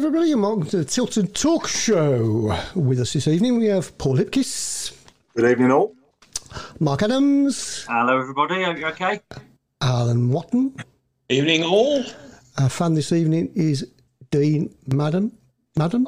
everybody, 0.00 0.32
and 0.32 0.42
welcome 0.42 0.64
to 0.64 0.78
the 0.78 0.84
Tilton 0.84 1.26
Talk 1.28 1.68
Show. 1.68 2.56
With 2.74 3.00
us 3.00 3.12
this 3.12 3.28
evening, 3.28 3.58
we 3.58 3.66
have 3.66 3.96
Paul 3.98 4.16
Hipkiss, 4.16 4.96
Good 5.36 5.50
evening, 5.50 5.70
all. 5.70 5.99
Mark 6.78 7.02
Adams, 7.02 7.84
Hello, 7.88 8.18
everybody. 8.18 8.64
Are 8.64 8.76
you 8.76 8.86
okay? 8.86 9.20
Alan 9.80 10.30
Watton. 10.30 10.74
Evening 11.28 11.62
all. 11.64 12.04
Our 12.58 12.68
fan 12.68 12.94
this 12.94 13.12
evening 13.12 13.52
is 13.54 13.86
Dean 14.30 14.74
Madden. 14.86 15.36
Madden? 15.76 16.06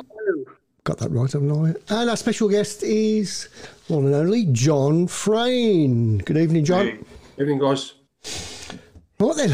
Got 0.85 0.99
that 0.99 1.11
right, 1.11 1.31
haven't 1.31 1.53
I? 1.53 1.95
And 1.95 2.11
our 2.11 2.17
special 2.17 2.49
guest 2.49 2.83
is 2.83 3.49
one 3.89 4.07
and 4.07 4.15
only 4.15 4.47
John 4.47 5.07
Frain. 5.07 6.19
Good 6.19 6.37
evening, 6.39 6.65
John. 6.65 7.05
Evening, 7.39 7.59
guys. 7.59 7.95
Right 9.21 9.37
then, 9.37 9.51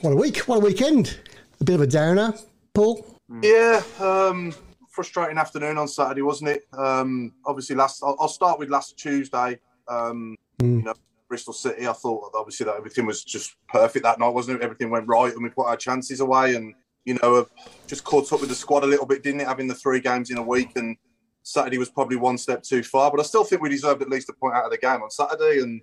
what 0.00 0.12
a 0.12 0.16
week, 0.16 0.38
what 0.48 0.56
a 0.56 0.60
weekend. 0.60 1.18
A 1.60 1.64
bit 1.64 1.76
of 1.76 1.80
a 1.82 1.86
downer, 1.86 2.34
Paul. 2.74 3.06
Yeah, 3.42 3.82
um, 4.00 4.52
frustrating 4.90 5.38
afternoon 5.38 5.78
on 5.78 5.86
Saturday, 5.86 6.22
wasn't 6.22 6.50
it? 6.50 6.66
Um, 6.72 7.32
obviously, 7.44 7.76
last 7.76 8.02
I'll, 8.02 8.16
I'll 8.18 8.28
start 8.28 8.58
with 8.58 8.68
last 8.68 8.98
Tuesday. 8.98 9.60
Um, 9.88 10.36
You 10.60 10.82
know, 10.82 10.94
Bristol 11.28 11.52
City. 11.52 11.86
I 11.86 11.92
thought 11.92 12.32
obviously 12.34 12.64
that 12.64 12.76
everything 12.76 13.06
was 13.06 13.24
just 13.24 13.56
perfect 13.68 14.04
that 14.04 14.18
night, 14.18 14.28
wasn't 14.28 14.60
it? 14.60 14.64
Everything 14.64 14.90
went 14.90 15.08
right, 15.08 15.32
and 15.32 15.42
we 15.42 15.50
put 15.50 15.66
our 15.66 15.76
chances 15.76 16.20
away. 16.20 16.54
And 16.54 16.74
you 17.04 17.18
know, 17.22 17.46
just 17.86 18.04
caught 18.04 18.32
up 18.32 18.40
with 18.40 18.48
the 18.48 18.54
squad 18.54 18.84
a 18.84 18.86
little 18.86 19.06
bit, 19.06 19.22
didn't 19.22 19.40
it? 19.40 19.46
Having 19.46 19.68
the 19.68 19.74
three 19.74 20.00
games 20.00 20.30
in 20.30 20.38
a 20.38 20.42
week, 20.42 20.70
and 20.76 20.96
Saturday 21.42 21.78
was 21.78 21.90
probably 21.90 22.16
one 22.16 22.38
step 22.38 22.62
too 22.62 22.82
far. 22.82 23.10
But 23.10 23.20
I 23.20 23.24
still 23.24 23.44
think 23.44 23.62
we 23.62 23.68
deserved 23.68 24.02
at 24.02 24.08
least 24.08 24.28
a 24.28 24.32
point 24.32 24.54
out 24.54 24.64
of 24.64 24.70
the 24.70 24.78
game 24.78 25.02
on 25.02 25.10
Saturday, 25.10 25.60
and. 25.60 25.80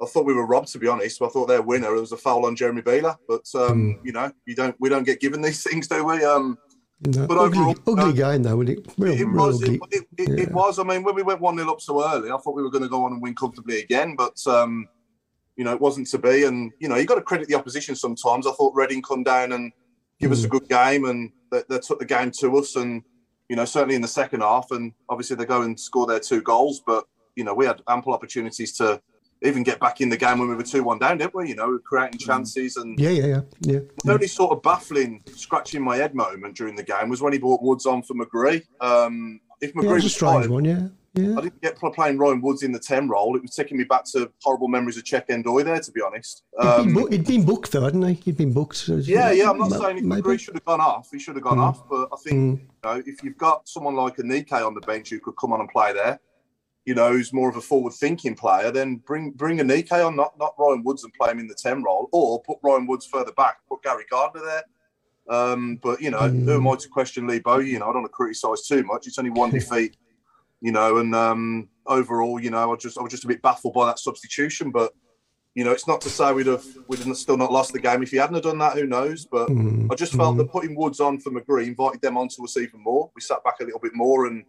I 0.00 0.06
thought 0.06 0.26
we 0.26 0.32
were 0.32 0.46
robbed, 0.46 0.68
to 0.68 0.78
be 0.78 0.86
honest. 0.86 1.20
I 1.20 1.26
thought 1.26 1.46
their 1.46 1.60
winner 1.60 1.92
it 1.92 2.00
was 2.00 2.12
a 2.12 2.16
foul 2.16 2.46
on 2.46 2.54
Jérémie 2.54 2.84
Bela, 2.84 3.18
but 3.26 3.44
um, 3.56 3.98
you 4.04 4.12
know, 4.12 4.30
you 4.46 4.54
don't 4.54 4.76
we 4.78 4.88
don't 4.88 5.02
get 5.02 5.18
given 5.18 5.42
these 5.42 5.60
things, 5.68 5.88
do 5.88 6.04
we? 6.04 6.22
Um, 6.24 6.56
No, 7.00 7.26
But 7.28 7.38
ugly, 7.38 7.58
overall, 7.58 7.76
ugly 7.86 8.22
uh, 8.22 8.30
game, 8.30 8.42
though, 8.42 8.56
wasn't 8.56 8.78
it? 8.78 8.94
Real, 8.98 9.12
it 9.12 9.24
real 9.24 9.46
was. 9.46 9.62
It, 9.62 9.80
it, 9.90 10.04
it, 10.18 10.38
it 10.40 10.52
was. 10.52 10.78
I 10.80 10.82
mean, 10.82 11.04
when 11.04 11.14
we 11.14 11.22
went 11.22 11.40
one 11.40 11.56
0 11.56 11.70
up 11.70 11.80
so 11.80 12.04
early, 12.04 12.30
I 12.30 12.36
thought 12.38 12.56
we 12.56 12.62
were 12.62 12.70
going 12.70 12.82
to 12.82 12.88
go 12.88 13.04
on 13.04 13.12
and 13.12 13.22
win 13.22 13.36
comfortably 13.36 13.80
again, 13.80 14.16
but 14.16 14.36
um, 14.48 14.88
you 15.56 15.64
know, 15.64 15.72
it 15.72 15.80
wasn't 15.80 16.08
to 16.08 16.18
be. 16.18 16.44
And 16.44 16.72
you 16.80 16.88
know, 16.88 16.96
you 16.96 17.04
got 17.04 17.14
to 17.14 17.22
credit 17.22 17.46
the 17.46 17.54
opposition 17.54 17.94
sometimes. 17.94 18.46
I 18.46 18.52
thought 18.52 18.74
Reading 18.74 19.02
come 19.02 19.22
down 19.22 19.52
and 19.52 19.72
give 20.20 20.32
us 20.32 20.42
a 20.42 20.48
good 20.48 20.68
game, 20.68 21.04
and 21.04 21.30
they, 21.52 21.62
they 21.68 21.78
took 21.78 22.00
the 22.00 22.04
game 22.04 22.32
to 22.40 22.56
us. 22.58 22.74
And 22.74 23.04
you 23.48 23.54
know, 23.54 23.64
certainly 23.64 23.94
in 23.94 24.02
the 24.02 24.08
second 24.08 24.40
half, 24.40 24.72
and 24.72 24.92
obviously 25.08 25.36
they 25.36 25.44
go 25.44 25.62
and 25.62 25.78
score 25.78 26.06
their 26.06 26.20
two 26.20 26.42
goals. 26.42 26.82
But 26.84 27.04
you 27.36 27.44
know, 27.44 27.54
we 27.54 27.64
had 27.64 27.80
ample 27.88 28.12
opportunities 28.12 28.76
to 28.78 29.00
even 29.42 29.62
get 29.62 29.78
back 29.80 30.00
in 30.00 30.08
the 30.08 30.16
game 30.16 30.38
when 30.38 30.48
we 30.48 30.54
were 30.54 30.62
two 30.62 30.82
one 30.82 30.98
down, 30.98 31.18
didn't 31.18 31.34
we? 31.34 31.48
You 31.48 31.54
know, 31.56 31.78
creating 31.78 32.18
chances 32.18 32.76
and. 32.76 32.98
Yeah, 32.98 33.10
yeah, 33.10 33.26
yeah. 33.26 33.40
yeah. 33.60 33.78
The 34.04 34.12
only 34.12 34.26
sort 34.26 34.52
of 34.52 34.62
baffling, 34.62 35.22
scratching 35.34 35.82
my 35.82 35.96
head 35.96 36.14
moment 36.14 36.56
during 36.56 36.76
the 36.76 36.82
game 36.82 37.08
was 37.08 37.20
when 37.22 37.32
he 37.32 37.38
brought 37.38 37.62
Woods 37.62 37.86
on 37.86 38.02
for 38.02 38.14
McGree. 38.14 38.64
Um, 38.80 39.40
if 39.60 39.74
McGree 39.74 39.84
it 39.84 39.92
was 39.94 40.04
a 40.04 40.08
strange 40.10 40.46
one, 40.48 40.64
yeah. 40.64 40.88
Yeah. 41.14 41.36
I 41.36 41.40
didn't 41.40 41.60
get 41.62 41.76
playing 41.76 42.18
Ryan 42.18 42.40
Woods 42.42 42.62
in 42.62 42.70
the 42.70 42.78
10 42.78 43.08
role. 43.08 43.34
It 43.34 43.42
was 43.42 43.52
taking 43.52 43.76
me 43.76 43.82
back 43.82 44.04
to 44.12 44.30
horrible 44.42 44.68
memories 44.68 44.96
of 44.98 45.04
Cheikh 45.04 45.26
Ndoye 45.26 45.64
there, 45.64 45.80
to 45.80 45.90
be 45.90 46.00
honest. 46.00 46.44
He'd, 46.60 46.62
been 46.64 46.78
Um, 46.80 46.94
book- 46.94 47.12
he'd 47.12 47.26
been 47.26 47.44
booked, 47.44 47.72
though, 47.72 47.82
hadn't 47.82 48.02
he? 48.02 48.14
He'd 48.14 48.36
been 48.36 48.52
booked. 48.52 48.76
so- 48.76 48.96
yeah, 48.96 49.32
yeah, 49.32 49.50
I'm 49.50 49.58
not 49.58 49.72
saying 49.72 49.98
if 49.98 50.04
maybe. 50.04 50.22
McGree 50.22 50.38
should 50.38 50.54
have 50.54 50.64
gone 50.64 50.80
off, 50.80 51.08
he 51.10 51.18
should 51.18 51.34
have 51.34 51.42
gone 51.42 51.58
off. 51.58 51.88
But 51.88 52.10
I 52.12 52.16
think, 52.22 52.60
you 52.60 52.68
know, 52.84 53.02
if 53.04 53.24
you've 53.24 53.38
got 53.38 53.66
someone 53.68 53.96
like 53.96 54.18
a 54.18 54.22
Nike 54.22 54.54
on 54.54 54.74
the 54.74 54.80
bench 54.82 55.10
who 55.10 55.18
could 55.18 55.34
come 55.40 55.52
on 55.52 55.58
and 55.60 55.68
play 55.68 55.92
there, 55.92 56.20
you 56.88 56.94
know, 56.94 57.12
who's 57.12 57.34
more 57.34 57.50
of 57.50 57.56
a 57.56 57.60
forward 57.60 57.92
thinking 57.92 58.34
player, 58.34 58.70
then 58.70 58.96
bring 58.96 59.32
bring 59.32 59.60
a 59.60 59.64
Nike 59.64 59.94
on, 59.94 60.16
not, 60.16 60.38
not 60.38 60.54
Ryan 60.58 60.82
Woods 60.82 61.04
and 61.04 61.12
play 61.12 61.30
him 61.30 61.38
in 61.38 61.46
the 61.46 61.54
10 61.54 61.82
role, 61.82 62.08
or 62.12 62.42
put 62.42 62.56
Ryan 62.62 62.86
Woods 62.86 63.04
further 63.04 63.32
back, 63.32 63.58
put 63.68 63.82
Gary 63.82 64.04
Gardner 64.10 64.40
there. 64.40 64.62
Um, 65.28 65.78
but, 65.82 66.00
you 66.00 66.10
know, 66.10 66.30
who 66.30 66.54
am 66.54 66.66
I 66.66 66.76
to 66.76 66.88
question 66.88 67.26
Lee 67.26 67.40
Bowyer? 67.40 67.60
You 67.60 67.78
know, 67.78 67.90
I 67.90 67.92
don't 67.92 68.00
want 68.00 68.06
to 68.06 68.16
criticise 68.16 68.66
too 68.66 68.84
much. 68.84 69.06
It's 69.06 69.18
only 69.18 69.30
one 69.30 69.50
defeat, 69.58 69.98
you 70.62 70.72
know, 70.72 70.96
and 70.96 71.14
um, 71.14 71.68
overall, 71.84 72.40
you 72.40 72.48
know, 72.48 72.72
I 72.72 72.76
just 72.76 72.96
I 72.96 73.02
was 73.02 73.10
just 73.10 73.24
a 73.24 73.28
bit 73.28 73.42
baffled 73.42 73.74
by 73.74 73.84
that 73.84 73.98
substitution. 73.98 74.70
But, 74.70 74.94
you 75.54 75.64
know, 75.64 75.72
it's 75.72 75.86
not 75.86 76.00
to 76.00 76.08
say 76.08 76.32
we'd 76.32 76.46
have 76.46 76.64
we'd 76.88 77.00
have 77.00 77.16
still 77.18 77.36
not 77.36 77.52
lost 77.52 77.74
the 77.74 77.80
game 77.80 78.02
if 78.02 78.12
he 78.12 78.16
hadn't 78.16 78.36
have 78.36 78.44
done 78.44 78.60
that. 78.60 78.78
Who 78.78 78.86
knows? 78.86 79.26
But 79.26 79.50
I 79.50 79.94
just 79.94 80.14
felt 80.14 80.38
that 80.38 80.50
putting 80.50 80.74
Woods 80.74 81.00
on 81.00 81.20
for 81.20 81.32
McGree 81.32 81.66
invited 81.66 82.00
them 82.00 82.16
onto 82.16 82.42
us 82.44 82.56
even 82.56 82.82
more. 82.82 83.10
We 83.14 83.20
sat 83.20 83.44
back 83.44 83.56
a 83.60 83.64
little 83.64 83.80
bit 83.80 83.94
more 83.94 84.24
and 84.24 84.46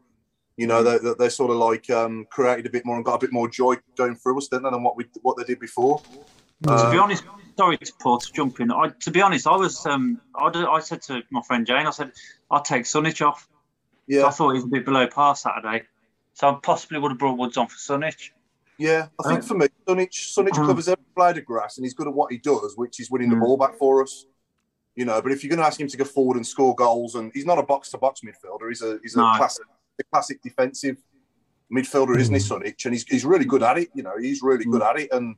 you 0.59 0.68
know, 0.68 0.80
hmm. 0.80 0.90
they, 0.90 0.97
they, 0.97 1.14
they 1.18 1.30
sort 1.30 1.52
of 1.52 1.58
like 1.58 1.90
um, 1.90 2.28
created 2.30 2.66
a 2.66 2.70
bit 2.70 2.86
more 2.86 2.97
and 2.97 3.06
got 3.06 3.16
a 3.16 3.20
bit 3.20 3.31
more 3.31 3.47
joy 3.47 3.75
going 3.96 4.16
through 4.16 4.38
us, 4.38 4.50
didn't 4.50 4.64
they, 4.64 4.72
than 4.72 4.84
what 4.84 4.97
we 4.97 5.06
what 5.22 5.38
they 5.38 5.46
did 5.46 5.58
before. 5.58 6.00
Hmm. 6.66 6.75
to 6.75 6.92
be 6.92 6.98
uh, 6.98 7.04
honest, 7.04 7.24
sorry 7.57 7.78
to 7.78 7.94
Paul 8.01 8.19
to 8.19 8.31
jump 8.34 8.60
in. 8.60 8.69
I, 8.69 8.89
to 8.89 9.12
be 9.12 9.22
honest, 9.22 9.48
I 9.48 9.56
was. 9.56 9.86
Um, 9.86 10.19
I, 10.36 10.51
d- 10.51 10.68
I 10.69 10.81
said 10.81 11.01
to 11.04 11.22
my 11.30 11.42
friend 11.44 11.66
Jane, 11.66 11.88
I 11.88 11.92
said 11.92 12.12
I'd 12.51 12.66
take 12.66 12.84
Šunjić 12.84 13.25
off. 13.25 13.48
Yeah. 14.06 14.25
I 14.25 14.31
thought 14.31 14.50
he 14.50 14.56
was 14.56 14.66
a 14.66 14.68
bit 14.68 14.84
below 14.84 15.07
par 15.07 15.36
Saturday, 15.38 15.84
so 16.34 16.50
I 16.50 16.57
possibly 16.62 17.00
would 17.00 17.12
have 17.12 17.19
brought 17.19 17.38
Woods 17.38 17.56
on 17.56 17.68
for 17.68 17.78
Šunjić. 17.78 18.31
Yeah, 18.78 19.07
I 19.24 19.30
think 19.30 19.44
uh, 19.44 19.48
for 19.48 19.54
me, 19.54 19.68
Šunjić, 19.88 20.10
Šunjić 20.10 20.57
uh-huh. 20.57 20.68
covers 20.68 20.89
every 20.89 21.06
blade 21.16 21.38
of 21.38 21.45
grass 21.45 21.78
and 21.78 21.86
he's 21.86 21.94
good 21.94 22.07
at 22.07 22.13
what 22.13 22.34
he 22.34 22.38
does, 22.38 22.74
which 22.75 23.00
is 23.00 23.10
winning 23.10 23.30
the 23.30 23.36
hmm. 23.36 23.44
ball 23.44 23.56
back 23.56 23.78
for 23.78 24.04
us. 24.04 24.25
You 24.95 25.06
know, 25.06 25.22
but 25.22 25.31
if 25.31 25.42
you're 25.42 25.50
going 25.50 25.62
to 25.62 25.66
ask 25.66 25.80
him 25.80 25.88
to 25.88 25.95
go 25.95 26.04
forward 26.04 26.36
and 26.36 26.45
score 26.45 26.75
goals, 26.75 27.16
and 27.16 27.31
he's 27.34 27.45
not 27.45 27.57
a 27.60 27.63
box 27.63 27.92
to 27.92 27.98
box 27.98 28.19
midfielder, 28.19 28.68
he's 28.68 28.81
a 28.81 29.00
he's 29.01 29.16
a 29.16 29.19
No. 29.19 29.31
classic 29.38 29.66
a 30.00 30.04
classic 30.12 30.42
defensive 30.42 30.98
midfielder, 31.72 32.18
isn't 32.18 32.34
he, 32.34 32.40
Šunjić? 32.42 32.86
And 32.86 32.94
he's, 32.94 33.04
he's 33.04 33.25
really 33.25 33.46
good 33.46 33.63
at 33.63 33.78
it. 33.78 33.90
You 33.94 34.04
know, 34.04 34.18
he's 34.19 34.42
really 34.42 34.66
good 34.66 34.81
at 34.81 35.00
it. 35.00 35.10
And 35.12 35.36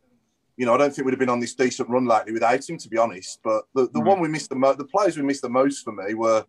you 0.57 0.65
know, 0.65 0.73
I 0.73 0.77
don't 0.77 0.93
think 0.93 1.05
we'd 1.05 1.13
have 1.13 1.19
been 1.19 1.29
on 1.29 1.39
this 1.39 1.55
decent 1.55 1.89
run 1.89 2.05
lately 2.05 2.33
without 2.33 2.69
him, 2.69 2.77
to 2.77 2.89
be 2.89 2.97
honest. 2.97 3.39
But 3.43 3.63
the, 3.73 3.87
the 3.93 3.99
one 4.01 4.19
we 4.19 4.27
missed 4.27 4.49
the 4.49 4.55
most, 4.55 4.77
the 4.77 4.85
players 4.85 5.17
we 5.17 5.23
missed 5.23 5.41
the 5.41 5.49
most 5.49 5.83
for 5.83 5.91
me 5.91 6.13
were 6.13 6.45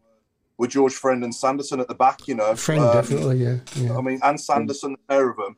were 0.58 0.66
George 0.66 0.92
Friend 0.92 1.24
and 1.24 1.34
Sanderson 1.34 1.80
at 1.80 1.88
the 1.88 1.94
back. 1.94 2.28
You 2.28 2.34
know, 2.34 2.54
Friend, 2.54 2.80
Um, 2.82 2.92
definitely, 2.92 3.38
yeah. 3.38 3.56
yeah. 3.76 3.96
I 3.96 4.00
mean, 4.02 4.20
and 4.22 4.38
Sanderson, 4.40 4.92
the 4.92 4.98
pair 5.08 5.30
of 5.30 5.36
them. 5.36 5.56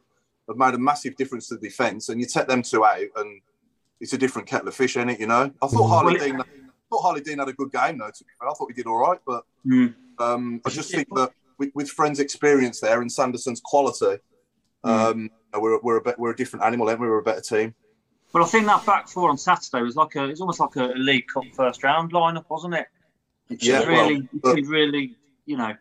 have 0.48 0.56
made 0.56 0.74
a 0.74 0.78
massive 0.78 1.16
difference 1.16 1.48
to 1.48 1.56
the 1.56 1.60
defence, 1.68 2.10
and 2.10 2.20
you 2.20 2.26
take 2.26 2.46
them 2.46 2.62
two 2.62 2.84
out, 2.84 2.98
and 3.16 3.40
it's 4.00 4.12
a 4.12 4.18
different 4.18 4.46
kettle 4.46 4.68
of 4.68 4.74
fish, 4.74 4.96
ain't 4.96 5.10
it? 5.10 5.18
You 5.20 5.26
know, 5.26 5.50
I 5.62 5.66
thought 5.66 5.88
Harlee 6.04 6.20
Dean, 6.20 6.40
I 6.40 6.44
thought 6.90 7.02
Harlee 7.02 7.24
Dean 7.24 7.38
had 7.38 7.48
a 7.48 7.52
good 7.54 7.72
game 7.72 7.98
though. 7.98 8.10
To 8.10 8.24
be 8.24 8.30
fair, 8.38 8.48
I 8.48 8.52
thought 8.54 8.68
he 8.68 8.74
did 8.74 8.86
all 8.86 8.98
right, 8.98 9.18
but 9.26 9.44
Mm. 9.66 9.94
um, 10.18 10.60
I 10.64 10.70
just 10.70 10.90
think 10.92 11.08
that 11.14 11.32
with, 11.58 11.70
with 11.74 11.90
Friends' 11.90 12.20
experience 12.20 12.80
there 12.80 13.00
and 13.00 13.10
Sanderson's 13.10 13.60
quality, 13.64 14.18
um, 14.84 15.30
we're 15.58 15.78
we're 15.80 15.96
a 15.98 16.02
bit, 16.02 16.18
we're 16.18 16.32
a 16.32 16.36
different 16.36 16.64
animal, 16.64 16.88
and 16.88 17.00
we? 17.00 17.06
We're 17.08 17.18
a 17.18 17.22
better 17.22 17.40
team. 17.40 17.74
Well, 18.32 18.42
I 18.44 18.46
think 18.46 18.66
that 18.66 18.84
back 18.84 19.08
four 19.08 19.30
on 19.30 19.38
Saturday 19.38 19.82
was 19.82 19.94
like 19.96 20.16
a, 20.16 20.24
it's 20.24 20.40
almost 20.40 20.58
like 20.60 20.74
a 20.76 20.86
League 20.96 21.26
Cup 21.32 21.44
first 21.54 21.84
round 21.84 22.12
lineup, 22.12 22.44
wasn't 22.50 22.74
it? 22.74 22.86
It 23.48 23.62
Yeah, 23.62 23.80
should 23.80 23.88
well, 23.88 24.08
really, 24.08 24.28
but- 24.42 24.56
really, 24.66 25.16
you 25.46 25.56
know, 25.56 25.74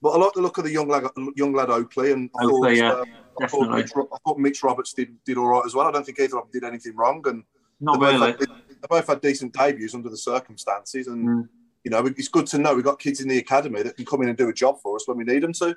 But 0.00 0.10
I 0.10 0.16
like 0.18 0.32
the 0.34 0.40
look 0.42 0.58
of 0.58 0.64
the 0.64 0.70
young 0.70 0.88
lad, 0.88 1.04
young 1.36 1.52
lad 1.52 1.68
Oakley, 1.70 2.12
and 2.12 2.30
I 2.40 2.44
Oakley, 2.44 2.78
yeah, 2.78 2.90
thought, 2.92 3.00
um, 3.00 3.08
I 3.42 3.46
thought. 3.48 3.70
Mitch, 3.76 3.90
I 3.96 4.16
thought 4.24 4.38
Mitch 4.38 4.62
Roberts 4.62 4.92
did, 4.92 5.16
did 5.24 5.36
all 5.36 5.48
right 5.48 5.62
as 5.66 5.74
well. 5.74 5.88
I 5.88 5.90
don't 5.90 6.04
think 6.06 6.20
either 6.20 6.38
of 6.38 6.44
them 6.44 6.60
did 6.60 6.64
anything 6.64 6.94
wrong, 6.94 7.22
and 7.26 7.42
Not 7.80 7.94
they 7.94 8.06
both, 8.06 8.12
really. 8.20 8.26
had, 8.30 8.38
they 8.38 8.86
both 8.88 9.06
had 9.08 9.20
decent 9.20 9.52
debuts 9.52 9.94
under 9.94 10.08
the 10.10 10.16
circumstances. 10.16 11.06
And 11.08 11.28
Mm. 11.28 11.48
You 11.84 11.90
know, 11.90 12.04
it's 12.06 12.28
good 12.28 12.46
to 12.48 12.58
know 12.58 12.74
we've 12.74 12.84
got 12.84 12.98
kids 12.98 13.20
in 13.20 13.28
the 13.28 13.38
academy 13.38 13.82
that 13.82 13.96
can 13.96 14.04
come 14.04 14.22
in 14.22 14.28
and 14.28 14.36
do 14.38 14.48
a 14.48 14.52
job 14.52 14.78
for 14.82 14.96
us 14.96 15.06
when 15.08 15.16
we 15.16 15.24
need 15.24 15.42
them 15.42 15.52
to. 15.54 15.74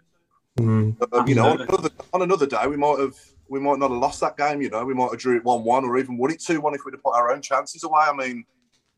Um, 0.59 1.27
you 1.27 1.35
know, 1.35 1.49
on 1.51 1.61
another, 1.61 1.89
on 2.13 2.21
another 2.21 2.45
day 2.45 2.67
we 2.67 2.77
might 2.77 2.99
have 2.99 3.15
we 3.49 3.59
might 3.59 3.79
not 3.79 3.89
have 3.91 3.99
lost 3.99 4.19
that 4.21 4.37
game. 4.37 4.61
You 4.61 4.69
know, 4.69 4.85
we 4.85 4.93
might 4.93 5.09
have 5.11 5.19
drew 5.19 5.37
it 5.37 5.43
one 5.43 5.63
one 5.63 5.83
or 5.85 5.97
even 5.97 6.17
won 6.17 6.31
it 6.31 6.39
two 6.41 6.61
one 6.61 6.73
if 6.75 6.81
we'd 6.85 6.93
have 6.93 7.03
put 7.03 7.15
our 7.15 7.31
own 7.31 7.41
chances 7.41 7.83
away. 7.83 8.01
I 8.07 8.13
mean, 8.13 8.45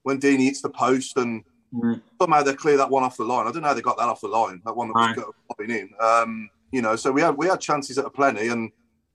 when 0.04 0.20
Dean 0.20 0.40
hits 0.40 0.62
the 0.62 0.70
post 0.70 1.18
and 1.18 1.44
Mm. 1.74 2.02
somehow 2.22 2.42
they 2.42 2.54
clear 2.54 2.78
that 2.78 2.90
one 2.90 3.04
off 3.04 3.18
the 3.18 3.26
line. 3.26 3.48
I 3.48 3.52
don't 3.52 3.62
know 3.62 3.68
how 3.68 3.74
they 3.74 3.82
got 3.82 3.98
that 3.98 4.08
off 4.08 4.22
the 4.22 4.28
line. 4.30 4.62
That 4.66 4.78
one 4.78 4.88
that 4.90 4.94
was 4.94 5.08
Right. 5.08 5.16
go- 5.18 5.36
popping 5.50 5.72
in. 5.72 5.90
Um, 6.00 6.50
you 6.72 6.82
know, 6.82 6.96
so 6.96 7.12
we 7.12 7.20
had 7.22 7.36
we 7.36 7.48
had 7.48 7.60
chances 7.60 7.98
at 7.98 8.06
a 8.06 8.10
plenty, 8.10 8.48
and 8.48 8.72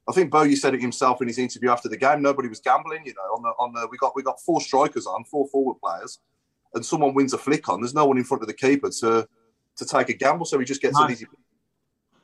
I 0.07 0.13
think 0.13 0.31
Bo, 0.31 0.43
you 0.43 0.57
said 0.57 0.75
it 0.75 0.83
himself 0.83 1.23
in 1.23 1.29
his 1.29 1.39
interview 1.39 1.71
after 1.71 1.89
the 1.89 1.97
game. 1.97 2.21
Nobody 2.21 2.49
was 2.49 2.61
gambling. 2.61 3.07
You 3.07 3.15
know, 3.15 3.35
on 3.37 3.43
the 3.43 3.49
on 3.51 3.73
the 3.73 3.89
we 3.91 3.97
got 3.97 4.15
we 4.15 4.23
got 4.23 4.41
four 4.43 4.61
strikers 4.61 5.07
on, 5.07 5.25
four 5.25 5.47
forward 5.49 5.77
players, 5.83 6.19
and 6.75 6.85
someone 6.85 7.15
wins 7.15 7.33
a 7.33 7.39
flick 7.39 7.69
on. 7.69 7.81
There's 7.81 7.95
no 7.95 8.07
one 8.07 8.19
in 8.19 8.25
front 8.25 8.43
of 8.43 8.47
the 8.49 8.55
keeper 8.55 8.91
to 9.01 9.27
to 9.77 9.85
take 9.87 10.09
a 10.09 10.13
gamble, 10.15 10.45
so 10.45 10.59
he 10.59 10.65
just 10.65 10.83
gets 10.83 10.99
an 10.99 11.11
easy. 11.11 11.27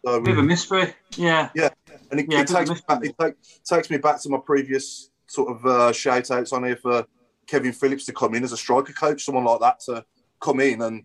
So, 0.04 0.20
bit 0.20 0.32
of 0.32 0.38
a 0.38 0.42
mystery. 0.42 0.94
Yeah. 1.16 1.50
yeah, 1.54 1.70
and 2.10 2.20
it, 2.20 2.26
Yeah, 2.30 2.40
it 2.40 2.48
bit 2.48 2.50
of 2.50 2.56
a 2.56 2.58
takes 2.66 2.70
me 2.70 2.76
back, 2.86 3.04
it 3.04 3.14
take, 3.18 3.34
takes 3.64 3.90
me 3.90 3.96
back 3.98 4.20
to 4.22 4.28
my 4.28 4.38
previous 4.44 5.10
sort 5.26 5.48
of 5.56 5.66
uh, 5.66 5.92
shout 5.92 6.30
outs 6.30 6.52
on 6.52 6.64
here 6.64 6.76
for 6.76 7.04
Kevin 7.46 7.72
Phillips 7.72 8.04
to 8.06 8.12
come 8.12 8.34
in 8.34 8.44
as 8.44 8.52
a 8.52 8.56
striker 8.56 8.92
coach, 8.92 9.24
someone 9.24 9.44
like 9.44 9.60
that 9.60 9.80
to 9.86 10.04
come 10.40 10.60
in 10.60 10.82
and 10.82 11.02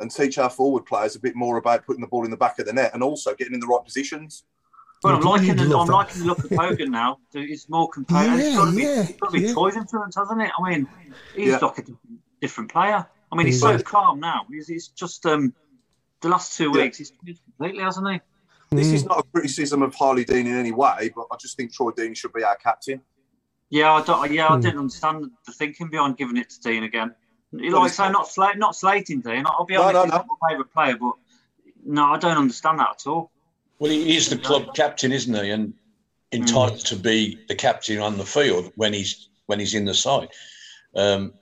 and 0.00 0.10
teach 0.10 0.38
our 0.38 0.50
forward 0.50 0.84
players 0.84 1.14
a 1.16 1.20
bit 1.20 1.36
more 1.36 1.56
about 1.56 1.86
putting 1.86 2.00
the 2.00 2.06
ball 2.08 2.24
in 2.24 2.30
the 2.30 2.36
back 2.36 2.58
of 2.58 2.66
the 2.66 2.72
net 2.72 2.92
and 2.94 3.02
also 3.02 3.32
getting 3.34 3.54
in 3.54 3.60
the 3.60 3.66
right 3.66 3.84
positions. 3.84 4.44
Well, 5.04 5.16
I'm 5.16 5.22
liking, 5.22 5.48
you'd 5.58 5.58
the, 5.58 5.78
I'm 5.78 5.86
liking 5.86 6.20
the 6.20 6.26
look 6.26 6.42
of 6.44 6.50
Hogan 6.50 6.90
now. 6.90 7.18
He's 7.32 7.68
more 7.68 7.88
composed. 7.92 8.40
it's 8.40 8.48
Yeah, 8.50 8.56
got 8.56 8.70
to 8.70 8.76
be, 8.76 8.82
yeah, 8.82 9.02
it's 9.02 9.12
got 9.20 9.26
to 9.30 9.32
be 9.38 9.46
yeah. 9.46 9.52
Troy's 9.52 9.76
influence, 9.76 10.16
hasn't 10.16 10.40
it? 10.42 10.50
I 10.58 10.68
mean, 10.70 10.88
he's 11.36 11.48
Yeah. 11.48 11.58
like 11.58 11.78
a 11.78 11.82
different, 12.44 12.68
different 12.68 12.72
player. 12.72 13.06
I 13.32 13.36
mean, 13.36 13.46
he's 13.46 13.56
He's 13.56 13.62
so 13.62 13.72
like- 13.72 13.84
calm 13.84 14.20
now. 14.20 14.46
He's, 14.50 14.68
he's 14.68 14.88
just 14.88 15.24
um, 15.26 15.54
the 16.20 16.28
last 16.28 16.56
two 16.56 16.70
Yeah. 16.74 16.82
weeks, 16.84 16.98
he's 16.98 17.10
completely, 17.10 17.82
hasn't 17.82 18.08
he? 18.10 18.20
This 18.70 18.88
Mm. 18.88 18.94
is 18.94 19.04
not 19.04 19.18
a 19.20 19.22
criticism 19.32 19.82
of 19.82 19.94
Harlee 19.94 20.24
Dean 20.26 20.46
in 20.46 20.56
any 20.58 20.72
way, 20.72 21.10
but 21.14 21.26
I 21.32 21.36
just 21.40 21.56
think 21.56 21.72
Troy 21.72 21.90
Dean 21.92 22.14
should 22.14 22.32
be 22.32 22.42
our 22.42 22.56
captain. 22.56 23.00
Yeah, 23.70 23.92
I 23.92 24.02
don't. 24.02 24.32
Yeah, 24.32 24.48
Hmm. 24.48 24.54
I 24.54 24.60
didn't 24.60 24.78
understand 24.80 25.30
the 25.46 25.52
thinking 25.52 25.88
behind 25.88 26.16
giving 26.16 26.36
it 26.36 26.50
to 26.50 26.60
Dean 26.60 26.82
again. 26.84 27.14
Like 27.52 27.72
Well, 27.72 27.82
I 27.82 27.86
it's- 27.86 27.96
say, 27.96 28.10
not 28.10 28.26
sla- 28.26 28.56
not 28.56 28.74
slating 28.76 29.20
Dean. 29.20 29.44
I'll 29.46 29.64
be 29.64 29.74
No, 29.74 29.82
honest, 29.82 29.94
no, 29.94 30.02
he's 30.04 30.12
not 30.12 30.26
my 30.28 30.48
favourite 30.50 30.72
player, 30.72 30.96
but 30.96 31.14
no, 31.84 32.04
I 32.12 32.18
don't 32.18 32.36
understand 32.36 32.78
that 32.80 32.90
at 32.90 33.06
all. 33.06 33.30
Well, 33.78 33.90
he 33.92 34.16
is 34.16 34.28
the 34.28 34.38
club 34.38 34.74
captain, 34.74 35.12
isn't 35.12 35.34
he? 35.34 35.50
And 35.50 35.74
entitled 36.32 36.84
to 36.86 36.96
be 36.96 37.38
the 37.48 37.54
captain 37.54 38.00
on 38.00 38.18
the 38.18 38.26
field 38.26 38.72
when 38.76 38.92
he's 38.92 39.28
when 39.46 39.60
he's 39.60 39.74
in 39.74 39.84
the 39.84 39.94
side. 39.94 40.30
Um, 40.96 41.34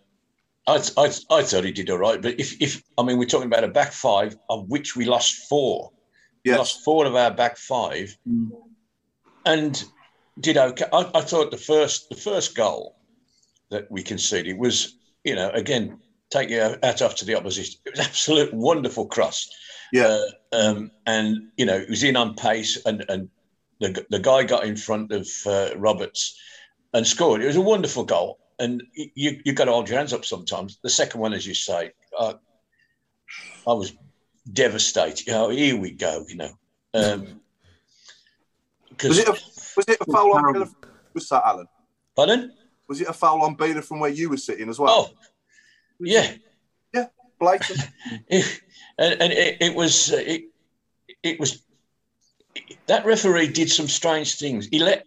I, 0.66 0.82
I, 0.96 1.12
I 1.30 1.42
thought 1.42 1.64
he 1.64 1.72
did 1.72 1.90
all 1.90 1.98
right, 1.98 2.22
but 2.22 2.38
if, 2.38 2.60
if 2.60 2.82
I 2.96 3.02
mean 3.02 3.18
we're 3.18 3.26
talking 3.26 3.46
about 3.46 3.64
a 3.64 3.68
back 3.68 3.92
five 3.92 4.36
of 4.48 4.68
which 4.68 4.94
we 4.94 5.04
lost 5.04 5.48
four, 5.48 5.90
we 6.44 6.54
lost 6.54 6.84
four 6.84 7.06
of 7.06 7.14
our 7.14 7.32
back 7.32 7.56
five, 7.56 8.16
and 9.44 9.84
did 10.40 10.56
okay. 10.56 10.86
I, 10.92 11.10
I 11.14 11.20
thought 11.20 11.50
the 11.50 11.56
first 11.56 12.08
the 12.10 12.16
first 12.16 12.54
goal 12.54 12.96
that 13.70 13.90
we 13.90 14.02
conceded 14.02 14.58
was 14.58 14.96
you 15.24 15.34
know 15.34 15.50
again 15.50 15.98
take 16.32 16.48
your 16.48 16.78
hat 16.82 17.02
off 17.02 17.14
to 17.16 17.24
the 17.24 17.36
opposition. 17.36 17.80
It 17.84 17.90
was 17.96 18.06
absolute 18.06 18.52
wonderful 18.54 19.06
cross. 19.06 19.48
Yeah. 19.92 20.18
Uh, 20.52 20.56
um, 20.56 20.90
and 21.06 21.50
you 21.56 21.66
know, 21.66 21.76
it 21.76 21.90
was 21.90 22.02
in 22.02 22.16
on 22.16 22.34
pace, 22.34 22.82
and 22.84 23.04
and 23.08 23.28
the 23.80 24.04
the 24.10 24.18
guy 24.18 24.42
got 24.42 24.64
in 24.64 24.76
front 24.76 25.12
of 25.12 25.28
uh, 25.46 25.70
Roberts 25.76 26.38
and 26.94 27.06
scored. 27.06 27.42
It 27.42 27.46
was 27.46 27.56
a 27.56 27.60
wonderful 27.60 28.04
goal, 28.04 28.38
and 28.58 28.82
you 28.94 29.40
you 29.44 29.52
got 29.52 29.66
to 29.66 29.72
hold 29.72 29.88
your 29.88 29.98
hands 29.98 30.12
up 30.12 30.24
sometimes. 30.24 30.78
The 30.82 30.90
second 30.90 31.20
one, 31.20 31.32
as 31.32 31.46
you 31.46 31.54
say, 31.54 31.92
uh, 32.18 32.34
I 33.66 33.72
was 33.72 33.94
devastated. 34.52 35.26
You 35.26 35.32
know, 35.32 35.48
here 35.48 35.76
we 35.76 35.92
go. 35.92 36.24
You 36.28 36.36
know, 36.36 36.52
um, 36.94 37.40
Was 39.08 39.18
it 39.18 39.28
a, 39.28 39.32
was 39.32 39.88
it 39.88 39.98
a 40.00 40.12
foul 40.12 40.36
on. 40.36 40.70
Was 41.14 41.28
that 41.30 41.42
Alan? 41.44 41.66
pardon? 42.14 42.52
Was 42.88 43.00
it 43.00 43.08
a 43.08 43.12
foul 43.12 43.42
on 43.42 43.54
Bela 43.54 43.82
from 43.82 44.00
where 44.00 44.10
you 44.10 44.28
were 44.28 44.36
sitting 44.36 44.68
as 44.68 44.78
well? 44.78 45.10
Oh, 45.10 45.18
yeah. 45.98 46.32
yeah, 46.94 47.06
blatant. 47.38 47.80
and 48.30 48.44
and 48.98 49.32
it, 49.32 49.56
it 49.60 49.74
was 49.74 50.12
uh, 50.12 50.16
it, 50.18 50.44
it 51.22 51.40
was 51.40 51.62
that 52.86 53.06
referee 53.06 53.48
did 53.48 53.70
some 53.70 53.88
strange 53.88 54.38
things. 54.38 54.66
He 54.66 54.78
let 54.78 55.06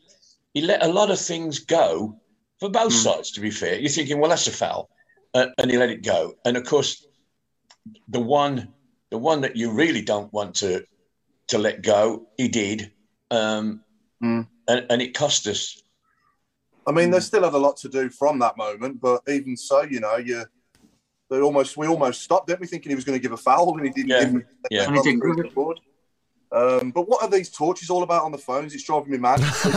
he 0.53 0.61
let 0.61 0.83
a 0.83 0.87
lot 0.87 1.11
of 1.11 1.19
things 1.19 1.59
go 1.59 2.19
for 2.59 2.69
both 2.69 2.93
sides. 2.93 3.31
To 3.31 3.41
be 3.41 3.51
fair, 3.51 3.79
you're 3.79 3.89
thinking, 3.89 4.19
well, 4.19 4.29
that's 4.29 4.47
a 4.47 4.51
foul, 4.51 4.89
uh, 5.33 5.47
and 5.57 5.71
he 5.71 5.77
let 5.77 5.89
it 5.89 6.03
go. 6.03 6.33
And 6.45 6.57
of 6.57 6.65
course, 6.65 7.05
the 8.07 8.19
one 8.19 8.73
the 9.11 9.17
one 9.17 9.41
that 9.41 9.55
you 9.55 9.71
really 9.71 10.01
don't 10.01 10.31
want 10.33 10.55
to 10.55 10.85
to 11.47 11.57
let 11.57 11.83
go, 11.83 12.27
he 12.37 12.47
did, 12.47 12.91
um, 13.31 13.81
Mm. 14.23 14.47
and, 14.67 14.85
and 14.89 15.01
it 15.01 15.13
cost 15.13 15.45
us. 15.45 15.83
I 16.87 16.91
mean, 16.91 17.11
they 17.11 17.19
still 17.19 17.43
had 17.43 17.53
a 17.53 17.57
lot 17.57 17.75
to 17.77 17.89
do 17.89 18.09
from 18.09 18.39
that 18.39 18.55
moment, 18.55 19.01
but 19.01 19.21
even 19.27 19.57
so, 19.57 19.81
you 19.81 19.99
know, 19.99 20.15
you 20.15 20.45
they 21.29 21.41
almost 21.41 21.75
we 21.75 21.87
almost 21.87 22.21
stopped, 22.21 22.47
didn't 22.47 22.61
we, 22.61 22.67
thinking 22.67 22.91
he 22.91 22.95
was 22.95 23.03
going 23.03 23.17
to 23.17 23.21
give 23.21 23.31
a 23.31 23.37
foul 23.37 23.75
and 23.77 23.85
he 23.85 23.91
didn't. 23.91 24.09
Yeah, 24.09 24.25
give 24.25 24.43
yeah. 24.71 24.87
And 24.87 24.95
he 24.95 25.01
didn't 25.01 25.45
it. 25.45 25.53
Forward. 25.53 25.79
Um, 26.55 26.91
but 26.91 27.09
what 27.09 27.21
are 27.21 27.29
these 27.29 27.49
torches 27.49 27.89
all 27.89 28.01
about 28.03 28.23
on 28.23 28.31
the 28.31 28.37
phones? 28.37 28.73
It's 28.73 28.83
driving 28.83 29.11
me 29.11 29.17
mad. 29.17 29.41
Yeah, 29.41 29.49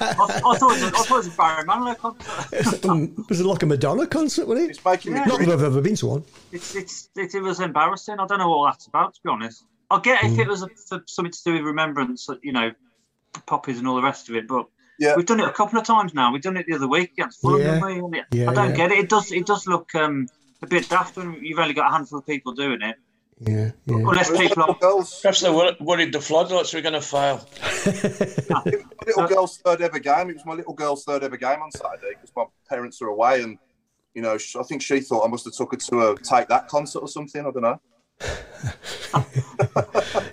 I, 0.00 0.40
I 0.44 0.56
thought 0.56 0.62
it 0.62 0.62
was, 0.62 0.82
I 0.84 0.90
thought 0.90 1.10
it 1.10 1.10
was 1.10 1.26
a 1.26 1.30
Barry 1.36 1.64
Manilow 1.64 1.98
concert. 1.98 2.84
Um, 2.88 3.26
was 3.28 3.40
it 3.40 3.44
like 3.46 3.62
a 3.62 3.66
Madonna 3.66 4.06
concert, 4.06 4.46
wasn't 4.46 4.68
it? 4.68 4.70
it's 4.76 4.84
making 4.84 5.14
me. 5.14 5.18
Yeah. 5.18 5.24
Not 5.24 5.40
that 5.40 5.48
I've 5.48 5.62
ever 5.64 5.80
been 5.80 5.96
to 5.96 6.06
one. 6.06 6.24
It's, 6.52 6.76
it's, 6.76 7.08
it, 7.16 7.34
it 7.34 7.40
was 7.40 7.58
embarrassing. 7.58 8.16
I 8.20 8.26
don't 8.26 8.38
know 8.38 8.48
what 8.50 8.70
that's 8.70 8.86
about, 8.86 9.14
to 9.14 9.20
be 9.24 9.30
honest. 9.30 9.64
I 9.90 9.98
get 10.00 10.22
if 10.22 10.38
it 10.38 10.46
was 10.46 10.62
a, 10.62 10.68
for 10.88 11.02
something 11.06 11.32
to 11.32 11.42
do 11.44 11.52
with 11.54 11.62
remembrance, 11.62 12.28
you 12.42 12.52
know, 12.52 12.70
poppies 13.46 13.78
and 13.78 13.88
all 13.88 13.96
the 13.96 14.02
rest 14.02 14.28
of 14.28 14.36
it, 14.36 14.46
but 14.46 14.66
Yeah. 15.00 15.16
we've 15.16 15.26
done 15.26 15.40
it 15.40 15.48
a 15.48 15.52
couple 15.52 15.78
of 15.78 15.84
times 15.84 16.14
now. 16.14 16.32
We've 16.32 16.40
done 16.40 16.56
it 16.56 16.66
the 16.66 16.74
other 16.74 16.88
week 16.88 17.12
against 17.12 17.40
Fulham, 17.40 17.60
Yeah. 17.62 17.74
didn't 17.74 17.84
we? 17.86 17.98
And 17.98 18.14
it- 18.14 18.24
Yeah, 18.30 18.50
I 18.50 18.54
don't 18.54 18.70
yeah. 18.70 18.76
get 18.76 18.92
it. 18.92 18.98
It 18.98 19.08
does 19.08 19.32
it 19.32 19.44
does 19.44 19.66
look 19.66 19.92
um, 19.96 20.28
a 20.62 20.66
bit 20.66 20.88
daft 20.88 21.16
when 21.16 21.44
you've 21.44 21.58
only 21.58 21.74
got 21.74 21.90
a 21.90 21.92
handful 21.92 22.20
of 22.20 22.26
people 22.26 22.52
doing 22.52 22.80
it. 22.80 22.96
Yeah, 23.44 23.72
yeah. 23.86 23.96
Unless 23.96 24.30
people 24.30 24.42
little 24.48 24.62
are. 24.74 24.78
girls, 24.78 25.20
Perhaps 25.20 25.40
they 25.40 25.50
wor- 25.50 25.74
worried 25.80 26.12
the 26.12 26.20
floodlights 26.20 26.72
were 26.74 26.80
going 26.80 26.92
to 26.94 27.00
fail. 27.00 27.44
little 29.06 29.26
girl's 29.26 29.58
third 29.58 29.82
ever 29.82 29.98
game. 29.98 30.30
It 30.30 30.34
was 30.36 30.46
my 30.46 30.54
little 30.54 30.74
girl's 30.74 31.04
third 31.04 31.24
ever 31.24 31.36
game 31.36 31.60
on 31.60 31.70
Saturday 31.72 32.10
because 32.14 32.30
my 32.36 32.44
parents 32.68 33.02
are 33.02 33.08
away, 33.08 33.42
and 33.42 33.58
you 34.14 34.22
know, 34.22 34.34
I 34.34 34.62
think 34.62 34.82
she 34.82 35.00
thought 35.00 35.24
I 35.24 35.28
must 35.28 35.44
have 35.44 35.54
took 35.54 35.72
her 35.72 35.76
to 35.78 36.10
a 36.12 36.16
take 36.18 36.48
that 36.48 36.68
concert 36.68 37.00
or 37.00 37.08
something. 37.08 37.40
I 37.44 37.50
don't 37.50 37.62
know. 37.62 37.80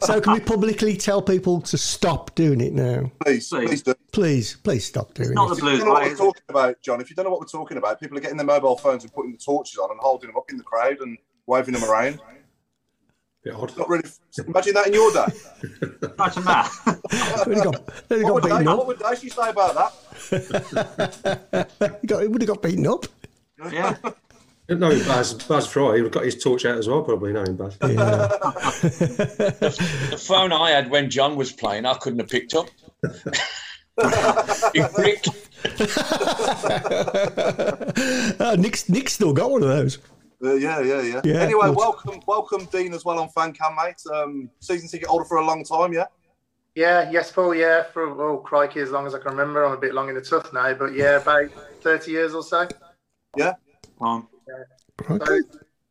So 0.02 0.20
can 0.22 0.34
we 0.34 0.40
publicly 0.40 0.96
tell 0.98 1.22
people 1.22 1.62
to 1.62 1.78
stop 1.78 2.34
doing 2.34 2.62
it 2.62 2.74
now? 2.74 3.12
Please, 3.24 3.48
Please. 3.50 3.68
please 3.68 3.82
do. 3.84 3.94
Please, 4.12 4.56
please 4.56 4.86
stop 4.86 5.14
doing 5.14 5.34
not 5.34 5.52
it. 5.52 5.62
the 5.62 5.68
If 5.68 5.74
you 5.74 5.78
don't 5.80 5.86
know 5.88 5.92
what 5.94 6.04
we're 6.04 6.12
it? 6.14 6.18
talking 6.18 6.44
about, 6.50 6.82
John, 6.82 7.02
if 7.02 7.10
you 7.10 7.16
don't 7.16 7.26
know 7.26 7.32
what 7.32 7.42
we're 7.42 7.46
talking 7.48 7.78
about, 7.78 8.00
people 8.00 8.18
are 8.18 8.22
getting 8.22 8.38
their 8.38 8.46
mobile 8.46 8.76
phones 8.78 9.04
and 9.04 9.14
putting 9.14 9.32
the 9.34 9.38
torches 9.38 9.78
on 9.78 9.92
and 9.92 10.00
holding 10.00 10.30
them 10.30 10.38
up 10.38 10.50
in 10.50 10.58
the 10.58 10.64
crowd 10.64 10.98
and 11.02 11.18
waving 11.46 11.74
them 11.74 11.84
around. 11.84 12.20
Bit 13.44 13.54
odd. 13.54 13.78
Not 13.78 13.88
really. 13.90 14.04
Imagine 14.48 14.74
that 14.74 14.88
in 14.88 14.94
your 14.94 15.12
day. 15.14 15.26
Imagine 16.18 16.44
that. 16.44 16.70
Would 17.48 17.56
have 17.58 17.64
got, 17.64 18.10
would 18.10 18.20
have 18.20 18.24
What 18.24 18.24
got 18.24 18.34
would, 18.34 18.44
beaten 18.44 18.58
Dave, 18.58 18.68
what 18.78 18.88
would 18.88 19.00
Dacey 19.00 19.30
say 19.30 19.50
about 19.50 19.76
that? 19.76 19.94
He 22.02 22.08
got- 22.08 22.22
he 22.22 22.28
would 22.28 22.42
have 22.42 22.48
got 22.50 22.62
beaten 22.62 22.86
up. 22.88 23.06
yeah. 23.72 23.96
Knowing 24.68 25.00
Baz, 25.00 25.34
Baz 25.34 25.66
Fry, 25.66 25.96
he'd 25.96 26.04
have 26.04 26.12
got 26.12 26.26
his 26.26 26.38
torch 26.44 26.64
out 26.66 26.78
as 26.78 26.88
well, 26.88 27.02
probably, 27.02 27.34
knowing 27.34 27.56
Baz. 27.56 27.76
Yeah. 27.82 27.88
The 30.12 30.22
phone 30.28 30.52
I 30.54 30.70
had 30.72 30.92
when 30.92 31.10
John 31.10 31.36
was 31.36 31.52
playing, 31.52 31.86
I 31.86 31.96
couldn't 31.96 32.20
have 32.20 32.30
picked 32.30 32.54
up. 32.54 32.68
you 34.76 34.86
prick. 34.94 35.26
uh, 38.40 38.56
Nick's, 38.60 38.88
Nick's 38.90 39.14
still 39.14 39.34
got 39.34 39.50
one 39.52 39.64
of 39.64 39.70
those. 39.70 39.98
Uh, 40.42 40.54
yeah, 40.54 40.80
yeah, 40.80 41.02
yeah, 41.02 41.22
Yeah, 41.24 41.42
Anyway, 41.42 41.62
well- 41.70 41.76
welcome, 41.76 42.22
welcome, 42.26 42.66
Dean, 42.66 42.94
as 42.94 43.04
well 43.04 43.20
on 43.20 43.30
Fan 43.30 43.52
Cam, 43.54 43.76
mate. 43.76 44.02
Um, 44.14 44.50
season 44.60 44.88
ticket 44.88 45.08
holder 45.10 45.26
for 45.26 45.38
a 45.38 45.46
long 45.46 45.64
time, 45.64 45.92
yeah. 45.94 46.06
Yeah, 46.76 47.10
yes, 47.12 47.32
Paul. 47.32 47.56
Yeah, 47.56 47.84
for 47.84 48.04
oh 48.22 48.38
crikey, 48.38 48.80
as 48.80 48.90
long 48.92 49.06
as 49.06 49.14
I 49.14 49.20
can 49.20 49.32
remember, 49.32 49.66
I'm 49.66 49.74
a 49.74 49.78
bit 49.78 49.94
long 49.94 50.08
in 50.08 50.16
the 50.16 50.22
tooth 50.22 50.54
now, 50.54 50.74
but 50.76 50.94
yeah, 50.94 51.18
about 51.18 51.50
thirty 51.82 52.12
years 52.12 52.34
or 52.34 52.44
so. 52.44 52.68
Yeah. 53.36 53.54
Um, 54.00 54.28
So, 55.08 55.42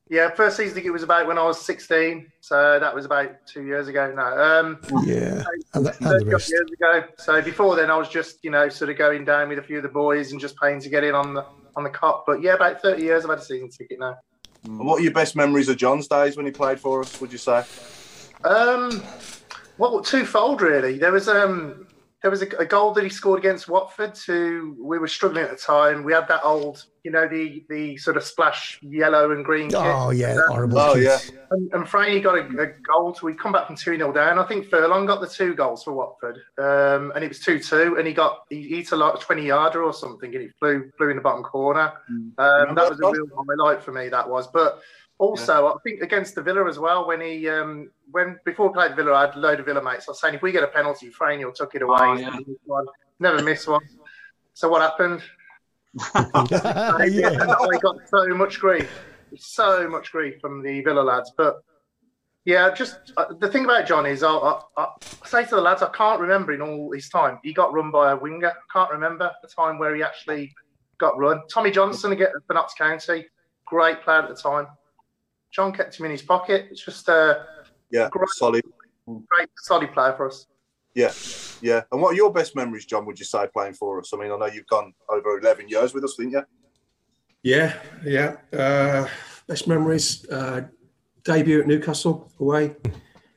yeah, 0.08 0.30
first 0.30 0.56
season 0.56 0.70
I 0.72 0.74
think 0.76 0.86
it 0.86 0.90
was 0.90 1.02
about 1.02 1.26
when 1.26 1.36
I 1.36 1.42
was 1.44 1.60
16, 1.60 2.30
so 2.40 2.78
that 2.80 2.94
was 2.94 3.04
about 3.04 3.32
two 3.46 3.64
years 3.64 3.88
ago. 3.88 4.12
No, 4.14 4.22
um, 4.22 4.78
Yeah, 5.04 5.42
and, 5.74 5.84
the, 5.84 5.94
and 5.98 6.06
the 6.06 6.08
30 6.10 6.24
odd 6.26 6.32
rest. 6.32 6.50
years 6.50 6.70
ago. 6.70 7.04
So 7.18 7.42
before 7.42 7.76
then, 7.76 7.90
I 7.90 7.96
was 7.96 8.08
just 8.08 8.42
you 8.42 8.50
know 8.50 8.68
sort 8.70 8.88
of 8.90 8.96
going 8.96 9.24
down 9.26 9.48
with 9.50 9.58
a 9.58 9.62
few 9.62 9.76
of 9.78 9.82
the 9.82 9.88
boys 9.90 10.32
and 10.32 10.40
just 10.40 10.56
paying 10.58 10.80
to 10.80 10.88
get 10.88 11.04
in 11.04 11.14
on 11.14 11.34
the 11.34 11.44
on 11.76 11.82
the 11.84 11.90
cop. 11.90 12.24
But 12.26 12.40
yeah, 12.40 12.54
about 12.54 12.80
30 12.80 13.02
years 13.02 13.24
I've 13.24 13.30
had 13.30 13.40
a 13.40 13.44
season 13.44 13.68
ticket 13.68 13.98
now. 13.98 14.16
And 14.68 14.86
what 14.86 15.00
are 15.00 15.02
your 15.02 15.12
best 15.12 15.34
memories 15.34 15.68
of 15.68 15.76
John's 15.76 16.06
days 16.06 16.36
when 16.36 16.46
he 16.46 16.52
played 16.52 16.78
for 16.78 17.00
us? 17.00 17.20
Would 17.20 17.32
you 17.32 17.38
say? 17.38 17.64
Um, 18.44 19.02
well, 19.78 20.00
twofold 20.00 20.60
really. 20.62 20.98
There 20.98 21.10
was 21.10 21.28
um, 21.28 21.87
there 22.22 22.30
was 22.30 22.42
a, 22.42 22.46
a 22.58 22.64
goal 22.64 22.92
that 22.94 23.04
he 23.04 23.10
scored 23.10 23.38
against 23.38 23.68
Watford. 23.68 24.14
To 24.26 24.76
we 24.80 24.98
were 24.98 25.06
struggling 25.06 25.44
at 25.44 25.50
the 25.50 25.56
time. 25.56 26.02
We 26.02 26.12
had 26.12 26.26
that 26.26 26.40
old, 26.42 26.84
you 27.04 27.12
know, 27.12 27.28
the 27.28 27.64
the 27.68 27.96
sort 27.96 28.16
of 28.16 28.24
splash 28.24 28.80
yellow 28.82 29.30
and 29.30 29.44
green. 29.44 29.72
Oh 29.74 30.08
kit. 30.10 30.18
yeah, 30.18 30.36
horrible. 30.48 30.78
Oh, 30.78 30.94
kids. 30.94 31.30
And, 31.50 31.72
and 31.72 31.84
Franny 31.86 32.20
got 32.20 32.36
a, 32.36 32.42
a 32.60 32.66
goal. 32.92 33.14
So 33.14 33.26
we 33.26 33.34
come 33.34 33.52
back 33.52 33.68
from 33.68 33.76
two 33.76 33.96
0 33.96 34.12
down. 34.12 34.38
I 34.38 34.46
think 34.46 34.68
Furlong 34.68 35.06
got 35.06 35.20
the 35.20 35.28
two 35.28 35.54
goals 35.54 35.84
for 35.84 35.92
Watford, 35.92 36.38
um, 36.58 37.12
and 37.14 37.22
it 37.22 37.28
was 37.28 37.38
two 37.38 37.60
two. 37.60 37.96
And 37.98 38.06
he 38.06 38.12
got 38.12 38.40
he 38.50 38.62
hit 38.62 38.90
a 38.90 38.96
lot 38.96 39.20
twenty 39.20 39.46
yarder 39.46 39.84
or 39.84 39.92
something, 39.92 40.34
and 40.34 40.44
it 40.44 40.50
flew 40.58 40.90
flew 40.98 41.10
in 41.10 41.16
the 41.16 41.22
bottom 41.22 41.44
corner. 41.44 41.92
Um, 42.38 42.74
that 42.74 42.90
was 42.90 43.00
a 43.00 43.10
real 43.10 43.26
highlight 43.48 43.82
for 43.82 43.92
me. 43.92 44.08
That 44.08 44.28
was, 44.28 44.48
but. 44.48 44.80
Also, 45.18 45.66
I 45.66 45.74
think 45.82 46.00
against 46.00 46.36
the 46.36 46.42
Villa 46.42 46.68
as 46.68 46.78
well. 46.78 47.06
When 47.06 47.20
he, 47.20 47.48
um, 47.48 47.90
when 48.10 48.38
before 48.44 48.68
we 48.68 48.74
played 48.74 48.94
Villa, 48.94 49.12
I 49.14 49.26
had 49.26 49.34
a 49.34 49.38
load 49.38 49.58
of 49.58 49.66
Villa 49.66 49.82
mates. 49.82 50.08
I 50.08 50.12
was 50.12 50.20
saying, 50.20 50.34
if 50.34 50.42
we 50.42 50.52
get 50.52 50.62
a 50.62 50.68
penalty, 50.68 51.10
Franny 51.10 51.44
will 51.44 51.52
tuck 51.52 51.74
it 51.74 51.82
away. 51.82 51.98
Oh, 52.00 52.14
yeah. 52.14 52.30
never 52.30 52.40
missed 52.46 52.66
one. 52.66 52.86
Never 53.18 53.42
miss 53.42 53.66
one. 53.66 53.82
So 54.54 54.68
what 54.68 54.80
happened? 54.82 55.22
yeah. 57.10 57.56
I 57.60 57.78
got 57.82 57.96
so 58.08 58.28
much 58.28 58.60
grief, 58.60 58.90
so 59.36 59.88
much 59.88 60.12
grief 60.12 60.40
from 60.40 60.62
the 60.62 60.82
Villa 60.82 61.00
lads. 61.00 61.32
But 61.36 61.62
yeah, 62.44 62.72
just 62.72 63.12
uh, 63.16 63.34
the 63.40 63.48
thing 63.48 63.64
about 63.64 63.86
John 63.86 64.06
is, 64.06 64.22
I, 64.22 64.30
I, 64.30 64.60
I 64.76 64.88
say 65.26 65.44
to 65.44 65.56
the 65.56 65.60
lads, 65.60 65.82
I 65.82 65.90
can't 65.90 66.20
remember 66.20 66.52
in 66.52 66.62
all 66.62 66.92
his 66.92 67.08
time. 67.08 67.40
He 67.42 67.52
got 67.52 67.72
run 67.72 67.90
by 67.90 68.12
a 68.12 68.16
winger. 68.16 68.50
I 68.50 68.72
can't 68.72 68.90
remember 68.90 69.32
the 69.42 69.48
time 69.48 69.78
where 69.78 69.94
he 69.96 70.02
actually 70.02 70.54
got 70.98 71.18
run. 71.18 71.42
Tommy 71.50 71.70
Johnson 71.70 72.12
again 72.12 72.28
for 72.46 72.54
Notts 72.54 72.74
County, 72.74 73.26
great 73.66 74.02
player 74.02 74.22
at 74.22 74.28
the 74.28 74.34
time. 74.34 74.66
John 75.50 75.72
kept 75.72 75.98
him 75.98 76.04
in 76.06 76.12
his 76.12 76.22
pocket. 76.22 76.66
It's 76.70 76.84
just 76.84 77.08
a 77.08 77.46
Yeah, 77.90 78.08
solid. 78.36 78.62
great, 79.06 79.48
solid 79.58 79.92
player 79.92 80.12
for 80.16 80.28
us. 80.28 80.46
Yeah, 80.94 81.12
yeah. 81.62 81.82
And 81.92 82.00
what 82.02 82.12
are 82.12 82.16
your 82.16 82.32
best 82.32 82.56
memories, 82.56 82.84
John? 82.86 83.06
Would 83.06 83.18
you 83.18 83.24
say 83.24 83.46
playing 83.52 83.74
for 83.74 83.98
us? 84.00 84.12
I 84.12 84.16
mean, 84.16 84.32
I 84.32 84.36
know 84.36 84.46
you've 84.46 84.66
gone 84.66 84.92
over 85.08 85.38
eleven 85.38 85.68
years 85.68 85.94
with 85.94 86.04
us, 86.04 86.16
didn't 86.16 86.32
you? 86.32 86.42
Yeah, 87.42 87.74
yeah. 88.04 88.36
Uh, 88.52 89.06
best 89.46 89.68
memories. 89.68 90.28
Uh, 90.28 90.62
debut 91.24 91.60
at 91.60 91.66
Newcastle 91.66 92.30
away. 92.40 92.74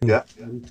Yeah. 0.01 0.23
Um, 0.41 0.63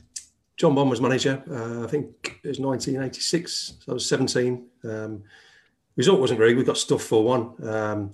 John 0.56 0.75
Bond 0.75 0.90
was 0.90 1.00
manager. 1.00 1.42
Uh, 1.50 1.85
I 1.85 1.87
think 1.87 2.40
it 2.42 2.49
was 2.49 2.59
1986. 2.61 3.75
So 3.85 3.92
I 3.92 3.94
was 3.94 4.06
17. 4.06 4.66
Um, 4.85 5.23
result 5.97 6.20
wasn't 6.20 6.38
very. 6.38 6.50
good. 6.52 6.59
We 6.59 6.64
got 6.64 6.76
stuff 6.76 7.02
for 7.02 7.23
one. 7.25 7.54
Um, 7.66 8.11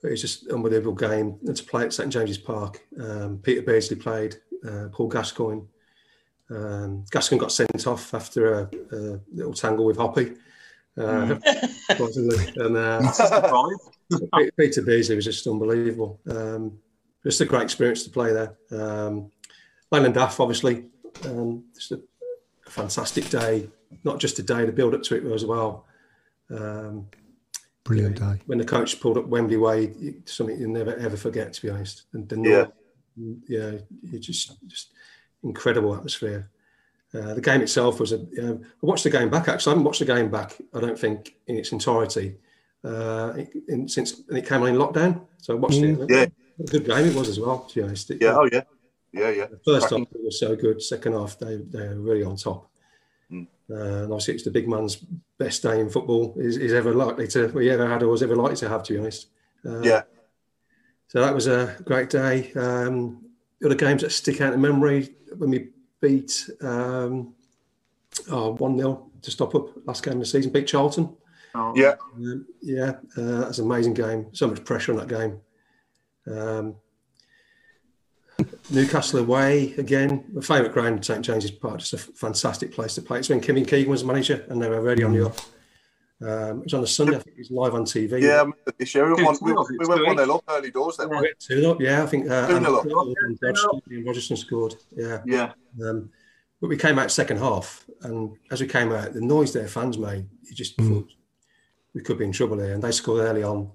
but 0.00 0.08
it 0.08 0.12
was 0.12 0.20
just 0.20 0.46
an 0.46 0.54
unbelievable 0.56 0.94
game 0.94 1.38
and 1.46 1.56
to 1.56 1.64
play 1.64 1.84
at 1.84 1.92
St 1.92 2.12
James's 2.12 2.38
Park. 2.38 2.80
Um, 3.00 3.38
Peter 3.42 3.62
Beardsley 3.62 3.96
played. 3.96 4.36
Uh, 4.66 4.88
Paul 4.92 5.08
Gascoigne. 5.08 5.62
Um, 6.50 7.04
Gascoigne 7.10 7.40
got 7.40 7.52
sent 7.52 7.86
off 7.86 8.14
after 8.14 8.54
a, 8.54 8.70
a 8.92 9.20
little 9.32 9.54
tangle 9.54 9.86
with 9.86 9.96
Hoppy. 9.96 10.34
Uh, 10.98 11.38
wasn't 11.98 12.56
and 12.56 12.74
uh, 12.74 13.12
Peter 14.58 14.80
Beardsley 14.80 15.14
was 15.14 15.26
just 15.26 15.46
unbelievable. 15.46 16.18
Um, 16.26 16.78
just 17.22 17.42
a 17.42 17.44
great 17.44 17.64
experience 17.64 18.02
to 18.04 18.10
play 18.10 18.32
there. 18.32 18.56
Um, 18.70 19.30
Leyland 19.90 20.14
DAF, 20.14 20.40
obviously, 20.40 20.86
um, 21.26 21.64
just 21.74 21.92
a, 21.92 22.00
a 22.66 22.70
fantastic 22.70 23.28
day. 23.28 23.68
Not 24.04 24.20
just 24.20 24.38
a 24.38 24.42
day, 24.42 24.64
the 24.64 24.72
build 24.72 24.94
up 24.94 25.02
to 25.02 25.16
it 25.16 25.34
as 25.34 25.44
well. 25.44 25.84
Um, 26.50 27.08
Brilliant 27.86 28.16
day. 28.18 28.40
when 28.46 28.58
the 28.58 28.64
coach 28.64 29.00
pulled 29.00 29.16
up 29.18 29.26
Wembley 29.26 29.56
Way, 29.56 29.92
something 30.24 30.58
you'll 30.60 30.70
never 30.70 30.94
ever 30.96 31.16
forget, 31.16 31.52
to 31.54 31.62
be 31.62 31.70
honest. 31.70 32.02
And 32.12 32.28
the 32.28 32.36
Yeah. 32.40 32.66
yeah, 33.48 33.72
you 34.02 34.18
just 34.18 34.52
just 34.66 34.92
incredible 35.42 35.94
atmosphere. 35.94 36.50
Uh, 37.14 37.34
the 37.34 37.40
game 37.40 37.60
itself 37.62 38.00
was 38.00 38.12
a. 38.12 38.18
You 38.32 38.42
know, 38.42 38.60
I 38.82 38.86
watched 38.86 39.04
the 39.04 39.10
game 39.10 39.30
back. 39.30 39.48
Actually, 39.48 39.70
I 39.70 39.74
haven't 39.74 39.84
watched 39.84 40.00
the 40.00 40.04
game 40.14 40.30
back. 40.30 40.56
I 40.74 40.80
don't 40.80 40.98
think 40.98 41.36
in 41.46 41.56
its 41.56 41.70
entirety 41.72 42.36
uh, 42.84 43.34
in, 43.68 43.88
since 43.88 44.20
and 44.28 44.36
it 44.38 44.46
came 44.48 44.62
on 44.62 44.68
in 44.68 44.76
lockdown. 44.76 45.20
So 45.38 45.54
I 45.54 45.56
watched 45.58 45.78
it. 45.78 45.98
Yeah. 46.10 46.26
What 46.56 46.68
a 46.68 46.72
good 46.72 46.84
game 46.86 47.06
it 47.06 47.14
was 47.14 47.28
as 47.28 47.38
well. 47.38 47.60
To 47.60 47.74
be 47.74 47.82
honest, 47.82 48.10
It- 48.10 48.20
Yeah. 48.22 48.36
Oh, 48.36 48.48
yeah. 48.52 48.62
Yeah, 49.12 49.30
yeah. 49.30 49.46
the 49.46 49.58
first 49.64 49.88
half 49.90 50.00
was 50.12 50.38
so 50.40 50.56
good. 50.56 50.82
Second 50.82 51.12
half 51.12 51.38
they 51.38 51.56
they 51.56 51.88
were 51.88 51.94
really 52.00 52.24
on 52.24 52.36
top. 52.36 52.68
Uh, 53.70 53.74
and 54.04 54.12
obviously, 54.12 54.34
it's 54.34 54.44
the 54.44 54.50
big 54.50 54.68
man's 54.68 54.96
best 55.38 55.62
day 55.62 55.80
in 55.80 55.90
football 55.90 56.34
is, 56.36 56.56
is 56.56 56.72
ever 56.72 56.94
likely 56.94 57.26
to 57.28 57.48
we 57.48 57.70
ever 57.70 57.88
had 57.88 58.02
or 58.02 58.08
was 58.08 58.22
ever 58.22 58.36
likely 58.36 58.56
to 58.56 58.68
have. 58.68 58.82
To 58.84 58.92
be 58.92 58.98
honest. 58.98 59.28
Uh, 59.64 59.80
Yeah. 59.80 60.02
So 61.08 61.20
that 61.20 61.34
was 61.34 61.46
a 61.46 61.76
great 61.84 62.10
day. 62.10 62.52
Um, 62.54 63.26
the 63.60 63.66
other 63.66 63.74
games 63.74 64.02
that 64.02 64.10
stick 64.10 64.40
out 64.40 64.52
in 64.52 64.60
memory 64.60 65.14
when 65.36 65.50
we 65.50 65.70
beat 66.00 66.48
um, 66.60 67.34
oh, 68.30 68.52
1 68.54 68.78
0 68.78 69.10
to 69.22 69.30
stop 69.30 69.54
up 69.54 69.68
last 69.86 70.04
game 70.04 70.14
of 70.14 70.20
the 70.20 70.26
season, 70.26 70.52
beat 70.52 70.66
Charlton. 70.66 71.16
Yeah. 71.74 71.94
Um, 72.14 72.46
yeah, 72.60 72.96
uh, 73.16 73.40
that's 73.40 73.58
an 73.58 73.66
amazing 73.66 73.94
game. 73.94 74.26
So 74.32 74.46
much 74.48 74.64
pressure 74.64 74.92
on 74.92 74.98
that 74.98 75.08
game. 75.08 75.40
Um, 76.26 76.76
Newcastle 78.70 79.20
away 79.20 79.74
again. 79.78 80.24
My 80.32 80.40
favourite 80.42 80.72
ground, 80.72 81.04
St 81.04 81.24
James's 81.24 81.50
Park, 81.50 81.78
just 81.78 81.92
a 81.94 81.96
f- 81.96 82.10
fantastic 82.14 82.72
place 82.72 82.94
to 82.96 83.02
play. 83.02 83.18
It's 83.18 83.28
when 83.28 83.40
Kevin 83.40 83.64
Keegan 83.64 83.90
was 83.90 84.04
manager 84.04 84.44
and 84.48 84.60
they 84.60 84.68
were 84.68 84.76
already 84.76 85.02
on 85.04 85.12
the 85.12 85.26
up. 85.26 85.38
Um, 86.22 86.60
it 86.60 86.64
was 86.64 86.74
on 86.74 86.82
a 86.82 86.86
Sunday, 86.86 87.16
I 87.16 87.20
think 87.20 87.36
it 87.36 87.40
was 87.40 87.50
live 87.50 87.74
on 87.74 87.84
TV. 87.84 88.20
Yeah, 88.22 88.28
I 88.28 88.36
remember 88.38 88.56
this 88.78 88.94
year 88.94 89.14
we, 89.14 89.22
won, 89.22 89.36
we, 89.42 89.52
we 89.52 89.86
went 89.86 90.06
one 90.06 90.16
0 90.16 90.34
up 90.36 90.44
early 90.48 90.70
doors. 90.70 90.96
Then, 90.96 91.10
We 91.10 91.16
went 91.16 91.38
two 91.38 91.70
up, 91.70 91.80
yeah. 91.80 92.02
I 92.02 92.06
think 92.06 92.30
uh, 92.30 92.46
Two 92.48 92.56
and- 92.56 92.64
nil 92.64 92.76
up. 92.76 92.84
and 92.84 92.92
Rogerson- 92.94 93.80
and 93.90 94.06
Rogerson 94.06 94.36
scored. 94.36 94.74
Yeah, 94.96 95.22
Yeah. 95.26 95.52
Um, 95.84 96.10
but 96.60 96.68
we 96.68 96.76
came 96.78 96.98
out 96.98 97.10
second 97.10 97.36
half, 97.38 97.84
and 98.02 98.34
as 98.50 98.62
we 98.62 98.66
came 98.66 98.90
out, 98.92 99.12
the 99.12 99.20
noise 99.20 99.52
their 99.52 99.68
fans 99.68 99.98
made, 99.98 100.26
you 100.42 100.54
just 100.54 100.76
Mm. 100.78 100.88
thought 100.88 101.08
we 101.94 102.00
could 102.00 102.18
be 102.18 102.24
in 102.24 102.32
trouble 102.32 102.58
here. 102.58 102.72
And 102.72 102.82
they 102.82 102.92
scored 102.92 103.20
early 103.20 103.42
on. 103.42 103.70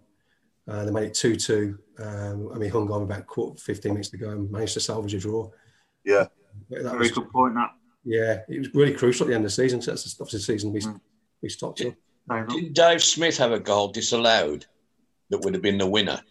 Uh, 0.68 0.86
they 0.86 0.92
made 0.92 1.04
it 1.08 1.14
two-two. 1.14 1.78
Um, 2.00 2.50
and 2.52 2.58
we 2.60 2.68
hung 2.68 2.90
on 2.92 3.04
about 3.04 3.28
quarter, 3.28 3.60
fifteen 3.62 3.94
minutes 3.94 4.10
to 4.10 4.18
go 4.18 4.30
and 4.30 4.50
managed 4.52 4.74
to 4.76 4.80
salvage 4.80 5.14
a 5.16 5.20
draw. 5.20 5.50
Yeah. 6.04 6.28
That 6.70 6.84
Very 6.84 6.98
was- 7.00 7.12
good 7.12 7.30
point. 7.32 7.56
That. 7.56 7.72
yeah, 8.04 8.42
it 8.50 8.60
was 8.60 8.74
really 8.74 8.94
crucial 8.94 9.26
at 9.26 9.30
the 9.30 9.36
end 9.36 9.46
of 9.46 9.52
the 9.52 9.56
season. 9.56 9.82
So 9.82 9.92
that's 9.92 10.04
the 10.16 10.24
obviously 10.24 10.40
the 10.40 10.44
season 10.60 10.74
we 10.74 10.82
we 11.42 11.50
stopped 11.50 11.82
up. 11.82 11.94
Did 12.50 12.74
Dave 12.74 13.02
Smith 13.04 13.38
have 13.38 13.52
a 13.52 13.60
goal 13.60 13.90
disallowed 13.90 14.66
that 15.30 15.40
would 15.40 15.54
have 15.54 15.64
been 15.64 15.78
the 15.78 15.88
winner? 15.88 16.22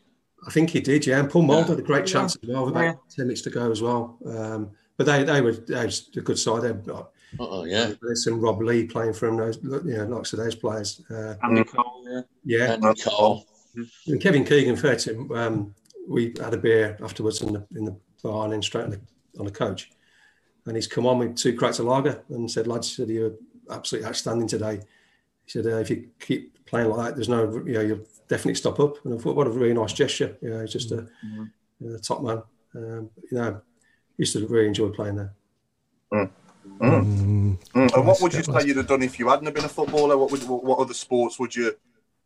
I 0.47 0.51
think 0.51 0.71
he 0.71 0.81
did, 0.81 1.07
yeah. 1.07 1.19
And 1.21 1.29
Paul 1.29 1.43
Mould 1.43 1.69
had 1.69 1.79
a 1.79 1.83
great 1.83 2.07
Yeah. 2.07 2.13
chance 2.15 2.37
as 2.43 2.49
well, 2.49 2.65
with 2.65 2.73
about 2.75 2.83
Yeah. 2.85 2.93
10 3.17 3.27
minutes 3.27 3.43
to 3.43 3.51
go 3.51 3.71
as 3.71 3.83
well. 3.83 4.19
Um, 4.25 4.71
but 4.97 5.05
they, 5.05 5.23
they 5.25 5.41
were 5.43 5.53
they 5.53 5.85
was 5.85 6.09
a 6.17 6.21
good 6.21 6.39
side. 6.39 6.63
They've 6.63 6.85
got 6.85 7.11
Oh 7.39 7.65
yeah. 7.65 7.93
there's 8.03 8.25
some 8.25 8.41
Rob 8.41 8.61
Lee 8.63 8.87
playing 8.87 9.13
for 9.13 9.27
them, 9.27 9.37
those, 9.37 9.59
you 9.63 9.97
know, 9.99 10.05
lots 10.07 10.33
of 10.33 10.39
those 10.39 10.55
players. 10.55 11.03
Uh, 11.11 11.35
Andy 11.43 11.65
Cole, 11.65 12.05
yeah. 12.09 12.21
yeah. 12.45 12.73
Andy 12.73 13.03
Cole. 13.03 13.45
And 14.07 14.21
Kevin 14.21 14.45
Keegan, 14.45 14.77
fair 14.77 14.97
to 14.97 15.15
him, 15.15 15.33
um, 15.33 15.75
we 16.09 16.35
had 16.41 16.55
a 16.55 16.59
beer 16.59 16.99
afterwards 17.03 17.43
in 17.43 17.53
the, 17.53 17.67
in 17.77 17.85
the 17.85 17.97
bar 18.23 18.45
and 18.45 18.53
then 18.53 18.63
straight 18.63 18.85
on 18.85 18.91
the, 18.91 19.01
on 19.39 19.45
the 19.45 19.51
coach. 19.51 19.91
And 20.67 20.77
he's 20.77 20.87
come 20.87 21.07
on 21.07 21.19
with 21.19 21.37
two 21.37 21.57
crates 21.57 21.79
of 21.79 21.87
lager 21.87 22.23
and 22.29 22.51
said, 22.51 22.67
lads, 22.67 22.97
said, 22.97 23.09
you're 23.09 23.35
absolutely 23.71 24.09
outstanding 24.09 24.49
today. 24.49 24.81
He 25.45 25.51
said, 25.51 25.67
uh, 25.67 25.79
if 25.79 25.91
you 25.91 26.09
keep 26.19 26.65
playing 26.67 26.91
like 26.91 27.07
that, 27.07 27.15
there's 27.17 27.29
no, 27.29 27.63
you 27.67 27.73
know, 27.73 27.81
you'll 27.81 28.07
definitely 28.29 28.55
stop 28.55 28.79
up. 28.81 29.05
And 29.05 29.15
I 29.15 29.19
thought, 29.19 29.37
what 29.37 29.47
a 29.47 29.51
really 29.51 29.75
nice 29.75 29.93
gesture. 29.93 30.37
You 30.41 30.51
know, 30.51 30.61
he's 30.61 30.73
just 30.73 30.93
a, 30.93 31.09
you 31.23 31.51
know, 31.81 31.99
top 31.99 32.23
man. 32.23 32.43
Um, 32.75 33.11
you 33.31 33.39
know, 33.39 33.61
used 34.17 34.35
to 34.35 34.47
really 34.47 34.69
enjoy 34.69 34.91
playing 34.91 35.17
there. 35.17 35.33
Mm. 36.13 36.31
Mm. 36.81 37.59
And 37.75 38.07
what 38.07 38.21
would 38.21 38.35
you 38.35 38.43
say 38.43 38.67
you'd 38.67 38.77
have 38.77 38.87
done 38.87 39.03
if 39.03 39.19
you 39.19 39.29
hadn't 39.29 39.47
have 39.47 39.55
been 39.55 39.65
a 39.65 39.69
footballer? 39.69 40.17
What 40.17 40.31
would 40.31 40.47
what, 40.47 40.63
what 40.63 40.79
other 40.79 40.95
sports 40.95 41.39
would 41.39 41.55
you 41.57 41.75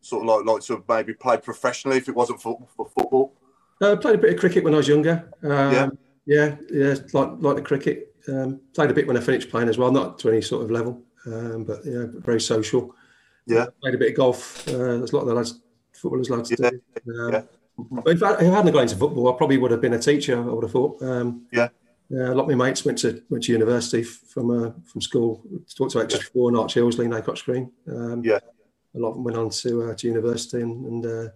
sort 0.04 0.22
of 0.22 0.28
like 0.28 0.44
like 0.54 0.62
to 0.62 0.74
have 0.74 0.84
maybe 0.88 1.14
played 1.14 1.42
professionally 1.42 1.96
if 1.98 2.08
it 2.08 2.14
wasn't 2.14 2.40
for, 2.40 2.58
for 2.76 2.86
football? 2.86 3.32
I 3.80 3.86
Uh, 3.86 3.96
played 3.96 4.14
a 4.16 4.18
bit 4.18 4.34
of 4.34 4.40
cricket 4.40 4.62
when 4.64 4.74
I 4.74 4.76
was 4.78 4.88
younger. 4.88 5.28
Um, 5.42 5.50
Yeah. 5.50 5.88
yeah, 6.26 6.56
yeah, 6.70 6.94
like 7.12 7.30
like 7.40 7.56
the 7.56 7.62
cricket. 7.62 8.14
Um, 8.28 8.60
played 8.74 8.90
a 8.90 8.94
bit 8.94 9.06
when 9.06 9.16
I 9.16 9.20
finished 9.20 9.50
playing 9.50 9.68
as 9.68 9.76
well, 9.78 9.90
not 9.90 10.18
to 10.20 10.30
any 10.30 10.40
sort 10.40 10.62
of 10.64 10.70
level, 10.70 11.02
um, 11.26 11.64
but 11.64 11.84
yeah, 11.84 12.04
very 12.10 12.40
social. 12.40 12.94
Yeah. 13.46 13.66
Played 13.82 13.94
a 13.96 13.98
bit 13.98 14.10
of 14.12 14.16
golf. 14.16 14.66
Uh, 14.68 14.96
there's 14.98 15.12
a 15.12 15.16
lot 15.16 15.22
of 15.22 15.28
the 15.28 15.34
lads, 15.34 15.60
footballers 15.92 16.30
lads 16.30 16.50
Yeah, 16.50 16.70
do. 16.70 16.80
Um, 17.20 17.48
But 18.04 18.14
if 18.14 18.22
I, 18.22 18.34
if 18.34 18.40
I 18.40 18.44
hadn't 18.44 18.72
gone 18.72 18.82
into 18.84 18.96
football, 18.96 19.28
I 19.28 19.36
probably 19.36 19.58
would 19.58 19.72
have 19.72 19.80
been 19.80 19.94
a 19.94 19.98
teacher. 19.98 20.38
I 20.38 20.52
would 20.54 20.62
have 20.62 20.70
thought. 20.72 21.02
Um, 21.02 21.46
Yeah. 21.52 21.68
Yeah, 22.10 22.32
a 22.32 22.34
lot 22.34 22.44
of 22.48 22.56
my 22.56 22.66
mates 22.66 22.84
went 22.84 22.98
to 22.98 23.22
went 23.30 23.44
to 23.44 23.52
university 23.52 24.02
from 24.02 24.50
uh, 24.50 24.70
from 24.90 25.00
school. 25.00 25.42
Talked 25.76 25.92
to 25.92 26.00
extra 26.00 26.22
four 26.32 26.48
and 26.48 26.56
Arch 26.58 26.74
Ilsley, 26.76 27.06
Naycox 27.08 27.44
Green. 27.44 27.70
Um, 27.88 28.22
Yeah. 28.22 28.38
A 28.94 28.98
lot 28.98 29.10
of 29.10 29.14
them 29.14 29.24
went 29.24 29.36
on 29.36 29.50
to 29.50 29.90
uh, 29.90 29.94
to 29.94 30.06
university, 30.06 30.60
and, 30.60 30.86
and 30.86 31.06
uh, 31.06 31.30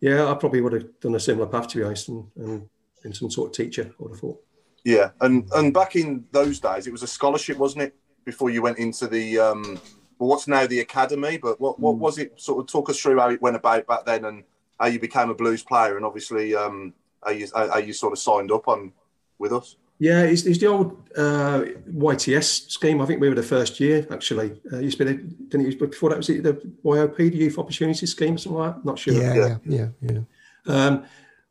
yeah, 0.00 0.30
I 0.30 0.34
probably 0.34 0.60
would 0.60 0.72
have 0.72 1.00
done 1.00 1.14
a 1.14 1.20
similar 1.20 1.46
path 1.46 1.68
to 1.68 1.78
be 1.78 1.84
honest, 1.84 2.08
and, 2.08 2.24
and 2.36 2.68
been 3.02 3.12
some 3.12 3.30
sort 3.30 3.50
of 3.50 3.56
teacher. 3.56 3.90
I 3.90 4.02
would 4.02 4.12
have 4.12 4.20
thought. 4.20 4.42
Yeah, 4.84 5.10
and 5.20 5.48
and 5.54 5.74
back 5.74 5.96
in 5.96 6.24
those 6.32 6.60
days, 6.60 6.86
it 6.86 6.92
was 6.92 7.02
a 7.02 7.08
scholarship, 7.08 7.58
wasn't 7.58 7.82
it? 7.82 7.94
Before 8.24 8.50
you 8.50 8.62
went 8.62 8.78
into 8.78 9.06
the 9.06 9.38
um, 9.38 9.80
well, 10.18 10.28
what's 10.28 10.48
now 10.48 10.66
the 10.66 10.80
academy, 10.80 11.38
but 11.38 11.60
what 11.60 11.78
what 11.78 11.96
was 11.96 12.18
it? 12.18 12.40
Sort 12.40 12.60
of 12.60 12.70
talk 12.70 12.90
us 12.90 12.98
through 12.98 13.18
how 13.18 13.30
it 13.30 13.42
went 13.42 13.56
about 13.56 13.86
back 13.86 14.04
then, 14.04 14.24
and 14.24 14.44
how 14.78 14.86
you 14.86 15.00
became 15.00 15.30
a 15.30 15.34
blues 15.34 15.62
player, 15.62 15.96
and 15.96 16.06
obviously 16.06 16.54
um, 16.54 16.94
how 17.24 17.30
you 17.30 17.48
how 17.54 17.78
you 17.78 17.92
sort 17.92 18.12
of 18.12 18.18
signed 18.18 18.52
up 18.52 18.68
on 18.68 18.92
with 19.38 19.52
us. 19.52 19.76
Yeah, 19.98 20.22
it's, 20.22 20.44
it's 20.44 20.58
the 20.58 20.66
old 20.66 21.08
uh, 21.16 21.64
YTS 21.92 22.70
scheme. 22.70 23.00
I 23.00 23.06
think 23.06 23.20
we 23.20 23.28
were 23.28 23.34
the 23.34 23.42
first 23.42 23.80
year 23.80 24.06
actually. 24.10 24.60
Uh, 24.72 24.78
used 24.78 24.98
to 24.98 25.04
be 25.04 25.12
the, 25.12 25.18
didn't 25.48 25.66
it? 25.66 25.78
Before 25.78 26.10
that 26.10 26.18
was 26.18 26.30
it 26.30 26.44
the 26.44 26.54
YOP, 26.84 27.16
the 27.16 27.36
Youth 27.36 27.58
Opportunity 27.58 28.06
Scheme, 28.06 28.34
or 28.34 28.38
something 28.38 28.58
like 28.60 28.76
that. 28.76 28.84
Not 28.84 28.98
sure. 28.98 29.14
Yeah, 29.14 29.34
yeah, 29.34 29.56
yeah, 29.64 29.88
yeah. 30.00 30.20
Um, 30.66 31.04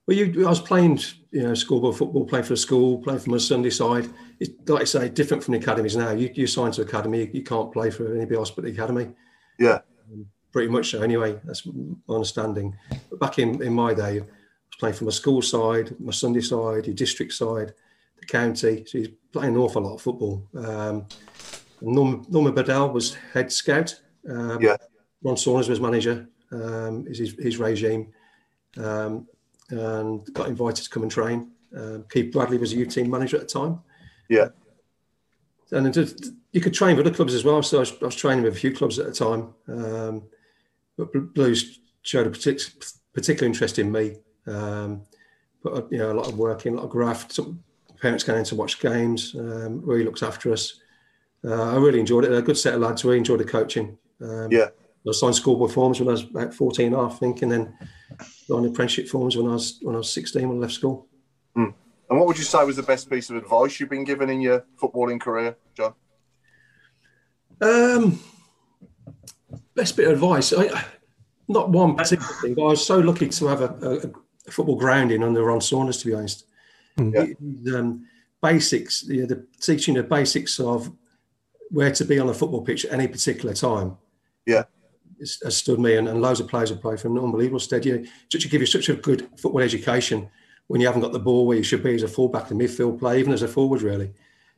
well, 0.08 0.16
you, 0.16 0.46
I 0.46 0.50
was 0.50 0.62
playing, 0.62 1.00
you 1.32 1.44
know, 1.44 1.54
schoolboy 1.54 1.92
football, 1.92 2.26
playing 2.26 2.46
for 2.46 2.54
a 2.54 2.58
school, 2.58 3.00
playing 3.00 3.20
for 3.20 3.32
my 3.32 3.38
Sunday 3.38 3.70
side. 3.70 4.08
It's 4.40 4.52
like 4.70 4.84
I 4.84 4.86
say, 4.86 5.10
different 5.10 5.44
from 5.44 5.54
the 5.54 5.60
academies 5.60 5.98
now. 5.98 6.12
You, 6.12 6.32
you 6.34 6.48
sign 6.48 6.72
to 6.72 6.84
academy, 6.84 7.26
you, 7.26 7.30
you 7.34 7.44
can't 7.44 7.74
play 7.74 7.90
for 7.90 8.16
anybody 8.16 8.38
else 8.38 8.52
but 8.52 8.64
the 8.64 8.72
academy. 8.72 9.10
Yeah, 9.60 9.80
pretty 10.54 10.70
much 10.70 10.92
so. 10.92 11.02
Anyway, 11.02 11.38
that's 11.44 11.66
my 11.66 12.16
understanding. 12.16 12.78
But 13.10 13.20
back 13.20 13.40
in, 13.40 13.62
in 13.62 13.74
my 13.74 13.94
day, 13.94 14.20
I 14.20 14.22
was 14.22 14.78
playing 14.80 14.96
for 14.96 15.04
my 15.04 15.12
school 15.12 15.42
side, 15.42 15.94
my 16.00 16.14
Sunday 16.14 16.42
side, 16.42 16.86
your 16.86 16.96
district 16.96 17.34
side, 17.34 17.74
the 18.20 18.26
county. 18.26 18.86
So 18.86 19.00
he's 19.00 19.10
playing 19.32 19.56
an 19.56 19.62
awful 19.62 19.82
lot 19.82 19.96
of 19.96 20.02
football. 20.02 20.48
Um, 20.56 21.06
Norman, 21.82 22.26
Norman 22.30 22.54
Bodell 22.54 22.92
was 22.92 23.16
head 23.34 23.52
scout. 23.52 24.00
Um, 24.30 24.62
Yeah. 24.62 24.78
Ron 25.24 25.38
Saunders 25.38 25.70
was 25.70 25.80
manager. 25.80 26.28
Um, 26.52 27.06
is 27.08 27.18
his, 27.18 27.34
his 27.34 27.58
regime, 27.58 28.14
um, 28.78 29.28
and 29.70 30.26
got 30.34 30.48
invited 30.48 30.86
to 30.86 30.90
come 30.90 31.04
and 31.04 31.12
train. 31.12 31.52
Um, 31.76 32.06
Keith 32.10 32.32
Bradley 32.32 32.58
was 32.58 32.72
a 32.72 32.78
youth 32.78 32.94
team 32.94 33.10
manager 33.10 33.36
at 33.36 33.50
the 33.50 33.60
time. 33.60 33.82
Yeah. 34.30 34.50
And 35.72 35.94
you 36.54 36.62
could 36.62 36.74
train 36.74 36.96
with 36.96 37.06
other 37.06 37.14
clubs 37.14 37.34
as 37.34 37.44
well. 37.44 37.62
So 37.62 37.78
I 37.78 37.80
was, 37.82 37.92
I 38.02 38.06
was 38.06 38.16
training 38.16 38.46
with 38.46 38.54
a 38.56 38.58
few 38.58 38.72
clubs 38.72 38.98
at 38.98 39.08
the 39.08 39.12
time. 39.12 39.54
Um, 39.68 40.24
but 40.98 41.12
Bl- 41.12 41.20
Blues 41.20 41.80
showed 42.04 42.28
a 42.28 42.30
partic- 42.30 42.94
particular 43.14 43.48
interest 43.48 43.78
in 43.78 43.92
me. 43.92 44.16
Um, 44.46 45.02
put 45.62 45.92
you 45.92 45.98
know 45.98 46.14
a 46.14 46.14
lot 46.14 46.30
of 46.30 46.38
work 46.38 46.66
in, 46.66 46.74
a 46.74 46.78
lot 46.78 46.86
of 46.86 46.90
graft. 46.90 47.34
Some 47.34 47.62
parents 48.00 48.24
going 48.24 48.40
in 48.40 48.46
to 48.46 48.56
watch 48.56 48.80
games. 48.80 49.36
Um, 49.38 49.82
really 49.84 50.04
looks 50.04 50.24
after 50.24 50.52
us. 50.52 50.80
Uh, 51.44 51.74
I 51.74 51.76
really 51.76 52.00
enjoyed 52.00 52.26
it. 52.26 52.30
They're 52.30 52.40
a 52.40 52.44
good 52.44 52.58
set 52.58 52.74
of 52.74 52.82
lads. 52.82 53.06
Really 53.06 53.18
enjoyed 53.20 53.40
the 53.40 53.46
coaching. 53.46 53.98
Um, 54.22 54.52
Yeah. 54.52 54.70
I 55.08 55.14
signed 55.14 55.36
schoolboy 55.36 55.68
forms 55.68 56.00
when 56.00 56.10
I 56.10 56.12
was 56.12 56.24
about 56.24 56.54
14 56.54 56.92
half, 56.92 57.14
I 57.14 57.16
think, 57.16 57.42
and 57.42 57.50
then 57.50 57.78
on 58.52 58.66
apprenticeship 58.66 59.08
forms 59.08 59.38
when 59.38 59.48
I 59.48 59.54
was 59.54 59.80
when 59.82 59.96
I 59.96 60.00
was 60.00 60.12
16 60.12 60.48
when 60.48 60.58
I 60.58 60.62
left 60.62 60.74
school. 60.74 61.08
Mm. 61.56 61.74
And 62.10 62.20
what 62.20 62.28
would 62.28 62.38
you 62.38 62.44
say 62.44 62.64
was 62.66 62.76
the 62.76 62.84
best 62.84 63.10
piece 63.10 63.30
of 63.30 63.38
advice 63.38 63.80
you've 63.80 63.90
been 63.90 64.04
given 64.04 64.30
in 64.30 64.42
your 64.42 64.66
footballing 64.82 65.22
career, 65.22 65.56
John? 65.76 65.94
Um, 67.62 68.20
best 69.76 69.96
bit 69.96 70.08
of 70.08 70.14
advice. 70.14 70.52
I, 70.52 70.84
not 71.48 71.70
one 71.70 71.96
particular 71.96 72.34
thing, 72.42 72.56
but 72.56 72.64
I 72.64 72.70
was 72.70 72.86
so 72.86 73.00
lucky 73.00 73.30
to 73.30 73.48
have 73.48 73.62
a, 73.62 73.74
a, 73.82 73.98
a 74.48 74.52
football 74.52 74.76
grounding 74.76 75.24
under 75.24 75.44
Ron 75.44 75.62
Saunders, 75.62 76.00
to 76.00 76.08
be 76.08 76.14
honest. 76.14 76.47
He- 76.98 77.74
um, 77.74 78.06
basics, 78.42 79.04
you 79.08 79.22
know, 79.22 79.28
the 79.28 79.46
teaching 79.60 79.96
the 79.96 80.04
basics 80.04 80.60
of 80.60 80.92
where 81.70 81.92
to 81.92 82.06
be 82.06 82.20
on 82.20 82.30
a 82.30 82.34
football 82.34 82.62
pitch 82.62 82.86
at 82.86 82.94
any 82.94 83.08
particular 83.08 83.54
time. 83.54 83.98
Yeah. 84.46 84.64
Has, 85.20 85.40
has 85.44 85.58
stood 85.58 85.80
me, 85.80 85.96
and, 85.96 86.08
and 86.08 86.22
loads 86.22 86.40
of 86.40 86.48
players 86.48 86.70
have 86.70 86.82
played 86.82 87.00
from 87.00 87.18
an 87.18 87.24
unbelievable 87.24 87.60
steady. 87.60 87.90
You 87.90 88.40
to 88.40 88.48
give 88.48 88.62
you 88.62 88.68
such 88.68 88.90
a 88.90 88.94
good 88.94 89.28
football 89.38 89.62
education 89.62 90.30
when 90.68 90.82
you 90.82 90.88
haven't 90.88 91.02
got 91.02 91.12
the 91.12 91.20
ball 91.20 91.48
where 91.48 91.58
you 91.58 91.64
should 91.64 91.84
be 91.84 91.96
as 91.96 92.04
a 92.04 92.08
fullback 92.08 92.52
and 92.52 92.60
midfield 92.60 93.00
player, 93.00 93.18
even 93.18 93.34
as 93.34 93.42
a 93.42 93.48
forward, 93.48 93.82
really. 93.82 94.14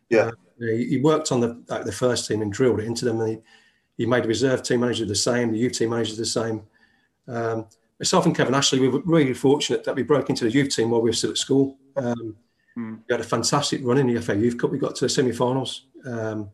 Yeah. 0.10 0.32
You 0.58 0.68
know, 0.68 0.74
he 0.74 0.86
he 0.90 0.98
worked 0.98 1.32
on 1.32 1.40
the 1.40 1.64
like 1.68 1.86
the 1.86 1.92
first 1.92 2.28
team 2.28 2.42
and 2.42 2.52
drilled 2.52 2.80
it 2.80 2.86
into 2.86 3.06
them, 3.06 3.22
and 3.22 3.30
he, 3.30 3.38
he 3.98 4.06
made 4.06 4.24
the 4.24 4.28
reserve 4.28 4.64
team 4.64 4.82
manager 4.82 5.06
the 5.06 5.16
same, 5.16 5.52
the 5.52 5.58
youth 5.58 5.74
team 5.74 5.92
manager 5.92 6.16
the 6.16 6.26
same. 6.26 6.64
Um, 7.28 7.68
myself 8.00 8.26
and 8.26 8.36
Kevin 8.36 8.56
Ashley, 8.56 8.80
we 8.80 8.90
were 8.90 9.02
really 9.06 9.34
fortunate 9.34 9.84
that 9.84 9.96
we 9.96 10.04
broke 10.04 10.30
into 10.30 10.46
the 10.46 10.52
youth 10.52 10.76
team 10.76 10.90
while 10.90 11.02
we 11.02 11.10
were 11.10 11.14
still 11.16 11.32
at 11.32 11.38
school. 11.38 11.78
Um, 12.00 12.36
We 13.08 13.14
had 13.14 13.20
a 13.20 13.26
fantastic 13.26 13.82
run 13.84 13.98
in 13.98 14.08
the 14.08 14.22
FA 14.22 14.36
Youth 14.36 14.58
Cup. 14.58 14.72
We 14.72 14.78
got 14.78 14.96
to 14.96 15.06
the 15.06 15.10
semi-finals. 15.10 15.88
Um, 16.06 16.50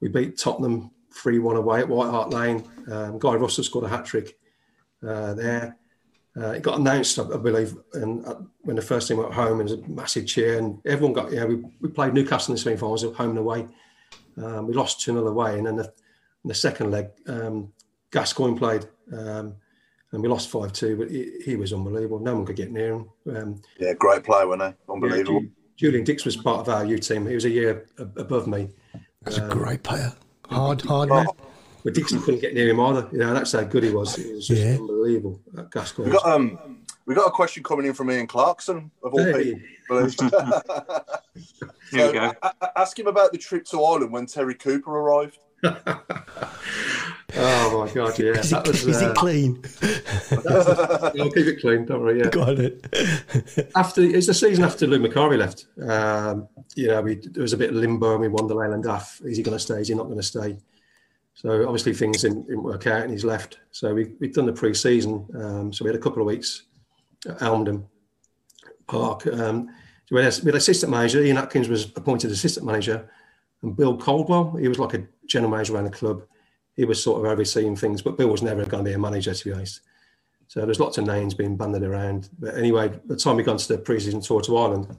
we 0.00 0.08
beat 0.08 0.38
Tottenham 0.38 0.90
three-one 1.12 1.56
away 1.56 1.80
at 1.80 1.88
White 1.88 2.10
Hart 2.10 2.30
Lane. 2.30 2.62
Um, 2.90 3.18
Guy 3.18 3.34
Russell 3.34 3.64
scored 3.64 3.84
a 3.84 3.88
hat 3.88 4.04
trick 4.04 4.38
uh, 5.06 5.34
there. 5.34 5.76
Uh, 6.36 6.50
it 6.50 6.62
got 6.62 6.78
announced, 6.78 7.18
I, 7.18 7.22
I 7.22 7.38
believe, 7.38 7.74
and 7.94 8.24
uh, 8.26 8.34
when 8.60 8.76
the 8.76 8.82
first 8.82 9.08
team 9.08 9.16
went 9.16 9.32
home, 9.32 9.56
there 9.56 9.64
was 9.64 9.72
a 9.72 9.88
massive 9.88 10.26
cheer, 10.26 10.58
and 10.58 10.78
everyone 10.84 11.14
got. 11.14 11.32
Yeah, 11.32 11.46
we, 11.46 11.64
we 11.80 11.88
played 11.88 12.12
Newcastle 12.12 12.52
in 12.52 12.56
the 12.56 12.60
semi-finals, 12.60 13.02
home 13.02 13.30
and 13.30 13.38
away. 13.38 13.66
Um, 14.36 14.66
we 14.66 14.74
lost 14.74 15.00
two 15.00 15.12
0 15.12 15.26
away, 15.26 15.56
and 15.56 15.66
then 15.66 15.76
the, 15.76 15.84
in 15.84 16.48
the 16.48 16.54
second 16.54 16.90
leg, 16.90 17.08
um, 17.26 17.72
Gascoigne 18.10 18.58
played, 18.58 18.86
um, 19.16 19.56
and 20.12 20.22
we 20.22 20.28
lost 20.28 20.48
five 20.50 20.72
two. 20.72 20.96
But 20.96 21.10
he, 21.10 21.32
he 21.44 21.56
was 21.56 21.72
unbelievable. 21.72 22.18
No 22.18 22.34
one 22.36 22.46
could 22.46 22.56
get 22.56 22.70
near 22.70 22.94
him. 22.94 23.08
Um, 23.34 23.62
Yeah, 23.78 23.92
great 23.94 24.24
player, 24.24 24.46
wasn't 24.46 24.74
he? 24.86 24.92
Unbelievable. 24.92 25.34
yeah, 25.42 25.48
Ju- 25.48 25.50
Julian 25.76 26.04
Dicks 26.04 26.24
was 26.24 26.36
part 26.36 26.60
of 26.60 26.68
our 26.68 26.84
U 26.84 26.98
team. 26.98 27.26
He 27.26 27.34
was 27.34 27.44
a 27.44 27.50
year 27.50 27.86
a- 27.98 28.02
above 28.20 28.46
me. 28.46 28.68
That's 29.22 29.38
a 29.38 29.48
great 29.48 29.82
player. 29.82 30.12
Hard, 30.48 30.80
hard 30.82 31.08
man. 31.08 31.26
But 31.84 31.94
Dixon 31.94 32.20
couldn't 32.22 32.40
get 32.40 32.54
near 32.54 32.68
him 32.68 32.80
either. 32.80 33.08
You 33.12 33.18
know, 33.18 33.34
that's 33.34 33.52
how 33.52 33.62
good 33.62 33.82
he 33.84 33.90
was. 33.90 34.16
He 34.16 34.32
was 34.32 34.46
just 34.48 34.60
Yeah. 34.62 34.74
unbelievable. 34.76 35.40
That 35.52 35.70
Gascoigne. 35.70 36.10
We 36.10 36.16
got 36.16 36.26
um, 36.26 36.78
we 37.06 37.14
got 37.14 37.26
a 37.28 37.30
question 37.30 37.62
coming 37.62 37.86
in 37.86 37.94
from 37.94 38.10
Ian 38.10 38.26
Clarkson 38.26 38.90
of 39.04 39.12
all 39.12 39.24
Hey. 39.24 39.54
people. 39.54 39.60
believe. 39.88 40.14
Here 41.92 42.06
we 42.08 42.12
go. 42.12 42.32
a- 42.42 42.52
a- 42.60 42.78
ask 42.78 42.98
him 42.98 43.06
about 43.06 43.30
the 43.32 43.38
trip 43.38 43.64
to 43.66 43.82
Ireland 43.82 44.12
when 44.12 44.26
Terry 44.26 44.54
Cooper 44.54 44.90
arrived. 44.90 45.38
Oh 47.38 47.84
my 47.84 47.92
god, 47.92 48.18
yeah. 48.18 48.30
Is, 48.30 48.50
that 48.50 48.66
it, 48.66 48.72
was, 48.72 48.86
is 48.86 49.02
uh, 49.02 49.10
it 49.10 49.16
clean? 49.16 49.62
I'll 51.20 51.30
keep 51.30 51.46
it 51.46 51.60
clean, 51.60 51.84
don't 51.84 52.00
worry. 52.00 52.20
Yeah. 52.20 52.30
Got 52.30 52.58
it. 52.58 52.86
After 53.76 54.02
it's 54.02 54.26
the 54.26 54.34
season 54.34 54.64
after 54.64 54.86
Lou 54.86 54.98
Macari 54.98 55.36
left. 55.36 55.66
Um, 55.82 56.48
you 56.74 56.88
know, 56.88 57.02
we, 57.02 57.16
there 57.16 57.42
was 57.42 57.52
a 57.52 57.56
bit 57.56 57.70
of 57.70 57.76
limbo 57.76 58.12
and 58.12 58.20
we 58.22 58.28
won 58.28 58.46
the 58.46 58.54
Leyland 58.54 58.84
DAF. 58.84 59.24
Is 59.26 59.36
he 59.36 59.42
going 59.42 59.56
to 59.56 59.62
stay? 59.62 59.80
Is 59.80 59.88
he 59.88 59.94
not 59.94 60.04
going 60.04 60.16
to 60.16 60.22
stay? 60.22 60.56
So 61.34 61.64
obviously 61.64 61.92
things 61.92 62.22
didn't, 62.22 62.46
didn't 62.46 62.62
work 62.62 62.86
out 62.86 63.02
and 63.02 63.10
he's 63.10 63.24
left. 63.24 63.58
So 63.70 63.92
we, 63.92 64.14
we've 64.18 64.32
done 64.32 64.46
the 64.46 64.52
pre-season. 64.52 65.26
Um, 65.34 65.72
so 65.72 65.84
we 65.84 65.90
had 65.90 65.98
a 65.98 66.02
couple 66.02 66.22
of 66.22 66.26
weeks 66.26 66.62
at 67.28 67.42
Elmdon 67.42 67.84
Park. 68.86 69.26
Um, 69.26 69.68
so 70.06 70.16
we, 70.16 70.22
had, 70.22 70.38
we 70.42 70.46
had 70.46 70.54
assistant 70.54 70.90
manager. 70.90 71.22
Ian 71.22 71.38
Atkins 71.38 71.68
was 71.68 71.86
appointed 71.96 72.30
assistant 72.30 72.64
manager, 72.64 73.10
and 73.62 73.76
Bill 73.76 73.96
Coldwell. 73.96 74.56
He 74.56 74.68
was 74.68 74.78
like 74.78 74.94
a 74.94 75.06
general 75.26 75.50
manager 75.50 75.74
around 75.74 75.84
the 75.84 75.90
club. 75.90 76.22
He 76.74 76.84
was 76.84 77.02
sort 77.02 77.24
of 77.24 77.30
overseeing 77.30 77.76
things, 77.76 78.02
but 78.02 78.18
Bill 78.18 78.28
was 78.28 78.42
never 78.42 78.64
going 78.64 78.84
to 78.84 78.90
be 78.90 78.94
a 78.94 78.98
manager, 78.98 79.32
to 79.34 79.44
be 79.44 79.52
honest. 79.52 79.80
So 80.48 80.64
there's 80.64 80.80
lots 80.80 80.98
of 80.98 81.06
names 81.06 81.34
being 81.34 81.56
banded 81.56 81.82
around. 81.82 82.28
But 82.38 82.56
anyway, 82.56 82.88
by 82.88 83.00
the 83.06 83.16
time 83.16 83.36
we 83.36 83.42
got 83.42 83.58
to 83.58 83.68
the 83.68 83.78
pre-season 83.78 84.20
tour 84.20 84.40
to 84.42 84.56
Ireland, 84.56 84.96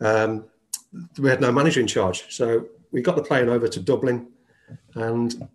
um, 0.00 0.44
we 1.18 1.30
had 1.30 1.40
no 1.40 1.52
manager 1.52 1.80
in 1.80 1.86
charge. 1.86 2.34
So 2.34 2.66
we 2.92 3.00
got 3.02 3.16
the 3.16 3.22
plane 3.22 3.48
over 3.48 3.68
to 3.68 3.80
Dublin, 3.80 4.28
and 4.94 5.48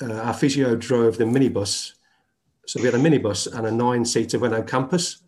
uh, 0.00 0.12
our 0.12 0.34
physio 0.34 0.76
drove 0.76 1.16
the 1.16 1.24
minibus. 1.24 1.92
So 2.66 2.80
we 2.80 2.86
had 2.86 2.94
a 2.94 2.98
minibus 2.98 3.52
and 3.52 3.66
a 3.66 3.70
nine-seater 3.70 4.38
Renault 4.38 4.64
Campus. 4.64 5.22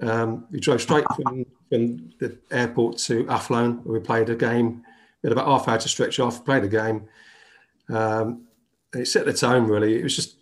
Um, 0.00 0.46
we 0.50 0.60
drove 0.60 0.80
straight 0.80 1.04
from, 1.16 1.44
from 1.68 2.10
the 2.20 2.38
airport 2.50 2.98
to 2.98 3.28
Athlone, 3.28 3.84
where 3.84 3.98
we 3.98 4.04
played 4.04 4.30
a 4.30 4.36
game. 4.36 4.84
We 5.22 5.28
had 5.28 5.32
about 5.32 5.46
half 5.46 5.68
hour 5.68 5.78
to 5.78 5.88
stretch 5.88 6.20
off, 6.20 6.44
played 6.44 6.64
a 6.64 6.68
game. 6.68 7.08
Um, 7.88 8.46
and 8.92 9.02
it 9.02 9.06
set 9.06 9.26
the 9.26 9.32
tone, 9.32 9.66
really. 9.66 9.98
It 9.98 10.02
was 10.02 10.16
just 10.16 10.36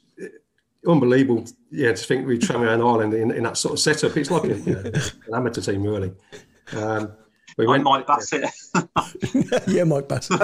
unbelievable, 0.87 1.45
yeah, 1.71 1.93
to 1.93 1.97
think 1.97 2.27
we'd 2.27 2.43
travel 2.43 2.65
around 2.65 2.81
Ireland 2.81 3.15
in, 3.15 3.31
in 3.31 3.43
that 3.45 3.57
sort 3.57 3.75
of 3.75 3.81
setup. 3.81 4.17
It's 4.17 4.31
like 4.31 4.45
a, 4.45 4.57
you 4.59 4.75
know, 4.75 4.83
an 4.83 5.35
amateur 5.35 5.61
team, 5.61 5.83
really. 5.83 6.13
Um, 6.73 7.13
we 7.57 7.67
Like 7.67 7.83
Mike 7.83 8.07
Bassett. 8.07 8.45
yeah, 9.67 9.85
Mike 9.85 10.09
Bassett. 10.09 10.39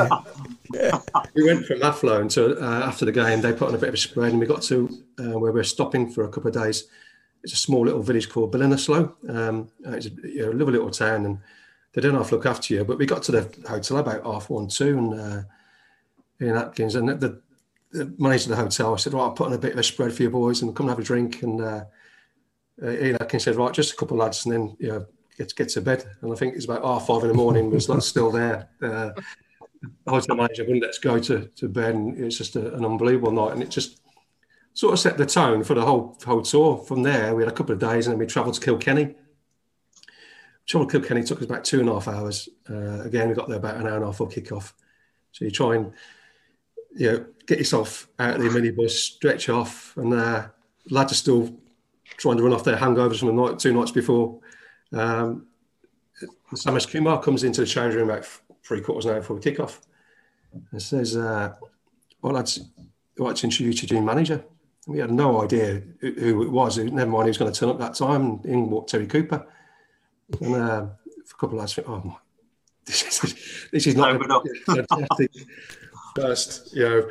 Yeah. 0.73 0.99
we 1.35 1.45
went 1.45 1.67
from 1.67 1.83
Athlone 1.83 2.29
to 2.29 2.59
uh, 2.59 2.87
after 2.87 3.05
the 3.05 3.13
game. 3.13 3.43
They 3.43 3.53
put 3.53 3.69
on 3.69 3.75
a 3.75 3.79
bit 3.79 3.91
of 3.91 3.95
a 3.95 3.99
spread, 3.99 4.31
and 4.31 4.41
we 4.41 4.47
got 4.47 4.63
to 4.63 4.89
uh, 5.19 5.39
where 5.39 5.53
we 5.53 5.61
were 5.61 5.65
stopping 5.65 6.11
for 6.11 6.25
a 6.25 6.29
couple 6.29 6.49
of 6.49 6.55
days. 6.55 6.89
It's 7.45 7.53
a 7.53 7.57
small 7.57 7.85
little 7.85 8.03
village 8.03 8.31
called 8.31 8.55
Ballinasloe. 8.55 9.13
Um, 9.29 9.69
it's 9.85 10.07
a 10.07 10.11
you 10.25 10.47
know, 10.47 10.53
lovely 10.53 10.73
little 10.73 10.91
town, 10.91 11.27
and 11.27 11.39
they 11.93 12.01
don't 12.01 12.15
have 12.15 12.29
to 12.29 12.37
look 12.37 12.47
after 12.47 12.73
you. 12.73 12.85
But 12.85 12.97
we 12.97 13.05
got 13.05 13.23
to 13.25 13.33
the 13.33 13.69
hotel 13.69 13.99
about 13.99 14.25
half 14.25 14.49
one, 14.49 14.69
two, 14.69 14.97
and 14.97 15.21
uh, 15.21 15.43
Ian 16.41 16.57
Atkins 16.57 16.95
and 16.95 17.09
the, 17.09 17.41
the 17.91 18.15
manager 18.19 18.45
of 18.45 18.57
the 18.57 18.63
hotel. 18.63 18.95
I 18.95 18.97
said, 18.97 19.13
"Right, 19.13 19.23
I'll 19.23 19.33
put 19.33 19.49
on 19.49 19.53
a 19.53 19.59
bit 19.59 19.73
of 19.73 19.79
a 19.79 19.83
spread 19.83 20.13
for 20.13 20.23
you 20.23 20.31
boys, 20.31 20.63
and 20.63 20.75
come 20.75 20.87
and 20.87 20.91
have 20.91 20.99
a 20.99 21.07
drink." 21.07 21.43
And 21.43 21.61
uh, 21.61 21.85
uh, 22.83 22.91
Ian 22.91 23.17
Atkins 23.21 23.45
said, 23.45 23.57
"Right, 23.57 23.73
just 23.73 23.93
a 23.93 23.97
couple 23.97 24.17
of 24.17 24.25
lads," 24.25 24.45
and 24.47 24.55
then 24.55 24.77
you 24.79 24.89
know, 24.89 25.07
get 25.37 25.55
get 25.55 25.69
to 25.71 25.81
bed. 25.81 26.05
And 26.21 26.33
I 26.33 26.37
think 26.37 26.55
it's 26.55 26.65
about 26.65 26.85
half 26.85 27.07
five 27.07 27.23
in 27.23 27.29
the 27.29 27.35
morning. 27.35 27.71
Was 27.71 27.89
like 27.89 28.03
still 28.03 28.31
there. 28.31 28.69
Uh, 28.83 29.11
the 30.05 30.11
hotel 30.11 30.37
manager 30.37 30.63
wouldn't 30.65 30.83
let 30.83 30.91
us 30.91 30.99
go 30.99 31.19
to, 31.19 31.47
to 31.47 31.69
bed, 31.69 31.95
and 31.95 32.19
it 32.19 32.29
just 32.31 32.57
a, 32.57 32.75
an 32.75 32.85
unbelievable 32.85 33.33
night. 33.33 33.53
And 33.53 33.63
it 33.63 33.71
just 33.71 34.01
sort 34.75 34.93
of 34.93 35.01
set 35.01 35.19
the 35.19 35.27
tone 35.27 35.65
for 35.65 35.75
the 35.75 35.83
whole 35.83 36.19
whole 36.25 36.43
tour. 36.43 36.79
From 36.79 37.03
there, 37.03 37.35
we 37.35 37.43
had 37.43 37.53
a 37.53 37.55
couple 37.55 37.73
of 37.73 37.79
days, 37.79 38.07
and 38.07 38.13
then 38.13 38.19
we 38.19 38.27
travelled 38.27 38.55
to 38.55 38.61
Kilkenny. 38.61 39.15
Travel 40.67 40.87
to 40.87 40.93
Kilkenny 40.93 41.25
took 41.25 41.39
us 41.39 41.45
about 41.45 41.65
two 41.65 41.81
and 41.81 41.89
a 41.89 41.95
half 41.95 42.09
hours. 42.09 42.49
Uh, 42.71 43.01
again, 43.03 43.29
we 43.29 43.35
got 43.35 43.49
there 43.49 43.59
about 43.59 43.77
an 43.77 43.87
hour 43.87 43.97
and 43.97 44.05
a 44.05 44.07
half 44.07 44.17
for 44.17 44.29
kick-off. 44.29 44.75
So 45.33 45.45
you 45.45 45.51
try 45.51 45.75
and 45.75 45.93
you 46.95 47.11
know, 47.11 47.25
get 47.47 47.59
yourself 47.59 48.09
out 48.19 48.37
of 48.37 48.43
the 48.43 48.49
minibus, 48.49 48.91
stretch 48.91 49.49
off, 49.49 49.97
and 49.97 50.15
uh, 50.15 50.47
lads 50.91 51.13
are 51.13 51.17
still 51.17 51.55
trying 52.17 52.37
to 52.37 52.43
run 52.43 52.53
off 52.53 52.65
their 52.65 52.77
hangovers 52.77 53.19
from 53.19 53.29
the 53.29 53.43
night, 53.43 53.59
two 53.59 53.73
nights 53.73 53.91
before. 53.91 54.39
Um, 54.93 55.47
Samesh 56.55 56.91
Kumar 56.91 57.21
comes 57.21 57.45
into 57.45 57.63
the 57.63 57.67
change 57.67 57.95
room 57.95 58.11
about 58.11 58.29
three 58.63 58.81
quarters 58.81 59.07
an 59.07 59.13
hour 59.13 59.21
before 59.21 59.39
kick-off 59.39 59.81
and 60.71 60.83
says, 60.83 61.17
uh, 61.17 61.55
well, 62.21 62.35
lads, 62.35 62.61
I'd 62.79 63.23
like 63.23 63.37
to 63.37 63.45
introduce 63.45 63.83
you 63.83 63.89
to 63.89 63.95
your 63.95 64.05
manager. 64.05 64.45
And 64.87 64.95
we 64.95 65.01
had 65.01 65.11
no 65.11 65.43
idea 65.43 65.83
who, 66.01 66.43
it 66.43 66.51
was. 66.51 66.77
Never 66.79 67.11
mind, 67.11 67.25
he 67.25 67.31
was 67.31 67.39
going 67.39 67.53
to 67.53 67.59
turn 67.59 67.71
up 67.71 67.79
that 67.79 67.95
time. 67.95 68.41
In 68.45 68.69
walked 68.69 68.91
Terry 68.91 69.07
Cooper. 69.07 69.47
And 70.41 70.55
uh, 70.55 70.87
a 70.89 71.35
couple 71.39 71.59
of 71.59 71.61
lads 71.61 71.77
went, 71.77 71.89
oh, 71.89 72.03
my, 72.05 72.15
this 72.87 73.25
is, 73.25 73.69
this 73.73 73.87
is 73.87 73.97
not 73.97 74.21
fantastic 74.67 75.31
first, 76.15 76.75
you 76.75 76.83
know, 76.83 77.09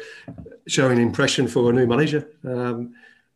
showing 0.68 1.00
impression 1.00 1.48
for 1.48 1.70
a 1.70 1.74
new 1.74 1.88
manager. 1.88 2.30
Um, 2.44 2.94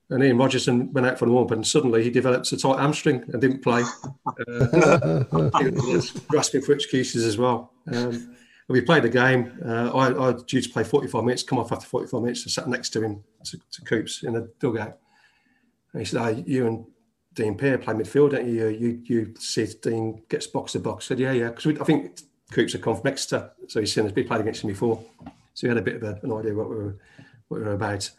and 0.10 0.24
Ian 0.24 0.38
Rogerson 0.38 0.92
went 0.94 1.08
out 1.08 1.18
for 1.18 1.26
a 1.26 1.30
warm-up, 1.32 1.52
and 1.52 1.66
suddenly 1.66 2.04
he 2.04 2.12
developed 2.12 2.52
a 2.52 2.58
tight 2.58 2.80
hamstring 2.80 3.24
and 3.32 3.42
didn't 3.42 3.62
play. 3.62 3.84
Uh, 4.48 5.50
grasping 6.28 6.62
for 6.62 6.74
excuses 6.74 7.26
as 7.26 7.38
well. 7.38 7.72
Um, 7.92 8.36
we 8.68 8.82
played 8.82 9.04
the 9.04 9.10
game. 9.10 9.58
Uh, 9.66 9.92
I, 9.92 10.30
I 10.30 10.34
due 10.46 10.62
to 10.62 10.70
play 10.70 10.84
45 10.84 11.24
minutes, 11.24 11.44
come 11.44 11.60
off 11.60 11.72
after 11.72 11.86
45 11.86 12.22
minutes 12.22 12.44
and 12.44 12.52
sat 12.52 12.68
next 12.68 12.90
to 12.92 13.02
him, 13.02 13.24
to, 13.46 13.58
to 13.58 13.82
Coops 13.82 14.24
in 14.24 14.34
the 14.34 14.52
dugout. 14.60 14.98
And 15.94 16.02
he 16.02 16.06
said, 16.06 16.22
oh, 16.22 16.44
you 16.46 16.68
and 16.68 16.86
Dean 17.34 17.56
Peer 17.56 17.78
play 17.78 17.94
midfield, 17.94 18.32
don't 18.32 18.48
you? 18.48 18.68
You, 18.68 19.02
you 19.04 19.34
see 19.40 19.68
Dean 19.82 20.24
gets 20.30 20.48
box 20.48 20.74
to 20.74 20.80
box. 20.80 21.06
I 21.06 21.08
said, 21.10 21.20
yeah, 21.20 21.32
yeah. 21.32 21.50
Because 21.50 21.80
I 21.80 21.84
think 21.84 22.20
Coops 22.52 22.74
had 22.74 22.82
come 22.82 22.96
from 22.96 23.08
Exeter, 23.08 23.52
so 23.68 23.80
he's 23.80 23.94
seen 23.94 24.06
us, 24.06 24.12
be 24.12 24.24
played 24.24 24.42
against 24.42 24.64
him 24.64 24.70
before. 24.70 25.04
So 25.56 25.66
he 25.66 25.70
had 25.70 25.78
a 25.78 25.82
bit 25.82 25.96
of 25.96 26.04
a, 26.04 26.20
an 26.22 26.32
idea 26.32 26.54
what 26.54 26.70
we 26.70 26.76
were, 26.76 26.98
what 27.48 27.60
we 27.60 27.66
were 27.66 27.74
about. 27.74 28.10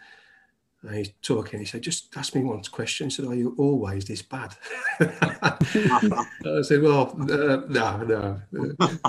And 0.83 0.95
he's 0.95 1.11
talking. 1.23 1.61
He 1.61 1.65
said, 1.65 1.83
"Just 1.83 2.17
ask 2.17 2.35
me 2.35 2.43
one 2.43 2.63
question." 2.65 3.07
He 3.07 3.11
said, 3.11 3.27
"Are 3.27 3.35
you 3.35 3.55
always 3.59 4.05
this 4.05 4.23
bad?" 4.23 4.55
I 5.01 6.63
said, 6.63 6.83
"Well, 6.83 7.17
uh, 7.21 7.63
no, 7.69 7.97
no. 7.99 8.41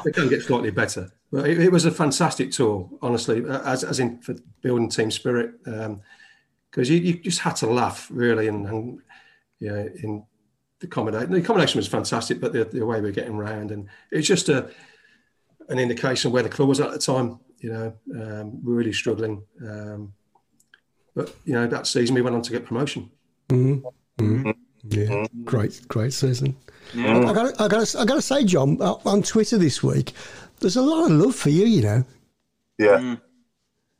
It 0.06 0.14
can 0.14 0.30
get 0.30 0.44
slightly 0.44 0.72
better." 0.72 1.12
But 1.32 1.50
it, 1.50 1.60
it, 1.60 1.72
was 1.72 1.86
a 1.86 1.92
fantastic 1.92 2.52
tour, 2.52 2.90
honestly, 3.02 3.44
as, 3.48 3.84
as 3.84 4.00
in 4.00 4.20
for 4.22 4.36
building 4.62 4.90
team 4.90 5.12
spirit, 5.12 5.62
because 5.64 5.86
um, 5.86 6.02
you, 6.74 6.96
you, 6.96 7.20
just 7.20 7.40
had 7.40 7.58
to 7.58 7.68
laugh 7.68 8.08
really, 8.10 8.48
and, 8.48 8.66
and 8.66 9.02
know, 9.60 9.90
in 10.04 10.26
the 10.80 10.88
accommodation. 10.88 11.32
The 11.32 11.40
accommodation 11.40 11.80
was 11.80 11.88
fantastic, 11.88 12.40
but 12.40 12.54
the, 12.54 12.66
the 12.66 12.86
way 12.86 13.02
we 13.02 13.08
were 13.08 13.12
getting 13.12 13.36
around, 13.36 13.72
and 13.72 13.88
it's 14.12 14.28
just 14.28 14.50
a 14.50 14.70
an 15.70 15.80
indication 15.80 16.30
of 16.30 16.34
where 16.34 16.44
the 16.44 16.50
club 16.50 16.70
was 16.70 16.80
at 16.80 16.92
the 16.92 17.00
time. 17.00 17.40
You 17.60 17.72
know, 17.72 17.94
um, 18.16 18.60
really 18.64 18.94
struggling. 18.94 19.44
Um, 19.62 20.14
but 21.16 21.36
you 21.46 21.54
know, 21.54 21.68
that 21.68 21.88
season 21.88 22.16
we 22.16 22.22
went 22.22 22.36
on 22.36 22.42
to 22.44 22.52
get 22.52 22.66
promotion. 22.66 23.10
Mm-hmm. 23.50 24.24
Mm-hmm. 24.24 24.52
Yeah, 24.90 25.26
great, 25.44 25.88
great 25.88 26.14
season. 26.14 26.56
Yeah. 26.94 27.20
I 27.20 27.34
got, 27.34 27.60
I 27.60 27.68
got, 27.68 27.96
I 27.96 28.06
got 28.06 28.16
to 28.16 28.22
say, 28.22 28.46
John, 28.46 28.82
uh, 28.82 28.96
on 29.06 29.22
Twitter 29.24 29.58
this 29.58 29.84
week, 29.84 30.14
there's 30.60 30.78
a 30.78 30.82
lot 30.82 31.06
of 31.06 31.12
love 31.12 31.36
for 31.36 31.50
you. 31.50 31.66
You 31.66 31.82
know. 31.82 32.04
Yeah. 32.78 32.98
Mm. 33.00 33.22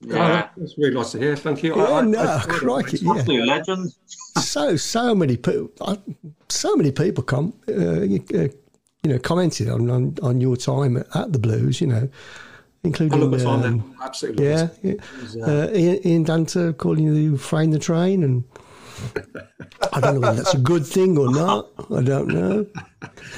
Yeah, 0.02 0.50
oh, 0.56 0.62
that's 0.62 0.78
really 0.78 0.94
nice 0.94 1.12
to 1.14 1.18
hear. 1.18 1.36
Thank 1.36 1.64
you. 1.64 1.76
Yeah, 1.76 1.86
I, 1.86 2.02
no, 2.02 2.20
I, 2.20 2.38
I, 2.38 2.44
crikey, 2.44 3.00
yeah. 3.02 3.46
legend. 3.46 3.92
So, 4.38 4.76
so 4.76 5.16
many 5.16 5.38
people, 5.38 5.72
so 6.50 6.76
mmany 6.76 6.96
people 6.96 7.24
come, 7.24 7.54
uh, 7.68 8.02
you, 8.02 8.24
uh, 8.36 8.48
you 9.02 9.14
know, 9.14 9.18
commented 9.18 9.70
on, 9.70 9.90
on 9.90 10.16
on 10.22 10.40
your 10.40 10.56
time 10.56 10.98
at, 10.98 11.16
at 11.16 11.34
the 11.34 11.40
Blues. 11.40 11.82
You 11.82 11.88
know, 11.88 12.10
including 12.84 13.46
um, 13.46 13.96
absolutely 14.02 14.46
yeah, 14.46 14.70
yeah. 14.82 14.94
Uh, 15.42 15.70
Ian, 15.74 16.08
Ian 16.08 16.26
Danter 16.26 16.78
calling 16.78 17.04
you 17.04 17.38
Frain 17.38 17.72
the 17.72 17.80
Train 17.80 18.24
and 18.24 18.44
I 19.94 20.00
don't 20.00 20.16
know 20.16 20.20
whether 20.22 20.38
that's 20.38 20.54
a 20.54 20.60
good 20.60 20.86
thing 20.86 21.18
or 21.18 21.32
not. 21.32 21.70
I 21.96 22.02
don't 22.02 22.28
know. 22.28 22.66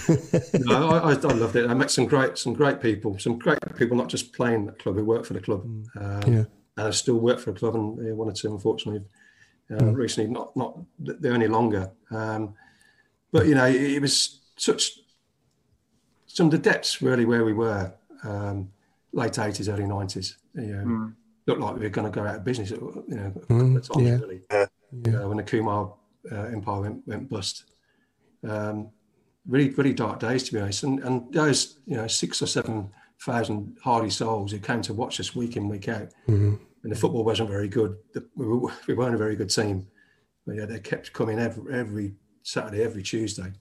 no, 0.53 0.89
I, 0.89 1.11
I, 1.11 1.13
loved 1.13 1.55
it. 1.55 1.69
I 1.69 1.73
met 1.73 1.91
some 1.91 2.05
great, 2.05 2.37
some 2.37 2.53
great 2.53 2.81
people, 2.81 3.17
some 3.19 3.37
great 3.37 3.59
people, 3.75 3.97
not 3.97 4.09
just 4.09 4.33
playing 4.33 4.65
the 4.65 4.71
club, 4.73 4.95
who 4.95 5.05
work 5.05 5.25
for 5.25 5.33
the 5.33 5.41
club. 5.41 5.63
Um, 5.99 6.33
yeah. 6.33 6.43
And 6.77 6.87
I 6.87 6.91
still 6.91 7.19
work 7.19 7.39
for 7.39 7.51
the 7.51 7.59
club, 7.59 7.75
and 7.75 8.11
uh, 8.11 8.15
one 8.15 8.29
or 8.29 8.31
two, 8.31 8.51
unfortunately, 8.51 9.05
uh, 9.71 9.75
mm. 9.75 9.95
recently, 9.95 10.31
not 10.31 10.55
not 10.55 10.79
they're 10.99 11.33
any 11.33 11.47
longer. 11.47 11.91
Um, 12.09 12.53
but 13.31 13.45
you 13.45 13.55
know, 13.55 13.65
it, 13.65 13.75
it, 13.75 14.01
was 14.01 14.39
such 14.55 14.99
some 16.25 16.47
of 16.47 16.51
the 16.51 16.57
depths 16.57 17.01
really 17.01 17.25
where 17.25 17.43
we 17.43 17.53
were. 17.53 17.93
Um, 18.23 18.71
late 19.11 19.33
80s, 19.33 19.71
early 19.71 19.83
90s. 19.83 20.35
You 20.55 20.61
know, 20.61 20.85
mm. 20.85 21.15
Looked 21.47 21.61
like 21.61 21.75
we 21.75 21.81
were 21.81 21.89
going 21.89 22.11
to 22.11 22.15
go 22.15 22.27
out 22.27 22.35
of 22.35 22.43
business, 22.43 22.69
you 22.69 23.03
know, 23.07 23.33
a 23.35 23.39
couple 23.39 23.77
of 23.77 23.89
times, 23.89 24.07
yeah. 24.07 24.17
really. 24.17 24.41
Yeah. 24.51 24.65
Uh, 25.21 25.27
when 25.27 25.37
the 25.37 25.43
Kumar 25.43 25.95
uh, 26.31 26.35
empire 26.35 26.81
went, 26.81 27.07
went 27.07 27.29
bust. 27.29 27.65
Um, 28.47 28.91
really, 29.47 29.69
really 29.69 29.93
dark 29.93 30.19
days, 30.19 30.43
to 30.43 30.53
be 30.53 30.59
honest. 30.59 30.83
And, 30.83 30.99
and 30.99 31.31
those, 31.33 31.79
you 31.85 31.97
know, 31.97 32.07
six 32.07 32.41
or 32.41 32.47
seven 32.47 32.91
thousand 33.21 33.77
hardy 33.83 34.09
souls 34.09 34.51
who 34.51 34.59
came 34.59 34.81
to 34.81 34.93
watch 34.93 35.19
us 35.19 35.35
week 35.35 35.57
in, 35.57 35.67
week 35.67 35.89
out. 35.89 36.09
Mm-hmm. 36.27 36.55
And 36.83 36.91
the 36.91 36.95
football 36.95 37.25
wasn't 37.25 37.49
very 37.49 37.67
good. 37.67 37.97
The, 38.13 38.25
we, 38.35 38.45
were, 38.45 38.71
we 38.87 38.93
weren't 38.93 39.15
a 39.15 39.17
very 39.17 39.35
good 39.35 39.49
team. 39.49 39.87
But 40.45 40.55
yeah, 40.55 40.65
they 40.65 40.79
kept 40.79 41.11
coming 41.13 41.39
every, 41.39 41.73
every 41.73 42.15
Saturday, 42.43 42.83
every 42.83 43.03
Tuesday. 43.03 43.51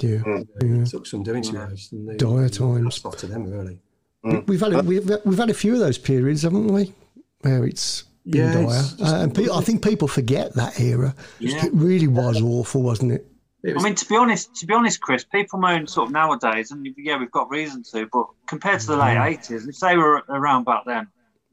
Yeah. 0.00 0.22
Uh, 0.26 0.44
yeah. 0.62 0.84
Took 0.84 1.06
some 1.06 1.22
doing 1.22 1.42
to 1.44 1.60
us. 1.60 1.92
Dire 2.16 2.48
times. 2.48 3.04
Off 3.04 3.16
to 3.18 3.26
them, 3.26 3.50
really. 3.50 3.80
Mm. 4.28 4.46
We've 4.46 4.60
had 4.60 4.72
a, 4.72 4.82
we've 4.82 5.10
we've 5.24 5.38
had 5.38 5.50
a 5.50 5.54
few 5.54 5.74
of 5.74 5.80
those 5.80 5.98
periods, 5.98 6.42
haven't 6.42 6.68
we? 6.68 6.92
Where 7.40 7.64
it's 7.64 8.04
been 8.28 8.52
yeah, 8.52 8.52
dire, 8.52 8.84
uh, 9.02 9.22
and 9.22 9.34
pe- 9.34 9.48
I 9.52 9.60
think 9.60 9.82
people 9.82 10.08
forget 10.08 10.54
that 10.54 10.78
era. 10.80 11.14
Yeah. 11.38 11.66
It 11.66 11.72
really 11.72 12.08
was 12.08 12.40
awful, 12.42 12.82
wasn't 12.82 13.12
it? 13.12 13.26
it 13.62 13.74
was, 13.74 13.84
I 13.84 13.88
mean, 13.88 13.94
to 13.96 14.08
be 14.08 14.16
honest, 14.16 14.54
to 14.56 14.66
be 14.66 14.74
honest, 14.74 15.00
Chris, 15.00 15.24
people 15.24 15.58
moan 15.58 15.86
sort 15.86 16.08
of 16.08 16.12
nowadays, 16.12 16.70
and 16.70 16.86
yeah, 16.96 17.18
we've 17.18 17.30
got 17.30 17.50
reason 17.50 17.82
to, 17.92 18.08
but 18.12 18.26
compared 18.46 18.80
to 18.80 18.86
the 18.86 18.96
late 18.96 19.16
mm. 19.16 19.26
eighties, 19.26 19.66
if 19.66 19.78
they 19.80 19.96
were 19.96 20.22
around 20.28 20.64
back 20.64 20.84
then, 20.86 21.08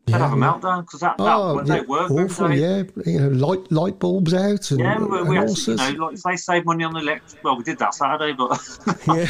they'd 0.05 0.13
yeah, 0.13 0.19
have 0.19 0.33
a 0.33 0.35
meltdown 0.35 0.81
because 0.81 0.99
that, 0.99 1.17
that 1.17 1.23
oh, 1.23 1.63
yeah, 1.65 1.81
work. 1.81 2.11
Awful, 2.11 2.53
yeah. 2.53 2.83
You 3.05 3.21
know, 3.21 3.29
light 3.29 3.71
light 3.71 3.99
bulbs 3.99 4.33
out 4.33 4.69
and 4.71 4.79
yeah, 4.79 4.99
we, 4.99 5.23
we 5.23 5.37
and 5.37 5.49
actually, 5.49 5.83
you 5.83 5.97
know, 5.97 6.05
like 6.05 6.15
if 6.15 6.23
they 6.23 6.35
save 6.35 6.65
money 6.65 6.83
on 6.83 6.93
the 6.93 6.99
electric. 6.99 7.43
Well, 7.43 7.57
we 7.57 7.63
did 7.63 7.79
that 7.79 7.93
Saturday, 7.93 8.33
but 8.33 8.51
yeah, 9.07 9.15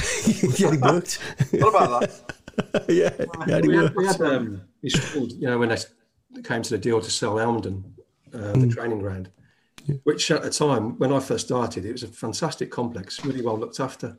yeah, 0.57 0.73
it 0.73 0.81
worked. 0.81 1.19
what 1.51 1.69
about 1.69 2.01
that? 2.01 2.33
yeah, 2.87 3.11
yeah 3.47 3.59
we, 3.61 3.75
had, 3.75 3.95
we 3.95 4.05
had 4.05 4.21
um, 4.21 4.61
you 4.81 5.47
know, 5.47 5.57
when 5.57 5.71
I 5.71 5.77
came 6.43 6.61
to 6.61 6.69
the 6.69 6.77
deal 6.77 7.01
to 7.01 7.11
sell 7.11 7.39
Elmdon, 7.39 7.83
uh, 8.33 8.37
mm. 8.37 8.61
the 8.61 8.67
training 8.67 8.99
ground, 8.99 9.29
yeah. 9.85 9.95
which 10.03 10.29
at 10.31 10.43
the 10.43 10.49
time 10.49 10.97
when 10.97 11.13
I 11.13 11.19
first 11.19 11.47
started, 11.47 11.85
it 11.85 11.91
was 11.91 12.03
a 12.03 12.07
fantastic 12.07 12.71
complex, 12.71 13.23
really 13.23 13.41
well 13.41 13.57
looked 13.57 13.79
after. 13.79 14.17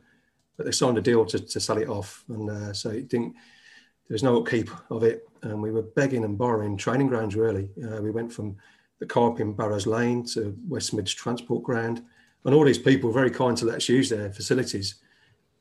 But 0.55 0.65
they 0.65 0.71
signed 0.71 0.97
a 0.97 1.01
deal 1.01 1.23
to, 1.25 1.39
to 1.39 1.59
sell 1.59 1.77
it 1.77 1.87
off, 1.87 2.23
and 2.29 2.49
uh, 2.49 2.73
so 2.73 2.89
it 2.89 3.09
didn't. 3.09 3.33
There 4.07 4.15
was 4.15 4.23
no 4.23 4.41
upkeep 4.41 4.71
of 4.89 5.03
it, 5.03 5.27
and 5.43 5.61
we 5.61 5.71
were 5.71 5.83
begging 5.83 6.23
and 6.23 6.37
borrowing 6.37 6.77
training 6.77 7.07
grounds. 7.07 7.35
Really, 7.35 7.69
uh, 7.83 8.01
we 8.01 8.09
went 8.09 8.33
from 8.33 8.57
the 8.99 9.05
Carp 9.05 9.39
in 9.39 9.53
Barrows 9.53 9.85
Lane 9.85 10.25
to 10.33 10.57
West 10.67 10.93
Mids 10.95 11.13
Transport 11.13 11.63
Ground, 11.63 12.01
and 12.43 12.55
all 12.55 12.65
these 12.65 12.79
people 12.79 13.09
were 13.09 13.13
very 13.13 13.29
kind 13.29 13.55
to 13.57 13.65
let 13.65 13.75
us 13.75 13.89
use 13.89 14.09
their 14.09 14.31
facilities. 14.31 14.95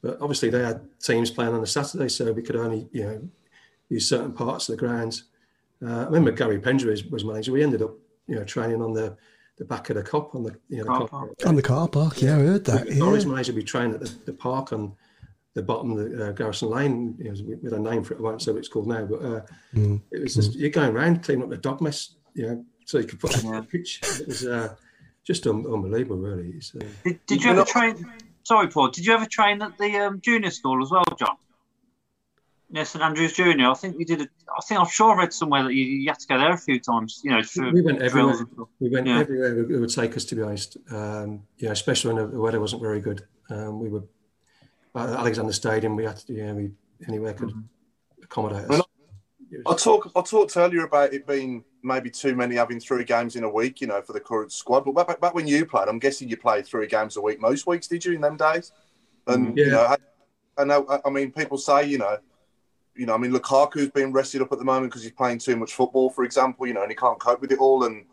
But 0.02 0.18
obviously, 0.20 0.50
they 0.50 0.62
had 0.62 0.88
teams 1.00 1.30
playing 1.30 1.54
on 1.54 1.62
a 1.62 1.66
Saturday, 1.66 2.08
so 2.08 2.32
we 2.32 2.42
could 2.42 2.56
only, 2.56 2.88
you 2.92 3.04
know, 3.04 3.28
use 3.88 4.08
certain 4.08 4.32
parts 4.32 4.68
of 4.68 4.76
the 4.76 4.86
grounds. 4.86 5.24
Uh, 5.84 6.00
I 6.00 6.04
remember 6.04 6.32
Garry 6.32 6.58
Pendrey 6.58 6.90
was, 6.90 7.04
was 7.06 7.24
manager. 7.24 7.52
We 7.52 7.62
ended 7.62 7.82
up, 7.82 7.94
you 8.26 8.36
know, 8.36 8.44
training 8.44 8.82
on 8.82 8.92
the 8.92 9.16
the 9.58 9.64
back 9.64 9.88
of 9.88 9.96
the 9.96 10.02
cop 10.02 10.34
on 10.34 10.42
the 10.42 10.54
you 10.68 10.78
know 10.78 10.84
car 10.84 11.00
the 11.00 11.06
park. 11.06 11.30
on 11.46 11.56
the 11.56 11.62
car 11.62 11.88
park. 11.88 12.20
Yeah, 12.20 12.36
I 12.36 12.40
heard 12.40 12.64
that. 12.66 12.92
Yeah. 12.92 13.02
Always 13.02 13.26
managed 13.26 13.46
to 13.46 13.52
be 13.52 13.62
trained 13.62 13.94
at 13.94 14.00
the, 14.00 14.14
the 14.26 14.32
park 14.32 14.72
on 14.72 14.92
the 15.54 15.62
bottom 15.62 15.92
of 15.92 15.98
the 15.98 16.28
uh, 16.28 16.32
Garrison 16.32 16.68
Lane. 16.68 17.16
You 17.18 17.32
know, 17.32 17.58
with 17.62 17.72
a 17.72 17.78
name 17.78 18.04
for 18.04 18.14
it, 18.14 18.18
I 18.18 18.22
won't 18.22 18.42
say 18.42 18.52
what 18.52 18.58
it's 18.58 18.68
called 18.68 18.88
now, 18.88 19.04
but 19.06 19.22
uh, 19.22 19.40
mm. 19.74 20.00
it 20.10 20.22
was 20.22 20.34
just 20.34 20.52
mm. 20.52 20.60
you're 20.60 20.70
going 20.70 20.94
around 20.94 21.22
cleaning 21.22 21.44
up 21.44 21.50
the 21.50 21.56
dog 21.56 21.80
mess, 21.80 22.16
you 22.34 22.46
know, 22.46 22.64
so 22.84 22.98
you 22.98 23.06
could 23.06 23.20
put 23.20 23.44
on 23.44 23.52
the 23.52 23.62
pitch. 23.62 24.00
It 24.20 24.26
was 24.26 24.46
uh, 24.46 24.74
just 25.24 25.46
un- 25.46 25.66
unbelievable, 25.66 26.18
really. 26.18 26.60
Uh, 26.78 26.84
did, 27.04 27.26
did 27.26 27.44
you 27.44 27.50
ever 27.50 27.64
train? 27.64 28.06
Sorry, 28.46 28.68
Paul. 28.68 28.90
Did 28.90 29.04
you 29.04 29.12
ever 29.12 29.26
train 29.26 29.60
at 29.60 29.76
the 29.76 29.96
um, 29.96 30.20
junior 30.20 30.52
school 30.52 30.80
as 30.80 30.88
well, 30.88 31.02
John? 31.18 31.36
Yeah, 32.70 32.84
St 32.84 33.02
Andrews 33.02 33.32
Junior. 33.32 33.68
I 33.70 33.74
think 33.74 33.96
we 33.96 34.04
did. 34.04 34.20
A, 34.20 34.24
I 34.24 34.60
think 34.68 34.78
I'm 34.78 34.86
sure 34.86 35.12
I 35.12 35.18
read 35.18 35.32
somewhere 35.32 35.64
that 35.64 35.74
you, 35.74 35.84
you 35.84 36.08
had 36.08 36.20
to 36.20 36.28
go 36.28 36.38
there 36.38 36.52
a 36.52 36.56
few 36.56 36.78
times. 36.78 37.22
You 37.24 37.32
know, 37.32 37.42
we 37.72 37.82
went 37.82 38.02
everywhere. 38.02 38.36
We 38.78 38.88
went 38.88 39.08
yeah. 39.08 39.18
everywhere 39.18 39.58
it 39.58 39.80
would 39.80 39.90
take 39.90 40.16
us. 40.16 40.24
To 40.26 40.36
be 40.36 40.42
honest, 40.42 40.76
um, 40.92 41.42
yeah, 41.58 41.72
especially 41.72 42.14
when 42.14 42.30
the 42.30 42.38
weather 42.38 42.60
wasn't 42.60 42.82
very 42.82 43.00
good. 43.00 43.26
Um, 43.50 43.80
we 43.80 43.88
were 43.88 44.04
uh, 44.96 45.16
Alexander 45.18 45.52
Stadium, 45.52 45.96
we 45.96 46.04
had 46.04 46.16
to, 46.16 46.32
yeah, 46.32 46.52
we 46.52 46.70
anywhere 47.08 47.34
could 47.34 47.52
accommodate 48.22 48.70
us. 48.70 48.82
I 49.66 49.74
talk 49.74 50.10
I 50.16 50.22
talked 50.22 50.56
earlier 50.56 50.84
about 50.84 51.12
it 51.12 51.26
being 51.26 51.64
maybe 51.82 52.10
too 52.10 52.34
many 52.34 52.56
having 52.56 52.80
three 52.80 53.04
games 53.04 53.36
in 53.36 53.44
a 53.44 53.48
week, 53.48 53.80
you 53.80 53.86
know, 53.86 54.02
for 54.02 54.12
the 54.12 54.20
current 54.20 54.52
squad. 54.52 54.80
But 54.84 55.06
back, 55.06 55.20
back 55.20 55.34
when 55.34 55.46
you 55.46 55.64
played, 55.66 55.88
I'm 55.88 55.98
guessing 55.98 56.28
you 56.28 56.36
played 56.36 56.66
three 56.66 56.86
games 56.86 57.16
a 57.16 57.20
week 57.20 57.40
most 57.40 57.66
weeks, 57.66 57.86
did 57.86 58.04
you, 58.04 58.12
in 58.14 58.20
them 58.20 58.36
days? 58.36 58.72
And 59.26 59.48
mm. 59.48 59.56
Yeah. 59.56 59.64
you 59.64 59.70
know, 59.70 59.82
I, 59.82 59.96
I 60.58 60.64
know. 60.64 60.86
I- 60.88 61.00
I 61.06 61.10
mean, 61.10 61.30
people 61.32 61.58
say, 61.58 61.86
you 61.86 61.98
know, 61.98 62.18
you 62.94 63.06
know, 63.06 63.14
I 63.14 63.18
mean, 63.18 63.32
Lukaku's 63.32 63.90
being 63.90 64.12
rested 64.12 64.42
up 64.42 64.52
at 64.52 64.58
the 64.58 64.64
moment 64.64 64.90
because 64.90 65.02
he's 65.02 65.12
playing 65.12 65.38
too 65.38 65.56
much 65.56 65.74
football, 65.74 66.10
for 66.10 66.24
example, 66.24 66.66
you 66.66 66.74
know, 66.74 66.82
and 66.82 66.90
he 66.90 66.96
can't 66.96 67.20
cope 67.20 67.40
with 67.40 67.52
it 67.52 67.58
all. 67.58 67.84
And 67.84 68.06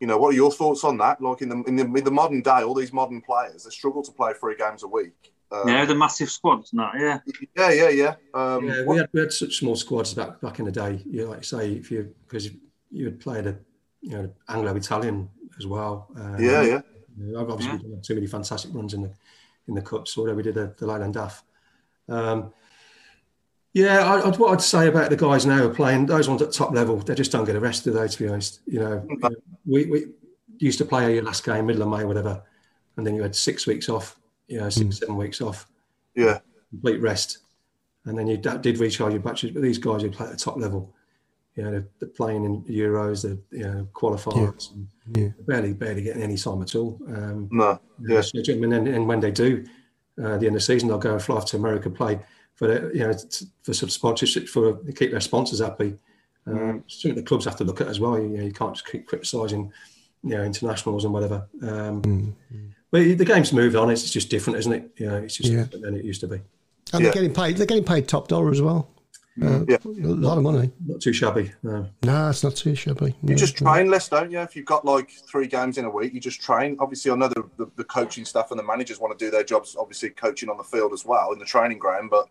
you 0.00 0.06
know, 0.06 0.18
what 0.18 0.28
are 0.28 0.36
your 0.36 0.52
thoughts 0.52 0.84
on 0.84 0.98
that? 0.98 1.22
Like 1.22 1.42
in 1.42 1.48
the 1.48 1.62
in 1.64 1.76
the, 1.76 1.84
in 1.84 2.04
the 2.04 2.10
modern 2.10 2.42
day, 2.42 2.62
all 2.62 2.74
these 2.74 2.92
modern 2.92 3.22
players 3.22 3.64
they 3.64 3.70
struggle 3.70 4.02
to 4.02 4.12
play 4.12 4.32
three 4.34 4.56
games 4.56 4.82
a 4.82 4.88
week. 4.88 5.32
Um, 5.52 5.68
Yeah, 5.68 5.84
the 5.84 5.94
massive 5.94 6.30
squads 6.30 6.72
and 6.72 6.80
that. 6.80 6.92
Yeah. 6.98 7.20
yeah, 7.56 7.70
yeah, 7.70 7.88
yeah. 7.90 8.14
Um, 8.34 8.66
yeah, 8.66 8.82
what- 8.84 8.94
we 8.94 8.98
had, 8.98 9.08
we 9.12 9.20
had 9.20 9.32
such 9.32 9.56
small 9.58 9.76
squads 9.76 10.12
back 10.14 10.40
back 10.40 10.58
in 10.58 10.64
the 10.64 10.72
day. 10.72 11.02
You 11.06 11.22
know, 11.24 11.30
like 11.30 11.38
you 11.38 11.44
say, 11.44 11.72
if 11.72 11.90
you 11.90 12.12
because 12.26 12.50
you 12.90 13.04
had 13.06 13.20
played 13.20 13.46
a 13.46 13.56
you 14.00 14.10
know 14.10 14.30
Anglo-Italian 14.48 15.28
as 15.58 15.66
well. 15.66 16.08
Um, 16.16 16.36
Yeah, 16.40 16.62
yeah. 16.62 16.80
you 17.18 17.32
know, 17.32 17.40
I've 17.40 17.50
obviously 17.50 17.78
done 17.78 18.00
too 18.02 18.14
many 18.14 18.26
fantastic 18.26 18.72
runs 18.74 18.94
in 18.94 19.02
the 19.02 19.10
in 19.68 19.74
the 19.74 19.82
cups. 19.82 20.16
Although 20.18 20.34
we 20.34 20.42
did 20.42 20.54
the, 20.54 20.74
the 20.78 20.86
Leyland 20.86 21.14
DAF. 21.14 21.42
Um, 22.08 22.52
yeah, 23.72 23.98
I, 24.10 24.26
I'd, 24.28 24.38
what 24.38 24.52
I'd 24.52 24.62
say 24.62 24.88
about 24.88 25.10
the 25.10 25.16
guys 25.16 25.44
now 25.44 25.58
who 25.58 25.68
are 25.70 25.74
playing 25.74 26.06
those 26.06 26.28
ones 26.28 26.40
at 26.40 26.50
top 26.52 26.72
level, 26.72 26.96
they 26.96 27.14
just 27.14 27.30
don't 27.30 27.44
get 27.44 27.56
a 27.56 27.60
rest, 27.60 27.84
do? 27.84 27.92
To 27.92 28.18
be 28.18 28.28
honest, 28.28 28.60
you 28.66 28.78
know, 28.80 29.06
we, 29.66 29.84
we 29.86 30.06
used 30.58 30.78
to 30.78 30.86
play 30.86 31.14
your 31.14 31.24
last 31.24 31.44
game 31.44 31.66
middle 31.66 31.82
of 31.82 31.88
May, 31.90 32.04
whatever, 32.04 32.42
and 32.96 33.06
then 33.06 33.14
you 33.14 33.22
had 33.22 33.36
six 33.36 33.66
weeks 33.66 33.88
off. 33.90 34.18
You 34.48 34.58
know, 34.60 34.68
six 34.70 34.98
seven 34.98 35.16
weeks 35.16 35.40
off 35.40 35.66
Yeah. 36.14 36.38
complete 36.70 37.00
rest, 37.00 37.38
and 38.04 38.16
then 38.16 38.26
you 38.28 38.36
d- 38.36 38.58
did 38.60 38.78
recharge 38.78 39.12
your 39.12 39.22
batteries. 39.22 39.52
But 39.52 39.62
these 39.62 39.78
guys 39.78 40.02
who 40.02 40.10
play 40.10 40.26
at 40.26 40.32
the 40.32 40.38
top 40.38 40.56
level, 40.56 40.94
you 41.56 41.64
know, 41.64 41.70
they're, 41.72 41.88
they're 41.98 42.08
playing 42.10 42.44
in 42.44 42.62
Euros, 42.64 43.22
they're 43.22 43.38
you 43.58 43.64
know 43.66 43.88
qualifiers, 43.92 44.72
and 44.72 44.88
Yeah. 45.16 45.28
barely 45.46 45.72
barely 45.72 46.02
getting 46.02 46.22
any 46.22 46.36
time 46.36 46.62
at 46.62 46.74
all. 46.76 47.00
Um, 47.08 47.48
No, 47.50 47.80
you 48.00 48.08
know, 48.08 48.22
yeah. 48.34 48.52
and 48.54 48.72
then 48.72 48.86
and 48.86 49.08
when 49.08 49.20
they 49.20 49.30
do, 49.32 49.64
uh, 50.22 50.34
at 50.34 50.40
the 50.40 50.46
end 50.46 50.54
of 50.56 50.60
the 50.60 50.60
season, 50.60 50.88
they'll 50.88 50.98
go 50.98 51.12
and 51.14 51.22
fly 51.22 51.36
off 51.36 51.46
to 51.46 51.56
America, 51.56 51.90
play 51.90 52.20
for 52.54 52.68
the, 52.68 52.90
you 52.94 53.00
know 53.00 53.12
t- 53.12 53.46
for 53.62 53.74
some 53.74 53.88
sponsorship 53.88 54.48
for 54.48 54.76
to 54.76 54.92
keep 54.92 55.10
their 55.10 55.20
sponsors 55.20 55.60
happy. 55.60 55.98
Um, 56.46 56.84
Something 56.86 57.16
the 57.16 57.22
clubs 57.24 57.44
have 57.46 57.56
to 57.56 57.64
look 57.64 57.80
at 57.80 57.88
as 57.88 57.98
well. 57.98 58.16
You, 58.18 58.28
know, 58.28 58.44
you 58.44 58.52
can't 58.52 58.72
just 58.74 58.86
keep 58.86 59.06
criticising, 59.08 59.72
you 60.22 60.30
know, 60.30 60.44
internationals 60.44 61.04
and 61.04 61.12
whatever. 61.12 61.48
Um, 61.60 62.36
But 62.96 63.18
the 63.18 63.24
game's 63.26 63.52
moved 63.52 63.76
on. 63.76 63.90
It's 63.90 64.10
just 64.10 64.30
different, 64.30 64.58
isn't 64.60 64.72
it? 64.72 64.90
You 64.96 65.06
know, 65.06 65.16
it's 65.16 65.36
just 65.36 65.50
Yeah. 65.52 65.64
different 65.64 65.84
than 65.84 65.96
it 65.96 66.04
used 66.04 66.22
to 66.22 66.26
be. 66.28 66.40
And 66.94 67.04
they're 67.04 67.12
getting 67.12 67.34
paid. 67.34 67.58
They're 67.58 67.66
getting 67.66 67.84
paid 67.84 68.08
top 68.08 68.28
dollar 68.28 68.50
as 68.50 68.62
well. 68.62 68.88
Uh, 69.42 69.66
Yeah. 69.68 69.76
A 69.84 69.88
lot 70.06 70.38
of 70.38 70.44
money. 70.44 70.70
Not 70.86 71.02
too 71.02 71.12
shabby. 71.12 71.52
No. 71.62 71.86
No, 72.04 72.30
it's 72.30 72.42
not 72.42 72.56
too 72.56 72.74
shabby. 72.74 73.14
You 73.22 73.30
No, 73.30 73.34
just 73.34 73.60
no. 73.60 73.70
train 73.70 73.90
less, 73.90 74.08
don't 74.08 74.30
you? 74.30 74.38
If 74.40 74.56
you've 74.56 74.64
got 74.64 74.86
like 74.86 75.10
three 75.30 75.46
games 75.46 75.76
in 75.76 75.84
a 75.84 75.90
week, 75.90 76.14
you 76.14 76.20
just 76.20 76.40
train. 76.40 76.78
Obviously, 76.80 77.10
I 77.10 77.16
know 77.16 77.28
the, 77.28 77.44
the, 77.58 77.66
the 77.76 77.84
coaching 77.84 78.24
staff 78.24 78.50
and 78.50 78.58
the 78.58 78.64
managers 78.64 78.98
want 78.98 79.18
to 79.18 79.22
do 79.22 79.30
their 79.30 79.44
jobs, 79.44 79.76
obviously, 79.78 80.08
coaching 80.10 80.48
on 80.48 80.56
the 80.56 80.64
field 80.64 80.94
as 80.94 81.04
well 81.04 81.32
in 81.32 81.38
the 81.38 81.44
training 81.44 81.78
ground. 81.78 82.08
But, 82.08 82.30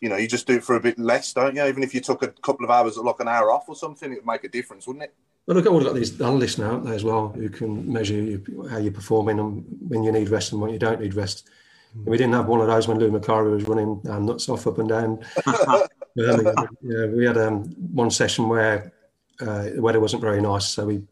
you 0.00 0.08
know, 0.08 0.16
you 0.16 0.26
just 0.26 0.48
do 0.48 0.54
it 0.56 0.64
for 0.64 0.74
a 0.74 0.80
bit 0.80 0.98
less, 0.98 1.32
don't 1.32 1.54
you? 1.54 1.64
Even 1.64 1.84
if 1.84 1.94
you 1.94 2.00
took 2.00 2.24
a 2.24 2.28
couple 2.28 2.64
of 2.64 2.72
hours, 2.72 2.96
like 2.96 3.20
an 3.20 3.28
hour 3.28 3.52
off 3.52 3.68
or 3.68 3.76
something, 3.76 4.10
it 4.10 4.16
would 4.16 4.26
make 4.26 4.42
a 4.42 4.48
difference, 4.48 4.84
wouldn't 4.88 5.04
it? 5.04 5.14
But 5.46 5.56
look, 5.56 5.64
we've 5.64 5.82
got 5.84 5.94
these 5.94 6.20
analysts 6.20 6.58
now 6.58 6.76
out 6.76 6.84
there 6.84 6.94
as 6.94 7.04
well 7.04 7.28
who 7.30 7.48
can 7.48 7.92
measure 7.92 8.14
you, 8.14 8.68
how 8.70 8.78
you're 8.78 8.92
performing 8.92 9.40
and 9.40 9.64
when 9.88 10.04
you 10.04 10.12
need 10.12 10.28
rest 10.28 10.52
and 10.52 10.60
when 10.60 10.72
you 10.72 10.78
don't 10.78 11.00
need 11.00 11.14
rest. 11.14 11.48
And 11.94 12.06
we 12.06 12.16
didn't 12.16 12.34
have 12.34 12.46
one 12.46 12.60
of 12.60 12.68
those 12.68 12.86
when 12.86 12.98
Lou 12.98 13.10
Macari 13.10 13.52
was 13.52 13.64
running 13.64 14.00
our 14.08 14.20
nuts 14.20 14.48
off 14.48 14.66
up 14.66 14.78
and 14.78 14.88
down. 14.88 15.18
Yeah, 16.14 17.06
we 17.06 17.24
had 17.24 17.38
um, 17.38 17.64
one 17.92 18.10
session 18.10 18.46
where 18.46 18.92
uh, 19.40 19.70
the 19.70 19.80
weather 19.80 19.98
wasn't 20.00 20.20
very 20.20 20.42
nice, 20.42 20.66
so 20.66 20.84
we 20.84 21.02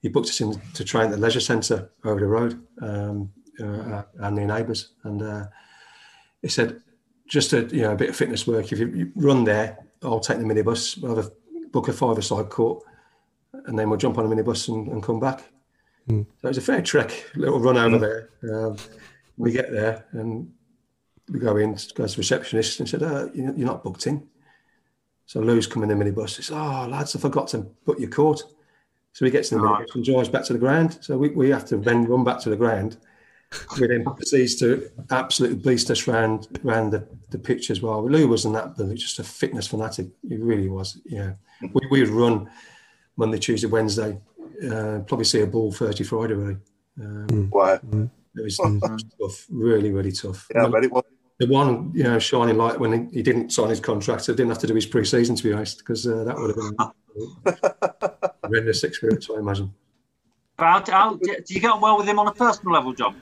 he 0.00 0.08
booked 0.08 0.28
us 0.28 0.40
in 0.40 0.60
to 0.74 0.84
train 0.84 1.06
at 1.06 1.10
the 1.12 1.16
leisure 1.16 1.40
centre 1.40 1.90
over 2.04 2.20
the 2.20 2.26
road 2.26 2.60
um, 2.82 3.30
uh, 3.60 4.02
and 4.18 4.36
near 4.36 4.46
neighbours, 4.46 4.90
and 5.04 5.22
uh, 5.22 5.44
he 6.42 6.48
said 6.48 6.82
just 7.28 7.52
a 7.52 7.62
you 7.66 7.82
know 7.82 7.92
a 7.92 7.96
bit 7.96 8.10
of 8.10 8.16
fitness 8.16 8.46
work. 8.46 8.72
If 8.72 8.80
you, 8.80 8.88
you 8.88 9.12
run 9.14 9.44
there, 9.44 9.78
I'll 10.02 10.20
take 10.20 10.38
the 10.38 10.44
minibus. 10.44 11.00
We'll 11.00 11.16
have 11.16 11.26
a 11.26 11.30
book 11.68 11.88
a 11.88 11.92
five-a-side 11.92 12.50
court, 12.50 12.82
and 13.66 13.78
then 13.78 13.88
we'll 13.90 13.98
jump 13.98 14.18
on 14.18 14.24
a 14.24 14.28
minibus 14.28 14.68
and, 14.68 14.88
and 14.88 15.02
come 15.02 15.20
back. 15.20 15.44
So 16.08 16.26
it 16.42 16.48
was 16.48 16.58
a 16.58 16.62
fair 16.62 16.82
trek, 16.82 17.30
little 17.34 17.58
run 17.60 17.78
over 17.78 17.98
there. 17.98 18.28
Um, 18.52 18.76
we 19.38 19.52
get 19.52 19.72
there 19.72 20.04
and 20.12 20.50
we 21.30 21.38
go 21.38 21.56
in, 21.56 21.70
goes 21.72 22.12
to 22.12 22.16
the 22.16 22.18
receptionist 22.18 22.78
and 22.80 22.88
said, 22.88 23.02
uh, 23.02 23.28
you- 23.32 23.54
You're 23.56 23.66
not 23.66 23.82
booked 23.82 24.06
in. 24.06 24.26
So 25.26 25.40
Lou's 25.40 25.66
come 25.66 25.82
in 25.82 25.88
the 25.88 25.94
minibus. 25.94 26.36
He 26.36 26.42
says, 26.42 26.50
Oh, 26.54 26.86
lads, 26.90 27.16
I 27.16 27.18
forgot 27.20 27.48
to 27.48 27.58
book 27.86 27.98
your 27.98 28.10
court. 28.10 28.42
So 29.14 29.24
he 29.24 29.30
gets 29.30 29.50
in 29.50 29.58
the 29.58 29.64
minibus 29.66 29.94
and 29.94 30.04
drives 30.04 30.28
back 30.28 30.44
to 30.44 30.52
the 30.52 30.58
ground. 30.58 30.98
So 31.00 31.16
we, 31.16 31.30
we 31.30 31.48
have 31.50 31.64
to 31.66 31.78
then 31.78 32.04
run 32.04 32.22
back 32.24 32.40
to 32.40 32.50
the 32.50 32.56
ground. 32.56 32.98
We 33.80 33.86
then 33.86 34.04
proceeds 34.04 34.56
to 34.56 34.90
absolutely 35.10 35.58
beast 35.58 35.88
us 35.90 36.06
round, 36.06 36.48
round 36.64 36.92
the, 36.92 37.06
the 37.30 37.38
pitch 37.38 37.70
as 37.70 37.80
well. 37.80 38.04
Lou 38.06 38.28
wasn't 38.28 38.54
that, 38.54 38.76
but 38.76 38.88
was 38.88 39.00
just 39.00 39.20
a 39.20 39.24
fitness 39.24 39.68
fanatic. 39.68 40.08
He 40.28 40.36
really 40.36 40.68
was. 40.68 41.00
Yeah. 41.06 41.34
We, 41.62 41.80
we 41.90 42.00
would 42.00 42.10
run 42.10 42.50
Monday, 43.16 43.38
Tuesday, 43.38 43.68
Wednesday, 43.68 44.18
uh, 44.70 45.00
probably 45.06 45.24
see 45.24 45.40
a 45.42 45.46
ball 45.46 45.72
Thursday, 45.72 46.04
Friday, 46.04 46.34
really. 46.34 46.56
Um, 47.00 47.50
Wow. 47.50 47.80
it 48.36 48.42
was 48.42 48.56
tough, 48.56 49.46
really, 49.50 49.90
really 49.90 50.12
tough. 50.12 50.46
Yeah, 50.54 50.66
I 50.66 50.68
bet 50.68 50.84
it 50.84 50.92
was. 50.92 51.04
The 51.38 51.48
one, 51.48 51.90
you 51.92 52.04
know, 52.04 52.18
shining 52.20 52.56
light 52.56 52.78
when 52.78 52.92
he, 53.10 53.16
he 53.16 53.22
didn't 53.22 53.50
sign 53.50 53.68
his 53.68 53.80
contract, 53.80 54.22
so 54.22 54.32
didn't 54.32 54.50
have 54.50 54.58
to 54.60 54.68
do 54.68 54.74
his 54.74 54.86
pre-season, 54.86 55.34
to 55.34 55.42
be 55.42 55.52
honest, 55.52 55.78
because 55.78 56.06
uh, 56.06 56.22
that 56.22 56.36
would 56.36 56.50
have 56.50 56.56
been 56.56 58.22
a 58.22 58.30
horrendous 58.44 58.84
experience, 58.84 59.28
I 59.28 59.40
imagine. 59.40 59.74
How, 60.58 60.84
how, 60.86 61.14
do 61.14 61.34
you 61.48 61.60
get 61.60 61.72
on 61.72 61.80
well 61.80 61.98
with 61.98 62.06
him 62.06 62.20
on 62.20 62.28
a 62.28 62.32
personal 62.32 62.72
level, 62.72 62.92
John? 62.92 63.20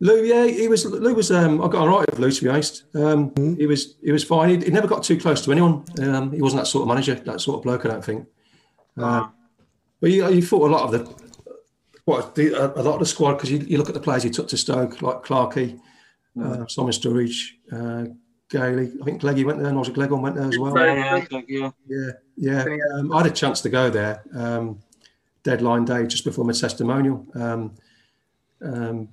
Lou, 0.00 0.22
yeah, 0.22 0.46
he 0.46 0.68
was. 0.68 0.86
Lou 0.86 1.14
was. 1.14 1.30
Um, 1.30 1.60
I 1.60 1.68
got 1.68 1.82
on 1.82 1.88
right 1.88 2.10
with 2.10 2.18
Lou, 2.18 2.30
to 2.30 2.42
be 2.42 2.48
honest. 2.48 2.84
Um, 2.94 3.34
He 3.56 3.66
was. 3.66 3.96
He 4.02 4.12
was 4.12 4.22
fine. 4.22 4.48
He, 4.48 4.66
he 4.66 4.70
never 4.70 4.86
got 4.86 5.02
too 5.02 5.18
close 5.18 5.44
to 5.44 5.52
anyone. 5.52 5.84
Um, 6.00 6.32
he 6.32 6.40
wasn't 6.40 6.62
that 6.62 6.66
sort 6.66 6.82
of 6.82 6.88
manager, 6.88 7.16
that 7.16 7.40
sort 7.40 7.58
of 7.58 7.62
bloke. 7.64 7.84
I 7.84 7.88
don't 7.88 8.04
think. 8.04 8.26
Uh, 8.98 9.28
but 10.00 10.10
he, 10.10 10.22
he 10.32 10.40
fought 10.40 10.68
a 10.68 10.72
lot 10.72 10.82
of 10.82 10.92
the, 10.92 11.52
what 12.04 12.34
the, 12.34 12.52
a, 12.54 12.80
a 12.80 12.82
lot 12.82 12.94
of 12.94 13.00
the 13.00 13.06
squad 13.06 13.34
because 13.34 13.50
you, 13.50 13.58
you 13.58 13.78
look 13.78 13.88
at 13.88 13.94
the 13.94 14.00
players 14.00 14.22
he 14.22 14.30
took 14.30 14.48
to 14.48 14.56
Stoke, 14.56 15.02
like 15.02 15.22
Clarkey, 15.22 15.78
uh, 16.40 16.66
Simon 16.66 16.92
Sturridge, 16.92 17.54
uh, 17.72 18.06
Gailey. 18.48 18.92
I 19.00 19.04
think 19.04 19.20
Gleggy 19.20 19.44
went 19.44 19.58
there, 19.58 19.68
and 19.68 19.76
also 19.76 19.92
Gleghorn 19.92 20.22
went 20.22 20.36
there 20.36 20.48
as 20.48 20.58
well. 20.58 20.76
Yeah, 20.76 21.24
yeah, 21.30 21.70
yeah. 21.86 22.10
Yeah, 22.36 22.64
yeah. 22.66 22.78
Um, 22.94 23.12
I 23.12 23.18
had 23.18 23.26
a 23.26 23.34
chance 23.34 23.60
to 23.62 23.68
go 23.68 23.90
there. 23.90 24.22
Um, 24.34 24.78
deadline 25.42 25.84
day 25.84 26.06
just 26.06 26.24
before 26.24 26.44
my 26.44 26.52
testimonial. 26.52 27.26
Um, 27.34 27.74
um, 28.62 29.08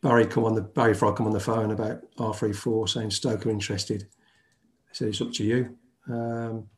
Barry 0.00 0.26
come 0.26 0.44
on 0.44 0.54
the 0.54 0.62
Barry 0.62 0.94
Fry 0.94 1.12
come 1.12 1.26
on 1.26 1.32
the 1.32 1.40
phone 1.40 1.72
about 1.72 2.02
R 2.18 2.32
three 2.34 2.52
four 2.52 2.86
saying 2.86 3.10
Stoke 3.10 3.46
are 3.46 3.50
interested. 3.50 4.06
I 4.90 4.92
said 4.92 5.08
it's 5.08 5.20
up 5.20 5.32
to 5.32 5.44
you. 5.44 5.76
Um, 6.08 6.68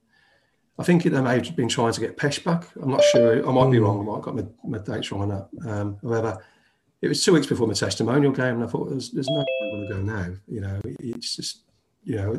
I 0.81 0.83
think 0.83 1.03
they 1.03 1.21
may 1.21 1.35
have 1.35 1.55
been 1.55 1.69
trying 1.69 1.93
to 1.93 2.01
get 2.01 2.17
Pesh 2.17 2.43
back. 2.43 2.65
I'm 2.81 2.91
not 2.91 3.05
sure. 3.05 3.47
I 3.47 3.53
might 3.53 3.71
be 3.71 3.79
wrong. 3.79 4.01
I 4.01 4.03
might 4.03 4.15
have 4.15 4.23
got 4.23 4.37
my, 4.37 4.45
my 4.65 4.79
dates 4.79 5.13
wrong 5.13 5.23
on 5.23 5.29
that. 5.29 5.71
Um, 5.71 5.99
however, 6.03 6.43
it 7.03 7.09
was 7.09 7.23
two 7.23 7.35
weeks 7.35 7.47
before 7.47 7.67
my 7.67 7.75
testimonial 7.75 8.33
game, 8.33 8.55
and 8.55 8.65
I 8.65 8.67
thought 8.67 8.89
there's, 8.89 9.11
there's 9.11 9.29
no 9.29 9.41
way 9.41 9.87
to 9.87 9.95
go 9.95 10.01
now. 10.01 10.35
You 10.49 10.61
know, 10.63 10.81
it's 10.85 11.37
just 11.37 11.65
you 12.05 12.17
know. 12.17 12.33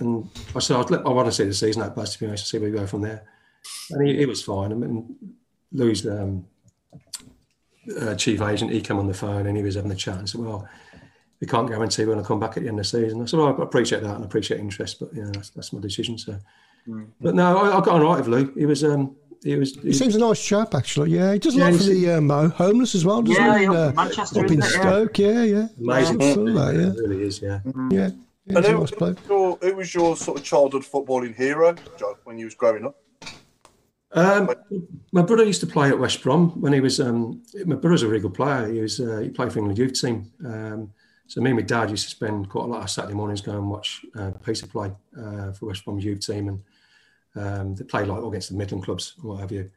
And 0.00 0.30
I 0.54 0.60
said 0.60 0.76
I'd 0.76 0.90
let, 0.90 1.06
I 1.06 1.10
want 1.10 1.26
to 1.26 1.32
see 1.32 1.44
the 1.44 1.52
season 1.52 1.82
out, 1.82 1.94
best 1.94 2.14
to 2.14 2.20
be 2.20 2.26
honest, 2.26 2.44
to 2.44 2.50
see 2.50 2.58
where 2.58 2.70
we 2.70 2.76
go 2.78 2.86
from 2.86 3.02
there. 3.02 3.24
And 3.90 4.06
he, 4.06 4.16
he 4.16 4.26
was 4.26 4.42
fine. 4.42 4.72
I 4.72 4.74
mean, 4.74 5.14
Louis, 5.72 6.06
um, 6.06 6.46
uh, 8.00 8.14
chief 8.14 8.40
agent, 8.40 8.72
he 8.72 8.80
came 8.80 8.98
on 8.98 9.08
the 9.08 9.14
phone 9.14 9.46
and 9.46 9.56
he 9.56 9.62
was 9.62 9.74
having 9.74 9.90
a 9.90 9.96
chat 9.96 10.18
and 10.18 10.28
said, 10.28 10.40
"Well, 10.40 10.68
we 11.40 11.46
can't 11.46 11.68
guarantee 11.68 12.04
we're 12.04 12.12
going 12.12 12.24
to 12.24 12.28
come 12.28 12.40
back 12.40 12.56
at 12.56 12.62
the 12.62 12.68
end 12.68 12.78
of 12.78 12.84
the 12.86 12.98
season." 12.98 13.20
I 13.20 13.26
said, 13.26 13.38
"Well, 13.38 13.54
I 13.60 13.62
appreciate 13.62 14.02
that 14.02 14.14
and 14.14 14.24
I 14.24 14.26
appreciate 14.26 14.60
interest, 14.60 15.00
but 15.00 15.12
you 15.14 15.22
know, 15.22 15.30
that's, 15.32 15.50
that's 15.50 15.72
my 15.72 15.80
decision." 15.80 16.16
So, 16.16 16.38
but 17.20 17.34
no, 17.34 17.58
I, 17.58 17.78
I 17.78 17.80
got 17.80 17.88
on 17.88 18.02
right 18.02 18.18
with 18.18 18.28
Lou. 18.28 18.52
He 18.54 18.66
was, 18.66 18.82
um, 18.84 19.16
he 19.42 19.56
was. 19.56 19.74
He 19.76 19.92
seems 19.92 20.14
a 20.14 20.18
nice 20.18 20.42
chap, 20.44 20.74
actually. 20.74 21.10
Yeah, 21.10 21.32
he 21.32 21.38
does 21.38 21.54
a 21.54 21.58
Yeah, 21.58 21.70
lot 21.70 21.76
for 21.78 21.84
the 21.84 22.10
um, 22.10 22.28
ho- 22.28 22.48
homeless 22.48 22.94
as 22.94 23.04
well, 23.04 23.22
doesn't 23.22 23.44
Yeah, 23.44 23.58
he? 23.58 23.64
yeah, 23.64 23.70
In, 23.70 23.76
uh, 23.76 23.92
Manchester, 23.94 24.40
up 24.40 24.50
in 24.50 24.58
isn't 24.58 24.64
it? 24.64 24.74
Yeah. 24.74 24.90
Stoke, 24.90 25.18
yeah, 25.18 25.42
yeah. 25.44 25.68
amazing. 25.78 26.22
I 26.22 26.34
saw 26.34 26.44
that, 26.44 26.74
It 26.74 26.80
yeah. 26.80 26.92
really 27.02 27.22
is, 27.22 27.42
yeah. 27.42 27.60
Yeah, 27.64 27.72
yeah 27.90 28.10
And 28.56 28.64
who, 28.64 28.78
nice 28.80 28.90
who, 28.90 29.04
was 29.04 29.16
your, 29.28 29.58
who 29.60 29.74
was 29.76 29.94
your 29.94 30.16
sort 30.16 30.38
of 30.38 30.44
childhood 30.44 30.82
footballing 30.82 31.34
hero, 31.34 31.76
John, 31.98 32.14
when 32.24 32.38
you 32.38 32.46
was 32.46 32.54
growing 32.54 32.84
up? 32.84 32.96
Um, 34.12 34.50
my 35.12 35.22
brother 35.22 35.44
used 35.44 35.60
to 35.60 35.66
play 35.66 35.90
at 35.90 35.98
West 35.98 36.22
Brom 36.22 36.58
when 36.60 36.72
he 36.72 36.80
was. 36.80 36.98
Um, 36.98 37.42
my 37.66 37.76
brother's 37.76 38.02
a 38.02 38.08
really 38.08 38.22
good 38.22 38.32
player. 38.32 38.66
He 38.72 38.80
was. 38.80 38.98
Uh, 39.00 39.18
he 39.18 39.28
played 39.28 39.52
for 39.52 39.58
England 39.58 39.78
youth 39.78 40.00
team. 40.00 40.32
Um, 40.46 40.90
so 41.26 41.42
me 41.42 41.50
and 41.50 41.58
my 41.58 41.62
dad 41.62 41.90
used 41.90 42.04
to 42.04 42.10
spend 42.10 42.48
quite 42.48 42.64
a 42.64 42.68
lot 42.68 42.82
of 42.82 42.88
Saturday 42.88 43.12
mornings 43.14 43.42
going 43.42 43.58
and 43.58 43.68
watch 43.70 44.00
uh, 44.18 44.30
Peter 44.42 44.66
play 44.66 44.90
uh, 45.18 45.52
for 45.52 45.66
West 45.66 45.84
Brom's 45.84 46.06
youth 46.06 46.26
team, 46.26 46.48
and 46.48 46.62
um, 47.36 47.74
they 47.74 47.84
play 47.84 48.04
like 48.04 48.22
against 48.22 48.50
the 48.50 48.56
Midland 48.56 48.84
clubs 48.84 49.14
and 49.16 49.24
what 49.24 49.40
have 49.40 49.52
you. 49.52 49.70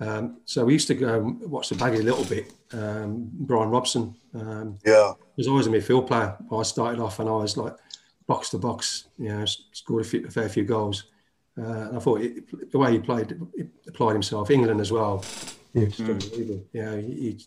Um, 0.00 0.38
so 0.46 0.64
we 0.64 0.72
used 0.72 0.88
to 0.88 0.94
go 0.94 1.18
and 1.20 1.50
watch 1.50 1.68
the 1.68 1.74
baggy 1.74 1.98
a 1.98 2.02
little 2.02 2.24
bit. 2.24 2.52
Um, 2.72 3.28
Brian 3.32 3.68
Robson. 3.70 4.14
Um, 4.34 4.78
Yeah. 4.84 5.12
was 5.36 5.46
always 5.48 5.66
a 5.66 5.70
midfield 5.70 6.06
player. 6.06 6.36
I 6.50 6.62
started 6.62 7.00
off 7.00 7.18
and 7.20 7.28
I 7.28 7.32
was 7.32 7.56
like 7.56 7.74
box 8.26 8.48
to 8.50 8.58
box, 8.58 9.08
you 9.18 9.28
know, 9.28 9.44
scored 9.72 10.04
a, 10.06 10.08
few, 10.08 10.26
a 10.26 10.30
fair 10.30 10.48
few 10.48 10.64
goals. 10.64 11.04
Uh, 11.58 11.62
and 11.88 11.96
I 11.96 12.00
thought 12.00 12.22
it, 12.22 12.70
the 12.70 12.78
way 12.78 12.92
he 12.92 12.98
played, 12.98 13.38
he 13.56 13.64
applied 13.88 14.12
himself. 14.14 14.50
England 14.50 14.80
as 14.80 14.90
well. 14.90 15.22
Yeah, 15.74 15.86
just 15.86 16.00
unbelievable. 16.00 16.64
You 16.72 16.82
know, 16.82 16.96
he, 16.96 17.14
he- 17.14 17.46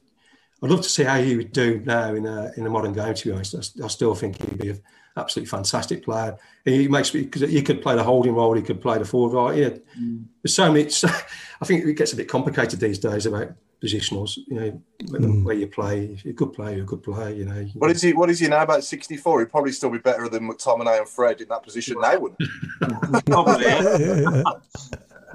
I'd 0.62 0.70
love 0.70 0.82
to 0.82 0.90
see 0.90 1.04
how 1.04 1.18
he 1.22 1.36
would 1.36 1.52
do 1.52 1.82
now 1.84 2.14
in 2.16 2.26
a, 2.26 2.52
in 2.56 2.66
a 2.66 2.70
modern 2.70 2.94
game. 2.94 3.14
To 3.14 3.26
be 3.28 3.34
honest, 3.34 3.56
I, 3.56 3.58
s- 3.58 3.80
I 3.84 3.88
still 3.88 4.16
think 4.16 4.42
he'd 4.42 4.58
be 4.58 4.70
an 4.70 4.82
absolutely 5.18 5.50
fantastic 5.50 6.04
player. 6.04 6.38
He 6.66 6.88
makes 6.88 7.14
me 7.14 7.24
because 7.24 7.42
he 7.42 7.62
could 7.62 7.82
play 7.82 7.96
the 7.96 8.04
holding 8.04 8.34
role, 8.34 8.54
he 8.54 8.62
could 8.62 8.82
play 8.82 8.98
the 8.98 9.06
forward 9.06 9.34
role. 9.34 9.54
Yeah, 9.54 9.70
mm. 10.00 10.26
there's 10.42 10.56
so 10.56 10.72
many. 10.72 10.90
So, 10.90 11.08
I 11.62 11.66
think 11.66 11.86
it 11.86 11.94
gets 11.94 12.14
a 12.14 12.16
bit 12.16 12.28
complicated 12.28 12.80
these 12.80 13.00
days 13.00 13.26
about 13.26 13.52
positionals. 13.84 14.38
You 14.48 14.60
know, 14.60 14.82
where, 15.10 15.22
mm. 15.22 15.44
where 15.44 15.56
you 15.56 15.68
play. 15.68 16.06
If 16.06 16.26
you're 16.26 16.34
a 16.34 16.36
good 16.36 16.54
player, 16.54 16.76
you're 16.76 16.86
a 16.86 16.88
good 16.88 17.04
player. 17.04 17.34
You 17.34 17.46
know, 17.46 17.66
What 17.76 17.92
is 17.92 18.02
he? 18.02 18.14
What 18.14 18.30
is 18.30 18.40
he 18.40 18.48
now? 18.48 18.64
About 18.64 18.84
sixty-four. 18.84 19.40
He'd 19.40 19.52
probably 19.52 19.72
still 19.72 19.90
be 19.90 20.00
better 20.00 20.28
than 20.30 20.50
McTominay 20.50 21.00
and 21.00 21.10
Fred 21.10 21.42
in 21.42 21.48
that 21.50 21.64
position 21.64 21.98
now, 22.00 22.18
wouldn't 22.18 22.42
he? 22.42 23.22
Probably. 23.32 24.44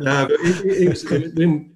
No, 0.01 0.29
but 0.29 0.39
it, 0.41 0.65
it, 0.65 0.83
it 0.83 0.89
was, 0.89 1.05
when, 1.11 1.75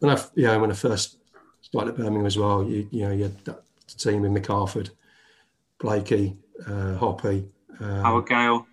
when 0.00 0.10
I, 0.10 0.20
yeah, 0.34 0.56
when 0.56 0.72
I 0.72 0.74
first 0.74 1.18
started 1.60 1.92
at 1.92 1.96
Birmingham 1.96 2.26
as 2.26 2.36
well, 2.36 2.64
you, 2.64 2.88
you 2.90 3.02
know, 3.02 3.12
you 3.12 3.22
had 3.22 3.44
that 3.44 3.62
team 3.86 4.22
with 4.22 4.32
McArthur, 4.32 4.90
Blakey, 5.78 6.36
uh, 6.66 6.96
Hoppy. 6.96 7.48
Um, 7.80 8.02
Howard 8.02 8.26
Gayle. 8.28 8.66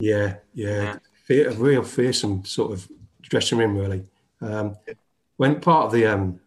yeah, 0.00 0.36
yeah, 0.54 0.96
Fe- 1.24 1.44
a 1.44 1.52
real 1.52 1.82
fearsome 1.82 2.44
sort 2.44 2.72
of 2.72 2.88
dressing 3.22 3.58
room, 3.58 3.76
really. 3.76 4.04
Um, 4.40 4.76
when 5.36 5.60
part 5.60 5.86
of 5.86 5.92
the 5.92 6.06
um, 6.06 6.40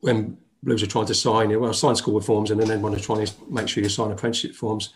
when 0.00 0.38
Blues 0.62 0.82
are 0.82 0.86
trying 0.86 1.06
to 1.06 1.14
sign 1.14 1.50
you, 1.50 1.60
well, 1.60 1.72
sign 1.72 1.94
school 1.96 2.20
forms, 2.20 2.50
and 2.50 2.60
then 2.60 2.68
they 2.68 2.76
want 2.76 2.96
to 2.96 3.00
try 3.00 3.18
and 3.18 3.32
make 3.48 3.68
sure 3.68 3.82
you 3.82 3.88
sign 3.88 4.10
apprenticeship 4.10 4.54
forms. 4.54 4.92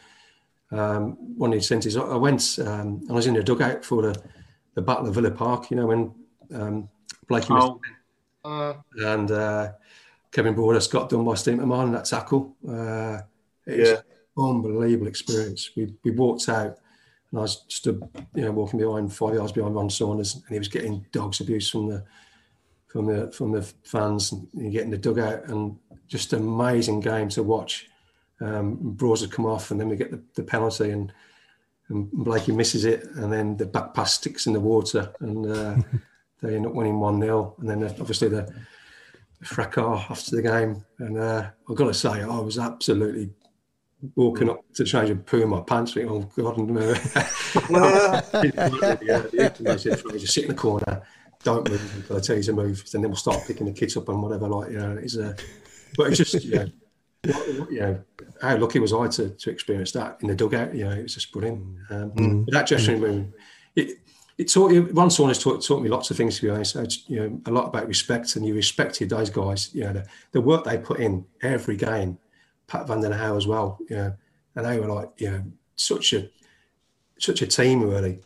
Um, 0.71 1.17
one 1.39 1.51
of 1.51 1.53
the 1.53 1.57
incentives, 1.59 1.97
I 1.97 2.03
I 2.03 2.17
went, 2.17 2.59
um, 2.65 3.07
I 3.09 3.13
was 3.13 3.27
in 3.27 3.35
the 3.35 3.43
dugout 3.43 3.85
for 3.85 4.03
the, 4.03 4.23
the 4.75 4.83
Battle 4.83 5.07
of 5.09 5.15
Villa 5.15 5.31
Park, 5.31 5.71
you 5.71 5.77
know, 5.77 5.87
when 5.87 6.13
um, 6.55 6.89
Blakey 7.29 7.53
was 7.53 7.79
Oh, 8.45 8.51
Uh, 8.51 8.75
and 9.07 9.31
uh, 9.31 9.73
Kevin 10.33 10.55
Broadhurst 10.55 10.91
got 10.91 11.11
done 11.11 11.25
by 11.25 11.35
Steve 11.35 11.59
McMahon 11.59 11.87
in 11.87 11.93
that 11.93 12.07
tackle. 12.07 12.57
Uh, 12.67 13.19
it 13.67 13.87
Yeah. 13.87 14.01
Unbelievable 14.37 15.07
experience. 15.07 15.71
We, 15.77 15.95
we 16.05 16.11
walked 16.11 16.49
out 16.49 16.79
and 17.31 17.41
I 17.41 17.47
stood, 17.47 18.03
you 18.35 18.45
know, 18.45 18.53
walking 18.53 18.79
behind 18.79 19.13
five 19.13 19.35
yards 19.35 19.53
behind 19.53 19.75
Ron 19.75 19.91
Saunders, 19.91 20.35
and 20.35 20.45
he 20.49 20.59
was 20.59 20.69
getting 20.69 21.05
dogs 21.13 21.41
abuse 21.41 21.71
from 21.71 21.89
the 21.89 22.05
from 22.89 23.07
the 23.07 23.33
from 23.33 23.53
the 23.53 23.63
fans 23.85 24.33
and 24.33 24.47
you 24.55 24.71
get 24.71 24.85
in 24.85 24.91
the 24.91 24.99
dugout 24.99 25.49
and 25.49 25.77
just 26.09 26.35
amazing 26.35 27.01
game 27.01 27.29
to 27.31 27.43
watch. 27.43 27.89
Um, 28.41 28.77
Broads 28.77 29.23
had 29.23 29.31
come 29.31 29.47
off 29.47 29.71
and 29.71 29.81
then 29.81 29.89
we 29.89 29.97
get 29.97 30.11
the, 30.11 30.23
the 30.35 30.43
penalty 30.43 30.91
and 30.91 31.13
and 31.89 32.11
Blakey 32.13 32.53
misses 32.53 32.85
it 32.85 33.05
and 33.17 33.33
then 33.33 33.57
the 33.57 33.67
back 33.67 33.95
pass 33.95 34.15
sticks 34.15 34.47
in 34.47 34.53
the 34.53 34.61
water 34.61 35.11
and 35.21 35.47
uh, 35.47 35.77
they 36.43 36.55
end 36.55 36.67
up 36.67 36.75
winning 36.75 36.95
1-0 36.95 37.59
and 37.59 37.69
then 37.69 37.83
obviously 38.01 38.29
the 38.29 38.53
fracas 39.43 40.05
after 40.11 40.37
the 40.37 40.43
game 40.43 40.85
and 40.99 41.19
uh, 41.19 41.49
I've 41.69 41.77
got 41.77 41.87
to 41.87 41.95
say 41.95 42.23
I 42.23 42.39
was 42.39 42.59
absolutely 42.59 43.31
walking 44.17 44.51
up 44.51 44.61
to 44.75 44.85
change 44.85 45.11
and 45.11 45.25
pooing 45.25 45.49
my 45.49 45.61
pants 45.61 45.95
thinking, 45.95 46.13
oh 46.13 46.31
God 46.37 46.59
and 46.59 46.71
just 50.19 50.35
sit 50.35 50.45
in 50.45 50.51
the 50.51 50.57
corner. 50.57 51.03
Don't 51.45 51.69
move 51.69 51.95
until 51.97 52.17
I 52.17 52.21
tell 52.21 52.37
you 52.37 52.43
to 52.45 52.53
move 52.53 52.85
and 52.95 53.03
then 53.03 53.11
we'll 53.11 53.17
start 53.17 53.41
picking 53.47 53.67
the 53.67 53.73
kids 53.73 53.97
up 53.97 54.09
and 54.09 54.23
whatever 54.23 54.49
like 54.49 54.71
you 54.71 54.79
know 54.79 54.97
it's 54.97 55.17
a 55.17 55.35
but 55.97 56.09
it's 56.09 56.19
just 56.19 56.45
you 56.45 56.55
know 56.55 56.67
you 57.71 57.81
know 57.81 58.03
how 58.41 58.57
lucky 58.57 58.79
was 58.79 58.93
I 58.93 59.09
to, 59.09 59.31
to 59.31 59.51
experience 59.51 59.93
that 59.93 60.19
in 60.21 60.29
the 60.29 60.35
dugout 60.35 60.75
you 60.75 60.85
know 60.85 60.93
it 60.93 61.03
was 61.03 61.15
just 61.15 61.33
brilliant. 61.33 61.65
Um, 61.91 62.45
but 62.45 62.55
that 62.55 62.67
dressing 62.67 63.01
room 63.01 63.33
it, 63.75 63.99
it 64.39 64.53
taught 64.53 64.73
you 64.73 64.83
Ron 64.93 65.11
Saunders 65.11 65.39
taught, 65.39 65.65
taught 65.65 65.83
me 65.83 65.89
lots 65.89 66.11
of 66.11 66.17
things 66.17 66.37
to 66.37 66.43
be 66.43 66.51
honest. 66.51 66.77
It's, 66.77 67.09
you 67.09 67.21
know 67.21 67.41
a 67.47 67.51
lot 67.51 67.67
about 67.67 67.87
respect 67.87 68.37
and 68.37 68.47
you 68.47 68.55
respected 68.55 69.11
those 69.11 69.31
guys 69.31 69.75
you 69.75 69.85
know 69.85 69.93
the, 69.93 70.07
the 70.33 70.41
work 70.41 70.65
they 70.65 70.79
put 70.79 71.01
in 71.01 71.25
every 71.43 71.77
game 71.77 72.19
Pat 72.73 72.87
Van 72.89 73.01
Den 73.01 73.13
Hauwe 73.13 73.37
as 73.37 73.47
well 73.47 73.79
you 73.91 73.97
know 73.97 74.13
and 74.57 74.67
they 74.67 74.81
were 74.81 74.87
like 74.89 75.11
you 75.19 75.31
know 75.31 75.45
such 75.77 76.13
a 76.13 76.29
such 77.19 77.43
a 77.43 77.47
team 77.47 77.83
really 77.83 78.19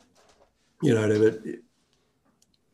you 0.83 0.95
know 0.95 1.09
they 1.09 1.19
were 1.19 1.59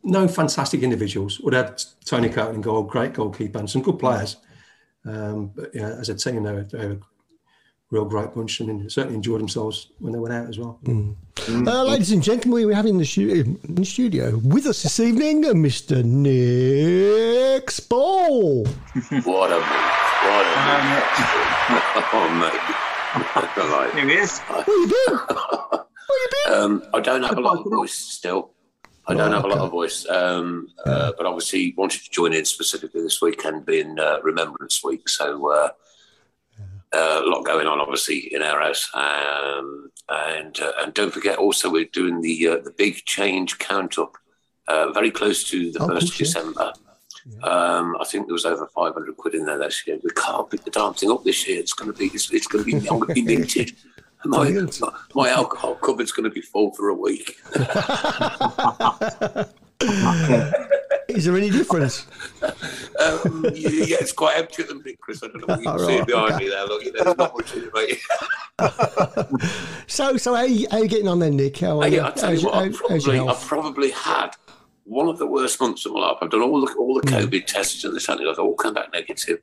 no 0.05 0.29
fantastic 0.29 0.83
individuals. 0.83 1.41
Would 1.41 1.55
have 1.55 1.79
Tony 2.05 2.29
Coton 2.29 2.57
in 2.57 2.61
goal, 2.61 2.83
great 2.83 3.15
goalkeeper, 3.15 3.59
and 3.59 3.71
some 3.71 3.83
good 3.83 3.99
players. 3.99 4.37
Um, 5.05 5.53
but 5.55 5.75
yeah, 5.75 5.91
as 5.91 6.09
a 6.09 6.15
team, 6.15 6.43
they 6.43 6.53
were, 6.53 6.65
they 6.65 6.87
were 6.87 6.93
a 6.95 7.01
real 7.91 8.05
great 8.05 8.35
bunch, 8.35 8.61
and 8.61 8.91
certainly 8.91 9.17
enjoyed 9.17 9.41
themselves 9.41 9.93
when 9.99 10.13
they 10.13 10.19
went 10.19 10.35
out 10.35 10.49
as 10.49 10.59
well. 10.59 10.81
Uh, 10.89 11.85
ladies 11.85 12.13
and 12.13 12.23
gentlemen, 12.23 12.67
we 12.67 12.75
have 12.75 12.87
in 12.87 12.99
the, 12.99 13.05
stu- 13.05 13.59
in 13.65 13.75
the 13.75 13.85
studio 13.85 14.37
with 14.39 14.67
us 14.67 14.83
this 14.83 15.01
evening 15.01 15.45
uh, 15.45 15.51
Mr. 15.51 16.05
Nick 16.05 17.71
Spall. 17.71 18.65
What 19.25 19.53
a 19.53 19.57
move. 19.57 19.93
What 20.23 20.47
a 20.47 20.85
move. 20.85 21.62
Oh, 22.13 22.29
mate. 22.41 23.95
here 23.95 24.09
he 24.09 24.15
is. 24.23 24.39
What 24.41 24.67
you 24.67 24.89
doing? 24.89 25.19
What 25.19 25.87
you 26.09 26.29
been? 26.47 26.55
um, 26.61 26.83
I 26.95 27.01
don't 27.01 27.23
have 27.23 27.39
a 27.39 27.41
lot 27.41 27.59
of 27.59 27.65
voice 27.71 27.95
still. 27.95 28.53
I 29.07 29.15
don't 29.15 29.33
Right, 29.33 29.35
have 29.37 29.45
a 29.45 29.49
lot 29.49 29.59
okay. 29.59 29.65
of 29.67 29.71
voice, 29.73 30.09
um, 30.09 30.69
uh, 30.87 31.13
but 31.17 31.27
obviously 31.27 31.75
wanted 31.77 32.03
to 32.05 32.11
join 32.11 32.33
in 32.33 32.45
specifically 32.45 33.03
this 33.03 33.21
weekend 33.21 33.67
being 33.67 33.99
uh, 33.99 34.19
Remembrance 34.23 34.85
Week. 34.85 35.09
So 35.09 35.51
uh, 35.51 35.69
uh, 36.93 37.23
a 37.25 37.29
lot 37.29 37.45
going 37.45 37.67
on, 37.67 37.81
obviously, 37.81 38.33
in 38.33 38.43
our 38.43 38.61
house. 38.61 38.89
Um, 38.95 39.91
and 40.09 40.61
uh, 40.61 40.73
and 40.81 40.95
don't 40.95 41.13
forget, 41.13 41.39
also 41.39 41.71
we're 41.71 41.87
doing 41.87 42.21
the 42.21 42.49
uh, 42.49 42.57
the 42.63 42.73
big 42.77 42.97
change 43.05 43.59
count 43.59 43.99
up, 43.99 44.13
uh, 44.69 44.93
very 44.93 45.11
close 45.11 45.43
to 45.51 45.73
the 45.73 45.81
Oh, 45.81 45.89
first 45.89 46.17
cool, 46.19 46.27
yeah. 46.59 46.73
Um, 47.43 47.97
I 48.01 48.05
think 48.05 48.27
there 48.27 48.33
was 48.33 48.45
over 48.45 48.67
500 48.75 49.17
quid 49.17 49.35
in 49.35 49.45
there 49.47 49.59
this 49.59 49.87
year. 49.87 49.99
We 50.03 50.11
can't 50.11 50.51
pick 50.51 50.65
the 50.65 50.71
damn 50.71 50.95
thing 50.95 51.11
up 51.11 51.23
this 51.25 51.47
year. 51.47 51.61
It's 51.61 51.73
going 51.73 51.93
to 51.93 51.97
be 51.99 52.07
it's, 52.07 52.33
it's 52.33 52.47
going 52.47 52.65
to 52.65 52.71
be 52.71 52.77
I'm 52.89 52.99
going 52.99 53.09
to 53.09 53.15
be 53.15 53.23
minted. 53.23 53.73
My, 54.25 54.49
my, 54.51 54.93
my 55.17 55.31
alcohol 55.31 55.75
cupboard's 55.75 56.13
going 56.13 56.31
to 56.31 56.31
be 56.31 56.43
full 56.43 56.71
for 56.75 56.91
a 56.91 56.95
week. 56.95 57.41
Is 61.09 61.25
there 61.25 61.37
any 61.37 61.51
difference? 61.51 62.07
Um, 62.43 63.45
yeah, 63.53 63.97
it's 64.01 64.13
quite 64.13 64.37
empty 64.39 64.63
at 64.63 64.69
the 64.69 64.77
minute, 64.77 65.01
Chris. 65.01 65.25
I 65.25 65.27
don't 65.27 65.41
know 65.41 65.47
what 65.55 65.59
you 65.59 65.65
can 65.65 65.73
All 65.73 65.87
see 65.87 66.03
behind 66.05 66.35
okay. 66.35 66.45
me 66.45 66.51
there. 66.51 66.65
Look, 66.67 66.85
you 66.85 66.93
know, 66.93 67.03
there's 67.05 67.17
not 67.17 67.37
much 67.37 67.55
in 67.57 67.65
it, 67.65 67.75
mate. 67.75 68.01
So, 69.89 70.17
so 70.17 70.35
how 70.35 70.45
you, 70.45 70.69
how 70.71 70.79
you 70.79 70.89
getting 70.89 71.09
on 71.09 71.19
then, 71.19 71.37
Nick? 71.37 71.59
How 71.59 71.81
are 71.81 71.89
Hey, 71.89 71.97
you? 71.97 72.03
I 72.03 72.11
tell 72.13 72.33
you 72.33 72.47
what, 72.47 72.55
I've 72.55 72.79
how- 72.81 72.89
how's 72.91 73.07
your 73.07 73.17
probably, 73.17 73.35
I've 73.35 73.47
probably 73.47 73.91
had 73.91 74.31
one 74.85 75.09
of 75.09 75.19
the 75.19 75.27
worst 75.27 75.61
months 75.61 75.87
of 75.87 75.93
my 75.93 76.01
life. 76.01 76.17
I've 76.21 76.31
done 76.31 76.43
all 76.43 76.61
the 76.65 76.73
all 76.75 76.95
the 76.95 77.07
Mm. 77.07 77.21
COVID 77.23 77.47
tests 77.47 77.85
and 77.85 77.95
this 77.95 78.09
and 78.09 78.21
other, 78.27 78.43
all 78.43 78.55
come 78.55 78.75
back 78.75 78.93
negative. 78.93 79.39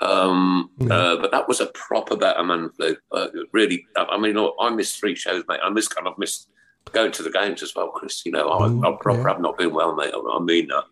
Um, 0.00 0.70
Mm. 0.80 0.90
uh, 0.92 1.16
but 1.20 1.30
that 1.32 1.48
was 1.48 1.60
a 1.60 1.66
proper 1.66 2.16
better 2.16 2.42
man 2.44 2.70
flu. 2.70 2.96
Uh, 3.12 3.28
really, 3.52 3.86
I 3.96 4.16
mean, 4.18 4.38
I 4.60 4.70
missed 4.70 4.98
three 4.98 5.14
shows, 5.14 5.44
mate. 5.48 5.60
I 5.62 5.70
missed 5.70 5.94
kind 5.94 6.06
of 6.06 6.16
missed 6.18 6.48
going 6.92 7.12
to 7.12 7.22
the 7.22 7.30
games 7.30 7.62
as 7.62 7.74
well, 7.74 7.88
Chris. 7.88 8.24
You 8.24 8.32
know, 8.32 8.48
I, 8.48 8.66
I 8.88 8.96
proper 9.00 9.20
yeah. 9.20 9.28
have 9.28 9.40
not 9.40 9.58
been 9.58 9.74
well, 9.74 9.94
mate. 9.94 10.12
I, 10.14 10.36
I 10.36 10.40
mean 10.40 10.68
that. 10.68 10.84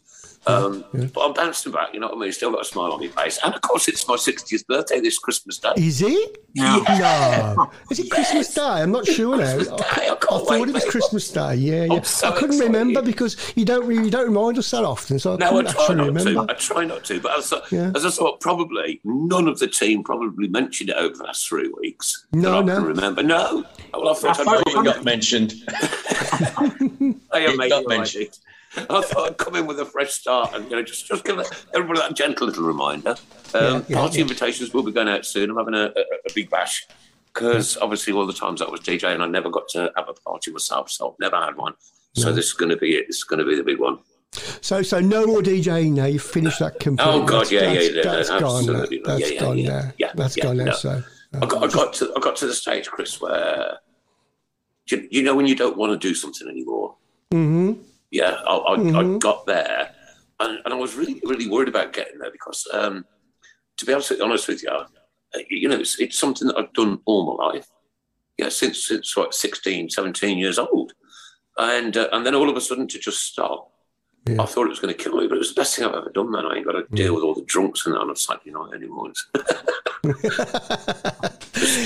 Um, 0.48 0.84
But 0.92 1.20
I'm 1.26 1.32
bouncing 1.32 1.72
back, 1.72 1.92
you 1.92 1.98
know 2.00 2.06
what 2.08 2.16
I 2.18 2.20
mean? 2.20 2.32
Still 2.32 2.52
got 2.52 2.60
a 2.60 2.64
smile 2.64 2.92
on 2.92 3.00
my 3.00 3.08
face. 3.08 3.38
And 3.44 3.52
of 3.54 3.60
course, 3.62 3.88
it's 3.88 4.06
my 4.06 4.14
60th 4.14 4.64
birthday 4.66 5.00
this 5.00 5.18
Christmas 5.18 5.58
Day. 5.58 5.72
Is 5.76 6.02
it? 6.02 6.38
No. 6.54 7.68
Is 7.90 7.98
it 7.98 8.10
Christmas 8.10 8.54
Day? 8.54 8.62
I'm 8.62 8.92
not 8.92 9.06
sure 9.06 9.36
now. 9.36 9.58
Day, 9.58 9.72
I 9.72 10.02
I, 10.02 10.06
can't 10.06 10.20
thought 10.20 10.48
wait, 10.48 10.68
it 10.68 10.72
was 10.72 10.84
mate. 10.84 10.90
Christmas 10.90 11.30
Day. 11.30 11.54
Yeah, 11.56 11.84
yeah. 11.84 11.94
I'm 11.94 12.04
so 12.04 12.28
I 12.28 12.32
couldn't 12.32 12.50
excited. 12.56 12.72
remember 12.72 13.02
because 13.02 13.36
you 13.56 13.64
don't 13.64 13.86
really 13.86 14.04
you 14.04 14.10
don't 14.10 14.26
remind 14.28 14.56
us 14.58 14.70
that 14.70 14.84
often, 14.84 15.18
so 15.18 15.34
I 15.34 15.36
No, 15.38 15.46
I 15.46 15.50
couldn't 15.50 15.72
try 15.72 15.82
actually 15.82 15.96
not 15.96 16.06
remember. 16.06 16.46
to. 16.46 16.52
I 16.52 16.54
try 16.54 16.84
not 16.84 17.04
to. 17.04 17.20
But 17.20 17.38
as, 17.38 17.52
I- 17.52 17.60
Yeah. 17.72 17.92
as 17.96 18.06
I 18.06 18.10
thought, 18.10 18.40
probably 18.40 19.00
none 19.04 19.48
of 19.48 19.58
the 19.58 19.66
team 19.66 20.04
probably 20.04 20.48
mentioned 20.48 20.90
it 20.90 20.96
over 20.96 21.14
the 21.16 21.24
last 21.24 21.48
three 21.48 21.68
weeks. 21.80 22.26
No, 22.32 22.50
that 22.52 22.56
I 22.58 22.62
no. 22.62 22.74
can 22.76 22.84
remember. 22.84 23.22
No. 23.24 23.64
Well, 23.92 24.10
I 24.10 24.14
thought 24.14 24.24
I 24.38 24.42
I'd 24.42 24.44
thought 24.44 24.64
come 24.72 24.86
it 24.86 24.90
in- 24.90 24.94
got 24.94 25.04
mentioned. 25.04 25.54
I 27.32 27.38
it 27.40 27.68
got 27.68 27.80
you're 27.80 27.88
mentioned. 27.88 28.38
I 28.90 29.00
thought 29.02 29.26
I'd 29.30 29.38
come 29.38 29.56
in 29.56 29.66
with 29.66 29.80
a 29.80 29.86
fresh 29.86 30.12
start 30.12 30.54
and 30.54 30.64
you 30.70 30.76
know 30.76 30.82
just 30.82 31.06
just 31.06 31.24
give 31.24 31.38
everybody 31.74 32.00
that 32.00 32.14
gentle 32.14 32.46
little 32.46 32.64
reminder. 32.64 33.10
Um, 33.10 33.16
Yeah, 33.54 33.82
yeah, 33.88 33.96
party 33.98 34.16
yeah. 34.18 34.22
invitations 34.22 34.72
will 34.74 34.82
be 34.82 34.92
going 34.92 35.08
out 35.08 35.24
soon. 35.24 35.50
I'm 35.50 35.56
having 35.56 35.74
a, 35.74 35.84
a, 35.86 36.00
a 36.28 36.32
big 36.34 36.50
bash 36.50 36.86
because 37.32 37.76
obviously 37.78 38.12
all 38.12 38.26
the 38.26 38.32
times 38.32 38.60
I 38.62 38.68
was 38.70 38.80
DJing, 38.80 39.20
I 39.20 39.26
never 39.26 39.50
got 39.50 39.68
to 39.70 39.92
have 39.96 40.08
a 40.08 40.14
party 40.14 40.50
myself, 40.52 40.90
so 40.90 41.10
I've 41.10 41.18
never 41.20 41.36
had 41.36 41.56
one. 41.56 41.74
So 42.14 42.32
this 42.32 42.46
is 42.46 42.52
going 42.54 42.70
to 42.70 42.78
be 42.78 42.96
it. 42.96 43.06
This 43.08 43.16
is 43.18 43.24
going 43.24 43.40
to 43.40 43.44
be 43.44 43.56
the 43.56 43.62
big 43.62 43.78
one. 43.78 43.98
So, 44.62 44.80
so 44.82 45.00
no 45.00 45.26
more 45.26 45.42
DJing 45.42 45.92
now. 45.92 46.06
You've 46.06 46.22
finished 46.22 46.60
that 46.60 46.80
completely. 46.80 47.12
Oh, 47.14 47.26
God, 47.26 47.50
yeah, 47.50 47.60
that's, 47.74 47.90
yeah, 47.90 47.90
yeah, 47.96 48.02
That's 48.02 48.28
no, 48.30 48.40
gone. 48.40 48.66
now. 48.66 48.72
absolutely. 48.72 49.02
That's 49.04 49.20
Yeah, 49.20 49.26
yeah, 49.28 49.40
gone 49.40 49.58
yeah. 49.58 49.68
now. 49.68 49.92
Yeah, 49.98 50.12
That's 50.14 50.36
yeah, 50.38 50.44
gone 50.44 50.56
now. 50.56 50.64
no. 50.64 50.72
So, 50.72 51.02
I 51.34 51.46
got, 51.46 51.62
I 51.62 51.66
got 51.66 51.92
to 51.94 52.12
I 52.16 52.20
got 52.20 52.36
to 52.36 52.46
the 52.46 52.54
stage, 52.54 52.88
Chris, 52.88 53.20
where 53.20 53.78
you, 54.90 55.06
you 55.10 55.22
know 55.22 55.34
when 55.34 55.46
you 55.46 55.54
don't 55.54 55.76
want 55.76 55.92
to 55.92 56.08
do 56.08 56.14
something 56.14 56.48
anymore. 56.48 56.94
hmm 57.32 57.74
Yeah, 58.16 58.40
I, 58.46 58.56
I, 58.56 58.74
I 58.74 58.78
Mhm. 58.78 59.20
got 59.20 59.44
there 59.44 59.90
and, 60.40 60.58
and 60.64 60.72
I 60.72 60.76
was 60.76 60.94
really, 60.94 61.20
really 61.24 61.48
worried 61.50 61.68
about 61.68 61.92
getting 61.92 62.18
there 62.18 62.30
because, 62.30 62.66
um, 62.72 63.04
to 63.76 63.84
be 63.84 63.92
honest, 63.92 64.12
honest 64.22 64.48
with 64.48 64.62
you, 64.62 64.70
uh, 64.70 64.86
you 65.50 65.68
know, 65.68 65.76
it's, 65.76 66.00
it's 66.00 66.18
something 66.18 66.48
that 66.48 66.56
I've 66.56 66.72
done 66.72 67.00
all 67.04 67.36
my 67.36 67.44
life. 67.48 67.68
Yeah, 68.38 68.48
since 68.48 68.86
since 68.86 69.14
what, 69.16 69.34
16, 69.34 69.90
17 69.90 70.38
years 70.38 70.58
old, 70.58 70.92
and 71.58 71.94
uh, 71.96 72.08
and 72.12 72.24
then 72.24 72.34
all 72.34 72.48
of 72.50 72.56
a 72.56 72.60
sudden 72.60 72.86
to 72.88 72.98
just 72.98 73.22
stop. 73.22 73.70
I 74.28 74.44
thought 74.44 74.66
it 74.66 74.70
was 74.70 74.80
going 74.80 74.92
to 74.92 75.02
kill 75.02 75.16
me, 75.16 75.28
but 75.28 75.36
it 75.36 75.38
was 75.38 75.54
the 75.54 75.60
best 75.60 75.76
thing 75.76 75.84
I've 75.84 75.94
ever 75.94 76.10
done. 76.10 76.32
Man, 76.32 76.46
I 76.46 76.56
ain't 76.56 76.66
got 76.66 76.72
to 76.72 76.84
deal 76.94 77.14
with 77.14 77.22
all 77.22 77.34
the 77.34 77.44
drunks 77.44 77.86
and 77.86 77.94
that 77.94 78.00
on 78.00 78.10
a 78.10 78.16
Saturday 78.16 78.50
night 78.50 78.74
anymore. 78.74 79.12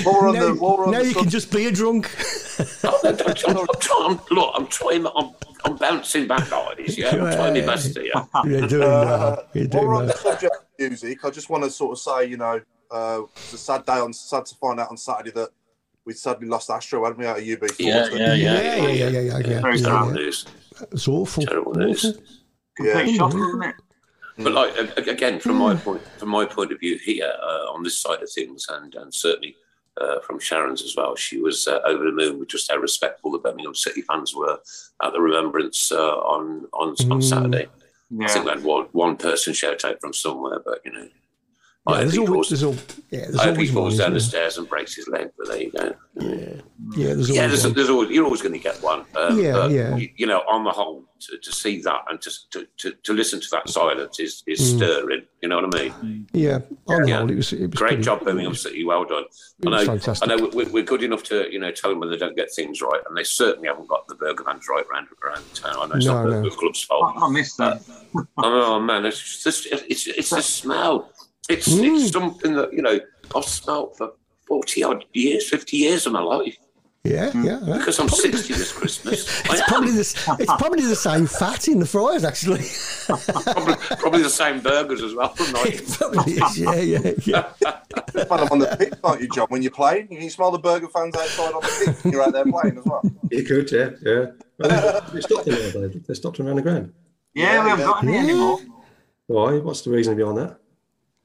More 0.05 0.29
on 0.29 0.35
now 0.35 0.47
the, 0.47 0.55
more 0.55 0.87
on 0.87 0.91
now 0.91 1.01
the 1.01 1.09
you 1.09 1.15
can 1.15 1.29
just 1.29 1.53
be 1.53 1.67
a 1.67 1.73
drunk. 1.73 2.11
I'm, 2.85 2.95
I'm, 3.05 3.17
I'm 3.27 3.35
trying, 3.35 4.21
look, 4.31 4.55
I'm 4.57 4.67
trying, 4.69 5.07
I'm, 5.07 5.31
I'm 5.65 5.77
bouncing 5.77 6.27
back 6.27 6.51
ideas, 6.53 6.97
yeah. 6.99 7.11
I'm 7.11 7.33
trying 7.33 7.55
my 7.55 7.61
best 7.61 7.97
here. 7.97 8.13
You're 8.45 8.67
doing 8.67 8.81
that. 8.81 9.49
You're 9.53 9.67
doing 9.67 9.87
we're 9.87 9.95
on 9.95 10.07
the 10.07 10.15
subject 10.15 10.55
of 10.55 10.63
music, 10.79 11.25
I 11.25 11.31
just 11.31 11.51
want 11.51 11.65
to 11.65 11.71
sort 11.71 11.93
of 11.93 11.99
say, 11.99 12.25
you 12.27 12.39
know, 12.39 12.61
uh, 12.91 13.23
it's 13.37 13.53
a 13.53 13.59
sad 13.59 13.87
day 13.87 14.01
on 14.01 14.13
sad 14.13 14.47
to 14.47 14.55
find 14.57 14.81
out 14.81 14.91
on 14.91 14.97
Saturday 14.97 15.31
that 15.33 15.51
we 16.11 16.15
sadly 16.15 16.49
lost 16.49 16.71
Astro, 16.71 17.05
hadn't 17.05 17.19
we, 17.19 17.27
out 17.27 17.39
of 17.39 17.43
UB? 17.49 17.71
Yeah, 17.79 18.09
yeah, 18.13 18.35
yeah, 18.35 18.35
Yeah, 18.35 18.35
yeah, 18.35 18.77
yeah, 18.77 18.89
yeah, 18.91 19.21
yeah. 19.21 19.39
yeah, 19.39 19.61
Very 19.61 19.79
yeah, 19.79 19.85
terrible 19.87 20.09
yeah. 20.09 20.13
news. 20.15 20.47
It's 20.93 21.07
awful. 21.09 21.45
Terrible 21.47 21.75
news. 21.75 22.05
Awful. 22.05 22.23
Complete 22.77 23.17
shock, 23.17 23.35
wasn't 23.35 23.65
it? 23.65 23.75
But 24.39 24.53
like 24.53 24.77
a- 24.77 24.93
a- 25.01 25.13
again, 25.13 25.39
from 25.39 25.57
my 25.57 25.75
point 25.77 26.03
from 26.19 26.31
my 26.31 26.45
point 26.47 26.73
of 26.73 26.81
view 26.81 26.99
here 26.99 27.33
uh, 27.43 27.73
on 27.75 27.83
this 27.85 27.99
side 27.99 28.23
of 28.23 28.31
things, 28.33 28.67
and 28.71 28.95
and 28.97 29.13
certainly 29.15 29.55
uh, 30.01 30.19
from 30.21 30.39
Sharon's 30.41 30.83
as 30.83 30.97
well, 30.97 31.15
she 31.15 31.39
was 31.41 31.69
uh, 31.69 31.81
over 31.85 32.05
the 32.05 32.13
moon 32.13 32.39
with 32.39 32.49
just 32.49 32.71
how 32.71 32.79
respectful 32.79 33.31
the 33.31 33.39
Birmingham 33.39 33.75
City 33.75 34.03
fans 34.03 34.35
were 34.35 34.59
at 35.05 35.13
the 35.13 35.21
remembrance 35.21 35.93
uh, 35.93 36.17
on 36.37 36.67
on 36.73 36.97
on 37.13 37.21
Saturday. 37.23 37.69
I 38.23 38.27
think 38.29 38.45
we 38.47 38.51
had 38.51 38.65
one 38.65 38.87
one 38.93 39.17
person 39.17 39.53
shout 39.53 39.85
out 39.85 40.01
from 40.01 40.13
somewhere, 40.15 40.59
but 40.65 40.81
you 40.87 40.93
know, 40.93 41.03
Yeah, 41.03 41.09
I 41.93 41.97
hope 41.97 42.01
there's 42.03 42.13
he 42.13 42.19
always, 42.19 42.33
falls, 42.33 42.49
there's 42.49 42.63
all, 42.63 42.75
yeah, 43.11 43.21
there's 43.21 43.37
I 43.39 43.45
hope 43.45 43.57
he 43.59 43.67
falls 43.67 43.95
one, 43.95 43.99
down 43.99 44.15
the 44.15 44.21
stairs 44.21 44.59
and 44.59 44.69
breaks 44.69 44.95
his 44.95 45.09
leg. 45.09 45.31
But 45.39 45.49
there 45.49 45.63
you 45.63 45.71
go. 45.71 45.95
there? 46.15 46.61
Yeah, 46.97 47.15
there's 47.15 47.31
Yeah, 47.31 47.47
there's, 47.47 47.63
there's 47.63 47.91
always 47.91 48.11
you're 48.11 48.25
always 48.25 48.43
going 48.43 48.53
to 48.55 48.59
get 48.59 48.83
one. 48.83 49.05
Um, 49.17 49.39
Yeah, 49.39 49.53
but, 49.53 49.71
yeah. 49.71 49.97
You, 49.97 50.09
you 50.17 50.27
know, 50.27 50.41
on 50.49 50.65
the 50.65 50.71
whole, 50.71 51.05
to, 51.21 51.37
to 51.37 51.53
see 51.53 51.83
that 51.83 52.01
and 52.09 52.19
to, 52.23 52.31
to 52.53 52.67
to 52.79 52.93
to 53.03 53.13
listen 53.13 53.41
to 53.41 53.47
that 53.53 53.69
silence 53.69 54.19
is 54.19 54.43
is 54.47 54.59
Mm. 54.61 54.77
stirring. 54.77 55.23
You 55.43 55.49
know 55.51 55.61
what 55.61 55.75
I 55.75 55.83
mean? 55.83 56.27
Yeah, 56.33 56.61
on 56.89 57.03
the 57.03 57.09
Yeah. 57.09 57.19
whole, 57.19 57.31
it 57.31 57.35
was, 57.37 57.53
it 57.53 57.61
was 57.61 57.71
Great 57.71 57.89
pretty- 57.89 58.03
job, 58.05 58.25
Birmingham 58.25 58.55
City. 58.55 58.85
Well 58.85 59.05
done. 59.05 59.25
I 59.67 59.71
know. 59.71 59.85
fantastic. 59.85 60.31
I 60.31 60.35
know. 60.35 60.49
We're, 60.55 60.69
we're 60.71 60.83
good 60.83 61.03
enough 61.03 61.23
to 61.25 61.51
you 61.53 61.59
know 61.59 61.71
tell 61.71 61.91
them 61.91 62.01
when 62.01 62.11
they 62.11 62.17
don't 62.17 62.37
get 62.37 62.51
things 62.55 62.81
right, 62.81 63.03
and 63.07 63.15
they 63.17 63.25
certainly 63.25 63.69
haven't 63.69 63.89
got 63.89 64.09
the 64.09 64.15
burger 64.15 64.45
vans 64.45 64.65
right 64.71 64.85
around 64.91 65.09
around 65.23 65.45
town. 65.55 65.77
I 65.79 65.87
know 65.87 65.95
it's 65.97 66.07
not 66.07 66.25
No, 66.25 66.31
the 66.31 66.37
no. 66.43 66.49
the 66.49 66.57
club's 66.57 66.83
fault. 66.85 67.13
I 67.17 67.29
missed 67.31 67.59
that. 67.59 67.83
Oh 68.39 68.81
man, 68.81 69.05
it's 69.07 69.45
just 69.45 69.67
it's 69.71 70.07
it's 70.07 70.31
the 70.31 70.43
smell. 70.43 71.13
It's 71.49 71.69
Mm. 71.69 72.03
it's 72.03 72.13
something 72.13 72.55
that 72.55 72.73
you 72.73 72.83
know 72.83 73.01
I've 73.35 73.45
smelled 73.45 73.97
for 73.97 74.13
forty 74.47 74.83
odd 74.83 75.05
years, 75.13 75.49
fifty 75.49 75.79
years 75.79 76.07
of 76.07 76.13
my 76.13 76.21
life 76.21 76.57
Yeah, 77.05 77.31
yeah. 77.35 77.61
yeah. 77.65 77.79
because 77.79 77.99
I'm 77.99 78.09
sixty 78.09 78.53
this 78.61 78.73
Christmas. 78.73 79.25
It's 79.47 79.63
probably 79.69 79.93
the 79.93 80.37
it's 80.41 80.55
probably 80.59 80.87
the 80.87 80.97
same 80.97 81.27
fat 81.27 81.67
in 81.69 81.79
the 81.81 81.87
fries 81.87 82.25
actually. 82.25 82.65
probably, 83.07 83.75
probably 83.99 84.23
the 84.23 84.31
same 84.31 84.61
burgers 84.61 85.03
as 85.03 85.15
well. 85.15 85.35
Night. 85.53 85.83
probably 85.99 86.33
is, 86.35 86.59
yeah, 86.59 86.75
yeah, 86.75 87.13
yeah. 87.25 87.53
Well, 88.29 88.41
I'm 88.45 88.49
on 88.53 88.59
the 88.59 88.77
pitch, 88.79 88.93
aren't 89.03 89.23
you, 89.23 89.29
John? 89.29 89.47
When 89.49 89.63
you're 89.63 89.71
playing, 89.73 90.09
you 90.11 90.19
can 90.19 90.31
smell 90.31 90.51
the 90.51 90.59
burger 90.59 90.89
fans 90.89 91.15
outside 91.17 91.53
on 91.55 91.63
the 91.63 91.93
pitch. 92.03 92.13
You're 92.13 92.23
out 92.23 92.33
there 92.33 92.45
playing 92.45 92.79
as 92.79 92.85
well. 92.85 93.03
You 93.31 93.43
could, 93.45 93.71
yeah, 93.73 93.91
yeah. 94.03 94.27
Well, 94.59 95.01
they, 95.11 95.15
they 95.15 95.21
stopped 95.21 95.45
them 95.47 95.83
they, 95.93 95.99
they 95.99 96.15
stopped 96.15 96.37
them 96.37 96.47
around 96.47 96.57
the 96.57 96.63
ground. 96.63 96.93
Yeah, 97.35 97.63
we 97.65 97.71
haven't 97.71 97.87
got 97.87 98.03
any 98.05 98.17
anymore. 98.19 98.59
Why? 99.27 99.59
What's 99.59 99.81
the 99.83 99.91
reason 99.91 100.17
behind 100.17 100.37
that? 100.39 100.59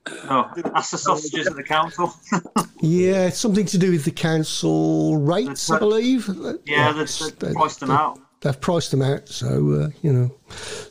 Oh, 0.08 0.51
that's 0.58 0.91
the 0.91 0.97
sausages 0.97 1.47
at 1.47 1.56
the 1.56 1.64
council. 1.64 2.14
Yeah, 2.82 3.28
it's 3.28 3.39
something 3.39 3.66
to 3.68 3.78
do 3.80 3.89
with 3.91 4.03
the 4.06 4.12
council 4.12 5.18
rates, 5.18 5.72
I 5.72 5.80
believe. 5.80 6.28
Yeah, 6.66 6.91
That's- 6.91 7.18
they've, 7.20 7.39
they- 7.39 7.47
they've 7.47 7.56
priced 7.56 7.80
them 7.80 7.89
they- 7.89 7.95
out. 7.95 8.20
They've 8.41 8.62
priced 8.62 8.91
them 8.91 9.01
out, 9.01 9.28
so 9.28 9.47
uh, 9.47 9.89
you 10.03 10.14
know. 10.14 10.36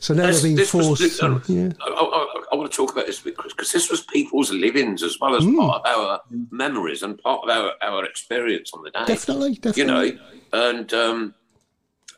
So 0.01 0.13
now 0.13 0.27
This- 0.27 0.37
they're 0.41 0.49
being 0.49 0.57
this 0.57 0.75
was 0.75 0.87
forced. 0.99 1.23
uh, 1.23 1.39
yeah. 1.47 1.69
I, 1.81 1.89
I, 1.91 2.43
I 2.53 2.57
want 2.57 2.69
to 2.73 2.77
talk 2.77 2.91
about 2.91 3.07
this 3.07 3.25
a 3.25 3.31
Chris, 3.31 3.53
because 3.53 3.71
this 3.71 3.91
was 3.91 4.01
people's 4.01 4.51
livings 4.51 5.05
as 5.05 5.19
well 5.21 5.37
as 5.37 5.45
Mm. 5.45 5.59
part 5.59 5.87
of 5.87 5.97
our 6.01 6.21
memories 6.51 7.03
and 7.05 7.17
part 7.23 7.43
of 7.45 7.51
our, 7.51 7.73
our 7.83 8.05
experience 8.07 8.73
on 8.75 8.83
the 8.83 8.91
day. 8.91 9.05
Definitely, 9.07 9.55
definitely. 9.57 9.83
You 9.83 10.15
know, 10.15 10.21
and 10.69 10.93
um, 10.95 11.35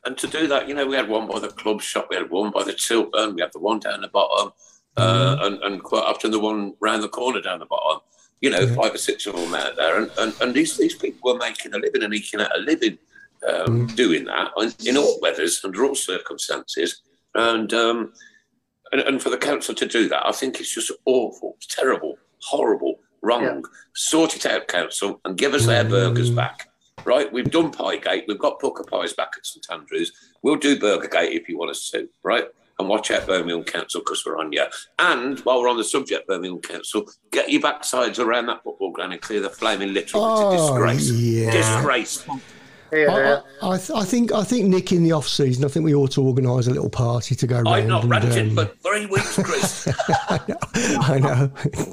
and 0.07 0.16
to 0.16 0.26
do 0.28 0.47
that, 0.47 0.68
you 0.68 0.74
know, 0.74 0.86
we 0.86 0.97
had 0.97 1.09
one 1.09 1.26
by 1.28 1.40
the 1.40 1.49
club 1.49 1.82
shop, 1.82 2.07
we 2.09 2.16
had 2.16 2.30
one 2.30 2.51
by 2.51 2.62
the 2.62 2.72
Tilton, 2.72 3.34
we 3.34 3.42
had 3.42 3.53
the 3.53 3.59
one 3.61 3.80
down 3.80 4.01
the 4.01 4.09
bottom, 4.09 4.53
uh, 4.97 5.36
and, 5.40 5.62
and 5.62 5.82
quite 5.82 6.05
often 6.05 6.30
the 6.30 6.38
one 6.38 6.74
round 6.80 7.03
the 7.03 7.09
corner 7.09 7.40
down 7.40 7.59
the 7.59 7.66
bottom. 7.66 8.01
You 8.40 8.51
know, 8.51 8.66
five 8.74 8.94
or 8.94 8.99
six 8.99 9.26
of 9.26 9.34
them 9.34 9.55
out 9.55 9.76
there, 9.76 9.99
and, 9.99 10.11
and, 10.18 10.34
and 10.42 10.55
these 10.55 10.76
these 10.76 10.94
people 10.94 11.32
were 11.32 11.38
making 11.38 11.72
a 11.72 11.78
living 11.78 12.03
and 12.03 12.12
eking 12.12 12.40
out 12.40 12.57
a 12.57 12.61
living 12.61 12.99
um, 13.51 13.86
doing 13.86 14.26
that 14.26 14.51
in 14.84 14.97
all 14.99 15.18
weathers 15.22 15.61
under 15.64 15.84
all 15.84 15.94
circumstances, 15.94 17.01
and 17.34 17.72
um, 17.72 18.12
and, 18.92 19.01
and 19.01 19.22
for 19.22 19.30
the 19.30 19.38
council 19.38 19.74
to 19.74 19.86
do 19.86 20.09
that, 20.11 20.26
I 20.26 20.32
think 20.32 20.61
it's 20.61 20.74
just 20.74 20.92
awful, 21.07 21.55
it's 21.57 21.66
terrible, 21.66 22.18
horrible, 22.42 23.01
wrong. 23.22 23.64
Sort 23.94 24.36
it 24.36 24.44
out, 24.44 24.68
council, 24.68 25.20
and 25.24 25.38
give 25.38 25.55
us 25.55 25.64
their 25.66 25.84
burgers 25.84 26.30
back. 26.30 26.68
Right, 27.05 27.32
we've 27.32 27.51
done 27.51 27.70
Piegate, 27.72 28.24
we've 28.26 28.38
got 28.38 28.61
Pukka 28.61 28.86
Pies 28.86 29.12
back 29.12 29.32
at 29.36 29.47
St 29.47 29.66
Andrews. 29.70 30.12
We'll 30.42 30.57
do 30.57 30.78
Burgergate 30.78 31.32
if 31.32 31.49
you 31.49 31.57
want 31.57 31.70
us 31.70 31.90
to, 31.90 32.09
right? 32.22 32.47
And 32.79 32.89
watch 32.91 33.11
out, 33.11 33.27
Birmingham 33.27 33.64
Council, 33.64 34.03
because 34.03 34.22
we're 34.27 34.39
on 34.39 34.53
you. 34.53 34.64
And 34.99 35.39
while 35.41 35.61
we're 35.62 35.70
on 35.70 35.79
the 35.79 35.85
subject, 35.85 36.27
Birmingham 36.29 36.61
Council, 36.61 37.09
get 37.31 37.51
your 37.51 37.62
backsides 37.62 38.18
around 38.18 38.47
that 38.47 38.62
football 38.62 38.91
ground 38.91 39.14
and 39.14 39.22
clear 39.22 39.41
the 39.41 39.49
flaming 39.49 39.95
litter. 39.95 40.12
Oh, 40.16 40.53
it's 40.53 40.62
a 40.62 40.66
disgrace. 40.74 41.11
yeah. 41.12 41.51
Disgrace. 41.51 42.27
I, 42.93 43.43
I, 43.62 43.68
I, 43.68 43.74
I 43.74 44.05
think 44.05 44.32
I 44.32 44.45
think 44.45 44.66
Nick 44.66 44.93
in 44.93 45.03
the 45.03 45.12
off 45.12 45.26
season. 45.26 45.64
I 45.64 45.68
think 45.68 45.84
we 45.84 45.95
ought 45.95 46.12
to 46.12 46.22
organise 46.22 46.66
a 46.66 46.70
little 46.70 46.91
party 46.91 47.34
to 47.34 47.47
go 47.47 47.57
round. 47.57 47.68
I'm 47.68 47.89
not 47.89 48.03
and, 48.03 48.11
ranting, 48.11 48.49
um, 48.51 48.55
but 48.55 48.80
three 48.82 49.07
weeks, 49.07 49.37
Chris. 49.43 49.89
I 50.74 51.18
know. 51.18 51.51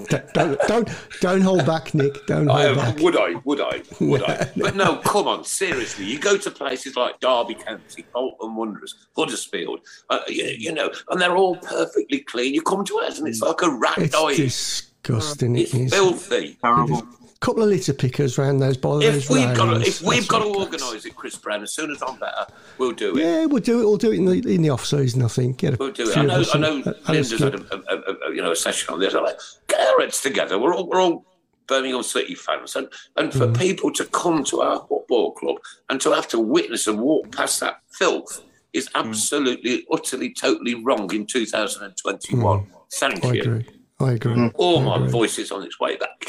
don't, 0.33 0.59
don't 0.67 0.89
don't 1.21 1.41
hold 1.41 1.65
back, 1.65 1.93
Nick. 1.93 2.25
Don't 2.27 2.47
hold 2.47 2.59
am, 2.59 2.75
back. 2.75 2.99
would 2.99 3.17
I? 3.17 3.35
Would 3.43 3.61
I? 3.61 3.81
Would 3.99 4.23
I? 4.23 4.51
But 4.63 4.75
no, 4.75 4.97
come 4.97 5.27
on, 5.27 5.43
seriously. 5.43 6.05
You 6.05 6.19
go 6.19 6.37
to 6.37 6.51
places 6.51 6.95
like 6.95 7.19
Derby 7.19 7.55
County, 7.55 8.05
Bolton 8.13 8.55
Wanderers, 8.55 8.95
Huddersfield, 9.15 9.81
uh, 10.09 10.19
you, 10.27 10.45
you 10.45 10.71
know, 10.71 10.89
and 11.09 11.19
they're 11.19 11.35
all 11.35 11.57
perfectly 11.57 12.19
clean. 12.19 12.53
You 12.53 12.61
come 12.61 12.85
to 12.85 12.97
ours 12.99 13.19
and 13.19 13.27
it's 13.27 13.41
like 13.41 13.61
a 13.61 13.69
rat 13.69 13.97
It's 13.97 14.13
dive. 14.13 14.35
disgusting. 14.35 15.57
It's 15.57 15.73
it 15.73 15.81
is. 15.81 15.93
filthy. 15.93 16.57
Terrible. 16.61 17.03
Couple 17.43 17.61
of 17.63 17.69
litter 17.69 17.93
pickers 17.93 18.37
round 18.37 18.61
those 18.61 18.77
by 18.77 18.97
If 18.99 19.27
those 19.27 19.29
we've 19.29 19.55
got 19.55 19.73
to, 19.73 19.81
if 19.81 20.01
we've 20.01 20.27
got 20.27 20.39
to 20.39 20.45
organise 20.45 21.05
it, 21.05 21.15
Chris 21.15 21.35
Brown, 21.35 21.61
as 21.61 21.73
soon 21.73 21.91
as 21.91 22.01
I'm 22.01 22.17
better, 22.17 22.45
we'll 22.77 22.93
do 22.93 23.15
it. 23.17 23.21
Yeah, 23.23 23.45
we'll 23.45 23.61
do 23.61 23.81
it. 23.81 23.85
We'll 23.85 23.97
do 23.97 24.11
it 24.11 24.15
in 24.17 24.25
the 24.25 24.53
in 24.55 24.61
the 24.61 24.69
off 24.69 24.85
season. 24.85 25.21
I 25.23 25.27
think. 25.27 25.57
Get 25.57 25.73
a 25.73 25.77
We'll 25.77 25.91
do 25.91 26.09
it. 26.09 26.17
I 26.17 26.23
know. 26.25 26.39
us 26.41 26.55
I 26.55 26.59
know. 26.59 26.75
and 26.77 26.87
a 26.87 27.11
Linda's 27.11 27.39
had 27.39 27.55
a, 27.55 27.75
a, 27.75 27.77
a, 27.97 28.29
a, 28.31 28.35
you 28.35 28.41
know 28.41 28.51
a 28.51 28.55
session 28.55 28.93
on 28.93 28.99
this. 28.99 29.13
I'm 29.13 29.23
like, 29.23 29.37
get 29.67 29.79
our 29.79 29.99
heads 30.01 30.21
together. 30.21 30.57
We're 30.57 30.73
all 30.75 30.87
we're 30.87 31.01
all 31.01 31.25
Birmingham 31.67 32.03
City 32.03 32.35
fans, 32.35 32.75
and 32.75 32.87
and 33.17 33.31
for 33.33 33.47
Mm. 33.47 33.57
people 33.59 33.91
to 33.93 34.05
come 34.05 34.43
to 34.45 34.61
our 34.61 34.79
football 34.87 35.33
club 35.33 35.57
and 35.89 35.99
to 36.01 36.11
have 36.11 36.27
to 36.29 36.39
witness 36.39 36.87
and 36.87 36.99
walk 36.99 37.31
past 37.35 37.59
that 37.59 37.77
filth 37.91 38.41
is 38.73 38.87
Mm. 38.89 39.01
absolutely, 39.09 39.85
utterly, 39.91 40.33
totally 40.33 40.75
wrong 40.75 41.13
in 41.13 41.25
2021. 41.25 42.67
Thank 42.93 43.21
Mm. 43.23 43.29
I 43.29 43.33
you. 43.33 43.41
agree. 43.41 43.65
I 44.03 44.13
agree. 44.13 44.51
Oh, 44.59 44.79
I 44.79 44.83
my 44.83 44.95
agree. 44.97 45.09
voice 45.09 45.39
is 45.39 45.51
on 45.51 45.63
its 45.63 45.79
way 45.79 45.97
back. 45.97 46.23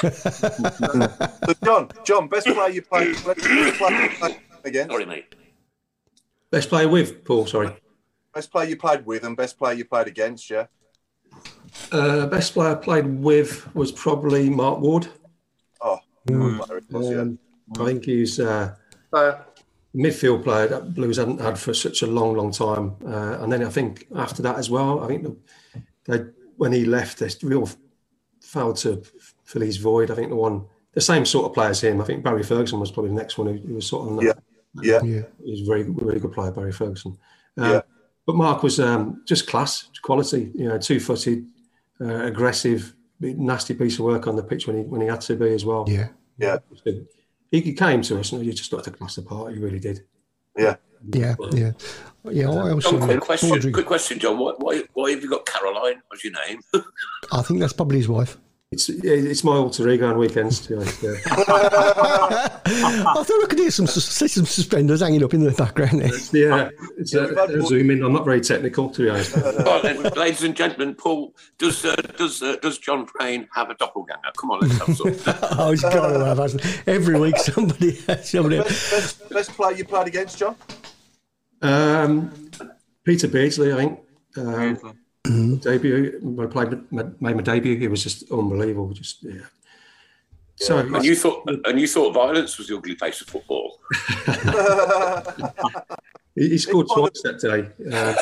So 0.00 1.52
John, 1.64 1.90
John, 2.04 2.28
best 2.28 2.46
player 2.46 2.70
you 2.70 2.82
played. 2.82 3.14
Best 3.24 3.38
player 3.40 4.02
you 4.02 4.08
played 4.18 4.36
again. 4.64 4.88
Sorry, 4.88 5.06
mate. 5.06 5.34
Best 6.50 6.68
player 6.68 6.88
with 6.88 7.24
Paul. 7.24 7.46
Sorry. 7.46 7.74
Best 8.34 8.50
player 8.52 8.68
you 8.68 8.76
played 8.76 9.04
with 9.06 9.24
and 9.24 9.36
best 9.36 9.58
player 9.58 9.74
you 9.74 9.84
played 9.84 10.06
against. 10.06 10.48
Yeah. 10.50 10.66
Uh, 11.92 12.26
best 12.26 12.52
player 12.54 12.72
I 12.72 12.74
played 12.74 13.06
with 13.06 13.74
was 13.74 13.92
probably 13.92 14.48
Mark 14.50 14.80
Ward. 14.80 15.08
Oh, 15.80 15.98
Um, 16.30 16.58
was, 16.90 17.10
yeah. 17.10 17.82
I 17.82 17.84
think 17.86 18.04
he's 18.04 18.38
uh, 18.40 18.74
Uh, 19.12 19.32
midfield 19.94 20.44
player 20.44 20.68
that 20.68 20.94
Blues 20.94 21.16
hadn't 21.16 21.40
had 21.40 21.58
for 21.58 21.74
such 21.74 22.02
a 22.02 22.06
long, 22.06 22.34
long 22.36 22.52
time. 22.52 22.94
Uh, 23.04 23.38
and 23.42 23.50
then 23.52 23.64
I 23.64 23.70
think 23.70 24.06
after 24.14 24.42
that 24.42 24.56
as 24.58 24.70
well, 24.70 25.02
I 25.02 25.06
think 25.08 25.22
the, 25.24 25.36
they 26.04 26.24
when 26.56 26.72
he 26.72 26.84
left, 26.84 27.18
they 27.18 27.28
real 27.42 27.68
failed 28.40 28.76
to 28.76 29.02
fill 29.44 29.62
his 29.62 29.76
void. 29.76 30.10
I 30.10 30.14
think 30.14 30.30
the 30.30 30.36
one, 30.36 30.66
the 30.92 31.00
same 31.00 31.24
sort 31.24 31.46
of 31.46 31.54
player 31.54 31.70
as 31.70 31.82
him. 31.82 32.00
I 32.00 32.04
think 32.04 32.22
Barry 32.22 32.42
Ferguson 32.42 32.80
was 32.80 32.90
probably 32.90 33.10
the 33.10 33.16
next 33.16 33.38
one 33.38 33.48
who, 33.48 33.66
who 33.66 33.74
was 33.74 33.86
sort 33.86 34.02
of 34.02 34.08
on 34.08 34.16
that. 34.24 34.42
Yeah. 34.82 35.00
Yeah. 35.02 35.22
He's 35.44 35.62
a 35.62 35.64
very, 35.64 35.82
very 35.82 36.20
good 36.20 36.32
player, 36.32 36.50
Barry 36.50 36.72
Ferguson. 36.72 37.16
Um, 37.56 37.72
Yeah. 37.72 37.80
But 38.26 38.36
Mark 38.36 38.64
was 38.64 38.80
um, 38.80 39.22
just 39.24 39.46
class, 39.46 39.88
quality. 40.02 40.50
You 40.52 40.68
know, 40.68 40.78
two-footed, 40.78 41.46
uh, 42.00 42.24
aggressive, 42.24 42.94
nasty 43.20 43.72
piece 43.72 44.00
of 44.00 44.04
work 44.04 44.26
on 44.26 44.34
the 44.34 44.42
pitch 44.42 44.66
when 44.66 44.78
he 44.78 44.82
when 44.82 45.00
he 45.00 45.06
had 45.06 45.20
to 45.22 45.36
be 45.36 45.54
as 45.54 45.64
well. 45.64 45.84
Yeah. 45.86 46.08
Yeah. 46.36 46.58
He, 46.84 47.60
he 47.60 47.72
came 47.72 48.02
to 48.02 48.18
us 48.18 48.32
and 48.32 48.42
he 48.42 48.50
just 48.52 48.70
got 48.70 48.82
to 48.84 48.90
class 48.90 49.16
apart. 49.18 49.54
He 49.54 49.60
really 49.60 49.78
did. 49.78 50.04
Yeah. 50.58 50.76
Yeah, 51.12 51.36
yeah, 51.52 51.72
yeah. 52.32 52.50
I 52.50 52.72
also 52.72 52.98
John, 52.98 53.08
quick 53.08 53.20
question. 53.20 53.50
Audrey. 53.50 53.72
Quick 53.72 53.86
question, 53.86 54.18
John. 54.18 54.38
Why, 54.38 54.52
why, 54.58 54.82
why 54.94 55.10
have 55.10 55.22
you 55.22 55.30
got 55.30 55.46
Caroline 55.46 56.02
as 56.12 56.24
your 56.24 56.32
name? 56.46 56.60
I 57.32 57.42
think 57.42 57.60
that's 57.60 57.72
probably 57.72 57.98
his 57.98 58.08
wife. 58.08 58.36
It's 58.72 58.88
it's 58.88 59.44
my 59.44 59.52
alter 59.52 59.88
ego 59.88 60.10
on 60.10 60.18
weekends. 60.18 60.58
To 60.62 60.70
be 60.70 60.74
honest, 60.74 61.00
yeah. 61.00 61.14
I 61.26 63.22
thought 63.22 63.44
I 63.44 63.46
could 63.48 63.60
hear 63.60 63.70
some 63.70 63.86
see 63.86 64.26
some 64.26 64.44
suspenders 64.44 65.00
hanging 65.00 65.22
up 65.22 65.32
in 65.34 65.44
the 65.44 65.52
background. 65.52 66.00
There. 66.00 66.10
yeah, 66.32 66.70
it's 66.98 67.14
a, 67.14 67.32
a 67.32 67.62
zoom 67.62 67.92
in. 67.92 68.02
I'm 68.02 68.12
not 68.12 68.24
very 68.24 68.40
technical, 68.40 68.90
to 68.90 69.02
be 69.02 69.08
honest. 69.08 69.36
Well, 69.66 69.80
then, 69.82 70.02
ladies 70.14 70.42
and 70.42 70.56
gentlemen, 70.56 70.96
Paul, 70.96 71.32
does 71.58 71.84
uh, 71.84 71.94
does 72.18 72.42
uh, 72.42 72.56
does 72.60 72.78
John 72.78 73.06
Frain 73.06 73.46
have 73.54 73.70
a 73.70 73.74
doppelganger? 73.74 74.32
Come 74.36 74.50
on, 74.50 74.60
let's 74.60 74.78
have 74.78 74.96
some. 74.96 75.34
oh, 75.58 75.70
he's 75.70 75.82
got 75.82 76.12
to 76.12 76.24
have 76.24 76.38
hasn't 76.38 76.82
every 76.88 77.20
week 77.20 77.36
somebody 77.36 77.92
somebody. 78.24 78.58
Best, 78.58 78.90
best, 78.90 79.30
best 79.30 79.50
player 79.52 79.76
you 79.76 79.84
played 79.84 80.08
against, 80.08 80.38
John? 80.38 80.56
Um, 81.62 82.50
Peter 83.04 83.28
Beardsley, 83.28 83.72
I 83.72 83.76
think. 83.76 84.00
Um, 84.36 85.58
Debut 85.60 86.18
when 86.22 86.46
I 86.46 86.50
played 86.50 86.92
my, 86.92 87.04
made 87.20 87.36
my 87.36 87.42
debut, 87.42 87.78
it 87.80 87.90
was 87.90 88.02
just 88.02 88.30
unbelievable. 88.30 88.92
Just 88.92 89.22
yeah. 89.22 89.40
So 90.56 90.78
and 90.78 91.04
you 91.04 91.16
thought 91.16 91.48
and 91.64 91.80
you 91.80 91.86
thought 91.86 92.12
violence 92.12 92.56
was 92.58 92.68
the 92.68 92.76
ugly 92.76 92.94
face 92.94 93.20
of 93.20 93.28
football. 93.28 93.78
he, 96.34 96.50
he 96.50 96.58
scored 96.58 96.86
twice 96.88 97.22
that 97.22 97.40
day. 97.40 97.68
Uh, 97.92 98.14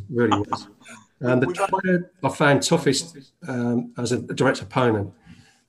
really 0.10 0.38
was. 0.38 0.68
And 1.20 1.42
the 1.42 1.48
player 1.48 2.10
I 2.22 2.28
found 2.28 2.62
toughest 2.62 3.16
um, 3.46 3.92
as 3.98 4.12
a 4.12 4.18
direct 4.18 4.62
opponent 4.62 5.12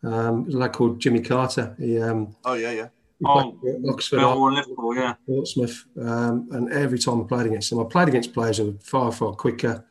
um, 0.04 0.46
was 0.46 0.56
a 0.56 0.58
lad 0.58 0.74
called 0.74 1.00
Jimmy 1.00 1.22
Carter. 1.22 1.76
He, 1.80 2.00
um, 2.00 2.36
Oh 2.46 2.54
yeah, 2.54 2.72
yeah. 2.72 2.88
He 3.20 3.26
Oh, 3.26 3.58
Oxford, 3.90 4.20
Millwall, 4.20 4.54
Liverpool, 4.56 4.96
yeah. 4.96 5.14
Portsmouth, 5.28 5.86
um, 6.02 6.48
and 6.52 6.72
every 6.72 6.98
time 7.00 7.22
I 7.22 7.26
played 7.26 7.48
against 7.48 7.72
him, 7.72 7.80
I 7.80 7.84
played 7.84 8.08
against 8.08 8.34
players 8.34 8.58
who 8.58 8.66
were 8.72 8.78
far, 8.82 9.12
far 9.12 9.34
quicker 9.34 9.86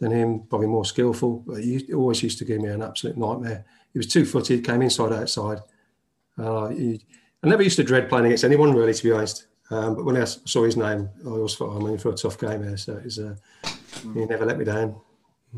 than 0.00 0.10
him, 0.10 0.40
probably 0.50 0.66
more 0.66 0.84
skillful. 0.84 1.44
But 1.46 1.62
he 1.62 1.92
always 1.94 2.22
used 2.22 2.38
to 2.38 2.44
give 2.44 2.60
me 2.60 2.68
an 2.70 2.82
absolute 2.82 3.16
nightmare. 3.16 3.64
He 3.92 3.98
was 3.98 4.06
two-footed, 4.08 4.64
came 4.64 4.82
inside, 4.82 5.12
outside. 5.12 5.58
Uh, 6.36 6.68
he, 6.68 7.04
I 7.44 7.48
never 7.48 7.62
used 7.62 7.76
to 7.76 7.84
dread 7.84 8.08
playing 8.08 8.26
against 8.26 8.42
anyone, 8.44 8.72
really, 8.74 8.94
to 8.94 9.02
be 9.04 9.12
honest. 9.12 9.46
Um, 9.70 9.94
but 9.94 10.04
when 10.04 10.16
I 10.16 10.24
saw 10.24 10.64
his 10.64 10.76
name, 10.76 11.08
I 11.24 11.28
always 11.28 11.54
thought 11.54 11.70
I'm 11.76 11.86
in 11.86 11.98
for 11.98 12.10
a 12.10 12.14
tough 12.14 12.38
game 12.38 12.62
here. 12.62 12.76
So 12.76 12.96
it 12.96 13.04
was, 13.04 13.18
uh, 13.18 13.34
he 14.14 14.24
never 14.26 14.44
let 14.44 14.58
me 14.58 14.64
down. 14.64 14.96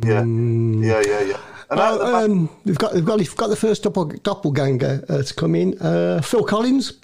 Yeah, 0.02 0.22
yeah, 0.24 1.02
yeah, 1.06 1.20
yeah. 1.20 1.40
And 1.70 1.80
out 1.80 1.98
the 1.98 2.04
Oh, 2.04 2.12
back- 2.12 2.24
um, 2.30 2.50
we've 2.64 2.78
got 2.78 2.94
we've 2.94 3.04
got 3.04 3.18
we've 3.18 3.36
got 3.36 3.46
the 3.46 3.56
first 3.56 3.84
doppel, 3.84 4.20
doppelganger 4.22 5.04
uh, 5.08 5.22
to 5.22 5.34
come 5.34 5.54
in. 5.54 5.78
Uh, 5.80 6.20
Phil 6.20 6.42
Collins, 6.44 6.94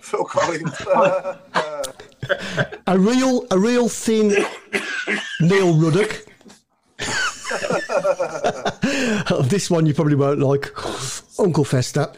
Phil 0.02 0.24
Collins. 0.24 0.80
a 2.86 2.98
real 2.98 3.46
a 3.50 3.58
real 3.58 3.88
thin 3.88 4.28
Neil 5.40 5.74
Ruddock. 5.74 6.26
This 9.44 9.70
one 9.70 9.86
you 9.86 9.94
probably 9.94 10.14
won't 10.14 10.40
like, 10.40 10.70
Uncle 11.38 11.64
Fester. 11.64 12.12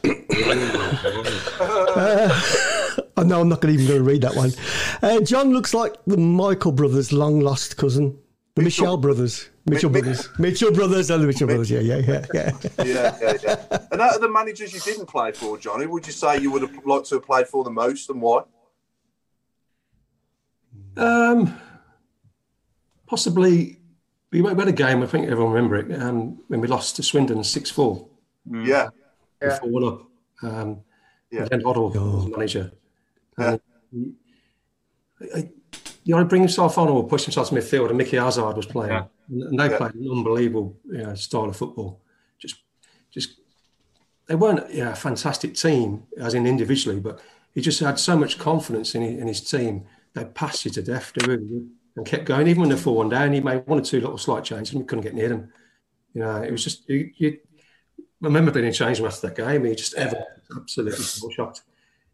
Uh, 1.60 2.40
I 3.16 3.22
know 3.24 3.40
I'm 3.40 3.48
not 3.48 3.64
even 3.64 3.86
going 3.86 3.98
to 3.98 4.04
read 4.04 4.22
that 4.22 4.34
one. 4.34 4.52
Uh, 5.02 5.20
John 5.20 5.52
looks 5.52 5.74
like 5.74 5.94
the 6.06 6.16
Michael 6.16 6.72
brothers' 6.72 7.12
long 7.12 7.40
lost 7.40 7.76
cousin, 7.76 8.18
the 8.54 8.62
Michelle 8.62 8.96
brothers, 8.96 9.48
Mitchell 9.66 9.90
brothers, 9.90 10.28
Mitchell 10.38 10.72
brothers, 10.72 11.10
and 11.10 11.22
the 11.22 11.26
Mitchell 11.26 11.46
brothers. 11.46 11.70
Yeah, 11.70 11.80
yeah, 11.80 11.96
yeah, 11.96 12.26
yeah. 12.34 12.52
yeah, 12.84 13.18
yeah, 13.20 13.36
yeah. 13.42 13.78
And 13.90 14.00
out 14.00 14.14
of 14.14 14.20
the 14.20 14.28
managers 14.28 14.72
you 14.74 14.80
didn't 14.80 15.06
play 15.06 15.32
for, 15.32 15.56
Johnny, 15.58 15.86
would 15.86 16.06
you 16.06 16.12
say 16.12 16.38
you 16.38 16.50
would 16.50 16.62
have 16.62 16.84
liked 16.84 17.06
to 17.08 17.16
have 17.16 17.24
played 17.24 17.46
for 17.48 17.64
the 17.64 17.70
most, 17.70 18.10
and 18.10 18.20
why? 18.20 18.42
Um, 20.96 21.58
possibly, 23.06 23.78
we 24.30 24.42
had 24.42 24.68
a 24.68 24.72
game. 24.72 25.02
I 25.02 25.06
think 25.06 25.28
everyone 25.30 25.52
remember 25.54 25.76
it 25.76 26.02
um, 26.02 26.38
when 26.48 26.60
we 26.60 26.68
lost 26.68 26.96
to 26.96 27.02
Swindon 27.02 27.42
six 27.44 27.70
four. 27.70 28.06
Yeah, 28.50 28.90
yeah. 29.40 29.58
four 29.58 29.70
one 29.70 29.84
up. 29.84 30.02
Um, 30.42 30.82
Yeah. 31.30 31.46
Then 31.50 31.62
Hoddle 31.62 31.94
was 31.94 32.26
manager. 32.28 32.72
And 33.38 33.58
he- 33.90 34.12
I- 35.34 35.50
you 36.04 36.16
know, 36.16 36.24
bring 36.24 36.42
himself 36.42 36.78
on 36.78 36.88
or 36.88 37.06
push 37.06 37.24
himself 37.24 37.48
to 37.50 37.54
midfield, 37.54 37.88
and 37.88 37.98
Micky 37.98 38.16
Hazard 38.16 38.56
was 38.56 38.66
playing, 38.66 38.92
Yeah. 38.92 39.04
and 39.28 39.58
they 39.58 39.70
Yeah. 39.70 39.76
played 39.76 39.94
an 39.94 40.10
unbelievable 40.10 40.76
you 40.86 40.98
know, 40.98 41.14
style 41.14 41.44
of 41.44 41.56
football. 41.56 42.00
Just, 42.38 42.56
just 43.10 43.38
they 44.26 44.34
weren't 44.34 44.72
yeah, 44.72 44.92
a 44.92 44.96
fantastic 44.96 45.54
team 45.54 46.04
as 46.18 46.34
in 46.34 46.46
individually, 46.46 47.00
but 47.00 47.20
he 47.54 47.60
just 47.60 47.80
had 47.80 47.98
so 47.98 48.16
much 48.16 48.38
confidence 48.38 48.94
in 48.94 49.02
his, 49.02 49.20
in 49.20 49.26
his 49.28 49.40
team. 49.40 49.84
They 50.14 50.24
passed 50.24 50.64
you 50.64 50.70
to 50.72 50.82
death, 50.82 51.12
they 51.14 51.26
really 51.26 51.66
and 51.96 52.06
kept 52.06 52.24
going. 52.24 52.48
Even 52.48 52.60
when 52.60 52.68
they're 52.70 52.78
four 52.78 52.96
one 52.96 53.08
down, 53.10 53.32
he 53.32 53.40
made 53.40 53.66
one 53.66 53.78
or 53.78 53.82
two 53.82 54.00
little 54.00 54.18
slight 54.18 54.44
changes, 54.44 54.72
and 54.72 54.82
we 54.82 54.86
couldn't 54.86 55.04
get 55.04 55.14
near 55.14 55.28
them. 55.28 55.52
You 56.14 56.22
know, 56.22 56.36
it 56.42 56.50
was 56.50 56.64
just 56.64 56.88
you. 56.88 57.10
you 57.16 57.38
I 57.98 58.26
remember 58.26 58.52
being 58.52 58.66
in 58.66 58.72
change 58.72 59.00
after 59.00 59.26
that 59.28 59.36
game. 59.36 59.64
He 59.64 59.74
just 59.74 59.94
ever 59.94 60.22
absolutely 60.56 61.04
shocked. 61.32 61.62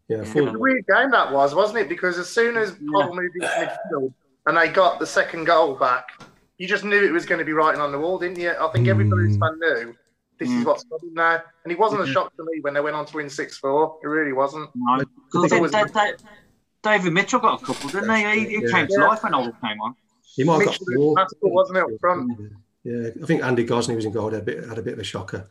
Yeah, 0.09 0.17
It 0.23 0.41
was 0.43 0.55
a 0.55 0.59
weird 0.59 0.85
game 0.87 1.11
that 1.11 1.31
was, 1.31 1.53
wasn't 1.53 1.79
it? 1.79 1.87
Because 1.89 2.17
as 2.17 2.27
soon 2.27 2.57
as 2.57 2.71
Paul 2.91 3.15
moved 3.15 3.35
into 3.35 3.47
midfield 3.47 4.11
and 4.47 4.57
they 4.57 4.67
got 4.69 4.99
the 4.99 5.05
second 5.05 5.45
goal 5.45 5.75
back, 5.75 6.07
you 6.57 6.67
just 6.67 6.83
knew 6.83 7.01
it 7.05 7.11
was 7.11 7.25
going 7.27 7.37
to 7.39 7.45
be 7.45 7.53
writing 7.53 7.79
on 7.79 7.91
the 7.91 7.99
wall, 7.99 8.17
didn't 8.17 8.39
you? 8.39 8.51
I 8.59 8.69
think 8.71 8.87
every 8.87 9.05
Blues 9.05 9.37
fan 9.37 9.57
knew 9.59 9.95
this 10.39 10.49
is 10.49 10.65
what's 10.65 10.83
coming 10.85 11.13
now. 11.13 11.41
And 11.63 11.71
it 11.71 11.77
wasn't 11.77 12.01
a 12.01 12.07
shock 12.07 12.35
to 12.37 12.43
me 12.43 12.59
when 12.61 12.73
they 12.73 12.81
went 12.81 12.95
on 12.95 13.05
to 13.05 13.15
win 13.17 13.29
6 13.29 13.57
4. 13.59 13.99
It 14.03 14.07
really 14.07 14.33
wasn't. 14.33 14.69
No, 14.75 14.93
I 14.93 15.03
'Cause 15.31 15.51
it 15.51 15.61
was- 15.61 15.71
Da- 15.71 15.83
Da- 15.85 16.11
David 16.81 17.13
Mitchell 17.13 17.39
got 17.39 17.61
a 17.61 17.65
couple, 17.65 17.89
didn't 17.89 18.09
he? 18.15 18.23
He, 18.23 18.57
he 18.57 18.63
Yeah. 18.65 18.71
came 18.71 18.87
to 18.87 18.93
Yeah. 18.93 19.07
life 19.07 19.21
when 19.23 19.33
Old 19.35 19.53
came 19.61 19.79
on. 19.81 19.95
He 20.35 20.43
might 20.43 20.59
have 20.59 20.65
got 20.67 20.75
four. 20.77 21.07
was 21.09 21.15
masterful, 21.17 21.51
wasn't 21.53 21.77
it, 21.77 21.83
up 21.83 21.89
front? 21.99 22.39
Yeah, 22.83 23.09
I 23.21 23.25
think 23.25 23.43
Andy 23.43 23.65
Gosney 23.65 23.95
was 23.95 24.05
in 24.05 24.11
goal. 24.13 24.29
Had 24.31 24.39
a 24.41 24.43
bit, 24.43 24.63
had 24.67 24.77
a 24.77 24.81
bit 24.81 24.93
of 24.93 24.99
a 24.99 25.03
shocker 25.03 25.45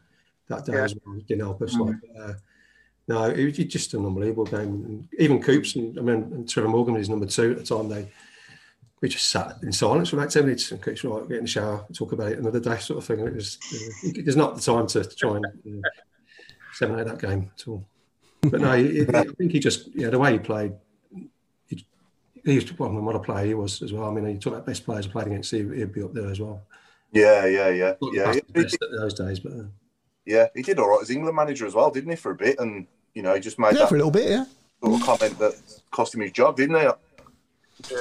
that 0.48 0.64
day 0.64 0.72
Yeah. 0.72 0.84
as 0.84 0.94
well. 1.04 1.16
Didn't 1.28 1.40
help 1.42 1.60
us. 1.62 1.74
Mm. 1.76 1.86
Like, 1.86 1.96
uh, 2.18 2.32
no, 3.08 3.24
it 3.24 3.44
was 3.44 3.56
just 3.56 3.94
an 3.94 4.04
unbelievable 4.04 4.44
game. 4.44 4.84
And 4.84 5.08
even 5.18 5.42
Coops 5.42 5.74
and 5.76 5.98
I 5.98 6.02
mean, 6.02 6.22
and 6.32 6.48
Trevor 6.48 6.68
Morgan 6.68 6.94
was 6.94 7.08
number 7.08 7.26
two 7.26 7.52
at 7.52 7.58
the 7.58 7.64
time. 7.64 7.88
They 7.88 8.10
we 9.00 9.08
just 9.08 9.28
sat 9.28 9.56
in 9.62 9.72
silence 9.72 10.10
for 10.10 10.16
about 10.16 10.30
ten 10.30 10.44
minutes 10.44 10.70
and 10.70 10.82
Coops 10.82 11.04
right, 11.04 11.28
get 11.28 11.38
in 11.38 11.44
the 11.44 11.48
shower, 11.48 11.86
talk 11.94 12.12
about 12.12 12.32
it 12.32 12.38
another 12.38 12.60
day, 12.60 12.76
sort 12.78 12.98
of 12.98 13.04
thing. 13.04 13.20
And 13.20 13.28
it 13.28 13.34
was 13.34 13.58
uh, 13.74 14.08
there's 14.22 14.36
not 14.36 14.56
the 14.56 14.60
time 14.62 14.86
to 14.88 15.04
try 15.04 15.36
and 15.36 15.46
uh, 15.46 15.88
seminate 16.74 17.06
that 17.06 17.20
game 17.20 17.50
at 17.58 17.66
all. 17.66 17.84
But 18.42 18.60
no, 18.60 18.72
he- 18.72 19.06
I 19.08 19.24
think 19.24 19.52
he 19.52 19.58
just 19.58 19.88
yeah 19.94 20.10
the 20.10 20.18
way 20.18 20.32
he 20.32 20.38
played. 20.38 20.72
He, 22.44 22.60
to, 22.60 22.74
well, 22.78 22.90
what 22.90 23.16
a 23.16 23.18
player 23.18 23.46
he 23.46 23.54
was 23.54 23.82
as 23.82 23.92
well. 23.92 24.08
I 24.08 24.12
mean, 24.12 24.26
you 24.26 24.38
talk 24.38 24.54
about 24.54 24.64
best 24.64 24.84
players 24.84 25.06
I 25.06 25.10
played 25.10 25.26
against, 25.26 25.50
he, 25.50 25.58
he'd 25.58 25.92
be 25.92 26.02
up 26.02 26.14
there 26.14 26.30
as 26.30 26.40
well. 26.40 26.62
yeah, 27.12 27.44
yeah, 27.44 27.68
yeah, 27.68 27.94
yeah. 28.12 28.32
He, 28.32 28.40
best 28.52 28.78
those 28.96 29.12
days, 29.12 29.40
but 29.40 29.52
uh, 29.52 29.64
yeah, 30.24 30.46
he 30.54 30.62
did 30.62 30.78
all 30.78 30.88
right 30.88 31.02
as 31.02 31.10
England 31.10 31.36
manager 31.36 31.66
as 31.66 31.74
well, 31.74 31.90
didn't 31.90 32.10
he, 32.10 32.16
for 32.16 32.30
a 32.30 32.36
bit? 32.36 32.58
And 32.58 32.86
you 33.14 33.22
know, 33.22 33.34
he 33.34 33.40
just 33.40 33.58
made 33.58 33.72
Yeah, 33.74 33.80
that 33.80 33.88
for 33.88 33.94
a 33.94 33.98
little 33.98 34.10
bit, 34.10 34.28
yeah. 34.30 34.44
sort 34.82 35.00
of 35.00 35.06
comment 35.06 35.38
that 35.38 35.54
cost 35.90 36.14
him 36.14 36.20
his 36.20 36.32
job, 36.32 36.56
didn't 36.56 36.76
he? 36.76 36.88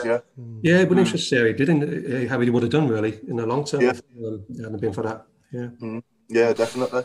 Yeah, 0.03 0.19
yeah, 0.63 0.83
but 0.83 0.83
it 0.83 0.89
would 0.89 0.97
interesting 0.97 1.19
to 1.19 1.23
see 1.23 1.37
how 1.37 1.45
he 1.45 1.53
did 1.53 1.69
in, 1.69 2.25
uh, 2.25 2.29
how 2.29 2.39
he 2.39 2.49
would 2.49 2.63
have 2.63 2.71
done 2.71 2.87
really 2.87 3.19
in 3.27 3.35
the 3.35 3.45
long 3.45 3.63
term 3.63 3.81
Yeah. 3.81 3.91
if 3.91 4.01
um, 4.25 4.43
hadn't 4.59 4.81
been 4.81 4.93
for 4.93 5.03
that. 5.03 5.25
Yeah. 5.51 5.99
yeah, 6.29 6.53
definitely. 6.53 7.03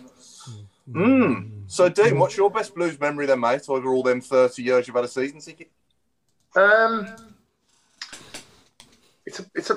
Mm. 0.90 1.64
So, 1.66 1.88
Dean, 1.88 2.18
what's 2.18 2.36
your 2.36 2.50
best 2.50 2.74
Blues 2.74 2.98
memory 2.98 3.26
then, 3.26 3.40
mate? 3.40 3.62
Over 3.68 3.92
all 3.92 4.03
them 4.03 4.20
thirty 4.20 4.62
years 4.62 4.86
you've 4.86 4.96
had 4.96 5.05
a 5.05 5.09
season 5.09 5.40
ticket? 5.40 5.70
Um, 6.57 7.14
it's 9.26 9.38
a, 9.40 9.46
it's 9.55 9.70
a. 9.70 9.74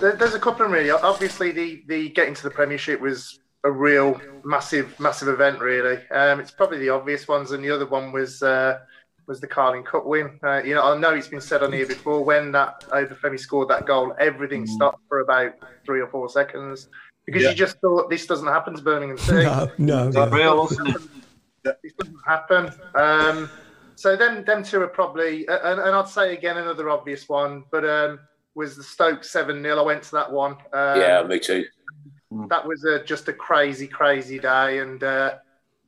There, 0.00 0.16
there's 0.16 0.34
a 0.34 0.40
couple 0.40 0.66
of 0.66 0.72
really. 0.72 0.90
Obviously, 0.90 1.52
the 1.52 1.82
the 1.86 2.08
getting 2.08 2.34
to 2.34 2.42
the 2.42 2.50
Premiership 2.50 3.00
was 3.00 3.38
a 3.64 3.70
real 3.70 4.20
massive 4.44 4.98
massive 4.98 5.28
event. 5.28 5.60
Really, 5.60 5.98
um, 6.10 6.40
it's 6.40 6.50
probably 6.50 6.78
the 6.78 6.90
obvious 6.90 7.28
ones, 7.28 7.50
and 7.52 7.62
the 7.64 7.70
other 7.70 7.86
one 7.86 8.12
was 8.12 8.42
uh, 8.42 8.78
was 9.26 9.40
the 9.40 9.46
Carling 9.46 9.84
Cup 9.84 10.06
win. 10.06 10.38
Uh, 10.42 10.62
you 10.62 10.74
know, 10.74 10.82
I 10.92 10.98
know 10.98 11.14
it's 11.14 11.28
been 11.28 11.40
said 11.40 11.62
on 11.62 11.72
here 11.72 11.86
before. 11.86 12.24
When 12.24 12.52
that 12.52 12.80
Obafemi 12.88 13.38
scored 13.38 13.68
that 13.68 13.86
goal, 13.86 14.14
everything 14.18 14.66
stopped 14.66 15.02
for 15.08 15.20
about 15.20 15.52
three 15.84 16.00
or 16.00 16.08
four 16.08 16.28
seconds 16.28 16.88
because 17.26 17.42
Yeah. 17.42 17.50
you 17.50 17.54
just 17.54 17.78
thought 17.80 18.10
this 18.10 18.26
doesn't 18.26 18.48
happen 18.48 18.74
to 18.74 18.82
Birmingham 18.82 19.18
City 19.18 19.44
No, 19.44 19.70
no. 19.78 20.08
It's 20.08 20.16
yeah. 20.16 20.28
real, 20.30 20.56
wasn't 20.58 20.88
it? 20.88 21.76
it 21.84 21.96
doesn't 21.98 22.16
happen. 22.26 22.72
Um, 22.94 23.50
so 23.94 24.16
them 24.16 24.44
them 24.44 24.62
two 24.64 24.80
are 24.82 24.88
probably, 24.88 25.46
and, 25.46 25.78
and 25.80 25.94
I'd 25.94 26.08
say 26.08 26.32
again 26.34 26.56
another 26.56 26.88
obvious 26.88 27.28
one, 27.28 27.64
but 27.70 27.84
um, 27.84 28.18
was 28.54 28.76
the 28.76 28.82
Stoke 28.82 29.22
seven 29.22 29.62
0 29.62 29.78
I 29.78 29.82
went 29.82 30.02
to 30.04 30.12
that 30.12 30.32
one. 30.32 30.52
Um, 30.72 31.00
yeah, 31.00 31.22
me 31.22 31.38
too. 31.38 31.66
That 32.30 32.66
was 32.66 32.84
a, 32.84 33.02
just 33.04 33.28
a 33.28 33.32
crazy, 33.32 33.86
crazy 33.86 34.38
day, 34.38 34.78
and 34.78 35.02
uh, 35.02 35.34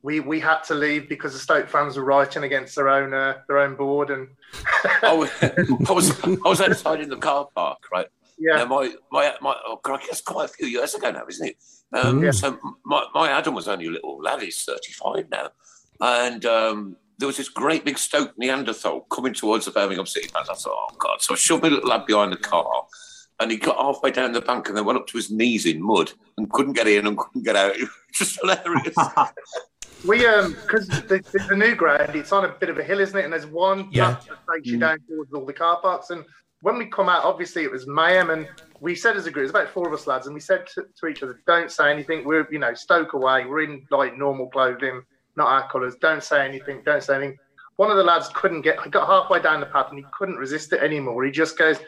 we 0.02 0.20
we 0.20 0.40
had 0.40 0.62
to 0.64 0.74
leave 0.74 1.08
because 1.08 1.32
the 1.32 1.38
Stoke 1.38 1.68
fans 1.68 1.96
were 1.96 2.04
writing 2.04 2.42
against 2.42 2.74
their 2.74 2.88
own 2.88 3.14
uh, 3.14 3.38
their 3.46 3.58
own 3.58 3.76
board, 3.76 4.10
and 4.10 4.28
I 5.02 5.12
was, 5.12 5.30
I 5.42 5.92
was 5.92 6.24
I 6.24 6.48
was 6.48 6.60
outside 6.60 7.00
in 7.00 7.08
the 7.08 7.16
car 7.16 7.48
park, 7.54 7.78
right? 7.92 8.08
yeah, 8.38 8.56
Now 8.56 8.64
my 8.66 8.94
my 9.10 9.34
my 9.40 9.54
oh 9.66 9.80
God, 9.82 10.00
that's 10.02 10.20
quite 10.20 10.50
a 10.50 10.52
few 10.52 10.66
years 10.66 10.94
ago 10.94 11.10
now, 11.10 11.24
isn't 11.28 11.48
it? 11.48 11.56
Um, 11.92 12.22
Yeah. 12.22 12.32
So 12.32 12.58
my, 12.84 13.06
my 13.14 13.30
Adam 13.30 13.54
was 13.54 13.68
only 13.68 13.86
a 13.86 13.90
little 13.90 14.20
lad. 14.20 14.42
He's 14.42 14.62
thirty 14.62 14.92
five 14.92 15.30
now, 15.30 15.50
and 16.00 16.44
um, 16.44 16.96
there 17.18 17.28
was 17.28 17.36
this 17.36 17.48
great 17.48 17.84
big 17.84 17.98
Stoke 17.98 18.36
Neanderthal 18.36 19.02
coming 19.02 19.32
towards 19.32 19.66
the 19.66 19.70
Birmingham 19.70 20.06
City 20.06 20.28
fans. 20.28 20.48
I 20.50 20.54
thought, 20.54 20.90
oh 20.90 20.96
God. 20.98 21.22
So 21.22 21.34
I 21.34 21.36
shoved 21.36 21.62
my 21.62 21.68
little 21.68 21.88
lad 21.88 22.06
behind 22.06 22.32
the 22.32 22.36
car 22.36 22.86
and 23.42 23.50
he 23.50 23.58
got 23.58 23.76
halfway 23.76 24.10
down 24.10 24.32
the 24.32 24.40
bank 24.40 24.68
and 24.68 24.76
then 24.76 24.84
went 24.84 24.98
up 24.98 25.06
to 25.08 25.16
his 25.18 25.30
knees 25.30 25.66
in 25.66 25.82
mud 25.82 26.12
and 26.38 26.50
couldn't 26.50 26.72
get 26.74 26.86
in 26.88 27.06
and 27.06 27.18
couldn't 27.18 27.42
get 27.44 27.56
out. 27.56 27.74
It 27.76 27.82
was 27.82 27.90
just 28.12 28.40
hilarious. 28.40 28.96
We 30.04 30.26
um 30.26 30.52
because 30.66 30.88
the, 30.88 31.22
the, 31.32 31.38
the 31.48 31.56
new 31.56 31.76
ground, 31.76 32.16
it's 32.16 32.32
on 32.32 32.44
a 32.44 32.48
bit 32.48 32.68
of 32.68 32.76
a 32.78 32.82
hill, 32.82 32.98
isn't 32.98 33.16
it? 33.16 33.22
And 33.24 33.32
there's 33.32 33.46
one 33.46 33.88
Yeah. 33.92 34.14
path 34.14 34.24
that 34.28 34.54
takes 34.54 34.68
you 34.68 34.78
down 34.78 34.98
towards 35.08 35.32
all 35.32 35.46
the 35.46 35.52
car 35.52 35.80
parks. 35.80 36.10
And 36.10 36.24
when 36.62 36.76
we 36.76 36.86
come 36.86 37.08
out, 37.08 37.22
obviously 37.24 37.62
it 37.62 37.70
was 37.70 37.86
mayhem, 37.86 38.30
and 38.30 38.48
we 38.80 38.96
said 38.96 39.16
as 39.16 39.26
a 39.26 39.30
group, 39.30 39.42
there's 39.44 39.50
about 39.50 39.72
four 39.72 39.86
of 39.86 39.94
us 39.94 40.08
lads, 40.08 40.26
and 40.26 40.34
we 40.34 40.40
said 40.40 40.66
to, 40.74 40.86
to 41.00 41.06
each 41.06 41.22
other, 41.22 41.40
"Don't 41.46 41.70
say 41.70 41.88
anything. 41.90 42.24
We're 42.24 42.48
you 42.50 42.58
know 42.58 42.74
Stoke 42.74 43.12
away. 43.12 43.46
We're 43.46 43.62
in 43.62 43.86
like 43.92 44.18
normal 44.18 44.48
clothing, 44.48 45.02
not 45.36 45.46
our 45.46 45.70
colours. 45.70 45.94
Don't 46.00 46.22
say 46.22 46.44
anything. 46.44 46.82
Don't 46.84 47.02
say 47.02 47.14
anything." 47.16 47.38
One 47.76 47.90
of 47.92 47.96
the 47.96 48.02
lads 48.04 48.28
couldn't 48.34 48.62
get. 48.62 48.82
He 48.82 48.90
got 48.90 49.06
halfway 49.06 49.40
down 49.40 49.60
the 49.60 49.66
path 49.66 49.86
and 49.90 49.98
he 49.98 50.04
couldn't 50.18 50.36
resist 50.36 50.72
it 50.72 50.82
anymore. 50.82 51.24
He 51.24 51.30
just 51.30 51.56
goes, 51.56 51.78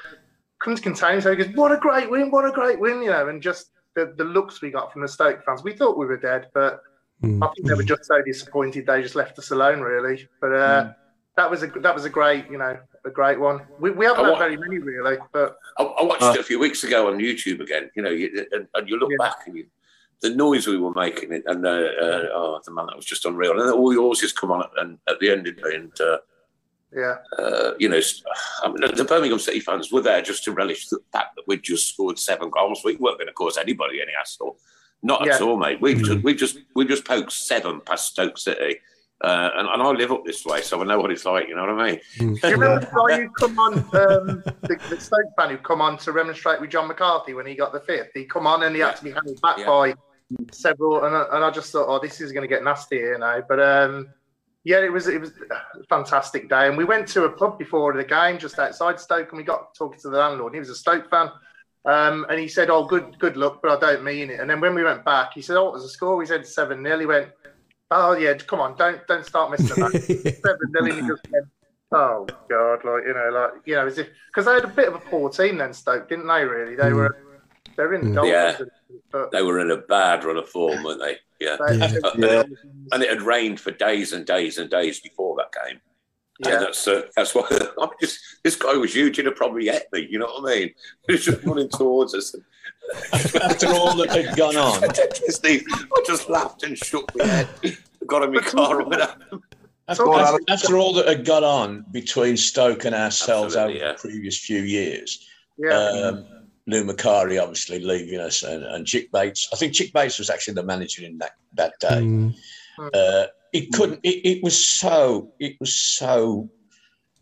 couldn't 0.65 0.83
contain 0.83 1.13
himself. 1.13 1.37
He 1.37 1.45
goes, 1.45 1.55
"What 1.55 1.73
a 1.73 1.77
great 1.77 2.11
win! 2.11 2.31
What 2.31 2.47
a 2.47 2.51
great 2.51 2.81
win!" 2.81 3.03
You 3.03 3.11
know, 3.11 3.29
and 3.29 3.43
just 3.43 3.71
the, 3.95 4.15
the 4.17 4.25
looks 4.25 4.63
we 4.63 4.71
got 4.71 4.93
from 4.93 5.03
the 5.03 5.09
Stoke 5.09 5.45
fans. 5.45 5.63
We 5.63 5.75
thought 5.75 5.99
we 5.99 6.07
were 6.07 6.17
dead, 6.17 6.49
but 6.55 6.81
I 7.23 7.49
think 7.55 7.67
they 7.67 7.75
were 7.75 7.83
just 7.83 8.07
so 8.07 8.23
disappointed 8.23 8.87
they 8.87 9.03
just 9.03 9.15
left 9.15 9.39
us 9.39 9.51
alone, 9.51 9.81
really. 9.81 10.27
But 10.41 10.53
uh, 10.53 10.93
that 11.37 11.51
was 11.51 11.63
a 11.63 11.67
that 11.67 11.95
was 11.95 12.07
a 12.07 12.11
great, 12.11 12.51
you 12.51 12.59
know, 12.59 12.79
a 13.05 13.11
great 13.11 13.39
one. 13.39 13.61
We, 13.79 13.91
we 13.91 14.07
haven't 14.07 14.25
I 14.25 14.29
had 14.29 14.33
wa- 14.33 14.39
very 14.39 14.57
many, 14.57 14.79
really. 14.79 15.19
But 15.33 15.57
I, 15.79 15.83
I 15.85 16.03
watched 16.03 16.23
it 16.23 16.41
a 16.41 16.45
few 16.45 16.59
weeks 16.59 16.83
ago 16.83 17.09
on 17.09 17.19
YouTube 17.19 17.61
again. 17.61 17.91
You 17.95 18.03
know, 18.03 18.11
you, 18.11 18.47
and, 18.53 18.67
and 18.75 18.89
you 18.89 18.99
look 18.99 19.11
back 19.19 19.37
and 19.47 19.57
you, 19.57 19.67
the 20.21 20.31
noise 20.31 20.67
we 20.67 20.79
were 20.79 20.93
making, 20.93 21.33
it, 21.33 21.45
and 21.47 21.65
uh, 21.67 21.69
uh, 21.69 22.29
oh, 22.33 22.61
the 22.65 22.73
man 22.73 22.87
that 22.87 22.97
was 22.97 23.05
just 23.05 23.27
unreal. 23.27 23.61
And 23.61 23.71
all 23.71 23.91
the 23.91 24.01
horses 24.01 24.33
come 24.33 24.51
on, 24.51 24.67
and 24.79 24.99
at 25.09 25.21
the 25.21 25.31
end, 25.31 25.47
of 25.47 25.59
it, 25.59 25.75
and 25.75 26.01
uh, 26.01 26.19
yeah, 26.95 27.17
uh, 27.39 27.73
you 27.79 27.89
know, 27.89 28.01
I 28.63 28.69
mean, 28.69 28.95
the 28.95 29.05
Birmingham 29.05 29.39
City 29.39 29.61
fans 29.61 29.91
were 29.91 30.01
there 30.03 30.23
just 30.23 30.45
to 30.45 30.53
relish 30.53 30.89
the 30.89 31.01
fact 31.13 31.37
that 31.37 31.45
we'd 31.47 31.63
just 31.63 31.89
scored 31.89 32.19
seven 32.19 32.51
goals. 32.51 32.83
We 32.85 32.97
weren't 32.97 33.19
going 33.19 33.29
to 33.29 33.33
cause 33.33 33.59
anybody 33.59 34.01
any 34.01 34.13
hassle, 34.17 34.59
not 35.03 35.27
at 35.29 35.41
all, 35.41 35.57
mate. 35.57 35.81
We've 35.81 36.03
just, 36.03 36.23
we've 36.23 36.37
just 36.37 36.59
we've 36.75 36.89
just 36.89 37.05
poked 37.05 37.33
seven 37.33 37.81
past 37.81 38.13
Stoke 38.13 38.39
City. 38.39 38.79
Uh, 39.21 39.49
and, 39.57 39.69
and 39.69 39.83
I 39.83 39.91
live 39.91 40.13
up 40.13 40.25
this 40.27 40.45
way, 40.45 40.61
so 40.61 40.83
I 40.83 40.85
know 40.85 40.99
what 40.99 41.11
it's 41.11 41.25
like. 41.25 41.49
You 41.49 41.55
know 41.55 41.63
what 41.67 41.81
I 41.81 41.91
mean? 41.93 42.01
do 42.19 42.25
you 42.49 42.55
remember 42.57 42.81
the 42.81 43.09
guy 43.09 43.21
who 43.23 43.31
come 43.31 43.59
on, 43.59 43.75
um, 43.79 44.43
the, 44.63 44.79
the 44.91 45.01
Stoke 45.01 45.31
fan 45.39 45.51
who 45.51 45.57
come 45.57 45.81
on 45.81 45.97
to 45.99 46.13
remonstrate 46.13 46.61
with 46.61 46.71
John 46.71 46.89
McCarthy 46.89 47.33
when 47.33 47.47
he 47.47 47.55
got 47.55 47.73
the 47.73 47.81
fifth? 47.81 48.11
He 48.13 48.25
come 48.25 48.47
on 48.47 48.65
and 48.65 48.75
he 48.75 48.83
had 48.83 48.97
to 48.97 49.05
be 49.05 49.13
held 49.13 49.41
back 49.41 49.59
Yeah. 49.59 49.67
by 49.67 49.95
several, 50.53 51.05
and 51.05 51.17
I, 51.17 51.25
and 51.33 51.45
I 51.45 51.51
just 51.51 51.73
thought, 51.73 51.87
oh, 51.89 52.01
this 52.01 52.21
is 52.21 52.33
going 52.33 52.43
to 52.43 52.49
get 52.49 52.65
nasty 52.65 52.97
here 52.97 53.17
now. 53.17 53.41
But 53.49 53.61
um, 53.61 54.09
yeah, 54.65 54.83
it 54.83 54.91
was 54.93 55.07
it 55.07 55.21
was 55.21 55.33
a 55.51 55.85
fantastic 55.85 56.49
day, 56.49 56.69
and 56.69 56.77
we 56.77 56.85
went 56.85 57.07
to 57.09 57.25
a 57.25 57.31
pub 57.31 57.59
before 57.59 57.93
the 57.93 58.03
game 58.05 58.39
just 58.39 58.59
outside 58.59 58.99
Stoke, 58.99 59.29
and 59.31 59.39
we 59.39 59.45
got 59.45 59.75
talking 59.75 60.01
to 60.01 60.09
the 60.09 60.19
landlord. 60.19 60.53
And 60.53 60.57
he 60.57 60.61
was 60.61 60.71
a 60.71 60.75
Stoke 60.75 61.09
fan. 61.11 61.31
Um, 61.87 62.25
and 62.31 62.41
he 62.41 62.49
said, 62.49 62.71
"Oh, 62.71 62.85
good, 62.87 63.19
good 63.19 63.37
luck, 63.37 63.61
but 63.63 63.71
I 63.73 63.79
don't 63.79 64.05
mean 64.05 64.31
it." 64.31 64.41
And 64.41 64.49
then 64.49 64.61
when 64.61 64.75
we 64.75 64.83
went 64.83 65.05
back, 65.05 65.35
he 65.35 65.43
said, 65.43 65.59
"Oh, 65.59 65.65
what 65.65 65.75
was 65.75 65.83
the 65.83 65.91
score?" 65.91 66.17
We 66.17 66.25
said 66.25 66.47
seven 66.47 66.83
0 66.83 66.99
He 66.99 67.05
went, 67.05 67.29
"Oh 67.91 68.15
yeah, 68.15 68.33
come 68.35 68.61
on, 68.61 68.75
don't 68.77 69.07
don't 69.07 69.27
start 69.27 69.51
messing 69.51 69.71
about." 69.71 69.93
seven 70.43 70.73
0 70.73 70.85
He 70.87 71.03
just 71.03 71.23
went, 71.31 71.47
"Oh 71.93 72.27
God, 72.49 72.85
like 72.85 73.05
you 73.07 73.13
know, 73.13 73.31
like 73.35 73.67
you 73.67 73.75
know, 73.75 73.87
as 73.87 73.99
if 73.99 74.09
because 74.29 74.47
they 74.47 74.55
had 74.55 74.65
a 74.65 74.69
bit 74.69 74.89
of 74.89 74.95
a 74.95 74.99
poor 74.99 75.29
team 75.29 75.59
then, 75.59 75.75
Stoke, 75.75 76.09
didn't 76.09 76.27
they? 76.27 76.45
Really, 76.45 76.75
they 76.75 76.95
were 76.95 77.15
they're 77.77 77.93
in 77.93 78.15
the 78.15 78.23
Yeah. 78.23 78.47
doldrums, 78.47 78.73
but 79.11 79.31
They 79.31 79.43
were 79.43 79.61
in 79.61 79.71
a 79.71 79.77
bad 79.77 80.25
run 80.25 80.37
of 80.37 80.49
form, 80.49 80.83
weren't 80.83 81.01
they? 81.01 81.17
Yeah. 81.41 81.57
Yeah. 81.73 81.93
Yeah. 82.17 82.43
And 82.93 83.03
it 83.03 83.11
had 83.11 83.23
rained 83.23 83.61
for 83.61 83.71
days 83.71 84.13
and 84.13 84.25
days 84.27 84.59
and 84.59 84.71
days 84.71 85.01
before 85.01 85.37
that 85.37 85.53
game. 85.67 85.81
Yeah. 86.41 86.55
And 86.57 86.63
that's 86.67 86.87
uh, 86.89 87.03
that's 87.17 87.35
why 87.35 87.47
I'm 87.81 87.91
just 88.01 88.19
this 88.43 88.57
guy 88.57 88.75
was 88.75 88.95
huge. 88.95 89.17
He'd 89.17 89.27
have 89.27 89.37
probably 89.37 89.67
hit 89.67 89.87
me. 89.93 90.07
You 90.11 90.19
know 90.19 90.27
what 90.27 90.53
I 90.53 90.57
mean? 90.57 90.75
He 91.07 91.13
was 91.15 91.25
just 91.25 91.45
running 91.45 91.69
towards 91.69 92.15
us. 92.15 92.35
After 93.13 93.69
all 93.69 93.95
that 93.97 94.11
had 94.11 94.37
gone 94.37 94.57
on. 94.57 94.85
I 94.85 96.03
just 96.07 96.29
laughed 96.29 96.63
and 96.65 96.77
shook 96.77 97.15
my 97.17 97.25
head. 97.25 97.49
Got 98.07 98.25
in 98.25 98.33
my 98.33 98.41
car 98.41 98.81
and 98.81 98.91
went 98.91 99.03
out. 99.03 99.17
After, 99.89 100.13
after- 100.15 100.41
after 100.49 100.77
all 100.77 100.93
that 100.95 101.07
had 101.09 101.25
gone 101.25 101.45
on 101.45 101.85
between 101.93 102.37
Stoke 102.37 102.85
and 102.85 102.95
ourselves 102.95 103.55
Absolutely, 103.57 103.83
over 103.83 103.93
the 103.93 103.99
previous 104.01 104.39
few 104.39 104.63
years, 104.63 105.27
Yeah. 105.59 105.71
um, 105.73 106.27
Lou 106.67 106.85
Macari 106.85 107.41
obviously 107.41 107.79
leaving 107.79 108.21
us, 108.21 108.43
and, 108.43 108.65
and 108.65 108.89
Chic 108.89 109.13
Bates. 109.13 109.49
I 109.53 109.57
think 109.57 109.75
Chic 109.75 109.93
Bates 109.93 110.19
was 110.19 110.31
actually 110.31 110.55
the 110.55 110.63
manager 110.63 111.05
in 111.05 111.19
that 111.19 111.33
that 111.55 111.75
day. 111.81 112.01
Mm. 112.01 112.35
Uh, 112.79 113.27
it 113.53 113.73
couldn't. 113.73 114.01
It, 114.03 114.27
it 114.39 114.43
was 114.43 114.69
so. 114.69 115.33
It 115.39 115.57
was 115.61 115.75
so 115.75 116.49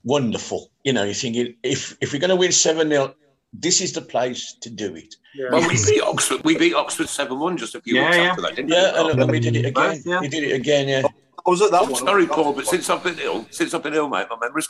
wonderful. 0.05 0.71
You 0.85 0.93
know, 0.93 1.05
you're 1.05 1.15
thinking 1.15 1.55
if 1.63 1.97
if 2.01 2.13
we're 2.13 2.21
going 2.21 2.31
to 2.31 2.37
win 2.37 2.53
seven 2.53 2.89
0 2.89 3.15
this 3.53 3.81
is 3.81 3.93
the 3.93 4.01
place 4.01 4.55
to 4.63 4.71
do 4.71 4.95
it. 4.95 5.15
Well, 5.51 5.61
we 5.69 5.77
beat 5.87 6.03
Oxford. 6.03 6.43
We 6.45 6.57
beat 6.57 6.75
Oxford 6.75 7.09
seven 7.09 7.39
one 7.39 7.57
just 7.57 7.75
a 7.75 7.81
few 7.81 7.97
Yeah, 7.97 8.05
weeks 8.07 8.17
yeah. 8.17 8.23
after 8.23 8.43
that, 8.43 8.57
didn't 8.57 8.71
Yeah, 8.71 9.03
we? 9.03 9.11
and, 9.11 9.21
and 9.23 9.31
we 9.31 9.41
did 9.41 9.57
it 9.57 9.67
again. 9.67 10.03
We 10.21 10.29
did 10.29 10.45
it 10.45 10.55
again. 10.55 10.89
Yeah. 10.89 11.03
I 11.45 11.51
was 11.51 11.61
at 11.63 11.71
that 11.73 11.83
I'm 11.83 11.91
one. 11.91 12.05
sorry, 12.07 12.27
Paul, 12.27 12.53
but 12.53 12.67
since 12.67 12.89
I've 12.89 13.03
been 13.03 13.19
ill, 13.19 13.47
since 13.51 13.75
I've 13.75 13.83
been 13.83 13.95
ill, 13.95 14.09
mate, 14.09 14.27
my 14.31 14.37
memory's 14.41 14.69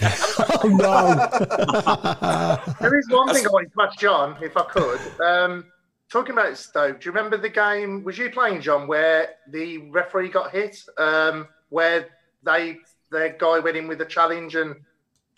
Oh 0.62 0.68
no! 0.68 2.74
There 2.80 2.98
is 2.98 3.08
one 3.10 3.32
thing 3.34 3.46
I 3.46 3.50
wanted 3.50 3.72
to 3.72 3.82
ask 3.82 3.98
John, 3.98 4.36
if 4.40 4.56
I 4.56 4.62
could. 4.64 5.00
Um, 5.20 5.64
talking 6.10 6.32
about 6.32 6.56
Stoke, 6.56 7.00
do 7.00 7.08
you 7.08 7.12
remember 7.14 7.36
the 7.36 7.48
game? 7.48 8.04
Was 8.04 8.16
you 8.18 8.30
playing, 8.30 8.60
John, 8.60 8.86
where 8.86 9.30
the 9.50 9.78
referee 9.90 10.28
got 10.28 10.52
hit? 10.52 10.76
Um, 10.98 11.48
where 11.70 12.06
they 12.44 12.78
their 13.10 13.30
guy 13.38 13.58
went 13.58 13.76
in 13.76 13.88
with 13.88 14.00
a 14.00 14.04
challenge 14.06 14.54
and 14.56 14.76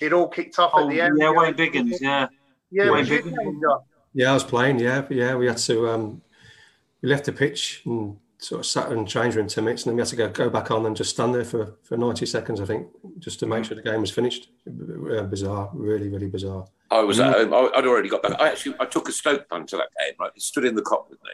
it 0.00 0.12
all 0.12 0.28
kicked 0.28 0.58
off 0.58 0.72
Oh, 0.74 0.84
at 0.84 0.90
the 0.90 1.00
end. 1.00 1.18
yeah, 1.18 1.30
Wayne 1.30 1.54
Biggins, 1.54 2.00
yeah. 2.00 2.26
Yeah, 2.70 2.90
Wayne 2.90 3.00
was 3.00 3.08
you 3.10 3.22
Biggins. 3.22 3.34
playing, 3.34 3.60
John? 3.62 3.80
Yeah, 4.14 4.30
I 4.30 4.34
was 4.34 4.44
playing. 4.44 4.78
Yeah, 4.78 5.04
yeah. 5.10 5.34
We 5.36 5.46
had 5.46 5.56
to. 5.58 5.88
Um, 5.88 6.20
we 7.02 7.08
left 7.08 7.24
the 7.26 7.32
pitch 7.32 7.82
and 7.86 8.16
sort 8.38 8.60
of 8.60 8.66
sat 8.66 8.92
in 8.92 8.98
the 8.98 9.04
change 9.04 9.34
room 9.34 9.46
ten 9.48 9.64
minutes, 9.64 9.84
and 9.84 9.90
then 9.90 9.96
we 9.96 10.00
had 10.00 10.08
to 10.08 10.16
go 10.16 10.28
go 10.28 10.50
back 10.50 10.70
on 10.70 10.84
and 10.86 10.96
just 10.96 11.10
stand 11.10 11.34
there 11.34 11.44
for, 11.44 11.76
for 11.82 11.96
ninety 11.96 12.26
seconds, 12.26 12.60
I 12.60 12.66
think, 12.66 12.88
just 13.18 13.38
to 13.40 13.46
make 13.46 13.64
sure 13.64 13.76
the 13.76 13.82
game 13.82 14.00
was 14.00 14.10
finished. 14.10 14.48
Uh, 14.66 15.22
bizarre, 15.22 15.70
really, 15.74 16.08
really 16.08 16.28
bizarre. 16.28 16.66
I 16.90 17.00
was 17.00 17.18
at 17.18 17.34
home. 17.34 17.54
I- 17.54 17.70
I'd 17.74 17.86
already 17.86 18.08
got 18.08 18.22
back. 18.22 18.40
I 18.40 18.48
actually 18.48 18.76
I 18.78 18.84
took 18.84 19.08
a 19.08 19.12
Stoke 19.12 19.48
fan 19.48 19.66
to 19.66 19.76
that 19.76 19.88
game. 19.98 20.14
Right, 20.20 20.30
he 20.34 20.40
stood 20.40 20.64
in 20.64 20.74
the 20.74 20.82
Kop 20.82 21.08
with 21.10 21.18
me. 21.22 21.30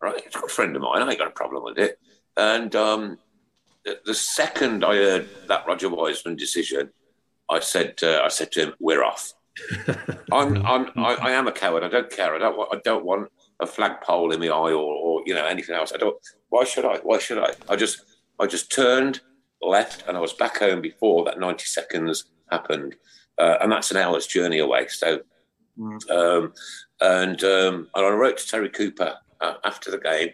Right, 0.00 0.20
he's 0.24 0.34
a 0.34 0.38
good 0.38 0.50
friend 0.50 0.74
of 0.76 0.82
mine. 0.82 1.02
I 1.02 1.08
ain't 1.10 1.18
got 1.18 1.28
a 1.28 1.32
problem 1.32 1.64
with 1.64 1.78
it. 1.78 1.98
And 2.36 2.74
um, 2.76 3.18
the, 3.84 3.98
the 4.06 4.14
second 4.14 4.84
I 4.84 4.94
heard 4.94 5.28
that 5.48 5.66
Roger 5.66 5.88
Wiseman 5.88 6.36
decision, 6.36 6.90
I 7.50 7.60
said 7.60 7.98
uh, 8.02 8.22
I 8.24 8.28
said 8.28 8.52
to 8.52 8.60
him, 8.66 8.74
"We're 8.80 9.04
off." 9.04 9.32
I'm 10.32 10.64
I'm 10.64 10.90
I, 10.96 11.14
I 11.20 11.30
am 11.32 11.48
a 11.48 11.52
coward. 11.52 11.82
I 11.82 11.88
don't 11.88 12.10
care. 12.10 12.34
I 12.34 12.38
don't 12.38 12.56
want 12.56 12.70
I 12.74 12.80
don't 12.84 13.04
want 13.04 13.30
a 13.60 13.66
flagpole 13.66 14.32
in 14.32 14.38
my 14.38 14.46
eye 14.46 14.72
or, 14.72 14.74
or 14.74 15.22
you 15.26 15.34
know 15.34 15.44
anything 15.44 15.74
else. 15.74 15.92
I 15.92 15.98
don't. 15.98 16.16
Why 16.48 16.64
should 16.64 16.84
I? 16.84 16.98
Why 16.98 17.18
should 17.18 17.38
I? 17.38 17.52
I 17.68 17.76
just 17.76 18.02
I 18.38 18.46
just 18.46 18.72
turned 18.72 19.20
left 19.60 20.04
and 20.06 20.16
I 20.16 20.20
was 20.20 20.32
back 20.32 20.58
home 20.58 20.80
before 20.80 21.24
that 21.24 21.40
ninety 21.40 21.64
seconds 21.64 22.24
happened, 22.50 22.96
uh, 23.38 23.56
and 23.60 23.70
that's 23.70 23.90
an 23.90 23.96
hour's 23.96 24.26
journey 24.26 24.58
away. 24.58 24.88
So, 24.88 25.20
um, 26.10 26.52
and 27.00 27.42
um, 27.44 27.88
and 27.94 28.06
I 28.06 28.10
wrote 28.10 28.38
to 28.38 28.46
Terry 28.46 28.70
Cooper 28.70 29.14
uh, 29.40 29.54
after 29.64 29.90
the 29.90 29.98
game, 29.98 30.30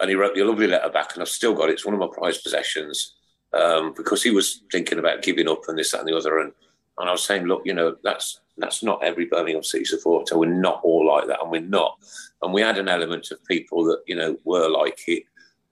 and 0.00 0.08
he 0.08 0.16
wrote 0.16 0.34
me 0.34 0.40
a 0.40 0.46
lovely 0.46 0.66
letter 0.66 0.90
back, 0.90 1.14
and 1.14 1.22
I've 1.22 1.28
still 1.28 1.54
got 1.54 1.68
it. 1.68 1.72
It's 1.72 1.84
one 1.86 1.94
of 1.94 2.00
my 2.00 2.08
prized 2.12 2.42
possessions 2.42 3.14
um, 3.52 3.92
because 3.96 4.22
he 4.22 4.30
was 4.30 4.62
thinking 4.70 4.98
about 4.98 5.22
giving 5.22 5.48
up 5.48 5.62
and 5.68 5.78
this 5.78 5.92
that 5.92 6.00
and 6.00 6.08
the 6.08 6.16
other, 6.16 6.38
and 6.38 6.52
and 6.98 7.08
I 7.08 7.12
was 7.12 7.24
saying, 7.24 7.46
look, 7.46 7.62
you 7.64 7.74
know, 7.74 7.96
that's 8.02 8.40
that's 8.58 8.82
not 8.82 9.02
every 9.02 9.24
Birmingham 9.24 9.62
City 9.62 9.84
supporter. 9.84 10.36
We're 10.36 10.46
not 10.52 10.80
all 10.84 11.06
like 11.06 11.26
that, 11.28 11.40
and 11.40 11.50
we're 11.50 11.60
not. 11.60 11.98
And 12.42 12.52
we 12.52 12.60
had 12.60 12.78
an 12.78 12.88
element 12.88 13.30
of 13.30 13.44
people 13.44 13.84
that 13.84 14.02
you 14.06 14.16
know 14.16 14.36
were 14.44 14.68
like 14.68 15.00
it. 15.06 15.24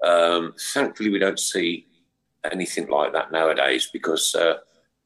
Um, 0.04 0.54
thankfully, 0.72 1.10
we 1.10 1.18
don't 1.18 1.40
see 1.40 1.86
anything 2.50 2.88
like 2.88 3.12
that 3.12 3.32
nowadays 3.32 3.88
because 3.92 4.34
uh, 4.34 4.58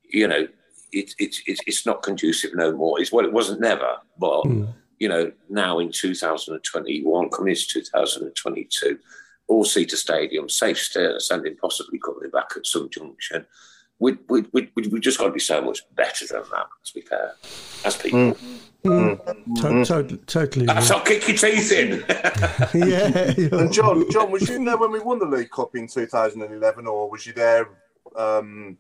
you 0.04 0.28
know 0.28 0.46
it's 0.92 1.14
it's 1.18 1.42
it's 1.46 1.60
it's 1.66 1.86
not 1.86 2.02
conducive 2.02 2.54
no 2.54 2.72
more. 2.72 3.00
It's 3.00 3.12
well, 3.12 3.24
it 3.24 3.32
wasn't 3.32 3.60
never, 3.60 3.96
but 4.18 4.44
you 4.98 5.08
know 5.08 5.32
now 5.48 5.78
in 5.78 5.90
2021, 5.90 7.30
coming 7.30 7.50
into 7.50 7.80
2022, 7.80 8.98
all 9.48 9.64
seater 9.64 9.96
stadium, 9.96 10.48
safe 10.48 10.78
sta- 10.78 11.18
standing, 11.18 11.56
possibly 11.56 11.98
coming 11.98 12.30
back 12.30 12.52
at 12.56 12.66
some 12.66 12.88
junction. 12.90 13.46
We 14.02 14.18
we 14.28 14.44
we 14.52 14.68
we 14.74 14.88
we 14.88 14.98
just 14.98 15.16
got 15.16 15.26
to 15.26 15.30
be 15.30 15.38
so 15.38 15.62
much 15.62 15.80
better 15.94 16.26
than 16.26 16.42
that. 16.50 16.66
To 16.86 16.94
be 16.94 17.02
fair, 17.02 17.34
as 17.84 17.96
people. 17.96 18.34
Mm. 18.84 19.24
To- 19.60 19.84
to- 19.84 20.16
totally. 20.26 20.66
That's 20.66 20.90
I'll 20.90 21.00
kick 21.02 21.28
your 21.28 21.36
teeth 21.36 21.70
in. 21.70 22.04
yeah. 22.74 23.32
And 23.56 23.72
John, 23.72 24.10
John, 24.10 24.32
was 24.32 24.48
you 24.48 24.64
there 24.64 24.76
when 24.76 24.90
we 24.90 24.98
won 24.98 25.20
the 25.20 25.26
League 25.26 25.52
Cup 25.52 25.76
in 25.76 25.86
2011, 25.86 26.88
or 26.88 27.08
was 27.08 27.24
you 27.24 27.32
there, 27.32 27.68
um, 28.16 28.76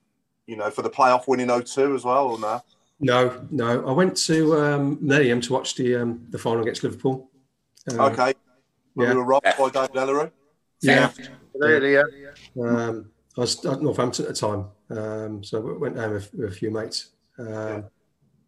you 0.48 0.56
know, 0.56 0.70
for 0.70 0.82
the 0.82 0.90
playoff 0.90 1.28
win 1.28 1.38
in 1.38 1.48
02 1.48 1.94
as 1.94 2.04
well, 2.04 2.26
or 2.30 2.40
no? 2.40 2.60
No, 2.98 3.46
no. 3.52 3.86
I 3.86 3.92
went 3.92 4.16
to 4.26 4.60
um, 4.60 4.98
Nottingham 5.00 5.40
to 5.42 5.52
watch 5.52 5.76
the 5.76 5.94
um, 5.94 6.26
the 6.30 6.38
final 6.38 6.62
against 6.62 6.82
Liverpool. 6.82 7.30
Uh, 7.88 8.06
Okay. 8.06 8.34
When 8.94 9.06
yeah. 9.06 9.14
we 9.14 9.20
were 9.20 9.24
robbed 9.24 9.44
by 9.44 9.70
David 9.70 9.94
Elleray. 9.94 10.32
Yeah. 10.80 11.12
Really, 11.54 11.92
yeah. 11.92 12.02
Um, 12.60 13.11
I 13.36 13.40
was 13.40 13.64
at 13.64 13.80
Northampton 13.80 14.26
at 14.26 14.34
the 14.34 14.34
time, 14.34 14.66
um, 14.90 15.42
so 15.42 15.58
I 15.58 15.78
went 15.78 15.96
down 15.96 16.12
with, 16.12 16.32
with 16.34 16.50
a 16.50 16.54
few 16.54 16.70
mates. 16.70 17.10
Um, 17.38 17.84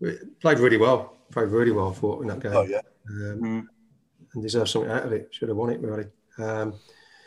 we 0.00 0.16
Played 0.40 0.58
really 0.58 0.76
well. 0.76 1.16
Played 1.32 1.48
really 1.48 1.72
well. 1.72 1.90
I 1.90 1.94
thought 1.94 2.20
in 2.22 2.28
that 2.28 2.40
game. 2.40 2.52
Oh, 2.54 2.62
yeah. 2.62 2.80
Um, 3.10 3.68
And 4.34 4.42
deserved 4.42 4.68
something 4.68 4.90
out 4.90 5.04
of 5.06 5.12
it. 5.12 5.28
Should 5.30 5.48
have 5.48 5.56
won 5.56 5.70
it 5.70 5.80
really. 5.80 6.06
Um, 6.38 6.74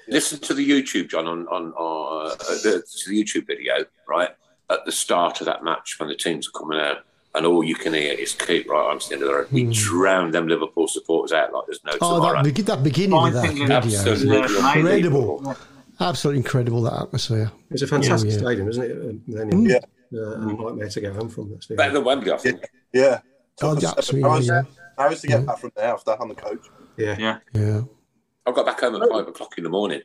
Listen 0.10 0.40
to 0.40 0.54
the 0.54 0.68
YouTube, 0.70 1.10
John, 1.10 1.28
on 1.28 1.48
on, 1.48 1.74
on 1.74 2.32
uh, 2.32 2.36
the, 2.64 2.84
to 3.04 3.10
the 3.10 3.24
YouTube 3.24 3.48
video, 3.48 3.84
right 4.08 4.30
at 4.70 4.86
the 4.86 4.92
start 4.92 5.42
of 5.42 5.46
that 5.48 5.64
match 5.64 5.96
when 6.00 6.08
the 6.10 6.16
teams 6.16 6.48
are 6.48 6.58
coming 6.60 6.80
out, 6.80 6.98
and 7.36 7.46
all 7.46 7.62
you 7.64 7.76
can 7.76 7.94
hear 7.94 8.14
is 8.14 8.34
Keep 8.34 8.70
right 8.70 8.90
on 8.90 9.00
the 9.00 9.14
end 9.14 9.24
of 9.24 9.28
the 9.30 9.34
road. 9.36 9.48
We 9.52 9.66
drowned 9.66 10.34
them 10.34 10.48
Liverpool 10.48 10.88
supporters 10.88 11.34
out 11.34 11.52
like 11.54 11.66
there's 11.68 11.84
no 11.84 11.94
Oh, 12.00 12.16
tomorrow. 12.18 12.44
that, 12.44 12.66
that 12.68 12.84
beginning 12.84 13.18
of 13.18 13.34
that 13.34 13.54
video. 13.54 13.70
Absolutely 13.76 14.38
is 14.40 14.56
incredible. 14.56 15.56
Absolutely 16.00 16.40
incredible, 16.40 16.82
that 16.84 16.94
atmosphere. 17.02 17.52
it's 17.72 17.82
a 17.82 17.88
fantastic 17.88 18.30
Yeah, 18.30 18.36
yeah. 18.36 18.42
stadium, 18.44 18.70
isn't 18.70 18.84
it? 18.84 19.28
Millennium? 19.28 19.66
Mm. 19.66 19.84
Uh, 20.14 20.32
and 20.42 20.52
a 20.52 20.64
nightmare 20.64 20.90
to 20.90 21.02
get 21.02 21.14
home 21.14 21.30
from. 21.30 21.50
That's 21.52 21.66
Better 21.68 21.94
than 21.94 22.04
Wembley, 22.04 22.32
I 22.32 22.38
think. 22.38 22.64
Yeah. 22.94 23.20
Oh, 23.62 23.74
Took 23.76 23.84
us 23.84 23.94
that's 23.96 24.08
seven 24.08 24.24
really, 24.24 24.50
hours, 24.50 24.66
yeah. 25.00 25.10
to 25.10 25.28
get 25.28 25.46
back 25.46 25.58
from 25.60 25.72
there 25.76 25.94
after 25.94 26.12
on 26.22 26.30
the 26.30 26.36
coach. 26.36 26.66
Yeah. 26.96 27.16
Yeah. 27.20 27.40
Yeah. 27.54 27.82
I 28.46 28.52
got 28.52 28.66
back 28.66 28.80
home 28.80 29.02
at 29.02 29.10
five 29.10 29.28
o'clock 29.28 29.58
in 29.58 29.64
the 29.64 29.70
morning. 29.70 30.02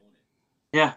Yeah. 0.72 0.95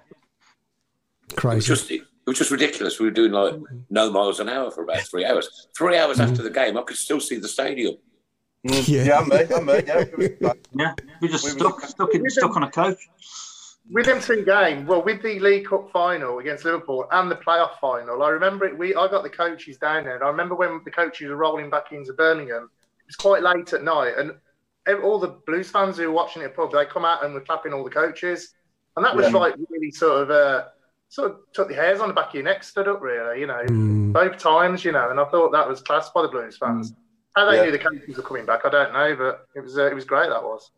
It 1.31 1.43
was 1.43 1.65
just 1.65 1.91
it 1.91 2.01
was 2.25 2.37
just 2.37 2.49
ridiculous. 2.49 2.99
We 2.99 3.05
were 3.05 3.11
doing 3.11 3.31
like 3.33 3.55
no 3.89 4.11
miles 4.11 4.39
an 4.39 4.49
hour 4.49 4.71
for 4.71 4.83
about 4.83 5.01
three 5.01 5.25
hours. 5.25 5.67
Three 5.77 5.97
hours 5.97 6.19
after 6.19 6.41
the 6.41 6.49
game, 6.49 6.77
I 6.77 6.81
could 6.81 6.97
still 6.97 7.19
see 7.19 7.37
the 7.37 7.47
stadium. 7.47 7.95
Yeah. 8.63 9.03
Yeah, 9.03 9.19
I'm 9.19 9.29
me, 9.29 9.73
me, 9.73 9.83
yeah. 9.85 10.53
Yeah. 10.75 10.93
We 11.21 11.27
just 11.27 11.45
stuck 11.47 11.81
stuck 11.81 12.13
in, 12.15 12.27
stuck 12.29 12.55
on 12.55 12.63
a 12.63 12.71
coach. 12.71 12.97
With 13.91 14.07
them 14.07 14.19
two 14.19 14.43
games, 14.43 14.87
well, 14.87 15.03
with 15.03 15.21
the 15.21 15.39
League 15.39 15.67
Cup 15.67 15.91
final 15.91 16.39
against 16.39 16.65
Liverpool 16.65 17.05
and 17.11 17.29
the 17.29 17.35
playoff 17.35 17.77
final, 17.79 18.23
I 18.23 18.29
remember 18.29 18.65
it. 18.65 18.75
We 18.77 18.95
I 18.95 19.07
got 19.07 19.21
the 19.23 19.29
coaches 19.29 19.77
down 19.77 20.05
there, 20.05 20.15
and 20.15 20.23
I 20.23 20.27
remember 20.27 20.55
when 20.55 20.81
the 20.85 20.91
coaches 20.91 21.29
were 21.29 21.35
rolling 21.35 21.69
back 21.69 21.91
into 21.91 22.13
Birmingham. 22.13 22.69
It 22.99 23.05
was 23.07 23.15
quite 23.15 23.43
late 23.43 23.71
at 23.73 23.83
night, 23.83 24.13
and 24.17 24.31
all 25.03 25.19
the 25.19 25.39
Blues 25.45 25.69
fans 25.69 25.97
who 25.97 26.07
were 26.07 26.13
watching 26.13 26.41
it 26.41 26.45
at 26.45 26.55
pub, 26.55 26.71
they 26.71 26.85
come 26.85 27.05
out 27.05 27.23
and 27.23 27.33
were 27.35 27.41
clapping 27.41 27.73
all 27.73 27.83
the 27.83 27.91
coaches, 27.91 28.55
and 28.95 29.05
that 29.05 29.15
was 29.15 29.27
Yeah. 29.31 29.37
like 29.37 29.55
really 29.69 29.91
sort 29.91 30.23
of 30.23 30.31
uh, 30.31 30.65
sort 31.09 31.31
of 31.31 31.37
took 31.53 31.67
the 31.67 31.75
hairs 31.75 31.99
on 31.99 32.07
the 32.07 32.13
back 32.15 32.29
of 32.29 32.33
your 32.33 32.43
neck, 32.43 32.63
stood 32.63 32.87
up 32.87 33.01
really, 33.01 33.39
you 33.39 33.45
know, 33.45 33.61
Mm. 33.69 34.13
both 34.13 34.39
times, 34.39 34.83
you 34.83 34.91
know, 34.93 35.11
and 35.11 35.19
I 35.19 35.25
thought 35.25 35.51
that 35.51 35.69
was 35.69 35.81
class 35.81 36.09
by 36.09 36.23
the 36.23 36.27
Blues 36.27 36.57
fans. 36.57 36.93
How 37.35 37.45
they 37.45 37.57
Yeah. 37.57 37.65
knew 37.65 37.71
the 37.71 37.79
coaches 37.79 38.17
were 38.17 38.23
coming 38.23 38.45
back, 38.47 38.61
I 38.65 38.69
don't 38.69 38.93
know, 38.93 39.15
but 39.15 39.45
it 39.53 39.59
was 39.61 39.77
uh, 39.77 39.85
it 39.85 39.93
was 39.93 40.05
great. 40.05 40.29
That 40.29 40.43
was. 40.43 40.71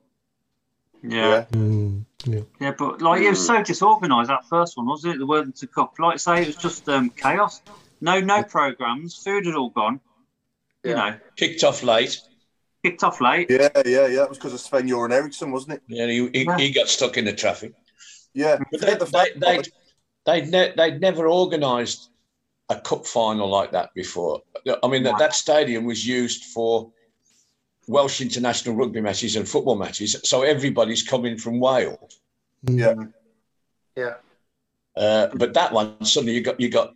Yeah. 1.02 1.46
Mm. 1.54 2.04
Yeah. 2.26 2.42
Yeah, 2.60 2.72
but 2.78 3.02
like 3.02 3.22
it 3.22 3.30
was 3.30 3.46
so 3.46 3.62
disorganised 3.64 4.30
that 4.30 4.46
first 4.50 4.76
one, 4.78 4.88
wasn't 4.88 5.16
it? 5.16 5.18
The 5.20 5.26
word 5.26 5.40
Worthington 5.48 5.70
Cup. 5.70 6.00
Like 6.00 6.14
I 6.16 6.18
say, 6.18 6.42
it 6.42 6.48
was 6.48 6.56
just 6.56 6.90
um, 6.90 7.10
chaos. 7.12 7.62
No, 8.02 8.20
no 8.20 8.44
programs. 8.44 9.16
Food 9.16 9.46
had 9.46 9.56
all 9.56 9.70
gone. 9.70 10.00
You 10.84 10.96
know, 10.96 11.18
Kicked 11.36 11.64
off 11.64 11.84
late. 11.84 12.20
kicked 12.84 13.04
off 13.04 13.20
late. 13.22 13.50
Yeah, 13.50 13.70
yeah, 13.86 14.08
yeah. 14.08 14.20
That 14.20 14.30
was 14.30 14.38
because 14.38 14.54
of 14.54 14.60
Sven 14.62 14.88
Göran 14.88 15.12
Eriksson, 15.12 15.52
wasn't 15.52 15.74
it? 15.74 15.82
Yeah, 15.88 16.08
he, 16.08 16.30
he, 16.34 16.48
he 16.58 16.72
got 16.72 16.88
stuck 16.88 17.18
in 17.18 17.26
the 17.26 17.34
traffic. 17.34 17.74
Yeah. 18.34 18.58
But 18.72 18.80
they, 18.82 18.88
Forget 18.96 19.00
the 19.00 19.06
they, 19.06 19.12
fact 19.12 19.40
they, 19.40 19.58
that- 19.58 19.70
they'd, 20.26 20.50
ne- 20.50 20.74
they'd 20.78 21.02
never 21.02 21.28
organised 21.30 22.10
a 22.70 22.80
cup 22.80 23.06
final 23.06 23.50
like 23.50 23.72
that 23.72 23.94
before. 23.96 24.42
I 24.84 24.88
mean, 24.88 25.04
that, 25.04 25.18
that 25.20 25.34
stadium 25.34 25.86
was 25.86 26.06
used 26.06 26.46
for 26.46 26.92
Welsh 27.88 28.22
international 28.22 28.76
rugby 28.76 29.02
matches 29.02 29.36
and 29.36 29.48
football 29.48 29.76
matches. 29.76 30.16
So 30.24 30.44
everybody's 30.44 31.04
coming 31.04 31.38
from 31.38 31.60
Wales. 31.60 32.20
Yeah. 32.64 32.96
Yeah. 33.96 34.16
Uh, 34.96 35.28
but 35.36 35.54
that 35.54 35.72
one, 35.72 36.04
suddenly 36.04 36.34
you 36.34 36.42
got 36.42 36.60
you 36.60 36.70
got 36.70 36.96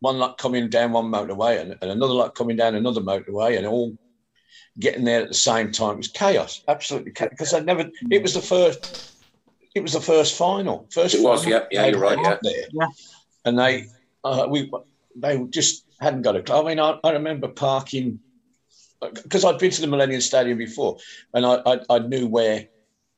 one 0.00 0.18
lot 0.18 0.38
coming 0.38 0.68
down 0.68 0.92
one 0.92 1.06
motorway 1.06 1.60
and, 1.60 1.76
and 1.80 1.90
another 1.90 2.14
lot 2.14 2.34
coming 2.34 2.56
down 2.56 2.74
another 2.74 3.00
motorway 3.00 3.56
and 3.56 3.66
all 3.66 3.96
getting 4.78 5.04
there 5.04 5.22
at 5.22 5.28
the 5.28 5.34
same 5.34 5.70
time. 5.70 5.94
It 5.94 5.98
was 5.98 6.08
chaos, 6.08 6.62
absolutely 6.66 7.12
chaos. 7.12 7.30
Because 7.30 7.54
I 7.54 7.60
never. 7.60 7.90
It 8.10 8.22
was 8.22 8.34
the 8.34 8.40
first. 8.40 9.12
It 9.74 9.80
was 9.80 9.92
the 9.92 10.00
first 10.00 10.36
final. 10.36 10.88
First. 10.90 11.14
It 11.14 11.22
was, 11.22 11.44
final 11.44 11.60
yeah, 11.60 11.66
yeah, 11.70 11.86
you're 11.86 12.00
right, 12.00 12.18
yeah. 12.20 12.38
There. 12.42 12.64
Yeah. 12.72 12.86
And 13.44 13.58
they, 13.58 13.86
uh, 14.22 14.46
we, 14.50 14.70
they 15.16 15.42
just 15.44 15.86
hadn't 15.98 16.22
got 16.22 16.36
a 16.36 16.42
club. 16.42 16.66
I 16.66 16.68
mean, 16.68 16.78
I, 16.78 16.98
I 17.02 17.12
remember 17.12 17.48
parking 17.48 18.20
because 19.10 19.44
I'd 19.44 19.58
been 19.58 19.70
to 19.70 19.80
the 19.80 19.86
Millennium 19.86 20.20
Stadium 20.20 20.58
before, 20.58 20.98
and 21.34 21.44
I, 21.44 21.60
I, 21.66 21.80
I 21.90 21.98
knew 21.98 22.26
where, 22.26 22.66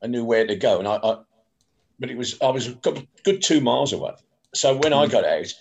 I 0.03 0.07
knew 0.07 0.25
where 0.25 0.47
to 0.47 0.57
go, 0.57 0.79
and 0.79 0.89
I, 0.89 0.97
I 0.97 1.19
but 1.99 2.11
it 2.11 2.17
was 2.17 2.41
I 2.41 2.49
was 2.49 2.69
a 2.69 2.73
good, 2.73 3.07
good 3.25 3.43
two 3.43 3.61
miles 3.61 3.93
away. 3.93 4.13
So 4.55 4.77
when 4.77 4.93
I 4.93 5.07
got 5.07 5.25
out, 5.25 5.53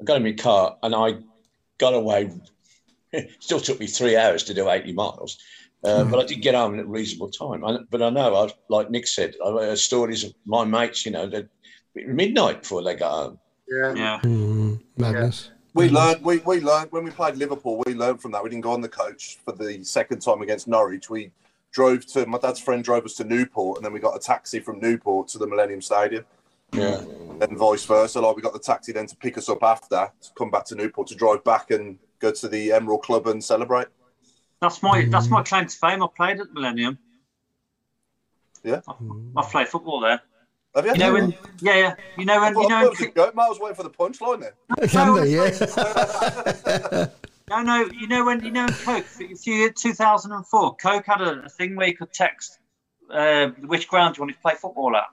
I 0.00 0.04
got 0.04 0.16
in 0.16 0.22
my 0.22 0.32
car 0.32 0.76
and 0.82 0.94
I 0.94 1.14
got 1.78 1.94
away. 1.94 2.30
It 3.12 3.30
still 3.40 3.60
took 3.60 3.80
me 3.80 3.86
three 3.86 4.16
hours 4.16 4.44
to 4.44 4.54
do 4.54 4.68
eighty 4.70 4.92
miles, 4.92 5.38
uh, 5.84 6.04
but 6.04 6.20
I 6.20 6.24
did 6.26 6.42
get 6.42 6.54
home 6.54 6.74
in 6.74 6.80
a 6.80 6.86
reasonable 6.86 7.30
time. 7.30 7.64
I, 7.64 7.78
but 7.90 8.02
I 8.02 8.10
know, 8.10 8.34
I, 8.34 8.48
like 8.68 8.90
Nick 8.90 9.06
said, 9.06 9.34
I 9.44 9.50
heard 9.50 9.78
stories 9.78 10.24
of 10.24 10.32
my 10.46 10.64
mates. 10.64 11.04
You 11.04 11.12
know, 11.12 11.28
that 11.28 11.48
midnight 11.94 12.62
before 12.62 12.82
they 12.82 12.94
got 12.94 13.12
home. 13.12 13.38
Yeah. 13.68 13.94
Yeah. 13.94 14.20
Mm. 14.24 14.80
Madness. 14.96 15.50
We 15.74 15.86
mm-hmm. 15.86 15.94
learned. 15.94 16.24
We, 16.24 16.38
we 16.38 16.60
learned 16.60 16.90
when 16.92 17.04
we 17.04 17.10
played 17.10 17.36
Liverpool. 17.36 17.82
We 17.86 17.94
learned 17.94 18.20
from 18.20 18.32
that. 18.32 18.42
We 18.42 18.50
didn't 18.50 18.62
go 18.62 18.72
on 18.72 18.80
the 18.80 18.88
coach 18.88 19.38
for 19.44 19.52
the 19.52 19.84
second 19.84 20.20
time 20.20 20.42
against 20.42 20.66
Norwich. 20.66 21.08
We 21.08 21.30
drove 21.72 22.06
to 22.06 22.26
my 22.26 22.38
dad's 22.38 22.60
friend 22.60 22.82
drove 22.82 23.04
us 23.04 23.14
to 23.14 23.24
Newport, 23.24 23.78
and 23.78 23.84
then 23.84 23.92
we 23.92 24.00
got 24.00 24.16
a 24.16 24.18
taxi 24.18 24.60
from 24.60 24.80
Newport 24.80 25.28
to 25.28 25.38
the 25.38 25.46
Millennium 25.46 25.80
Stadium, 25.80 26.24
Yeah, 26.72 27.02
and 27.40 27.56
vice 27.56 27.84
versa. 27.84 28.20
Like 28.20 28.36
we 28.36 28.42
got 28.42 28.52
the 28.52 28.58
taxi 28.58 28.92
then 28.92 29.06
to 29.06 29.16
pick 29.16 29.38
us 29.38 29.48
up 29.48 29.62
after 29.62 30.10
to 30.20 30.30
come 30.36 30.50
back 30.50 30.64
to 30.66 30.74
Newport 30.74 31.08
to 31.08 31.14
drive 31.14 31.44
back 31.44 31.70
and 31.70 31.98
go 32.18 32.32
to 32.32 32.48
the 32.48 32.72
Emerald 32.72 33.02
Club 33.02 33.26
and 33.28 33.42
celebrate. 33.42 33.88
That's 34.60 34.82
my 34.82 35.06
that's 35.06 35.26
mm-hmm. 35.26 35.34
my 35.34 35.42
claim 35.42 35.66
to 35.66 35.76
fame. 35.76 36.02
I 36.02 36.06
played 36.14 36.40
at 36.40 36.48
the 36.48 36.54
Millennium. 36.54 36.98
Yeah. 38.62 38.80
I 39.36 39.42
played 39.42 39.68
football 39.68 40.00
there. 40.00 40.20
Have 40.74 40.86
you? 40.86 40.92
You 40.92 40.98
know 40.98 41.12
when? 41.12 41.34
Yeah, 41.60 41.76
yeah. 41.76 41.94
You 42.16 42.24
know 42.24 42.40
when? 42.40 42.54
You 42.54 42.68
know 42.68 42.88
when? 42.88 43.10
I 43.10 43.10
thought 43.10 43.38
I 43.38 43.48
was 43.48 43.58
waiting 43.58 43.76
for 43.76 43.82
the 43.82 43.90
punchline 43.90 44.40
there. 44.40 44.54
Can 44.88 45.14
they? 45.16 45.30
Yeah. 46.96 47.06
No, 47.50 47.62
no. 47.62 47.84
You 47.86 48.06
know 48.06 48.24
when? 48.24 48.44
You 48.44 48.52
know 48.52 48.66
in 48.66 48.72
Coke. 48.72 49.04
If 49.18 49.44
you 49.44 49.72
2004, 49.72 50.76
Coke 50.76 51.04
had 51.04 51.20
a, 51.20 51.46
a 51.46 51.48
thing 51.48 51.74
where 51.74 51.88
you 51.88 51.96
could 51.96 52.12
text 52.12 52.60
uh, 53.12 53.48
which 53.66 53.88
ground 53.88 54.16
you 54.16 54.20
wanted 54.22 54.34
to 54.34 54.38
play 54.38 54.54
football 54.54 54.94
at. 54.94 55.06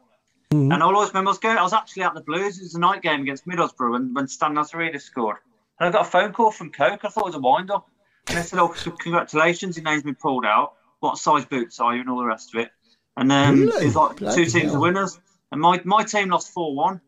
Mm. 0.52 0.72
And 0.72 0.84
I'll 0.84 0.94
always 0.94 1.10
remember 1.10 1.30
I 1.30 1.32
was 1.32 1.40
going. 1.40 1.58
I 1.58 1.64
was 1.64 1.74
actually 1.74 2.04
at 2.04 2.14
the 2.14 2.22
Blues. 2.22 2.60
It 2.60 2.64
was 2.64 2.76
a 2.76 2.80
night 2.80 3.02
game 3.02 3.22
against 3.22 3.48
Middlesbrough 3.48 3.92
when 3.92 4.14
when 4.14 4.28
Stan 4.28 4.54
Lazaridis 4.54 5.02
scored. 5.02 5.38
And 5.80 5.90
I 5.90 5.92
got 5.92 6.06
a 6.06 6.10
phone 6.10 6.32
call 6.32 6.52
from 6.52 6.72
Coke. 6.72 7.04
I 7.04 7.10
thought 7.10 7.24
it 7.24 7.26
was 7.26 7.36
a 7.36 7.40
wind 7.40 7.72
up. 7.72 7.90
And 8.28 8.38
they 8.38 8.44
said, 8.44 8.60
"Oh, 8.60 8.68
congratulations, 8.68 9.76
your 9.76 9.84
name's 9.86 10.04
been 10.04 10.14
pulled 10.14 10.46
out. 10.46 10.74
What 11.00 11.18
size 11.18 11.46
boots 11.46 11.80
are 11.80 11.96
you?" 11.96 12.02
And 12.02 12.10
all 12.12 12.20
the 12.20 12.26
rest 12.26 12.54
of 12.54 12.62
it. 12.62 12.70
And 13.18 13.32
um, 13.32 13.62
Really? 13.62 13.82
it 13.82 13.86
was 13.88 13.96
like 13.96 14.18
Bloody 14.18 14.46
two 14.46 14.52
teams 14.52 14.66
hell. 14.72 14.76
of 14.76 14.82
winners. 14.82 15.20
And 15.52 15.62
my, 15.62 15.82
my 15.86 16.04
team 16.04 16.30
lost 16.30 16.52
four 16.52 16.76
one, 16.76 17.00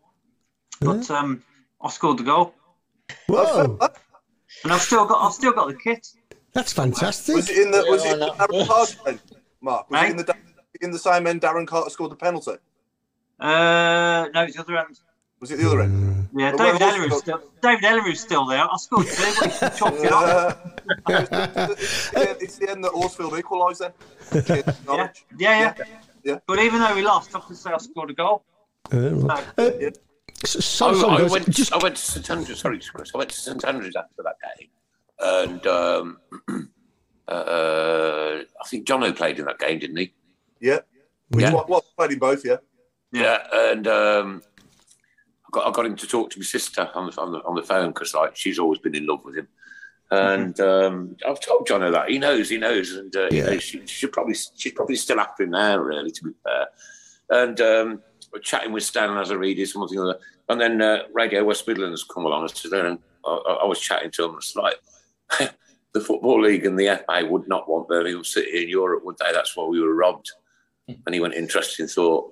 but 0.81 1.09
um, 1.11 1.43
I 1.81 1.89
scored 1.89 2.19
the 2.19 2.23
goal. 2.23 2.53
Whoa. 3.27 3.77
And 4.63 4.73
I've 4.73 4.81
still 4.81 5.05
got 5.05 5.21
I've 5.25 5.33
still 5.33 5.51
got 5.53 5.67
the 5.67 5.75
kit. 5.75 6.07
That's 6.53 6.73
fantastic. 6.73 7.35
Was 7.35 7.49
it 7.49 7.57
in 7.65 7.71
the? 7.71 7.85
Was 7.89 8.03
Yeah, 8.05 8.11
it 8.11 8.13
in 8.13 8.19
the. 8.19 8.25
Darren 8.31 8.67
Carter 8.67 8.97
end, 9.07 9.19
Mark? 9.61 9.89
Was 9.91 9.99
Hey? 9.99 10.07
it 10.07 10.11
in 10.11 10.17
the 10.17 10.35
in 10.81 10.91
the 10.91 10.99
same 10.99 11.27
end? 11.27 11.41
Darren 11.41 11.67
Carter 11.67 11.89
scored 11.89 12.11
the 12.11 12.15
penalty. 12.15 12.53
Uh, 13.39 14.27
no, 14.33 14.43
it's 14.43 14.55
the 14.55 14.61
other 14.61 14.77
end. 14.77 14.99
Was 15.39 15.51
it 15.51 15.57
the 15.57 15.67
other 15.67 15.81
end? 15.81 16.27
Yeah, 16.35 16.53
Well, 16.53 16.57
David 16.57 16.81
well, 16.81 16.93
Elleray's 16.93 17.17
still 17.19 17.41
David 17.61 17.83
Elleray's 17.85 18.19
still 18.19 18.45
there. 18.45 18.63
I 18.69 18.75
scored 18.77 19.07
two, 19.07 19.33
but 19.39 19.53
he 19.53 19.59
chopped 19.77 19.97
it 20.03 20.11
off. 20.11 20.25
Uh, 21.05 21.67
it's, 21.77 22.11
the, 22.11 22.37
it's 22.41 22.57
the 22.57 22.69
end 22.69 22.83
that 22.83 22.91
Horsfield 22.91 23.37
equalised 23.37 23.81
then. 23.81 23.91
Against 24.31 24.67
Yeah, 24.67 24.73
Norwich. 24.85 25.25
yeah, 25.37 25.73
yeah. 25.77 25.85
Yeah. 26.29 26.39
But 26.45 26.59
even 26.59 26.79
though 26.79 26.93
we 26.95 27.01
lost, 27.01 27.35
I 27.35 27.39
can 27.39 27.55
say 27.55 27.71
I 27.71 27.77
scored 27.77 28.11
a 28.11 28.13
goal. 28.13 28.43
Uh, 28.93 29.15
right. 29.15 29.43
So, 29.57 29.67
Uh, 29.67 29.91
so, 30.45 30.59
so, 30.93 31.09
I, 31.09 31.21
I 31.23 31.27
went. 31.27 31.49
just 31.49 31.73
I 31.73 31.77
went 31.77 31.95
to 31.95 32.01
St 32.01 32.29
Andrews. 32.29 32.59
Sorry, 32.59 32.79
Chris. 32.79 33.11
I 33.15 33.17
went 33.17 33.31
to 33.31 33.35
St 33.39 33.65
Andrews 33.65 33.95
after 33.95 34.23
that 34.23 34.35
game, 34.45 34.69
and 35.19 35.67
um, 35.67 36.19
uh, 37.27 37.31
I 38.63 38.67
think 38.67 38.87
Jono 38.87 39.15
played 39.15 39.39
in 39.39 39.45
that 39.45 39.59
game, 39.59 39.79
didn't 39.79 39.97
he? 39.97 40.13
Yeah. 40.59 40.79
Which 41.29 41.43
Yeah. 41.43 41.53
one? 41.53 41.65
Well, 41.67 41.83
played 41.97 42.11
in 42.11 42.19
both. 42.19 42.45
Yeah. 42.45 42.57
Yeah, 43.11 43.39
and 43.71 43.87
um, 43.87 44.43
I 45.47 45.49
got 45.51 45.67
I 45.67 45.71
got 45.71 45.85
him 45.87 45.95
to 45.95 46.07
talk 46.07 46.29
to 46.31 46.39
my 46.39 46.43
sister 46.45 46.87
on 46.93 47.07
the 47.09 47.19
on 47.21 47.31
the, 47.31 47.39
on 47.43 47.55
the 47.55 47.63
phone 47.63 47.89
because 47.89 48.13
like 48.13 48.35
she's 48.35 48.59
always 48.59 48.79
been 48.79 48.93
in 48.95 49.07
love 49.07 49.25
with 49.25 49.35
him, 49.35 49.47
and 50.11 50.59
um, 50.59 51.15
I've 51.27 51.39
told 51.39 51.67
Jono 51.67 51.91
that 51.91 52.09
he 52.09 52.17
knows, 52.17 52.49
he 52.49 52.57
knows, 52.57 52.93
and 52.93 53.15
uh, 53.15 53.27
you 53.31 53.43
know, 53.43 53.57
she 53.59 53.85
she 53.85 54.07
probably 54.07 54.35
she's 54.55 54.73
probably 54.73 54.95
still 54.95 55.19
after 55.19 55.43
him 55.43 55.51
now, 55.51 55.77
really, 55.77 56.11
to 56.11 56.23
be 56.23 56.31
fair. 56.43 56.67
And 57.29 57.61
um, 57.61 58.01
we're 58.33 58.39
chatting 58.39 58.71
with 58.71 58.83
Stan 58.83 59.09
Lazaridis 59.09 59.73
and 59.73 59.81
one 59.81 59.89
thing 59.89 59.99
or 59.99 60.09
other, 60.09 60.19
and 60.49 60.59
then 60.59 60.81
uh, 60.81 61.03
Radio 61.13 61.43
West 61.43 61.67
Midlands 61.67 62.03
come 62.03 62.25
along 62.25 62.41
and 62.41 62.51
said, 62.51 62.73
and 62.73 62.99
I, 63.25 63.59
I 63.63 63.65
was 63.65 63.79
chatting 63.79 64.11
to 64.11 64.25
him, 64.25 64.31
and 64.31 64.39
it's 64.39 64.55
like. 64.55 64.75
The 65.91 66.01
Football 66.01 66.43
League 66.43 66.67
and 66.67 66.77
the 66.77 67.03
FA 67.07 67.25
would 67.25 67.47
not 67.47 67.67
want 67.67 67.87
Birmingham 67.87 68.23
City 68.23 68.61
in 68.61 68.69
Europe, 68.69 69.03
would 69.03 69.17
they? 69.17 69.31
That's 69.33 69.57
why 69.57 69.65
we 69.65 69.81
were 69.81 69.95
robbed. 69.95 70.31
And 70.87 71.15
he 71.15 71.19
went, 71.19 71.33
interesting 71.33 71.87
thought. 71.87 72.31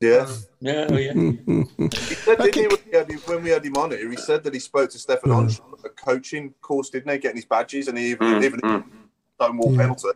Yeah. 0.00 0.26
Yeah, 0.60 0.86
oh, 0.90 0.96
yeah. 0.96 1.12
He 1.78 2.14
said, 2.14 2.38
didn't 2.38 2.54
he, 2.54 2.66
when 2.66 2.78
we, 2.86 2.92
had 2.98 3.10
him, 3.10 3.18
when 3.26 3.42
we 3.42 3.50
had 3.50 3.64
him 3.64 3.76
on 3.76 3.90
here, 3.90 4.10
he 4.10 4.16
said 4.16 4.42
that 4.44 4.54
he 4.54 4.60
spoke 4.60 4.90
to 4.90 4.98
Stefan 4.98 5.30
Mm. 5.30 5.48
Onch 5.48 5.84
a 5.84 5.88
coaching 5.88 6.54
course, 6.60 6.90
didn't 6.90 7.10
he? 7.12 7.18
Getting 7.18 7.36
his 7.36 7.44
badges 7.44 7.88
and 7.88 7.98
he 7.98 8.10
even, 8.10 8.26
Mm, 8.26 8.44
even 8.44 8.84
Stonewall 9.36 9.76
penalty. 9.76 10.08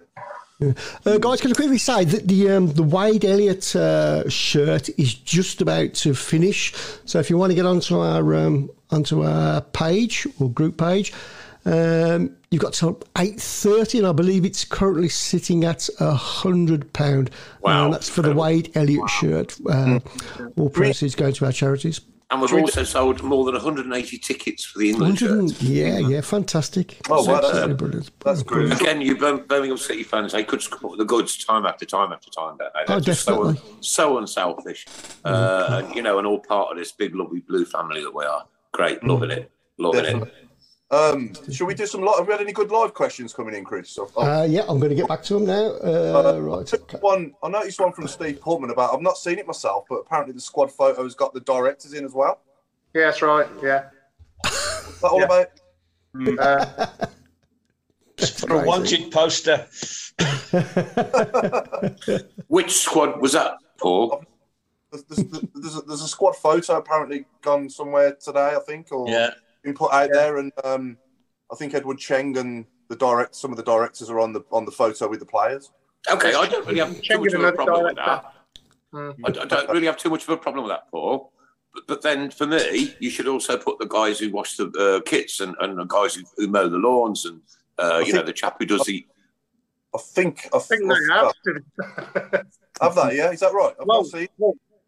Uh, 1.07 1.19
guys, 1.19 1.41
can 1.41 1.53
I 1.53 1.55
quickly 1.55 1.79
say 1.79 2.05
that 2.05 2.27
the 2.27 2.51
um, 2.51 2.73
the 2.73 2.83
Wade 2.83 3.25
Elliott 3.25 3.77
uh, 3.77 4.29
shirt 4.29 4.89
is 4.99 5.15
just 5.15 5.61
about 5.61 5.95
to 5.95 6.15
finish. 6.15 6.75
So 7.05 7.21
if 7.21 7.31
you 7.31 7.39
want 7.39 7.53
to 7.53 7.55
get 7.55 7.65
onto 7.65 8.01
our 8.01 8.35
um, 8.35 8.69
onto 8.91 9.23
our 9.23 9.61
page 9.61 10.27
or 10.41 10.51
group 10.51 10.77
page, 10.77 11.13
um, 11.73 12.37
you've 12.51 12.63
got 12.63 12.73
till 12.73 13.01
eight 13.19 13.41
thirty, 13.41 13.99
and 13.99 14.07
I 14.07 14.13
believe 14.13 14.45
it's 14.45 14.65
currently 14.65 15.09
sitting 15.09 15.65
at 15.65 15.89
a 16.01 16.13
hundred 16.15 16.93
pound. 16.93 17.31
Wow. 17.61 17.85
and 17.87 17.95
that's 17.95 18.09
for 18.09 18.23
the 18.23 18.35
Wade 18.35 18.73
Elliott 18.75 19.09
shirt. 19.11 19.57
Uh, 19.69 20.01
all 20.57 20.71
proceeds 20.71 21.15
going 21.15 21.35
to 21.35 21.45
our 21.47 21.53
charities. 21.53 22.01
And 22.31 22.43
we've 22.43 22.53
also 22.53 22.85
sold 22.85 23.23
more 23.23 23.47
than 23.47 23.55
180 23.55 24.19
tickets 24.19 24.63
for 24.63 24.79
the 24.81 24.91
England 24.91 25.19
shirt. 25.19 25.63
yeah, 25.63 25.97
yeah, 25.97 26.21
fantastic. 26.21 26.99
Oh, 27.09 27.25
wow, 27.25 27.41
that's- 27.41 27.75
brilliant. 27.79 28.11
That's 28.21 28.43
great. 28.43 28.71
Again, 28.71 29.01
you 29.01 29.17
Bir- 29.17 29.39
Birmingham 29.39 29.79
City 29.79 30.03
fans, 30.03 30.33
they 30.33 30.45
could 30.45 30.61
support 30.61 30.99
the 30.99 31.07
goods 31.07 31.43
time 31.43 31.65
after 31.65 31.87
time 31.87 32.13
after 32.13 32.29
time, 32.29 32.59
don't 32.59 32.71
they? 32.75 32.81
They're 32.87 32.97
Oh, 32.99 33.01
just 33.01 33.25
so, 33.25 33.45
definitely. 33.55 33.77
so 33.81 34.19
unselfish. 34.19 34.85
Uh, 35.25 35.83
and, 35.87 35.97
you 35.97 36.03
know, 36.03 36.19
and 36.19 36.27
all 36.27 36.39
part 36.39 36.71
of 36.71 36.77
this 36.77 36.93
big, 36.93 37.15
lovely 37.15 37.41
blue 37.41 37.65
family 37.65 38.03
that 38.03 38.15
we 38.15 38.27
are. 38.27 38.45
Great, 38.73 39.03
loving 39.03 39.31
it. 39.31 39.51
Loving 39.79 40.03
Definitely. 40.03 40.29
it. 40.29 40.48
Um, 40.91 41.35
should 41.53 41.67
we 41.67 41.75
do 41.75 41.87
some 41.87 42.01
live? 42.01 42.17
Have 42.19 42.27
we 42.27 42.33
had 42.33 42.41
any 42.41 42.53
good 42.53 42.71
live 42.71 42.95
questions 42.95 43.35
coming 43.35 43.55
in, 43.55 43.63
Chris? 43.63 43.99
Uh, 43.99 44.47
yeah, 44.49 44.63
I'm 44.69 44.79
going 44.79 44.89
to 44.89 44.97
get 44.97 45.07
back 45.07 45.23
to 45.25 45.35
them 45.35 45.45
now. 45.45 45.77
Uh, 45.85 46.39
right. 46.41 46.73
One, 47.03 47.35
I 47.43 47.49
noticed 47.49 47.79
one 47.79 47.93
from 47.93 48.09
Steve 48.09 48.41
Pullman 48.41 48.71
about. 48.71 48.95
I've 48.95 49.03
not 49.03 49.19
seen 49.19 49.39
it 49.39 49.47
myself, 49.47 49.85
but 49.89 49.97
apparently 49.97 50.33
the 50.33 50.41
squad 50.41 50.73
photo's 50.73 51.15
got 51.15 51.35
the 51.35 51.41
directors 51.41 51.93
in 51.93 52.07
as 52.07 52.15
well. 52.15 52.41
Yeah, 52.95 53.07
that's 53.07 53.21
right. 53.21 53.47
Yeah. 53.63 53.91
What's 54.43 55.01
that 55.03 55.09
all 55.09 55.23
about? 55.23 55.49
Uh, 56.39 56.87
For 58.27 58.63
a 58.63 58.65
wanted 58.65 59.13
poster. 59.13 59.67
Which 62.49 62.73
squad 62.73 63.21
was 63.21 63.33
that, 63.33 63.57
Paul? 63.79 64.25
There's, 64.91 65.05
there's, 65.05 65.43
there's, 65.55 65.77
a, 65.77 65.81
there's 65.83 66.03
a 66.03 66.09
squad 66.09 66.35
photo 66.35 66.79
apparently 66.79 67.27
gone 67.43 67.69
somewhere 67.69 68.15
today, 68.15 68.55
I 68.57 68.61
think, 68.67 68.91
or 68.91 69.09
Yeah. 69.09 69.31
Been 69.69 69.77
put 69.77 69.93
out 69.93 70.11
there, 70.13 70.39
and 70.39 70.53
um, 70.65 70.97
I 71.53 71.57
think 71.57 71.75
Edward 71.75 71.99
Cheng 71.99 72.37
and 72.39 72.65
the 72.89 72.97
direct, 72.97 73.35
some 73.35 73.51
of 73.51 73.57
the 73.57 73.63
directors 73.63 74.09
are 74.11 74.21
on 74.21 74.33
the 74.33 74.43
on 74.51 74.65
the 74.65 74.73
photo 74.73 75.09
with 75.09 75.21
the 75.21 75.27
players. 75.27 75.71
Okay, 76.11 76.35
I 76.35 76.47
don't 76.47 76.67
really 76.67 76.81
have 76.81 77.01
too 77.03 77.19
much 77.19 77.35
of 77.35 77.41
a 77.41 77.43
another 77.43 77.57
problem 77.57 77.85
with 77.85 77.97
director. 77.97 78.23
that. 78.93 79.39
I, 79.39 79.43
I 79.43 79.47
don't 79.47 79.69
really 79.69 79.87
have 79.87 79.99
too 79.99 80.11
much 80.11 80.23
of 80.23 80.31
a 80.31 80.37
problem 80.37 80.65
with 80.65 80.73
that, 80.73 80.91
Paul. 80.91 81.33
But, 81.75 81.87
but 81.87 82.03
then 82.03 82.31
for 82.31 82.47
me, 82.47 82.95
you 82.99 83.11
should 83.11 83.29
also 83.29 83.59
put 83.59 83.79
the 83.79 83.87
guys 83.87 84.19
who 84.19 84.31
wash 84.31 84.57
the 84.57 84.69
uh, 84.71 85.01
kits 85.09 85.41
and, 85.41 85.55
and 85.61 85.79
the 85.79 85.85
guys 85.85 86.15
who, 86.15 86.23
who 86.39 86.49
mow 86.49 86.67
the 86.69 86.79
lawns 86.79 87.27
and, 87.27 87.43
uh, 87.79 88.03
you 88.07 88.15
know, 88.15 88.23
the 88.23 88.33
chap 88.33 88.57
who 88.59 88.65
does 88.65 88.85
the. 88.85 89.07
I 89.95 89.99
think 89.99 90.49
I, 90.53 90.57
I 90.57 90.61
think 90.61 90.83
they 90.89 91.15
have. 91.15 91.33
have 92.81 92.95
that. 92.95 93.15
Yeah, 93.15 93.33
is 93.33 93.41
that 93.41 93.53
right? 93.53 93.75
I've 93.79 93.87
Well, 93.87 94.03
not 94.03 94.07
seen. 94.07 94.29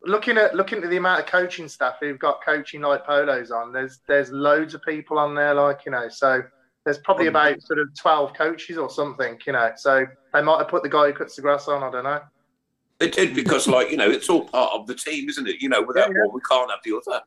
Looking 0.02 0.38
at 0.38 0.54
looking 0.54 0.82
at 0.82 0.90
the 0.90 0.96
amount 0.96 1.20
of 1.20 1.26
coaching 1.26 1.68
staff 1.68 1.96
who've 2.00 2.18
got 2.18 2.44
coaching 2.44 2.80
like 2.80 3.04
polos 3.04 3.50
on, 3.50 3.72
there's 3.72 4.00
there's 4.06 4.30
loads 4.30 4.74
of 4.74 4.82
people 4.82 5.18
on 5.18 5.34
there, 5.34 5.54
like 5.54 5.80
you 5.84 5.92
know. 5.92 6.08
So 6.08 6.42
there's 6.84 6.98
probably 6.98 7.26
about 7.26 7.60
sort 7.62 7.78
of 7.78 7.88
twelve 7.98 8.34
coaches 8.34 8.78
or 8.78 8.90
something, 8.90 9.38
you 9.46 9.52
know. 9.52 9.72
So 9.76 10.06
they 10.32 10.42
might 10.42 10.58
have 10.58 10.68
put 10.68 10.82
the 10.82 10.88
guy 10.88 11.06
who 11.06 11.12
cuts 11.12 11.36
the 11.36 11.42
grass 11.42 11.68
on. 11.68 11.82
I 11.82 11.90
don't 11.90 12.04
know. 12.04 12.20
They 12.98 13.08
did 13.08 13.34
because, 13.34 13.66
like, 13.66 13.90
you 13.90 13.96
know, 13.96 14.10
it's 14.10 14.28
all 14.28 14.44
part 14.44 14.72
of 14.74 14.86
the 14.86 14.94
team, 14.94 15.28
isn't 15.30 15.48
it? 15.48 15.62
You 15.62 15.70
know, 15.70 15.82
without 15.82 16.08
one, 16.08 16.34
we 16.34 16.40
can't 16.48 16.70
have 16.70 16.80
the 16.84 16.96
other. 16.96 17.22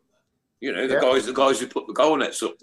You 0.63 0.71
know, 0.71 0.87
the 0.87 0.93
Yeah. 0.93 1.01
guys, 1.01 1.25
the 1.25 1.33
guys 1.33 1.59
who 1.59 1.67
put 1.67 1.87
the 1.87 1.93
goal 1.93 2.15
nets 2.15 2.41
up, 2.41 2.53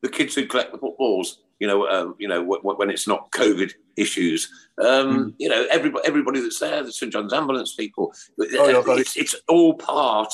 the, 0.00 0.08
kids 0.08 0.36
who 0.36 0.46
collect 0.46 0.70
the 0.70 0.78
footballs. 0.78 1.42
You 1.58 1.66
know, 1.66 1.88
um, 1.88 2.14
you 2.16 2.28
know, 2.28 2.38
w- 2.42 2.60
w- 2.62 2.78
when 2.78 2.88
it's 2.88 3.08
not 3.08 3.32
COVID 3.32 3.72
issues. 3.96 4.48
Um, 4.80 5.34
You 5.38 5.48
know, 5.48 5.66
everybody, 5.72 6.06
everybody 6.06 6.38
that's 6.40 6.60
there, 6.60 6.84
the 6.84 6.92
St 6.92 7.12
John's 7.12 7.32
ambulance 7.32 7.74
people. 7.74 8.14
Oh, 8.40 8.44
yeah, 8.68 8.78
I've 8.78 8.86
it's, 9.00 9.16
it's 9.16 9.34
all 9.48 9.74
part 9.74 10.32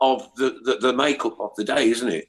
of 0.00 0.34
the, 0.36 0.58
the, 0.64 0.76
the 0.80 0.92
makeup 0.94 1.38
of 1.38 1.54
the 1.56 1.64
day, 1.64 1.90
isn't 1.90 2.08
it? 2.08 2.28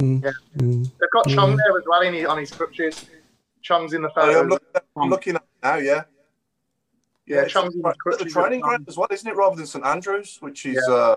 Yeah. 0.00 0.32
They've 0.56 1.10
got 1.12 1.28
Chong 1.28 1.56
there 1.56 1.78
as 1.78 1.84
well 1.86 2.02
in 2.02 2.14
his, 2.14 2.26
on 2.26 2.38
his 2.38 2.50
crutches. 2.50 3.06
Chong's 3.62 3.92
in 3.92 4.02
the 4.02 4.08
Oh, 4.08 4.14
photo. 4.16 4.40
I'm, 4.40 4.48
looking 4.48 4.68
at, 4.74 4.84
I'm 4.96 5.08
looking 5.10 5.36
at 5.36 5.44
now. 5.62 5.76
Yeah. 5.76 6.02
Yeah, 7.24 7.42
it's 7.42 7.52
Chong's 7.52 7.76
in 7.76 7.86
at 7.86 7.94
the 8.18 8.24
training 8.24 8.62
ground 8.62 8.86
as 8.88 8.96
well, 8.96 9.06
isn't 9.12 9.28
it? 9.28 9.36
Rather 9.36 9.54
than 9.54 9.66
St 9.66 9.86
Andrews, 9.86 10.38
which 10.40 10.66
is 10.66 10.84
Yeah. 10.88 10.92
uh, 10.94 11.16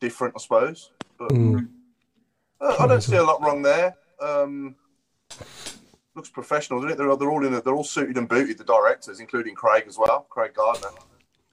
different, 0.00 0.32
I 0.34 0.40
suppose. 0.40 0.90
But 1.18 1.30
Mm. 1.30 1.68
uh, 2.60 2.76
I 2.80 2.86
don't 2.86 3.00
see 3.02 3.16
a 3.16 3.22
lot 3.22 3.40
wrong 3.42 3.62
there. 3.62 3.94
Um, 4.20 4.74
looks 6.14 6.28
professional, 6.30 6.80
doesn't 6.80 6.92
it? 6.92 6.98
They're, 6.98 7.16
they're 7.16 7.30
all 7.30 7.44
in. 7.46 7.54
A, 7.54 7.60
they're 7.62 7.74
all 7.74 7.84
suited 7.84 8.16
and 8.18 8.28
booted. 8.28 8.58
The 8.58 8.64
directors, 8.64 9.20
including 9.20 9.54
Craig 9.54 9.84
as 9.86 9.98
well, 9.98 10.26
Craig 10.30 10.52
Gardner. 10.54 10.88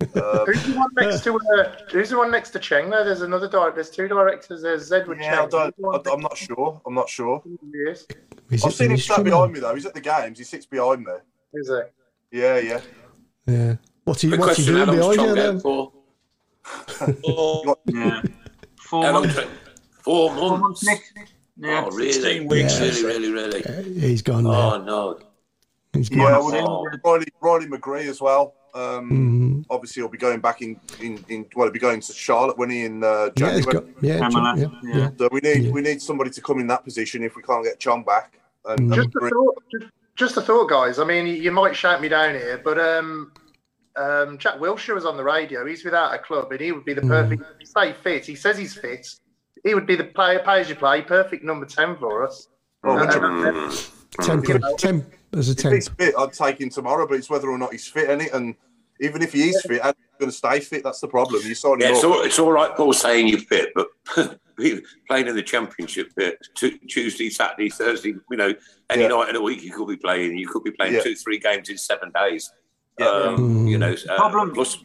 Um, 0.01 0.45
Who's 0.45 0.63
the 0.63 0.75
one 0.77 0.89
next 0.97 1.23
to 1.25 1.35
uh, 1.37 1.75
Who's 1.91 2.09
the 2.09 2.17
one 2.17 2.31
next 2.31 2.51
to 2.51 2.59
Cheng? 2.59 2.89
There, 2.89 3.03
there's 3.03 3.21
another 3.21 3.49
director. 3.49 3.75
There's 3.75 3.89
two 3.89 4.07
directors. 4.07 4.61
There's 4.61 4.91
Edward 4.91 5.19
yeah, 5.21 5.33
I 5.33 5.37
Cheng. 5.41 5.49
don't, 5.49 5.65
Who's 5.65 5.75
the 5.77 5.87
one 5.87 6.01
I, 6.07 6.11
I'm 6.13 6.21
not 6.21 6.37
sure. 6.37 6.81
I'm 6.85 6.93
not 6.93 7.09
sure. 7.09 7.43
next 7.61 8.05
to 8.09 8.15
I've 8.65 8.73
seen 8.73 8.91
him 8.91 8.97
sat 8.97 9.23
behind 9.23 9.53
me 9.53 9.59
though. 9.59 9.75
He's 9.75 9.85
at 9.85 9.93
the 9.93 10.01
games. 10.01 10.37
He 10.39 10.43
sits 10.45 10.65
behind 10.65 11.03
me. 11.03 11.13
Is 11.53 11.69
it? 11.69 11.93
Yeah, 12.31 12.57
yeah. 12.59 12.81
Yeah. 13.45 13.75
What's 14.05 14.21
he, 14.21 14.27
Quick 14.29 14.39
what's 14.39 14.57
he 14.57 14.63
question: 14.65 14.75
How 14.77 14.85
doing 14.85 14.99
long's 14.99 15.17
behind 15.17 15.37
you 15.37 15.43
then? 15.43 15.59
for? 15.59 15.91
Oh, 17.27 17.75
Yeah. 17.85 18.21
Four 18.89 19.03
How 19.05 19.11
long? 19.13 19.21
months. 19.27 19.39
Four 20.01 20.33
Four 20.35 20.57
months, 20.57 20.83
months. 20.83 20.83
Nick. 21.15 21.29
Yeah. 21.57 21.83
Oh, 21.85 21.91
really? 21.95 22.11
16 22.11 22.47
weeks. 22.47 22.79
Really, 22.79 23.03
really, 23.03 23.31
really. 23.31 23.63
Uh, 23.65 23.83
He's 23.83 24.23
gone 24.23 24.47
Oh 24.47 24.81
no. 24.83 25.19
He's 25.93 26.09
gone. 26.09 26.19
Yeah, 26.19 26.37
Oh. 26.65 26.87
Riley, 27.03 27.27
Riley 27.39 27.67
McGree 27.67 28.07
as 28.09 28.19
well. 28.19 28.55
Um, 28.73 29.11
Mhm. 29.11 29.65
Obviously, 29.69 30.01
he'll 30.01 30.09
be 30.09 30.17
going 30.17 30.39
back 30.39 30.61
in, 30.63 30.79
in, 31.01 31.23
in. 31.29 31.45
Well, 31.55 31.67
he'll 31.67 31.73
be 31.73 31.79
going 31.79 32.01
to 32.01 32.13
Charlotte 32.13 32.57
when 32.57 32.69
he 32.71 32.85
in 32.85 33.03
uh, 33.03 33.25
Yeah, 33.25 33.29
January. 33.35 33.61
got, 33.73 33.83
yeah, 34.01 34.19
Pamela, 34.21 34.53
yeah, 34.57 34.67
yeah. 34.83 34.97
yeah. 34.97 35.09
So 35.19 35.29
we 35.31 35.39
need 35.41 35.63
Yeah. 35.65 35.71
we 35.71 35.81
need 35.81 36.01
somebody 36.01 36.31
to 36.31 36.41
come 36.41 36.59
in 36.59 36.67
that 36.67 36.83
position 36.83 37.23
if 37.23 37.35
we 37.35 37.43
can't 37.43 37.63
get 37.63 37.79
Chong 37.79 38.03
back. 38.03 38.39
And, 38.65 38.79
and 38.79 38.91
Mm. 38.91 38.95
Just 38.95 39.09
a 39.15 39.29
thought. 39.29 39.63
Just, 39.71 39.85
just 40.15 40.37
a 40.37 40.41
thought, 40.41 40.69
guys. 40.69 40.97
I 40.97 41.03
mean, 41.03 41.27
you, 41.27 41.33
you 41.33 41.51
might 41.51 41.75
shout 41.75 42.01
me 42.01 42.09
down 42.09 42.33
here, 42.35 42.59
but 42.63 42.79
um, 42.79 43.31
um, 43.99 44.37
Jack 44.37 44.55
Wilshere 44.55 44.95
was 44.95 45.05
on 45.05 45.17
the 45.17 45.23
radio. 45.23 45.65
He's 45.65 45.83
without 45.83 46.13
a 46.13 46.19
club, 46.19 46.51
and 46.51 46.61
he 46.61 46.71
would 46.71 46.85
be 46.85 46.93
the 46.93 47.01
perfect. 47.01 47.43
Stay 47.67 47.93
fit. 47.93 48.25
He 48.25 48.35
says 48.35 48.57
he's 48.57 48.73
fit. 48.75 49.07
He 49.63 49.75
would 49.75 49.85
be 49.85 49.95
the 49.95 50.05
player, 50.05 50.39
pay 50.39 50.61
as 50.61 50.69
you 50.69 50.75
play, 50.75 51.01
perfect 51.01 51.43
number 51.43 51.65
ten 51.65 51.97
for 51.97 52.25
us. 52.25 52.47
Oh, 52.83 52.97
Uh, 52.97 53.05
100%. 53.05 53.91
Temp, 54.21 54.45
temp, 54.77 55.13
as 55.33 55.49
a 55.49 55.51
if 55.51 55.57
temp. 55.57 55.75
he's 55.75 55.87
fit, 55.89 56.15
I'd 56.17 56.33
take 56.33 56.59
him 56.61 56.69
tomorrow. 56.69 57.05
But 57.07 57.17
it's 57.17 57.29
whether 57.29 57.49
or 57.49 57.57
not 57.57 57.71
he's 57.73 57.87
fit, 57.87 58.09
is 58.21 58.31
And 58.31 58.55
even 59.01 59.21
if 59.21 59.33
he 59.33 59.49
is 59.49 59.61
fit, 59.67 59.81
I'm 59.83 59.93
going 60.17 60.31
to 60.31 60.35
stay 60.37 60.59
fit. 60.61 60.83
That's 60.83 60.99
the 61.01 61.07
problem. 61.07 61.41
You 61.45 61.55
saw. 61.55 61.75
Yeah, 61.77 61.89
it's 61.91 62.03
all, 62.03 62.21
it's 62.23 62.39
all 62.39 62.51
right, 62.51 62.73
Paul, 62.75 62.93
saying 62.93 63.27
you're 63.27 63.39
fit, 63.39 63.69
but 63.75 63.87
playing 65.07 65.27
in 65.27 65.35
the 65.35 65.43
championship 65.43 66.11
bit, 66.15 66.37
Tu- 66.55 66.77
Tuesday, 66.87 67.29
Saturday, 67.29 67.69
Thursday, 67.69 68.15
you 68.31 68.37
know, 68.37 68.53
any 68.89 69.03
Yeah. 69.03 69.07
night 69.09 69.29
in 69.29 69.35
a 69.35 69.41
week 69.41 69.61
you 69.61 69.71
could 69.71 69.87
be 69.87 69.97
playing. 69.97 70.37
You 70.37 70.47
could 70.47 70.63
be 70.63 70.71
playing 70.71 70.95
Yeah. 70.95 71.01
two, 71.03 71.15
three 71.15 71.37
games 71.39 71.69
in 71.69 71.77
seven 71.77 72.11
days. 72.15 72.51
Yeah. 72.99 73.07
Um, 73.07 73.65
You 73.67 73.77
know, 73.77 73.95
uh, 74.09 74.15
Problem- 74.17 74.51
plus, 74.53 74.77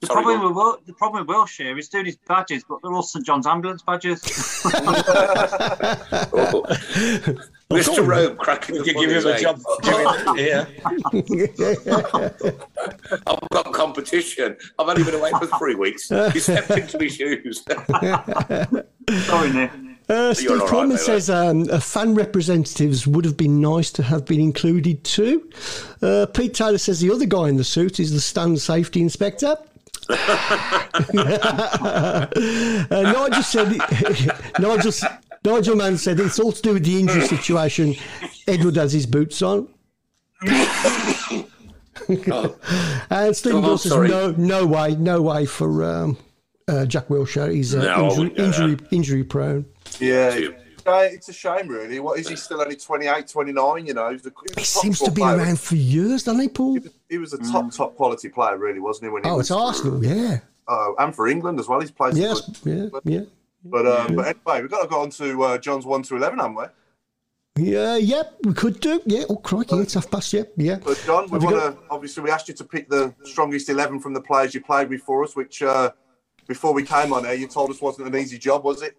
The 0.00 0.08
Sorry, 0.08 0.22
problem, 0.24 0.42
with 0.48 0.52
Wil- 0.56 0.78
the 0.86 0.92
problem 0.92 1.26
with 1.26 1.34
Wilshere 1.34 1.78
is 1.78 1.88
doing 1.88 2.04
his 2.04 2.16
badges, 2.28 2.62
but 2.68 2.80
they're 2.82 2.92
all 2.92 3.02
St 3.02 3.24
John's 3.24 3.46
ambulance 3.46 3.82
badges. 3.82 4.20
oh, 4.66 6.64
Mr. 7.70 8.06
Rowe 8.06 8.34
cracking 8.34 8.74
we 8.76 8.82
the 8.82 8.92
give 8.92 9.10
him 9.10 9.26
a 9.26 9.40
job 9.40 9.56
way. 9.56 9.64
doing 9.82 10.06
it. 10.38 10.48
Yeah. 10.48 10.66
I've 13.26 13.48
got 13.50 13.72
competition. 13.72 14.56
I've 14.78 14.86
only 14.88 15.02
been 15.02 15.14
away 15.14 15.30
for 15.30 15.46
three 15.58 15.74
weeks. 15.76 16.08
He 16.32 16.40
stepped 16.40 16.70
into 16.70 16.98
my 16.98 17.06
shoes. 17.08 17.64
Sorry, 19.26 19.50
Nick. 19.52 19.70
Uh, 20.08 20.32
Steve 20.32 20.52
all 20.52 20.58
right, 20.68 20.88
mate, 20.88 21.00
says 21.00 21.28
um, 21.28 21.68
uh, 21.70 21.80
fan 21.80 22.14
representatives 22.14 23.08
would 23.08 23.24
have 23.24 23.36
been 23.36 23.60
nice 23.60 23.90
to 23.90 24.04
have 24.04 24.24
been 24.24 24.40
included 24.40 25.02
too. 25.02 25.50
Uh, 26.00 26.26
Pete 26.32 26.54
Taylor 26.54 26.78
says 26.78 27.00
the 27.00 27.10
other 27.10 27.26
guy 27.26 27.48
in 27.48 27.56
the 27.56 27.64
suit 27.64 27.98
is 27.98 28.12
the 28.12 28.20
stand 28.20 28.60
safety 28.60 29.02
inspector. 29.02 29.56
uh, 30.08 32.26
Nigel 32.90 33.42
said, 33.42 33.72
Nigel, 34.60 34.92
Nigel 35.44 35.76
Mann 35.76 35.98
said 35.98 36.20
it's 36.20 36.38
all 36.38 36.52
to 36.52 36.62
do 36.62 36.74
with 36.74 36.84
the 36.84 37.00
injury 37.00 37.26
situation. 37.26 37.94
Edward 38.46 38.76
has 38.76 38.92
his 38.92 39.06
boots 39.06 39.42
on. 39.42 39.68
and 40.42 41.46
Stephen 43.34 43.64
Oh, 43.64 43.76
says, 43.76 43.92
sorry. 43.92 44.08
no, 44.08 44.30
no 44.32 44.66
way, 44.66 44.94
no 44.96 45.22
way 45.22 45.46
for 45.46 45.84
um, 45.84 46.16
uh, 46.68 46.84
Jack 46.86 47.08
Wilshere. 47.08 47.52
He's 47.52 47.74
uh, 47.74 47.82
No, 47.82 48.04
injury, 48.04 48.18
wouldn't 48.18 48.36
do 48.36 48.42
that. 48.42 48.60
injury, 48.70 48.86
injury 48.92 49.24
prone. 49.24 49.64
Yeah, 50.00 50.30
Too. 50.30 50.54
It's 50.88 51.28
a 51.28 51.32
shame, 51.32 51.66
really. 51.68 51.98
What 51.98 52.18
is 52.18 52.28
he 52.28 52.36
still 52.36 52.60
only 52.60 52.76
28, 52.76 53.26
29? 53.26 53.86
You 53.86 53.94
know, 53.94 54.10
he 54.10 54.18
He 54.56 54.62
seems 54.64 54.98
to 54.98 55.04
score 55.06 55.14
be 55.14 55.22
player. 55.22 55.36
around 55.38 55.58
for 55.60 55.74
years, 55.74 56.22
doesn't 56.22 56.40
he, 56.40 56.48
Paul? 56.48 56.78
He 57.08 57.18
was 57.18 57.32
a 57.32 57.38
top, 57.38 57.72
top 57.72 57.96
quality 57.96 58.28
player, 58.28 58.56
really, 58.56 58.78
wasn't 58.78 59.06
he? 59.06 59.10
When 59.10 59.24
he 59.24 59.30
Oh, 59.30 59.36
was, 59.38 59.46
it's 59.46 59.50
Arsenal, 59.50 60.04
yeah. 60.04 60.38
uh, 60.68 60.92
and 61.00 61.14
for 61.14 61.26
England 61.26 61.58
as 61.58 61.66
well. 61.66 61.80
He's 61.80 61.90
played. 61.90 62.12
some 62.14 62.22
Yes, 62.22 62.40
good- 62.62 62.92
yeah, 63.04 63.18
yeah. 63.18 63.20
But 63.64 63.84
um, 63.84 64.14
but 64.14 64.26
anyway, 64.28 64.62
we've 64.62 64.70
got 64.70 64.82
to 64.82 64.88
go 64.88 65.00
on 65.00 65.10
to 65.10 65.42
uh, 65.42 65.58
John's 65.58 65.84
one 65.84 66.02
to 66.04 66.14
eleven, 66.16 66.38
haven't 66.38 66.54
we? 66.54 66.64
Yeah, 67.72 67.96
yep, 67.96 68.36
we 68.44 68.52
could 68.52 68.78
do. 68.78 69.00
Yeah, 69.06 69.24
oh, 69.28 69.36
crikey, 69.36 69.74
it's 69.78 69.94
half 69.94 70.08
past, 70.08 70.32
yep, 70.32 70.52
yeah. 70.56 70.76
But 70.84 71.02
John, 71.04 71.28
we 71.30 71.38
want 71.40 71.56
to 71.56 71.76
obviously 71.90 72.22
we 72.22 72.30
asked 72.30 72.46
you 72.46 72.54
to 72.54 72.64
pick 72.64 72.88
the 72.88 73.12
strongest 73.24 73.68
eleven 73.70 73.98
from 73.98 74.14
the 74.14 74.20
players 74.20 74.54
you 74.54 74.60
played 74.60 74.88
with 74.88 75.00
for 75.00 75.24
us, 75.24 75.34
which 75.34 75.62
uh, 75.62 75.90
before 76.46 76.72
we 76.74 76.84
came 76.84 77.12
on 77.12 77.26
air, 77.26 77.34
you 77.34 77.48
told 77.48 77.70
us 77.70 77.80
wasn't 77.80 78.06
an 78.06 78.14
easy 78.14 78.38
job, 78.38 78.62
was 78.62 78.82
it? 78.82 78.96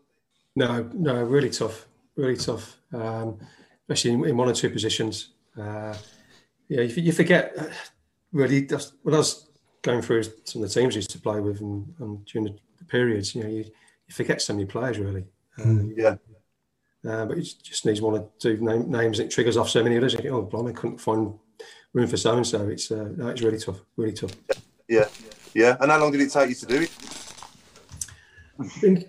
No, 0.58 0.89
no, 0.91 1.22
really 1.22 1.51
tough, 1.51 1.86
really 2.16 2.36
tough, 2.36 2.78
um, 2.91 3.38
especially 3.82 4.14
in, 4.14 4.26
in 4.26 4.36
one 4.36 4.49
or 4.49 4.53
two 4.53 4.72
positions. 4.72 5.34
Uh, 5.55 5.95
yeah, 6.68 6.82
you, 6.82 7.03
you 7.03 7.12
forget 7.12 7.53
uh, 7.55 7.66
really. 8.32 8.62
That's, 8.62 8.93
when 9.03 9.14
I 9.14 9.20
was 9.20 9.49
going 9.84 10.01
through 10.01 10.24
some 10.45 10.64
of 10.64 10.68
the 10.68 10.74
teams 10.74 10.95
I 10.95 10.97
used 10.97 11.12
to 11.12 11.20
play 11.20 11.39
with 11.41 11.62
and, 11.62 11.93
and 11.99 12.26
during 12.26 12.45
the 12.45 12.86
periods, 12.86 13.36
you 13.36 13.43
know, 13.43 13.49
you, 13.49 13.66
you 13.66 14.14
forget 14.16 14.41
so 14.41 14.53
many 14.53 14.66
players 14.66 14.97
really. 14.97 15.26
Um, 15.64 15.93
yeah. 15.95 16.16
Uh, 17.08 17.26
but 17.28 17.38
it 17.38 17.47
just 17.62 17.86
needs 17.86 18.01
one 18.01 18.18
or 18.18 18.28
two 18.39 18.58
name, 18.58 18.89
names 18.89 19.20
and 19.20 19.30
it 19.30 19.32
triggers 19.32 19.58
off 19.58 19.70
so 19.70 19.84
many 19.84 19.95
others. 19.95 20.14
You 20.14 20.20
think, 20.22 20.34
oh, 20.34 20.41
blimey, 20.41 20.72
I 20.72 20.74
couldn't 20.74 20.97
find 20.97 21.36
room 21.93 22.08
for 22.08 22.18
so 22.18 22.36
and 22.36 22.47
so. 22.47 22.68
It's 22.68 22.89
uh, 22.89 23.10
no, 23.16 23.28
it's 23.28 23.43
really 23.43 23.60
tough, 23.60 23.82
really 23.95 24.14
tough. 24.14 24.32
Yeah, 24.89 25.05
yeah. 25.53 25.78
And 25.80 25.91
how 25.91 25.99
long 25.99 26.12
did 26.12 26.22
it 26.22 26.32
take 26.32 26.49
you 26.49 26.55
to 26.55 26.66
do 26.66 26.82
it? 26.82 26.91
Been 28.82 29.08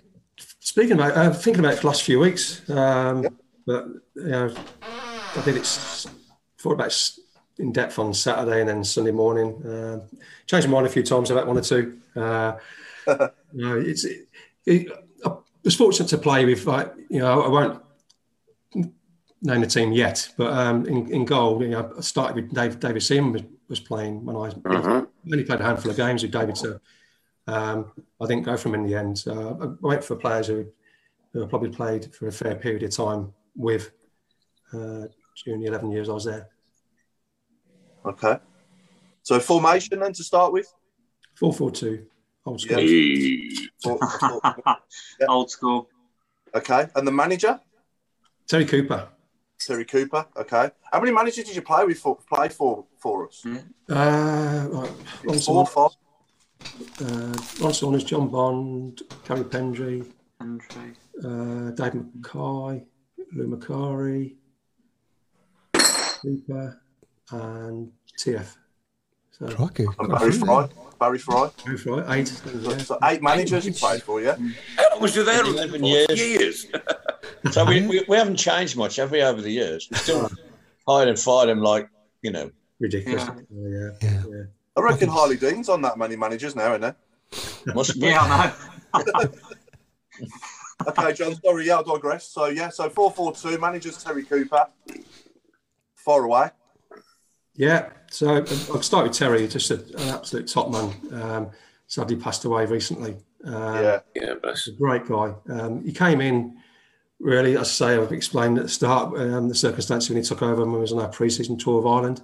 speaking 0.59 0.93
about, 0.93 1.17
uh, 1.17 1.31
thinking 1.31 1.59
about 1.59 1.73
it 1.73 1.77
for 1.77 1.81
the 1.81 1.87
last 1.87 2.03
few 2.03 2.19
weeks, 2.19 2.67
um, 2.69 3.25
but 3.65 3.87
you 4.15 4.27
know, 4.27 4.53
I 4.83 5.41
did 5.43 5.57
it 5.57 5.65
thought 6.57 6.73
about 6.73 7.11
in 7.57 7.71
depth 7.71 7.99
on 7.99 8.13
Saturday 8.13 8.61
and 8.61 8.69
then 8.69 8.83
Sunday 8.83 9.11
morning. 9.11 9.65
Uh, 9.65 9.99
changed 10.45 10.67
my 10.67 10.73
mind 10.73 10.87
a 10.87 10.89
few 10.89 11.03
times 11.03 11.31
about 11.31 11.47
one 11.47 11.57
or 11.57 11.61
two. 11.61 11.99
Uh, 12.15 12.53
you 13.07 13.65
know, 13.65 13.77
it's 13.77 14.05
it, 14.05 14.27
it, 14.65 14.87
I 15.25 15.31
was 15.63 15.75
fortunate 15.75 16.09
to 16.09 16.17
play 16.17 16.45
with, 16.45 16.65
like, 16.65 16.93
you 17.09 17.19
know, 17.19 17.41
I 17.41 17.47
won't 17.47 17.81
name 19.41 19.61
the 19.61 19.67
team 19.67 19.91
yet, 19.93 20.29
but 20.37 20.51
um, 20.51 20.85
in, 20.85 21.11
in 21.11 21.25
goal, 21.25 21.61
you 21.61 21.69
know, 21.69 21.93
I 21.97 22.01
started 22.01 22.35
with 22.35 22.53
Dave, 22.53 22.79
David 22.79 23.01
Seaman 23.01 23.31
was, 23.31 23.43
was 23.69 23.79
playing 23.79 24.25
when 24.25 24.35
I 24.35 24.51
only 25.31 25.43
played 25.43 25.61
a 25.61 25.63
handful 25.63 25.91
of 25.91 25.97
games 25.97 26.23
with 26.23 26.31
David, 26.31 26.57
so 26.57 26.79
um, 27.53 27.91
I 28.21 28.25
didn't 28.27 28.43
go 28.43 28.55
from 28.57 28.75
in 28.75 28.83
the 28.83 28.95
end. 28.95 29.17
So 29.17 29.57
I 29.61 29.87
went 29.87 30.03
for 30.03 30.15
players 30.15 30.47
who, 30.47 30.65
who 31.33 31.43
I 31.43 31.47
probably 31.47 31.69
played 31.69 32.13
for 32.15 32.27
a 32.27 32.31
fair 32.31 32.55
period 32.55 32.83
of 32.83 32.91
time 32.95 33.33
with 33.55 33.91
uh, 34.73 35.05
during 35.43 35.61
the 35.61 35.67
11 35.67 35.91
years 35.91 36.09
I 36.09 36.13
was 36.13 36.25
there. 36.25 36.47
Okay. 38.05 38.37
So 39.23 39.39
formation 39.39 39.99
then 39.99 40.13
to 40.13 40.23
start 40.23 40.53
with. 40.53 40.71
4 41.35 41.53
4 41.53 41.71
2, 41.71 42.05
old 42.45 42.61
school. 42.61 42.77
Four- 43.81 43.99
four- 44.19 44.41
yeah. 45.19 45.27
Old 45.27 45.49
school. 45.49 45.87
Okay. 46.53 46.87
And 46.95 47.07
the 47.07 47.11
manager, 47.11 47.59
Terry 48.47 48.65
Cooper. 48.65 49.07
Terry 49.59 49.85
Cooper. 49.85 50.25
Okay. 50.37 50.71
How 50.91 50.99
many 50.99 51.11
managers 51.11 51.45
did 51.45 51.55
you 51.55 51.61
play 51.61 51.85
with 51.85 51.99
for 51.99 52.17
play 52.17 52.49
for 52.49 52.85
for 52.97 53.27
us? 53.27 53.45
Uh, 53.45 54.67
right, 54.71 55.41
Four, 55.45 55.65
five. 55.67 55.91
Uh, 57.01 57.33
Ron 57.61 57.73
Saunders, 57.73 58.03
John 58.03 58.27
Bond, 58.29 59.01
Garry 59.27 59.43
Pendrey, 59.43 60.05
Country. 60.39 60.93
uh, 61.23 61.71
Dave 61.71 61.95
Mackay, 61.95 62.85
Lou 63.33 63.47
Macari, 63.47 64.35
Cooper, 65.73 66.81
and 67.31 67.91
TF. 68.17 68.55
So, 69.31 69.47
Crikey. 69.47 69.85
And 69.99 70.09
Barry 70.09 70.31
Fry. 70.31 70.67
Barry 70.99 71.17
Fry. 71.19 71.49
Barry 71.63 71.77
Fry, 71.77 72.15
eight. 72.17 72.27
So, 72.27 72.77
so 72.79 72.99
eight 73.03 73.21
managers 73.23 73.65
you 73.65 73.73
played 73.73 74.03
for, 74.03 74.21
yeah. 74.21 74.35
How 74.75 74.89
long 74.91 75.01
was 75.01 75.15
you 75.15 75.23
there? 75.23 75.45
11 75.45 75.83
years. 75.83 76.19
Years. 76.19 76.67
So 77.51 77.63
we, 77.63 77.87
we, 77.87 78.03
we 78.09 78.17
haven't 78.17 78.35
changed 78.35 78.75
much, 78.75 78.97
have 78.97 79.11
we, 79.11 79.21
over 79.21 79.41
the 79.41 79.49
years? 79.49 79.87
We 79.89 79.95
still 79.97 80.29
hired 80.85 81.07
and 81.07 81.17
fired 81.17 81.47
them 81.47 81.61
like, 81.61 81.87
you 82.21 82.31
know. 82.31 82.51
Ridiculous. 82.81 83.23
Yeah. 83.49 83.89
Yeah. 84.01 84.23
yeah. 84.29 84.43
I 84.79 84.91
reckon 84.91 85.09
Harlee 85.09 85.39
Dean's 85.39 85.69
on 85.69 85.81
that 85.83 85.97
many 85.97 86.15
managers 86.15 86.55
now, 86.55 86.69
isn't 86.69 86.81
there? 86.81 86.95
Must 87.75 87.99
be. 87.99 88.07
Yeah, 88.07 88.53
I 88.93 89.03
know. 89.03 89.29
Okay, 90.87 91.11
John. 91.13 91.35
Sorry, 91.35 91.67
yeah, 91.67 91.79
I 91.79 91.83
digress. 91.83 92.25
So 92.27 92.45
yeah, 92.45 92.69
so 92.69 92.89
four 92.89 93.11
four 93.11 93.33
two 93.33 93.57
managers 93.57 94.01
Terry 94.01 94.23
Cooper. 94.23 94.65
Far 95.95 96.23
away. 96.23 96.51
Yeah, 97.55 97.89
so 98.09 98.35
uh, 98.37 98.45
I'll 98.73 98.81
start 98.81 99.03
with 99.03 99.13
Terry, 99.17 99.45
just 99.47 99.69
a, 99.71 99.75
an 99.75 100.07
absolute 100.09 100.47
top 100.47 100.71
man. 100.71 101.21
Um, 101.21 101.49
sadly 101.87 102.15
passed 102.15 102.45
away 102.45 102.65
recently. 102.65 103.17
Um, 103.43 103.53
Yeah. 103.83 103.99
Yeah, 104.15 104.33
bless. 104.41 104.63
He's 104.65 104.75
a 104.75 104.77
great 104.77 105.05
guy. 105.05 105.33
Um, 105.49 105.83
he 105.83 105.91
came 105.91 106.21
in 106.21 106.57
really, 107.19 107.57
as 107.57 107.61
I 107.61 107.63
say, 107.63 107.97
I've 107.97 108.13
explained 108.13 108.57
at 108.57 108.63
the 108.63 108.69
start 108.69 109.19
um, 109.19 109.49
the 109.49 109.55
circumstances 109.55 110.09
when 110.09 110.17
he 110.17 110.23
took 110.23 110.41
over 110.41 110.63
when 110.63 110.75
he 110.75 110.79
was 110.79 110.93
on 110.93 110.99
our 110.99 111.09
pre-season 111.09 111.57
tour 111.57 111.79
of 111.79 111.85
Ireland. 111.87 112.21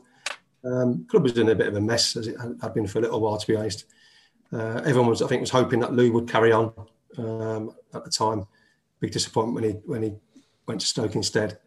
Um, 0.65 1.05
club 1.05 1.23
was 1.23 1.37
in 1.37 1.49
a 1.49 1.55
bit 1.55 1.67
of 1.67 1.75
a 1.75 1.81
mess 1.81 2.15
as 2.15 2.27
it 2.27 2.37
had 2.61 2.73
been 2.73 2.87
for 2.87 2.99
a 2.99 3.01
little 3.01 3.19
while, 3.19 3.37
to 3.37 3.47
be 3.47 3.55
honest. 3.55 3.85
Uh, 4.51 4.81
everyone 4.85 5.09
was, 5.09 5.21
I 5.21 5.27
think, 5.27 5.41
was 5.41 5.49
hoping 5.49 5.79
that 5.81 5.93
Lou 5.93 6.11
would 6.13 6.29
carry 6.29 6.51
on 6.51 6.73
um, 7.17 7.71
at 7.93 8.03
the 8.03 8.09
time. 8.09 8.47
Big 8.99 9.11
disappointment 9.11 9.55
when 9.55 9.63
he 9.63 9.77
when 9.85 10.03
he 10.03 10.13
went 10.67 10.81
to 10.81 10.87
Stoke 10.87 11.15
instead. 11.15 11.59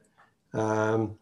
Um, 0.52 1.18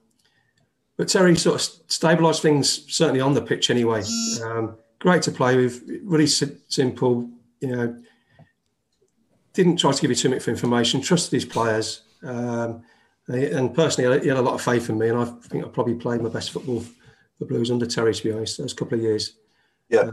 but 0.97 1.09
Terry 1.09 1.37
sort 1.37 1.57
of 1.57 1.89
stabilised 1.89 2.41
things 2.41 2.87
certainly 2.95 3.21
on 3.21 3.35
the 3.35 3.43
pitch 3.43 3.71
anyway. 3.71 4.03
Um, 4.43 4.77
great 4.99 5.23
to 5.23 5.33
play 5.33 5.57
with, 5.57 5.83
really 6.05 6.27
si- 6.27 6.57
simple. 6.69 7.29
You 7.61 7.69
know, 7.77 8.03
didn't 9.53 9.77
try 9.79 9.93
to 9.93 10.01
give 10.01 10.11
you 10.11 10.17
too 10.17 10.31
much 10.31 10.49
information. 10.49 11.01
Trusted 11.01 11.33
his 11.33 11.45
players, 11.45 12.03
um, 12.23 12.83
and 13.29 13.75
personally, 13.75 14.21
he 14.21 14.29
had 14.29 14.39
a 14.39 14.43
lot 14.43 14.55
of 14.55 14.63
faith 14.63 14.89
in 14.89 14.99
me. 14.99 15.09
And 15.09 15.19
I 15.19 15.25
think 15.25 15.65
I 15.65 15.69
probably 15.69 15.95
played 15.95 16.23
my 16.23 16.29
best 16.29 16.53
football 16.53 16.85
for 17.39 17.45
Blues 17.47 17.71
under 17.71 17.87
Terry, 17.87 18.15
to 18.15 18.23
be 18.25 18.33
honest. 18.33 18.59
Those 18.59 18.73
couple 18.73 18.97
of 18.99 19.03
years, 19.05 19.37
Yeah. 19.89 20.11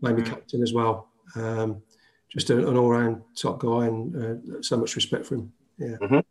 made 0.00 0.16
me 0.16 0.22
captain 0.22 0.62
as 0.62 0.72
well. 0.72 1.08
Um, 1.36 1.82
just 2.28 2.50
a, 2.50 2.68
an 2.68 2.76
all-round 2.76 3.22
top 3.36 3.58
guy, 3.60 3.86
and 3.86 4.16
uh, 4.56 4.62
so 4.62 4.76
much 4.76 4.94
respect 4.96 5.26
for 5.26 5.34
him. 5.36 5.52
Yeah. 5.78 5.96
Mhm. 6.00 6.24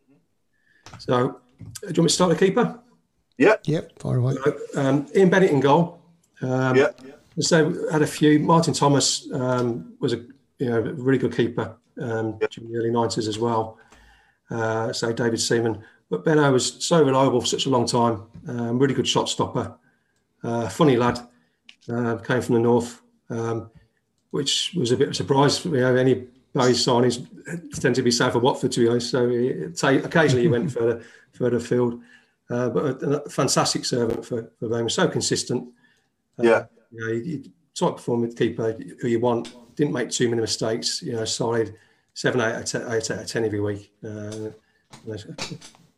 So, 0.98 1.14
uh, 1.14 1.22
do 1.22 1.28
you 1.28 1.88
want 1.88 1.98
me 1.98 2.04
to 2.06 2.10
start 2.10 2.30
the 2.32 2.46
keeper? 2.46 2.80
Yeah. 3.38 3.56
Yep, 3.66 4.00
far 4.00 4.18
away. 4.18 4.36
Um, 4.76 5.08
Ian 5.16 5.30
Bennett 5.30 5.52
in 5.52 5.60
goal. 5.60 6.02
Um, 6.42 6.76
Yeah. 6.76 6.92
So 7.40 7.74
had 7.90 8.02
a 8.02 8.08
few. 8.08 8.38
Martin 8.40 8.74
Thomas 8.74 9.32
um, 9.32 9.94
was 10.02 10.12
a 10.12 10.18
you 10.58 10.70
know 10.70 10.80
a 10.80 10.94
really 10.94 11.18
good 11.18 11.34
keeper 11.34 11.74
um, 12.02 12.38
during 12.52 12.70
the 12.72 12.78
early 12.78 12.92
nineties 12.92 13.30
as 13.30 13.40
well. 13.40 13.78
Uh, 14.50 14.92
so 14.92 15.14
David 15.14 15.40
Seaman, 15.40 15.82
but 16.10 16.26
Benno 16.26 16.52
was 16.52 16.84
so 16.86 17.02
reliable 17.02 17.40
for 17.40 17.48
such 17.48 17.66
a 17.66 17.70
long 17.70 17.86
time. 17.86 18.24
Um, 18.48 18.78
really 18.78 18.94
good 18.94 19.08
shot 19.08 19.30
stopper. 19.30 19.74
Uh, 20.44 20.70
funny 20.70 20.96
lad. 20.98 21.20
Uh, 21.92 22.18
came 22.18 22.42
from 22.42 22.56
the 22.56 22.62
north, 22.62 23.02
um, 23.30 23.70
which 24.32 24.74
was 24.78 24.92
a 24.92 24.98
bit 24.98 25.08
of 25.08 25.12
a 25.12 25.16
surprise. 25.16 25.66
You 25.66 25.72
know, 25.72 25.96
any 25.96 26.28
Barry 26.54 26.74
signings 26.74 27.26
tend 27.80 27.96
to 27.96 28.02
be 28.02 28.12
south 28.12 28.36
of 28.36 28.44
Watford, 28.44 28.72
to 28.74 28.80
be 28.82 28.88
honest. 28.88 29.10
So 29.12 29.28
he, 29.30 29.68
ta- 29.76 29.90
occasionally 30.06 30.44
he 30.44 30.48
went 30.48 30.72
further 30.78 31.04
further 31.32 31.58
afield. 31.58 32.02
Uh, 32.50 32.70
but 32.70 33.02
a, 33.04 33.24
a 33.24 33.30
fantastic 33.30 33.86
servant 33.86 34.26
for, 34.26 34.52
for 34.60 34.68
them. 34.68 34.90
So 34.90 35.08
consistent. 35.08 35.70
Uh, 36.40 36.44
Yeah. 36.44 36.66
You 36.92 37.00
know, 37.08 37.14
he, 37.14 37.22
he 37.32 37.52
top 37.76 37.98
performing 37.98 38.36
keeper 38.36 38.78
who 39.02 39.08
you 39.08 39.20
want. 39.20 39.54
Didn't 39.76 39.94
make 39.94 40.10
too 40.10 40.28
many 40.30 40.42
mistakes. 40.42 41.02
You 41.02 41.14
know, 41.14 41.26
solid 41.26 41.76
seven, 42.14 42.42
eight, 42.42 42.54
out 42.54 42.62
of 42.62 42.66
ten, 42.66 42.82
eight 42.92 43.12
out 43.12 43.20
of 43.20 43.28
ten 43.28 43.46
every 43.46 43.62
week. 43.62 43.92
Uh, 44.04 44.50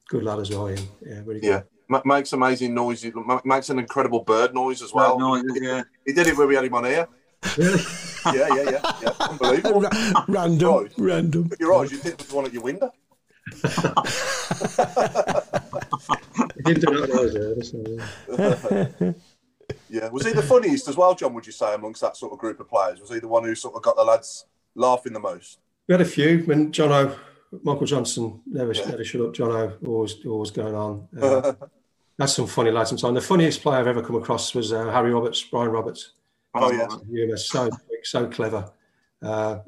good 0.07 0.23
lad 0.23 0.39
as 0.39 0.49
well. 0.51 0.69
Yeah, 0.69 1.21
really 1.25 1.39
good. 1.39 1.47
Yeah. 1.47 1.61
Ma- 1.91 2.01
makes 2.05 2.31
amazing 2.33 2.73
noise. 2.73 3.01
He 3.01 3.11
makes 3.43 3.69
an 3.69 3.77
incredible 3.79 4.23
bird 4.23 4.53
noise 4.53 4.81
as 4.81 4.93
well. 4.93 5.17
Bird 5.17 5.43
noises, 5.43 5.59
yeah. 5.61 5.83
He 6.05 6.13
did 6.13 6.27
it 6.27 6.37
when 6.37 6.47
we 6.47 6.55
had 6.55 6.63
him 6.65 6.73
on 6.73 6.85
here. 6.85 7.07
Really? 7.57 7.81
Yeah, 8.33 8.47
yeah, 8.55 8.69
yeah, 8.71 8.91
yeah. 9.01 9.13
Unbelievable. 9.29 9.81
Ra- 9.81 10.23
random, 10.27 10.73
Right. 10.73 10.93
random. 10.97 11.43
But 11.49 11.59
your 11.59 11.73
eyes, 11.75 11.91
you 11.91 11.97
think 11.97 12.17
there's 12.17 12.31
one 12.31 12.45
at 12.45 12.53
your 12.53 12.63
window. 12.63 12.91
He 16.65 16.73
didn't 16.73 16.93
do 16.93 17.01
that 17.01 17.09
when 17.09 17.17
I 17.17 17.21
was 17.21 17.33
there, 17.33 17.63
so, 17.63 17.77
yeah. 19.01 19.13
Yeah. 19.89 20.09
Was 20.09 20.25
he 20.25 20.33
the 20.33 20.41
funniest 20.43 20.87
as 20.87 20.97
well, 20.97 21.15
John? 21.15 21.33
Would 21.33 21.45
you 21.45 21.51
say 21.51 21.73
amongst 21.73 22.01
that 22.01 22.17
sort 22.17 22.33
of 22.33 22.39
group 22.39 22.59
of 22.59 22.69
players? 22.69 22.99
Was 22.99 23.09
he 23.09 23.19
the 23.19 23.27
one 23.27 23.43
who 23.43 23.55
sort 23.55 23.75
of 23.75 23.81
got 23.81 23.95
the 23.95 24.03
lads 24.03 24.45
laughing 24.75 25.13
the 25.13 25.19
most? 25.19 25.59
We 25.87 25.93
had 25.93 26.01
a 26.01 26.05
few 26.05 26.39
when 26.43 26.71
John 26.71 26.91
O, 26.91 27.15
Michael 27.63 27.85
Johnson 27.85 28.41
never 28.45 28.73
never 28.73 29.03
shut 29.03 29.21
up. 29.21 29.33
John 29.33 29.51
O 29.51 29.73
always 29.87 30.15
always 30.25 30.51
going 30.51 30.75
on. 30.75 31.07
Uh, 31.19 31.53
that's 32.17 32.33
some 32.33 32.47
funny 32.47 32.71
lads 32.71 32.89
sometimes. 32.89 33.15
The 33.15 33.21
funniest 33.21 33.61
player 33.61 33.79
I've 33.79 33.87
ever 33.87 34.03
come 34.03 34.15
across 34.15 34.53
was 34.53 34.73
uh, 34.73 34.91
Harry 34.91 35.13
Roberts, 35.13 35.41
Brian 35.43 35.71
Roberts. 35.71 36.13
Oh 36.53 36.71
yeah. 36.71 36.87
Humour, 37.09 37.37
so 37.37 37.69
quick, 37.69 38.05
so 38.05 38.27
clever. 38.27 38.71
Uh, 39.21 39.59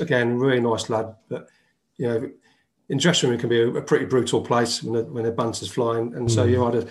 again, 0.00 0.38
really 0.38 0.60
nice 0.60 0.88
lad. 0.88 1.14
But 1.28 1.48
you 1.96 2.08
know, 2.08 2.30
in 2.88 2.98
dressing 2.98 3.30
room 3.30 3.38
can 3.38 3.48
be 3.48 3.60
a, 3.60 3.68
a 3.68 3.82
pretty 3.82 4.06
brutal 4.06 4.40
place 4.40 4.82
when 4.82 4.94
the, 4.94 5.04
when 5.12 5.24
the 5.24 5.32
banter's 5.32 5.70
flying, 5.70 6.14
and 6.14 6.30
so 6.30 6.44
you 6.44 6.64
either 6.64 6.86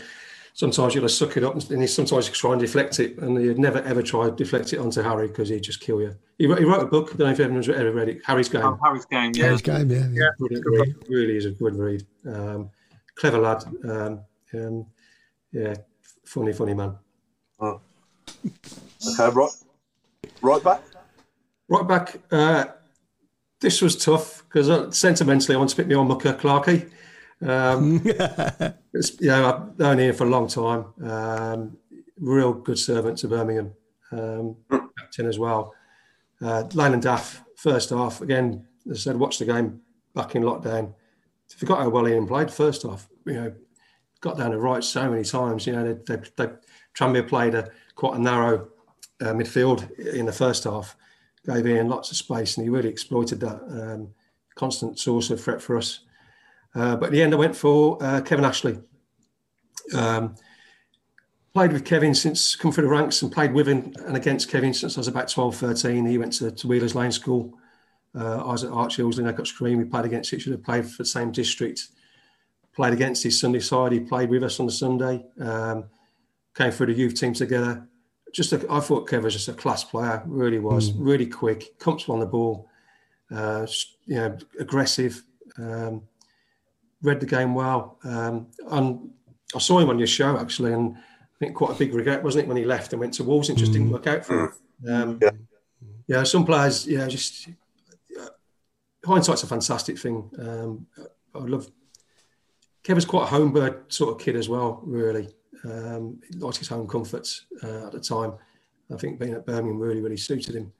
sometimes 0.53 0.93
you'll 0.93 1.09
suck 1.09 1.35
it 1.35 1.43
up, 1.43 1.55
and 1.55 1.81
he 1.81 1.87
sometimes 1.87 2.27
you 2.27 2.33
try 2.33 2.51
and 2.51 2.61
deflect 2.61 2.99
it, 2.99 3.17
and 3.17 3.41
you'd 3.41 3.59
never 3.59 3.81
ever 3.83 4.01
try 4.01 4.29
to 4.29 4.35
deflect 4.35 4.73
it 4.73 4.79
onto 4.79 5.01
Harry 5.01 5.27
because 5.27 5.49
he'd 5.49 5.63
just 5.63 5.81
kill 5.81 6.01
you. 6.01 6.15
He 6.37 6.47
wrote, 6.47 6.59
he 6.59 6.65
wrote 6.65 6.83
a 6.83 6.87
book. 6.87 7.09
I 7.13 7.17
don't 7.17 7.27
know 7.27 7.33
if 7.33 7.39
anyone's 7.39 7.69
ever 7.69 7.91
read 7.91 8.09
it. 8.09 8.21
Harry's 8.25 8.49
Game. 8.49 8.63
Oh, 8.63 8.79
Harry's 8.83 9.05
game, 9.05 9.31
yeah. 9.35 9.45
Harry's 9.45 9.61
game, 9.61 9.89
yeah. 9.89 10.07
yeah. 10.11 10.29
Brilliant 10.37 10.65
read. 10.65 10.95
Really 11.09 11.37
is 11.37 11.45
a 11.45 11.51
good 11.51 11.75
read. 11.75 12.05
Um, 12.27 12.69
clever 13.15 13.39
lad. 13.39 13.63
Um, 13.89 14.21
um, 14.55 14.85
yeah, 15.51 15.75
funny, 16.25 16.53
funny 16.53 16.73
man. 16.73 16.95
Oh. 17.59 17.81
Okay, 18.45 19.29
right, 19.29 19.51
right 20.41 20.63
back. 20.63 20.81
Right 21.69 21.87
back. 21.87 22.19
Uh, 22.31 22.65
this 23.59 23.81
was 23.81 23.95
tough 23.95 24.43
because 24.47 24.69
uh, 24.69 24.91
sentimentally, 24.91 25.55
I 25.55 25.57
want 25.57 25.69
to 25.69 25.75
pick 25.75 25.87
me 25.87 25.95
on 25.95 26.07
Mucker 26.07 26.33
Clarkey. 26.33 26.89
Um, 27.41 28.01
it's, 28.93 29.19
yeah, 29.21 29.53
I've 29.53 29.79
known 29.79 29.99
him 29.99 30.15
for 30.15 30.25
a 30.25 30.29
long 30.29 30.47
time. 30.47 30.85
Um, 31.03 31.77
real 32.19 32.53
good 32.53 32.79
servant 32.79 33.17
to 33.19 33.27
Birmingham. 33.27 33.73
Um, 34.11 34.57
captain 34.99 35.27
as 35.27 35.39
well. 35.39 35.73
Uh, 36.41 36.63
Leyland 36.73 37.03
DAF, 37.03 37.39
first 37.55 37.89
half. 37.89 38.21
Again, 38.21 38.67
as 38.89 38.97
I 38.97 39.01
said, 39.01 39.17
watch 39.17 39.39
the 39.39 39.45
game 39.45 39.81
back 40.13 40.35
in 40.35 40.43
lockdown. 40.43 40.93
Forgot 41.57 41.79
how 41.79 41.89
well 41.89 42.05
he 42.05 42.19
played 42.25 42.51
first 42.51 42.83
half. 42.83 43.07
You 43.25 43.33
know, 43.33 43.53
got 44.23 44.37
down 44.37 44.51
the 44.51 44.57
right 44.57 44.83
so 44.83 45.09
many 45.09 45.23
times. 45.23 45.67
You 45.67 45.73
know, 45.73 45.93
they, 45.93 46.15
they, 46.15 46.23
they 46.37 46.53
Tranmere 46.95 47.27
played 47.27 47.53
a 47.53 47.69
quite 47.95 48.15
a 48.15 48.19
narrow 48.19 48.69
uh, 49.21 49.33
midfield 49.33 49.91
in 49.99 50.25
the 50.25 50.31
first 50.31 50.63
half, 50.63 50.95
gave 51.45 51.67
Ian 51.67 51.89
lots 51.89 52.09
of 52.09 52.17
space, 52.17 52.57
and 52.57 52.63
he 52.65 52.69
really 52.69 52.89
exploited 52.89 53.39
that. 53.41 53.61
Um, 53.69 54.09
constant 54.55 54.99
source 54.99 55.29
of 55.29 55.41
threat 55.41 55.61
for 55.61 55.77
us. 55.77 56.01
Uh, 56.75 56.95
but 56.95 57.07
in 57.07 57.13
the 57.13 57.21
end, 57.23 57.33
I 57.33 57.37
went 57.37 57.55
for 57.55 57.97
uh, 58.01 58.21
Kevin 58.21 58.45
Ashley. 58.45 58.79
Um, 59.95 60.35
played 61.53 61.73
with 61.73 61.85
Kevin 61.85 62.15
since 62.15 62.55
come 62.55 62.71
through 62.71 62.85
the 62.85 62.89
ranks 62.89 63.21
and 63.21 63.31
played 63.31 63.51
with 63.51 63.67
him 63.67 63.93
and 64.05 64.15
against 64.15 64.49
Kevin 64.49 64.73
since 64.73 64.95
I 64.95 64.99
was 64.99 65.07
about 65.07 65.27
12, 65.27 65.55
13. 65.55 66.05
He 66.05 66.17
went 66.17 66.33
to, 66.33 66.51
to 66.51 66.67
Wheelers 66.67 66.95
Lane 66.95 67.11
School. 67.11 67.57
Uh, 68.15 68.43
I 68.43 68.51
was 68.51 68.63
at 68.63 68.71
Archills 68.71 69.19
in 69.19 69.25
Acocks 69.25 69.55
Green. 69.55 69.79
We 69.79 69.85
played 69.85 70.05
against 70.05 70.33
each 70.33 70.47
other, 70.47 70.57
played 70.57 70.85
for 70.85 71.01
the 71.03 71.07
same 71.07 71.31
district. 71.31 71.87
Played 72.75 72.93
against 72.93 73.23
his 73.23 73.39
Sunday 73.39 73.59
side. 73.59 73.91
He 73.91 73.99
played 73.99 74.29
with 74.29 74.43
us 74.43 74.59
on 74.59 74.65
the 74.65 74.71
Sunday. 74.71 75.25
Um, 75.39 75.85
came 76.55 76.71
through 76.71 76.87
the 76.87 76.93
youth 76.93 77.19
team 77.19 77.33
together. 77.33 77.87
Just, 78.33 78.51
a, 78.53 78.65
I 78.69 78.79
thought 78.79 79.07
Kevin 79.07 79.25
was 79.25 79.33
just 79.33 79.47
a 79.47 79.53
class 79.53 79.83
player. 79.83 80.23
Really 80.25 80.59
was. 80.59 80.91
Mm. 80.91 80.95
Really 80.99 81.27
quick, 81.27 81.77
comfortable 81.79 82.15
on 82.15 82.19
the 82.19 82.25
ball. 82.25 82.67
Uh, 83.31 83.67
you 84.05 84.15
know, 84.15 84.37
aggressive. 84.59 85.23
Um, 85.57 86.01
read 87.03 87.19
the 87.19 87.25
game 87.25 87.53
well. 87.53 87.99
Um, 88.03 88.47
and 88.69 89.11
I 89.55 89.59
saw 89.59 89.79
him 89.79 89.89
on 89.89 89.99
your 89.99 90.07
show 90.07 90.37
actually, 90.37 90.73
and 90.73 90.95
I 90.95 91.37
think 91.39 91.55
quite 91.55 91.71
a 91.71 91.75
big 91.75 91.93
regret, 91.93 92.23
wasn't 92.23 92.45
it, 92.45 92.47
when 92.47 92.57
he 92.57 92.65
left 92.65 92.93
and 92.93 92.99
went 92.99 93.13
to 93.15 93.23
Wolves 93.23 93.49
and 93.49 93.57
just 93.57 93.73
didn't 93.73 93.91
work 93.91 94.07
out 94.07 94.25
for 94.25 94.45
him. 94.45 94.53
Um, 94.89 95.19
yeah. 95.21 95.29
yeah, 96.07 96.23
some 96.23 96.45
players, 96.45 96.87
yeah, 96.87 97.07
just 97.07 97.49
uh, 98.19 98.27
hindsight's 99.05 99.43
a 99.43 99.47
fantastic 99.47 99.99
thing. 99.99 100.29
Um, 100.39 100.87
I 101.35 101.39
love 101.39 101.69
Kevin's 102.83 103.05
quite 103.05 103.23
a 103.23 103.31
homebird 103.31 103.91
sort 103.91 104.13
of 104.13 104.21
kid 104.21 104.35
as 104.35 104.49
well, 104.49 104.81
really. 104.83 105.29
Um, 105.63 106.21
he 106.29 106.37
liked 106.37 106.57
his 106.57 106.67
home 106.67 106.87
comforts 106.87 107.45
uh, 107.63 107.87
at 107.87 107.93
the 107.93 107.99
time. 107.99 108.33
I 108.93 108.97
think 108.97 109.19
being 109.19 109.33
at 109.33 109.45
Birmingham 109.45 109.79
really, 109.79 110.01
really 110.01 110.17
suited 110.17 110.55
him. 110.55 110.73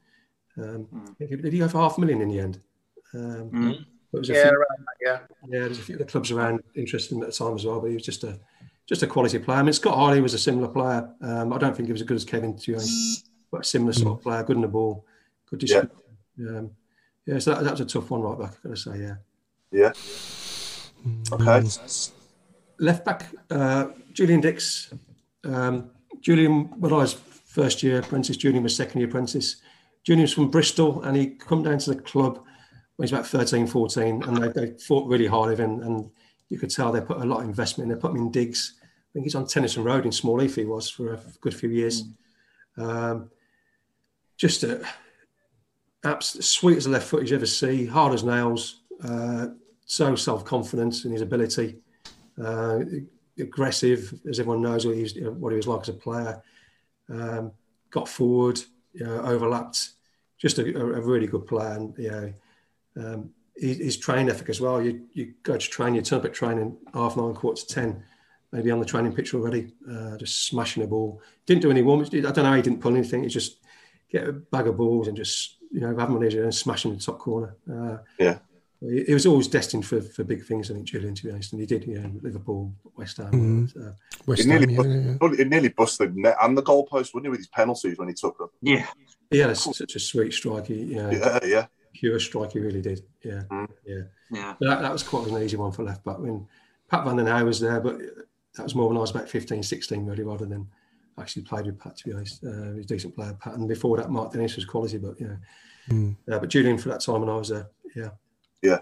Um, 0.57 0.87
mm. 0.93 1.41
Did 1.41 1.53
he 1.53 1.59
go 1.59 1.67
for 1.67 1.79
half 1.79 1.97
a 1.97 2.01
million 2.01 2.21
in 2.21 2.29
the 2.29 2.39
end? 2.39 2.59
Um, 3.13 3.49
mm. 3.49 3.85
yeah, 4.23 4.49
few, 4.49 4.57
right, 4.57 4.79
yeah, 5.01 5.19
yeah. 5.47 5.59
There's 5.59 5.79
a 5.79 5.81
few 5.81 5.95
of 5.95 5.99
the 5.99 6.05
clubs 6.05 6.31
around 6.31 6.61
interested 6.75 7.17
at 7.19 7.25
the 7.25 7.31
time 7.31 7.55
as 7.55 7.65
well, 7.65 7.79
but 7.79 7.87
he 7.87 7.93
was 7.93 8.03
just 8.03 8.23
a 8.23 8.39
just 8.85 9.01
a 9.01 9.07
quality 9.07 9.39
player. 9.39 9.59
I 9.59 9.63
mean, 9.63 9.73
Scott 9.73 9.95
Harley 9.95 10.21
was 10.21 10.33
a 10.33 10.39
similar 10.39 10.67
player. 10.67 11.09
Um, 11.21 11.53
I 11.53 11.57
don't 11.57 11.75
think 11.75 11.87
he 11.87 11.93
was 11.93 12.01
as 12.01 12.07
good 12.07 12.17
as 12.17 12.25
Kevin, 12.25 12.57
to 12.57 12.75
be 12.75 12.77
but 13.49 13.61
a 13.61 13.63
similar 13.63 13.93
sort 13.93 14.17
of 14.17 14.23
player, 14.23 14.43
good 14.43 14.57
in 14.57 14.61
the 14.61 14.67
ball, 14.67 15.05
good 15.49 15.59
distribution. 15.59 15.95
Yeah. 16.37 16.49
Um, 16.49 16.71
yeah, 17.25 17.39
so 17.39 17.53
that, 17.53 17.63
that 17.63 17.71
was 17.71 17.81
a 17.81 17.85
tough 17.85 18.09
one 18.09 18.21
right 18.21 18.37
back, 18.37 18.55
I've 18.57 18.63
got 18.63 18.69
to 18.71 18.75
say, 18.75 18.99
yeah. 18.99 19.15
Yeah. 19.71 19.93
Okay. 21.31 21.67
Left 22.79 23.05
back, 23.05 23.27
uh, 23.49 23.87
Julian 24.13 24.41
Dicks. 24.41 24.93
Um, 25.43 25.91
Julian, 26.21 26.65
when 26.79 26.93
I 26.93 26.97
was 26.97 27.13
first 27.13 27.83
year 27.83 27.99
apprentice, 27.99 28.37
Julian 28.37 28.63
was 28.63 28.75
second 28.75 28.99
year 28.99 29.09
apprentice. 29.09 29.57
Julian 30.03 30.23
was 30.23 30.33
from 30.33 30.49
Bristol 30.49 31.01
and 31.03 31.15
he 31.15 31.27
come 31.27 31.63
down 31.63 31.77
to 31.79 31.93
the 31.93 32.01
club 32.01 32.43
when 32.95 33.07
he's 33.07 33.13
about 33.13 33.27
13, 33.27 33.67
14, 33.67 34.23
and 34.23 34.37
they, 34.37 34.47
they 34.49 34.77
fought 34.77 35.09
really 35.09 35.27
hard 35.27 35.49
with 35.49 35.59
him. 35.59 35.81
And 35.81 36.09
you 36.49 36.59
could 36.59 36.69
tell 36.69 36.91
they 36.91 37.01
put 37.01 37.17
a 37.17 37.25
lot 37.25 37.39
of 37.39 37.45
investment 37.45 37.89
in. 37.89 37.95
They 37.95 38.01
put 38.01 38.11
him 38.11 38.17
in 38.17 38.31
digs. 38.31 38.75
I 38.81 39.09
think 39.13 39.25
he's 39.25 39.35
on 39.35 39.47
Tennyson 39.47 39.83
Road 39.83 40.05
in 40.05 40.11
Small 40.11 40.39
Heath, 40.39 40.55
he 40.55 40.65
was 40.65 40.89
for 40.89 41.13
a 41.13 41.19
good 41.41 41.55
few 41.55 41.69
years. 41.69 42.03
Mm. 42.77 42.83
Um, 42.83 43.29
just 44.37 44.63
a, 44.63 44.85
absolutely 46.03 46.43
sweet 46.43 46.77
as 46.77 46.85
a 46.85 46.89
left 46.89 47.07
foot 47.07 47.27
you 47.27 47.35
ever 47.35 47.45
see, 47.45 47.85
hard 47.85 48.13
as 48.13 48.23
nails, 48.23 48.81
uh, 49.03 49.47
so 49.93 50.15
self 50.15 50.43
confident 50.43 51.05
in 51.05 51.11
his 51.11 51.21
ability, 51.21 51.77
uh, 52.43 52.79
aggressive, 53.37 54.19
as 54.27 54.39
everyone 54.39 54.63
knows 54.63 54.87
what 54.87 54.95
he, 54.95 55.03
was, 55.03 55.13
what 55.15 55.51
he 55.51 55.57
was 55.57 55.67
like 55.67 55.81
as 55.81 55.89
a 55.89 55.93
player. 55.93 56.41
Um, 57.09 57.51
got 57.91 58.09
forward, 58.09 58.59
you 58.93 59.05
know, 59.05 59.21
overlapped. 59.21 59.91
Just 60.39 60.57
a, 60.57 60.77
a, 60.77 60.99
really 60.99 61.27
good 61.27 61.45
player. 61.45 61.73
And, 61.73 61.95
you 61.97 62.11
know, 62.11 62.33
um, 62.97 63.29
his 63.55 63.97
training 63.97 64.29
ethic 64.29 64.49
as 64.49 64.59
well. 64.59 64.81
You, 64.81 65.03
you 65.13 65.35
go 65.43 65.57
to 65.57 65.69
train, 65.69 65.93
you 65.93 66.01
turn 66.01 66.19
up 66.19 66.25
at 66.25 66.33
training 66.33 66.75
half 66.95 67.15
nine, 67.15 67.35
quarter 67.35 67.61
to 67.61 67.67
10, 67.67 68.03
maybe 68.51 68.71
on 68.71 68.79
the 68.79 68.85
training 68.85 69.13
pitch 69.13 69.35
already, 69.35 69.73
uh, 69.89 70.17
just 70.17 70.47
smashing 70.47 70.81
the 70.81 70.89
ball. 70.89 71.21
Didn't 71.45 71.61
do 71.61 71.69
any 71.69 71.83
warm 71.83 72.01
I 72.01 72.05
don't 72.07 72.35
know 72.37 72.43
how 72.45 72.55
he 72.55 72.63
didn't 72.63 72.81
pull 72.81 72.95
anything. 72.95 73.23
He 73.23 73.29
just 73.29 73.57
get 74.11 74.27
a 74.27 74.33
bag 74.33 74.67
of 74.67 74.75
balls 74.75 75.07
and 75.07 75.15
just, 75.15 75.57
you 75.71 75.81
know, 75.81 75.95
have 75.95 76.07
them 76.07 76.15
on 76.15 76.23
his 76.23 76.33
and 76.33 76.53
smash 76.53 76.81
them 76.81 76.93
in 76.93 76.97
the 76.97 77.03
top 77.03 77.19
corner. 77.19 77.55
Uh, 77.71 77.97
yeah. 78.17 78.39
He 78.89 79.13
was 79.13 79.25
always 79.25 79.47
destined 79.47 79.85
for, 79.85 80.01
for 80.01 80.23
big 80.23 80.43
things, 80.45 80.69
I 80.69 80.73
think, 80.73 80.85
Julian, 80.87 81.15
to 81.15 81.23
be 81.23 81.31
honest. 81.31 81.53
And 81.53 81.61
he 81.61 81.65
did, 81.65 81.85
yeah, 81.85 82.05
Liverpool, 82.21 82.73
West 82.97 83.17
Ham. 83.17 83.31
Mm-hmm. 83.31 83.81
Uh, 83.87 83.91
West 84.25 84.41
He 84.43 84.47
nearly, 84.49 84.73
Ham, 84.73 85.07
yeah, 85.07 85.13
bust, 85.19 85.39
nearly 85.39 85.69
busted 85.69 86.15
the 86.15 86.21
net 86.21 86.35
and 86.41 86.57
the 86.57 86.63
goalpost, 86.63 87.13
wouldn't 87.13 87.25
he, 87.25 87.29
with 87.29 87.39
his 87.39 87.47
penalties 87.47 87.97
when 87.97 88.09
he 88.09 88.13
took 88.13 88.37
them? 88.37 88.49
Yeah. 88.61 88.85
He 89.29 89.37
had 89.39 89.51
a, 89.51 89.55
such 89.55 89.95
a 89.95 89.99
sweet 89.99 90.33
strike. 90.33 90.67
He, 90.67 90.75
you 90.75 90.95
know, 90.95 91.11
Yeah, 91.11 91.39
yeah. 91.45 91.65
pure 91.93 92.19
strike, 92.19 92.51
he 92.53 92.59
really 92.59 92.81
did. 92.81 93.01
Yeah, 93.23 93.43
Mm. 93.49 93.69
yeah. 93.85 94.01
Yeah. 94.31 94.55
But 94.59 94.67
that, 94.67 94.81
that 94.81 94.91
was 94.91 95.03
quite 95.03 95.27
an 95.27 95.41
easy 95.41 95.57
one 95.57 95.71
for 95.71 95.83
left 95.83 96.03
back. 96.03 96.19
When 96.19 96.47
Pat 96.89 97.05
Van 97.05 97.15
den 97.15 97.27
Hauwe 97.27 97.45
was 97.45 97.59
there, 97.59 97.79
but 97.79 97.97
that 98.55 98.63
was 98.63 98.75
more 98.75 98.87
when 98.89 98.97
I 98.97 99.01
was 99.01 99.11
about 99.11 99.29
15, 99.29 99.63
16, 99.63 100.05
really, 100.05 100.23
rather 100.23 100.45
than 100.45 100.67
actually 101.19 101.43
played 101.43 101.67
with 101.67 101.79
Pat, 101.79 101.95
to 101.97 102.05
be 102.09 102.13
honest. 102.13 102.43
Uh, 102.43 102.71
he 102.71 102.77
was 102.77 102.85
a 102.85 102.87
decent 102.87 103.15
player, 103.15 103.37
Pat. 103.39 103.53
And 103.53 103.67
before 103.67 103.97
that, 103.97 104.09
Mark 104.09 104.33
Dennis 104.33 104.55
was 104.55 104.65
quality, 104.65 104.97
but, 104.97 105.19
you 105.19 105.27
know. 105.27 105.37
Mm. 105.89 106.15
Uh, 106.31 106.39
but 106.39 106.49
Julian 106.49 106.77
for 106.77 106.89
that 106.89 107.01
time 107.01 107.21
when 107.21 107.29
I 107.29 107.35
was 107.35 107.49
there, 107.49 107.67
yeah. 107.95 108.09
Yeah. 108.63 108.79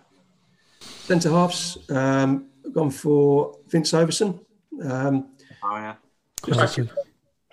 Centre 0.80 1.30
halves, 1.32 1.78
um, 1.90 2.46
gone 2.72 2.92
for 2.92 3.58
Vince 3.68 3.92
Overson. 3.92 4.40
Um, 4.82 5.28
Oh, 5.64 5.76
yeah. 5.76 5.96
just 6.46 6.78
a- 6.80 6.90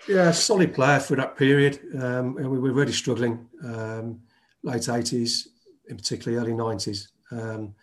yeah, 0.07 0.31
solid 0.31 0.73
player 0.73 0.99
for 0.99 1.15
that 1.17 1.35
period. 1.35 1.79
Um, 2.01 2.35
we 2.35 2.47
were 2.47 2.71
really 2.71 2.91
struggling, 2.93 3.47
um, 3.63 4.21
late 4.63 4.87
80s, 4.87 5.47
in 5.89 5.97
particularly 5.97 6.41
early 6.41 6.53
90s. 6.57 7.09
Um, 7.31 7.75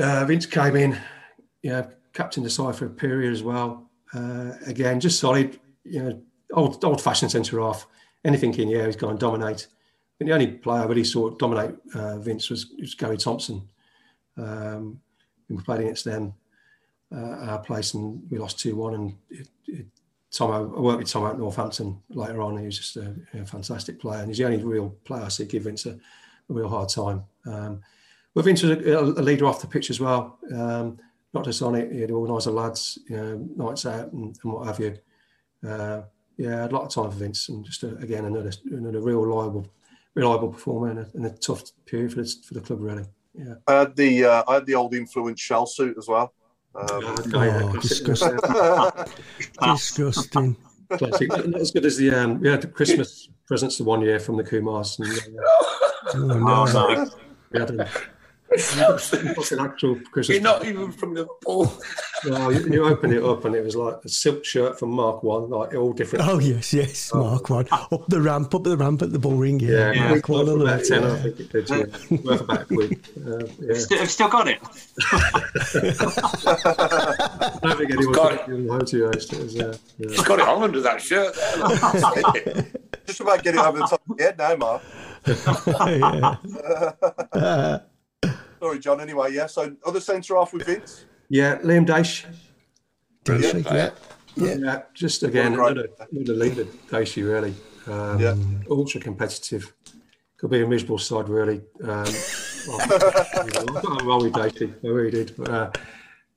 uh, 0.00 0.24
Vince 0.24 0.46
came 0.46 0.74
in, 0.76 0.98
you 1.62 1.70
know, 1.70 1.88
captain 2.12 2.42
the 2.42 2.50
side 2.50 2.74
for 2.76 2.86
a 2.86 2.90
period 2.90 3.32
as 3.32 3.42
well. 3.42 3.90
Uh, 4.12 4.52
again, 4.66 4.98
just 5.00 5.20
solid, 5.20 5.58
you 5.84 6.02
know, 6.02 6.22
old 6.52 6.84
old 6.84 7.00
fashioned 7.00 7.30
centre 7.30 7.60
half. 7.60 7.86
Anything 8.24 8.54
in 8.54 8.68
the 8.68 8.74
air, 8.74 8.86
he's 8.86 8.96
going 8.96 9.16
to 9.16 9.20
dominate. 9.20 9.66
The 10.20 10.32
only 10.32 10.46
player 10.46 10.82
I 10.82 10.86
really 10.86 11.04
saw 11.04 11.30
dominate 11.30 11.74
uh, 11.94 12.18
Vince 12.18 12.48
was, 12.50 12.72
was 12.80 12.94
Gary 12.94 13.16
Thompson. 13.16 13.68
Um, 14.36 15.00
we 15.48 15.56
played 15.62 15.80
against 15.80 16.04
them 16.04 16.34
uh, 17.14 17.46
our 17.48 17.58
place 17.58 17.94
and 17.94 18.22
we 18.30 18.38
lost 18.38 18.58
2 18.60 18.76
1. 18.76 18.94
And 18.94 19.14
it, 19.30 19.48
it, 19.66 19.86
Tom, 20.30 20.50
I 20.50 20.60
worked 20.60 20.98
with 20.98 21.10
Tom 21.10 21.26
at 21.26 21.38
Northampton 21.38 22.00
later 22.10 22.42
on. 22.42 22.58
He 22.58 22.66
was 22.66 22.78
just 22.78 22.96
a, 22.96 23.14
a 23.34 23.44
fantastic 23.44 24.00
player. 24.00 24.20
And 24.20 24.28
he's 24.28 24.38
the 24.38 24.44
only 24.44 24.62
real 24.62 24.90
player 25.04 25.24
I 25.24 25.28
see 25.28 25.44
give 25.44 25.64
Vince 25.64 25.86
a, 25.86 25.90
a 25.90 25.98
real 26.48 26.68
hard 26.68 26.88
time. 26.88 27.24
Um, 27.46 27.82
but 28.34 28.44
Vince 28.44 28.62
was 28.62 28.72
a, 28.72 28.98
a 28.98 29.22
leader 29.22 29.46
off 29.46 29.60
the 29.60 29.66
pitch 29.66 29.90
as 29.90 30.00
well. 30.00 30.38
Um, 30.52 30.98
not 31.32 31.44
just 31.44 31.62
on 31.62 31.74
it, 31.74 31.92
he'd 31.92 32.10
organise 32.10 32.44
the 32.44 32.52
lads, 32.52 32.98
you 33.08 33.16
know, 33.16 33.48
nights 33.56 33.86
out 33.86 34.12
and, 34.12 34.36
and 34.42 34.52
what 34.52 34.66
have 34.66 34.78
you. 34.78 34.96
Uh, 35.66 36.02
yeah, 36.36 36.66
a 36.66 36.68
lot 36.68 36.82
of 36.84 36.90
time 36.90 37.10
for 37.10 37.18
Vince, 37.18 37.48
and 37.48 37.64
just 37.64 37.82
a, 37.84 37.96
again 37.96 38.24
another 38.24 38.52
another 38.70 39.00
real 39.00 39.20
reliable, 39.20 39.66
reliable 40.14 40.48
performer 40.48 40.90
in 40.90 40.98
a, 40.98 41.06
in 41.14 41.24
a 41.26 41.30
tough 41.36 41.62
period 41.86 42.12
for 42.12 42.22
the, 42.22 42.34
for 42.46 42.54
the 42.54 42.60
club, 42.60 42.80
really. 42.80 43.04
Yeah. 43.34 43.54
I 43.66 43.72
had 43.80 43.96
the 43.96 44.24
uh, 44.24 44.44
I 44.46 44.54
had 44.54 44.66
the 44.66 44.74
old 44.76 44.94
influence 44.94 45.40
shell 45.40 45.66
suit 45.66 45.96
as 45.98 46.06
well. 46.08 46.32
Um, 46.74 47.16
Oh, 47.34 47.76
disgusting. 47.80 48.36
disgusting. 49.62 50.56
Classic. 50.98 51.28
Not 51.28 51.60
as 51.60 51.70
good 51.70 51.86
as 51.86 51.96
the 51.96 52.10
um, 52.14 52.40
we 52.40 52.48
had 52.48 52.60
the 52.62 52.68
Christmas 52.68 53.28
presents 53.46 53.78
the 53.78 53.84
one 53.84 54.00
year 54.02 54.20
from 54.20 54.36
the 54.36 54.44
Kumars. 54.44 54.98
And, 54.98 55.38
uh, 55.38 56.34
Oh, 56.46 56.64
no. 56.72 57.10
we 57.50 57.58
had 57.60 57.88
What's 58.56 59.52
an 59.52 59.60
actual 59.60 59.96
Christmas? 60.12 60.28
You're 60.36 60.42
not 60.42 60.64
even 60.64 60.92
from 60.92 61.14
Liverpool. 61.14 61.72
No, 62.24 62.50
you, 62.50 62.60
you 62.72 62.84
open 62.84 63.12
it 63.12 63.22
up 63.22 63.44
and 63.44 63.54
it 63.54 63.64
was 63.64 63.74
like 63.76 63.96
a 64.04 64.08
silk 64.08 64.44
shirt 64.44 64.78
from 64.78 64.90
Mark 64.90 65.22
One, 65.22 65.50
like 65.50 65.74
all 65.74 65.92
different. 65.92 66.26
Oh 66.28 66.38
yes, 66.38 66.72
yes, 66.72 67.12
Mark 67.12 67.50
one 67.50 67.66
up 67.70 68.06
the 68.08 68.20
ramp, 68.20 68.54
up 68.54 68.62
the 68.62 68.76
ramp 68.76 69.02
at 69.02 69.12
the 69.12 69.18
bull 69.18 69.36
ring. 69.36 69.58
Yeah, 69.60 69.92
Yeah, 69.92 70.08
Mark 70.10 70.28
one 70.28 70.48
on 70.48 70.58
the 70.60 70.64
about 70.64 70.76
left. 70.76 70.88
ten, 70.88 71.04
I 71.04 71.22
think 71.22 71.40
it 71.40 71.52
did. 71.52 71.68
Yeah. 71.68 71.84
Worth 72.24 72.40
about 72.42 72.62
a 72.62 72.64
quid. 72.66 73.00
Uh, 73.24 73.46
yeah. 73.58 73.74
Still, 73.78 73.98
have 73.98 74.10
still 74.10 74.28
got 74.28 74.46
it. 74.48 74.58
I 75.12 75.40
don't 77.62 77.78
think 77.78 77.90
anyone 77.90 78.12
Got 78.12 78.14
got 78.14 78.32
it 78.48 78.54
in 78.54 78.66
the. 78.66 78.74
It 79.32 79.38
was, 79.42 79.56
uh, 79.58 79.76
yeah. 79.98 80.08
He's 80.10 80.20
got 80.22 80.38
it 80.40 80.46
on 80.46 80.62
under 80.62 80.80
that 80.82 81.00
shirt. 81.00 81.34
Just 83.06 83.20
about 83.20 83.42
getting 83.42 83.60
over 83.60 83.78
the 83.78 83.86
top 83.86 84.02
of 84.08 84.18
your 84.18 84.28
head 84.28 84.38
now, 84.38 84.56
Mark. 84.56 84.82
Sorry, 88.64 88.78
John. 88.78 88.98
Anyway, 88.98 89.34
yeah. 89.34 89.46
So 89.46 89.76
other 89.84 90.00
centre 90.00 90.36
half 90.36 90.54
with 90.54 90.64
Vince. 90.64 91.04
Yeah, 91.28 91.58
Liam 91.58 91.84
Daish. 91.86 92.24
Dacey, 93.24 93.60
yeah. 93.66 93.90
Yeah. 94.36 94.82
just 94.94 95.22
again, 95.22 95.54
Right. 95.54 95.72
another, 95.72 95.88
another 96.10 96.32
leader, 96.32 96.66
Dacey, 96.90 97.22
really. 97.24 97.54
Um, 97.86 98.18
Yeah. 98.18 98.34
Ultra 98.70 99.02
competitive. 99.02 99.70
Could 100.38 100.48
be 100.50 100.62
a 100.62 100.66
miserable 100.66 100.96
side, 100.96 101.28
really. 101.28 101.60
Um, 101.82 101.88
well, 102.68 102.80
I 102.80 103.64
got 103.66 103.84
on 103.84 104.06
well 104.06 104.22
with 104.22 104.32
Dacey, 104.32 104.72
I 104.82 104.86
really 104.86 105.10
did. 105.10 105.34
But, 105.36 105.50
uh, 105.50 105.70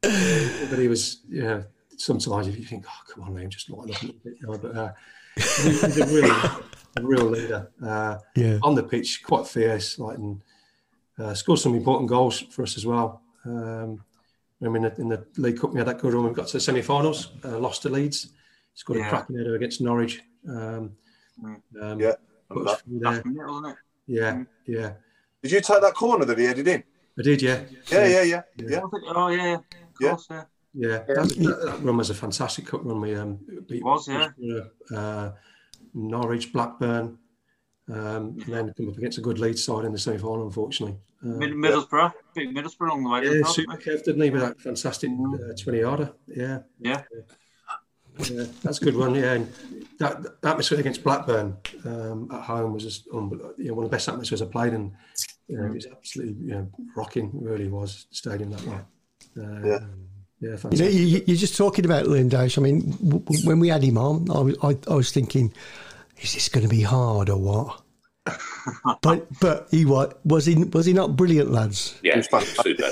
but 0.01 0.79
he 0.79 0.89
was, 0.89 1.21
yeah, 1.29 1.61
sometimes 1.95 2.47
if 2.49 2.57
you 2.59 2.65
think, 2.65 2.83
oh, 2.89 3.13
come 3.13 3.23
on, 3.23 3.35
Liam, 3.35 3.47
just 3.47 3.69
lighten 3.69 3.95
up 3.95 4.01
a 4.01 4.05
little 4.05 4.21
bit. 4.25 4.33
You 4.41 4.47
know, 4.47 4.57
but 4.57 4.75
uh, 4.75 4.91
he's 5.37 5.97
a 5.97 6.05
really 6.07 6.29
a 6.97 7.01
real 7.01 7.23
leader. 7.29 7.71
Uh, 7.81 8.17
Yeah. 8.35 8.59
On 8.63 8.75
the 8.75 8.83
pitch, 8.83 9.23
quite 9.23 9.47
fierce, 9.47 9.97
like, 9.97 10.17
and 10.17 10.41
uh, 11.19 11.33
scored 11.33 11.59
some 11.59 11.75
important 11.75 12.09
goals 12.09 12.39
for 12.41 12.63
us 12.63 12.77
as 12.77 12.85
well. 12.85 13.21
Um, 13.45 14.03
I 14.63 14.67
mean, 14.69 14.83
in 14.85 14.93
the, 14.95 15.01
in 15.01 15.09
the 15.09 15.25
League 15.37 15.59
Cup, 15.59 15.71
we 15.71 15.77
had 15.79 15.87
that 15.87 15.99
good 15.99 16.13
run. 16.13 16.23
We 16.27 16.33
got 16.33 16.47
to 16.47 16.53
the 16.53 16.59
semi-finals, 16.59 17.31
uh, 17.45 17.59
lost 17.59 17.83
to 17.83 17.89
Leeds, 17.89 18.33
scored 18.73 18.99
Yeah. 18.99 19.07
a 19.07 19.09
cracking 19.09 19.37
header 19.37 19.55
against 19.55 19.81
Norwich. 19.81 20.21
Um, 20.49 20.91
um, 21.81 21.99
Yeah, 21.99 22.13
put 22.49 22.57
remember 22.59 22.71
us 22.71 22.81
through 22.81 22.99
there. 22.99 23.11
Last 23.11 23.25
minute, 23.25 23.47
wasn't 23.47 23.67
it? 23.67 23.75
Yeah, 24.07 24.43
yeah, 24.65 24.93
Did 25.43 25.51
you 25.51 25.61
take 25.61 25.81
that 25.81 25.93
corner 25.93 26.25
that 26.25 26.37
he 26.37 26.45
headed 26.45 26.67
in? 26.67 26.83
I 27.19 27.21
did. 27.21 27.41
Yeah, 27.41 27.61
Yeah, 27.91 28.05
yeah, 28.07 28.21
yeah, 28.23 28.41
yeah. 28.57 28.79
Was 28.79 28.91
it? 28.93 29.13
Oh 29.15 29.27
yeah, 29.27 29.53
of 29.55 29.63
Yeah. 29.99 30.09
course, 30.09 30.27
yeah. 30.29 30.43
yeah. 30.73 30.97
That, 30.99 31.29
that, 31.29 31.61
that 31.65 31.79
run 31.83 31.97
was 31.97 32.09
a 32.09 32.13
fantastic 32.15 32.65
cup 32.65 32.83
run. 32.85 33.01
We 33.01 33.15
um, 33.15 33.39
beat 33.67 33.83
Was, 33.83 34.07
yeah. 34.07 34.61
uh, 34.95 35.31
Norwich, 35.93 36.53
Blackburn, 36.53 37.17
um, 37.89 38.37
and 38.45 38.53
then 38.53 38.73
come 38.77 38.89
up 38.89 38.97
against 38.97 39.17
a 39.17 39.21
good 39.21 39.39
Leeds 39.39 39.63
side 39.63 39.85
in 39.85 39.91
the 39.91 39.97
semi-final. 39.99 40.45
Unfortunately, 40.45 40.95
uh, 40.95 41.06
Mid- 41.21 41.53
Middlesbrough, 41.53 42.13
big 42.35 42.55
Middlesbrough 42.55 42.91
on 42.91 43.03
the 43.03 43.09
way. 43.09 43.23
Yeah, 43.23 43.41
to 43.43 43.45
super 43.45 43.77
Kev, 43.77 44.03
didn't 44.03 44.21
he? 44.21 44.29
With 44.29 44.41
that 44.41 44.59
fantastic 44.61 45.09
uh, 45.09 45.53
20 45.61 45.79
yarder. 45.79 46.13
Yeah. 46.27 46.59
Yeah. 46.79 47.01
Yeah, 48.19 48.45
that's 48.63 48.81
a 48.81 48.85
good 48.85 48.95
one. 48.95 49.13
Yeah, 49.13 49.33
and 49.33 49.47
that, 49.99 50.23
that 50.23 50.49
atmosphere 50.51 50.79
against 50.79 51.03
Blackburn 51.03 51.55
um, 51.85 52.27
at 52.31 52.41
home 52.41 52.73
was 52.73 52.81
just 52.83 53.07
unbel- 53.09 53.53
you 53.59 53.67
know, 53.67 53.75
one 53.75 53.85
of 53.85 53.91
the 53.91 53.95
best 53.95 54.09
atmospheres 54.09 54.41
I 54.41 54.45
played 54.47 54.73
in. 54.73 54.91
You 55.47 55.57
know, 55.57 55.65
it 55.67 55.73
was 55.75 55.85
absolutely 55.85 56.33
you 56.45 56.51
know, 56.55 56.71
rocking. 56.95 57.29
Really 57.33 57.67
was 57.67 58.07
stadium 58.09 58.49
that 58.51 58.65
night. 58.65 58.85
Uh, 59.37 59.41
Yeah. 59.41 59.61
yeah, 59.67 59.79
You 60.39 60.49
know, 60.49 60.57
fantastic. 60.57 60.93
you, 60.93 60.99
you- 61.01 61.23
you're 61.27 61.37
just 61.37 61.55
talking 61.57 61.85
about 61.85 62.05
Liam 62.07 62.27
Daish. 62.29 62.57
I 62.57 62.61
mean, 62.61 62.89
w- 62.93 63.19
w- 63.19 63.45
when 63.47 63.59
we 63.59 63.67
had 63.67 63.83
him 63.83 63.99
on, 63.99 64.31
I 64.31 64.39
was, 64.39 64.55
I, 64.63 64.77
I 64.91 64.95
was 64.95 65.11
thinking, 65.11 65.53
is 66.19 66.33
this 66.33 66.49
going 66.49 66.63
to 66.63 66.69
be 66.69 66.81
hard 66.81 67.29
or 67.29 67.37
what? 67.37 67.81
But 69.01 69.27
but 69.39 69.67
he 69.71 69.85
was 69.85 70.13
was 70.25 70.45
he 70.45 70.55
was 70.65 70.85
he 70.85 70.93
not 70.93 71.15
brilliant, 71.15 71.51
lads? 71.51 71.99
Yeah, 72.03 72.21
super. 72.21 72.91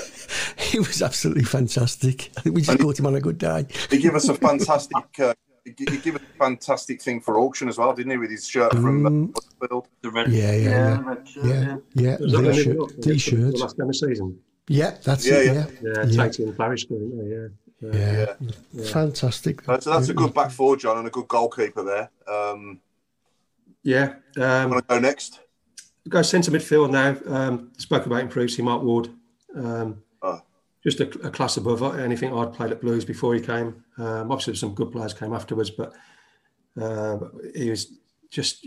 He 0.58 0.78
was 0.78 1.00
absolutely 1.02 1.44
fantastic. 1.44 2.30
I 2.36 2.40
think 2.42 2.56
we 2.56 2.62
just 2.62 2.78
caught 2.78 2.98
him 2.98 3.06
on 3.06 3.14
a 3.14 3.20
good 3.20 3.38
day. 3.38 3.66
He 3.90 3.98
gave 3.98 4.14
us 4.14 4.28
a 4.28 4.34
fantastic. 4.34 4.96
Uh, 5.18 5.34
he 5.64 5.72
gave 5.98 6.14
us 6.14 6.22
a 6.22 6.38
fantastic 6.38 7.02
thing 7.02 7.20
for 7.20 7.40
auction 7.40 7.68
as 7.68 7.76
well, 7.76 7.92
didn't 7.92 8.12
he? 8.12 8.16
With 8.18 8.30
his 8.30 8.46
shirt 8.46 8.70
from 8.72 9.32
uh, 9.60 9.80
The 10.00 10.10
red. 10.10 10.28
Yeah, 10.30 10.52
yeah, 10.52 10.70
yeah, 10.70 11.00
red 11.02 11.28
shirt, 11.28 11.44
yeah, 11.44 11.76
yeah. 11.94 12.16
Was 12.20 12.32
that 12.32 12.38
The 12.38 12.42
when 12.46 12.54
he 12.54 12.62
shirt, 12.62 13.02
t-shirt. 13.02 13.52
The 13.52 13.58
last 13.58 13.76
game 13.76 13.88
of 13.88 13.96
season. 13.96 14.38
Yeah, 14.68 14.96
that's 15.02 15.26
Yeah, 15.26 15.34
it. 15.38 15.46
yeah. 15.46 15.52
Yeah, 15.52 15.64
Yeah, 15.82 16.04
Yeah. 16.06 16.44
And 16.46 16.56
Parish. 16.56 16.86
Yeah, 16.88 17.22
yeah. 17.24 17.92
yeah. 17.92 18.34
Yeah. 18.72 18.84
Fantastic. 18.92 19.68
Uh, 19.68 19.80
so 19.80 19.90
that's 19.90 20.08
a 20.08 20.14
good 20.14 20.32
back 20.34 20.50
four, 20.52 20.76
John, 20.76 20.98
and 20.98 21.08
a 21.08 21.10
good 21.10 21.26
goalkeeper 21.28 21.82
there. 21.82 22.10
Um, 22.32 22.80
Yeah. 23.86 24.14
Um, 24.36 24.70
want 24.70 24.88
to 24.88 24.94
go 24.94 24.98
next? 24.98 25.40
go 26.08 26.22
centre 26.22 26.50
midfield 26.50 26.90
now. 26.90 27.16
Um, 27.26 27.72
spoke 27.78 28.04
about 28.06 28.20
him 28.20 28.28
previously, 28.28 28.64
Mark 28.64 28.82
Ward. 28.82 29.08
Um, 29.54 30.02
Oh. 30.22 30.40
Just 30.82 31.00
a, 31.00 31.08
a 31.26 31.30
class 31.30 31.56
above 31.56 31.82
anything 31.98 32.32
I'd 32.32 32.52
played 32.52 32.72
at 32.72 32.80
Blues 32.80 33.04
before 33.04 33.34
he 33.34 33.40
came. 33.40 33.84
Um, 33.98 34.30
obviously, 34.32 34.54
some 34.56 34.74
good 34.74 34.90
players 34.92 35.14
came 35.14 35.32
afterwards, 35.32 35.70
but 35.70 35.92
uh, 36.80 37.18
he 37.54 37.70
was 37.70 37.92
just 38.30 38.66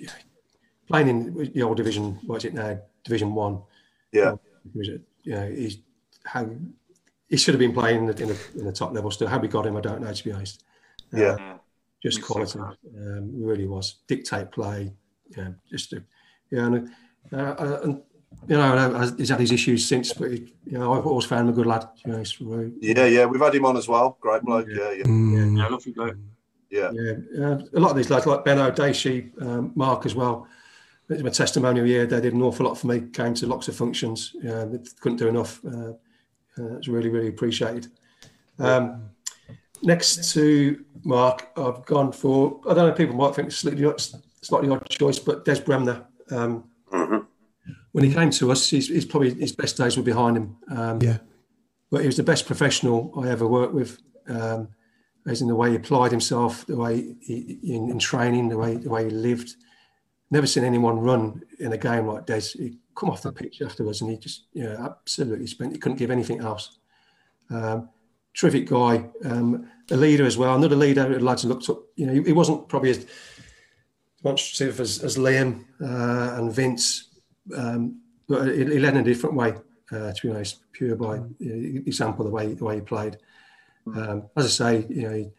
playing 0.88 1.08
in 1.08 1.52
the 1.54 1.64
old 1.64 1.78
division. 1.78 2.20
What 2.26 2.38
is 2.38 2.46
it 2.46 2.54
now? 2.54 2.80
Division 3.04 3.34
One. 3.34 3.62
Yeah. 4.12 4.36
He 4.74 4.78
was, 4.80 4.88
you 5.24 5.34
know, 5.36 5.50
he's 5.50 5.78
how 6.26 6.50
he 7.30 7.38
should 7.38 7.54
have 7.56 7.60
been 7.60 7.74
playing 7.74 8.00
in 8.02 8.06
the, 8.08 8.22
in 8.22 8.30
the, 8.30 8.40
in 8.56 8.66
the 8.66 8.72
top 8.74 8.94
level 8.94 9.12
still. 9.12 9.28
How 9.28 9.38
we 9.40 9.48
got 9.48 9.66
him, 9.66 9.76
I 9.78 9.82
don't 9.82 10.02
know. 10.02 10.14
To 10.14 10.24
be 10.24 10.32
honest. 10.32 10.64
Uh, 11.14 11.18
Yeah. 11.18 11.58
just 12.04 12.22
quality. 12.22 12.60
Um, 12.60 13.32
really 13.34 13.68
was 13.68 13.96
dictate 14.08 14.52
play. 14.52 14.94
Yeah, 15.38 15.50
just 15.70 15.94
a, 15.94 16.04
yeah, 16.52 16.66
and, 16.66 16.90
uh, 17.32 17.36
uh, 17.38 17.80
and 17.84 18.02
you 18.48 18.58
know, 18.58 18.76
uh, 18.76 19.12
he's 19.18 19.30
had 19.30 19.40
his 19.40 19.52
issues 19.52 19.88
since, 19.88 20.14
but 20.14 20.32
he, 20.32 20.54
you 20.66 20.78
know, 20.78 20.94
I've 20.94 21.06
always 21.06 21.26
found 21.26 21.42
him 21.48 21.50
a 21.50 21.56
good 21.56 21.66
lad. 21.66 21.88
You 22.06 22.12
know, 22.12 22.18
he's 22.20 22.40
really, 22.40 22.72
Yeah, 22.82 23.06
yeah. 23.06 23.26
We've 23.26 23.42
had 23.42 23.54
him 23.56 23.66
on 23.66 23.78
as 23.78 23.88
well. 23.88 24.18
Great 24.22 24.44
bloke. 24.44 24.68
Yeah, 24.70 24.92
yeah, 24.92 25.04
Mm. 25.04 25.58
Yeah, 25.58 25.68
lovely 25.68 25.92
bloke. 25.92 26.16
yeah. 26.70 26.92
yeah, 26.94 27.14
uh, 27.46 27.60
a 27.74 27.80
lot 27.80 27.92
of 27.92 27.98
these 27.98 28.10
lads 28.10 28.26
like 28.26 28.46
Ben 28.46 28.58
Dacey, 28.74 29.32
um, 29.42 29.72
Mark 29.76 30.06
as 30.06 30.16
well. 30.16 30.48
It's 31.10 31.24
my 31.24 31.30
testimonial 31.30 31.88
year. 31.88 32.06
They 32.06 32.22
did 32.22 32.34
an 32.34 32.42
awful 32.44 32.68
lot 32.68 32.78
for 32.78 32.86
me. 32.88 33.02
Came 33.12 33.34
to 33.36 33.48
lots 33.48 33.68
of 33.68 33.76
functions. 33.76 34.36
Yeah, 34.42 34.66
they 34.66 34.78
couldn't 35.00 35.18
do 35.18 35.28
enough. 35.28 35.60
Uh, 35.66 35.94
uh, 36.58 36.78
it's 36.78 36.88
really, 36.88 37.10
really 37.10 37.30
appreciated. 37.30 37.88
Um, 38.60 39.10
next 39.82 40.32
to 40.34 40.86
Mark, 41.04 41.48
I've 41.58 41.84
gone 41.86 42.12
for. 42.12 42.60
I 42.70 42.74
don't 42.76 42.88
know. 42.90 42.94
People 42.94 43.16
might 43.16 43.34
think 43.34 43.48
it's 43.48 43.58
slightly, 43.58 43.92
odd- 44.42 44.46
slightly 44.46 44.70
odd 44.70 44.90
choice, 44.90 45.20
but 45.20 45.46
Des 45.46 45.62
Bremner. 45.62 46.06
Um, 46.32 46.66
When 47.92 48.04
he 48.04 48.14
came 48.14 48.30
to 48.30 48.52
us, 48.52 48.70
he's, 48.70 48.88
he's 48.88 49.06
probably 49.06 49.34
his 49.34 49.52
best 49.52 49.76
days 49.78 49.98
were 49.98 50.04
behind 50.04 50.38
him. 50.38 50.56
Um, 50.70 51.00
Yeah. 51.02 51.18
but 51.90 52.02
he 52.02 52.06
was 52.08 52.18
the 52.18 52.24
best 52.24 52.46
professional 52.46 53.12
I 53.18 53.30
ever 53.30 53.48
worked 53.48 53.74
with. 53.74 53.98
Um, 54.28 54.70
as 55.28 55.42
in 55.42 55.48
the 55.48 55.56
way 55.56 55.72
he 55.72 55.76
applied 55.76 56.12
himself, 56.12 56.66
the 56.68 56.76
way 56.78 57.16
he, 57.20 57.60
in, 57.64 57.90
in 57.90 57.98
training, 58.00 58.50
the 58.50 58.58
way 58.58 58.76
the 58.78 58.90
way 58.90 59.06
he 59.06 59.10
lived. 59.10 59.56
Never 60.32 60.46
seen 60.48 60.64
anyone 60.64 61.00
run 61.00 61.42
in 61.60 61.74
a 61.74 61.78
game 61.78 62.06
like 62.08 62.26
Des. 62.28 62.42
He'd 62.58 62.78
come 62.96 63.10
off 63.10 63.24
the 63.24 63.32
pitch 63.32 63.62
afterwards, 63.62 64.02
and 64.02 64.12
he 64.12 64.18
just, 64.18 64.46
you 64.54 64.64
know, 64.64 64.76
absolutely 64.78 65.48
spent. 65.48 65.74
He 65.74 65.80
couldn't 65.80 65.98
give 65.98 66.12
anything 66.12 66.40
else. 66.42 66.78
Um, 67.50 67.90
terrific 68.36 68.68
guy, 68.70 69.10
um, 69.26 69.68
a 69.92 69.98
leader 69.98 70.26
as 70.26 70.38
well. 70.38 70.56
Another 70.56 70.76
leader 70.76 71.10
the 71.12 71.20
lads 71.20 71.44
looked 71.44 71.70
up. 71.70 71.80
You 71.96 72.06
know, 72.06 72.14
he, 72.14 72.22
he 72.24 72.34
wasn't 72.34 72.70
probably 72.70 72.92
as 72.92 73.06
demonstrative 74.24 74.80
as, 74.80 75.04
as 75.04 75.18
Liam 75.18 75.66
uh, 75.82 76.38
and 76.38 76.54
Vince, 76.54 77.10
um, 77.56 78.02
but 78.28 78.48
he, 78.48 78.66
he 78.66 78.80
led 78.80 78.96
in 78.96 79.02
a 79.02 79.04
different 79.04 79.36
way. 79.36 79.54
Uh, 79.92 80.14
to 80.14 80.22
be 80.22 80.30
honest, 80.30 80.60
pure 80.72 80.96
by 80.96 81.20
example 81.40 82.24
the 82.24 82.30
way 82.30 82.54
the 82.54 82.64
way 82.64 82.76
he 82.76 82.82
played. 82.82 83.18
Um, 83.96 84.30
as 84.36 84.46
I 84.46 84.50
say, 84.50 84.86
you 84.88 85.02
know, 85.02 85.32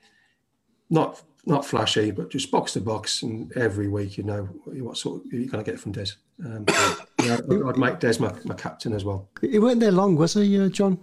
not 0.89 1.23
not 1.47 1.65
flashy, 1.65 2.11
but 2.11 2.31
just 2.31 2.51
box 2.51 2.73
to 2.73 2.81
box, 2.81 3.23
and 3.23 3.53
every 3.57 3.89
week 3.89 4.19
you 4.19 4.25
know 4.25 4.43
what 4.65 4.97
sort 4.97 5.25
of, 5.25 5.33
you're 5.33 5.47
going 5.47 5.65
to 5.65 5.71
get 5.71 5.81
from 5.81 5.93
Des. 5.93 6.13
Um, 6.45 6.67
I'd 7.21 7.77
make 7.77 8.01
Des 8.01 8.19
my, 8.19 8.33
my 8.45 8.55
captain 8.55 8.93
as 8.93 9.05
well. 9.05 9.29
He 9.41 9.59
weren't 9.59 9.81
there 9.81 9.93
long, 9.93 10.17
was 10.17 10.35
he, 10.35 10.59
uh, 10.59 10.69
John? 10.69 10.99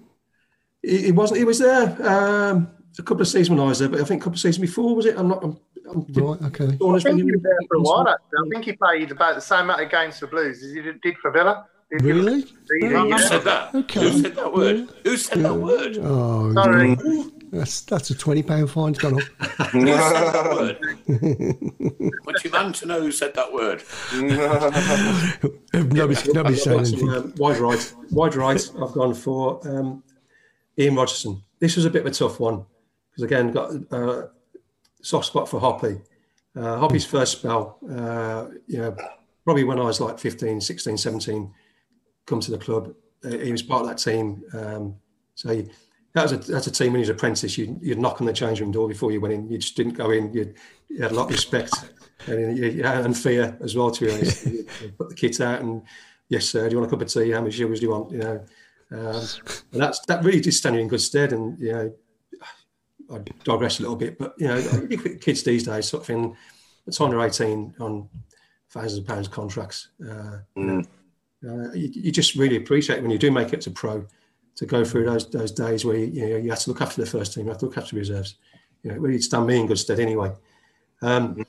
He, 0.81 1.03
he 1.03 1.11
wasn't. 1.11 1.39
He 1.39 1.45
was 1.45 1.59
there 1.59 1.95
um, 2.07 2.69
a 2.99 3.01
couple 3.01 3.21
of 3.21 3.27
seasons 3.27 3.49
when 3.49 3.59
I 3.59 3.65
was 3.65 3.79
there, 3.79 3.89
but 3.89 4.01
I 4.01 4.03
think 4.03 4.21
a 4.21 4.23
couple 4.23 4.35
of 4.35 4.39
seasons 4.39 4.59
before 4.59 4.95
was 4.95 5.05
it? 5.05 5.17
I'm 5.17 5.27
not. 5.27 5.43
I'm, 5.43 5.59
I'm, 5.89 6.05
Right, 6.09 6.41
okay. 6.43 6.65
I 6.65 6.93
has 6.93 7.03
been 7.03 7.17
think 7.17 7.23
he 7.23 7.31
was 7.31 7.41
there 7.41 7.57
for 7.67 7.77
a 7.77 7.81
while. 7.81 8.07
Actually. 8.07 8.39
I 8.45 8.49
think 8.49 8.65
he 8.65 8.73
played 8.73 9.11
about 9.11 9.35
the 9.35 9.41
same 9.41 9.61
amount 9.61 9.81
of 9.81 9.89
games 9.89 10.19
for 10.19 10.27
Blues 10.27 10.63
as 10.63 10.73
he 10.73 10.81
did 10.81 11.01
did 11.01 11.17
for 11.17 11.31
Villa. 11.31 11.65
Did 11.91 12.01
Really? 12.03 12.45
Really, 12.69 12.95
Who 12.95 13.07
yeah. 13.07 13.17
said 13.17 13.43
that? 13.43 13.73
Okay. 13.73 14.01
Who 14.01 14.21
said 14.21 14.35
that 14.35 14.53
word? 14.53 14.89
Who 15.05 15.15
said 15.17 15.39
that 15.39 15.53
word? 15.53 15.97
Oh, 16.01 16.53
Sorry. 16.53 16.97
that's 17.51 17.81
that's 17.81 18.09
a 18.09 18.15
twenty 18.17 18.43
pound 18.43 18.69
fine's 18.69 18.97
gone 18.97 19.21
up. 19.21 19.21
Who 19.71 19.87
said 19.87 20.33
that 20.33 20.51
word? 20.53 20.77
Want 22.25 22.43
your 22.43 22.51
man 22.51 22.73
to 22.73 22.85
know 22.85 22.99
who 22.99 23.11
said 23.13 23.33
that 23.35 23.53
word? 23.53 23.83
nobody's 25.73 26.27
nobody's 26.27 26.63
saying 26.63 26.79
I've 26.79 26.83
got 26.83 26.87
some, 26.87 27.09
anything. 27.09 27.23
um, 27.23 27.33
wide 27.37 27.57
right, 27.59 27.93
wide 28.11 28.35
right. 28.35 28.69
I've 28.81 28.91
gone 28.91 29.13
for 29.13 29.65
um, 29.67 30.03
Ian 30.77 30.95
Rodgerson. 30.95 31.41
This 31.59 31.77
was 31.77 31.85
a 31.85 31.89
bit 31.89 32.01
of 32.01 32.07
a 32.07 32.11
tough 32.11 32.41
one 32.41 32.65
because 33.11 33.23
again 33.23 33.51
got 33.51 33.71
uh, 33.91 34.27
soft 35.07 35.27
spot 35.27 35.47
for 35.47 35.59
Hoppy. 35.59 36.01
Uh, 36.55 36.77
Hoppy's 36.77 37.05
first 37.05 37.39
spell, 37.39 37.77
uh, 37.89 38.47
you 38.67 38.79
know, 38.79 38.95
probably 39.45 39.63
when 39.63 39.79
I 39.79 39.83
was 39.83 40.01
like 40.01 40.19
15, 40.19 40.59
16, 40.59 40.97
17, 40.97 41.53
come 42.25 42.39
to 42.41 42.51
the 42.51 42.57
club. 42.57 42.93
uh, 43.23 43.29
he 43.29 43.51
was 43.51 43.61
part 43.61 43.83
of 43.83 43.87
that 43.87 43.99
team. 43.99 44.43
Um, 44.53 44.95
so 45.35 45.53
he, 45.53 45.69
that 46.13 46.23
was 46.23 46.31
a, 46.33 46.37
that's 46.37 46.67
a 46.67 46.71
team 46.71 46.91
when 46.91 46.99
he 46.99 47.07
was 47.07 47.09
apprentice. 47.09 47.57
You'd, 47.57 47.79
you'd 47.81 47.99
knock 47.99 48.19
on 48.19 48.27
the 48.27 48.33
change 48.33 48.59
room 48.59 48.71
door 48.71 48.87
before 48.87 49.11
you 49.11 49.21
went 49.21 49.33
in. 49.33 49.49
You 49.49 49.57
just 49.57 49.77
didn't 49.77 49.93
go 49.93 50.11
in. 50.11 50.33
You'd, 50.33 50.55
you 50.89 51.01
had 51.01 51.11
a 51.11 51.15
lot 51.15 51.25
of 51.25 51.31
respect 51.31 51.73
and, 52.25 52.57
you, 52.57 52.83
and 52.83 53.17
fear 53.17 53.57
as 53.61 53.75
well. 53.75 53.91
To 53.91 54.05
be 54.05 54.11
honest, 54.11 54.45
you 54.81 54.91
put 54.97 55.09
the 55.09 55.15
kit 55.15 55.39
out 55.39 55.61
and 55.61 55.83
yes, 56.27 56.49
sir. 56.49 56.67
Do 56.67 56.75
you 56.75 56.81
want 56.81 56.91
a 56.91 56.95
cup 56.95 57.01
of 57.01 57.13
tea? 57.13 57.31
How 57.31 57.41
much 57.41 57.57
yours 57.57 57.79
do 57.79 57.85
you 57.85 57.91
want? 57.91 58.11
You 58.11 58.17
know, 58.17 58.45
um, 58.91 59.27
and 59.71 59.81
that's 59.81 59.99
that 60.07 60.23
really 60.23 60.41
did 60.41 60.53
stand 60.53 60.75
you 60.75 60.81
in 60.81 60.87
good 60.87 61.01
stead. 61.01 61.33
And 61.33 61.57
you 61.59 61.71
know, 61.71 61.93
I 63.11 63.19
digress 63.43 63.79
a 63.79 63.83
little 63.83 63.95
bit, 63.95 64.17
but 64.17 64.35
you 64.37 64.47
know, 64.47 64.87
kids 65.21 65.43
these 65.43 65.63
days 65.63 65.87
sort 65.87 66.03
of 66.03 66.09
in 66.09 66.35
it's 66.85 67.01
under 67.01 67.21
eighteen 67.21 67.73
on 67.79 68.09
thousands 68.69 68.99
of 68.99 69.07
pounds 69.07 69.27
contracts. 69.27 69.89
Uh, 70.01 70.39
mm. 70.57 70.85
you, 71.41 71.49
uh, 71.49 71.73
you, 71.73 71.89
you, 71.93 72.11
just 72.11 72.35
really 72.35 72.57
appreciate 72.57 73.01
when 73.01 73.11
you 73.11 73.17
do 73.17 73.31
make 73.31 73.53
it 73.53 73.61
to 73.61 73.71
pro 73.71 74.05
to 74.55 74.65
go 74.65 74.83
through 74.83 75.05
those 75.05 75.29
those 75.29 75.51
days 75.51 75.85
where 75.85 75.97
you, 75.97 76.05
you, 76.07 76.29
know, 76.29 76.37
you 76.37 76.49
have 76.49 76.59
to 76.59 76.69
look 76.69 76.81
after 76.81 77.01
the 77.01 77.09
first 77.09 77.33
team, 77.33 77.45
you 77.45 77.49
have 77.49 77.59
to 77.59 77.65
look 77.65 77.77
after 77.77 77.95
the 77.95 77.99
reserves. 77.99 78.35
You 78.83 78.89
know, 78.89 78.97
it 78.97 79.01
really 79.01 79.21
stand 79.21 79.47
me 79.47 79.59
in 79.59 79.67
good 79.67 79.79
stead 79.79 79.99
anyway. 79.99 80.31
Um, 81.01 81.45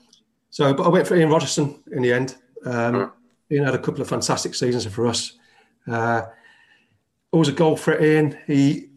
so, 0.49 0.73
but 0.73 0.85
I 0.85 0.89
went 0.89 1.07
for 1.07 1.15
Ian 1.15 1.29
Rodgerson 1.29 1.79
in 1.91 2.01
the 2.01 2.13
end. 2.13 2.35
Um, 2.65 3.11
Ian 3.51 3.65
had 3.65 3.75
a 3.75 3.79
couple 3.79 4.01
of 4.01 4.09
fantastic 4.09 4.55
seasons 4.55 4.85
for 4.85 5.07
us. 5.07 5.37
Uh, 5.87 6.23
always 7.31 7.49
a 7.49 7.53
goal 7.53 7.75
for 7.75 8.01
Ian. 8.01 8.37
He 8.47 8.88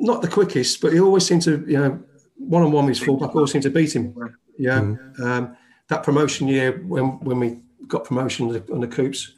not 0.00 0.22
the 0.22 0.28
quickest, 0.28 0.80
but 0.80 0.92
he 0.92 1.00
always 1.00 1.26
seemed 1.26 1.42
to, 1.42 1.64
you 1.66 1.78
know, 1.78 2.02
one 2.36 2.62
on 2.62 2.72
one 2.72 2.86
with 2.86 2.98
his 2.98 3.06
fullback 3.06 3.34
always 3.34 3.52
seemed 3.52 3.62
to 3.64 3.70
beat 3.70 3.94
him. 3.94 4.14
Yeah. 4.58 4.80
Mm. 4.80 5.20
Um, 5.20 5.56
that 5.88 6.02
promotion 6.02 6.48
year 6.48 6.82
when 6.86 7.20
when 7.20 7.38
we 7.38 7.60
got 7.86 8.04
promotion 8.04 8.46
on 8.72 8.80
the 8.80 8.88
Coops, 8.88 9.34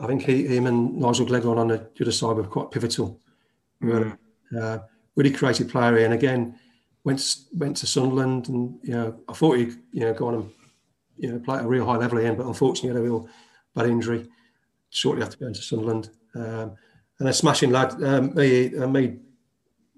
I 0.00 0.06
think 0.06 0.22
he, 0.22 0.46
him 0.46 0.66
and 0.66 0.96
Nigel 0.96 1.26
Gleghorn 1.26 1.58
on 1.58 1.68
the 1.68 1.88
other 2.00 2.12
side 2.12 2.36
were 2.36 2.44
quite 2.44 2.70
pivotal. 2.70 3.20
Mm. 3.82 4.18
Uh, 4.56 4.78
really 5.16 5.30
creative 5.30 5.68
player, 5.68 5.98
and 5.98 6.14
again 6.14 6.58
went 7.04 7.36
went 7.52 7.76
to 7.78 7.86
Sunderland, 7.86 8.48
and 8.48 8.78
you 8.82 8.92
know 8.92 9.20
I 9.28 9.32
thought 9.32 9.56
he'd 9.56 9.76
you 9.92 10.00
know 10.00 10.12
go 10.12 10.28
on 10.28 10.34
and 10.34 10.50
you 11.16 11.32
know 11.32 11.38
play 11.38 11.58
at 11.58 11.64
a 11.64 11.68
real 11.68 11.86
high 11.86 11.96
level 11.96 12.18
again, 12.18 12.36
but 12.36 12.46
unfortunately 12.46 12.90
had 12.90 12.98
a 12.98 13.02
real 13.02 13.28
bad 13.74 13.86
injury 13.86 14.26
shortly 14.90 15.22
after 15.22 15.36
going 15.36 15.54
to 15.54 15.62
Sunderland. 15.62 16.10
Um, 16.34 16.76
and 17.18 17.28
a 17.28 17.32
smashing 17.32 17.70
lad, 17.70 18.02
um, 18.02 18.34
me, 18.34 18.76
uh, 18.76 18.86
me, 18.86 19.16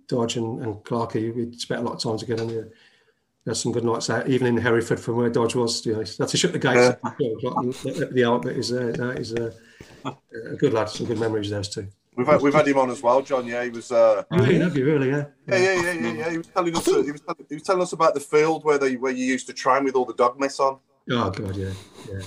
Dodge 0.08 0.36
and, 0.36 0.62
and 0.62 0.74
Clarkey, 0.76 1.34
we 1.34 1.56
spent 1.58 1.82
a 1.82 1.84
lot 1.84 1.94
of 1.94 2.02
time 2.02 2.18
together. 2.18 2.42
And, 2.42 2.66
uh, 2.66 2.68
had 3.48 3.56
some 3.56 3.72
good 3.72 3.84
nights 3.84 4.10
out, 4.10 4.28
even 4.28 4.46
in 4.46 4.56
Hereford 4.56 5.00
from 5.00 5.16
where 5.16 5.30
Dodge 5.30 5.54
was. 5.54 5.84
You 5.84 5.94
know, 5.94 5.98
had 6.00 6.28
to 6.28 6.36
shut 6.36 6.52
the 6.52 6.58
gates. 6.58 6.96
Yeah. 7.18 8.06
the 8.10 8.24
out, 8.26 8.42
but 8.42 8.52
is 8.52 8.72
uh, 8.72 8.92
that 8.96 9.18
is 9.18 9.34
uh, 9.34 9.52
a 10.04 10.56
good 10.56 10.74
lad. 10.74 10.88
Some 10.90 11.06
good 11.06 11.18
memories 11.18 11.50
there 11.50 11.62
too. 11.62 11.88
We've 12.14 12.26
had, 12.26 12.42
we've 12.42 12.52
had 12.52 12.66
him 12.66 12.78
on 12.78 12.90
as 12.90 13.02
well, 13.02 13.22
John. 13.22 13.46
Yeah, 13.46 13.64
he 13.64 13.70
was. 13.70 13.92
Uh, 13.92 14.24
really, 14.30 14.58
have 14.58 14.76
you 14.76 14.84
really? 14.84 15.10
Yeah. 15.10 15.26
Yeah, 15.46 15.56
yeah, 15.56 15.72
yeah, 15.72 15.92
yeah. 15.92 16.12
yeah. 16.12 16.30
He 16.30 16.38
was 16.38 16.46
telling 16.48 16.76
us. 16.76 16.88
Uh, 16.88 17.02
he, 17.02 17.12
was, 17.12 17.22
he 17.48 17.54
was 17.54 17.62
telling 17.62 17.82
us 17.82 17.92
about 17.92 18.14
the 18.14 18.20
field 18.20 18.64
where 18.64 18.78
they 18.78 18.96
where 18.96 19.12
you 19.12 19.24
used 19.24 19.46
to 19.46 19.52
train 19.52 19.84
with 19.84 19.94
all 19.94 20.04
the 20.04 20.14
dog 20.14 20.38
mess 20.38 20.60
on. 20.60 20.78
Oh 21.10 21.30
god, 21.30 21.56
yeah, 21.56 21.72
yeah. 22.10 22.20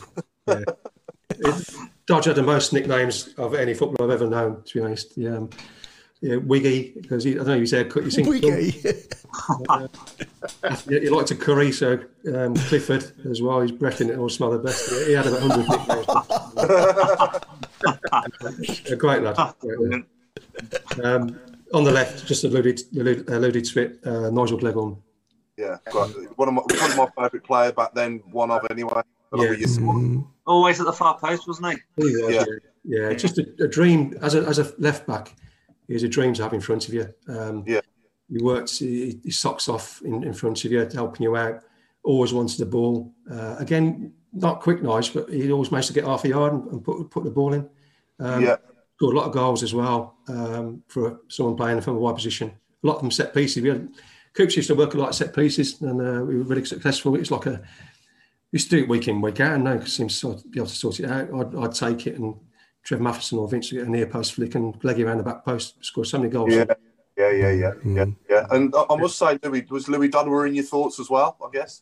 yeah. 0.47 0.63
it, 1.29 1.69
Dodge 2.07 2.25
had 2.25 2.35
the 2.35 2.43
most 2.43 2.73
nicknames 2.73 3.33
of 3.37 3.53
any 3.53 3.73
footballer 3.73 4.11
I've 4.11 4.21
ever 4.21 4.29
known. 4.29 4.63
To 4.63 4.79
be 4.79 4.83
honest, 4.83 5.17
yeah. 5.17 5.41
Yeah, 6.21 6.35
Wiggy, 6.35 6.93
because 7.01 7.23
he, 7.23 7.31
I 7.31 7.37
don't 7.37 7.47
know, 7.47 7.53
if 7.53 7.59
he's 7.61 7.71
haircut. 7.71 8.03
You 8.03 8.11
seen 8.11 8.27
Wiggy. 8.27 8.79
uh, 9.69 9.87
he 10.87 11.09
liked 11.09 11.29
to 11.29 11.35
curry, 11.35 11.71
so 11.71 11.99
um, 12.33 12.55
Clifford 12.55 13.11
as 13.27 13.41
well. 13.41 13.61
He's 13.61 13.71
breath 13.71 14.01
in 14.01 14.11
it 14.11 14.19
all 14.19 14.29
smell 14.29 14.51
the 14.51 14.59
best. 14.59 14.87
He 15.07 15.13
had 15.13 15.25
about 15.25 15.41
100 15.41 15.67
nicknames. 18.59 18.91
a 18.91 18.95
great 18.95 19.23
lad. 19.23 19.35
Great 19.59 19.79
lad. 19.79 20.03
Um, 21.03 21.39
on 21.73 21.85
the 21.85 21.91
left, 21.91 22.27
just 22.27 22.43
alluded, 22.43 22.81
alluded 22.95 23.65
to 23.65 23.81
it, 23.81 23.99
uh, 24.05 24.29
Nigel 24.29 24.59
Gleghorn. 24.59 24.97
Yeah, 25.57 25.77
one 26.35 26.49
of 26.49 26.53
my, 26.53 26.61
one 26.61 26.91
of 26.91 26.97
my 26.97 27.07
favourite 27.23 27.43
players 27.43 27.71
back 27.71 27.95
then, 27.95 28.21
one 28.31 28.51
of 28.51 28.63
anyway. 28.69 29.01
Yeah. 29.35 29.55
Always 30.45 30.79
at 30.79 30.85
the 30.85 30.93
far 30.93 31.17
post, 31.17 31.47
wasn't 31.47 31.73
he? 31.73 31.79
he 31.95 32.03
was, 32.03 32.35
yeah. 32.35 32.45
yeah. 32.83 33.09
yeah, 33.09 33.13
just 33.13 33.37
a, 33.37 33.45
a, 33.61 33.67
dream 33.67 34.17
as 34.21 34.35
a, 34.35 34.41
as 34.41 34.59
a 34.59 34.73
left 34.77 35.07
back 35.07 35.33
is 35.95 36.03
a 36.03 36.09
dream 36.09 36.33
to 36.35 36.43
have 36.43 36.53
in 36.53 36.61
front 36.61 36.87
of 36.87 36.93
you. 36.93 37.13
Um, 37.27 37.63
yeah. 37.67 37.81
He 38.29 38.41
works 38.41 38.79
his 38.79 39.37
socks 39.37 39.67
off 39.67 40.01
in, 40.03 40.23
in 40.23 40.33
front 40.33 40.63
of 40.63 40.71
you, 40.71 40.87
helping 40.93 41.23
you 41.23 41.35
out. 41.35 41.63
Always 42.03 42.33
wanted 42.33 42.59
the 42.59 42.65
ball. 42.65 43.13
Uh, 43.29 43.55
again, 43.59 44.13
not 44.33 44.61
quick 44.61 44.81
nice, 44.81 45.09
but 45.09 45.29
he 45.29 45.51
always 45.51 45.71
managed 45.71 45.89
to 45.89 45.93
get 45.93 46.05
half 46.05 46.23
a 46.23 46.29
yard 46.29 46.53
and, 46.53 46.67
and 46.71 46.83
put 46.83 47.09
put 47.11 47.23
the 47.23 47.29
ball 47.29 47.53
in. 47.53 47.69
Um, 48.19 48.43
yeah. 48.43 48.55
Scored 48.95 49.15
a 49.15 49.19
lot 49.19 49.27
of 49.27 49.33
goals 49.33 49.63
as 49.63 49.73
well 49.73 50.17
um, 50.27 50.83
for 50.87 51.19
someone 51.27 51.57
playing 51.57 51.81
from 51.81 51.95
a 51.95 51.99
wide 51.99 52.15
position. 52.15 52.51
A 52.83 52.87
lot 52.87 52.95
of 52.95 53.01
them 53.01 53.11
set 53.11 53.33
pieces. 53.33 53.61
We 53.61 53.69
had 53.69 53.89
Coops 54.33 54.55
used 54.55 54.69
to 54.69 54.75
work 54.75 54.93
a 54.93 54.97
lot 54.97 55.09
of 55.09 55.15
set 55.15 55.35
pieces, 55.35 55.81
and 55.81 55.99
uh, 55.99 56.23
we 56.23 56.37
were 56.37 56.43
really 56.43 56.63
successful. 56.63 57.15
It's 57.15 57.31
like 57.31 57.47
a 57.47 57.61
we 58.51 58.57
used 58.57 58.69
to 58.69 58.77
do 58.77 58.83
it 58.83 58.89
week 58.89 59.07
in 59.07 59.21
week 59.21 59.39
out, 59.39 59.55
and 59.55 59.63
no 59.63 59.79
seems 59.83 60.19
to 60.21 60.41
be 60.49 60.59
able 60.59 60.67
to 60.67 60.75
sort 60.75 60.99
it 60.99 61.09
out. 61.09 61.33
I'd, 61.33 61.55
I'd 61.55 61.73
take 61.73 62.07
it 62.07 62.17
and 62.17 62.35
Trev 62.83 63.01
Matthewson 63.01 63.39
or 63.39 63.47
Vince 63.47 63.71
get 63.71 63.87
a 63.87 63.89
near 63.89 64.07
post 64.07 64.33
flick 64.33 64.55
and 64.55 64.79
Gleggy 64.81 65.05
around 65.05 65.17
the 65.17 65.23
back 65.23 65.45
post, 65.45 65.83
score 65.83 66.05
so 66.05 66.17
many 66.17 66.29
goals. 66.29 66.53
Yeah, 66.53 66.65
yeah, 67.17 67.31
yeah, 67.31 67.51
yeah, 67.51 67.71
mm. 67.83 67.95
yeah, 67.95 68.05
yeah. 68.29 68.47
And 68.51 68.73
I 68.89 68.95
must 68.95 69.17
say, 69.17 69.37
Louis 69.43 69.65
was 69.69 69.87
Louis 69.87 70.09
Donowa 70.09 70.47
in 70.47 70.55
your 70.55 70.63
thoughts 70.63 70.99
as 70.99 71.09
well. 71.09 71.37
I 71.45 71.49
guess. 71.51 71.81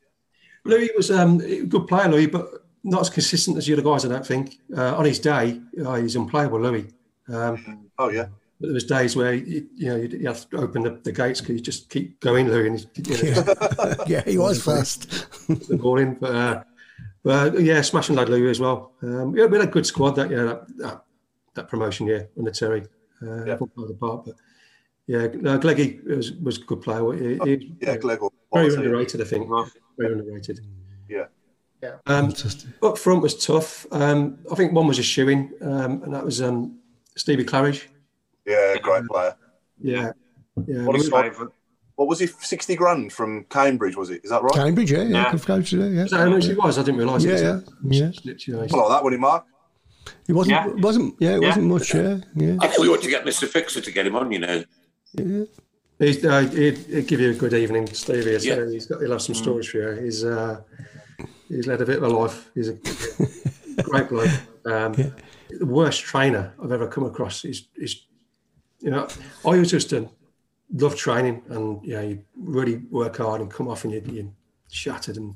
Louis 0.66 0.90
was 0.96 1.10
um, 1.10 1.42
a 1.42 1.64
good 1.66 1.88
player, 1.88 2.10
Louis, 2.10 2.28
but 2.28 2.66
not 2.84 3.02
as 3.02 3.10
consistent 3.10 3.58
as 3.58 3.66
the 3.66 3.74
other 3.74 3.82
guys. 3.82 4.06
I 4.06 4.10
don't 4.10 4.26
think. 4.26 4.60
Uh, 4.76 4.96
on 4.96 5.06
his 5.06 5.20
day, 5.20 5.62
uh, 5.84 5.96
he's 5.96 6.16
unplayable, 6.16 6.62
Louis. 6.62 6.88
Um, 7.28 7.90
oh 7.98 8.10
yeah. 8.10 8.28
But 8.60 8.68
there 8.68 8.74
was 8.74 8.84
days 8.84 9.16
where 9.16 9.34
you, 9.34 9.68
you 9.76 9.88
know 9.88 9.96
you 9.96 10.28
have 10.28 10.50
to 10.50 10.58
open 10.58 10.84
the, 10.84 11.00
the 11.04 11.14
gates 11.14 11.40
because 11.40 11.56
you 11.56 11.62
just 11.62 11.90
keep 11.90 12.20
going, 12.20 12.50
Louis. 12.50 12.68
And, 12.68 13.08
you 13.08 13.34
know, 13.34 13.44
yeah. 13.46 13.96
yeah, 14.08 14.22
he 14.26 14.38
was 14.38 14.62
fast. 14.66 15.10
the 15.48 15.78
ball 15.78 16.00
in, 16.00 16.16
but 16.16 16.36
uh, 16.36 16.64
but 17.24 17.62
yeah, 17.62 17.82
smashing 17.82 18.16
lad 18.16 18.30
Louis 18.30 18.50
as 18.50 18.60
well. 18.60 18.94
Um, 19.02 19.36
yeah, 19.36 19.46
we 19.46 19.58
had 19.58 19.68
a 19.68 19.72
good 19.72 19.86
squad 19.86 20.12
that 20.12 20.30
yeah 20.30 20.44
that, 20.44 20.78
that, 20.78 21.04
that 21.56 21.68
promotion 21.68 22.08
year 22.08 22.30
under 22.38 22.52
Terry. 22.52 22.84
Uh, 23.22 23.46
yeah. 23.46 23.56
the 23.56 23.98
part, 24.00 24.26
but 24.26 24.36
yeah, 25.08 25.28
no, 25.34 25.60
Gleggy 25.60 26.06
was 26.06 26.32
was 26.34 26.58
a 26.58 26.62
good 26.62 26.82
player. 26.82 27.00
He, 27.14 27.40
oh, 27.40 27.46
he, 27.46 27.76
yeah, 27.82 27.98
Glegg 27.98 28.20
very 28.54 28.74
underrated, 28.74 29.22
I 29.22 29.26
think. 29.26 29.50
Very 29.98 30.14
underrated. 30.14 30.60
Yeah. 31.10 31.26
Yeah. 31.82 31.96
Um, 32.08 32.34
up 32.84 32.98
front 32.98 33.22
was 33.22 33.46
tough. 33.46 33.86
Um, 33.92 34.40
I 34.52 34.56
think 34.56 34.74
one 34.74 34.88
was 34.88 35.00
a 35.00 35.04
shoeing, 35.04 35.52
um, 35.62 36.04
and 36.04 36.14
that 36.14 36.26
was 36.26 36.42
um, 36.42 36.78
Stevie 37.16 37.46
Claridge. 37.46 37.88
Yeah, 38.46 38.76
great 38.82 39.06
player. 39.06 39.36
Yeah. 39.82 40.12
Yeah. 40.68 40.84
What, 40.84 41.02
favourite? 41.02 41.54
What 42.00 42.08
was 42.08 42.20
he? 42.20 42.28
Sixty 42.28 42.78
grand 42.78 43.12
from 43.12 43.44
Cambridge, 43.50 43.98
was 43.98 44.10
it? 44.10 44.22
Is 44.24 44.30
that 44.30 44.42
right? 44.42 44.54
Cambridge, 44.54 44.90
yeah, 44.90 45.02
yeah. 45.02 45.34
yeah. 45.34 45.38
Coach, 45.38 45.74
yeah. 45.74 45.84
Is 45.84 46.12
that 46.12 46.20
how 46.20 46.30
much 46.30 46.46
he 46.46 46.54
was? 46.54 46.78
I 46.78 46.84
didn't 46.84 46.98
realise. 46.98 47.26
Yeah, 47.26 47.60
yeah, 47.84 48.10
yeah. 48.24 48.36
yeah. 48.48 48.56
Like 48.56 48.70
that, 48.70 49.04
when 49.04 49.12
he 49.12 49.20
Mark? 49.20 49.44
It 50.26 50.32
wasn't. 50.32 50.52
Yeah. 50.54 50.68
wasn't. 50.76 51.16
Yeah, 51.20 51.36
it 51.36 51.42
yeah. 51.42 51.48
wasn't 51.50 51.66
much. 51.66 51.94
Yeah, 51.94 52.18
yeah. 52.38 52.56
I 52.62 52.68
thought 52.68 52.80
we 52.80 52.88
ought 52.88 53.02
to 53.02 53.10
get 53.10 53.26
Mister 53.26 53.48
Fixer 53.48 53.82
to 53.82 53.92
get 53.92 54.08
him 54.08 54.16
on. 54.16 54.32
You 54.32 54.40
know. 54.40 54.64
Yeah. 55.12 55.44
He's, 55.98 56.24
uh, 56.24 56.40
he'd, 56.44 56.78
he'd, 56.78 57.08
give 57.08 57.20
you 57.20 57.32
a 57.32 57.34
good 57.34 57.54
evening, 57.54 57.86
Stevie. 57.88 58.38
Yeah. 58.44 58.66
He's 58.70 58.86
got, 58.86 59.02
he'll 59.02 59.12
have 59.12 59.22
some 59.22 59.36
stories 59.36 59.68
for 59.68 59.80
you. 59.80 60.02
He's 60.02 60.24
uh, 60.24 60.62
he's 61.50 61.68
led 61.68 61.82
a 61.82 61.86
bit 61.86 61.98
of 61.98 62.04
a 62.04 62.08
life. 62.08 62.50
He's 62.56 62.70
a 62.70 62.78
great 63.84 64.08
bloke. 64.08 64.32
Um, 64.66 64.94
yeah. 64.96 65.10
The 65.58 65.66
worst 65.66 66.02
trainer 66.02 66.54
I've 66.62 66.74
ever 66.74 66.86
come 66.86 67.06
across 67.06 67.44
is, 67.46 67.70
is 67.78 68.06
you 68.82 68.92
know, 68.92 69.08
I 69.48 69.56
used 69.56 69.90
to 69.90 70.10
love 70.74 70.96
training 70.96 71.42
and, 71.50 71.84
you 71.84 71.94
know, 71.94 72.02
you 72.02 72.24
really 72.36 72.78
work 72.90 73.18
hard 73.18 73.42
and 73.42 73.52
come 73.52 73.68
off 73.68 73.84
and 73.84 73.94
you, 73.94 74.04
you're 74.06 74.32
shattered 74.70 75.18
and 75.18 75.36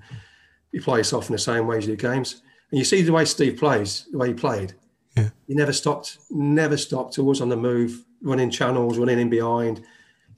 you 0.72 0.81
play 0.81 0.99
yourself 0.99 1.30
in 1.30 1.34
the 1.34 1.39
same 1.39 1.68
way 1.68 1.77
as 1.77 1.88
you 1.88 1.95
do 1.95 2.07
games. 2.07 2.41
And 2.72 2.80
you 2.80 2.85
see 2.85 3.01
the 3.01 3.11
way 3.11 3.26
Steve 3.26 3.57
plays, 3.57 4.07
the 4.11 4.18
way 4.18 4.30
he 4.30 4.34
played. 4.34 4.73
Yeah. 5.15 5.30
He 5.47 5.53
never 5.53 5.73
stopped, 5.73 6.18
never 6.30 6.77
stopped, 6.77 7.19
always 7.19 7.41
on 7.41 7.49
the 7.49 7.57
move, 7.57 8.03
running 8.22 8.49
channels, 8.49 8.97
running 8.97 9.19
in 9.19 9.30
behind, 9.30 9.84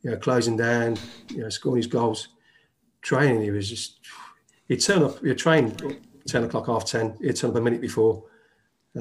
you 0.02 0.12
know, 0.12 0.18
closing 0.18 0.58
down, 0.58 0.98
you 1.30 1.44
know, 1.44 1.50
scoring 1.50 1.78
his 1.78 1.88
goals. 1.88 2.30
Training, 3.02 3.42
he 3.42 3.52
was 3.52 3.70
just, 3.70 4.00
he'd 4.68 4.82
turn 4.82 5.04
up, 5.04 5.24
he'd 5.24 5.38
train 5.38 5.76
10 6.28 6.44
o'clock, 6.44 6.68
half 6.68 6.86
10, 6.86 7.18
he'd 7.22 7.36
turn 7.36 7.52
up 7.52 7.56
a 7.56 7.62
minute 7.62 7.82
before, 7.82 8.24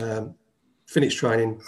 um, 0.00 0.34
finish 0.86 1.14
training, 1.14 1.60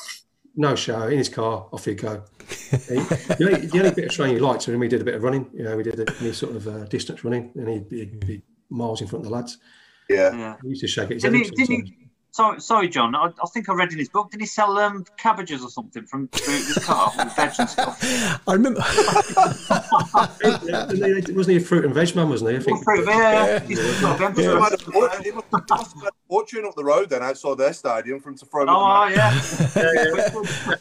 no 0.57 0.75
shower, 0.75 1.11
in 1.11 1.19
his 1.19 1.29
car, 1.29 1.69
off 1.73 1.87
you 1.87 1.95
go. 1.95 2.23
the, 2.71 3.37
only, 3.41 3.67
the, 3.67 3.79
only, 3.79 3.91
bit 3.91 4.07
of 4.07 4.11
training 4.11 4.37
he 4.37 4.41
liked, 4.41 4.63
so 4.63 4.77
we 4.77 4.89
did 4.89 5.01
a 5.01 5.05
bit 5.05 5.15
of 5.15 5.23
running, 5.23 5.49
you 5.53 5.63
know, 5.63 5.77
we 5.77 5.83
did 5.83 6.09
any 6.21 6.33
sort 6.33 6.57
of 6.57 6.67
uh, 6.67 6.85
distance 6.85 7.25
running, 7.25 7.53
and 7.55 7.69
he'd 7.69 7.89
be, 7.89 7.99
he'd 7.99 8.27
be, 8.27 8.43
miles 8.69 9.01
in 9.01 9.07
front 9.07 9.25
of 9.25 9.31
the 9.31 9.35
lads. 9.37 9.59
Yeah. 10.09 10.35
yeah. 10.35 10.57
He 10.63 10.71
used 10.71 10.81
to 10.81 10.89
shake 10.89 11.11
it. 11.11 11.21
Didn't 11.21 11.37
he, 11.37 11.51
didn't 11.51 11.87
he, 11.87 12.06
sorry, 12.37 12.61
sorry, 12.61 12.89
John. 12.89 13.15
I, 13.15 13.31
I, 13.43 13.47
think 13.53 13.69
I 13.69 13.75
read 13.75 13.93
in 13.93 13.99
his 13.99 14.09
book. 14.09 14.31
Did 14.31 14.41
he 14.41 14.47
sell 14.47 14.79
um, 14.79 15.05
cabbages 15.17 15.63
or 15.63 15.71
something 15.71 16.05
from 16.05 16.29
his 16.33 16.79
car 16.85 17.13
with 17.17 17.35
veg 17.35 17.53
and 17.59 17.69
stuff? 17.69 17.99
I 18.47 18.53
remember. 18.53 18.81
wasn't 21.35 21.49
he 21.49 21.57
a 21.57 21.61
fruit 21.61 21.87
and 21.87 21.95
veg 21.95 22.15
man? 22.15 22.29
Wasn't 22.29 22.51
he? 22.51 22.57
I 22.57 22.61
think. 22.61 22.85
Fruit, 22.85 23.07
yeah. 23.07 23.65
yeah. 23.67 23.69
yeah. 23.69 25.23
He 25.23 25.33
must 25.33 25.47
have 25.53 25.95
fortune 26.29 26.67
up 26.67 26.75
the 26.75 26.85
road 26.85 27.09
then 27.11 27.23
outside 27.23 27.59
their 27.59 27.73
stadium 27.73 28.21
from 28.21 28.37
to 28.37 28.45
throw. 28.45 28.67
Oh, 28.69 29.07
yeah. 29.09 29.41
yeah, 29.75 30.75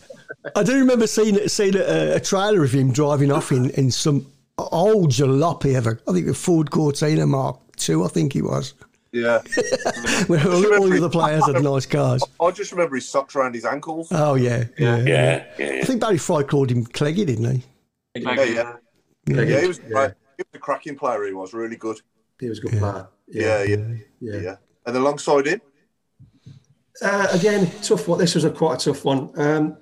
I 0.56 0.64
do 0.64 0.78
remember 0.78 1.08
seeing 1.08 1.48
seeing 1.48 1.76
a, 1.76 2.16
a 2.16 2.20
trailer 2.20 2.64
of 2.64 2.74
him 2.74 2.92
driving 2.92 3.32
off 3.32 3.52
in, 3.52 3.70
in 3.72 3.90
some 3.92 4.28
old 4.58 5.12
jalopy 5.12 5.76
ever. 5.76 6.02
I 6.08 6.12
think 6.12 6.28
a 6.28 6.34
Ford 6.34 6.72
Cortina 6.72 7.26
Mark 7.26 7.60
II, 7.88 8.04
I 8.04 8.08
think 8.08 8.34
he 8.34 8.42
was. 8.42 8.74
Yeah. 9.16 9.42
Where 10.28 10.46
all, 10.46 10.74
all 10.76 10.90
the 10.90 10.98
other 10.98 11.10
players 11.10 11.46
had 11.46 11.64
nice 11.64 11.86
cars. 11.86 12.22
I 12.42 12.52
just 12.52 12.72
remember 12.74 12.96
his 12.96 13.08
socks 13.08 13.34
around 13.36 13.56
his 13.56 13.64
ankles. 13.64 14.10
Oh 14.12 14.36
yeah, 14.36 14.66
yeah, 14.78 14.98
Yeah, 14.98 15.04
yeah, 15.06 15.46
I 15.58 15.62
yeah. 15.78 15.84
think 15.86 16.02
Barry 16.02 16.18
Fry 16.18 16.44
called 16.44 16.70
him 16.70 16.86
Cleggy, 16.86 17.26
didn't 17.26 17.50
he? 17.50 17.64
Yeah, 18.16 18.34
yeah. 18.44 18.74
Yeah. 19.28 19.42
Yeah, 19.42 19.62
he 19.62 19.68
was 19.68 19.80
great. 19.80 20.12
He 20.38 20.44
was 20.44 20.48
a 20.54 20.60
cracking 20.60 20.98
player. 20.98 21.24
He 21.26 21.34
was 21.34 21.54
really 21.54 21.78
good. 21.78 21.98
He 22.42 22.50
was 22.50 22.60
a 22.60 22.62
good 22.64 22.78
player. 22.78 23.08
Yeah, 23.28 23.64
yeah, 23.64 23.88
Yeah. 24.20 24.40
yeah. 24.40 24.56
And 24.86 24.98
alongside 24.98 25.48
him, 25.48 25.62
Uh, 27.02 27.28
again, 27.32 27.72
tough 27.82 28.08
one. 28.08 28.20
This 28.20 28.36
was 28.36 28.44
a 28.46 28.52
quite 28.52 28.82
a 28.82 28.86
tough 28.86 29.04
one. 29.06 29.30
Um, 29.40 29.78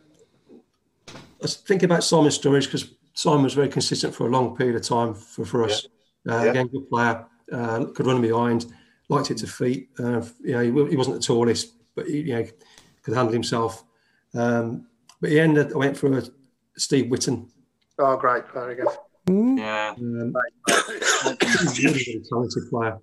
I 1.09 1.13
was 1.41 1.55
thinking 1.55 1.85
about 1.85 2.03
Simon 2.03 2.29
Sturridge 2.31 2.65
because 2.65 2.91
Simon 3.13 3.43
was 3.43 3.53
very 3.53 3.67
consistent 3.69 4.15
for 4.15 4.27
a 4.27 4.29
long 4.29 4.55
period 4.55 4.75
of 4.75 4.83
time 4.83 5.13
for, 5.13 5.43
for 5.45 5.63
us. 5.63 5.85
Uh, 6.29 6.41
Yeah. 6.43 6.51
Again, 6.51 6.67
good 6.67 6.87
player, 6.89 7.25
uh, 7.51 7.85
could 7.93 8.05
run 8.07 8.21
behind, 8.21 8.65
liked 9.09 9.31
it 9.31 9.37
to 9.37 9.47
feet. 9.47 9.89
Uh, 9.99 10.21
you 10.41 10.53
know, 10.53 10.61
he, 10.61 10.89
he 10.91 10.97
wasn't 10.97 11.15
the 11.15 11.21
tallest, 11.21 11.73
but 11.95 12.07
he 12.07 12.21
you 12.21 12.33
know, 12.33 12.45
could 13.03 13.13
handle 13.13 13.33
himself. 13.33 13.83
Um, 14.33 14.87
but 15.21 15.29
he 15.29 15.39
ended. 15.39 15.73
I 15.73 15.77
went 15.77 15.97
for 15.97 16.17
a 16.17 16.23
Steve 16.77 17.09
Whitton. 17.09 17.49
Oh, 17.99 18.17
great. 18.17 18.43
Very 18.53 18.75
good. 18.75 18.87
Yeah. 19.27 19.93
Um, 19.97 20.33
really, 21.23 21.85
really 21.85 22.23
talented 22.29 22.69
player. 22.69 22.99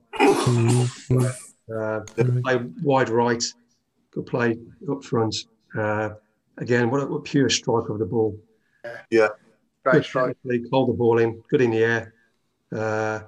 Uh, 1.73 2.01
could 2.15 2.43
play 2.43 2.57
wide 2.83 3.09
right, 3.09 3.43
could 4.11 4.27
play 4.27 4.59
up 4.91 5.05
front. 5.05 5.35
Uh, 5.79 6.11
again, 6.59 6.91
what 6.91 7.03
a, 7.03 7.07
what 7.07 7.19
a 7.19 7.23
pure 7.23 7.49
striker 7.49 7.93
of 7.93 8.01
the 8.01 8.05
ball. 8.05 8.37
Yeah. 9.11 9.29
Great 9.85 9.93
Good 9.93 10.05
strike. 10.05 10.37
technically, 10.43 10.69
hold 10.71 10.91
the 10.91 10.95
ball 10.95 11.19
in, 11.19 11.43
good 11.49 11.61
in 11.63 11.71
the 11.71 11.83
air. 11.83 12.15
Uh, 12.73 13.21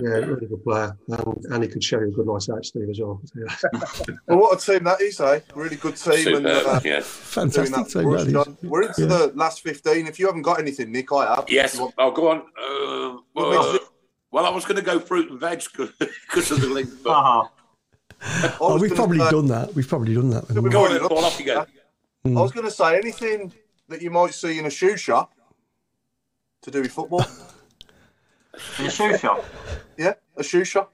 yeah, 0.00 0.08
really 0.08 0.46
good 0.46 0.62
player. 0.62 0.96
And, 1.08 1.44
and 1.50 1.62
he 1.64 1.68
could 1.68 1.82
show 1.82 1.98
you 1.98 2.08
a 2.08 2.10
good 2.12 2.26
night 2.26 2.48
out, 2.50 2.64
Steve, 2.64 2.88
as 2.88 3.00
well. 3.00 3.20
well, 4.28 4.38
what 4.38 4.62
a 4.62 4.64
team 4.64 4.84
that 4.84 5.00
is, 5.00 5.18
eh? 5.20 5.40
Really 5.54 5.74
good 5.76 5.96
team. 5.96 6.36
and, 6.36 6.46
uh, 6.46 6.80
yeah. 6.84 7.00
Fantastic 7.02 7.74
team, 7.88 8.02
for 8.04 8.16
us, 8.16 8.22
that 8.22 8.26
is. 8.28 8.32
John. 8.32 8.56
We're 8.62 8.82
into 8.82 9.02
Yeah. 9.02 9.06
the 9.08 9.32
last 9.34 9.62
15. 9.62 10.06
If 10.06 10.20
you 10.20 10.26
haven't 10.26 10.42
got 10.42 10.60
anything, 10.60 10.92
Nick, 10.92 11.12
I 11.12 11.34
have. 11.34 11.46
Yes. 11.48 11.74
You 11.74 11.80
want- 11.82 11.94
Oh, 11.98 12.10
go 12.12 12.28
on. 12.30 12.38
Uh, 12.38 13.20
well, 13.34 13.50
Well, 13.50 13.78
well, 14.30 14.46
I 14.46 14.50
was 14.50 14.64
going 14.64 14.76
to 14.76 14.82
go 14.82 15.00
fruit 15.00 15.30
and 15.30 15.40
veg 15.40 15.62
because 15.74 16.50
of 16.52 16.60
the 16.60 16.68
link. 16.68 16.88
But 17.02 17.10
Uh-huh. 17.10 17.48
Oh, 18.60 18.78
we've 18.78 18.94
probably 18.94 19.18
say- 19.18 19.30
done 19.30 19.46
that. 19.48 19.74
We've 19.74 19.88
probably 19.88 20.14
done 20.14 20.30
that. 20.30 20.48
we? 20.50 20.70
go 20.70 20.84
on, 20.84 20.92
then, 20.92 21.02
off 21.02 21.38
you 21.40 21.46
go. 21.46 21.66
I 22.24 22.28
was 22.28 22.52
going 22.52 22.66
to 22.66 22.72
say 22.72 22.96
anything 22.96 23.52
that 23.88 24.00
you 24.02 24.10
might 24.10 24.34
see 24.34 24.58
in 24.58 24.66
a 24.66 24.70
shoe 24.70 24.96
shop 24.96 25.32
to 26.62 26.70
do 26.70 26.82
with 26.82 26.92
football. 26.92 27.24
In 28.78 28.86
a 28.86 28.90
shoe 28.90 29.16
shop. 29.18 29.44
Yeah, 29.96 30.14
a 30.36 30.42
shoe 30.42 30.64
shop. 30.64 30.92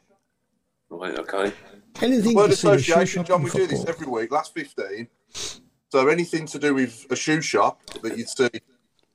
Right, 0.90 1.18
okay. 1.18 1.52
Anything 2.00 2.34
Word 2.34 2.50
you 2.50 2.56
see 2.56 2.68
in 2.68 2.74
a 2.74 2.78
shoe 2.78 2.92
association, 2.92 3.24
John. 3.24 3.40
in 3.40 3.44
We 3.44 3.50
do 3.50 3.66
this 3.66 3.84
every 3.86 4.06
week. 4.06 4.30
Last 4.32 4.54
15. 4.54 5.08
So 5.90 6.08
anything 6.08 6.46
to 6.46 6.58
do 6.58 6.74
with 6.74 7.06
a 7.10 7.16
shoe 7.16 7.40
shop 7.40 7.84
that 8.02 8.16
you'd 8.16 8.28
see 8.28 8.48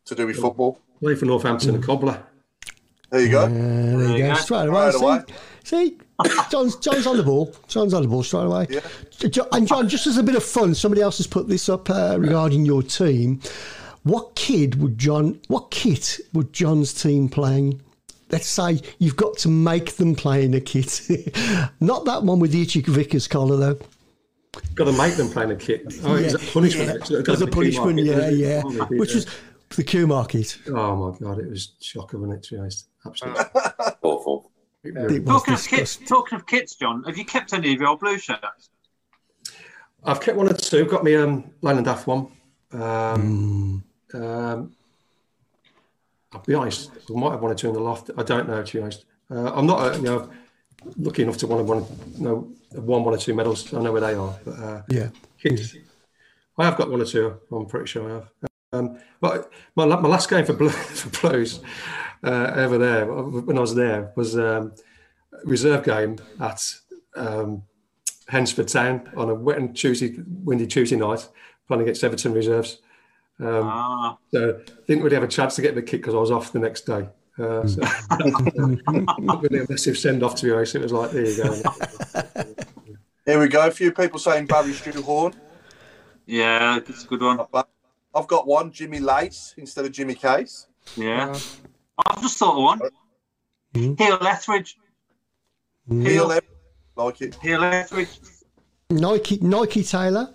to 0.05 0.15
do 0.15 0.27
with 0.27 0.37
football. 0.37 0.79
Play 1.01 1.15
for 1.15 1.25
Northampton 1.25 1.75
and 1.75 1.83
Cobbler. 1.83 2.21
There 3.09 3.21
you 3.21 3.29
go. 3.29 3.43
Uh, 3.45 3.49
there 3.49 4.17
you 4.17 4.27
go. 4.27 4.33
Straight 4.35 4.67
away. 4.67 4.91
Straight 4.91 5.03
away. 5.03 5.19
See, 5.63 5.89
see, 5.89 5.97
John's, 6.51 6.75
John's 6.77 7.07
on 7.07 7.17
the 7.17 7.23
ball. 7.23 7.53
John's 7.67 7.93
on 7.93 8.01
the 8.01 8.07
ball 8.07 8.23
straight 8.23 8.43
away. 8.45 8.67
Jo- 9.29 9.47
And 9.51 9.67
John, 9.67 9.87
just 9.87 10.07
as 10.07 10.17
a 10.17 10.23
bit 10.23 10.35
of 10.35 10.43
fun, 10.43 10.75
somebody 10.75 11.01
else 11.01 11.17
has 11.17 11.27
put 11.27 11.47
this 11.47 11.69
up 11.69 11.89
uh, 11.89 12.17
regarding 12.19 12.65
your 12.65 12.83
team. 12.83 13.39
What 14.03 14.35
kid 14.35 14.81
would 14.81 14.97
John? 14.97 15.39
What 15.47 15.71
kit 15.71 16.19
would 16.33 16.53
John's 16.53 16.93
team 16.93 17.27
playing? 17.29 17.81
Let's 18.29 18.47
say 18.47 18.81
you've 18.99 19.15
got 19.15 19.37
to 19.39 19.49
make 19.49 19.95
them 19.95 20.15
play 20.15 20.43
in 20.43 20.53
a 20.53 20.59
kit. 20.59 21.01
Not 21.79 22.05
that 22.05 22.23
one 22.23 22.39
with 22.39 22.51
the 22.51 22.61
Itchy 22.61 22.81
Vickers 22.81 23.27
collar 23.27 23.55
though. 23.57 23.79
Got 24.75 24.85
to 24.85 24.91
make 24.93 25.15
them 25.15 25.29
play 25.29 25.43
in 25.43 25.51
a 25.51 25.55
kit. 25.55 25.85
Oh, 26.03 26.15
Yeah, 26.15 26.25
is 26.25 26.33
that 26.33 26.51
punishment? 26.53 27.09
yeah. 27.09 27.21
Got 27.21 27.29
As 27.33 27.41
a 27.41 27.45
the 27.45 27.51
punishment, 27.51 27.95
market, 28.05 28.33
yeah, 28.35 28.61
yeah. 28.65 28.83
Which 28.85 29.13
was 29.13 29.27
the 29.75 29.83
Q 29.83 30.07
market. 30.07 30.57
Oh 30.67 31.11
my 31.11 31.17
god, 31.19 31.39
it 31.39 31.49
was 31.49 31.73
shocking, 31.79 32.21
wasn't 32.21 32.39
it? 32.39 32.43
To 32.49 32.55
be 32.55 32.59
honest, 32.59 32.87
absolutely. 33.05 33.43
Awful. 34.01 34.51
It 34.83 35.25
Talking 35.25 35.53
of, 35.53 35.67
kits, 35.67 35.97
talking 35.97 36.37
of 36.37 36.45
kits, 36.45 36.75
John, 36.75 37.03
have 37.03 37.17
you 37.17 37.25
kept 37.25 37.51
any 37.53 37.73
of 37.73 37.79
your 37.79 37.89
old 37.89 37.99
blue 37.99 38.17
shirts? 38.17 38.69
I've 40.03 40.21
kept 40.21 40.37
one 40.37 40.47
or 40.49 40.53
two. 40.53 40.85
Got 40.85 41.03
me 41.03 41.15
um, 41.15 41.51
Leyland 41.61 41.87
DAF 41.87 42.07
one. 42.07 42.31
Hmm. 42.71 42.81
Um, 42.81 43.83
um, 44.13 44.75
I'll 46.33 46.41
be 46.41 46.53
honest. 46.53 46.91
I 47.09 47.13
might 47.19 47.31
have 47.31 47.41
one 47.41 47.51
or 47.51 47.55
two 47.55 47.67
in 47.69 47.73
the 47.73 47.79
loft. 47.79 48.09
I 48.17 48.23
don't 48.23 48.47
know. 48.47 48.61
To 48.63 48.77
be 48.77 48.81
honest, 48.81 49.05
uh, 49.31 49.53
I'm 49.53 49.65
not. 49.65 49.79
Uh, 49.79 49.97
you 49.97 50.03
know, 50.03 50.29
lucky 50.97 51.23
enough 51.23 51.37
to 51.37 51.47
want 51.47 51.65
to 51.65 51.73
one, 51.73 51.85
you 52.17 52.23
know, 52.23 52.51
have 52.73 52.83
won 52.83 53.03
one 53.03 53.13
or 53.13 53.17
two 53.17 53.33
medals. 53.33 53.73
I 53.73 53.81
know 53.81 53.91
where 53.91 54.01
they 54.01 54.13
are. 54.13 54.37
But 54.45 54.59
uh, 54.59 54.81
Yeah. 54.89 55.09
kits, 55.39 55.75
I 56.57 56.65
have 56.65 56.77
got 56.77 56.89
one 56.89 57.01
or 57.01 57.05
two. 57.05 57.39
I'm 57.51 57.65
pretty 57.65 57.87
sure 57.87 58.09
I 58.09 58.13
have. 58.15 58.31
Um, 58.73 58.99
but 59.21 59.51
my, 59.75 59.85
my 59.85 60.09
last 60.09 60.29
game 60.29 60.45
for, 60.45 60.53
Blue, 60.53 60.69
for 61.01 61.29
Blues 61.29 61.61
uh, 62.23 62.51
over 62.55 62.77
there 62.77 63.05
when 63.05 63.57
I 63.57 63.61
was 63.61 63.75
there 63.75 64.11
was 64.15 64.37
um, 64.37 64.73
a 65.33 65.45
reserve 65.45 65.85
game 65.85 66.17
at 66.39 66.73
um, 67.15 67.63
Hensford 68.27 68.67
Town 68.67 69.09
on 69.15 69.29
a 69.29 69.33
wet 69.33 69.57
and 69.57 69.75
Tuesday, 69.75 70.17
windy 70.43 70.67
Tuesday 70.67 70.97
night, 70.97 71.27
playing 71.67 71.83
against 71.83 72.03
Everton 72.03 72.33
reserves. 72.33 72.79
Um, 73.39 73.63
Ah. 73.67 74.17
So 74.33 74.59
didn't 74.87 75.03
really 75.03 75.15
have 75.15 75.23
a 75.23 75.27
chance 75.27 75.55
to 75.55 75.61
get 75.61 75.75
the 75.75 75.81
kick 75.81 76.01
because 76.01 76.15
I 76.15 76.17
was 76.17 76.31
off 76.31 76.51
the 76.51 76.59
next 76.59 76.81
day. 76.85 77.07
Uh, 77.39 77.67
so 77.67 77.81
not 79.19 79.43
really 79.43 79.59
a 79.59 79.65
massive 79.69 79.95
send 79.97 80.23
off 80.23 80.33
to 80.35 80.45
be 80.45 80.51
honest. 80.51 80.73
It 80.75 80.81
was 80.81 80.91
like 80.91 81.11
there 81.11 81.25
you 81.25 81.43
go. 81.43 81.53
Here 83.25 83.39
we 83.39 83.47
go. 83.47 83.67
A 83.67 83.71
few 83.71 83.91
people 83.91 84.19
saying 84.19 84.47
Barry 84.47 84.71
Strewhorn. 84.71 85.35
Yeah, 86.25 86.77
it's 86.77 87.03
a 87.03 87.07
good 87.07 87.21
one. 87.21 87.39
I've 88.15 88.27
got 88.27 88.47
one, 88.47 88.71
Jimmy 88.71 88.99
Lace 88.99 89.53
instead 89.57 89.85
of 89.85 89.91
Jimmy 89.91 90.15
Case. 90.15 90.65
Yeah. 90.95 91.37
I've 92.05 92.21
just 92.21 92.37
thought 92.37 92.55
of 92.57 92.63
one. 92.63 92.79
Hmm? 93.75 93.93
Heel 93.95 94.17
Etheridge. 94.21 94.77
Heel 95.89 96.31
Ev- 96.31 96.41
like 96.95 97.21
it. 97.21 97.35
Heel 97.35 97.63
Etheridge. 97.63 98.19
Nike 98.89 99.37
Nike 99.41 99.83
Taylor. 99.83 100.33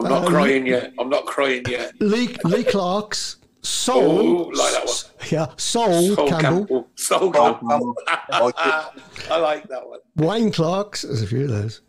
I'm 0.00 0.08
not 0.08 0.24
Uh, 0.24 0.28
crying 0.28 0.66
yet. 0.66 0.92
I'm 0.98 1.08
not 1.08 1.26
crying 1.26 1.62
yet. 1.68 1.92
Lee 2.00 2.36
Lee 2.44 2.64
Clark's 2.64 3.36
Oh, 3.40 3.44
Soul. 3.62 4.52
like 4.54 4.72
that 4.72 4.86
one. 4.86 4.96
Yeah, 5.30 5.46
Soul, 5.56 6.14
Soul 6.14 6.28
Campbell. 6.28 6.40
Campbell. 6.40 6.88
Soul 6.94 7.32
Campbell. 7.32 7.94
I 8.08 9.36
like 9.38 9.68
that 9.68 9.86
one. 9.86 9.98
Wayne 10.16 10.52
Clark's. 10.52 11.02
There's 11.02 11.22
a 11.22 11.26
few 11.26 11.44
of 11.44 11.50
those. 11.50 11.80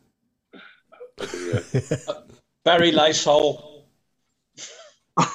Barry 2.65 2.91
Lacehole. 2.91 3.65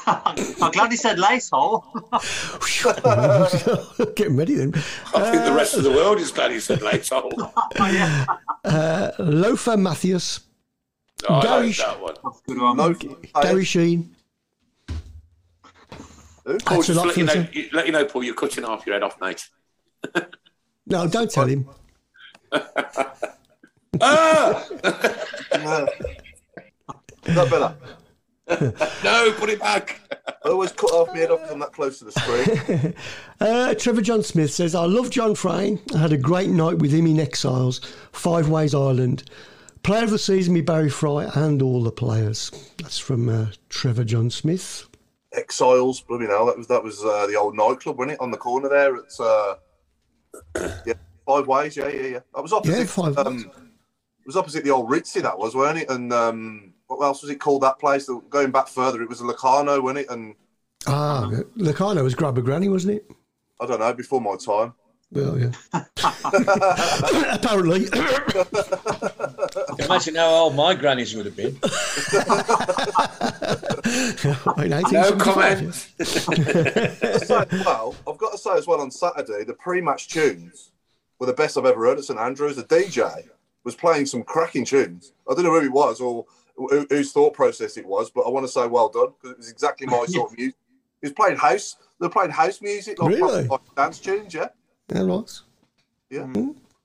I'm 0.07 0.73
glad 0.73 0.91
he 0.91 0.97
said 0.97 1.19
lace 1.19 1.51
hole. 1.53 1.85
Getting 4.17 4.37
ready 4.37 4.55
then. 4.55 4.73
I 5.15 5.31
think 5.31 5.45
the 5.45 5.53
rest 5.55 5.75
of 5.77 5.85
the 5.85 5.91
world 5.91 6.19
is 6.19 6.31
glad 6.33 6.51
he 6.53 6.61
said 6.61 6.81
Lacehole. 6.81 7.33
Uh, 8.65 9.11
Lofa 9.19 9.79
Matthews. 9.79 10.41
Oh, 11.29 11.41
Gary, 11.43 11.69
like 11.69 11.77
that 11.77 12.01
one. 12.01 12.15
Good 12.47 12.61
one. 12.61 12.77
No, 12.77 12.95
Gary 13.43 13.65
Sheen. 13.65 14.15
Paul, 16.47 16.59
That's 16.59 16.89
a 16.91 16.93
just 16.93 16.97
lot 16.97 17.07
let 17.07 17.17
you, 17.17 17.25
know, 17.25 17.33
you, 17.33 17.47
you- 17.53 17.69
let 17.73 17.87
you 17.87 17.93
know, 17.93 18.05
Paul, 18.05 18.23
you're 18.25 18.35
cutting 18.35 18.65
half 18.65 18.85
your 18.87 18.95
head 18.95 19.03
off, 19.03 19.19
mate. 19.21 19.49
No, 20.87 21.07
don't 21.09 21.31
tell 21.31 21.47
him. 21.47 21.67
Ah! 24.01 24.65
Is 27.27 27.35
that 27.35 27.49
better? 27.49 27.77
no, 29.05 29.33
put 29.39 29.49
it 29.49 29.61
back. 29.61 30.01
I 30.45 30.49
always 30.49 30.73
cut 30.73 30.91
off 30.91 31.09
my 31.13 31.19
head 31.19 31.31
off 31.31 31.41
'cause 31.43 31.53
I'm 31.53 31.61
that 31.61 31.73
close 31.73 32.01
to 32.01 32.07
the 32.07 32.13
screen. 32.13 32.95
Uh, 33.41 33.75
Trevor 33.75 34.01
John 34.03 34.23
Smith 34.23 34.53
says, 34.53 34.75
I 34.75 34.85
love 34.85 35.11
John 35.11 35.35
Frain. 35.35 35.79
I 35.95 35.99
had 35.99 36.13
a 36.13 36.17
great 36.17 36.49
night 36.51 36.79
with 36.79 36.93
him 36.93 37.07
in 37.07 37.19
Exiles, 37.21 37.81
Five 38.13 38.49
Ways 38.49 38.75
Island. 38.75 39.25
Player 39.85 40.05
of 40.05 40.11
the 40.11 40.19
season, 40.19 40.55
me 40.55 40.63
Barry 40.63 40.89
Fry, 40.89 41.31
and 41.35 41.61
all 41.61 41.83
the 41.83 41.93
players. 41.93 42.51
That's 42.79 42.99
from 42.99 43.29
uh, 43.29 43.49
Trevor 43.69 44.05
John 44.05 44.31
Smith. 44.31 44.89
Exiles, 45.33 46.01
blooming 46.01 46.29
hell, 46.29 46.47
that 46.47 46.57
was 46.57 46.67
that 46.69 46.83
was 46.83 47.05
uh, 47.05 47.27
the 47.27 47.37
old 47.37 47.55
nightclub, 47.55 47.99
wasn't 47.99 48.13
it? 48.13 48.21
On 48.21 48.31
the 48.31 48.39
corner 48.39 48.69
there. 48.71 48.97
It's 48.97 49.21
uh, 49.21 49.57
yeah, 50.87 50.95
five 51.27 51.47
ways. 51.47 51.77
Yeah, 51.77 51.89
yeah, 51.89 52.07
yeah. 52.07 52.21
I 52.35 52.41
was 52.41 52.53
opposite. 52.53 52.79
Yeah, 52.79 52.85
Five 52.87 53.19
um, 53.19 53.51
it 53.51 54.27
was 54.27 54.37
opposite 54.37 54.65
the 54.65 54.71
old 54.71 54.89
Ritzy. 54.89 55.21
That 55.21 55.39
was, 55.39 55.55
weren't 55.55 55.79
it? 55.79 55.91
And 55.91 56.13
um, 56.13 56.73
what 56.87 57.05
else 57.05 57.21
was 57.21 57.31
it 57.31 57.37
called? 57.37 57.63
That 57.63 57.79
place. 57.79 58.09
Going 58.31 58.53
back 58.53 58.69
further, 58.69 59.03
it 59.03 59.09
was 59.09 59.21
a 59.21 59.27
Locarno, 59.27 59.81
wasn't 59.83 59.99
it? 59.99 60.11
And 60.11 60.35
Ah, 60.87 61.31
Locarno 61.57 62.03
was 62.03 62.15
Grabber 62.15 62.43
Granny, 62.43 62.69
wasn't 62.69 62.97
it? 62.97 63.11
I 63.61 63.67
don't 63.67 63.81
know, 63.81 63.93
before 63.93 64.21
my 64.21 64.37
time. 64.37 64.75
Well, 65.11 65.39
yeah. 65.39 65.53
Apparently. 67.35 67.87
Imagine 69.79 70.15
how 70.17 70.29
old 70.29 70.55
my 70.55 70.75
grannies 70.75 71.15
would 71.15 71.27
have 71.27 71.37
been. 71.37 71.59
No 73.85 75.17
comment. 75.17 75.89
I've 75.99 75.99
got 75.99 77.13
to 77.13 77.21
say, 77.27 77.45
well, 77.65 77.95
I've 78.09 78.19
got 78.19 78.33
to 78.33 78.39
say 78.39 78.53
as 78.55 78.67
well 78.67 78.81
on 78.81 78.91
Saturday, 78.91 79.45
the 79.45 79.55
pre-match 79.55 80.09
tunes 80.09 80.71
were 81.19 81.27
the 81.27 81.33
best 81.35 81.57
I've 81.59 81.67
ever 81.67 81.85
heard 81.87 81.99
at 81.99 82.05
St 82.05 82.19
Andrews. 82.19 82.57
The 82.57 82.65
DJ 82.65 83.29
was 83.65 83.75
playing 83.75 84.07
some 84.07 84.23
cracking 84.23 84.65
tunes. 84.65 85.13
I 85.31 85.35
don't 85.35 85.45
know 85.45 85.51
who 85.61 85.67
it 85.67 85.73
was 85.73 86.01
or 86.01 86.25
who, 86.57 86.87
whose 86.89 87.13
thought 87.13 87.35
process 87.35 87.77
it 87.77 87.87
was, 87.87 88.11
but 88.11 88.23
I 88.23 88.31
want 88.31 88.45
to 88.47 88.53
say 88.53 88.67
well 88.67 88.89
done 88.89 89.09
because 89.21 89.33
it 89.33 89.39
was 89.39 89.51
exactly 89.51 89.87
my 89.87 90.05
sort 90.09 90.33
of 90.33 90.39
music. 90.39 90.57
He 91.03 91.07
was 91.09 91.13
playing 91.13 91.37
house. 91.37 91.77
They 92.01 92.07
were 92.07 92.11
playing 92.13 92.31
house 92.31 92.61
music, 92.63 92.99
like, 93.01 93.15
Really? 93.15 93.45
like 93.45 93.61
dance 93.77 93.99
tunes. 93.99 94.33
Yeah, 94.35 94.49
That 94.89 95.07
was. 95.07 95.43
yeah. 96.11 96.27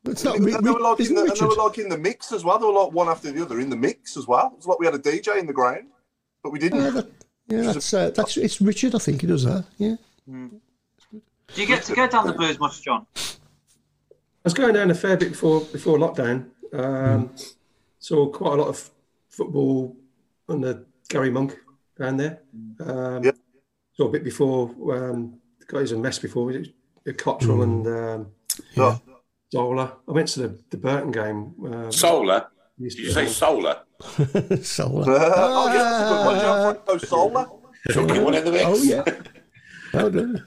It's 0.05 0.23
not. 0.23 0.37
and 0.37 0.45
they 0.45 0.71
were 0.71 0.79
like 0.79 0.99
in 1.01 1.13
the, 1.13 1.23
and 1.23 1.35
they 1.35 1.45
were 1.45 1.55
like 1.55 1.77
in 1.77 1.89
the 1.89 1.97
mix 1.97 2.31
as 2.31 2.43
well. 2.43 2.57
They 2.57 2.65
were 2.65 2.71
like 2.71 2.91
one 2.93 3.09
after 3.09 3.31
the 3.31 3.41
other 3.41 3.59
in 3.59 3.69
the 3.69 3.75
mix 3.75 4.15
as 4.17 4.27
well. 4.27 4.53
It's 4.57 4.65
like 4.65 4.79
we 4.79 4.85
had 4.85 4.95
a 4.95 4.99
DJ 4.99 5.37
in 5.39 5.45
the 5.45 5.53
ground, 5.53 5.87
but 6.43 6.51
we 6.51 6.59
didn't. 6.59 6.81
Yeah, 6.81 6.89
that, 6.91 7.11
yeah, 7.47 7.61
that's 7.73 7.93
uh, 7.93 8.09
that's 8.11 8.37
it's 8.37 8.61
Richard. 8.61 8.95
I 8.95 8.99
think 8.99 9.21
he 9.21 9.27
does 9.27 9.43
that. 9.43 9.65
Yeah. 9.77 9.95
Do 10.27 11.61
you 11.61 11.67
get 11.67 11.83
to 11.83 11.95
go 11.95 12.07
down 12.07 12.27
the 12.27 12.33
blues 12.33 12.59
much, 12.59 12.81
John? 12.83 13.05
I 13.17 14.45
was 14.45 14.53
going 14.53 14.73
down 14.73 14.89
a 14.91 14.95
fair 14.95 15.17
bit 15.17 15.31
before 15.31 15.61
before 15.61 15.97
lockdown. 15.97 16.49
Um, 16.73 17.31
Saw 17.99 18.27
quite 18.29 18.53
a 18.53 18.55
lot 18.55 18.67
of 18.69 18.89
football 19.27 19.97
under 20.47 20.85
Gary 21.09 21.29
Monk 21.29 21.57
down 21.99 22.15
there. 22.17 22.39
Um, 22.79 23.29
Saw 23.93 24.07
a 24.07 24.11
bit 24.11 24.23
before. 24.23 24.69
Um, 24.95 25.39
the 25.59 25.65
guys 25.65 25.91
a 25.91 25.97
mess 25.97 26.19
before. 26.19 26.51
It 26.51 26.59
was 27.05 27.15
Cotterill 27.15 27.63
and 27.63 27.87
um, 27.87 28.27
Yeah. 28.75 28.97
Zola. 29.51 29.97
I 30.07 30.11
went 30.11 30.27
to 30.29 30.41
the, 30.47 30.59
the 30.69 30.77
Burton 30.77 31.11
game. 31.11 31.53
Um, 31.65 31.91
Solar. 31.91 32.47
Did 32.79 32.93
you 32.93 33.11
say 33.11 33.25
be- 33.25 33.29
solar? 33.29 33.79
Solar. 34.61 35.03
oh, 35.07 35.67
yes, 35.73 35.83
that's 35.83 36.11
a 36.11 36.13
good 36.13 36.25
one, 36.25 36.39
John. 36.39 36.73
Franco 36.75 36.97
Solar. 37.05 37.45
Chuck 37.91 38.15
you 38.15 38.21
one 38.23 38.35
in 38.35 38.45
the 38.45 38.51
mix. 38.51 38.63
Oh 38.65 38.83
yeah. 38.83 39.03
Well 39.91 40.11
done. 40.11 40.43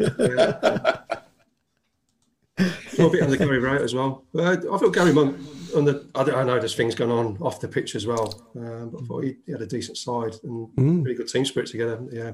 Saw 2.90 3.06
a 3.06 3.10
bit 3.10 3.22
under 3.22 3.36
Garry 3.36 3.58
Rowett 3.58 3.82
as 3.82 3.94
well. 3.94 4.24
But 4.32 4.44
I, 4.44 4.52
I 4.52 4.78
thought 4.78 4.94
Gary 4.94 5.12
Monk 5.12 5.36
on 5.74 5.84
the. 5.84 6.06
I, 6.14 6.22
don't, 6.22 6.34
I 6.36 6.44
know 6.44 6.58
there's 6.58 6.74
things 6.76 6.94
going 6.94 7.10
on 7.10 7.38
off 7.40 7.58
the 7.60 7.66
pitch 7.66 7.96
as 7.96 8.06
well. 8.06 8.40
Um, 8.54 8.90
but 8.90 9.02
I 9.02 9.06
thought 9.06 9.24
he, 9.24 9.36
he 9.46 9.52
had 9.52 9.62
a 9.62 9.66
decent 9.66 9.96
side 9.96 10.34
and 10.44 10.68
Mm. 10.76 11.02
really 11.04 11.16
good 11.16 11.28
team 11.28 11.44
spirit 11.44 11.68
together. 11.70 12.00
Yeah. 12.12 12.32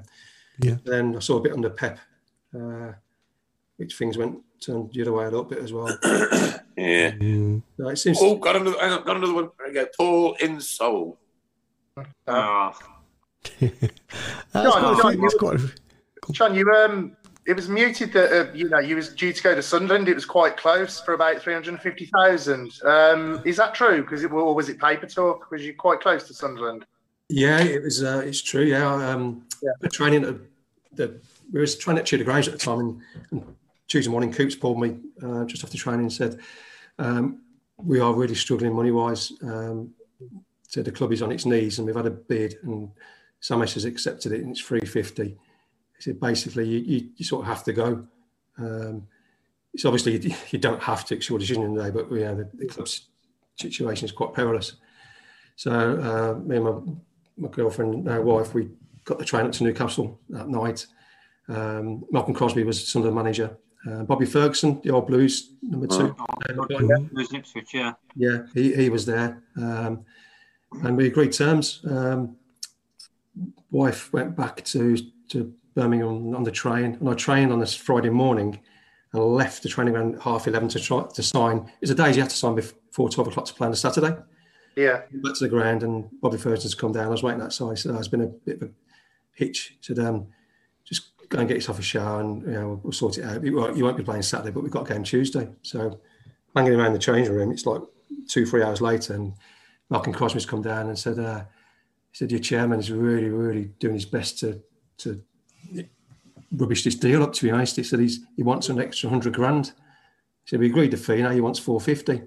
Yeah. 0.61 0.77
Then 0.85 1.17
I 1.17 1.21
saw 1.21 1.39
a 1.39 1.41
bit 1.41 1.53
under 1.53 1.71
Pep, 1.71 1.99
uh, 2.55 2.93
which 3.77 3.97
things 3.97 4.19
went 4.19 4.39
turned 4.61 4.93
the 4.93 5.03
other 5.03 5.13
way 5.13 5.25
a 5.25 5.31
little 5.31 5.45
bit 5.45 5.59
as 5.59 5.73
well. 5.73 5.89
Yeah. 6.79 7.11
No, 7.19 7.89
it 7.89 7.97
seems. 7.97 8.19
Oh, 8.21 8.37
got 8.37 8.55
another, 8.55 8.79
hang 8.79 8.93
on, 8.93 9.05
got 9.05 9.17
another 9.17 9.35
one. 9.35 9.51
There 9.59 9.67
you 9.67 9.75
go. 9.75 9.87
Paul 9.97 10.35
in 10.35 10.61
Soul. 10.61 11.19
Oh, 12.29 12.73
John, 13.61 13.71
John, 14.53 15.13
few- 15.13 15.29
quite 15.39 15.59
John, 16.31 16.55
you 16.55 16.71
um, 16.71 17.17
it 17.47 17.57
was 17.57 17.69
muted 17.69 18.13
that 18.13 18.33
uh, 18.33 18.53
you 18.53 18.69
know 18.69 18.79
you 18.79 18.95
was 18.95 19.09
due 19.09 19.33
to 19.33 19.43
go 19.43 19.55
to 19.55 19.63
Sunderland. 19.63 20.09
It 20.09 20.15
was 20.15 20.25
quite 20.25 20.57
close 20.57 21.01
for 21.01 21.15
about 21.15 21.41
three 21.41 21.55
hundred 21.55 21.71
and 21.71 21.81
fifty 21.81 22.07
thousand. 22.15 22.73
Um, 22.85 23.43
is 23.45 23.57
that 23.57 23.75
true? 23.75 24.03
Because 24.03 24.23
it 24.23 24.31
or 24.31 24.55
was 24.55 24.69
it 24.69 24.79
paper 24.79 25.07
talk? 25.07 25.51
Was 25.51 25.65
you 25.65 25.75
quite 25.75 26.01
close 26.01 26.25
to 26.29 26.35
Sunderland? 26.35 26.85
Yeah, 27.29 27.61
it 27.61 27.83
was. 27.83 28.03
Uh, 28.03 28.23
it's 28.25 28.43
true. 28.43 28.63
Yeah, 28.63 28.87
um, 28.95 29.47
the 29.81 29.89
training 29.89 30.25
at 30.25 30.37
the 30.95 31.21
we 31.53 31.61
was 31.61 31.77
training 31.77 32.01
at 32.01 32.07
Tudor 32.07 32.25
Grange 32.25 32.47
at 32.47 32.53
the 32.53 32.59
time, 32.59 32.81
and, 32.81 33.01
and 33.31 33.57
Tuesday 33.89 34.11
morning, 34.11 34.33
Coops 34.33 34.55
called 34.55 34.81
me 34.81 34.99
uh, 35.23 35.45
just 35.47 35.65
after 35.65 35.79
training 35.79 36.03
and 36.03 36.13
said, 36.13 36.39
um, 36.99 37.43
"We 37.79 38.01
are 38.01 38.15
really 38.15 38.35
struggling 38.35 38.75
money 38.75 38.91
wise." 38.91 39.33
Um, 39.43 39.95
said 40.63 40.85
the 40.85 40.93
club 40.93 41.13
is 41.13 41.23
on 41.23 41.33
its 41.33 41.47
knees, 41.47 41.79
and 41.79 41.87
we've 41.87 41.97
had 41.97 42.07
a 42.07 42.11
bid, 42.11 42.57
and 42.63 42.91
Samesh 43.41 43.75
has 43.75 43.87
accepted 43.87 44.33
it, 44.33 44.43
and 44.43 44.51
it's 44.51 44.61
three 44.61 44.81
fifty. 44.81 45.39
He 45.97 46.03
said, 46.03 46.21
basically, 46.21 46.69
you, 46.69 46.79
you, 46.79 47.09
you 47.17 47.25
sort 47.25 47.43
of 47.43 47.49
have 47.49 47.65
to 47.65 47.73
go. 47.73 48.07
Um, 48.59 49.09
it's 49.75 49.85
obviously 49.85 50.19
you, 50.19 50.35
you 50.51 50.59
don't 50.59 50.83
have 50.83 51.05
to; 51.07 51.17
it's 51.17 51.29
your 51.29 51.39
decision 51.39 51.63
in 51.63 51.75
the 51.75 51.85
day, 51.85 51.91
but 51.91 52.13
yeah, 52.13 52.35
the, 52.35 52.49
the 52.55 52.67
club's 52.67 53.09
situation 53.57 54.05
is 54.05 54.13
quite 54.13 54.35
perilous. 54.35 54.75
So 55.57 55.73
uh, 55.73 56.39
me 56.47 56.57
and 56.57 56.65
my, 56.65 56.73
my 57.37 57.49
girlfriend, 57.49 58.05
now 58.05 58.21
wife, 58.21 58.55
we 58.55 58.69
got 59.05 59.19
the 59.19 59.25
train 59.25 59.47
up 59.47 59.53
to 59.53 59.65
Newcastle 59.65 60.21
that 60.29 60.49
night. 60.49 60.87
Um, 61.49 62.05
Malcolm 62.13 62.35
Crosby 62.35 62.63
was 62.63 62.87
Sunderland 62.87 63.17
manager. 63.17 63.57
Uh, 63.87 64.03
Bobby 64.03 64.27
Ferguson, 64.27 64.81
the 64.83 64.91
old 64.91 65.07
Blues 65.07 65.53
number 65.63 65.87
two. 65.87 66.15
Blues 67.13 67.33
Ipswich, 67.33 67.75
yeah. 67.75 67.93
Yeah, 68.17 68.47
he, 68.55 68.75
he 68.75 68.91
was 68.91 69.07
there. 69.07 69.43
Um, 69.57 70.05
and 70.83 70.97
we 70.97 71.07
agreed 71.07 71.33
terms. 71.33 71.81
Um, 71.89 72.37
wife 73.71 74.13
went 74.13 74.37
back 74.37 74.65
to, 74.67 74.97
to 75.31 75.55
Birmingham 75.75 76.35
on 76.35 76.43
the 76.43 76.51
train, 76.51 76.97
and 76.99 77.09
I 77.09 77.15
trained 77.15 77.53
on 77.53 77.61
this 77.61 77.75
Friday 77.75 78.11
morning 78.11 78.59
and 79.13 79.23
left 79.23 79.63
the 79.63 79.69
training 79.69 79.95
ground 79.95 80.17
at 80.17 80.23
half 80.23 80.47
11 80.47 80.69
to 80.71 80.81
try 80.81 81.07
to 81.15 81.23
sign. 81.23 81.71
It's 81.81 81.91
a 81.91 81.95
day 81.95 82.13
you 82.13 82.21
have 82.21 82.29
to 82.29 82.37
sign 82.37 82.55
before 82.57 83.09
12 83.09 83.29
o'clock 83.29 83.47
to 83.47 83.55
play 83.55 83.67
on 83.67 83.73
a 83.73 83.77
Saturday. 83.77 84.17
Yeah. 84.77 85.03
Back 85.13 85.35
to 85.35 85.45
the 85.45 85.49
ground, 85.49 85.83
and 85.83 86.09
Bobby 86.21 86.37
Ferguson's 86.37 86.75
come 86.75 86.93
down. 86.93 87.07
I 87.07 87.11
was 87.11 87.23
waiting 87.23 87.43
outside. 87.43 87.79
Oh, 87.87 87.93
There's 87.93 88.09
been 88.09 88.23
a 88.23 88.27
bit 88.27 88.61
of 88.61 88.69
a 88.69 88.71
hitch. 89.35 89.77
He 89.81 89.95
said, 89.95 89.99
um, 89.99 90.27
go 91.29 91.39
and 91.39 91.49
get 91.49 91.57
yourself 91.57 91.79
a 91.79 91.83
shower 91.83 92.21
and 92.21 92.43
you 92.43 92.53
know, 92.53 92.69
we'll, 92.69 92.81
we'll 92.85 92.93
sort 92.93 93.19
it 93.19 93.25
out. 93.25 93.45
You 93.45 93.55
won't, 93.57 93.77
you 93.77 93.85
won't 93.85 93.97
be 93.97 94.05
playing 94.05 94.23
Saturday, 94.23 94.51
but 94.51 94.63
we've 94.63 94.73
got 94.73 94.89
a 94.89 94.93
game 94.93 95.05
Tuesday. 95.05 95.49
So 95.63 96.01
hanging 96.55 96.75
around 96.75 96.93
the 96.93 96.99
changing 96.99 97.35
room, 97.35 97.51
it's 97.51 97.67
like 97.67 97.83
two, 98.29 98.47
three 98.47 98.63
hours 98.63 98.81
later, 98.81 99.15
and 99.15 99.35
Malcolm 99.91 100.13
Crosby's 100.13 100.47
come 100.47 100.63
down 100.63 100.89
and 100.89 100.99
said, 100.99 101.19
uh, 101.19 101.41
he 102.11 102.17
said, 102.17 102.31
your 102.31 102.41
chairman 102.41 102.79
is 102.79 102.91
really, 102.91 103.29
really 103.29 103.71
doing 103.79 103.95
his 103.95 104.07
best 104.07 104.39
to 104.41 104.63
to 104.99 105.23
rubbish 106.57 106.83
this 106.83 106.95
deal 106.95 107.23
up. 107.23 107.33
To 107.35 107.45
be 107.45 107.51
honest, 107.51 107.77
he 107.77 107.83
said 107.83 108.01
he's 108.01 108.21
he 108.37 108.43
wants 108.43 108.69
an 108.69 108.81
extra 108.81 109.09
hundred 109.09 109.35
grand. 109.35 109.67
He 110.45 110.51
said 110.51 110.61
we 110.61 110.67
agreed 110.67 110.91
the 110.91 110.97
fee. 110.97 111.23
Now 111.23 111.31
he 111.31 111.41
wants 111.41 111.59
four 111.59 111.81
fifty. 111.81 112.23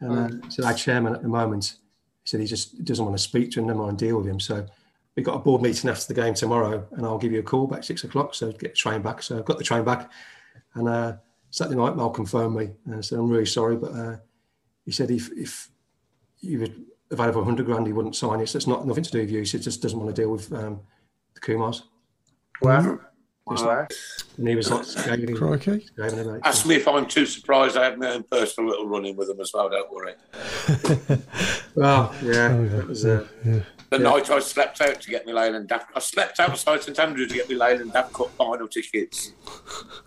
And 0.00 0.44
uh, 0.44 0.48
so 0.50 0.64
our 0.64 0.74
chairman 0.74 1.14
at 1.14 1.22
the 1.22 1.28
moment, 1.28 1.76
he 2.22 2.28
said 2.28 2.40
he 2.40 2.46
just 2.46 2.84
doesn't 2.84 3.04
want 3.04 3.16
to 3.16 3.22
speak 3.22 3.50
to 3.52 3.60
him, 3.60 3.66
never 3.66 3.78
mind 3.78 3.98
deal 3.98 4.18
with 4.18 4.26
him. 4.26 4.40
So 4.40 4.66
we've 5.16 5.24
got 5.24 5.34
a 5.34 5.38
board 5.40 5.62
meeting 5.62 5.90
after 5.90 6.12
the 6.12 6.20
game 6.20 6.34
tomorrow, 6.34 6.86
and 6.92 7.04
I'll 7.04 7.18
give 7.18 7.32
you 7.32 7.40
a 7.40 7.42
call 7.42 7.66
back 7.66 7.82
six 7.82 8.04
o'clock. 8.04 8.34
So 8.34 8.52
get 8.52 8.72
the 8.72 8.76
train 8.76 9.02
back. 9.02 9.22
So 9.22 9.38
I've 9.38 9.44
got 9.44 9.58
the 9.58 9.64
train 9.64 9.82
back, 9.84 10.10
and 10.74 10.88
uh, 10.88 11.14
Saturday 11.50 11.76
night 11.76 11.96
Malcolm 11.96 12.26
phoned 12.26 12.54
me 12.54 12.70
and 12.86 13.04
said 13.04 13.18
I'm 13.18 13.30
really 13.30 13.46
sorry, 13.46 13.76
but 13.76 13.92
uh, 13.92 14.16
he 14.84 14.92
said 14.92 15.10
if 15.10 15.30
if 15.32 15.70
you 16.40 16.60
were 16.60 16.68
available 17.10 17.40
100 17.40 17.64
grand, 17.66 17.86
he 17.86 17.92
wouldn't 17.92 18.14
sign 18.16 18.40
it. 18.40 18.48
So 18.48 18.56
it's 18.58 18.66
not 18.66 18.86
nothing 18.86 19.04
to 19.04 19.10
do 19.10 19.20
with 19.20 19.30
you. 19.30 19.40
He 19.40 19.44
said 19.46 19.62
just 19.62 19.82
doesn't 19.82 19.98
want 19.98 20.14
to 20.14 20.22
deal 20.22 20.30
with 20.30 20.52
um, 20.52 20.80
the 21.34 21.40
Kumars. 21.40 21.82
Wow. 22.60 23.00
Wow. 23.46 23.86
And 24.38 24.48
he 24.48 24.56
was 24.56 24.72
like, 24.72 24.84
scathing- 24.84 25.36
Crikey. 25.36 25.86
scathing 25.86 26.18
about. 26.18 26.40
Ask 26.44 26.66
me 26.66 26.74
if 26.74 26.88
I'm 26.88 27.06
too 27.06 27.26
surprised. 27.26 27.76
I 27.76 27.84
had 27.84 27.98
my 27.98 28.14
own 28.14 28.24
personal 28.24 28.68
little 28.70 28.88
run 28.88 29.04
in 29.06 29.14
with 29.14 29.28
them 29.28 29.40
as 29.40 29.52
well. 29.54 29.70
Don't 29.70 29.92
worry. 29.92 30.14
Well, 31.76 32.14
yeah, 32.22 32.48
that 32.56 32.86
was 32.88 33.04
uh, 33.04 33.26
The 33.90 33.98
night 34.00 34.30
I 34.30 34.40
slept 34.40 34.80
out 34.80 35.00
to 35.00 35.10
get 35.10 35.26
me 35.26 35.32
Leyland 35.32 35.68
DAF. 35.68 35.84
I 35.94 36.00
slept 36.00 36.40
outside 36.40 36.82
St 36.82 36.98
Andrews 36.98 37.28
to 37.28 37.34
get 37.34 37.48
me 37.48 37.54
Leyland 37.54 37.92
DAF 37.92 38.12
Cup 38.12 38.30
final 38.36 38.66
tickets. 38.68 39.32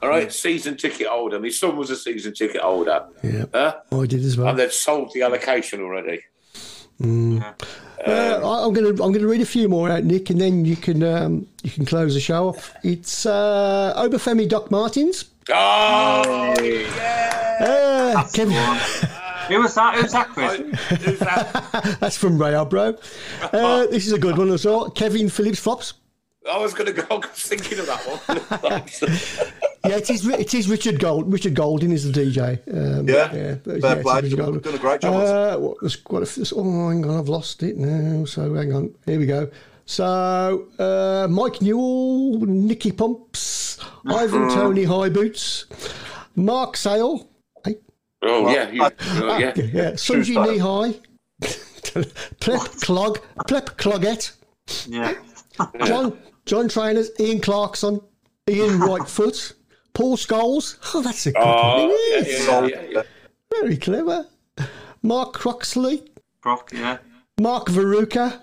All 0.01 0.09
right, 0.09 0.31
season 0.31 0.75
ticket 0.77 1.07
holder. 1.07 1.39
My 1.39 1.49
son 1.49 1.77
was 1.77 1.89
a 1.89 1.95
season 1.95 2.33
ticket 2.33 2.61
holder. 2.61 3.05
Yeah. 3.23 3.45
Huh? 3.53 3.77
I 3.91 4.05
did 4.05 4.23
as 4.25 4.37
well. 4.37 4.49
And 4.49 4.59
they'd 4.59 4.71
sold 4.71 5.11
the 5.13 5.21
allocation 5.21 5.81
already. 5.81 6.21
Mm. 7.01 7.41
Uh, 8.05 8.11
I- 8.11 8.65
I'm 8.65 8.73
gonna 8.73 8.89
I'm 8.89 9.13
gonna 9.13 9.27
read 9.27 9.39
a 9.41 9.45
few 9.45 9.69
more 9.69 9.89
out, 9.89 10.03
Nick, 10.03 10.29
and 10.29 10.39
then 10.41 10.65
you 10.65 10.75
can 10.75 11.01
um, 11.01 11.47
you 11.63 11.71
can 11.71 11.85
close 11.85 12.13
the 12.13 12.19
show 12.19 12.49
off. 12.49 12.73
It's 12.83 13.25
uh, 13.25 13.93
Obafemi 13.95 14.47
Doc 14.49 14.69
Martins. 14.71 15.25
Oh, 15.51 16.55
yeah. 16.61 17.57
Uh, 17.61 18.27
Kevin, 18.33 18.53
Who 19.49 19.61
was 19.61 19.75
that? 19.75 19.95
Who 19.95 20.01
was 20.03 20.11
that, 20.13 20.27
Chris? 20.29 21.97
that's 21.99 22.17
from 22.17 22.41
Ray 22.41 22.63
Bro. 22.65 22.97
Uh, 23.41 23.85
this 23.91 24.07
is 24.07 24.13
a 24.13 24.19
good 24.19 24.37
one 24.37 24.49
as 24.51 24.65
well. 24.65 24.89
Kevin 24.89 25.29
Phillips 25.29 25.59
Flops. 25.59 25.93
I 26.49 26.57
was 26.57 26.73
going 26.73 26.93
to 26.93 27.01
go. 27.01 27.05
I 27.11 27.15
was 27.17 27.27
thinking 27.33 27.79
of 27.79 27.85
that 27.87 28.01
one. 28.05 29.21
Yeah, 29.85 29.97
it 29.97 30.09
is. 30.09 30.27
It 30.27 30.53
is 30.53 30.69
Richard 30.69 30.99
Gold. 30.99 31.31
Richard 31.31 31.53
Golding 31.55 31.91
is 31.91 32.09
the 32.11 32.17
DJ. 32.17 32.59
Um, 32.73 33.07
Yeah. 33.07 33.33
yeah. 33.33 33.55
but 33.63 33.81
Fair 33.81 33.93
it's 33.93 34.03
play. 34.03 34.21
Richard 34.21 34.37
Golding. 34.37 34.61
Done 34.61 34.75
a 34.75 34.77
great 34.77 35.01
job 35.01 35.13
Uh, 35.13 35.57
what, 35.57 35.77
there's 35.81 35.95
quite 35.95 36.23
a 36.23 36.25
few, 36.25 36.43
oh, 36.55 36.89
hang 36.89 37.05
on, 37.05 37.17
I've 37.19 37.29
lost 37.29 37.63
it 37.63 37.77
now. 37.77 38.25
So 38.25 38.53
hang 38.53 38.73
on, 38.73 38.93
here 39.05 39.19
we 39.19 39.25
go. 39.25 39.49
So 39.85 40.67
uh, 40.77 41.27
Mike 41.29 41.61
Newell, 41.61 42.39
Nicky 42.41 42.91
Pumps, 42.91 43.79
Ivan 44.05 44.49
Toney 44.49 44.83
High 44.83 45.09
Boots, 45.09 45.65
Mark 46.35 46.77
Sale. 46.77 47.27
Hey, 48.21 48.27
oh, 48.29 48.49
yeah. 48.51 48.69
You, 48.69 48.83
uh, 48.83 48.89
oh, 48.99 49.37
yeah. 49.37 49.53
yeah, 49.55 49.91
Sunji 49.91 50.35
Knee 50.45 50.57
High, 50.57 50.99
Plep 52.39 52.61
Clog, 52.81 53.19
Plep 53.47 53.77
Cloggett, 53.77 54.31
Yeah. 54.87 55.13
John 55.85 56.17
John 56.45 56.67
Trainers, 56.69 57.11
Ian 57.19 57.39
Clarkson, 57.41 58.01
Ian 58.49 58.79
Whitefoot, 58.87 59.53
Paul 59.93 60.17
Scholes. 60.17 60.77
Oh, 60.93 61.01
that's 61.01 61.25
a 61.27 61.31
good 61.31 61.41
Oh, 61.41 61.87
one. 61.87 61.97
yeah, 62.11 62.27
yeah, 62.27 62.61
yeah, 62.61 62.67
yeah, 62.67 62.87
yeah. 62.89 63.01
Very 63.53 63.77
clever. 63.77 64.25
Mark 65.01 65.33
Croxley, 65.33 66.05
Prof, 66.41 66.63
yeah. 66.73 66.97
Mark 67.39 67.67
Veruca, 67.67 68.41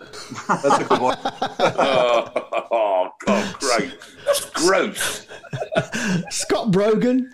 That's 0.62 0.78
a 0.80 0.84
good 0.84 1.00
one. 1.00 1.18
Oh, 1.22 2.32
Oh 2.70 3.10
God, 3.26 3.54
great. 3.60 3.92
That's 4.24 4.44
gross. 4.50 5.26
Scott 6.30 6.70
Brogan, 6.70 7.32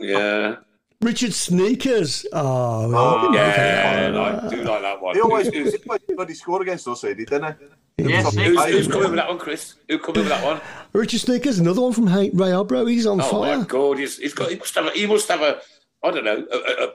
Yeah. 0.00 0.56
Richard 1.02 1.34
Sneakers. 1.34 2.24
Oh, 2.32 2.90
Oh, 2.94 3.32
yeah. 3.34 4.10
yeah, 4.12 4.40
I 4.44 4.48
do 4.48 4.62
like 4.62 4.82
that 4.82 5.02
one. 5.02 5.14
He 5.14 5.20
always 5.20 5.50
does. 5.50 5.74
He 5.74 6.14
bloody 6.14 6.34
scored 6.34 6.62
against 6.62 6.86
us, 6.88 7.02
he 7.02 7.14
did, 7.14 7.28
didn't 7.28 7.56
he? 7.98 8.04
Yes, 8.08 8.24
Top 8.24 8.34
who's, 8.34 8.58
eight. 8.60 8.72
who's 8.72 8.88
coming 8.88 9.10
with 9.10 9.16
that 9.16 9.28
one, 9.28 9.38
Chris? 9.38 9.74
Who 9.88 9.98
coming 9.98 10.20
with 10.22 10.28
that 10.30 10.44
one? 10.44 10.60
Richard 10.92 11.20
Sneakers, 11.20 11.58
another 11.58 11.82
one 11.82 11.92
from 11.92 12.06
Ray 12.06 12.30
Albro. 12.30 12.88
He's 12.90 13.06
on 13.06 13.20
oh 13.20 13.24
fire. 13.24 13.54
Oh 13.54 13.58
my 13.58 13.64
God, 13.66 13.98
he's, 13.98 14.16
he's 14.18 14.32
got. 14.34 14.50
He 14.50 14.56
must 14.56 14.74
have. 14.74 14.86
A, 14.86 14.90
he 14.92 15.06
must 15.06 15.28
have 15.28 15.42
a. 15.42 15.60
I 16.02 16.10
don't 16.10 16.24
know. 16.24 16.46
A, 16.52 16.56
a, 16.56 16.86
a- 16.88 16.92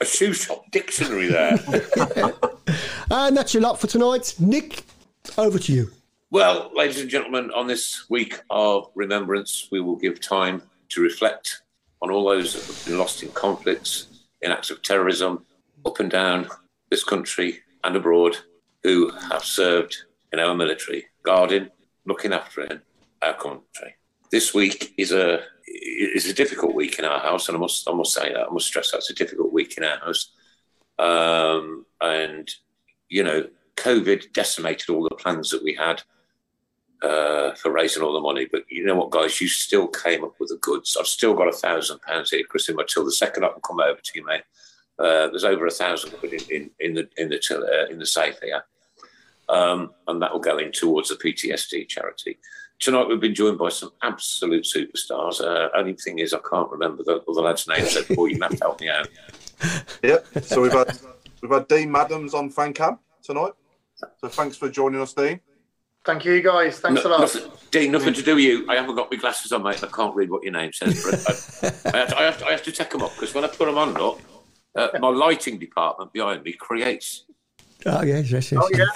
a 0.00 0.04
shoe 0.04 0.32
shop 0.32 0.62
dictionary 0.70 1.26
there. 1.26 1.58
And 3.10 3.36
that's 3.36 3.52
your 3.54 3.62
lot 3.62 3.80
for 3.80 3.86
tonight. 3.88 4.34
Nick, 4.38 4.82
over 5.38 5.58
to 5.58 5.72
you. 5.72 5.90
Well, 6.30 6.70
ladies 6.74 7.00
and 7.00 7.08
gentlemen, 7.10 7.50
on 7.52 7.66
this 7.66 8.08
week 8.10 8.38
of 8.50 8.90
remembrance, 8.94 9.66
we 9.72 9.80
will 9.80 9.96
give 9.96 10.20
time 10.20 10.62
to 10.90 11.00
reflect 11.00 11.62
on 12.00 12.10
all 12.10 12.28
those 12.28 12.54
that 12.54 12.64
have 12.64 12.86
been 12.86 12.98
lost 12.98 13.22
in 13.22 13.30
conflicts, 13.30 14.24
in 14.42 14.52
acts 14.52 14.70
of 14.70 14.82
terrorism, 14.82 15.44
up 15.84 16.00
and 16.00 16.10
down 16.10 16.48
this 16.90 17.04
country 17.04 17.60
and 17.84 17.96
abroad, 17.96 18.36
who 18.82 19.10
have 19.30 19.44
served 19.44 19.96
in 20.32 20.38
our 20.38 20.54
military, 20.54 21.06
guarding, 21.22 21.68
looking 22.06 22.32
after 22.32 22.82
our 23.22 23.34
country. 23.34 23.94
This 24.30 24.54
week 24.54 24.94
is 24.96 25.12
a 25.12 25.42
is 25.66 26.26
a 26.26 26.34
difficult 26.34 26.74
week 26.74 26.98
in 26.98 27.04
our 27.04 27.20
house, 27.20 27.48
and 27.48 27.56
I 27.56 27.60
must 27.60 27.88
I 27.88 27.92
must 27.92 28.12
say 28.12 28.32
that 28.32 28.46
I 28.48 28.50
must 28.50 28.66
stress 28.66 28.90
that 28.90 28.98
it's 28.98 29.10
a 29.10 29.14
difficult 29.14 29.52
week 29.52 29.76
in 29.76 29.84
our 29.84 29.98
house. 29.98 30.32
Um, 30.98 31.86
and 32.00 32.50
you 33.08 33.22
know, 33.22 33.48
COVID 33.76 34.32
decimated 34.32 34.90
all 34.90 35.02
the 35.08 35.14
plans 35.14 35.50
that 35.50 35.62
we 35.62 35.74
had 35.74 36.02
uh, 37.02 37.54
for 37.54 37.70
raising 37.70 38.02
all 38.02 38.12
the 38.12 38.20
money. 38.20 38.46
But 38.50 38.64
you 38.68 38.84
know 38.84 38.96
what, 38.96 39.10
guys, 39.10 39.40
you 39.40 39.48
still 39.48 39.86
came 39.88 40.24
up 40.24 40.34
with 40.38 40.50
the 40.50 40.58
goods. 40.60 40.96
I've 40.98 41.06
still 41.06 41.34
got 41.34 41.48
a 41.48 41.52
thousand 41.52 42.00
pounds 42.02 42.30
here, 42.30 42.44
Chris, 42.48 42.68
in 42.68 42.76
my 42.76 42.84
till. 42.88 43.04
The 43.04 43.12
second 43.12 43.44
I 43.44 43.48
can 43.48 43.60
come 43.60 43.80
over 43.80 44.00
to 44.00 44.12
you, 44.14 44.24
mate. 44.24 44.42
Uh, 44.98 45.28
there's 45.28 45.44
over 45.44 45.66
a 45.66 45.70
thousand 45.70 46.10
quid 46.12 46.34
in, 46.34 46.40
in, 46.50 46.70
in 46.80 46.94
the 46.94 47.08
in 47.16 47.28
the 47.28 47.38
till, 47.38 47.62
uh, 47.62 47.86
in 47.86 47.98
the 47.98 48.06
safe 48.06 48.36
here, 48.42 48.64
um, 49.48 49.92
and 50.08 50.20
that 50.20 50.32
will 50.32 50.40
go 50.40 50.58
in 50.58 50.72
towards 50.72 51.08
the 51.08 51.14
PTSD 51.14 51.86
charity. 51.88 52.38
Tonight 52.80 53.08
we've 53.08 53.20
been 53.20 53.34
joined 53.34 53.58
by 53.58 53.68
some 53.68 53.90
absolute 54.02 54.64
superstars. 54.64 55.40
Uh, 55.40 55.68
only 55.76 55.94
thing 55.94 56.20
is, 56.20 56.32
I 56.32 56.38
can't 56.48 56.70
remember 56.70 57.02
the, 57.02 57.22
the 57.26 57.40
lads' 57.40 57.66
names. 57.66 57.92
So, 57.92 58.02
Paul, 58.14 58.28
you 58.28 58.38
have 58.40 58.52
to 58.52 58.56
help 58.58 58.80
me 58.80 58.88
out. 58.88 59.08
Yeah. 60.02 60.18
So 60.42 60.62
we've 60.62 60.72
had 60.72 60.96
we've 61.42 61.50
had 61.50 61.66
Dean 61.68 61.90
Madams 61.90 62.34
on 62.34 62.50
fan 62.50 62.72
cam 62.72 62.98
tonight. 63.22 63.52
So 64.20 64.28
thanks 64.28 64.56
for 64.56 64.68
joining 64.68 65.00
us, 65.00 65.12
Dean. 65.12 65.40
Thank 66.08 66.24
you, 66.24 66.40
guys. 66.40 66.80
Thanks 66.80 67.04
a 67.04 67.08
lot. 67.10 67.20
Nothing, 67.20 67.50
Dean, 67.70 67.92
nothing 67.92 68.14
to 68.14 68.22
do 68.22 68.36
with 68.36 68.42
you. 68.42 68.64
I 68.66 68.76
haven't 68.76 68.96
got 68.96 69.10
my 69.10 69.18
glasses 69.18 69.52
on, 69.52 69.62
mate. 69.62 69.84
I 69.84 69.88
can't 69.88 70.16
read 70.16 70.30
what 70.30 70.42
your 70.42 70.54
name 70.54 70.72
says. 70.72 71.04
But 71.04 71.16
I, 71.92 71.92
I, 71.94 71.98
have, 71.98 72.08
to, 72.08 72.18
I, 72.18 72.22
have, 72.22 72.38
to, 72.38 72.46
I 72.46 72.50
have 72.52 72.62
to 72.62 72.72
take 72.72 72.88
them 72.88 73.02
off 73.02 73.14
because 73.14 73.34
when 73.34 73.44
I 73.44 73.48
put 73.48 73.66
them 73.66 73.76
on, 73.76 73.92
look, 73.92 74.18
uh, 74.74 74.88
my 75.00 75.10
lighting 75.10 75.58
department 75.58 76.14
behind 76.14 76.44
me 76.44 76.54
creates. 76.54 77.26
Oh, 77.84 78.02
yes, 78.04 78.30
yes, 78.30 78.52
yes. 78.52 78.58
Oh, 78.58 78.70
yeah. 78.72 78.86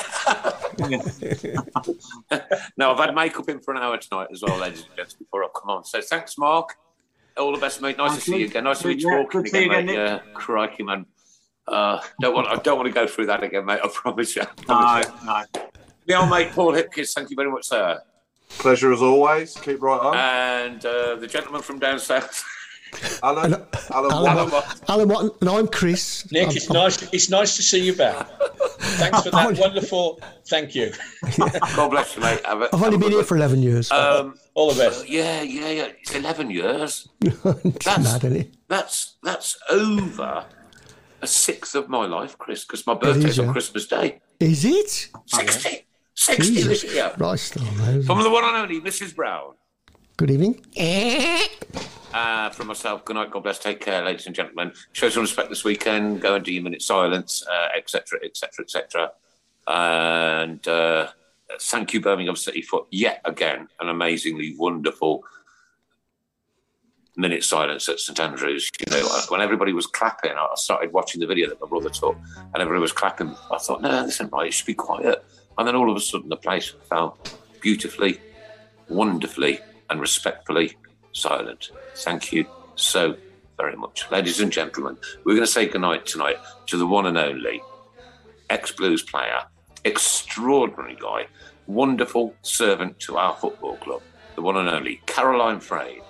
No, 2.78 2.92
I've 2.92 2.98
had 2.98 3.14
makeup 3.14 3.46
in 3.50 3.60
for 3.60 3.74
an 3.74 3.82
hour 3.82 3.98
tonight 3.98 4.28
as 4.32 4.40
well, 4.40 4.56
ladies 4.56 4.86
and 4.86 4.96
gents, 4.96 5.12
before 5.12 5.44
I 5.44 5.48
come 5.54 5.68
on. 5.68 5.84
So 5.84 6.00
thanks, 6.00 6.38
Mark. 6.38 6.76
All 7.36 7.52
the 7.52 7.60
best, 7.60 7.82
mate. 7.82 7.98
Nice 7.98 8.14
to 8.14 8.22
see 8.22 8.38
you 8.38 8.46
again. 8.46 8.64
Nice 8.64 8.80
to 8.80 8.88
be 8.88 8.94
Yeah, 8.94 9.22
talking 9.22 9.42
good 9.42 9.52
to 9.52 9.58
again, 9.58 9.62
you 9.64 9.68
mate. 9.68 9.90
again, 9.90 9.94
Yeah, 9.94 10.20
crikey, 10.32 10.82
man. 10.82 11.04
Uh, 11.68 12.00
don't 12.22 12.34
want. 12.34 12.48
I 12.48 12.56
don't 12.56 12.78
want 12.78 12.88
to 12.88 12.94
go 12.94 13.06
through 13.06 13.26
that 13.26 13.42
again, 13.42 13.66
mate. 13.66 13.80
I 13.84 13.88
promise 13.92 14.34
you. 14.34 14.42
I 14.42 14.46
promise 14.46 15.06
you. 15.06 15.12
No, 15.26 15.44
no. 16.08 16.14
My 16.16 16.20
old 16.22 16.30
mate 16.30 16.52
Paul 16.54 16.72
Hipkins, 16.72 17.12
thank 17.14 17.30
you 17.30 17.36
very 17.36 17.50
much, 17.50 17.66
sir. 17.66 18.00
Pleasure 18.58 18.92
as 18.92 19.00
always. 19.02 19.56
Keep 19.56 19.82
right 19.82 19.98
on. 20.00 20.14
And 20.16 20.84
uh, 20.84 21.16
the 21.16 21.26
gentleman 21.26 21.62
from 21.62 21.78
down 21.78 21.98
south. 21.98 22.44
Alan, 23.22 23.54
Alan, 23.90 24.12
Alan, 24.12 24.36
Watt. 24.36 24.52
Watt- 24.52 24.80
Alan 24.90 25.08
Watton, 25.08 25.30
and 25.40 25.48
I'm 25.48 25.66
Chris. 25.66 26.30
Nick, 26.30 26.48
I'm- 26.48 26.56
it's 26.56 26.68
nice. 26.68 27.02
It's 27.14 27.30
nice 27.30 27.56
to 27.56 27.62
see 27.62 27.82
you 27.82 27.94
back. 27.94 28.28
Thanks 28.78 29.22
for 29.22 29.30
that 29.30 29.56
wonderful. 29.58 30.20
Thank 30.46 30.74
you. 30.74 30.92
God 31.38 31.88
bless 31.90 32.14
you, 32.16 32.20
mate. 32.22 32.44
Have 32.44 32.60
a- 32.60 32.64
I've 32.66 32.74
only 32.74 32.84
have 32.84 32.94
a 32.94 32.98
been 32.98 33.12
here 33.12 33.24
for 33.24 33.36
11 33.36 33.62
years. 33.62 33.90
Um, 33.90 34.34
All 34.52 34.70
the 34.72 34.78
best. 34.84 35.08
yeah, 35.08 35.40
yeah, 35.40 35.70
yeah. 35.70 35.88
It's 36.02 36.14
eleven 36.14 36.50
years. 36.50 37.08
that's- 37.20 37.86
mad, 38.04 38.24
isn't 38.24 38.36
it? 38.36 38.54
That's 38.68 39.14
that's 39.22 39.56
over 39.70 40.44
a 41.22 41.26
sixth 41.26 41.74
of 41.74 41.88
my 41.88 42.04
life, 42.04 42.36
Chris, 42.36 42.64
because 42.66 42.86
my 42.86 42.92
birthday's 42.94 43.38
on 43.38 43.46
yeah. 43.46 43.52
Christmas 43.52 43.86
Day. 43.86 44.20
Is 44.38 44.66
it? 44.66 45.08
60. 45.26 45.86
60 46.14 46.42
Jesus 46.54 46.82
this 46.82 46.94
year. 46.94 47.10
Christ 47.16 47.56
almighty. 47.56 48.02
From 48.02 48.22
the 48.22 48.30
one 48.30 48.44
and 48.44 48.56
only 48.56 48.80
Mrs. 48.80 49.14
Brown. 49.14 49.54
Good 50.16 50.30
evening. 50.30 50.64
Uh, 52.12 52.50
from 52.50 52.66
myself, 52.66 53.04
good 53.04 53.16
night, 53.16 53.30
God 53.30 53.42
bless, 53.42 53.58
take 53.58 53.80
care, 53.80 54.04
ladies 54.04 54.26
and 54.26 54.34
gentlemen. 54.34 54.72
Show 54.92 55.08
some 55.08 55.22
respect 55.22 55.48
this 55.48 55.64
weekend, 55.64 56.20
go 56.20 56.34
and 56.34 56.44
do 56.44 56.52
your 56.52 56.62
minute 56.62 56.82
silence, 56.82 57.42
etc., 57.74 58.20
etc., 58.22 58.64
etc. 58.64 59.12
And 59.66 60.66
uh, 60.68 61.08
thank 61.60 61.94
you, 61.94 62.00
Birmingham 62.00 62.36
City, 62.36 62.60
for 62.60 62.86
yet 62.90 63.22
again 63.24 63.68
an 63.80 63.88
amazingly 63.88 64.54
wonderful 64.58 65.24
minute 67.16 67.44
silence 67.44 67.88
at 67.88 68.00
St 68.00 68.18
Andrews. 68.20 68.68
You 68.86 68.94
know, 68.94 69.08
when 69.28 69.40
everybody 69.40 69.72
was 69.72 69.86
clapping, 69.86 70.32
I 70.32 70.46
started 70.56 70.92
watching 70.92 71.20
the 71.20 71.26
video 71.26 71.48
that 71.48 71.60
my 71.60 71.66
brother 71.66 71.90
took, 71.90 72.16
and 72.36 72.56
everybody 72.56 72.80
was 72.80 72.92
clapping. 72.92 73.34
I 73.50 73.58
thought, 73.58 73.80
no, 73.80 74.04
this 74.04 74.16
isn't 74.16 74.32
right, 74.32 74.48
it 74.48 74.52
should 74.52 74.66
be 74.66 74.74
quiet. 74.74 75.24
And 75.58 75.68
then 75.68 75.76
all 75.76 75.90
of 75.90 75.96
a 75.96 76.00
sudden, 76.00 76.28
the 76.28 76.36
place 76.36 76.72
fell 76.88 77.18
beautifully, 77.60 78.20
wonderfully, 78.88 79.60
and 79.90 80.00
respectfully 80.00 80.76
silent. 81.12 81.70
Thank 81.96 82.32
you 82.32 82.46
so 82.74 83.16
very 83.56 83.76
much. 83.76 84.10
Ladies 84.10 84.40
and 84.40 84.50
gentlemen, 84.50 84.96
we're 85.24 85.34
going 85.34 85.46
to 85.46 85.52
say 85.52 85.66
goodnight 85.66 86.06
tonight 86.06 86.36
to 86.66 86.76
the 86.76 86.86
one 86.86 87.06
and 87.06 87.18
only 87.18 87.62
ex 88.50 88.72
Blues 88.72 89.02
player, 89.02 89.40
extraordinary 89.84 90.96
guy, 91.00 91.26
wonderful 91.66 92.34
servant 92.42 92.98
to 93.00 93.16
our 93.16 93.34
football 93.36 93.76
club, 93.76 94.02
the 94.34 94.42
one 94.42 94.56
and 94.56 94.68
only 94.68 95.00
Caroline 95.06 95.60
Frain. 95.60 96.00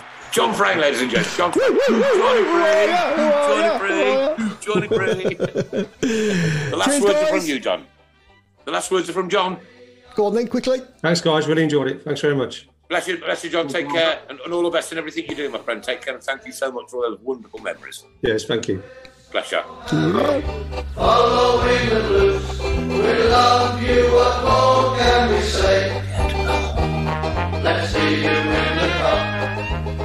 John 0.34 0.52
Frain, 0.52 0.78
ladies 0.80 1.00
and 1.00 1.08
gentlemen. 1.08 1.36
John 1.36 1.52
Frain. 1.52 1.78
Johnny 1.78 2.42
Frain. 2.58 2.88
Johnny 3.48 3.78
Frain. 3.78 4.34
Johnny 4.60 4.88
Frain. 4.88 5.36
The 6.00 6.74
last 6.76 6.88
Cheers, 6.88 7.02
words 7.04 7.14
are 7.14 7.26
from 7.38 7.46
you, 7.46 7.60
John. 7.60 7.86
The 8.64 8.72
last 8.72 8.90
words 8.90 9.08
are 9.08 9.12
from 9.12 9.28
John. 9.28 9.60
Go 10.16 10.26
on 10.26 10.34
then, 10.34 10.48
quickly. 10.48 10.80
Thanks, 10.98 11.20
guys. 11.20 11.46
Really 11.46 11.62
enjoyed 11.62 11.86
it. 11.86 12.02
Thanks 12.02 12.20
very 12.20 12.34
much. 12.34 12.66
Bless 12.88 13.06
you, 13.06 13.18
bless 13.18 13.44
you, 13.44 13.50
John. 13.50 13.68
Take 13.68 13.88
care 13.88 14.22
and, 14.28 14.40
and 14.40 14.52
all 14.52 14.64
the 14.64 14.70
best 14.70 14.90
in 14.90 14.98
everything 14.98 15.26
you 15.28 15.36
do, 15.36 15.48
my 15.50 15.58
friend. 15.58 15.80
Take 15.84 16.02
care 16.02 16.14
and 16.14 16.22
thank 16.24 16.44
you 16.44 16.50
so 16.52 16.72
much 16.72 16.90
for 16.90 17.04
all 17.04 17.10
those 17.10 17.20
wonderful 17.20 17.60
memories. 17.60 18.02
Yes, 18.22 18.42
thank 18.44 18.66
you. 18.66 18.82
Bless 19.30 19.52
you. 19.52 19.60
Following 20.96 21.88
the 21.90 22.00
blues, 22.08 22.58
we 22.60 23.28
love 23.28 23.80
you. 23.80 24.02
What 24.12 24.42
more 24.42 24.96
can 24.98 25.30
we 25.32 25.40
say? 25.42 26.02
Let's 27.62 27.92
see 27.92 28.24
you 28.24 28.30
in 28.30 28.48
the 28.50 28.80
cup, 28.80 28.83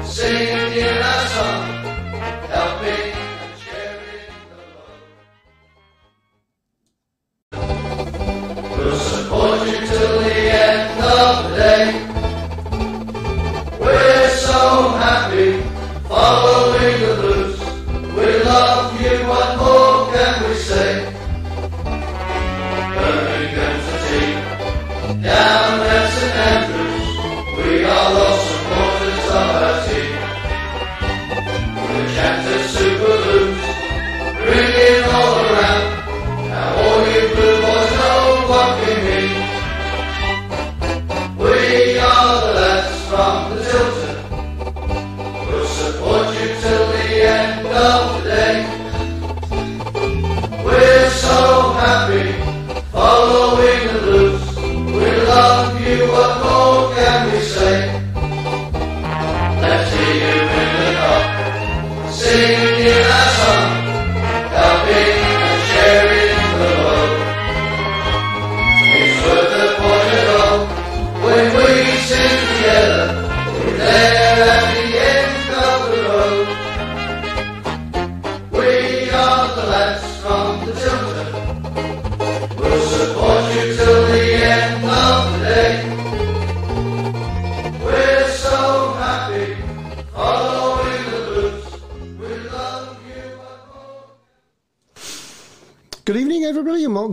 singing 0.09 0.73
in 0.73 0.97
our 0.97 1.27
song, 1.27 1.65
helping 2.49 3.08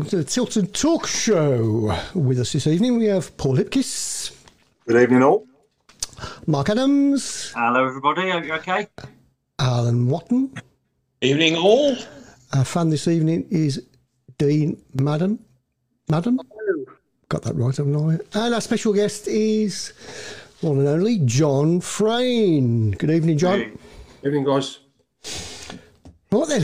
welcome 0.07 0.21
to 0.21 0.25
the 0.25 0.31
Tilton 0.31 0.67
Talk 0.69 1.05
Show. 1.09 1.99
With 2.15 2.39
us 2.39 2.53
this 2.53 2.69
evening, 2.69 2.97
we 2.97 3.07
have 3.07 3.37
Paul 3.37 3.57
Hipkiss. 3.57 4.37
Good 4.87 5.03
evening, 5.03 5.25
all. 5.25 5.49
Mark 6.47 6.69
Adams. 6.69 7.53
Hello, 7.57 7.85
everybody. 7.85 8.31
Are 8.31 8.45
you 8.45 8.53
okay? 8.55 8.87
Alan 9.59 10.07
Watton. 10.07 10.55
Evening, 11.23 11.57
all. 11.57 11.97
Our 12.55 12.65
fan 12.65 12.91
this 12.91 13.09
evening 13.09 13.49
is 13.51 13.85
Dean 14.39 14.81
Madden. 14.95 15.45
Madden? 16.09 16.39
Got 17.29 17.43
that 17.43 17.57
right, 17.57 17.77
haven't 17.77 17.97
I? 17.97 18.45
And 18.45 18.55
our 18.55 18.61
special 18.61 18.93
guest 18.93 19.27
is 19.27 19.93
one 20.61 20.79
and 20.79 20.87
only 20.87 21.19
John 21.25 21.81
Frain. 21.81 22.93
Good 22.93 23.11
evening, 23.11 23.39
John. 23.39 23.77
Evening, 24.25 24.45
guys. 24.45 24.79
Right 26.31 26.47
then, 26.47 26.63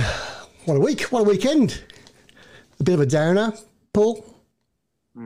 what 0.65 0.77
a 0.77 0.81
week, 0.81 1.01
what 1.11 1.23
a 1.23 1.25
weekend. 1.25 1.83
A 2.81 2.85
bit 2.85 2.95
of 2.95 3.01
a 3.01 3.07
downer, 3.07 3.53
Paul. 3.93 4.25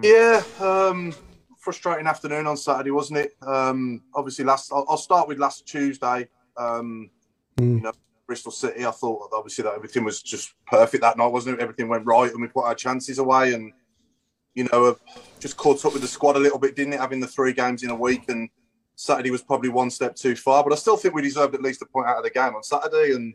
Yeah, 0.03 0.43
um, 0.61 1.15
frustrating 1.59 2.07
afternoon 2.07 2.47
on 2.47 2.57
Saturday, 2.57 2.91
wasn't 2.91 3.19
it? 3.21 3.37
Um, 3.43 4.03
obviously, 4.15 4.45
last 4.45 4.73
I'll, 4.73 4.85
I'll 4.89 4.97
start 4.97 5.29
with 5.29 5.39
last 5.39 5.67
Tuesday. 5.67 6.29
Um, 6.57 7.11
You 7.59 7.81
know, 7.81 7.93
Bristol 8.27 8.53
City. 8.53 8.85
I 8.85 8.91
thought 8.91 9.31
obviously 9.33 9.63
that 9.65 9.75
everything 9.75 10.05
was 10.05 10.21
just 10.23 10.55
perfect 10.67 11.01
that 11.03 11.17
night, 11.17 11.29
wasn't 11.29 11.59
it? 11.59 11.63
Everything 11.63 11.89
went 11.89 12.05
right, 12.05 12.31
and 12.31 12.43
we 12.43 12.49
put 12.49 12.65
our 12.65 12.75
chances 12.75 13.19
away. 13.19 13.55
And 13.55 13.73
you 14.55 14.65
know, 14.73 14.87
uh, 14.87 14.95
just 15.39 15.57
caught 15.57 15.85
up 15.85 15.93
with 15.93 16.03
the 16.03 16.09
squad 16.09 16.37
a 16.37 16.41
little 16.41 16.59
bit, 16.59 16.77
didn't 16.77 16.95
it? 16.95 17.01
Having 17.01 17.21
the 17.21 17.27
three 17.27 17.53
games 17.53 17.83
in 17.83 17.91
a 17.91 17.95
week, 17.95 18.29
and 18.29 18.51
Saturday 18.97 19.31
was 19.31 19.43
probably 19.43 19.69
one 19.69 19.91
step 19.91 20.17
too 20.17 20.35
far. 20.35 20.65
But 20.65 20.73
I 20.73 20.77
still 20.77 20.97
think 20.97 21.15
we 21.15 21.23
deserved 21.23 21.55
at 21.55 21.63
least 21.63 21.83
a 21.83 21.87
point 21.87 22.09
out 22.09 22.19
of 22.19 22.25
the 22.25 22.31
game 22.31 22.55
on 22.55 22.63
Saturday, 22.63 23.15
and 23.15 23.35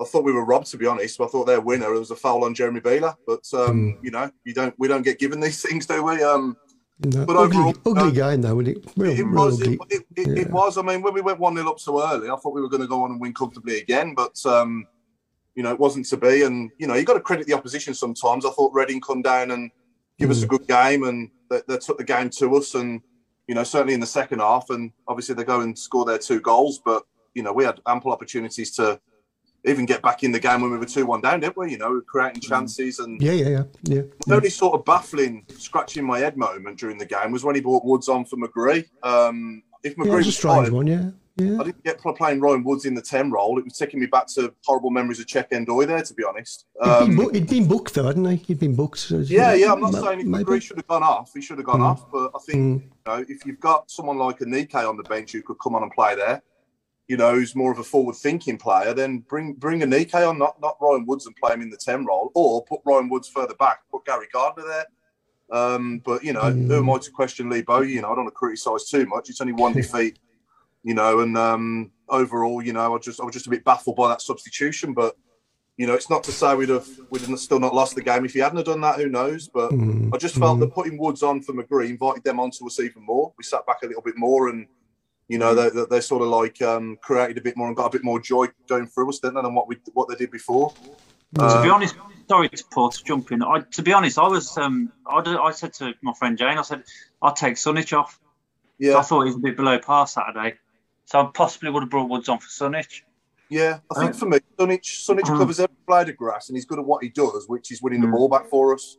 I 0.00 0.04
thought 0.04 0.24
we 0.24 0.32
were 0.32 0.44
robbed, 0.44 0.66
to 0.68 0.76
be 0.76 0.86
honest. 0.86 1.20
I 1.20 1.26
thought 1.26 1.44
their 1.44 1.60
winner 1.60 1.94
it 1.94 1.98
was 1.98 2.10
a 2.10 2.16
foul 2.16 2.44
on 2.44 2.54
Jérémie 2.54 2.82
Bela, 2.82 3.16
but 3.26 3.44
um, 3.54 3.98
you 4.02 4.10
know, 4.10 4.30
you 4.44 4.52
don't 4.52 4.74
we 4.78 4.88
don't 4.88 5.02
get 5.02 5.18
given 5.18 5.40
these 5.40 5.62
things, 5.66 5.86
do 5.86 6.02
we? 6.02 6.22
Um, 6.22 6.56
No, 7.04 7.26
But 7.26 7.36
ugly, 7.36 7.58
overall, 7.58 7.74
ugly 7.86 8.20
uh, 8.20 8.30
game 8.30 8.42
though, 8.42 8.54
wasn't 8.56 8.78
it? 8.78 8.92
Real, 8.96 9.18
it 9.18 9.24
was. 9.24 9.60
ugly. 9.60 9.78
It, 9.90 10.06
it, 10.16 10.28
it, 10.28 10.38
it 10.38 10.50
was. 10.50 10.78
I 10.78 10.82
mean, 10.82 11.02
when 11.02 11.14
we 11.14 11.20
went 11.20 11.38
one 11.38 11.56
0 11.56 11.68
up 11.68 11.80
so 11.80 12.02
early, 12.02 12.28
I 12.28 12.36
thought 12.36 12.54
we 12.54 12.60
were 12.60 12.68
going 12.68 12.82
to 12.82 12.88
go 12.88 13.02
on 13.04 13.12
and 13.12 13.20
win 13.20 13.34
comfortably 13.34 13.80
again, 13.80 14.14
but 14.14 14.44
um, 14.46 14.86
you 15.54 15.62
know, 15.62 15.72
it 15.72 15.78
wasn't 15.78 16.06
to 16.06 16.16
be. 16.16 16.42
And 16.42 16.70
you 16.78 16.86
know, 16.86 16.94
you 16.94 17.04
got 17.04 17.14
to 17.14 17.20
credit 17.20 17.46
the 17.46 17.54
opposition 17.54 17.94
sometimes. 17.94 18.44
I 18.44 18.50
thought 18.50 18.74
Reading 18.74 19.00
come 19.00 19.22
down 19.22 19.52
and 19.52 19.70
give 20.18 20.30
us 20.30 20.42
a 20.42 20.46
good 20.46 20.66
game, 20.66 21.04
and 21.04 21.30
they, 21.50 21.60
they 21.68 21.78
took 21.78 21.98
the 21.98 22.04
game 22.04 22.30
to 22.30 22.56
us. 22.56 22.74
And 22.74 23.00
you 23.46 23.54
know, 23.54 23.64
certainly 23.64 23.94
in 23.94 24.00
the 24.00 24.06
second 24.06 24.40
half, 24.40 24.70
and 24.70 24.92
obviously 25.06 25.34
they 25.34 25.44
go 25.44 25.60
and 25.60 25.78
score 25.78 26.04
their 26.04 26.18
two 26.18 26.40
goals. 26.40 26.80
But 26.84 27.04
you 27.34 27.42
know, 27.42 27.52
we 27.52 27.64
had 27.64 27.80
ample 27.86 28.12
opportunities 28.12 28.74
to 28.76 29.00
even 29.64 29.86
get 29.86 30.02
back 30.02 30.22
in 30.22 30.32
the 30.32 30.40
game 30.40 30.60
when 30.60 30.70
we 30.70 30.78
were 30.78 30.84
two 30.86 31.06
one 31.06 31.20
down, 31.20 31.40
didn't 31.40 31.56
we? 31.56 31.70
You 31.72 31.78
know, 31.78 32.00
creating 32.06 32.40
chances 32.42 32.98
and. 32.98 33.20
Yeah, 33.20 33.32
yeah, 33.32 33.48
yeah, 33.48 33.62
yeah. 33.84 34.02
The 34.26 34.34
only 34.36 34.50
sort 34.50 34.74
of 34.78 34.84
baffling, 34.84 35.46
scratching 35.56 36.04
my 36.04 36.18
head 36.18 36.36
moment 36.36 36.78
during 36.78 36.98
the 36.98 37.06
game 37.06 37.32
was 37.32 37.44
when 37.44 37.54
he 37.54 37.60
brought 37.60 37.84
Woods 37.84 38.08
on 38.08 38.24
for 38.24 38.36
McGree. 38.36 38.84
Um, 39.02 39.62
if 39.82 39.96
McGree 39.96 40.06
it 40.06 40.16
was 40.16 40.26
a 40.28 40.32
strange 40.32 40.66
fine, 40.68 40.74
one, 40.74 40.86
yeah. 40.86 41.10
Yeah. 41.36 41.58
I 41.60 41.64
didn't 41.64 41.82
get 41.82 41.98
playing 41.98 42.40
Ryan 42.40 42.62
Woods 42.62 42.84
in 42.84 42.94
the 42.94 43.02
10 43.02 43.32
role. 43.32 43.58
It 43.58 43.64
was 43.64 43.76
taking 43.76 43.98
me 43.98 44.06
back 44.06 44.28
to 44.34 44.54
horrible 44.64 44.90
memories 44.90 45.18
of 45.18 45.26
Cheikh 45.26 45.50
Ndoye 45.50 45.84
there, 45.84 46.00
to 46.00 46.14
be 46.14 46.22
honest. 46.22 46.64
He'd, 46.80 46.88
been 46.88 46.92
Um, 47.10 47.16
book, 47.16 47.34
he'd 47.34 47.48
been 47.50 47.66
booked 47.66 47.92
though, 47.94 48.04
hadn't 48.04 48.24
he? 48.24 48.36
He'd 48.36 48.60
been 48.60 48.76
booked. 48.76 48.98
so- 49.00 49.18
yeah, 49.18 49.52
yeah, 49.52 49.72
I'm 49.72 49.80
not 49.80 49.94
saying 49.94 50.20
if. 50.20 50.26
McGree 50.26 50.62
should 50.62 50.76
have 50.76 50.86
gone 50.86 51.02
off, 51.02 51.32
he 51.34 51.40
should 51.40 51.58
have 51.58 51.66
gone 51.66 51.80
Mm. 51.80 51.86
off. 51.86 52.08
But 52.12 52.30
I 52.36 52.38
think, 52.46 52.84
you 52.84 52.90
know, 53.04 53.24
if 53.28 53.44
you've 53.44 53.58
got 53.58 53.90
someone 53.90 54.16
like 54.16 54.38
Aneke 54.38 54.88
on 54.88 54.96
the 54.96 55.02
bench 55.02 55.32
who 55.32 55.42
could 55.42 55.56
come 55.60 55.74
on 55.74 55.82
and 55.82 55.90
play 55.90 56.14
there, 56.14 56.40
you 57.08 57.16
know, 57.16 57.34
who's 57.34 57.54
more 57.54 57.70
of 57.70 57.78
a 57.78 57.84
forward 57.84 58.16
thinking 58.16 58.56
player, 58.56 58.94
then 58.94 59.18
bring 59.18 59.54
bring 59.54 59.80
Aneke 59.80 60.26
on, 60.28 60.38
not, 60.38 60.60
not 60.60 60.78
Ryan 60.80 61.04
Woods 61.06 61.26
and 61.26 61.36
play 61.36 61.52
him 61.52 61.60
in 61.60 61.70
the 61.70 61.76
10 61.76 62.06
role, 62.06 62.30
or 62.34 62.64
put 62.64 62.80
Ryan 62.84 63.08
Woods 63.08 63.28
further 63.28 63.54
back, 63.54 63.80
put 63.90 64.04
Gary 64.06 64.26
Gardner 64.32 64.64
there. 64.66 64.86
Um, 65.50 66.00
but, 66.04 66.24
you 66.24 66.32
know, 66.32 66.50
who 66.50 66.78
am 66.78 66.90
I 66.90 66.98
to 66.98 67.10
question 67.10 67.50
Lee 67.50 67.62
Bowyer? 67.62 67.84
You 67.84 68.00
know, 68.00 68.08
I 68.08 68.14
don't 68.14 68.24
want 68.24 68.34
to 68.34 68.38
criticise 68.38 68.88
too 68.88 69.04
much. 69.06 69.28
It's 69.28 69.40
only 69.40 69.52
one 69.52 69.72
defeat, 69.74 70.18
you 70.82 70.94
know, 70.94 71.20
and 71.20 71.36
um, 71.36 71.92
overall, 72.08 72.62
you 72.62 72.72
know, 72.72 72.94
I 72.94 72.98
just 72.98 73.20
I 73.20 73.24
was 73.24 73.34
just 73.34 73.46
a 73.46 73.50
bit 73.50 73.64
baffled 73.64 73.96
by 73.96 74.08
that 74.08 74.22
substitution. 74.22 74.94
But, 74.94 75.14
you 75.76 75.86
know, 75.86 75.94
it's 75.94 76.08
not 76.08 76.24
to 76.24 76.32
say 76.32 76.54
we'd 76.54 76.70
have 76.70 76.88
we'd 77.10 77.22
have 77.22 77.38
still 77.38 77.60
not 77.60 77.74
lost 77.74 77.94
the 77.94 78.02
game 78.02 78.24
if 78.24 78.32
he 78.32 78.38
hadn't 78.38 78.56
have 78.56 78.66
done 78.66 78.80
that. 78.80 78.96
Who 78.96 79.10
knows? 79.10 79.48
But 79.48 79.72
I 80.12 80.16
just 80.16 80.36
felt 80.36 80.58
that 80.60 80.72
putting 80.72 80.96
Woods 80.96 81.22
on 81.22 81.42
for 81.42 81.52
McGree 81.52 81.90
invited 81.90 82.24
them 82.24 82.40
onto 82.40 82.66
us 82.66 82.80
even 82.80 83.04
more. 83.04 83.34
We 83.36 83.44
sat 83.44 83.66
back 83.66 83.82
a 83.82 83.86
little 83.86 84.02
bit 84.02 84.16
more 84.16 84.48
and. 84.48 84.66
You 85.28 85.38
know, 85.38 85.54
they, 85.54 85.70
they, 85.70 85.84
they 85.90 86.00
sort 86.00 86.22
of 86.22 86.28
like 86.28 86.60
um, 86.60 86.98
created 87.02 87.38
a 87.38 87.40
bit 87.40 87.56
more 87.56 87.66
and 87.68 87.76
got 87.76 87.86
a 87.86 87.90
bit 87.90 88.04
more 88.04 88.20
joy 88.20 88.46
going 88.68 88.86
through 88.86 89.08
us, 89.08 89.20
didn't 89.20 89.36
they, 89.36 89.42
than 89.42 89.54
what 89.54 89.68
we 89.68 89.76
what 89.94 90.08
they 90.08 90.14
did 90.16 90.30
before. 90.30 90.70
to 90.70 91.62
be 91.62 91.68
Um, 91.68 91.70
honest, 91.70 91.96
sorry 92.28 92.48
to 92.50 92.64
Paul 92.72 92.90
to 92.90 93.02
jump 93.04 93.32
in. 93.32 93.42
I, 93.42 93.60
to 93.72 93.82
be 93.82 93.92
honest, 93.94 94.18
I 94.18 94.28
was 94.28 94.56
um, 94.58 94.92
I, 95.06 95.22
d- 95.22 95.30
I 95.30 95.50
said 95.52 95.72
to 95.74 95.94
my 96.02 96.12
friend 96.12 96.36
Jane, 96.36 96.58
I 96.58 96.62
said 96.62 96.82
I'd 97.22 97.36
take 97.36 97.54
Šunjić 97.54 97.96
off. 97.98 98.20
Yeah. 98.78 98.98
I 98.98 99.02
thought 99.02 99.22
he 99.22 99.26
was 99.26 99.36
a 99.36 99.38
bit 99.38 99.56
below 99.56 99.78
par 99.78 100.06
Saturday, 100.06 100.56
so 101.06 101.20
I 101.20 101.30
possibly 101.32 101.70
would 101.70 101.82
have 101.84 101.90
brought 101.90 102.10
Woods 102.10 102.28
on 102.28 102.38
for 102.38 102.48
Šunjić. 102.48 103.02
Yeah, 103.48 103.78
I 103.94 104.00
think 104.00 104.14
for 104.16 104.26
me, 104.26 104.38
Šunjić, 104.58 104.82
Šunjić 104.82 105.22
Mhm. 105.22 105.38
covers 105.38 105.60
every 105.60 105.76
blade 105.86 106.08
of 106.10 106.16
grass 106.18 106.48
and 106.50 106.56
he's 106.56 106.66
good 106.66 106.78
at 106.78 106.84
what 106.84 107.02
he 107.02 107.08
does, 107.08 107.46
which 107.48 107.72
is 107.72 107.80
winning 107.80 108.02
the 108.02 108.08
ball 108.08 108.28
back 108.28 108.48
for 108.50 108.74
us. 108.74 108.98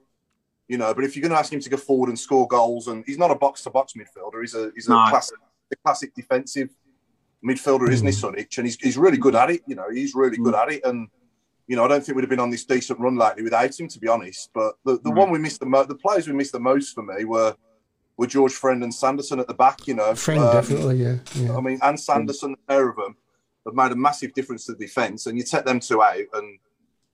You 0.68 0.80
know, 0.80 0.92
but 0.96 1.04
if 1.04 1.16
you're 1.16 1.22
going 1.22 1.32
to 1.34 1.38
ask 1.38 1.54
him 1.54 1.60
to 1.60 1.70
go 1.70 1.78
forward 1.78 2.10
and 2.10 2.18
score 2.18 2.48
goals, 2.48 2.88
and 2.88 3.04
he's 3.06 3.20
not 3.20 3.30
a 3.30 3.36
box 3.36 3.62
to 3.64 3.70
box 3.70 3.94
midfielder, 3.94 4.42
he's 4.42 4.56
a 4.56 4.72
he's 4.74 4.88
a 4.88 4.92
No. 4.92 5.06
classic 5.10 5.38
a 5.72 5.76
classic 5.78 6.14
defensive 6.16 6.70
midfielder, 7.46 7.90
isn't 7.92 8.08
he, 8.08 8.14
Šunjić? 8.14 8.58
And 8.58 8.68
he's, 8.68 8.76
he's 8.78 8.98
really 8.98 9.18
good 9.18 9.36
at 9.36 9.50
it. 9.50 9.62
You 9.68 9.76
know, 9.76 9.90
he's 9.92 10.16
really 10.16 10.38
good 10.38 10.56
at 10.56 10.72
it. 10.72 10.86
And 10.86 11.08
you 11.68 11.76
know, 11.76 11.84
I 11.84 11.88
don't 11.88 12.06
think 12.06 12.16
we'd 12.16 12.22
have 12.24 12.30
been 12.30 12.40
on 12.40 12.52
this 12.52 12.64
decent 12.64 13.00
run 13.00 13.16
lately 13.18 13.42
without 13.42 13.80
him, 13.80 13.88
to 13.88 14.00
be 14.00 14.08
honest. 14.08 14.52
But 14.54 14.76
the, 14.86 14.94
the 15.04 15.10
Mm. 15.10 15.16
one 15.18 15.32
we 15.32 15.40
missed 15.40 15.60
the 15.60 15.66
most, 15.66 15.90
the 15.90 15.96
players 15.96 16.28
we 16.28 16.34
missed 16.34 16.52
the 16.52 16.60
most 16.60 16.94
for 16.94 17.02
me 17.04 17.26
were 17.26 17.56
were 18.18 18.28
George 18.28 18.54
Friend 18.54 18.82
and 18.84 18.94
Sanderson 18.94 19.40
at 19.40 19.48
the 19.48 19.54
back. 19.54 19.88
You 19.88 19.96
know, 19.96 20.14
Friend, 20.16 20.40
Um, 20.42 20.52
definitely, 20.54 20.98
yeah. 21.04 21.16
yeah. 21.36 21.56
I 21.58 21.62
mean, 21.62 21.80
and 21.82 22.00
Sanderson, 22.00 22.52
the 22.52 22.58
pair 22.74 22.88
of 22.88 22.96
them 22.98 23.18
have 23.66 23.74
made 23.74 23.92
a 23.92 23.96
massive 23.96 24.34
difference 24.34 24.66
to 24.68 24.74
the 24.74 24.78
defence. 24.78 25.26
And 25.26 25.38
you 25.38 25.44
take 25.44 25.66
them 25.66 25.80
two 25.80 26.02
out, 26.04 26.16
and 26.34 26.60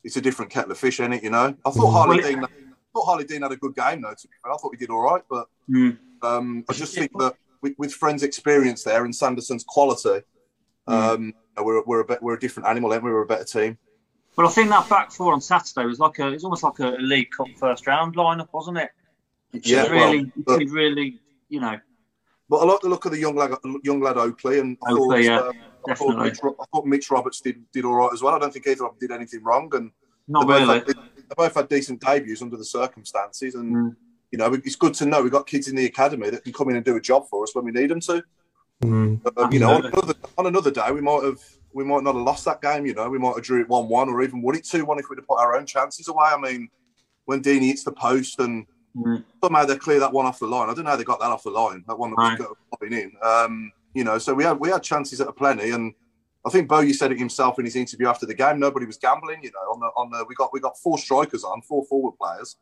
it's 0.03 0.17
a 0.17 0.21
different 0.21 0.51
kettle 0.51 0.71
of 0.71 0.77
fish, 0.77 0.99
ain't 0.99 1.13
it? 1.13 1.23
You 1.23 1.29
know, 1.31 1.55
I 1.65 1.71
thought 1.71 1.75
Mm. 1.75 1.93
Harlee 1.93 2.07
Well, 2.21 2.29
Dean, 2.31 2.43
I 2.43 2.47
thought 2.93 3.07
Harlee 3.07 3.27
Dean 3.27 3.41
had 3.43 3.51
a 3.53 3.57
good 3.57 3.73
game 3.73 4.01
though. 4.01 4.13
To 4.13 4.27
be 4.27 4.33
fair, 4.43 4.51
I 4.51 4.57
thought 4.57 4.71
we 4.71 4.77
did 4.77 4.89
all 4.89 5.01
right, 5.01 5.23
but 5.29 5.47
Mm. 5.69 5.97
um, 6.23 6.65
I 6.69 6.73
just 6.73 6.93
think 6.93 7.11
that 7.17 7.35
with, 7.61 7.73
with 7.77 7.93
Friend's 7.93 8.23
experience 8.23 8.83
there 8.83 9.05
and 9.05 9.15
Sanderson's 9.15 9.63
quality, 9.63 10.21
um, 10.87 11.33
we're 11.57 11.83
we're 11.83 11.99
a 12.01 12.05
bit, 12.05 12.21
we're 12.21 12.33
a 12.35 12.39
different 12.39 12.67
animal, 12.69 12.91
and 12.93 13.03
we? 13.03 13.11
We're 13.11 13.21
a 13.23 13.27
better 13.27 13.43
team. 13.43 13.77
But 14.35 14.45
I 14.45 14.49
think 14.49 14.69
that 14.69 14.87
back 14.89 15.11
four 15.11 15.33
on 15.33 15.41
Saturday 15.41 15.85
was 15.85 15.99
like 15.99 16.19
a 16.19 16.27
it 16.29 16.33
was 16.33 16.43
almost 16.43 16.63
like 16.63 16.79
a 16.79 16.95
League 16.99 17.31
Cup 17.31 17.47
first 17.59 17.85
round 17.87 18.15
lineup, 18.15 18.47
wasn't 18.51 18.77
it? 18.77 18.89
It 19.53 19.67
Yeah, 19.67 19.83
should 19.83 19.91
well, 19.91 20.11
really, 20.13 20.31
but- 20.37 20.59
really, 20.69 21.19
you 21.49 21.59
know, 21.59 21.77
But 22.49 22.57
I 22.57 22.65
like 22.65 22.79
the 22.81 22.89
look 22.89 23.05
of 23.05 23.11
the 23.11 23.19
young 23.19 23.35
lad, 23.35 23.51
young 23.83 23.99
lad 24.01 24.17
Oakley, 24.17 24.59
and 24.59 24.77
I 24.87 24.91
Oakley, 24.93 25.25
yeah, 25.25 25.37
thought, 25.39 25.49
um, 25.49 25.55
I 25.89 25.93
thought. 25.95 26.23
Mitch, 26.23 26.39
I 26.43 26.65
thought 26.73 26.85
Mitch 26.85 27.11
Roberts 27.11 27.41
did 27.41 27.69
did 27.71 27.85
all 27.85 27.95
right 27.95 28.09
as 28.13 28.21
well. 28.21 28.33
I 28.33 28.39
don't 28.39 28.53
think 28.53 28.65
either 28.67 28.85
of 28.85 28.91
them 28.91 29.07
did 29.07 29.11
anything 29.15 29.43
wrong, 29.43 29.69
and 29.75 29.91
Not 30.27 30.47
they 30.47 30.53
both 30.53 30.61
really. 30.61 30.79
Had, 30.79 30.95
they 31.27 31.35
both 31.35 31.53
had 31.55 31.67
decent 31.69 31.99
debuts 32.01 32.41
under 32.41 32.55
the 32.57 32.65
circumstances, 32.65 33.55
and 33.55 33.75
Mm. 33.75 33.95
You 34.31 34.37
know 34.37 34.53
it's 34.53 34.75
good 34.75 34.93
to 34.95 35.05
know 35.05 35.21
we've 35.21 35.31
got 35.31 35.45
kids 35.47 35.67
in 35.67 35.75
the 35.75 35.85
academy 35.85 36.29
that 36.29 36.43
can 36.43 36.53
come 36.53 36.69
in 36.69 36.75
and 36.77 36.85
do 36.85 36.95
a 36.95 37.01
job 37.01 37.27
for 37.29 37.43
us 37.43 37.53
when 37.53 37.65
we 37.65 37.71
need 37.71 37.89
them 37.89 37.99
to. 38.01 38.23
Mm. 38.83 39.37
Um, 39.37 39.53
you 39.53 39.59
know, 39.59 39.71
on 39.75 39.85
another, 39.85 40.13
on 40.37 40.45
another 40.47 40.71
day 40.71 40.91
we 40.91 41.01
might 41.01 41.23
have 41.23 41.39
we 41.73 41.83
might 41.83 42.03
not 42.03 42.15
have 42.15 42.23
lost 42.23 42.45
that 42.45 42.61
game. 42.61 42.85
You 42.85 42.93
know, 42.93 43.09
we 43.09 43.19
might 43.19 43.35
have 43.35 43.43
drew 43.43 43.61
it 43.61 43.69
one 43.69 43.87
one 43.87 44.09
or 44.09 44.21
even 44.23 44.41
won 44.41 44.55
it 44.55 44.63
two 44.65 44.85
one 44.85 44.97
if 44.99 45.05
we'd 45.09 45.19
have 45.19 45.27
put 45.27 45.39
our 45.39 45.55
own 45.55 45.65
chances 45.65 46.07
away. 46.07 46.25
I 46.25 46.37
mean, 46.37 46.69
when 47.25 47.41
Deeney 47.43 47.67
hits 47.67 47.83
the 47.83 47.91
post 47.91 48.39
and 48.39 48.65
Mm. 48.93 49.23
somehow 49.41 49.63
they 49.63 49.77
clear 49.77 50.01
that 50.01 50.11
one 50.11 50.25
off 50.25 50.39
the 50.39 50.45
line. 50.45 50.69
I 50.69 50.73
don't 50.73 50.83
know 50.83 50.89
how 50.89 50.97
they 50.97 51.05
got 51.05 51.21
that 51.21 51.29
off 51.31 51.43
the 51.43 51.49
line. 51.49 51.81
That 51.87 51.97
one 51.97 52.09
that 52.09 52.17
was 52.17 52.29
Right. 52.31 52.37
go- 52.39 52.57
popping 52.71 52.91
in. 52.91 53.13
Um, 53.23 53.71
you 53.93 54.03
know, 54.03 54.17
so 54.17 54.33
we 54.33 54.43
had 54.43 54.59
we 54.59 54.67
had 54.67 54.83
chances 54.83 55.21
at 55.21 55.29
a 55.29 55.31
plenty, 55.31 55.69
and 55.69 55.93
I 56.45 56.49
think 56.49 56.67
Bowyer 56.67 56.91
said 56.91 57.13
it 57.13 57.17
himself 57.17 57.57
in 57.57 57.63
his 57.63 57.77
interview 57.77 58.07
after 58.09 58.25
the 58.25 58.33
game. 58.33 58.59
Nobody 58.59 58.85
was 58.85 58.97
gambling. 58.97 59.43
You 59.43 59.51
know, 59.51 59.71
on 59.71 59.79
the 59.79 59.85
on 59.95 60.09
the 60.09 60.25
we 60.27 60.35
got 60.35 60.51
we 60.51 60.59
got 60.59 60.77
four 60.77 60.97
strikers 60.97 61.45
on, 61.45 61.61
four 61.61 61.85
forward 61.85 62.17
players, 62.19 62.57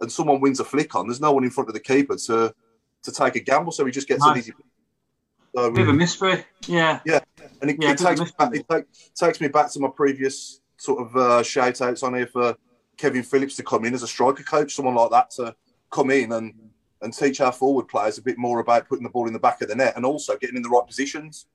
and 0.00 0.10
someone 0.10 0.40
wins 0.40 0.60
a 0.60 0.64
flick 0.64 0.94
on. 0.94 1.06
There's 1.06 1.20
no 1.20 1.32
one 1.32 1.44
in 1.44 1.50
front 1.50 1.68
of 1.68 1.74
the 1.74 1.80
keeper 1.80 2.16
to 2.16 2.54
to 3.02 3.12
take 3.12 3.34
a 3.36 3.40
gamble, 3.40 3.72
so 3.72 3.84
he 3.86 3.92
just 3.92 4.06
gets 4.08 4.22
No. 4.24 4.32
an 4.32 4.38
easy. 4.38 4.52
So, 5.54 5.70
bit 5.70 5.82
of 5.82 5.88
a 5.88 5.92
mystery. 5.92 6.44
Yeah, 6.66 7.00
yeah, 7.06 7.20
and 7.62 7.70
it, 7.70 7.76
Yeah, 7.80 7.90
it 7.92 7.98
bit 7.98 8.00
of 8.02 8.06
a 8.06 8.08
takes 8.16 8.20
me 8.20 8.26
back, 8.38 8.54
it 8.54 8.66
take, 8.70 8.84
takes 9.14 9.40
me 9.40 9.48
back 9.48 9.70
to 9.72 9.80
my 9.80 9.88
previous 9.88 10.60
sort 10.76 11.00
of 11.00 11.16
uh, 11.16 11.42
shout 11.42 11.80
outs 11.80 12.02
on 12.02 12.14
here 12.14 12.26
for 12.26 12.54
Kevin 12.98 13.22
Phillips 13.22 13.56
to 13.56 13.62
come 13.62 13.84
in 13.86 13.94
as 13.94 14.02
a 14.02 14.06
striker 14.08 14.42
coach, 14.42 14.74
someone 14.74 14.94
like 14.94 15.10
that 15.10 15.30
to 15.32 15.54
come 15.90 16.10
in 16.10 16.32
and 16.32 16.54
and 17.02 17.14
teach 17.14 17.40
our 17.40 17.50
forward 17.52 17.88
players 17.88 18.18
a 18.18 18.22
bit 18.22 18.36
more 18.36 18.60
about 18.60 18.86
putting 18.86 19.02
the 19.02 19.08
ball 19.08 19.26
in 19.26 19.32
the 19.32 19.38
back 19.38 19.62
of 19.62 19.68
the 19.68 19.74
net 19.74 19.94
and 19.96 20.04
also 20.04 20.36
getting 20.36 20.56
in 20.56 20.62
the 20.62 20.68
right 20.68 20.86
positions. 20.86 21.46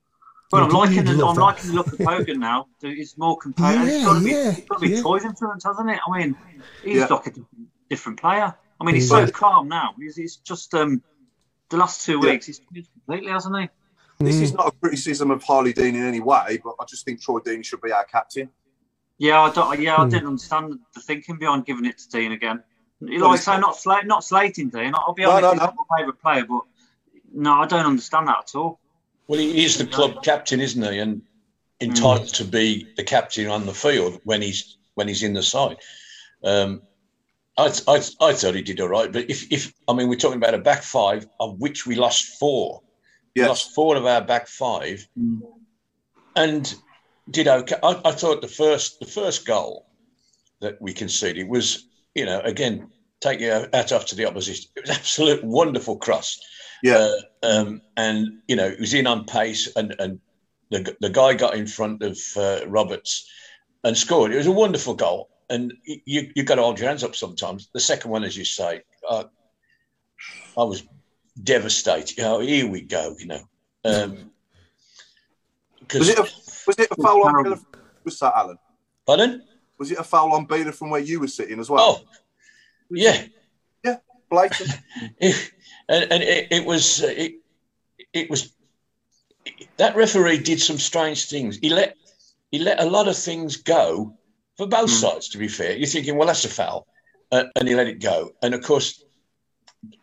Well, 0.50 0.64
I'm 0.64 0.70
liking 0.70 1.04
the, 1.04 1.12
I'm 1.24 1.36
that. 1.36 1.40
liking 1.40 1.68
the 1.70 1.74
look 1.76 1.92
of 1.92 2.00
Hogan 2.00 2.40
now. 2.40 2.66
It's 2.82 3.16
more 3.16 3.36
compared. 3.38 3.86
it's 3.88 3.98
Yeah, 4.00 4.04
got 4.04 4.18
to 4.18 4.24
be, 4.24 4.30
yeah, 4.32 4.50
it's 4.50 4.68
got 4.68 4.80
to 4.80 4.88
be 4.88 4.94
yeah. 4.94 5.00
Troy's 5.02 5.24
influence, 5.24 5.62
hasn't 5.64 5.88
it? 5.90 6.00
I 6.06 6.18
mean, 6.18 6.36
he's 6.82 6.96
Yeah. 6.96 7.06
like 7.06 7.26
a 7.26 7.30
different, 7.30 7.68
different 7.88 8.20
player. 8.20 8.54
I 8.80 8.84
mean, 8.84 8.94
he's 8.94 9.10
Mm. 9.10 9.26
so 9.26 9.32
calm 9.32 9.68
now. 9.68 9.94
He's, 9.98 10.16
he's 10.16 10.36
just 10.36 10.74
um, 10.74 11.02
the 11.70 11.76
last 11.76 12.04
two 12.04 12.20
Yeah. 12.22 12.32
weeks. 12.32 12.46
He's 12.46 12.60
changed 12.72 12.90
completely, 12.92 13.32
hasn't 13.32 13.56
he? 13.58 13.68
This 14.18 14.38
Mm. 14.38 14.42
is 14.42 14.54
not 14.54 14.68
a 14.68 14.72
criticism 14.82 15.30
of 15.30 15.42
Harlee 15.44 15.74
Dean 15.74 15.94
in 15.94 16.06
any 16.06 16.20
way, 16.20 16.58
but 16.62 16.74
I 16.80 16.84
just 16.86 17.04
think 17.04 17.22
Troy 17.22 17.40
Deeney 17.40 17.64
should 17.64 17.80
be 17.80 17.92
our 17.92 18.04
captain. 18.04 18.50
Yeah, 19.18 19.40
I 19.42 19.50
don't. 19.50 19.80
Yeah, 19.80 19.96
I 19.98 20.04
Hmm. 20.04 20.10
didn't 20.10 20.28
understand 20.28 20.78
the 20.94 21.00
thinking 21.00 21.38
behind 21.38 21.64
giving 21.64 21.84
it 21.86 21.98
to 21.98 22.08
Dean 22.10 22.32
again. 22.32 22.62
Like 23.00 23.20
Well, 23.20 23.30
I 23.30 23.36
say, 23.36 23.58
not 23.58 23.76
slate, 23.76 24.06
not 24.06 24.24
slating 24.24 24.70
Dean. 24.70 24.94
I'll 24.94 25.12
be 25.14 25.24
honest, 25.24 25.42
no, 25.42 25.50
he's 25.52 25.60
no. 25.60 25.66
not 25.66 25.74
my 25.88 25.98
favourite 25.98 26.20
player, 26.20 26.44
but 26.46 26.62
no, 27.32 27.54
I 27.60 27.66
don't 27.66 27.84
understand 27.86 28.28
that 28.28 28.38
at 28.40 28.54
all. 28.54 28.80
Well, 29.28 29.38
he 29.38 29.64
is 29.64 29.76
the 29.76 29.86
club 29.86 30.22
captain, 30.22 30.60
isn't 30.60 30.82
he? 30.82 30.98
And 30.98 31.22
entitled 31.80 32.28
to 32.34 32.44
be 32.44 32.88
the 32.96 33.04
captain 33.04 33.48
on 33.48 33.66
the 33.66 33.74
field 33.74 34.20
when 34.24 34.40
he's 34.40 34.78
when 34.94 35.08
he's 35.08 35.22
in 35.22 35.34
the 35.34 35.42
side. 35.42 35.76
Um, 36.42 36.82
I, 37.58 37.72
I, 37.88 37.96
I 38.20 38.32
thought 38.32 38.54
he 38.54 38.62
did 38.62 38.80
all 38.80 38.88
right, 38.88 39.10
but 39.12 39.30
if, 39.30 39.50
if 39.50 39.72
I 39.88 39.94
mean 39.94 40.08
we're 40.08 40.16
talking 40.16 40.36
about 40.36 40.54
a 40.54 40.58
back 40.58 40.82
five 40.82 41.26
of 41.40 41.58
which 41.58 41.86
we 41.86 41.94
lost 41.94 42.38
four, 42.38 42.82
we 43.34 43.46
lost 43.46 43.74
four 43.74 43.96
of 43.96 44.06
our 44.06 44.22
back 44.22 44.46
five, 44.48 45.06
and 46.36 46.74
did 47.30 47.48
okay. 47.48 47.76
I, 47.82 48.00
I 48.04 48.12
thought 48.12 48.42
the 48.42 48.48
first 48.48 49.00
the 49.00 49.06
first 49.06 49.46
goal 49.46 49.86
that 50.60 50.80
we 50.80 50.92
conceded 50.92 51.48
was 51.48 51.88
you 52.14 52.24
know 52.24 52.40
again 52.40 52.90
take 53.20 53.40
your 53.40 53.68
hat 53.72 53.92
off 53.92 54.06
to 54.06 54.14
the 54.14 54.26
opposition. 54.26 54.70
It 54.76 54.82
was 54.82 54.98
absolute 54.98 55.44
wonderful 55.44 55.96
cross. 55.96 56.38
Yeah. 56.82 57.08
Uh, 57.42 57.46
um, 57.46 57.82
and 57.96 58.38
you 58.48 58.56
know, 58.56 58.66
it 58.66 58.80
was 58.80 58.94
in 58.94 59.06
on 59.06 59.24
pace, 59.24 59.68
and 59.76 59.94
and 59.98 60.20
the 60.70 60.96
the 61.00 61.10
guy 61.10 61.34
got 61.34 61.54
in 61.54 61.66
front 61.66 62.02
of 62.02 62.18
uh, 62.36 62.60
Roberts 62.66 63.28
and 63.84 63.96
scored. 63.96 64.32
It 64.32 64.36
was 64.36 64.46
a 64.46 64.52
wonderful 64.52 64.94
goal, 64.94 65.30
and 65.48 65.72
you 65.84 66.30
you 66.34 66.42
got 66.42 66.56
to 66.56 66.62
hold 66.62 66.78
your 66.78 66.88
hands 66.88 67.04
up 67.04 67.14
sometimes. 67.14 67.68
The 67.72 67.80
second 67.80 68.10
one, 68.10 68.24
as 68.24 68.36
you 68.36 68.44
say, 68.44 68.82
uh, 69.08 69.24
I 70.58 70.64
was 70.64 70.84
devastated. 71.42 72.20
Oh, 72.24 72.40
here 72.40 72.68
we 72.68 72.82
go. 72.82 73.14
You 73.18 73.26
know, 73.26 73.48
um, 73.84 74.30
Was 75.94 76.08
it 76.08 76.18
a, 76.18 76.22
was 76.22 76.78
it 76.78 76.88
a 76.90 77.02
foul 77.02 77.22
on? 77.26 77.64
Was 78.04 78.18
that 78.18 78.32
Alan? 78.34 78.58
Pardon? 79.06 79.42
Was 79.78 79.92
it 79.92 79.98
a 79.98 80.04
foul 80.04 80.32
on 80.32 80.46
Bela 80.46 80.72
from 80.72 80.90
where 80.90 81.00
you 81.00 81.20
were 81.20 81.28
sitting 81.28 81.60
as 81.60 81.70
well? 81.70 82.04
Oh, 82.04 82.04
yeah, 82.90 83.24
yeah, 83.84 83.96
blatant. 84.30 84.70
and 85.20 85.32
and 85.88 86.22
it, 86.22 86.48
it 86.50 86.64
was 86.64 87.04
uh, 87.04 87.08
it, 87.08 87.34
it 88.12 88.30
was 88.30 88.52
that 89.76 89.94
referee 89.94 90.38
did 90.38 90.60
some 90.60 90.78
strange 90.78 91.28
things. 91.28 91.56
He 91.58 91.70
let 91.70 91.96
he 92.50 92.58
let 92.58 92.80
a 92.80 92.88
lot 92.88 93.06
of 93.06 93.16
things 93.16 93.56
go 93.56 94.15
for 94.56 94.66
both 94.66 94.90
sides. 94.90 95.28
To 95.30 95.38
be 95.38 95.48
fair, 95.48 95.76
you're 95.76 95.86
thinking, 95.86 96.16
well, 96.16 96.26
that's 96.26 96.44
a 96.44 96.48
foul, 96.48 96.86
uh, 97.32 97.44
and 97.56 97.68
he 97.68 97.74
let 97.74 97.88
it 97.88 98.00
go. 98.00 98.32
And 98.42 98.54
of 98.54 98.62
course, 98.62 99.04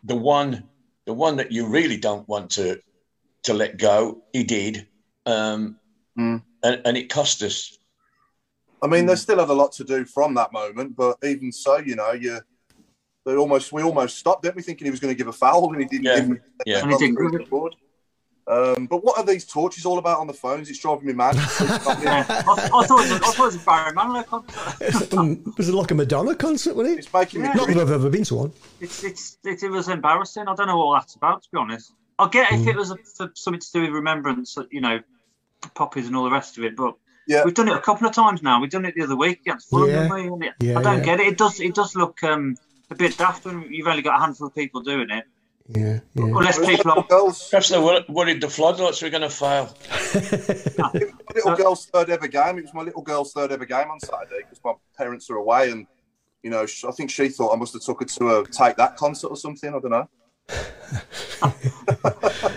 the 0.04 0.16
one 0.16 0.64
the 1.06 1.14
one 1.14 1.36
that 1.36 1.52
you 1.52 1.66
really 1.66 1.96
don't 1.96 2.26
want 2.28 2.50
to 2.52 2.80
to 3.44 3.54
let 3.54 3.76
go, 3.76 4.22
he 4.32 4.44
did, 4.44 4.86
um, 5.26 5.76
and, 6.62 6.82
and 6.84 6.96
it 6.96 7.10
cost 7.10 7.42
us. 7.42 7.76
I 8.82 8.86
mean, 8.86 9.06
they 9.06 9.16
still 9.16 9.38
had 9.38 9.48
a 9.48 9.54
lot 9.54 9.72
to 9.72 9.84
do 9.84 10.04
from 10.04 10.34
that 10.34 10.52
moment, 10.52 10.96
but 10.96 11.16
even 11.22 11.52
so, 11.52 11.78
you 11.78 11.96
know, 11.96 12.12
you 12.12 12.40
they 13.24 13.36
almost 13.36 13.72
we 13.72 13.82
almost 13.82 14.18
stopped, 14.18 14.42
didn't 14.42 14.56
we, 14.56 14.62
thinking 14.62 14.86
he 14.86 14.90
was 14.90 15.00
going 15.00 15.12
to 15.12 15.16
give 15.16 15.28
a 15.28 15.32
foul, 15.32 15.72
and 15.72 15.80
he 15.80 15.86
didn't. 15.86 16.04
Yeah, 16.04 16.20
give 16.20 16.30
it. 16.32 16.42
yeah. 16.66 16.82
And 16.82 16.92
he 16.92 16.98
didn't 16.98 17.32
the 17.32 17.46
board. 17.48 17.74
Um, 18.46 18.86
but 18.86 19.02
what 19.02 19.16
are 19.18 19.24
these 19.24 19.46
torches 19.46 19.86
all 19.86 19.98
about 19.98 20.18
on 20.18 20.26
the 20.26 20.34
phones? 20.34 20.68
It's 20.68 20.78
driving 20.78 21.06
me 21.06 21.12
mad. 21.14 21.34
I, 21.38 21.40
I 21.40 22.42
thought 22.42 22.90
it 22.90 22.90
was, 22.90 23.12
I 23.12 23.18
thought 23.18 23.38
it 23.38 23.38
was 23.38 23.54
a 23.56 23.58
Barry 23.60 23.92
Manilow 23.92 24.26
concert. 24.26 25.14
Um, 25.14 25.54
was 25.56 25.68
it 25.68 25.74
like 25.74 25.90
a 25.90 25.94
Madonna 25.94 26.34
concert, 26.34 26.76
wasn't 26.76 26.96
it? 26.96 27.04
It's 27.04 27.12
making 27.12 27.40
me 27.42 27.48
Not 27.48 27.68
that. 27.68 27.76
I've 27.78 27.90
ever 27.90 28.10
been 28.10 28.24
to 28.24 28.34
one. 28.34 28.52
It's, 28.80 29.02
it's, 29.02 29.38
it, 29.44 29.62
it 29.62 29.70
was 29.70 29.88
embarrassing. 29.88 30.46
I 30.46 30.54
don't 30.54 30.66
know 30.66 30.76
what 30.78 31.00
that's 31.00 31.14
about, 31.14 31.42
to 31.44 31.48
be 31.50 31.58
honest. 31.58 31.92
I 32.18 32.28
get 32.28 32.52
if 32.52 32.60
Mm. 32.60 32.68
it 32.68 32.76
was 32.76 32.90
a, 32.90 32.96
for 32.98 33.30
something 33.34 33.60
to 33.60 33.72
do 33.72 33.80
with 33.82 33.90
remembrance, 33.90 34.56
you 34.70 34.80
know, 34.82 35.00
poppies 35.74 36.06
and 36.06 36.14
all 36.14 36.24
the 36.24 36.30
rest 36.30 36.58
of 36.58 36.64
it, 36.64 36.76
but 36.76 36.94
Yeah. 37.26 37.44
we've 37.44 37.54
done 37.54 37.68
it 37.68 37.74
a 37.76 37.80
couple 37.80 38.06
of 38.06 38.14
times 38.14 38.42
now. 38.42 38.60
We've 38.60 38.70
done 38.70 38.84
it 38.84 38.94
the 38.94 39.02
other 39.04 39.16
week 39.16 39.40
against 39.40 39.70
Fulham, 39.70 39.88
Yeah. 39.90 40.02
haven't 40.02 40.16
we? 40.22 40.26
And 40.28 40.44
it- 40.44 40.52
Yeah, 40.60 40.78
I 40.78 40.82
don't 40.82 40.98
yeah. 40.98 41.04
get 41.04 41.20
it. 41.20 41.26
It 41.28 41.38
does 41.38 41.58
it 41.60 41.74
does 41.74 41.96
look 41.96 42.22
um, 42.22 42.56
a 42.90 42.94
bit 42.94 43.16
daft 43.16 43.46
when 43.46 43.62
you've 43.72 43.86
only 43.88 44.02
got 44.02 44.18
a 44.18 44.22
handful 44.22 44.46
of 44.48 44.54
people 44.54 44.82
doing 44.82 45.08
it. 45.10 45.24
Yeah, 45.68 46.00
yeah. 46.14 46.24
Unless 46.24 46.58
people 46.58 46.90
are. 46.90 47.02
Perhaps 47.04 47.70
they 47.70 47.78
were 47.78 48.04
worried 48.08 48.42
the 48.42 48.50
floodlights 48.50 49.00
were 49.00 49.08
going 49.08 49.22
to 49.22 49.30
fail. 49.30 49.74
my 50.78 50.90
little 51.34 51.50
uh, 51.50 51.56
girl's 51.56 51.86
third 51.86 52.10
ever 52.10 52.28
game. 52.28 52.58
It 52.58 52.62
was 52.62 52.74
my 52.74 52.82
little 52.82 53.00
girl's 53.00 53.32
third 53.32 53.50
ever 53.50 53.64
game 53.64 53.90
on 53.90 53.98
Saturday 54.00 54.40
because 54.40 54.60
my 54.62 54.74
parents 54.98 55.30
are 55.30 55.36
away, 55.36 55.70
and 55.70 55.86
you 56.42 56.50
know, 56.50 56.62
I 56.64 56.90
think 56.92 57.10
she 57.10 57.28
thought 57.30 57.54
I 57.54 57.56
must 57.56 57.72
have 57.72 57.82
took 57.82 58.00
her 58.00 58.06
to 58.06 58.40
a 58.40 58.46
take 58.46 58.76
that 58.76 58.96
concert 58.96 59.28
or 59.28 59.36
something. 59.36 59.74
I 59.74 59.78
don't 59.78 59.90
know. 59.90 60.08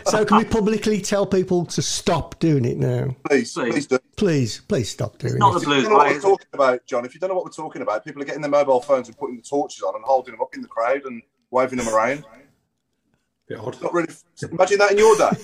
So 0.08 0.24
can 0.24 0.38
we 0.38 0.46
publicly 0.46 1.02
tell 1.02 1.26
people 1.26 1.66
to 1.66 1.82
stop 1.82 2.40
doing 2.40 2.64
it 2.64 2.78
now? 2.78 3.16
Please, 3.28 3.54
please, 3.54 3.88
do. 3.88 4.00
Please, 4.16 4.62
please 4.62 4.90
stop 4.90 5.18
doing 5.18 5.38
not 5.38 5.58
it. 5.58 5.60
the 5.60 5.66
Blues 5.66 5.84
If 5.84 5.84
you 5.84 5.90
don't 5.90 5.92
know 5.92 5.98
what 5.98 6.14
we're 6.14 6.22
talking 6.22 6.48
about, 6.54 6.86
John. 6.86 7.06
If 7.06 7.14
you 7.14 7.20
don't 7.20 7.30
know 7.30 7.36
what 7.36 7.46
we're 7.46 7.52
talking 7.52 7.82
about, 7.82 8.06
people 8.06 8.22
are 8.22 8.26
getting 8.26 8.42
their 8.42 8.52
mobile 8.52 8.82
phones 8.82 9.10
and 9.10 9.18
putting 9.18 9.36
the 9.36 9.42
torches 9.42 9.84
on 9.84 9.96
and 9.96 10.04
holding 10.06 10.34
them 10.34 10.42
up 10.42 10.56
in 10.56 10.62
the 10.62 10.68
crowd 10.68 11.04
and 11.06 11.22
waving 11.52 11.78
them 11.78 11.90
around. 11.90 12.24
Bit 13.48 13.60
odd. 13.60 13.82
Not 13.82 13.94
really. 13.94 14.14
Imagine 14.52 14.78
that 14.80 14.92
in 14.92 14.98
your 14.98 15.16
day. 15.16 15.30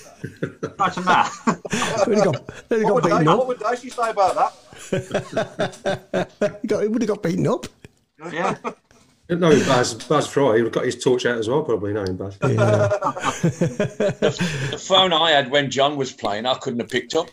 Imagine 0.78 1.04
that. 1.06 1.32
Would 2.06 2.18
got, 2.24 2.36
would 2.70 2.70
have 2.70 2.84
What 2.84 2.94
would, 2.96 3.04
got 3.04 3.04
beaten 3.04 3.26
they, 3.26 3.34
what 3.34 3.48
would 3.48 3.60
Daish 3.60 3.90
say 3.94 4.10
about 4.10 4.36
that? 4.36 4.52
He 6.62 6.68
got- 6.68 6.82
He 6.84 6.88
would 6.90 7.02
have 7.02 7.08
got 7.10 7.24
beaten 7.24 7.48
up. 7.48 7.66
Yeah. 8.32 8.58
Knowing 9.30 9.60
Baz, 9.62 9.94
Baz 9.94 10.28
Fry, 10.28 10.58
he 10.58 10.62
would 10.62 10.66
have 10.66 10.74
got 10.74 10.84
his 10.86 11.02
torch 11.02 11.26
out 11.26 11.38
as 11.38 11.48
well, 11.48 11.64
probably, 11.64 11.94
knowing 11.94 12.18
Baz. 12.18 12.38
The 12.40 12.50
phone 14.86 15.14
I 15.14 15.32
had 15.32 15.50
when 15.50 15.72
John 15.72 15.96
was 15.96 16.12
playing, 16.12 16.46
I 16.46 16.56
couldn't 16.56 16.82
have 16.82 16.90
picked 16.90 17.16
up. 17.16 17.30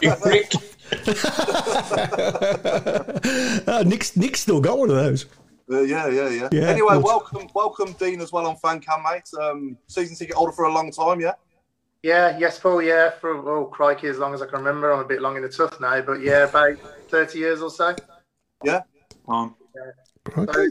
you 0.00 0.14
prick. 0.22 0.52
Uh, 3.66 3.82
Nick's, 3.86 4.16
Nick's 4.16 4.40
still 4.40 4.60
got 4.60 4.78
one 4.78 4.90
of 4.90 4.96
those. 4.96 5.26
Uh, 5.70 5.82
yeah, 5.82 6.08
yeah, 6.08 6.28
yeah, 6.28 6.48
Yeah, 6.50 6.62
Anyway, 6.62 6.94
good. 6.94 7.04
welcome, 7.04 7.48
welcome, 7.54 7.92
Dean, 7.92 8.20
as 8.20 8.32
well 8.32 8.46
on 8.46 8.56
Fan 8.56 8.80
Cam, 8.80 9.02
mate. 9.04 9.28
Um, 9.40 9.76
season 9.86 10.16
ticket 10.16 10.34
holder 10.34 10.52
for 10.52 10.64
a 10.64 10.72
long 10.72 10.90
time, 10.90 11.20
yeah. 11.20 11.34
Yeah, 12.02 12.36
yes, 12.38 12.58
Paul. 12.58 12.82
Yeah, 12.82 13.10
for 13.10 13.30
oh 13.48 13.66
crikey, 13.66 14.08
as 14.08 14.18
long 14.18 14.32
as 14.34 14.40
I 14.40 14.46
can 14.46 14.58
remember, 14.58 14.90
I'm 14.90 15.00
a 15.00 15.04
bit 15.04 15.20
long 15.20 15.36
in 15.36 15.42
the 15.42 15.48
tooth 15.48 15.78
now, 15.80 16.00
but 16.00 16.22
yeah, 16.22 16.44
about 16.44 16.78
thirty 17.08 17.38
years 17.38 17.60
or 17.60 17.70
so. 17.70 17.94
Yeah. 18.64 18.80
Um, 19.28 19.54
Okay. 20.36 20.66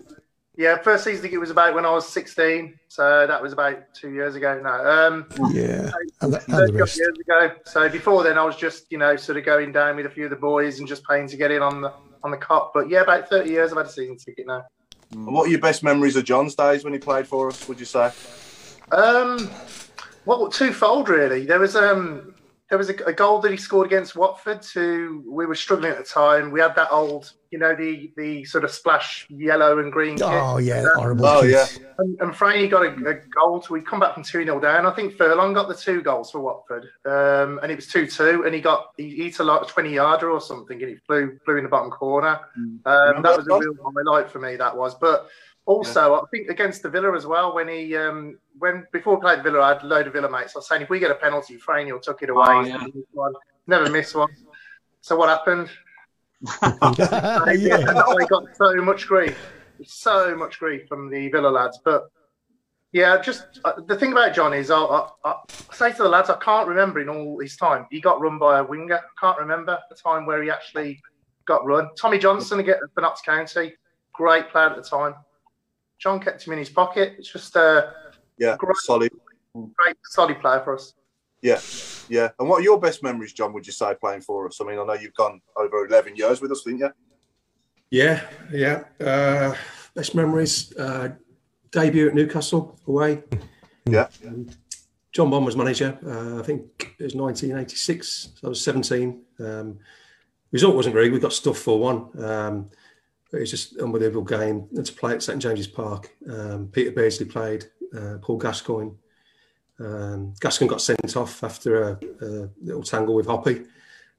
Yeah, 0.55 0.77
first 0.77 1.03
season 1.03 1.23
ticket 1.23 1.39
was 1.39 1.49
about 1.51 1.73
when 1.73 1.85
I 1.85 1.89
was 1.91 2.07
16, 2.07 2.77
so 2.87 3.25
that 3.25 3.41
was 3.41 3.53
about 3.53 3.77
two 3.93 4.11
years 4.11 4.35
ago 4.35 4.59
now. 4.61 5.07
Um, 5.07 5.25
Yeah. 5.51 5.89
And, 6.21 6.33
the, 6.33 6.43
and 6.47 6.71
30 6.71 6.71
the 6.71 6.77
years 6.77 7.17
ago. 7.19 7.55
So 7.65 7.89
before 7.89 8.23
then, 8.23 8.37
I 8.37 8.43
was 8.43 8.55
just 8.55 8.91
you 8.91 8.97
know 8.97 9.15
sort 9.15 9.37
of 9.37 9.45
going 9.45 9.71
down 9.71 9.95
with 9.95 10.05
a 10.05 10.09
few 10.09 10.25
of 10.25 10.29
the 10.31 10.35
boys 10.35 10.79
and 10.79 10.87
just 10.87 11.03
paying 11.05 11.27
to 11.29 11.37
get 11.37 11.51
in 11.51 11.61
on 11.61 11.81
the 11.81 11.93
on 12.23 12.31
the 12.31 12.37
Kop. 12.37 12.71
But 12.73 12.89
yeah, 12.89 13.01
about 13.01 13.29
30 13.29 13.49
years 13.49 13.71
I've 13.71 13.77
had 13.77 13.85
a 13.87 13.89
season 13.89 14.17
ticket 14.17 14.47
now. 14.47 14.65
And 15.11 15.27
what 15.27 15.47
are 15.47 15.49
your 15.49 15.59
best 15.59 15.83
memories 15.83 16.15
of 16.15 16.23
John's 16.23 16.55
days 16.55 16.83
when 16.83 16.93
he 16.93 16.99
played 16.99 17.27
for 17.27 17.47
us? 17.47 17.67
Would 17.67 17.79
you 17.79 17.85
say? 17.85 18.11
Um, 18.91 19.49
well, 20.25 20.47
twofold 20.49 21.09
really. 21.09 21.45
There 21.45 21.59
was 21.59 21.75
um, 21.75 22.35
there 22.69 22.77
was 22.77 22.89
a, 22.89 22.95
a 23.05 23.13
goal 23.13 23.39
that 23.41 23.51
he 23.51 23.57
scored 23.57 23.87
against 23.87 24.15
Watford. 24.15 24.61
To 24.61 25.23
we 25.27 25.47
were 25.47 25.55
struggling 25.55 25.91
at 25.91 25.97
the 25.97 26.03
time. 26.03 26.51
We 26.51 26.59
had 26.59 26.75
that 26.75 26.91
old, 26.91 27.33
you 27.49 27.57
know, 27.57 27.75
the 27.75 28.11
the 28.15 28.45
sort 28.45 28.63
of 28.63 28.69
splash 28.69 29.25
yellow 29.29 29.79
and 29.79 29.91
green. 29.91 30.17
kit. 30.17 30.27
Oh, 30.27 30.57
yeah. 30.57 30.85
Horrible. 30.95 31.25
Oh, 31.25 31.41
kids. 31.41 31.79
And, 31.97 32.19
and 32.21 32.31
Franny 32.31 32.69
got 32.69 32.85
a, 32.85 32.91
a 33.09 33.15
goal. 33.15 33.59
To, 33.61 33.73
we 33.73 33.81
come 33.81 33.99
back 33.99 34.13
from 34.13 34.23
2 34.23 34.43
0 34.43 34.59
down. 34.59 34.85
I 34.85 34.91
think 34.91 35.15
Furlong 35.17 35.53
got 35.53 35.67
the 35.67 35.73
two 35.73 36.03
goals 36.03 36.29
for 36.29 36.41
Watford. 36.41 36.85
Um, 37.05 37.59
and 37.63 37.71
it 37.71 37.75
was 37.75 37.87
2 37.87 38.05
2. 38.05 38.43
And 38.45 38.53
he 38.53 38.61
got, 38.61 38.91
he 38.97 39.15
hit 39.15 39.39
a 39.39 39.43
like 39.43 39.67
20 39.67 39.91
yarder 39.91 40.29
or 40.29 40.39
something 40.39 40.79
and 40.79 40.91
he 40.91 40.97
flew 41.07 41.39
flew 41.43 41.57
in 41.57 41.63
the 41.63 41.69
bottom 41.69 41.89
corner. 41.89 42.39
Um, 42.85 43.23
that 43.23 43.35
was 43.35 43.47
a 43.47 43.57
real 43.57 43.73
highlight 43.83 44.29
for 44.29 44.39
me, 44.39 44.55
that 44.57 44.77
was. 44.77 44.93
But 44.93 45.27
also, 45.69 46.15
I 46.15 46.21
think 46.31 46.49
against 46.49 46.81
the 46.81 46.89
Villa 46.89 47.15
as 47.15 47.27
well, 47.27 47.53
when 47.53 47.67
he, 47.67 47.95
um, 47.95 48.39
when 48.57 48.87
before 48.91 49.15
we 49.15 49.21
played 49.21 49.39
the 49.39 49.43
Villa, 49.43 49.61
I 49.61 49.67
had 49.75 49.83
a 49.83 49.85
load 49.85 50.07
of 50.07 50.13
Villa 50.13 50.27
mates. 50.27 50.55
I 50.55 50.59
was 50.59 50.67
saying, 50.67 50.81
if 50.81 50.89
we 50.89 50.97
get 50.97 51.11
a 51.11 51.15
penalty, 51.15 51.59
Franny 51.59 51.91
will 51.91 51.99
tuck 51.99 52.23
it 52.23 52.31
away. 52.31 52.45
Oh, 52.47 52.61
yeah. 52.61 52.87
One. 53.11 53.33
Never 53.67 53.87
miss 53.91 54.15
one. 54.15 54.29
So 55.01 55.15
what 55.15 55.29
happened? 55.29 55.69
yeah. 57.59 57.83
I 57.85 58.25
got 58.27 58.45
so 58.55 58.73
much 58.77 59.05
grief, 59.05 59.37
so 59.85 60.35
much 60.35 60.57
grief 60.57 60.87
from 60.87 61.07
the 61.07 61.29
Villa 61.29 61.49
lads. 61.49 61.79
But 61.85 62.09
yeah, 62.91 63.21
just 63.21 63.59
uh, 63.63 63.73
the 63.85 63.95
thing 63.95 64.11
about 64.11 64.33
John 64.33 64.55
is, 64.55 64.71
I, 64.71 64.79
I, 64.79 65.07
I 65.23 65.35
say 65.71 65.91
to 65.91 66.01
the 66.01 66.09
lads, 66.09 66.31
I 66.31 66.37
can't 66.37 66.67
remember 66.67 66.99
in 66.99 67.09
all 67.09 67.37
his 67.39 67.55
time. 67.57 67.85
He 67.91 68.01
got 68.01 68.19
run 68.19 68.39
by 68.39 68.57
a 68.57 68.63
winger. 68.63 68.97
I 68.97 69.19
can't 69.21 69.37
remember 69.37 69.77
the 69.87 69.95
time 69.95 70.25
where 70.25 70.41
he 70.41 70.49
actually 70.49 70.99
got 71.45 71.63
run. 71.63 71.89
Tommy 71.95 72.17
Johnson 72.17 72.59
again 72.59 72.79
for 72.95 73.01
Notts 73.01 73.21
County, 73.21 73.73
great 74.13 74.49
player 74.49 74.71
at 74.71 74.75
the 74.75 74.81
time. 74.81 75.13
John 75.99 76.19
kept 76.19 76.45
him 76.47 76.53
in 76.53 76.59
his 76.59 76.69
pocket. 76.69 77.15
It's 77.19 77.31
just 77.31 77.55
a 77.55 77.93
Yeah, 78.37 78.55
Great. 78.57 78.77
solid. 78.77 79.11
great, 79.75 79.97
solid 80.05 80.39
player 80.39 80.61
for 80.63 80.75
us. 80.75 80.93
Yeah, 81.41 81.59
yeah. 82.09 82.29
And 82.39 82.47
what 82.47 82.59
are 82.59 82.63
your 82.63 82.79
best 82.79 83.03
memories, 83.03 83.33
John? 83.33 83.51
Would 83.53 83.65
you 83.67 83.73
say 83.73 83.93
playing 83.99 84.21
for 84.21 84.47
us? 84.47 84.59
I 84.61 84.65
mean, 84.65 84.79
I 84.79 84.83
know 84.85 84.93
you've 84.93 85.13
gone 85.13 85.41
over 85.55 85.85
eleven 85.85 86.15
years 86.15 86.41
with 86.41 86.51
us, 86.51 86.63
didn't 86.63 86.79
you? 86.79 86.91
Yeah, 87.91 88.21
yeah. 88.51 88.83
Uh, 88.99 89.55
best 89.95 90.15
memories. 90.15 90.75
Uh, 90.77 91.09
debut 91.71 92.07
at 92.07 92.15
Newcastle 92.15 92.79
away. 92.87 93.23
Yeah. 93.85 94.07
John 95.11 95.31
Bond 95.31 95.45
was 95.45 95.55
manager. 95.55 95.97
Uh, 96.05 96.39
I 96.39 96.43
think 96.43 96.93
it 96.99 97.03
was 97.05 97.15
1986. 97.15 98.29
So 98.35 98.47
I 98.47 98.49
was 98.49 98.63
17. 98.63 99.19
Um, 99.39 99.79
result 100.51 100.75
wasn't 100.75 100.93
great. 100.93 101.11
We 101.11 101.17
got 101.17 101.33
stuffed 101.33 101.59
for 101.63 101.79
one. 101.79 102.23
Um, 102.23 102.69
it 103.33 103.39
was 103.39 103.51
just 103.51 103.73
an 103.73 103.85
unbelievable 103.85 104.23
game. 104.23 104.67
And 104.75 104.85
to 104.85 104.93
play 104.93 105.13
at 105.13 105.23
St 105.23 105.41
James's 105.41 105.67
Park, 105.67 106.09
um, 106.29 106.69
Peter 106.71 106.91
Beardsley 106.91 107.25
played, 107.25 107.65
uh, 107.95 108.17
Paul 108.21 108.37
Gascoigne. 108.37 108.91
Um, 109.79 110.33
Gascoigne 110.39 110.69
got 110.69 110.81
sent 110.81 111.15
off 111.15 111.43
after 111.43 111.83
a, 111.83 111.99
a 112.21 112.49
little 112.61 112.83
tangle 112.83 113.15
with 113.15 113.27
Hoppy. 113.27 113.65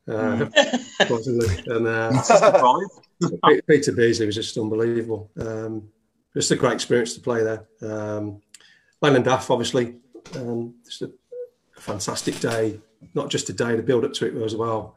Uh, 0.08 0.48
and 0.48 1.86
uh, 1.86 2.10
Peter 3.68 3.92
Beardsley 3.92 4.26
was 4.26 4.34
just 4.34 4.56
unbelievable. 4.58 5.30
Um, 5.38 5.88
just 6.34 6.50
a 6.50 6.56
great 6.56 6.72
experience 6.72 7.14
to 7.14 7.20
play 7.20 7.44
there. 7.44 7.66
Um, 7.82 8.40
Leyland 9.02 9.26
DAF, 9.26 9.50
obviously, 9.50 9.96
um, 10.36 10.74
just 10.84 11.02
a, 11.02 11.12
a, 11.76 11.80
fantastic 11.80 12.40
day. 12.40 12.80
Not 13.14 13.30
just 13.30 13.48
a 13.50 13.52
day, 13.52 13.76
the 13.76 13.82
build 13.82 14.04
up 14.04 14.12
to 14.14 14.26
it 14.26 14.42
as 14.42 14.56
well. 14.56 14.96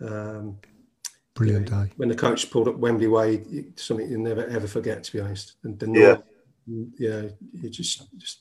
Um, 0.00 0.58
Brilliant 1.40 1.70
day. 1.70 1.90
When 1.96 2.10
the 2.10 2.14
coach 2.14 2.50
pulled 2.50 2.68
up 2.68 2.76
Wembley 2.76 3.06
Way, 3.06 3.42
something 3.76 4.10
you'll 4.10 4.20
never 4.20 4.44
ever 4.46 4.66
forget, 4.66 5.02
to 5.04 5.12
be 5.12 5.20
honest. 5.20 5.54
And 5.64 5.78
the 5.78 5.86
Yeah. 5.90 6.16
yeah, 6.98 7.22
it's 7.64 7.76
just 7.78 8.06
just 8.18 8.40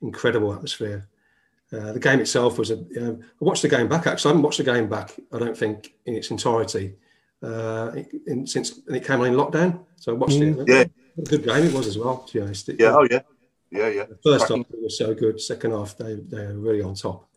incredible 0.00 0.54
atmosphere. 0.54 1.08
Uh, 1.70 1.92
the 1.92 2.00
game 2.00 2.20
itself 2.20 2.58
was 2.58 2.70
a. 2.70 2.76
You 2.76 3.00
know, 3.00 3.18
I 3.20 3.44
watched 3.44 3.60
the 3.60 3.68
game 3.68 3.86
back. 3.88 4.06
Actually, 4.06 4.30
I 4.30 4.32
haven't 4.32 4.42
watched 4.44 4.58
the 4.58 4.64
game 4.64 4.88
back. 4.88 5.10
I 5.30 5.38
don't 5.38 5.56
think 5.56 5.92
in 6.06 6.14
its 6.14 6.30
entirety. 6.30 6.94
Uh, 7.42 7.92
in, 8.26 8.46
since 8.46 8.78
and 8.86 8.96
it 8.96 9.04
came 9.04 9.20
on 9.20 9.26
in 9.26 9.34
lockdown, 9.34 9.84
so 9.96 10.12
I 10.12 10.16
watched 10.16 10.38
Mm. 10.40 10.62
it. 10.62 10.68
Yeah. 10.68 10.84
a 11.18 11.22
good 11.22 11.44
game 11.44 11.64
it 11.66 11.72
was 11.74 11.86
as 11.86 11.98
well. 11.98 12.18
To 12.26 12.32
be 12.32 12.40
honest, 12.40 12.68
It- 12.70 12.80
Yeah, 12.80 12.96
oh 12.96 13.06
yeah, 13.10 13.22
yeah, 13.70 13.88
yeah. 13.88 14.04
the 14.04 14.16
first 14.24 14.46
Cracking. 14.46 14.64
half 14.64 14.80
was 14.82 14.96
so 14.96 15.14
good. 15.14 15.38
Second 15.40 15.72
half, 15.72 15.98
they 15.98 16.14
they 16.14 16.46
were 16.46 16.54
really 16.58 16.80
on 16.80 16.94
top. 16.94 17.27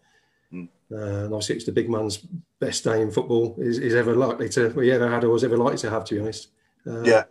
Uh, 0.91 1.25
and 1.25 1.33
obviously, 1.33 1.55
it's 1.55 1.65
the 1.65 1.71
big 1.71 1.89
man's 1.89 2.17
best 2.59 2.83
day 2.83 3.01
in 3.01 3.11
football 3.11 3.55
is, 3.59 3.79
is 3.79 3.95
ever 3.95 4.15
likely 4.15 4.49
to, 4.49 4.69
well, 4.69 4.83
he 4.83 4.91
ever 4.91 5.09
had 5.09 5.23
or 5.23 5.29
was 5.29 5.43
ever 5.43 5.57
likely 5.57 5.77
to 5.77 5.89
have, 5.89 6.03
to 6.05 6.15
be 6.15 6.21
honest. 6.21 6.49
Uh, 6.85 7.03
Yeah. 7.03 7.23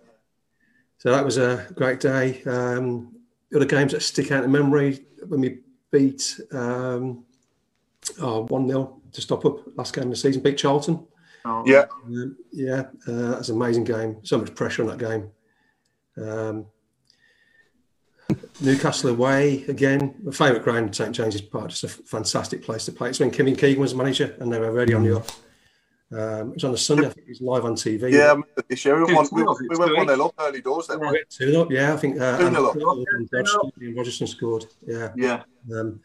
So 0.98 1.10
that 1.10 1.24
was 1.24 1.38
a 1.38 1.66
great 1.74 1.98
day. 1.98 2.42
Um, 2.44 3.16
the 3.50 3.56
other 3.56 3.66
games 3.66 3.92
that 3.92 4.02
stick 4.02 4.30
out 4.32 4.44
in 4.44 4.52
memory 4.52 5.06
when 5.26 5.40
we 5.40 5.60
beat 5.90 6.38
um, 6.52 7.24
oh, 8.20 8.46
1 8.46 8.68
0 8.68 9.00
to 9.12 9.20
stop 9.20 9.44
up 9.44 9.76
last 9.76 9.94
game 9.94 10.04
of 10.04 10.10
the 10.10 10.16
season, 10.16 10.42
beat 10.42 10.58
Charlton. 10.58 11.06
Yeah. 11.66 11.86
Um, 12.04 12.36
yeah, 12.52 12.84
uh, 13.08 13.30
that's 13.30 13.48
an 13.48 13.56
amazing 13.56 13.84
game. 13.84 14.18
So 14.22 14.38
much 14.38 14.54
pressure 14.54 14.82
on 14.82 14.88
that 14.88 14.98
game. 14.98 15.30
Um, 16.22 16.66
Newcastle 18.60 19.10
away 19.10 19.64
again. 19.68 20.14
My 20.22 20.32
favourite 20.32 20.62
ground, 20.62 20.94
St 20.94 21.14
James's 21.14 21.40
Park, 21.40 21.70
just 21.70 21.84
a 21.84 21.86
f- 21.86 22.00
fantastic 22.06 22.62
place 22.62 22.84
to 22.86 22.92
play. 22.92 23.08
It's 23.10 23.20
when 23.20 23.30
Kevin 23.30 23.56
Keegan 23.56 23.80
was 23.80 23.94
manager 23.94 24.36
and 24.38 24.52
they 24.52 24.58
were 24.58 24.66
already 24.66 24.94
on 24.94 25.02
the 25.02 25.16
up. 25.16 25.28
Um, 26.12 26.50
it 26.50 26.54
was 26.54 26.64
on 26.64 26.74
a 26.74 26.76
Sunday, 26.76 27.06
I 27.06 27.10
think 27.10 27.26
it 27.26 27.30
was 27.30 27.40
live 27.40 27.64
on 27.64 27.74
TV. 27.74 28.10
Yeah, 28.12 28.34
I 28.36 28.62
this 28.68 28.84
year 28.84 28.96
we, 29.04 29.14
won, 29.14 29.26
we, 29.32 29.42
we 29.42 29.76
went 29.78 29.96
one 29.96 30.02
each. 30.02 30.06
nil 30.08 30.22
up 30.24 30.34
early 30.40 30.60
doors. 30.60 30.88
Then 30.88 30.98
Right, 30.98 31.20
two 31.28 31.60
up, 31.60 31.70
yeah. 31.70 31.94
I 31.94 31.96
think 31.96 32.20
uh, 32.20 32.36
Two 32.38 32.46
Anna 32.46 32.62
up. 32.64 32.74
And 32.74 33.30
Rodgerson, 33.30 33.70
and 33.80 33.96
Rodgerson 33.96 34.28
scored. 34.28 34.66
Yeah, 34.86 35.12
Yeah. 35.16 35.42
Um, 35.72 36.00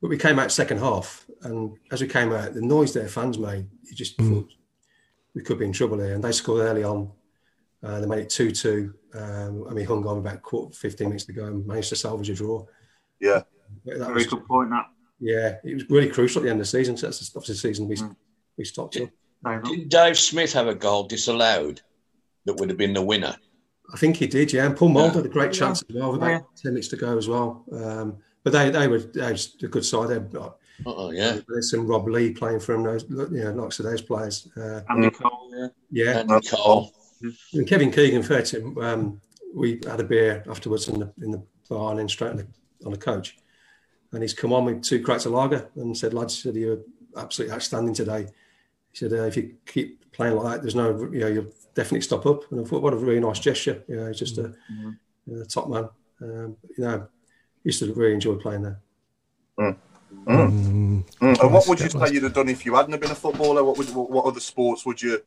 but 0.00 0.08
we 0.08 0.16
came 0.16 0.38
out 0.38 0.50
second 0.50 0.78
half, 0.78 1.26
and 1.42 1.76
as 1.92 2.00
we 2.00 2.08
came 2.08 2.32
out, 2.32 2.54
the 2.54 2.62
noise 2.62 2.94
their 2.94 3.06
fans 3.06 3.38
made, 3.38 3.66
you 3.82 3.94
just 3.94 4.16
thought 4.16 4.48
we 5.34 5.42
could 5.42 5.58
be 5.58 5.66
in 5.66 5.72
trouble 5.72 5.98
here. 5.98 6.14
And 6.14 6.24
they 6.24 6.32
scored 6.32 6.62
early 6.62 6.82
on. 6.82 7.10
Uh, 7.82 8.00
they 8.00 8.06
made 8.06 8.18
it 8.20 8.30
two-two, 8.30 8.92
um, 9.14 9.64
and 9.66 9.74
we 9.74 9.84
hung 9.84 10.06
on 10.06 10.18
about 10.18 10.42
quarter, 10.42 10.74
fifteen 10.74 11.08
minutes 11.08 11.24
to 11.24 11.32
go 11.32 11.46
and 11.46 11.66
managed 11.66 11.88
to 11.88 11.96
salvage 11.96 12.28
a 12.30 12.34
draw. 12.34 12.64
Yeah, 13.20 13.42
that 13.86 13.98
Very 13.98 14.12
was 14.14 14.26
good 14.26 14.46
point. 14.46 14.70
That. 14.70 14.86
yeah, 15.18 15.56
it 15.64 15.74
was 15.74 15.88
really 15.90 16.10
crucial 16.10 16.40
at 16.40 16.44
the 16.44 16.50
end 16.50 16.60
of 16.60 16.66
the 16.66 16.70
season. 16.70 16.96
So 16.96 17.06
that's 17.06 17.30
the, 17.30 17.38
obviously 17.38 17.54
the 17.54 17.74
season 17.74 17.88
we 17.88 17.96
we 18.58 18.64
stopped 18.64 18.98
up. 18.98 19.08
Did 19.64 19.88
Dave 19.88 20.18
Smith 20.18 20.52
have 20.52 20.66
a 20.68 20.74
goal 20.74 21.04
disallowed 21.04 21.80
that 22.44 22.54
would 22.56 22.68
have 22.68 22.76
been 22.78 22.92
the 22.92 23.02
winner? 23.02 23.34
I 23.92 23.96
think 23.96 24.16
he 24.16 24.26
did, 24.26 24.52
yeah. 24.52 24.66
And 24.66 24.76
Paul 24.76 24.90
Mould 24.90 25.10
Yeah. 25.12 25.16
had 25.16 25.26
a 25.26 25.30
great 25.30 25.52
chance 25.52 25.82
as 25.88 25.96
well, 25.96 26.12
with 26.12 26.18
about 26.20 26.28
Yeah. 26.30 26.40
10 26.62 26.72
minutes 26.74 26.88
to 26.88 26.96
go 26.96 27.16
as 27.18 27.26
well. 27.26 27.64
Um, 27.72 28.18
but 28.44 28.52
they, 28.52 28.70
they 28.70 28.86
were 28.86 28.98
they 28.98 29.32
was 29.32 29.56
a 29.62 29.66
good 29.68 29.84
side. 29.84 30.08
They, 30.10 30.38
Oh 30.86 31.10
yeah. 31.10 31.38
There's 31.48 31.70
some 31.70 31.86
Rob 31.86 32.06
Lee 32.08 32.32
playing 32.32 32.60
from 32.60 32.82
those, 32.84 33.04
you 33.10 33.26
know, 33.44 33.52
lots 33.52 33.78
of 33.80 33.86
those 33.86 34.00
players. 34.00 34.48
Uh, 34.56 34.80
Andy 34.88 35.10
Cole, 35.10 35.50
yeah. 35.52 35.68
yeah. 35.90 36.18
Andy 36.20 36.48
Cole. 36.48 36.92
And 37.52 37.66
Kevin 37.66 37.90
Keegan, 37.90 38.22
fair 38.22 38.42
to 38.42 38.60
him, 38.60 38.78
um, 38.78 39.20
we 39.54 39.80
had 39.86 40.00
a 40.00 40.04
beer 40.04 40.44
afterwards 40.48 40.88
in 40.88 41.00
the, 41.00 41.12
in 41.22 41.30
the 41.30 41.42
bar 41.68 41.90
and 41.90 41.98
then 41.98 42.08
straight 42.08 42.30
on 42.30 42.36
the, 42.38 42.46
on 42.84 42.92
the 42.92 42.98
coach. 42.98 43.36
And 44.12 44.22
he's 44.22 44.34
come 44.34 44.52
on 44.52 44.64
with 44.64 44.82
two 44.82 45.02
crates 45.02 45.26
of 45.26 45.32
lager 45.32 45.68
and 45.76 45.96
said, 45.96 46.14
lads, 46.14 46.42
said, 46.42 46.54
you're 46.54 46.80
absolutely 47.16 47.54
outstanding 47.54 47.94
today. 47.94 48.26
He 48.90 48.96
said, 48.96 49.12
uh, 49.12 49.24
if 49.24 49.36
you 49.36 49.54
keep 49.66 50.10
playing 50.12 50.36
like 50.36 50.54
that, 50.54 50.62
there's 50.62 50.74
no, 50.74 50.98
you 51.12 51.20
know, 51.20 51.28
you'll 51.28 51.52
definitely 51.74 52.00
stop 52.00 52.26
up. 52.26 52.50
And 52.50 52.60
I 52.60 52.64
thought, 52.64 52.82
what 52.82 52.92
a 52.92 52.96
really 52.96 53.20
nice 53.20 53.38
gesture. 53.38 53.82
You 53.86 53.96
know, 53.96 54.06
he's 54.08 54.18
just 54.18 54.38
a, 54.38 54.52
a 55.32 55.44
top 55.44 55.68
man. 55.68 55.88
Um, 56.22 56.56
you 56.76 56.84
know, 56.84 57.06
used 57.64 57.78
to 57.80 57.92
really 57.94 58.14
enjoy 58.14 58.34
playing 58.36 58.62
there. 58.62 58.80
Mm. 59.58 59.76
Mm. 60.26 61.04
And 61.20 61.52
what 61.52 61.68
would 61.68 61.80
you 61.80 61.88
say 61.88 62.12
you'd 62.12 62.24
have 62.24 62.34
done 62.34 62.48
if 62.48 62.66
you 62.66 62.74
hadn't 62.74 62.92
have 62.92 63.00
been 63.00 63.10
a 63.10 63.14
footballer? 63.14 63.62
What 63.62 63.78
would 63.78 63.88
what 63.94 64.24
other 64.24 64.40
sports 64.40 64.84
would 64.84 65.00
you 65.00 65.22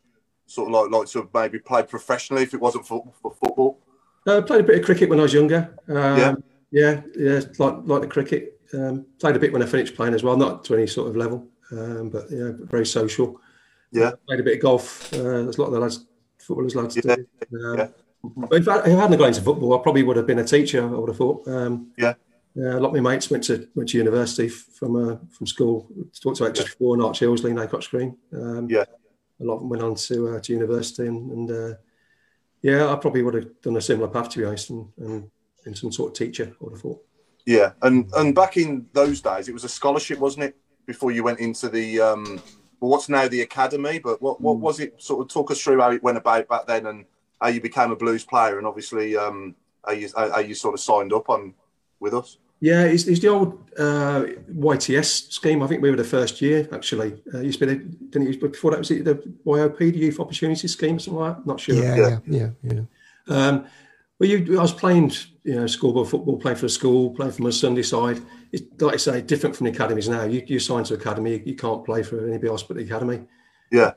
sort 0.54 0.68
of 0.68 0.74
like 0.74 0.92
like 1.00 1.08
to 1.10 1.20
have 1.20 1.30
maybe 1.34 1.60
played 1.60 1.88
professionally 1.88 2.44
if 2.44 2.54
it 2.54 2.62
wasn't 2.62 2.86
for, 2.88 3.04
for 3.22 3.32
football? 3.34 3.80
Uh, 4.28 4.38
I 4.38 4.42
played 4.42 4.62
a 4.62 4.64
bit 4.64 4.80
of 4.80 4.86
cricket 4.86 5.10
when 5.10 5.20
I 5.20 5.24
was 5.24 5.34
younger. 5.34 5.76
Um, 5.90 5.96
Yeah. 6.22 6.36
yeah, 6.72 7.02
yeah, 7.18 7.40
like 7.60 7.76
like 7.86 8.02
the 8.02 8.08
cricket. 8.08 8.60
Um, 8.74 9.06
played 9.20 9.36
a 9.36 9.40
bit 9.40 9.52
when 9.54 9.62
I 9.62 9.66
finished 9.66 9.96
playing 9.96 10.14
as 10.16 10.24
well, 10.24 10.38
not 10.38 10.64
to 10.66 10.74
any 10.76 10.88
sort 10.88 11.08
of 11.10 11.16
level, 11.16 11.48
um, 11.72 12.10
but 12.10 12.26
yeah, 12.32 12.52
very 12.76 12.86
social. 12.86 13.40
Yeah. 13.92 14.12
Played 14.28 14.40
a 14.40 14.44
bit 14.44 14.56
of 14.58 14.62
golf. 14.62 15.14
Uh, 15.14 15.44
there's 15.44 15.58
a 15.58 15.62
lot 15.62 15.68
of 15.68 15.74
the 15.74 15.80
lads, 15.80 16.06
footballers 16.40 16.76
lads 16.76 16.96
Yeah, 16.96 17.16
do. 17.16 17.28
Um, 17.66 17.94
But 18.38 18.54
if 18.62 18.68
I, 18.68 18.78
if 18.80 18.86
I 18.88 18.90
hadn't 18.90 19.18
gone 19.20 19.28
into 19.28 19.42
football, 19.42 19.78
I 19.78 19.84
probably 19.84 20.02
would 20.04 20.16
have 20.18 20.26
been 20.26 20.40
a 20.40 20.46
teacher. 20.46 20.82
I 20.82 20.98
would 21.00 21.10
have 21.10 21.18
thought. 21.18 21.48
Um, 21.48 21.92
Yeah. 21.98 22.14
Yeah, 22.56 22.78
a 22.78 22.80
lot 22.80 22.96
of 22.96 23.02
my 23.04 23.12
mates 23.12 23.30
went 23.32 23.44
to 23.46 23.68
went 23.76 23.90
to 23.90 23.98
university 23.98 24.48
from 24.48 24.92
uh, 24.96 25.16
from 25.36 25.46
school. 25.48 25.88
Talked 26.22 26.38
to 26.38 26.44
about 26.46 26.56
just 26.56 26.70
before 26.70 27.02
Arch 27.04 27.20
Ilsley, 27.22 27.52
Acocks 27.54 27.90
Green. 27.90 28.16
Um, 28.32 28.70
Yeah. 28.70 28.86
A 29.40 29.44
lot 29.44 29.56
of 29.56 29.60
them 29.62 29.70
went 29.70 29.84
on 29.84 29.96
to 29.96 30.30
uh, 30.30 30.40
to 30.40 30.54
university, 30.54 31.08
and, 31.08 31.32
and 31.32 31.52
uh, 31.52 31.76
yeah, 32.62 32.92
I 32.92 32.96
probably 32.96 33.24
would 33.24 33.34
have 33.34 33.62
done 33.62 33.78
a 33.78 33.82
similar 33.82 34.08
path 34.08 34.30
to 34.30 34.40
be 34.40 34.46
honest, 34.46 34.70
and, 34.70 34.88
and 34.98 35.30
been 35.64 35.76
some 35.76 35.92
sort 35.92 36.12
of 36.12 36.18
teacher. 36.18 36.52
I 36.54 36.64
would 36.64 36.74
have 36.74 36.82
thought. 36.82 37.04
Yeah, 37.46 37.72
and 37.82 38.10
and 38.16 38.34
back 38.34 38.58
in 38.58 38.88
those 38.94 39.22
days, 39.22 39.48
it 39.48 39.54
was 39.54 39.64
a 39.64 39.70
scholarship, 39.70 40.20
wasn't 40.20 40.46
it? 40.46 40.58
Before 40.86 41.12
you 41.12 41.24
went 41.24 41.40
into 41.40 41.70
the 41.70 42.00
um, 42.00 42.42
well, 42.80 42.92
what's 42.92 43.10
now 43.10 43.28
the 43.28 43.42
academy, 43.42 44.00
but 44.00 44.22
what 44.22 44.42
what 44.42 44.60
was 44.60 44.80
it? 44.80 45.02
Sort 45.02 45.22
of 45.22 45.32
talk 45.32 45.52
us 45.52 45.62
through 45.62 45.82
how 45.82 45.92
it 45.92 46.04
went 46.04 46.18
about 46.18 46.48
back 46.48 46.68
then, 46.68 46.88
and 46.88 47.06
how 47.42 47.50
you 47.50 47.62
became 47.62 47.92
a 47.92 47.96
blues 47.96 48.24
player, 48.24 48.58
and 48.58 48.68
obviously 48.68 49.18
um, 49.18 49.56
how 49.86 49.94
you 49.94 50.10
how 50.16 50.40
you 50.40 50.56
sort 50.56 50.74
of 50.74 50.80
signed 50.80 51.14
up 51.14 51.30
on 51.30 51.54
with 52.00 52.14
us. 52.14 52.38
Yeah, 52.60 52.84
it's, 52.84 53.08
it's 53.08 53.20
the 53.20 53.28
old 53.28 53.70
uh, 53.78 54.26
YTS 54.50 55.32
scheme. 55.32 55.62
I 55.62 55.68
think 55.68 55.82
we 55.82 55.90
were 55.90 55.98
the 55.98 56.04
first 56.04 56.42
year 56.42 56.68
actually. 56.72 57.14
Uh, 57.34 57.40
it 57.40 57.46
used 57.46 57.60
to 57.60 57.68
be, 57.68 57.74
the, 57.74 57.84
didn't 57.84 58.28
it? 58.30 58.40
Before 58.40 58.72
that 58.72 58.80
was 58.80 58.92
it 58.92 59.04
the 59.04 59.16
YOP, 59.46 59.78
the 59.78 59.92
Youth 59.92 60.20
Opportunity 60.20 60.68
Scheme, 60.68 60.96
or 60.96 61.00
something 61.00 61.20
like 61.20 61.38
that. 61.38 61.46
Not 61.46 61.60
sure. 61.60 61.76
Yeah, 61.76 61.96
yeah, 61.96 62.20
yeah, 62.26 62.50
yeah. 62.64 62.82
Um, 63.28 63.66
well, 64.20 64.30
you, 64.30 64.58
I 64.58 64.62
was 64.62 64.74
playing, 64.74 65.12
you 65.44 65.56
know, 65.56 65.68
schoolboy 65.68 66.06
football, 66.06 66.38
playing 66.38 66.58
for 66.58 66.66
the 66.66 66.70
school, 66.70 67.10
playing 67.10 67.34
for 67.34 67.42
my 67.42 67.50
Sunday 67.50 67.82
side. 67.82 68.22
It's 68.52 68.64
like 68.82 68.94
I 68.94 68.98
say, 68.98 69.22
different 69.22 69.56
from 69.56 69.66
the 69.66 69.72
academies 69.72 70.08
now. 70.08 70.24
You, 70.24 70.44
you 70.46 70.60
sign 70.60 70.84
to 70.86 70.94
academy, 70.94 71.34
you, 71.34 71.44
you 71.46 71.56
can't 71.56 71.84
play 71.84 72.04
for 72.04 72.26
anybody 72.26 72.48
else 72.48 72.64
but 72.64 72.78
the 72.78 72.84
academy. 72.84 73.24
Yeah, 73.72 73.94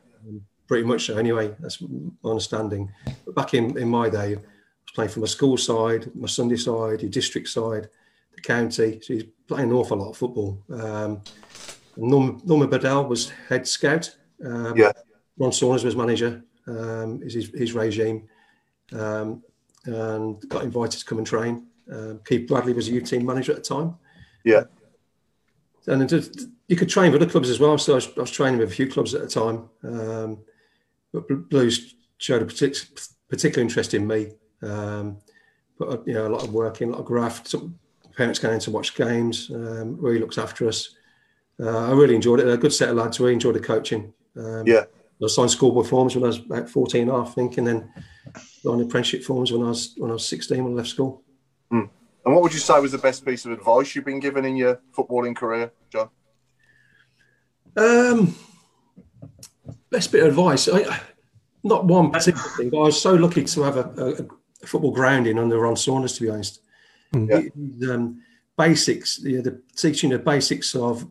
Pretty 0.66 0.84
much 0.84 1.06
so, 1.06 1.16
anyway. 1.16 1.54
That's 1.60 1.80
my 1.80 2.30
understanding. 2.30 2.92
But 3.24 3.34
back 3.36 3.54
in, 3.54 3.78
in 3.78 3.88
my 3.88 4.08
day, 4.08 4.34
I 4.34 4.34
was 4.34 4.92
playing 4.94 5.10
for 5.10 5.20
my 5.20 5.26
school 5.26 5.56
side, 5.56 6.10
my 6.16 6.26
Sunday 6.26 6.56
side, 6.56 7.02
your 7.02 7.10
district 7.10 7.48
side, 7.48 7.88
the 8.36 8.42
county. 8.42 9.00
So 9.02 9.14
he's 9.14 9.24
playing 9.48 9.70
an 9.70 9.76
awful 9.76 9.96
lot 9.98 10.10
of 10.10 10.16
football. 10.16 10.62
Um, 10.70 11.22
Norman, 11.96 12.40
Norman 12.44 12.68
Bodell 12.68 13.08
was 13.08 13.30
head 13.48 13.66
scout. 13.66 14.14
Um, 14.44 14.76
Yeah. 14.76 14.92
Ron 15.38 15.52
Saunders 15.52 15.84
was 15.84 15.96
manager. 15.96 16.42
Um, 16.68 17.22
is 17.22 17.34
his, 17.34 17.48
his 17.50 17.74
regime, 17.74 18.28
um, 18.92 19.40
and 19.84 20.36
got 20.48 20.64
invited 20.64 20.98
to 20.98 21.04
come 21.04 21.18
and 21.18 21.26
train. 21.26 21.66
Um, 21.92 22.20
Keith 22.26 22.48
Bradley 22.48 22.72
was 22.72 22.88
a 22.88 22.90
youth 22.90 23.08
team 23.08 23.24
manager 23.24 23.52
at 23.52 23.58
the 23.58 23.74
time, 23.74 23.94
Yeah, 24.42 24.64
and 25.86 26.10
it 26.10 26.36
you 26.66 26.74
could 26.74 26.88
train 26.88 27.12
with 27.12 27.22
other 27.22 27.30
clubs 27.30 27.50
as 27.50 27.60
well. 27.60 27.78
So 27.78 27.92
I 27.92 27.94
was, 27.96 28.08
I 28.16 28.20
was 28.20 28.32
training 28.32 28.58
with 28.58 28.70
a 28.70 28.74
few 28.74 28.88
clubs 28.88 29.14
at 29.14 29.20
the 29.20 29.28
time. 29.28 29.68
Um, 29.84 30.38
but 31.12 31.28
Bl- 31.28 31.34
Blues 31.34 31.94
showed 32.18 32.42
a 32.42 32.46
partic- 32.46 33.10
particular 33.28 33.62
interest 33.62 33.94
in 33.94 34.04
me. 34.04 34.32
Um, 34.62 35.18
but 35.78 36.04
you 36.04 36.14
know, 36.14 36.26
a 36.26 36.30
lot 36.34 36.42
of 36.42 36.52
working, 36.52 36.88
a 36.88 36.92
lot 36.92 37.00
of 37.00 37.06
graft. 37.06 37.46
Some 37.46 37.78
parents 38.16 38.38
going 38.38 38.54
in 38.54 38.60
to 38.60 38.70
watch 38.70 38.94
games. 38.94 39.50
Um, 39.52 39.96
really 40.00 40.18
looks 40.18 40.38
after 40.38 40.66
us. 40.66 40.96
Uh, 41.60 41.88
I 41.88 41.92
really 41.92 42.14
enjoyed 42.14 42.40
it. 42.40 42.48
A 42.48 42.56
good 42.56 42.72
set 42.72 42.88
of 42.88 42.96
lads. 42.96 43.20
Really 43.20 43.34
enjoyed 43.34 43.54
the 43.54 43.60
coaching. 43.60 44.12
Um, 44.36 44.66
Yeah. 44.66 44.84
I 45.22 45.28
signed 45.28 45.50
schoolboy 45.50 45.84
forms 45.84 46.14
when 46.14 46.24
I 46.24 46.26
was 46.26 46.38
about 46.38 46.68
14 46.68 47.02
and 47.02 47.10
a 47.10 47.14
half, 47.14 47.30
I 47.30 47.32
think, 47.32 47.56
and 47.56 47.66
then 47.66 47.90
signed 48.62 48.82
apprenticeship 48.82 49.22
forms 49.24 49.50
when 49.50 49.62
I 49.62 49.68
was 49.68 49.94
when 49.96 50.10
I 50.10 50.12
was 50.14 50.28
16 50.28 50.62
when 50.62 50.74
I 50.74 50.76
left 50.76 50.90
school. 50.90 51.22
Mm. 51.72 51.88
And 52.26 52.34
what 52.34 52.42
would 52.42 52.52
you 52.52 52.58
say 52.58 52.78
was 52.80 52.92
the 52.92 52.98
best 52.98 53.24
piece 53.24 53.46
of 53.46 53.52
advice 53.52 53.94
you've 53.94 54.04
been 54.04 54.20
given 54.20 54.44
in 54.44 54.56
your 54.56 54.78
footballing 54.94 55.34
career, 55.34 55.72
John? 55.88 56.10
Um, 57.78 58.36
best 59.90 60.12
bit 60.12 60.22
of 60.22 60.28
advice. 60.28 60.68
I, 60.68 61.00
not 61.64 61.86
one 61.86 62.10
particular 62.10 62.48
thing, 62.50 62.68
but 62.68 62.78
I 62.78 62.84
was 62.84 63.00
so 63.00 63.14
lucky 63.14 63.44
to 63.44 63.62
have 63.62 63.76
a, 63.78 63.90
a, 63.96 64.26
a 64.62 64.66
football 64.66 64.90
grounding 64.90 65.38
under 65.38 65.58
Ron 65.58 65.76
Saunders, 65.76 66.14
to 66.14 66.22
be 66.22 66.28
honest. 66.28 66.60
Yeah. 67.12 67.40
He- 67.40 67.90
um, 67.90 68.22
basics, 68.58 69.18
you 69.18 69.36
know, 69.36 69.42
the 69.42 69.62
teaching 69.76 70.10
the 70.10 70.18
basics 70.18 70.74
of 70.74 71.06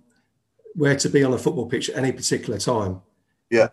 where 0.74 0.96
to 0.96 1.10
be 1.10 1.24
on 1.24 1.34
a 1.34 1.38
football 1.38 1.68
pitch 1.68 1.90
at 1.90 1.98
any 1.98 2.12
particular 2.12 2.58
time. 2.60 3.02
Yeah. 3.50 3.70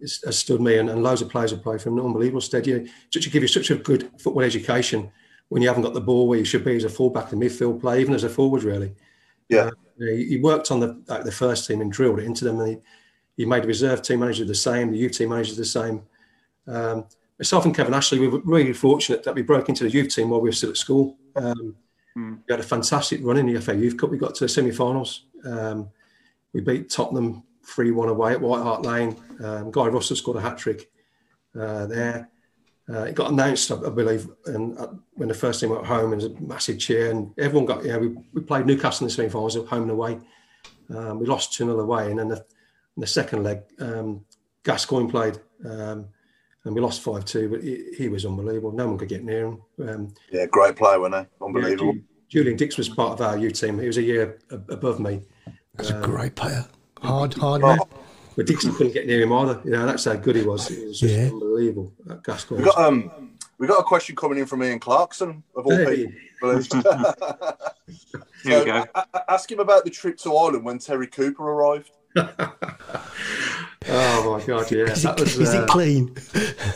Has, 0.00 0.20
has 0.24 0.38
stood 0.38 0.60
me 0.60 0.78
and, 0.78 0.90
and 0.90 1.02
loads 1.02 1.22
of 1.22 1.28
players 1.28 1.52
have 1.52 1.62
played 1.62 1.80
from 1.80 1.98
an 1.98 2.04
unbelievable 2.04 2.40
stead. 2.40 2.66
You, 2.66 2.88
to 3.12 3.20
to 3.20 3.30
give 3.30 3.42
you 3.42 3.48
such 3.48 3.70
a 3.70 3.76
good 3.76 4.10
football 4.18 4.42
education 4.42 5.10
when 5.48 5.62
you 5.62 5.68
haven't 5.68 5.84
got 5.84 5.94
the 5.94 6.00
ball 6.00 6.26
where 6.26 6.38
you 6.38 6.44
should 6.44 6.64
be 6.64 6.76
as 6.76 6.84
a 6.84 6.88
fullback 6.88 7.30
and 7.32 7.40
midfield 7.40 7.80
play, 7.80 8.00
even 8.00 8.14
as 8.14 8.24
a 8.24 8.28
forward, 8.28 8.64
really. 8.64 8.94
Yeah. 9.48 9.70
You 9.98 10.06
know, 10.06 10.16
he, 10.16 10.24
he 10.26 10.36
worked 10.40 10.70
on 10.70 10.80
the 10.80 11.00
like 11.06 11.24
the 11.24 11.32
first 11.32 11.68
team 11.68 11.80
and 11.80 11.92
drilled 11.92 12.18
it 12.18 12.24
into 12.24 12.44
them. 12.44 12.58
And 12.58 12.68
he, 12.68 12.76
he 13.36 13.46
made 13.46 13.62
the 13.62 13.68
reserve 13.68 14.02
team 14.02 14.20
manager 14.20 14.44
the 14.44 14.54
same, 14.54 14.90
the 14.90 14.98
youth 14.98 15.12
team 15.12 15.28
manager 15.28 15.54
the 15.54 15.64
same. 15.64 16.02
Um, 16.66 17.06
myself 17.42 17.64
and 17.64 17.74
Kevin 17.74 17.92
Ashley, 17.92 18.20
we 18.20 18.28
were 18.28 18.40
really 18.44 18.72
fortunate 18.72 19.24
that 19.24 19.34
we 19.34 19.42
broke 19.42 19.68
into 19.68 19.82
the 19.82 19.90
youth 19.90 20.14
team 20.14 20.30
while 20.30 20.40
we 20.40 20.48
were 20.48 20.54
still 20.54 20.70
at 20.70 20.76
school. 20.76 21.18
Um, 21.34 21.74
We 22.46 22.52
had 22.52 22.60
a 22.60 22.62
fantastic 22.62 23.18
run 23.20 23.36
in 23.36 23.52
the 23.52 23.60
FA 23.60 23.74
Youth 23.74 23.96
Cup. 23.96 24.10
We 24.10 24.16
got 24.16 24.36
to 24.36 24.44
the 24.44 24.48
semi-finals. 24.48 25.24
Um, 25.44 25.88
we 26.52 26.60
beat 26.60 26.88
Tottenham 26.88 27.42
3-1 27.66 28.10
away 28.10 28.32
at 28.34 28.40
White 28.40 28.62
Hart 28.62 28.82
Lane. 28.82 29.16
Um, 29.42 29.72
Guy 29.72 29.86
Russell 29.88 30.14
scored 30.14 30.36
a 30.36 30.40
hat-trick 30.40 30.88
uh, 31.58 31.86
there. 31.86 32.30
Uh, 32.88 33.04
it 33.04 33.16
got 33.16 33.32
announced, 33.32 33.72
I 33.72 33.88
believe, 33.88 34.28
and 34.46 34.78
uh, 34.78 34.88
when 35.14 35.28
the 35.28 35.34
first 35.34 35.58
team 35.58 35.70
went 35.70 35.84
home, 35.84 36.12
and 36.12 36.22
there 36.22 36.28
was 36.30 36.38
a 36.38 36.42
massive 36.42 36.78
cheer, 36.78 37.10
and 37.10 37.32
everyone 37.38 37.66
got. 37.66 37.84
Yeah, 37.84 37.96
we, 37.96 38.14
we 38.32 38.42
played 38.42 38.66
Newcastle 38.66 39.04
in 39.04 39.08
the 39.08 39.14
semi-finals, 39.14 39.56
home 39.56 39.82
and 39.82 39.90
away. 39.90 40.20
Um, 40.94 41.18
we 41.18 41.26
lost 41.26 41.54
two 41.54 41.64
0 41.64 41.80
away, 41.80 42.08
and 42.10 42.20
then 42.20 42.28
the, 42.28 42.36
in 42.96 43.00
the 43.00 43.06
second 43.06 43.42
leg, 43.42 43.62
um, 43.80 44.24
Gascoigne 44.62 45.10
played, 45.10 45.40
um, 45.64 46.06
and 46.64 46.74
we 46.74 46.80
lost 46.80 47.02
five 47.02 47.24
two. 47.24 47.48
But 47.48 47.62
he, 47.62 47.84
he 47.96 48.08
was 48.08 48.24
unbelievable. 48.24 48.72
No 48.72 48.88
one 48.88 48.98
could 48.98 49.08
get 49.08 49.24
near 49.24 49.46
him. 49.46 49.62
Um, 49.88 50.14
Yeah, 50.30 50.46
great 50.46 50.76
player, 50.76 51.00
wasn't 51.00 51.26
he? 51.40 51.44
Unbelievable. 51.44 51.94
yeah, 51.96 52.00
Julian 52.28 52.56
Dicks 52.56 52.76
was 52.78 52.88
part 52.88 53.18
of 53.20 53.26
our 53.26 53.38
U 53.38 53.50
team. 53.50 53.78
He 53.78 53.86
was 53.86 53.98
a 53.98 54.02
year 54.02 54.38
above 54.50 55.00
me. 55.00 55.22
That's 55.74 55.90
a 55.90 56.00
great 56.00 56.34
player. 56.34 56.64
Hard, 57.02 57.34
hard 57.34 57.62
Oh, 57.62 57.66
man. 57.68 57.78
But 58.36 58.46
Dixon 58.46 58.72
couldn't 58.74 58.94
get 58.94 59.06
near 59.06 59.20
him 59.22 59.32
either. 59.32 59.60
You 59.64 59.72
know, 59.72 59.84
that's 59.84 60.04
how 60.06 60.14
good 60.14 60.36
he 60.36 60.42
was. 60.42 60.70
It 60.70 60.86
was 60.88 61.00
just 61.00 61.14
Yeah. 61.14 61.24
unbelievable. 61.28 61.92
That 62.06 62.22
Gascoigne. 62.22 62.62
We 62.62 62.64
got 62.70 62.78
um, 62.78 63.36
we 63.58 63.66
got 63.66 63.80
a 63.80 63.82
question 63.84 64.16
coming 64.16 64.38
in 64.38 64.46
from 64.46 64.62
Ian 64.62 64.78
Clarkson 64.80 65.42
of 65.54 65.66
all 65.66 65.76
Hey. 65.76 66.06
people. 66.06 66.12
believe. 66.40 66.66
Here 68.44 68.58
we 68.60 68.64
go. 68.64 68.84
a- 68.94 69.06
a- 69.14 69.30
ask 69.32 69.50
him 69.52 69.60
about 69.60 69.84
the 69.84 69.90
trip 69.90 70.16
to 70.18 70.34
Ireland 70.34 70.64
when 70.64 70.78
Terry 70.78 71.06
Cooper 71.06 71.42
arrived. 71.42 71.90
Oh 73.88 74.38
my 74.38 74.44
god, 74.46 74.70
yeah. 74.70 74.84
Is, 74.84 75.04
it, 75.04 75.18
was, 75.18 75.38
is 75.38 75.54
uh, 75.54 75.62
it 75.62 75.68
clean? 75.68 76.14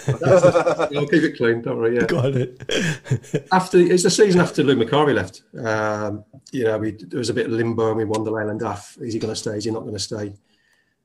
I'll 0.09 1.07
keep 1.07 1.23
it 1.23 1.37
clean, 1.37 1.63
don't 1.63 1.79
worry. 1.79 1.95
Yeah. 1.97 2.05
Got 2.07 2.35
it. 2.35 3.49
After 3.53 3.79
it's 3.79 4.03
the 4.03 4.11
season 4.11 4.41
after 4.41 4.63
Lou 4.63 4.77
Macari 4.77 5.15
left. 5.15 5.43
Um, 5.65 6.25
you 6.53 6.65
know, 6.65 6.79
we, 6.79 6.93
there 6.93 7.19
was 7.19 7.31
a 7.31 7.35
bit 7.35 7.47
of 7.47 7.53
limbo 7.53 7.89
and 7.89 7.99
we 7.99 8.05
won 8.05 8.25
the 8.25 8.31
Leyland 8.31 8.61
DAF. 8.61 9.01
Is 9.01 9.15
he 9.15 9.21
going 9.21 9.33
to 9.33 9.39
stay? 9.39 9.57
Is 9.57 9.65
he 9.65 9.71
not 9.71 9.83
going 9.83 9.95
to 9.95 10.01
stay? 10.01 10.35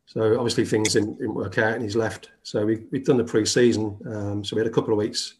So 0.06 0.36
obviously 0.36 0.66
things 0.66 0.94
didn't, 0.94 1.20
didn't 1.20 1.36
work 1.36 1.58
out 1.58 1.74
and 1.74 1.84
he's 1.84 1.95
left. 1.95 2.32
So 2.44 2.66
we, 2.66 2.84
we'd 2.91 3.06
done 3.06 3.18
the 3.18 3.24
pre-season. 3.24 3.98
Um, 4.06 4.44
so 4.44 4.56
we 4.56 4.62
had 4.62 4.68
a 4.68 4.74
couple 4.74 4.94
of 4.94 4.98
weeks 4.98 5.36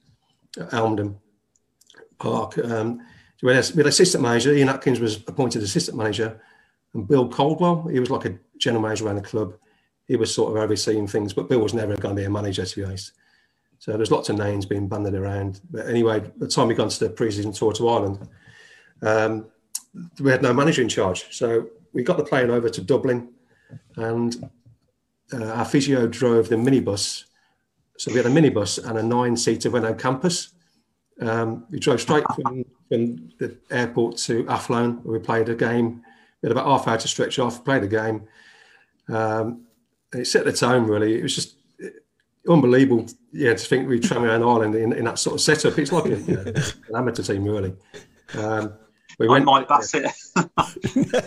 at 0.60 0.72
Elmdon 0.74 1.18
Park. 2.20 2.58
Um, 2.60 3.00
so 3.38 3.48
we, 3.48 3.56
had, 3.56 3.70
we 3.72 3.78
had 3.78 3.88
assistant 3.88 4.24
manager. 4.24 4.54
Ian 4.54 4.70
Atkins 4.70 5.00
was 5.00 5.18
appointed 5.28 5.64
assistant 5.64 5.98
manager 5.98 6.40
and 6.94 7.08
Bill 7.08 7.30
Coldwell, 7.30 7.88
he 7.88 8.00
was 8.00 8.10
like 8.10 8.26
a 8.26 8.38
general 8.62 8.82
manager 8.82 9.06
around 9.06 9.16
the 9.16 9.22
club. 9.22 9.54
He 10.08 10.16
was 10.16 10.34
sort 10.34 10.52
of 10.52 10.62
overseeing 10.62 11.08
things, 11.08 11.34
but 11.34 11.50
Bill 11.50 11.60
was 11.60 11.74
never 11.74 11.96
going 11.98 12.16
to 12.16 12.22
be 12.22 12.26
a 12.26 12.30
manager, 12.30 12.66
to 12.66 12.76
be 12.76 12.86
honest. 12.86 13.14
So 13.80 13.98
there's 13.98 14.12
lots 14.12 14.30
of 14.30 14.38
names 14.38 14.66
being 14.66 14.88
banded 14.88 15.16
around. 15.16 15.62
But 15.72 15.88
anyway, 15.88 16.20
by 16.20 16.32
the 16.38 16.48
time 16.48 16.68
we 16.68 16.76
got 16.76 16.92
to 16.92 17.06
the 17.06 17.10
pre-season 17.10 17.52
tour 17.52 17.74
to 17.74 17.90
Ireland, 17.90 18.30
um, 19.02 19.48
we 20.20 20.32
had 20.32 20.42
no 20.42 20.54
manager 20.54 20.82
in 20.82 20.90
charge. 20.90 21.36
So 21.36 21.68
we 21.92 22.04
got 22.04 22.18
the 22.18 22.24
plane 22.24 22.52
over 22.52 22.70
to 22.70 22.82
Dublin, 22.82 23.30
and 23.96 24.50
uh, 25.34 25.46
our 25.46 25.66
physio 25.66 26.08
drove 26.08 26.50
the 26.50 26.56
minibus. 26.56 27.26
So 27.98 28.12
we 28.12 28.18
had 28.18 28.26
a 28.26 28.30
minibus 28.30 28.84
and 28.88 28.98
a 28.98 29.04
nine-seater 29.04 29.70
Renault 29.70 29.96
Campus. 29.96 30.54
Um, 31.20 31.66
we 31.70 31.80
drove 31.80 32.02
straight 32.02 32.26
from, 32.36 32.66
from 32.90 33.30
the 33.40 33.58
airport 33.70 34.18
to 34.18 34.48
Athlone, 34.48 35.00
where 35.04 35.18
we 35.18 35.26
played 35.26 35.50
a 35.50 35.56
game. 35.56 36.04
We 36.42 36.48
had 36.48 36.52
about 36.52 36.68
half 36.68 36.88
an 36.88 36.94
hour 36.94 36.98
to 37.00 37.08
stretch 37.08 37.40
off, 37.40 37.64
played 37.64 37.84
a 37.84 37.88
game. 37.88 38.28
Um, 39.10 39.66
it 40.14 40.26
set 40.26 40.46
the 40.46 40.54
tone, 40.54 40.86
really. 40.86 41.18
It 41.18 41.24
was 41.24 41.36
just 41.36 41.56
unbelievable, 42.48 43.08
yeah, 43.32 43.54
to 43.54 43.66
think 43.66 43.88
we'd 43.88 44.04
travel 44.04 44.26
around 44.26 44.44
Ireland 44.44 44.76
in, 44.76 44.94
in 44.94 45.06
that 45.06 45.20
sort 45.20 45.36
of 45.36 45.42
setup. 45.42 45.78
It's 45.78 45.92
like 45.92 46.06
a, 46.06 46.20
you 46.20 46.36
know, 46.36 46.44
an 46.44 46.96
amateur 46.96 47.24
team, 47.24 47.44
really. 47.46 47.74
Um, 48.38 48.74
we 49.20 49.28
I 49.30 49.40
might 49.40 49.68
bass 49.68 49.94
it. 49.94 50.12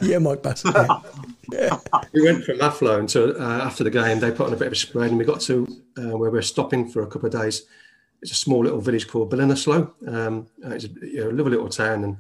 yeah, 0.03 0.19
Mike 0.19 0.43
Bassett. 0.43 0.75
Yeah. 1.53 1.79
we 2.13 2.23
went 2.23 2.45
from 2.45 2.61
Athlone 2.61 3.07
to 3.09 3.39
uh, 3.39 3.65
after 3.65 3.85
the 3.85 3.91
game. 3.91 4.19
They 4.19 4.31
put 4.31 4.47
on 4.47 4.53
a 4.53 4.57
bit 4.57 4.67
of 4.67 4.73
a 4.73 4.77
spread, 4.77 5.11
and 5.11 5.19
we 5.19 5.25
got 5.25 5.41
to 5.43 5.67
uh, 5.99 6.17
where 6.17 6.31
we 6.31 6.39
are 6.39 6.43
stopping 6.43 6.89
for 6.89 7.03
a 7.03 7.07
couple 7.07 7.27
of 7.27 7.33
days. 7.33 7.67
It's 8.23 8.33
a 8.33 8.37
small 8.37 8.65
little 8.65 8.81
village 8.81 9.07
called 9.07 9.31
Ballinasloe. 9.31 10.09
Um, 10.09 10.47
it's 10.65 10.87
a, 10.87 10.89
you 11.07 11.21
know, 11.21 11.31
a 11.31 11.33
lovely 11.33 11.53
little 11.53 11.69
town, 11.69 12.05
and 12.05 12.17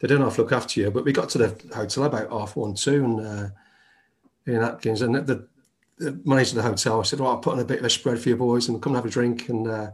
they 0.00 0.08
don't 0.08 0.22
have 0.22 0.34
to 0.36 0.42
look 0.42 0.52
after 0.52 0.80
you. 0.80 0.90
But 0.90 1.04
we 1.04 1.12
got 1.12 1.28
to 1.30 1.38
the 1.38 1.74
hotel 1.74 2.04
about 2.04 2.30
half 2.30 2.56
one, 2.56 2.74
two, 2.74 3.04
and 3.04 3.20
uh, 3.20 3.48
Ian 4.48 4.62
Atkins 4.62 5.02
and 5.02 5.14
the, 5.14 5.46
the 5.98 6.20
manager 6.24 6.58
of 6.58 6.64
the 6.64 6.70
hotel. 6.70 7.00
I 7.00 7.04
said, 7.04 7.20
"Right, 7.20 7.28
I'll 7.28 7.38
put 7.38 7.54
on 7.54 7.60
a 7.60 7.64
bit 7.64 7.78
of 7.78 7.84
a 7.84 7.90
spread 7.90 8.20
for 8.20 8.28
you 8.28 8.36
boys, 8.36 8.68
and 8.68 8.82
come 8.82 8.94
and 8.94 9.02
have 9.02 9.10
a 9.10 9.12
drink." 9.12 9.48
And 9.48 9.68
uh, 9.68 9.90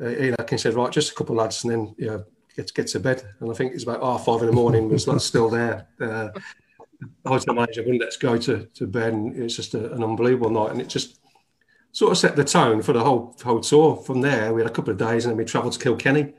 uh, 0.00 0.08
Ian 0.08 0.36
Atkins 0.38 0.62
said, 0.62 0.74
"Right, 0.74 0.92
just 0.92 1.12
a 1.12 1.14
couple 1.14 1.38
of 1.38 1.42
lads, 1.42 1.64
and 1.64 1.72
then 1.72 1.94
you 1.98 2.06
know, 2.06 2.24
get 2.56 2.72
get 2.74 2.86
to 2.88 3.00
bed." 3.00 3.22
And 3.40 3.50
I 3.50 3.54
think 3.54 3.74
it's 3.74 3.84
about 3.84 4.02
half 4.02 4.24
five 4.24 4.40
in 4.40 4.46
the 4.46 4.52
morning. 4.52 4.88
Was 4.88 5.06
still 5.24 5.48
there? 5.48 5.88
Uh, 6.00 6.28
the 7.22 7.28
hotel 7.28 7.54
manager 7.54 7.82
wouldn't 7.82 8.00
let 8.00 8.08
us 8.08 8.16
go 8.16 8.36
to, 8.38 8.64
to 8.66 8.86
bed, 8.86 9.12
and 9.12 9.36
it's 9.36 9.56
just 9.56 9.74
a, 9.74 9.92
an 9.92 10.02
unbelievable 10.02 10.50
night. 10.50 10.72
And 10.72 10.80
it 10.80 10.88
just 10.88 11.20
sort 11.92 12.12
of 12.12 12.18
set 12.18 12.34
the 12.34 12.44
tone 12.44 12.82
for 12.82 12.92
the 12.92 13.04
whole 13.04 13.36
whole 13.44 13.60
tour. 13.60 13.96
From 13.96 14.20
there, 14.20 14.52
we 14.52 14.60
had 14.60 14.70
a 14.70 14.74
couple 14.74 14.90
of 14.90 14.98
days, 14.98 15.24
and 15.24 15.30
then 15.30 15.38
we 15.38 15.44
travelled 15.44 15.74
to 15.74 15.78
Kilkenny. 15.78 16.32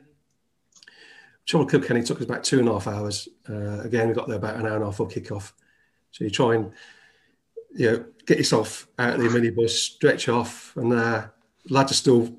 Travelled 1.46 1.70
to 1.70 1.80
Kilkenny 1.80 2.04
took 2.04 2.20
us 2.20 2.26
about 2.26 2.44
two 2.44 2.60
and 2.60 2.68
a 2.68 2.74
half 2.74 2.88
hours. 2.88 3.30
Uh, 3.48 3.82
again, 3.82 4.08
we 4.08 4.14
got 4.14 4.28
there 4.28 4.38
about 4.38 4.56
an 4.56 4.66
hour 4.66 4.76
and 4.76 4.84
a 4.84 4.88
half 4.88 4.96
for 4.96 5.08
kick-off. 5.08 5.54
So 6.12 6.24
you 6.24 6.30
try 6.30 6.56
and 6.56 6.72
you 7.76 7.92
know 7.92 8.06
get 8.26 8.38
yourself 8.38 8.88
out 8.98 9.16
of 9.16 9.22
the 9.22 9.28
minibus, 9.28 9.70
stretch 9.70 10.30
off, 10.30 10.76
and 10.78 10.94
uh, 10.94 11.28
lads 11.70 11.92
are 11.92 11.96
still 11.96 12.36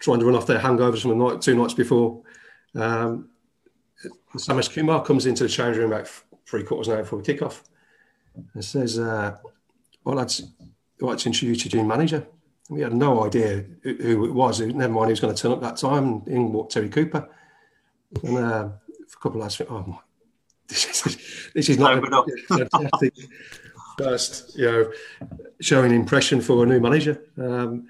trying 0.00 0.20
to 0.20 0.24
run 0.24 0.36
off 0.36 0.46
their 0.46 0.58
hangovers 0.58 1.02
from 1.02 1.18
the 1.18 1.24
night 1.24 1.42
two 1.42 1.54
nights 1.54 1.74
before. 1.74 2.22
Um, 2.74 3.28
Samesh 4.36 4.72
Kumar 4.72 5.04
comes 5.04 5.26
into 5.26 5.42
the 5.42 5.48
change 5.48 5.76
room 5.76 5.92
about 5.92 6.08
three 6.46 6.62
quarters 6.62 6.88
an 6.88 6.94
hour 6.94 7.02
before 7.02 7.18
we 7.18 7.24
kick 7.24 7.42
off 7.42 7.64
and 8.54 8.64
says, 8.64 8.98
uh, 8.98 9.36
Well, 10.04 10.16
lads, 10.16 10.42
I'd 10.60 11.02
like 11.02 11.18
to 11.18 11.26
introduce 11.26 11.64
you 11.64 11.70
to 11.70 11.76
your 11.78 11.86
manager. 11.86 12.26
And 12.68 12.76
we 12.76 12.82
had 12.82 12.94
no 12.94 13.26
idea 13.26 13.64
who 13.82 13.94
who 13.94 14.24
it 14.26 14.32
was. 14.32 14.60
Never 14.60 14.92
mind, 14.92 15.08
he 15.08 15.12
was 15.12 15.20
going 15.20 15.34
to 15.34 15.42
turn 15.42 15.52
up 15.52 15.60
that 15.62 15.76
time. 15.76 16.22
In 16.26 16.52
walked 16.52 16.72
Terry 16.72 16.88
Cooper. 16.88 17.28
And 18.22 18.38
uh, 18.38 18.68
a 18.70 19.16
couple 19.20 19.40
of 19.40 19.42
lads 19.42 19.56
think, 19.56 19.70
Oh, 19.70 19.84
my, 19.86 19.98
this 20.68 21.06
is, 21.06 21.50
this 21.54 21.68
is 21.68 21.78
not 21.78 22.02
fantastic 22.48 23.14
first, 23.98 24.56
you 24.56 24.64
know, 24.64 24.92
showing 25.60 25.92
impression 25.92 26.40
for 26.40 26.62
a 26.62 26.66
new 26.66 26.80
manager. 26.80 27.20
Um, 27.36 27.88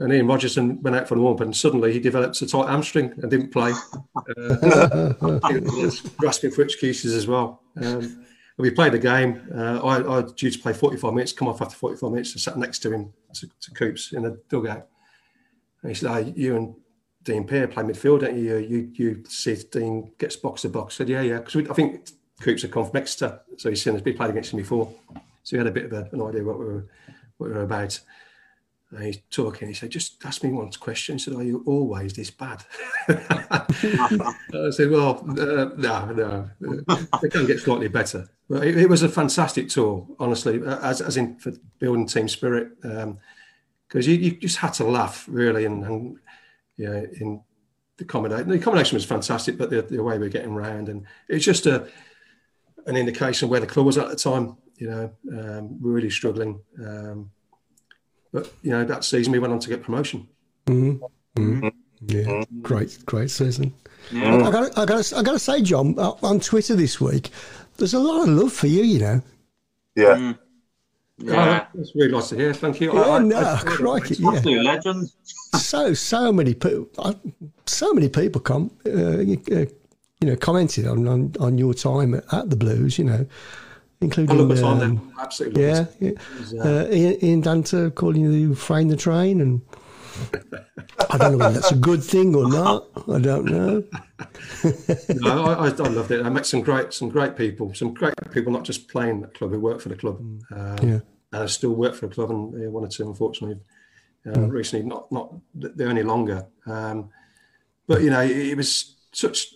and 0.00 0.12
Ian 0.12 0.26
Rodgerson 0.26 0.80
went 0.80 0.94
out 0.94 1.08
for 1.08 1.16
the 1.16 1.20
warm 1.20 1.34
up 1.34 1.40
and 1.40 1.56
suddenly 1.56 1.92
he 1.92 1.98
developed 1.98 2.40
a 2.40 2.46
tight 2.46 2.68
hamstring 2.68 3.12
and 3.20 3.30
didn't 3.30 3.50
play. 3.50 3.72
Uh, 4.14 5.40
grasping 6.16 6.52
for 6.52 6.62
excuses 6.62 7.14
as 7.14 7.26
well. 7.26 7.62
Um, 7.82 8.24
we 8.58 8.70
played 8.70 8.92
the 8.92 8.98
game. 8.98 9.42
Uh, 9.54 9.80
I, 9.84 10.18
I 10.18 10.22
due 10.22 10.50
to 10.50 10.58
play 10.58 10.72
45 10.72 11.14
minutes, 11.14 11.32
come 11.32 11.48
off 11.48 11.62
after 11.62 11.76
45 11.76 12.10
minutes, 12.10 12.32
and 12.32 12.40
sat 12.40 12.58
next 12.58 12.80
to 12.80 12.92
him, 12.92 13.12
to, 13.34 13.48
to 13.60 13.70
Coops 13.72 14.12
in 14.12 14.22
the 14.22 14.40
dugout. 14.48 14.88
And 15.82 15.90
he 15.90 15.94
said, 15.94 16.10
oh, 16.10 16.32
You 16.34 16.56
and 16.56 16.74
Dean 17.22 17.44
Peer 17.44 17.68
play 17.68 17.84
midfield, 17.84 18.20
don't 18.20 18.36
you? 18.36 18.56
You, 18.56 18.90
you 18.94 19.24
see 19.28 19.52
if 19.52 19.70
Dean 19.70 20.12
gets 20.18 20.36
box 20.36 20.62
to 20.62 20.68
box. 20.68 20.96
I 20.96 20.98
said, 20.98 21.08
Yeah, 21.08 21.22
yeah. 21.22 21.38
Because 21.38 21.68
I 21.70 21.74
think 21.74 22.08
Coops 22.40 22.62
had 22.62 22.72
come 22.72 22.84
from 22.84 22.96
Exeter, 22.96 23.40
so 23.56 23.70
he's 23.70 23.82
seen 23.82 23.96
us, 23.96 24.02
we 24.04 24.12
played 24.12 24.30
against 24.30 24.52
him 24.52 24.58
before. 24.58 24.92
So 25.42 25.56
he 25.56 25.58
had 25.58 25.66
a 25.66 25.72
bit 25.72 25.86
of 25.86 25.92
a, 25.92 26.08
an 26.12 26.22
idea 26.22 26.44
what 26.44 26.58
we 26.58 26.64
were, 26.64 26.86
what 27.38 27.50
we 27.50 27.56
were 27.56 27.62
about. 27.62 27.98
And 28.90 29.04
he's 29.04 29.18
talking. 29.30 29.68
He 29.68 29.74
said, 29.74 29.90
"Just 29.90 30.24
ask 30.24 30.42
me 30.42 30.50
one 30.50 30.70
question." 30.72 31.16
He 31.16 31.18
said, 31.18 31.34
"Are 31.34 31.42
you 31.42 31.62
always 31.66 32.14
this 32.14 32.30
bad?" 32.30 32.64
I 33.08 34.70
said, 34.70 34.90
"Well, 34.90 35.22
uh, 35.28 35.70
no, 35.76 36.06
no. 36.06 36.50
They 37.20 37.28
can 37.28 37.46
get 37.46 37.60
slightly 37.60 37.88
better." 37.88 38.28
But 38.48 38.66
it, 38.66 38.78
it 38.78 38.88
was 38.88 39.02
a 39.02 39.08
fantastic 39.10 39.68
tour, 39.68 40.06
honestly, 40.18 40.62
as, 40.64 41.02
as 41.02 41.18
in 41.18 41.36
for 41.36 41.52
building 41.78 42.06
team 42.06 42.28
spirit, 42.28 42.80
because 42.80 44.06
you, 44.06 44.14
you 44.14 44.30
just 44.38 44.56
had 44.56 44.72
to 44.74 44.84
laugh 44.84 45.26
really, 45.28 45.66
and, 45.66 45.84
and 45.84 46.18
yeah, 46.78 47.02
in 47.20 47.42
the 47.98 48.04
accommodation. 48.04 48.48
The 48.48 48.56
accommodation 48.56 48.96
was 48.96 49.04
fantastic, 49.04 49.58
but 49.58 49.68
the, 49.68 49.82
the 49.82 50.02
way 50.02 50.14
we 50.14 50.26
were 50.26 50.30
getting 50.30 50.54
round, 50.54 50.88
and 50.88 51.04
it's 51.28 51.44
just 51.44 51.66
a 51.66 51.88
an 52.86 52.96
indication 52.96 53.44
of 53.44 53.50
where 53.50 53.60
the 53.60 53.66
club 53.66 53.84
was 53.84 53.98
at 53.98 54.08
the 54.08 54.16
time. 54.16 54.56
You 54.78 54.90
know, 54.90 55.10
um, 55.32 55.80
we 55.80 55.88
were 55.90 55.96
really 55.96 56.10
struggling. 56.10 56.60
Um, 56.84 57.30
but 58.32 58.52
you 58.62 58.70
know 58.70 58.84
that 58.84 59.04
season 59.04 59.32
we 59.32 59.38
went 59.38 59.52
on 59.52 59.58
to 59.60 59.68
get 59.68 59.82
promotion. 59.82 60.28
Mm, 60.66 61.00
mm, 61.36 61.72
yeah, 62.06 62.44
great, 62.62 62.98
great 63.06 63.30
season. 63.30 63.74
Yeah. 64.12 64.36
I 64.46 64.50
got, 64.50 64.78
I 64.78 64.84
got, 64.84 65.12
I 65.14 65.22
got 65.22 65.32
to 65.32 65.38
say, 65.38 65.62
John, 65.62 65.98
uh, 65.98 66.12
on 66.22 66.40
Twitter 66.40 66.76
this 66.76 67.00
week, 67.00 67.30
there's 67.76 67.94
a 67.94 67.98
lot 67.98 68.22
of 68.22 68.28
love 68.28 68.52
for 68.52 68.66
you. 68.66 68.82
You 68.82 68.98
know. 69.00 69.22
Yeah. 69.96 70.32
Yeah. 71.20 71.66
that's 71.74 71.96
really 71.96 72.12
nice 72.12 72.28
to 72.28 72.36
hear. 72.36 72.54
Thank 72.54 72.80
you. 72.80 72.94
Yeah, 72.94 73.00
I- 73.00 73.16
I- 73.16 73.18
no, 73.18 73.38
I- 73.40 73.62
crikey, 73.64 74.22
Must 74.22 74.44
be 74.44 74.54
a 74.54 74.62
yeah. 74.62 74.72
legend. 74.72 75.10
So, 75.56 75.92
so 75.94 76.32
many 76.32 76.54
people, 76.54 76.88
so 77.66 77.92
many 77.92 78.08
people 78.08 78.40
come, 78.40 78.70
uh, 78.86 79.18
you 79.18 79.42
uh, 79.50 79.64
you 80.20 80.28
know, 80.28 80.36
commented 80.36 80.86
on, 80.86 81.08
on 81.08 81.32
on 81.40 81.58
your 81.58 81.74
time 81.74 82.14
at, 82.14 82.32
at 82.32 82.50
the 82.50 82.56
Blues. 82.56 82.98
You 82.98 83.04
know, 83.04 83.26
including 84.00 84.36
I 84.36 84.38
love 84.40 84.48
the 84.48 84.60
time 84.60 84.72
um, 84.72 84.78
then. 84.78 85.12
Absolutely. 85.20 85.62
Yeah, 85.62 85.86
yeah. 86.00 86.08
it. 86.08 86.14
It 86.14 86.40
was, 86.40 86.54
uh, 86.54 86.58
Uh, 86.90 86.94
Ian, 86.94 87.24
Ian 87.24 87.42
Danter 87.42 87.94
calling 87.94 88.22
you 88.22 88.54
Frain 88.54 88.88
the 88.88 88.96
Train, 88.96 89.40
and 89.40 89.60
I 91.10 91.18
don't 91.18 91.32
know 91.32 91.38
whether 91.38 91.54
that's 91.54 91.72
a 91.72 91.76
good 91.76 92.02
thing 92.02 92.34
or 92.34 92.48
not. 92.48 92.88
I 93.08 93.18
don't 93.18 93.44
know. 93.46 93.84
no, 95.08 95.44
I, 95.44 95.68
I, 95.68 95.68
loved 95.70 96.10
it. 96.10 96.24
I 96.24 96.28
met 96.28 96.46
some 96.46 96.60
great, 96.60 96.92
some 96.92 97.08
great 97.08 97.36
people, 97.36 97.72
some 97.74 97.94
great 97.94 98.14
people, 98.32 98.52
not 98.52 98.64
just 98.64 98.88
playing 98.88 99.20
the 99.20 99.28
club, 99.28 99.52
who 99.52 99.60
work 99.60 99.80
for 99.80 99.88
the 99.88 99.96
club. 99.96 100.18
Um, 100.50 100.76
Yeah. 100.82 101.00
And 101.30 101.42
I 101.42 101.46
still 101.46 101.74
work 101.74 101.94
for 101.94 102.06
the 102.06 102.14
club, 102.14 102.30
and 102.30 102.54
uh, 102.54 102.70
one 102.70 102.84
or 102.84 102.88
two, 102.88 103.06
unfortunately, 103.06 103.60
uh, 104.26 104.30
Mm. 104.30 104.50
recently, 104.50 104.86
not 104.86 105.12
not 105.12 105.34
they're 105.54 105.88
any 105.90 106.02
longer. 106.02 106.46
Um, 106.66 107.10
but 107.86 108.02
you 108.02 108.10
know, 108.10 108.20
it, 108.22 108.30
it 108.36 108.56
was 108.56 108.96
such 109.12 109.54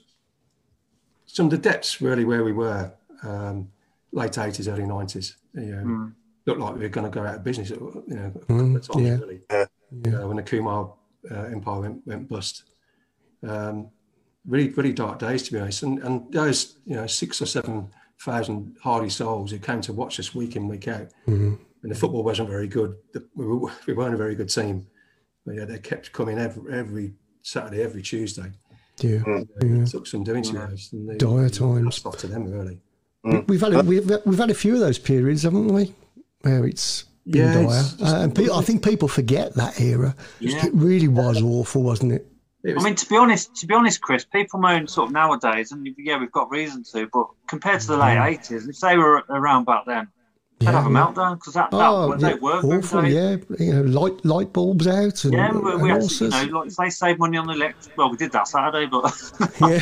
some 1.27 1.47
of 1.47 1.51
the 1.51 1.59
depths 1.59 2.01
really 2.03 2.25
where 2.27 2.45
we 2.45 2.53
were, 2.53 2.93
um, 3.23 3.69
late 4.13 4.39
eighties, 4.39 4.69
early 4.69 4.87
nineties. 4.87 5.37
You 5.55 5.61
know, 5.77 5.83
Mm. 5.85 6.13
looked 6.47 6.61
like 6.61 6.75
we 6.75 6.81
were 6.83 6.89
going 6.89 7.11
to 7.11 7.15
go 7.21 7.25
out 7.27 7.37
of 7.37 7.45
business. 7.45 7.71
You 7.71 7.77
know, 8.07 8.33
Mm, 8.49 8.77
of 8.95 9.01
yeah. 9.01 9.17
really. 9.19 9.41
Yeah. 9.51 9.67
Uh, 10.23 10.27
when 10.29 10.37
the 10.37 10.43
Kumar 10.43 10.95
uh, 11.31 11.35
empire 11.45 11.81
went, 11.81 12.07
went 12.07 12.29
bust. 12.29 12.65
Um, 13.43 13.89
really, 14.47 14.71
really 14.71 14.93
dark 14.93 15.19
days 15.19 15.43
to 15.45 15.53
be 15.53 15.59
honest. 15.61 15.83
And 15.83 15.99
and 16.01 16.33
those 16.33 16.79
you 16.87 16.97
know 16.97 17.07
six 17.07 17.41
or 17.43 17.47
seven 17.47 17.89
thousand 18.21 18.77
hardy 18.83 19.09
souls 19.11 19.51
who 19.51 19.59
came 19.59 19.81
to 19.83 19.93
watch 19.93 20.19
us 20.21 20.35
week 20.35 20.57
in 20.57 20.69
week 20.69 20.89
out. 20.89 21.09
Mhm. 21.27 21.59
And 21.83 21.91
the 21.91 21.97
football 21.97 22.23
wasn't 22.23 22.49
very 22.49 22.69
good. 22.69 22.95
The, 23.13 23.27
we, 23.35 23.45
were, 23.45 23.73
we 23.89 23.95
weren't 23.95 24.15
a 24.15 24.17
very 24.17 24.37
good 24.37 24.49
team. 24.49 24.87
But 25.45 25.57
yeah, 25.57 25.65
they 25.65 25.79
kept 25.81 26.13
coming 26.13 26.39
every, 26.39 26.73
every 26.73 27.15
Saturday, 27.43 27.83
every 27.83 28.03
Tuesday. 28.03 28.53
Yeah, 29.01 29.23
And, 29.27 29.49
uh, 29.61 29.67
yeah. 29.67 29.83
It 29.83 29.89
took 29.89 30.07
some 30.07 30.23
doing 30.23 30.45
to 30.45 30.63
us. 30.63 30.93
And 30.93 31.09
they, 31.09 31.17
Dire 31.17 31.49
times. 31.49 31.97
hats 31.97 32.07
off 32.07 32.19
to 32.19 32.29
them 32.29 32.49
really. 32.49 32.81
We- 33.25 33.39
We've 33.41 33.61
had 33.61 33.75
a, 33.75 33.83
we've, 33.83 34.11
we've 34.27 34.39
had 34.39 34.51
a 34.51 34.55
few 34.55 34.75
of 34.75 34.81
those 34.81 34.99
periods, 34.99 35.43
haven't 35.45 35.69
we? 35.69 35.95
Where 36.41 36.67
it's 36.67 37.05
been 37.27 37.43
Yeah, 37.43 37.55
dire, 37.55 37.65
it's 37.65 37.93
just- 37.95 38.15
uh, 38.15 38.19
and 38.19 38.35
pe- 38.35 38.51
I 38.53 38.63
think 38.63 38.85
people 38.85 39.09
forget 39.09 39.55
that 39.55 39.81
era. 39.81 40.15
Yeah. 40.41 40.67
It 40.67 40.73
really 40.75 41.09
was 41.09 41.41
awful, 41.43 41.83
wasn't 41.83 42.13
it? 42.13 42.27
It 42.65 42.77
I 42.79 42.83
mean, 42.83 42.95
to 42.95 43.09
be 43.09 43.17
honest, 43.17 43.55
to 43.57 43.67
be 43.67 43.75
honest, 43.75 44.01
Chris, 44.01 44.25
people 44.25 44.61
moan 44.61 44.87
sort 44.87 45.09
of 45.09 45.13
nowadays, 45.13 45.73
and 45.73 45.87
yeah, 45.99 46.19
we've 46.19 46.31
got 46.31 46.49
reason 46.51 46.85
to. 46.93 47.09
But 47.13 47.27
compared 47.49 47.81
to 47.81 47.87
the 47.89 47.97
late 47.97 48.19
eighties, 48.25 48.69
if 48.69 48.79
they 48.79 48.97
were 48.97 49.25
around 49.29 49.65
back 49.65 49.85
then, 49.85 50.07
they'd 50.61 50.67
have 50.67 50.87
a 50.87 50.89
meltdown 50.89 51.41
because 51.41 51.55
that, 51.55 51.73
that 51.73 51.77
Oh, 51.91 52.15
they 52.17 52.29
yeah, 52.31 52.35
work. 52.37 52.63
awful. 52.65 53.05
Yeah, 53.05 53.37
you 53.59 53.73
know, 53.75 53.83
light 53.83 54.25
light 54.25 54.53
bulbs 54.53 54.87
out 54.87 55.25
and, 55.25 55.33
Yeah, 55.33 55.51
we, 55.51 55.73
and 55.73 55.83
we 55.83 55.91
all 55.91 56.05
actually, 56.05 56.37
you 56.39 56.51
know, 56.53 56.59
like 56.61 56.71
they 56.71 56.91
save 56.91 57.19
money 57.19 57.37
on 57.37 57.49
the 57.49 57.55
electric. 57.55 57.97
Well, 57.99 58.11
we 58.13 58.17
did 58.17 58.31
that 58.31 58.47
Saturday, 58.47 58.87
but 58.87 59.13
yeah, 59.61 59.67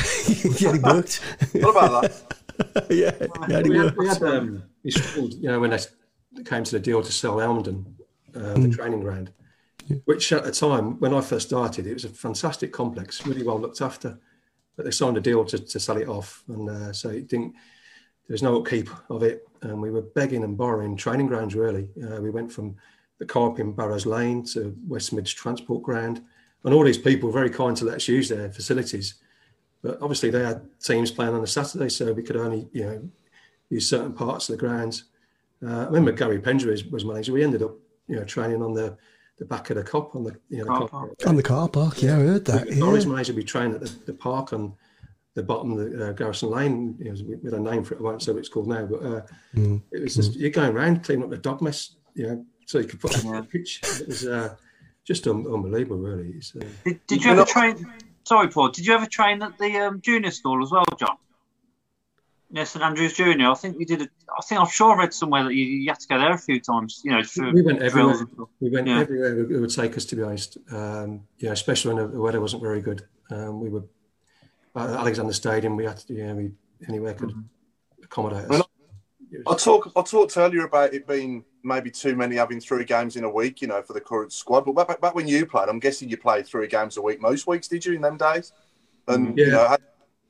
yeah, 0.58 0.74
it 0.76 0.82
worked. 0.82 1.20
What 1.52 1.70
about 1.76 2.02
that? 2.02 2.34
yeah, 2.90 3.12
yeah, 3.48 3.62
we 3.62 3.76
had, 3.76 3.96
we 3.96 4.08
had 4.08 4.22
um, 4.22 4.62
we 4.84 4.90
struggled, 4.90 5.34
you 5.34 5.48
know, 5.48 5.60
when 5.60 5.70
they 5.70 6.42
came 6.44 6.64
to 6.64 6.72
the 6.72 6.80
deal 6.80 7.02
to 7.02 7.12
sell 7.12 7.40
Elmdon, 7.40 7.84
uh, 8.34 8.38
Mm. 8.38 8.62
the 8.70 8.76
training 8.76 9.00
ground, 9.00 9.32
which 10.04 10.32
at 10.32 10.44
the 10.44 10.52
time 10.52 10.98
when 11.00 11.12
I 11.14 11.20
first 11.20 11.48
started, 11.48 11.86
it 11.86 11.94
was 11.94 12.04
a 12.04 12.08
fantastic 12.08 12.72
complex, 12.72 13.26
really 13.26 13.42
well 13.42 13.58
looked 13.58 13.80
after. 13.80 14.18
But 14.76 14.84
they 14.84 14.92
signed 14.92 15.16
a 15.16 15.20
deal 15.20 15.44
to, 15.44 15.58
to 15.58 15.80
sell 15.80 15.98
it 15.98 16.08
off, 16.08 16.42
and 16.48 16.70
uh, 16.70 16.92
so 16.92 17.10
it 17.10 17.28
didn't. 17.28 17.54
There's 18.28 18.42
no 18.42 18.56
upkeep 18.58 18.88
of 19.10 19.22
it, 19.24 19.46
and 19.62 19.82
we 19.82 19.90
were 19.90 20.02
begging 20.02 20.44
and 20.44 20.56
borrowing 20.56 20.96
training 20.96 21.26
grounds. 21.26 21.54
Really, 21.54 21.88
uh, 22.02 22.20
we 22.20 22.30
went 22.30 22.50
from 22.52 22.76
the 23.18 23.26
Carp 23.26 23.58
in 23.58 23.72
Barrows 23.72 24.06
Lane 24.06 24.44
to 24.54 24.74
West 24.88 25.12
Mids 25.12 25.32
Transport 25.34 25.82
Ground, 25.82 26.22
and 26.64 26.72
all 26.72 26.84
these 26.84 26.96
people 26.96 27.28
were 27.28 27.38
very 27.38 27.50
kind 27.50 27.76
to 27.76 27.84
let 27.84 27.96
us 27.96 28.08
use 28.08 28.28
their 28.28 28.50
facilities. 28.50 29.14
But 29.82 29.98
obviously, 30.02 30.30
they 30.30 30.42
had 30.44 30.62
teams 30.80 31.10
playing 31.10 31.34
on 31.34 31.42
a 31.42 31.46
Saturday, 31.46 31.88
so 31.88 32.12
we 32.12 32.22
could 32.22 32.36
only, 32.36 32.68
you 32.72 32.84
know, 32.84 33.08
use 33.70 33.88
certain 33.88 34.12
parts 34.12 34.48
of 34.48 34.56
the 34.58 34.66
grounds. 34.66 35.04
Uh, 35.64 35.80
I 35.80 35.84
remember 35.84 36.12
Garry 36.12 36.38
Pendrey 36.38 36.66
was, 36.70 36.84
was 36.86 37.04
manager. 37.04 37.32
We 37.32 37.42
ended 37.44 37.62
up, 37.62 37.72
you 38.06 38.16
know, 38.16 38.24
training 38.24 38.62
on 38.62 38.74
the, 38.74 38.96
the 39.38 39.44
back 39.46 39.70
of 39.70 39.76
the 39.76 39.82
Kop 39.82 40.14
on 40.14 40.24
the, 40.24 40.36
you 40.50 40.58
know, 40.58 40.64
Car 40.66 40.80
the 40.80 40.86
park. 40.88 41.10
On 41.26 41.36
the 41.36 41.42
car 41.42 41.68
park, 41.68 42.02
yeah, 42.02 42.16
I 42.16 42.20
heard 42.20 42.44
that. 42.46 42.68
Yeah. 42.68 42.76
Norwich 42.78 43.04
Yeah. 43.04 43.10
manager, 43.12 43.32
we 43.32 43.44
trained 43.44 43.74
at 43.74 43.80
the, 43.80 43.88
the 44.06 44.12
park 44.14 44.52
on 44.52 44.74
the 45.34 45.42
bottom 45.42 45.72
of 45.72 45.78
the 45.90 46.08
uh, 46.08 46.12
Garrison 46.12 46.50
Lane. 46.50 46.96
You 46.98 47.12
know, 47.12 47.38
with 47.42 47.54
a 47.54 47.60
name 47.60 47.84
for 47.84 47.94
it, 47.94 48.00
I 48.00 48.02
won't 48.02 48.22
say 48.22 48.32
what 48.32 48.40
it's 48.40 48.48
called 48.50 48.68
now, 48.68 48.84
but 48.84 49.02
uh, 49.02 49.22
Mm. 49.56 49.80
it 49.92 50.02
was 50.02 50.14
just 50.16 50.34
you're 50.36 50.50
going 50.50 50.72
around 50.76 51.04
cleaning 51.04 51.24
up 51.24 51.30
the 51.30 51.36
dog 51.38 51.62
mess, 51.62 51.96
you 52.14 52.26
know, 52.26 52.44
so 52.66 52.78
you 52.78 52.84
could 52.86 53.00
put 53.00 53.24
on 53.24 53.34
a 53.36 53.42
pitch. 53.42 53.80
It 54.00 54.08
was 54.08 54.26
uh, 54.26 54.54
just 55.04 55.26
un- 55.26 55.46
unbelievable, 55.46 55.98
really. 55.98 56.34
It's, 56.36 56.54
uh, 56.54 56.60
did, 56.84 57.06
did 57.06 57.24
you 57.24 57.30
ever 57.32 57.44
train? 57.44 57.90
Sorry, 58.30 58.46
Paul. 58.46 58.68
Did 58.68 58.86
you 58.86 58.94
ever 58.94 59.06
train 59.06 59.42
at 59.42 59.58
the 59.58 59.76
um, 59.78 60.00
junior 60.00 60.30
school 60.30 60.62
as 60.62 60.70
well, 60.70 60.84
John? 60.96 61.16
Yeah, 62.52 62.62
St 62.62 62.84
Andrews 62.84 63.14
Junior. 63.14 63.50
I 63.50 63.54
think 63.54 63.80
you 63.80 63.84
did. 63.84 64.02
A, 64.02 64.04
I 64.38 64.42
think 64.42 64.60
I'm 64.60 64.68
sure 64.68 64.94
I 64.94 64.98
read 64.98 65.12
somewhere 65.12 65.42
that 65.42 65.52
you, 65.52 65.64
you 65.64 65.90
had 65.90 65.98
to 65.98 66.06
go 66.06 66.16
there 66.16 66.30
a 66.32 66.38
few 66.38 66.60
times. 66.60 67.02
You 67.04 67.10
know, 67.10 67.24
for 67.24 67.52
we 67.52 67.62
went 67.62 67.82
everywhere. 67.82 68.14
We 68.60 68.70
went 68.70 68.86
Yeah. 68.86 69.00
everywhere 69.00 69.36
it 69.36 69.60
would 69.60 69.74
take 69.74 69.96
us, 69.96 70.04
to 70.04 70.14
be 70.14 70.22
honest. 70.22 70.58
Um, 70.70 71.22
yeah, 71.38 71.50
especially 71.50 71.92
when 71.92 72.12
the 72.12 72.20
weather 72.20 72.40
wasn't 72.40 72.62
very 72.62 72.80
good. 72.80 73.02
Um, 73.32 73.58
we 73.58 73.68
were 73.68 73.82
at 74.76 74.90
Alexander 74.90 75.32
Stadium. 75.32 75.74
We 75.74 75.86
had 75.86 75.96
to, 75.96 76.14
yeah, 76.14 76.32
we 76.32 76.52
anywhere 76.88 77.14
could 77.14 77.30
Mm-hmm. 77.30 78.04
accommodate 78.04 78.48
Well, 78.48 78.60
us. 78.60 78.68
I 79.46 79.54
talk. 79.54 79.92
I 79.96 80.02
talked 80.02 80.36
earlier 80.36 80.64
about 80.64 80.92
it 80.92 81.06
being 81.06 81.44
maybe 81.62 81.90
too 81.90 82.16
many 82.16 82.36
having 82.36 82.60
three 82.60 82.84
games 82.84 83.16
in 83.16 83.24
a 83.24 83.30
week, 83.30 83.62
you 83.62 83.68
know, 83.68 83.82
for 83.82 83.92
the 83.92 84.00
current 84.00 84.32
squad. 84.32 84.64
But 84.64 84.88
back, 84.88 85.00
back 85.00 85.14
when 85.14 85.28
you 85.28 85.46
played, 85.46 85.68
I'm 85.68 85.78
guessing 85.78 86.08
you 86.08 86.16
played 86.16 86.46
three 86.46 86.66
games 86.66 86.96
a 86.96 87.02
week 87.02 87.20
most 87.20 87.46
weeks, 87.46 87.68
did 87.68 87.84
you, 87.84 87.94
in 87.94 88.00
them 88.00 88.16
days? 88.16 88.52
Mm-hmm. 89.06 89.26
And 89.26 89.38
you 89.38 89.50
know, 89.50 89.62
I, 89.66 89.76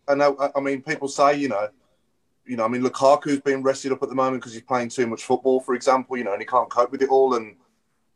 I 0.09 0.15
know. 0.15 0.51
I 0.55 0.61
mean, 0.61 0.83
people 0.83 1.09
say, 1.09 1.37
you 1.37 1.49
know, 1.49 1.69
you 2.47 2.57
know, 2.57 2.65
I 2.65 2.69
mean, 2.69 2.83
Lukaku's 2.83 3.41
been 3.41 3.63
rested 3.63 3.93
up 3.93 4.03
at 4.03 4.09
the 4.09 4.15
moment 4.15 4.43
because 4.43 4.53
he's 4.53 4.63
playing 4.63 4.91
too 4.91 5.07
much 5.07 5.25
football, 5.25 5.61
for 5.61 5.75
example. 5.75 6.17
You 6.17 6.25
know, 6.25 6.33
and 6.33 6.43
he 6.43 6.47
can't 6.47 6.71
cope 6.71 6.93
with 6.93 7.03
it 7.03 7.09
all. 7.09 7.35
And 7.35 7.57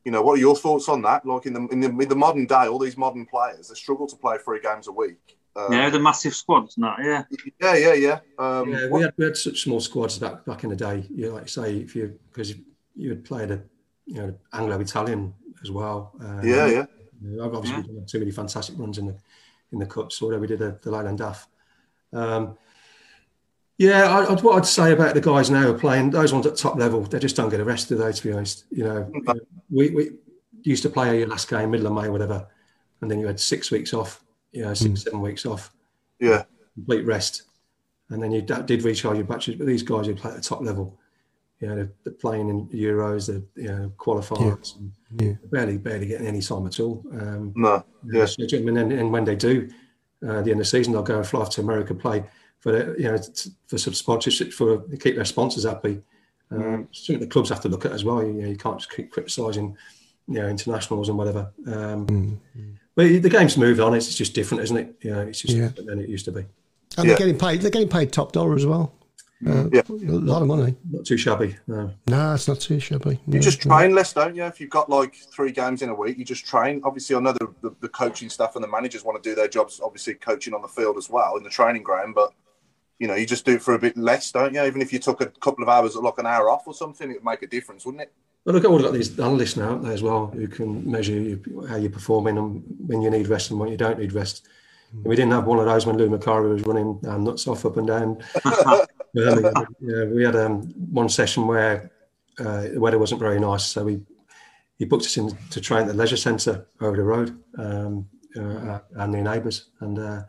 you 0.05 0.13
know, 0.13 0.23
what 0.23 0.35
are 0.35 0.41
your 0.41 0.57
thoughts 0.57 0.89
on 0.89 1.03
that? 1.03 1.25
Like 1.25 1.47
in 1.47 1.55
the 1.55 1.67
in 1.69 1.81
the, 1.81 1.89
in 1.89 2.09
the 2.09 2.17
modern 2.17 2.47
day, 2.47 2.67
all 2.67 2.79
these 2.79 2.97
modern 2.97 3.27
players 3.27 3.69
they 3.69 3.75
struggle 3.75 4.07
to 4.07 4.17
play 4.17 4.37
three 4.39 4.61
games 4.61 4.87
a 4.89 4.93
week. 4.93 5.39
Um, 5.57 5.73
Yeah, 5.73 5.91
the 5.91 6.01
massive 6.01 6.35
squads 6.35 6.77
and 6.77 6.85
that. 6.85 6.99
Yeah. 7.01 7.25
yeah, 7.61 7.77
yeah, 7.77 7.95
yeah. 7.95 8.19
Um, 8.39 8.71
yeah, 8.71 8.89
we 8.89 9.03
had, 9.03 9.15
we 9.17 9.25
had 9.25 9.37
such 9.37 9.63
small 9.63 9.81
squads 9.81 10.19
back 10.19 10.45
back 10.45 10.65
in 10.65 10.71
the 10.71 10.77
day. 10.77 11.07
You 11.11 11.29
know, 11.29 11.35
like 11.35 11.49
say 11.49 11.77
if 11.79 11.95
you 11.95 12.19
because 12.31 12.55
you 12.97 13.11
had 13.11 13.25
played 13.25 13.51
a 13.51 13.63
you 14.07 14.15
know 14.15 14.35
Anglo 14.53 14.81
Italian 14.81 15.35
as 15.63 15.71
well. 15.71 16.13
Um, 16.21 16.41
Yeah, 16.47 16.67
yeah. 16.67 16.87
you 17.23 17.37
know, 17.37 17.45
obviously, 17.45 17.77
we 17.77 17.83
didn't 17.83 17.99
have 18.01 18.07
too 18.07 18.19
many 18.19 18.31
fantastic 18.31 18.79
runs 18.79 18.99
in 18.99 19.07
the 19.07 19.17
in 19.73 19.79
the 19.79 19.87
cups. 19.87 20.21
Although 20.23 20.39
we 20.39 20.47
did 20.47 20.63
a, 20.63 20.79
the 20.83 20.91
Leyland 20.91 21.19
DAF. 21.19 21.47
Um, 22.13 22.59
yeah, 23.77 24.05
I, 24.05 24.25
I, 24.25 24.41
what 24.41 24.57
I'd 24.57 24.67
say 24.67 24.93
about 24.93 25.15
the 25.15 25.21
guys 25.21 25.51
now 25.51 25.63
who 25.63 25.75
are 25.75 25.79
playing 25.79 26.11
those 26.11 26.33
ones 26.33 26.47
at 26.47 26.57
top 26.57 26.77
level, 26.77 27.01
they 27.03 27.19
just 27.19 27.35
don't 27.35 27.51
get 27.51 27.61
arrested. 27.61 27.97
Though. 27.99 28.13
To 28.13 28.23
be 28.23 28.33
honest, 28.33 28.65
you 28.71 28.85
know, 28.85 29.11
you 29.13 29.23
know, 29.23 29.35
we, 29.71 29.91
we 29.91 30.11
used 30.63 30.85
to 30.85 30.91
play 30.91 31.19
your 31.19 31.29
last 31.29 31.49
game 31.49 31.71
middle 31.71 31.87
of 31.89 31.93
May, 31.93 32.09
whatever, 32.09 32.47
and 33.01 33.11
then 33.11 33.19
you 33.19 33.27
had 33.27 33.41
six 33.41 33.71
weeks 33.71 33.93
off, 33.93 34.24
you 34.55 34.63
know, 34.63 34.75
six 34.75 35.03
seven 35.03 35.21
weeks 35.21 35.45
off, 35.47 35.73
yeah. 36.21 36.45
complete 36.75 37.05
rest, 37.05 37.43
and 38.11 38.23
then 38.23 38.31
you 38.33 38.41
d- 38.43 38.55
did 38.67 38.83
recharge 38.83 39.17
your 39.17 39.27
batteries. 39.27 39.59
But 39.59 39.67
these 39.67 39.83
guys 39.83 40.07
who 40.07 40.15
play 40.15 40.31
at 40.31 40.37
the 40.37 40.43
top 40.43 40.63
level, 40.63 40.99
you 41.61 41.69
know, 41.69 41.77
they're, 41.77 41.93
they're 42.05 42.13
playing 42.15 42.49
in 42.49 42.67
Euros, 42.69 43.27
they're 43.27 43.43
you 43.63 43.69
know 43.69 43.93
qualifiers, 43.99 44.77
and 44.79 44.93
Yeah. 45.21 45.35
barely 45.51 45.79
barely 45.79 46.07
getting 46.07 46.27
any 46.27 46.41
time 46.41 46.67
at 46.67 46.81
all. 46.81 47.05
Um, 47.13 47.53
No, 47.57 47.85
yeah. 48.13 48.25
so, 48.27 48.43
and 48.43 48.77
then 48.77 48.93
and 48.93 49.13
when 49.13 49.25
they 49.25 49.37
do, 49.37 49.69
uh, 50.27 50.39
at 50.39 50.45
the 50.45 50.51
end 50.53 50.61
of 50.61 50.67
the 50.67 50.75
season, 50.77 50.93
they'll 50.93 51.03
go 51.03 51.19
and 51.19 51.27
fly 51.27 51.41
off 51.41 51.51
to 51.51 51.61
America, 51.61 51.95
play 51.95 52.25
for 52.61 52.73
the, 52.73 52.95
you 52.99 53.05
know 53.11 53.19
t- 53.19 53.51
for 53.67 53.77
some 53.79 53.93
sponsorship 53.95 54.53
for 54.53 54.79
to 54.79 54.97
keep 54.97 55.17
their 55.17 55.25
sponsors 55.25 55.65
happy. 55.65 56.01
Um, 56.51 56.89
Something 56.93 57.21
the 57.21 57.27
clubs 57.27 57.49
have 57.51 57.61
to 57.63 57.69
look 57.69 57.85
at 57.87 57.93
as 57.93 58.05
well. 58.05 58.23
You, 58.25 58.33
know, 58.35 58.49
you 58.49 58.57
can't 58.57 58.79
just 58.79 58.93
keep 58.95 59.11
criticising, 59.11 59.77
you 60.29 60.35
know, 60.35 60.47
internationals 60.49 61.09
and 61.09 61.19
whatever. 61.19 61.51
Um, 61.67 62.41
But 62.97 63.23
the 63.23 63.29
game's 63.29 63.57
moved 63.57 63.81
on. 63.81 63.95
It's 63.95 64.15
just 64.15 64.35
different, 64.35 64.63
isn't 64.65 64.77
it? 64.77 64.97
You 65.01 65.11
know, 65.13 65.21
it's 65.23 65.41
just 65.41 65.55
Yeah. 65.55 65.69
different 65.69 65.89
than 65.89 66.01
it 66.01 66.09
used 66.09 66.25
to 66.27 66.33
be. 66.33 66.45
And 66.97 67.09
they're 67.09 67.17
getting 67.17 67.39
paid. 67.39 67.61
They're 67.61 67.71
getting 67.71 67.89
paid 67.89 68.13
top 68.13 68.33
dollar 68.33 68.55
as 68.55 68.67
well. 68.67 68.93
Uh, 69.45 69.69
Yeah. 69.73 69.83
A 69.89 69.93
lot 70.13 70.43
of 70.43 70.49
money. 70.49 70.77
Not 70.91 71.05
too 71.05 71.17
shabby. 71.17 71.57
No. 71.67 71.91
No, 72.07 72.35
it's 72.35 72.47
not 72.47 72.61
too 72.61 72.79
shabby. 72.79 73.21
You 73.27 73.35
No, 73.35 73.39
just 73.41 73.67
no. 73.67 73.77
train 73.77 73.95
less, 73.95 74.13
don't 74.13 74.37
you? 74.37 74.45
If 74.45 74.61
you've 74.61 74.71
got 74.71 74.89
like 74.89 75.17
three 75.17 75.51
games 75.51 75.83
in 75.83 75.89
a 75.89 75.95
week, 75.95 76.17
you 76.19 76.25
just 76.25 76.47
train. 76.47 76.81
Obviously, 76.85 77.17
I 77.17 77.21
know 77.21 77.33
the, 77.33 77.49
the, 77.63 77.75
the 77.81 77.89
coaching 77.89 78.31
staff 78.31 78.55
and 78.55 78.63
the 78.63 78.69
managers 78.69 79.05
want 79.05 79.21
to 79.23 79.29
do 79.29 79.35
their 79.35 79.49
jobs, 79.49 79.81
obviously, 79.83 80.15
coaching 80.15 80.55
on 80.55 80.63
the 80.63 80.69
field 80.69 80.97
as 80.97 81.11
well 81.11 81.37
in 81.37 81.43
the 81.43 81.51
training 81.51 81.83
ground. 81.83 82.15
But, 82.15 82.33
you 83.01 83.09
know, 83.09 83.17
you 83.17 83.27
just 83.27 83.45
do 83.45 83.55
it 83.55 83.63
for 83.63 83.75
a 83.75 83.79
bit 83.79 83.97
less, 83.97 84.31
don't 84.31 84.55
you? 84.55 84.63
Even 84.63 84.81
if 84.81 84.93
you 84.93 85.01
took 85.01 85.21
a 85.21 85.27
couple 85.27 85.65
of 85.65 85.69
hours, 85.69 85.97
like 85.97 86.19
an 86.19 86.27
hour 86.27 86.49
off 86.49 86.63
or 86.69 86.73
something, 86.73 87.11
it 87.11 87.15
would 87.15 87.25
make 87.25 87.43
a 87.43 87.49
difference, 87.49 87.85
wouldn't 87.85 88.03
it? 88.03 88.13
Look, 88.47 88.65
I've 88.65 88.83
got 88.83 88.93
these 88.93 89.19
analysts 89.19 89.57
now 89.57 89.73
out 89.73 89.83
there 89.83 89.93
as 89.93 90.03
well 90.03 90.27
who 90.27 90.47
can 90.47 90.91
measure 90.91 91.13
you, 91.13 91.67
how 91.69 91.77
you're 91.77 91.91
performing 91.91 92.37
and 92.37 92.63
when 92.87 93.01
you 93.01 93.11
need 93.11 93.29
rest 93.29 93.51
and 93.51 93.59
when 93.59 93.71
you 93.71 93.79
don't 93.79 93.99
need 93.99 94.13
rest. 94.13 94.47
And 94.93 95.05
we 95.05 95.17
didn't 95.17 95.33
have 95.33 95.47
one 95.47 95.59
of 95.59 95.65
those 95.65 95.87
when 95.87 95.97
Lou 95.97 96.11
Macari 96.11 96.53
was 96.53 96.63
running 96.67 97.01
um, 97.09 97.25
nuts 97.25 97.47
off 97.47 97.65
up 97.65 97.79
and 97.79 97.87
down. 97.87 98.23
yeah, 99.15 100.05
we 100.05 100.25
had 100.25 100.37
um, 100.37 100.63
one 100.91 101.09
session 101.09 101.47
where 101.47 101.91
uh, 102.39 102.63
the 102.63 102.81
weather 102.81 102.99
wasn't 102.99 103.21
very 103.21 103.41
nice, 103.41 103.65
so 103.65 103.85
we 103.85 104.01
he 104.79 104.85
booked 104.85 105.05
us 105.05 105.17
in 105.17 105.31
to 105.51 105.61
train 105.61 105.83
at 105.83 105.89
the 105.89 105.95
leisure 105.95 106.17
centre 106.17 106.67
over 106.81 106.97
the 106.97 107.03
road 107.03 107.39
um, 107.59 108.07
uh, 108.37 108.81
and 108.97 109.15
the 109.15 109.23
neighbours, 109.23 109.71
and 109.81 109.99
uh, 109.99 110.23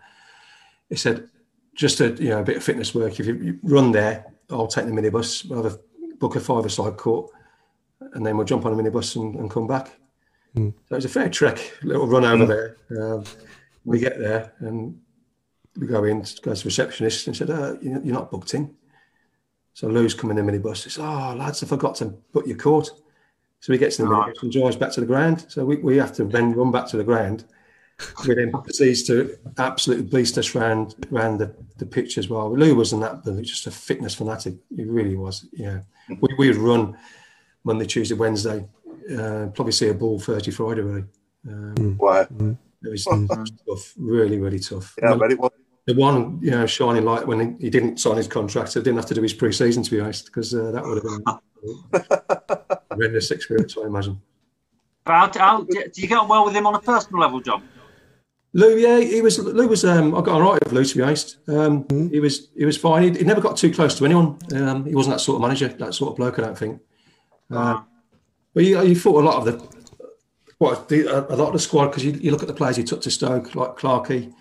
he 0.90 0.96
said 0.96 1.28
just 1.74 2.00
a 2.00 2.10
you 2.12 2.30
know 2.30 2.40
a 2.40 2.44
bit 2.44 2.58
of 2.58 2.64
fitness 2.64 2.94
work. 2.94 3.20
If 3.20 3.26
you, 3.26 3.36
you 3.36 3.60
run 3.64 3.92
there, 3.92 4.26
I'll 4.52 4.68
take 4.68 4.86
the 4.86 4.92
minibus. 4.92 5.50
We'll 5.50 5.64
have 5.64 5.74
a 5.74 5.80
book 6.18 6.36
a 6.36 6.40
five-a-side 6.40 6.98
court, 6.98 7.32
and 8.16 8.26
then 8.26 8.36
we'll 8.38 8.46
jump 8.46 8.66
on 8.66 8.74
a 8.74 8.76
minibus 8.76 9.16
and, 9.18 9.36
and 9.36 9.52
come 9.52 9.68
back. 9.68 9.92
Mm. 10.56 10.74
So 10.88 10.96
it 10.96 10.96
was 10.96 11.06
a 11.06 11.10
fair 11.10 11.30
trek, 11.30 11.74
little 11.84 12.08
run 12.08 12.26
over 12.26 12.46
there. 12.46 12.78
Um, 13.00 13.24
we 13.84 14.00
get 14.00 14.18
there 14.18 14.54
and 14.60 15.00
we 15.78 15.86
go 15.86 16.06
in, 16.06 16.20
goes 16.20 16.34
to 16.34 16.64
the 16.64 16.66
receptionist 16.66 17.28
and 17.28 17.36
said, 17.36 17.50
uh, 17.50 17.76
"You're 17.82 18.00
not 18.00 18.32
booked 18.32 18.54
in." 18.54 18.74
So 19.74 19.88
Lou's 19.88 20.14
coming 20.14 20.38
in 20.38 20.46
the 20.46 20.52
minibus. 20.52 20.84
He 20.84 20.90
says, 20.90 21.00
"Oh, 21.00 21.36
lads, 21.38 21.62
I 21.62 21.68
forgot 21.68 21.96
to 21.96 22.06
book 22.06 22.48
your 22.48 22.58
court." 22.58 22.90
So 23.60 23.74
he 23.74 23.80
gets 23.80 24.00
in 24.00 24.06
the 24.06 24.12
minibus 24.12 24.42
and 24.42 24.52
drives 24.52 24.78
back 24.78 24.92
to 24.94 25.02
the 25.02 25.06
ground. 25.06 25.46
So 25.50 25.66
we, 25.66 25.76
we 25.78 25.98
have 25.98 26.14
to 26.16 26.24
then 26.24 26.54
run 26.54 26.72
back 26.72 26.88
to 26.88 26.98
the 26.98 27.04
ground. 27.04 27.46
We 28.28 28.36
then 28.36 28.52
proceeds 28.52 29.04
to 29.04 29.38
absolutely 29.58 30.06
beast 30.06 30.38
us 30.38 30.54
round 30.56 30.96
round 31.10 31.40
the, 31.40 31.56
the 31.78 31.86
pitch 31.86 32.18
as 32.18 32.30
well. 32.30 32.56
Lou 32.56 32.76
wasn't 32.76 33.02
that, 33.02 33.24
but 33.24 33.42
just 33.44 33.68
a 33.68 33.72
fitness 33.72 34.16
fanatic. 34.16 34.56
He 34.76 34.84
really 34.84 35.16
was. 35.16 35.46
Yeah, 35.52 35.80
we 36.10 36.30
we 36.38 36.48
would 36.48 36.58
run 36.58 36.98
Monday, 37.66 37.86
Tuesday, 37.86 38.16
Wednesday. 38.16 38.66
Uh, 39.12 39.48
probably 39.54 39.72
see 39.72 39.90
a 39.90 39.94
ball 39.94 40.20
Thursday, 40.20 40.52
Friday. 40.52 40.82
Really. 40.82 41.04
Um, 41.48 41.98
wow. 41.98 42.28
It 42.84 42.90
was 42.90 43.06
tough, 43.06 43.94
really, 43.98 44.40
really 44.40 44.60
tough. 44.60 44.96
Yeah, 45.02 45.14
I 45.14 45.18
bet 45.18 45.32
it 45.32 45.40
was. 45.40 45.52
The 45.88 45.94
one, 45.94 46.40
you 46.42 46.50
know, 46.50 46.66
shining 46.66 47.06
light 47.06 47.28
when 47.28 47.60
he 47.60 47.70
didn't 47.70 48.00
sign 48.00 48.18
his 48.18 48.28
contract, 48.28 48.70
so 48.70 48.82
didn't 48.82 48.98
have 48.98 49.06
to 49.08 49.14
do 49.14 49.22
his 49.22 49.34
pre-season 49.34 49.84
to 49.84 49.92
be 49.92 50.00
honest, 50.00 50.26
because 50.26 50.54
uh, 50.56 50.72
that 50.72 50.84
would 50.84 51.04
have 51.04 51.04
been 51.04 52.72
a 52.74 52.82
horrendous 52.92 53.30
experience, 53.30 53.78
I 53.78 53.86
imagine. 53.86 54.20
How, 55.06 55.32
how, 55.36 55.62
do 55.62 55.92
you 55.94 56.08
get 56.08 56.18
on 56.18 56.28
well 56.28 56.46
with 56.46 56.56
him 56.56 56.66
on 56.66 56.74
a 56.74 56.80
personal 56.80 57.22
level, 57.22 57.40
John? 57.40 57.68
Lou, 58.54 58.78
yeah, 58.78 59.00
he 59.00 59.22
was. 59.22 59.38
Lou 59.38 59.68
was. 59.68 59.86
Um, 59.86 60.16
I 60.16 60.22
got 60.22 60.42
on 60.42 60.42
right 60.42 60.64
with 60.64 60.74
Lou, 60.74 60.86
to 60.86 60.96
be 60.96 61.04
honest. 61.04 61.38
Um, 61.48 61.86
He 62.10 62.20
was. 62.20 62.48
He 62.56 62.66
was 62.66 62.78
fine. 62.78 63.04
He, 63.04 63.20
he 63.20 63.26
never 63.26 63.42
got 63.42 63.58
too 63.58 63.72
close 63.72 63.96
to 63.98 64.06
anyone. 64.06 64.40
Um, 64.56 64.86
he 64.86 64.96
wasn't 64.96 65.16
that 65.16 65.20
sort 65.20 65.36
of 65.36 65.42
manager, 65.42 65.68
that 65.68 65.94
sort 65.94 66.12
of 66.12 66.18
bloke. 66.18 66.40
I 66.40 66.44
don't 66.44 66.58
think. 66.58 66.82
Uh, 67.52 67.82
but 68.54 68.64
he, 68.64 68.76
he 68.88 68.96
fought 68.96 69.22
a 69.24 69.26
lot 69.26 69.38
of 69.38 69.46
the, 69.46 69.76
what 70.58 70.88
the, 70.90 71.06
a, 71.08 71.34
a 71.34 71.36
lot 71.36 71.48
of 71.48 71.54
the 71.54 71.60
squad 71.60 71.88
because 71.88 72.06
you, 72.06 72.12
you 72.14 72.32
look 72.32 72.42
at 72.42 72.48
the 72.48 72.54
players 72.54 72.78
you 72.78 72.84
took 72.84 73.02
to 73.02 73.12
Stoke, 73.12 73.56
like 73.56 73.76
Clarkey, 73.76 74.34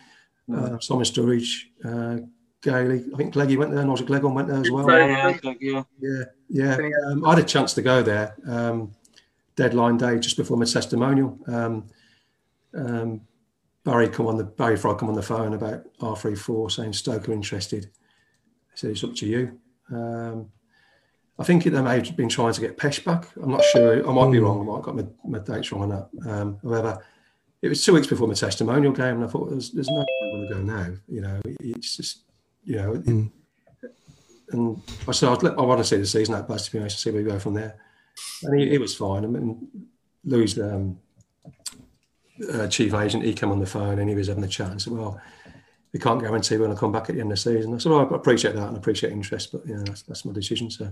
uh, 0.52 0.78
Simon 0.78 1.04
Sturridge, 1.04 1.64
uh, 1.84 2.18
Gailey. 2.62 3.04
I 3.12 3.16
think 3.16 3.34
Gleggy 3.34 3.56
went 3.56 3.72
there, 3.72 3.80
and 3.80 3.90
also 3.90 4.04
Glegon 4.04 4.34
went 4.34 4.48
there 4.48 4.60
as 4.60 4.70
well. 4.70 4.88
Yeah, 4.88 5.38
yeah, 5.60 6.24
Yeah, 6.48 6.78
yeah. 6.80 7.10
Um, 7.10 7.24
I 7.24 7.30
had 7.34 7.44
a 7.44 7.46
chance 7.46 7.74
to 7.74 7.82
go 7.82 8.02
there. 8.02 8.34
Um, 8.46 8.92
deadline 9.56 9.96
day 9.96 10.18
just 10.18 10.36
before 10.36 10.56
my 10.56 10.64
testimonial. 10.64 11.38
Um, 11.46 11.86
um, 12.74 13.20
Barry 13.84 14.08
come 14.08 14.26
on 14.26 14.38
the 14.38 14.44
Barry 14.44 14.76
Fry 14.76 14.94
come 14.94 15.08
on 15.08 15.14
the 15.14 15.22
phone 15.22 15.52
about 15.52 15.84
R 16.00 16.16
three 16.16 16.34
four 16.34 16.70
saying 16.70 16.94
Stoke 16.94 17.28
are 17.28 17.32
interested. 17.32 17.90
I 18.72 18.76
said 18.76 18.90
it's 18.90 19.04
up 19.04 19.14
to 19.16 19.26
you. 19.26 19.60
Um, 19.90 20.50
I 21.38 21.44
think 21.44 21.64
they 21.64 21.82
may 21.82 21.96
have 21.96 22.16
been 22.16 22.28
trying 22.28 22.52
to 22.52 22.60
get 22.60 22.78
Pesh 22.78 23.04
back. 23.04 23.26
I'm 23.42 23.50
not 23.50 23.64
sure. 23.64 24.08
I 24.08 24.12
might 24.12 24.30
be 24.30 24.38
wrong. 24.38 24.60
I 24.60 24.64
might 24.64 24.76
have 24.76 24.84
got 24.84 24.96
my, 24.96 25.06
my 25.24 25.38
dates 25.40 25.72
wrong 25.72 25.82
on 25.82 25.88
that. 25.88 26.30
Um, 26.30 26.58
however, 26.62 27.04
it 27.60 27.68
was 27.68 27.84
two 27.84 27.94
weeks 27.94 28.06
before 28.06 28.28
my 28.28 28.34
testimonial 28.34 28.92
game, 28.92 29.16
and 29.16 29.24
I 29.24 29.26
thought 29.26 29.50
there's, 29.50 29.70
there's 29.70 29.88
no 29.88 29.96
way 29.96 30.06
I'm 30.22 30.30
going 30.30 30.48
to 30.48 30.54
go 30.54 30.62
now. 30.62 30.96
You 31.08 31.20
know, 31.22 31.40
it's 31.44 31.96
just 31.96 32.18
you 32.64 32.76
know. 32.76 33.02
And 34.50 34.82
I 35.08 35.12
said 35.12 35.30
I'd 35.30 35.42
let, 35.42 35.58
I 35.58 35.62
want 35.62 35.80
to 35.80 35.84
see 35.84 35.96
the 35.96 36.06
season 36.06 36.34
out, 36.34 36.46
but 36.46 36.58
to 36.58 36.70
be 36.70 36.78
honest, 36.78 36.96
to 36.96 37.02
see 37.02 37.10
where 37.10 37.22
we 37.22 37.28
go 37.30 37.38
from 37.38 37.54
there. 37.54 37.76
And 38.42 38.60
he, 38.60 38.68
he 38.68 38.78
was 38.78 38.94
fine. 38.94 39.24
I 39.24 39.26
mean, 39.26 39.66
Louis, 40.24 40.58
um, 40.60 40.98
uh, 42.52 42.68
chief 42.68 42.94
agent, 42.94 43.24
he 43.24 43.32
came 43.32 43.50
on 43.50 43.60
the 43.60 43.66
phone 43.66 43.98
and 43.98 44.08
he 44.08 44.14
was 44.14 44.28
having 44.28 44.44
a 44.44 44.48
chat 44.48 44.70
and 44.70 44.80
said, 44.80 44.92
"Well, 44.92 45.20
we 45.92 45.98
can't 45.98 46.20
guarantee 46.20 46.56
we're 46.56 46.66
going 46.66 46.76
to 46.76 46.80
come 46.80 46.92
back 46.92 47.08
at 47.08 47.14
the 47.14 47.20
end 47.20 47.32
of 47.32 47.38
the 47.38 47.40
season." 47.40 47.74
I 47.74 47.78
said, 47.78 47.90
"Well, 47.90 48.08
I 48.12 48.14
appreciate 48.14 48.54
that 48.54 48.68
and 48.68 48.76
appreciate 48.76 49.12
interest, 49.12 49.52
but 49.52 49.66
you 49.66 49.74
know, 49.76 49.82
that's, 49.84 50.02
that's 50.02 50.24
my 50.24 50.32
decision." 50.32 50.70
So, 50.70 50.90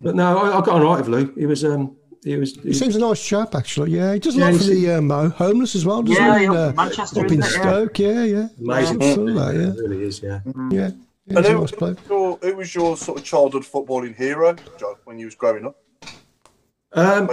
but 0.00 0.14
no, 0.14 0.38
I, 0.38 0.58
I 0.58 0.60
got 0.60 0.68
on 0.70 0.82
right 0.82 0.98
with 0.98 1.08
Lou. 1.08 1.32
He 1.34 1.46
was, 1.46 1.64
um, 1.64 1.96
he 2.24 2.36
was. 2.36 2.54
He 2.56 2.72
seems 2.72 2.96
a 2.96 2.98
nice 3.00 3.24
chap, 3.24 3.54
actually. 3.54 3.92
Yeah, 3.92 4.12
he 4.14 4.18
does 4.20 4.36
a 4.36 4.38
Yeah, 4.38 4.44
lot 4.50 4.56
for 4.58 4.64
he's- 4.64 4.76
the 4.76 4.90
um, 4.92 5.10
ho- 5.10 5.28
homeless 5.30 5.74
as 5.74 5.84
well, 5.84 6.02
doesn't 6.02 6.22
Yeah, 6.24 6.38
he? 6.38 6.44
yeah, 6.44 6.50
Uh, 6.52 6.72
Manchester, 6.72 7.20
up 7.20 7.32
in 7.32 7.40
isn't 7.42 7.62
it? 7.62 7.98
Yeah. 7.98 8.12
Yeah, 8.12 8.24
yeah. 8.24 8.48
Amazing. 8.60 9.02
I 9.02 9.14
saw 9.14 9.24
that, 9.26 9.54
yeah. 9.54 9.60
It 9.60 9.88
really 9.88 10.02
is, 10.04 10.22
yeah. 10.22 10.40
Yeah, 10.46 10.52
yeah 10.70 10.90
And 11.28 11.38
he's 11.38 11.46
a 11.48 11.52
who, 11.52 11.60
nice 11.60 11.70
bloke. 11.72 11.98
your, 12.08 12.36
who 12.42 12.56
was 12.56 12.74
your 12.74 12.96
sort 12.96 13.18
of 13.18 13.24
childhood 13.24 13.62
footballing 13.62 14.14
hero, 14.16 14.56
John, 14.78 14.94
when 15.04 15.18
you 15.18 15.26
was 15.26 15.34
growing 15.34 15.66
up? 15.66 15.76
Um, 16.94 17.30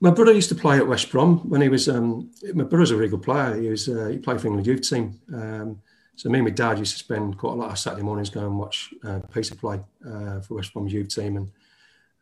my 0.00 0.10
brother 0.10 0.32
used 0.32 0.50
to 0.50 0.54
play 0.54 0.76
at 0.76 0.86
West 0.86 1.10
Brom 1.10 1.38
when 1.48 1.62
he 1.62 1.70
was. 1.70 1.88
Um, 1.88 2.30
my 2.52 2.64
brother's 2.64 2.90
a 2.90 2.96
really 2.96 3.08
good 3.08 3.22
player. 3.22 3.58
He 3.58 3.68
was. 3.70 3.88
Uh, 3.88 4.08
he 4.08 4.18
played 4.18 4.38
for 4.40 4.48
England 4.48 4.66
youth 4.66 4.82
team. 4.86 5.18
Um, 5.32 5.80
so 6.16 6.28
me 6.28 6.38
and 6.40 6.46
my 6.46 6.50
dad 6.52 6.78
used 6.78 6.92
to 6.92 6.98
spend 6.98 7.38
quite 7.38 7.52
a 7.52 7.56
lot 7.56 7.70
of 7.70 7.78
Saturday 7.78 8.02
mornings 8.02 8.28
going 8.28 8.44
and 8.48 8.58
watch 8.58 8.92
uh, 9.04 9.20
Peter 9.32 9.54
play 9.54 9.80
uh, 10.06 10.40
for 10.40 10.56
West 10.56 10.74
Brom 10.74 10.86
youth 10.86 11.14
team, 11.14 11.38
and 11.38 11.50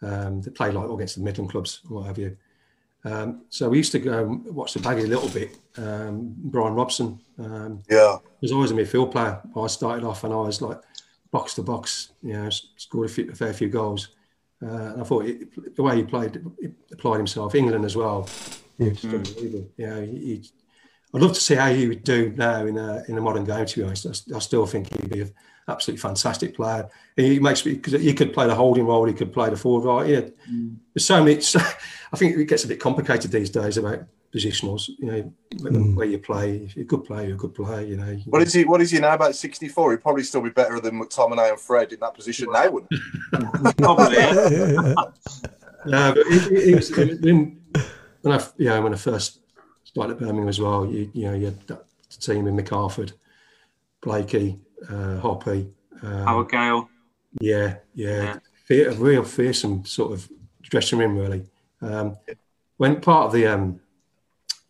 um, 0.02 0.40
they 0.42 0.50
played 0.50 0.74
like 0.74 0.88
all 0.88 0.96
against 0.96 1.16
the 1.16 1.22
Midland 1.22 1.50
clubs, 1.50 1.80
or 1.90 1.96
what 1.98 2.06
have 2.06 2.18
you. 2.18 2.36
Um, 3.04 3.42
so 3.48 3.68
we 3.68 3.78
used 3.78 3.92
to 3.92 3.98
go 4.00 4.24
and 4.24 4.44
watch 4.54 4.74
the 4.74 4.80
baggy 4.80 5.02
a 5.04 5.06
little 5.06 5.28
bit. 5.28 5.56
Um, 5.76 6.34
Brian 6.36 6.74
Robson. 6.74 7.20
Um, 7.38 7.82
Yeah. 7.88 8.16
was 8.40 8.52
always 8.52 8.70
a 8.72 8.74
midfield 8.74 9.12
player. 9.12 9.40
I 9.56 9.66
started 9.68 10.04
off 10.04 10.24
and 10.24 10.32
I 10.32 10.36
was 10.36 10.60
like 10.60 10.80
box 11.30 11.54
to 11.54 11.62
box, 11.62 12.10
you 12.22 12.32
know, 12.32 12.48
scored 12.50 13.08
a, 13.08 13.12
few, 13.12 13.30
a 13.30 13.34
fair 13.34 13.52
few 13.52 13.68
goals. 13.68 14.08
Uh, 14.60 14.66
and 14.66 15.00
I 15.00 15.04
thought 15.04 15.26
it, 15.26 15.76
the 15.76 15.82
way 15.82 15.96
he 15.96 16.02
played, 16.02 16.44
it 16.58 16.72
applied 16.92 17.18
himself. 17.18 17.54
England 17.54 17.84
as 17.84 17.94
well. 17.96 18.28
It's 18.80 19.04
unbelievable. 19.04 19.68
Yeah, 19.76 20.00
he, 20.00 20.06
he, 20.18 20.50
I'd 21.14 21.22
love 21.22 21.32
to 21.34 21.40
see 21.40 21.54
how 21.54 21.72
he 21.72 21.86
would 21.88 22.02
do 22.04 22.32
now 22.36 22.66
in 22.66 22.76
a, 22.76 23.02
in 23.08 23.16
a 23.16 23.20
modern 23.20 23.44
game. 23.44 23.64
To 23.64 23.76
be 23.78 23.84
honest, 23.84 24.06
I, 24.06 24.10
s- 24.10 24.30
I 24.34 24.38
still 24.40 24.66
think 24.66 24.92
he'd 24.92 25.10
be 25.10 25.20
an 25.22 25.32
absolutely 25.68 26.00
fantastic 26.00 26.54
player. 26.54 26.88
He 27.16 27.38
makes 27.38 27.64
me 27.64 27.74
because 27.74 28.00
he 28.00 28.14
could 28.14 28.32
play 28.32 28.46
the 28.46 28.54
holding 28.54 28.86
role, 28.86 29.06
he 29.06 29.14
could 29.14 29.32
play 29.32 29.50
the 29.50 29.56
forward 29.56 29.84
role. 29.84 30.06
Yeah, 30.06 30.22
mm. 30.50 30.76
there's 30.94 31.06
so 31.06 31.22
many. 31.22 31.40
So, 31.40 31.60
I 32.12 32.16
think 32.16 32.36
it 32.36 32.44
gets 32.46 32.64
a 32.64 32.68
bit 32.68 32.80
complicated 32.80 33.30
these 33.30 33.50
days 33.50 33.76
about 33.76 34.04
positionals. 34.34 34.88
You 34.98 35.06
know, 35.06 35.32
where, 35.60 35.72
mm. 35.72 35.94
where 35.94 36.06
you 36.06 36.18
play. 36.18 36.56
If 36.56 36.76
you're 36.76 36.84
a 36.84 36.86
good 36.86 37.04
player, 37.04 37.26
you're 37.26 37.36
a 37.36 37.38
good 37.38 37.54
player. 37.54 37.82
You 37.82 37.96
know, 37.96 38.16
What 38.26 38.42
is 38.42 38.52
he? 38.52 38.64
What 38.64 38.80
is 38.80 38.90
he 38.90 38.98
now? 38.98 39.14
About 39.14 39.34
sixty-four. 39.34 39.92
He'd 39.92 40.02
probably 40.02 40.24
still 40.24 40.42
be 40.42 40.50
better 40.50 40.80
than 40.80 41.00
McTominay 41.00 41.50
and 41.50 41.60
Fred 41.60 41.92
in 41.92 42.00
that 42.00 42.14
position 42.14 42.48
now, 42.52 42.70
wouldn't? 42.70 42.92
Probably. 43.78 44.16
Yeah, 44.16 44.48
yeah, 44.48 44.70
yeah. 44.70 44.94
No, 45.86 46.12
but 46.12 46.26
it, 46.26 46.52
it, 46.52 46.68
it 46.68 46.74
was 46.74 46.90
when, 46.96 47.60
when 48.22 48.38
I, 48.38 48.44
you 48.56 48.68
know, 48.68 48.82
when 48.82 48.92
I 48.92 48.96
first 48.96 49.40
started 49.84 50.14
at 50.14 50.18
Birmingham 50.20 50.48
as 50.48 50.60
well. 50.60 50.86
You, 50.86 51.10
you 51.14 51.26
know, 51.26 51.34
you 51.34 51.46
had 51.46 51.66
that 51.68 51.84
team 52.20 52.44
with 52.44 52.54
Mick 52.54 52.68
Harford, 52.68 53.12
Blakey, 54.00 54.58
uh, 54.88 55.18
Hoppy. 55.20 55.70
Um, 56.02 56.24
Howard 56.26 56.50
Gayle. 56.50 56.88
yeah, 57.40 57.76
yeah, 57.94 58.38
Fe- 58.66 58.84
a 58.84 58.92
real 58.92 59.24
fearsome 59.24 59.84
sort 59.84 60.12
of 60.12 60.28
dressing 60.62 60.98
room, 60.98 61.16
really. 61.16 61.44
Um, 61.82 62.16
when 62.76 63.00
part 63.00 63.26
of 63.26 63.32
the 63.32 63.46
um, 63.46 63.80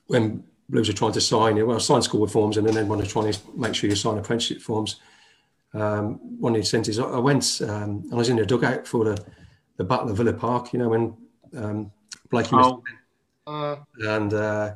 when 0.07 0.45
Blues 0.71 0.89
are 0.89 0.93
trying 0.95 1.13
to 1.13 1.21
sign 1.21 1.57
you, 1.57 1.67
well, 1.67 1.81
sign 1.81 2.03
school 2.03 2.27
forms, 2.27 2.57
and 2.59 2.67
then 2.67 2.75
they 2.75 2.83
want 2.85 3.03
to 3.03 3.09
try 3.09 3.25
and 3.25 3.39
make 3.57 3.75
sure 3.75 3.89
you 3.89 3.97
sign 3.97 4.19
apprenticeship 4.19 4.61
forms. 4.61 5.01
Um, 5.75 6.19
one 6.41 6.53
of 6.53 6.55
the 6.55 6.61
incentives, 6.61 6.99
I 6.99 7.05
I 7.05 7.19
went 7.19 7.61
um, 7.63 8.03
and 8.05 8.13
I 8.13 8.17
was 8.17 8.29
in 8.29 8.37
the 8.37 8.45
dugout 8.47 8.87
for 8.87 9.05
the, 9.05 9.25
the 9.77 9.85
Battle 9.85 10.11
of 10.11 10.17
Villa 10.17 10.33
Park. 10.33 10.73
You 10.73 10.79
know 10.81 10.89
when 10.91 11.17
um, 11.57 11.91
Blakey 12.31 12.55
missed 12.57 12.71
Oh, 12.71 12.83
Uh, 13.47 13.77
and 14.01 14.35
uh, 14.35 14.75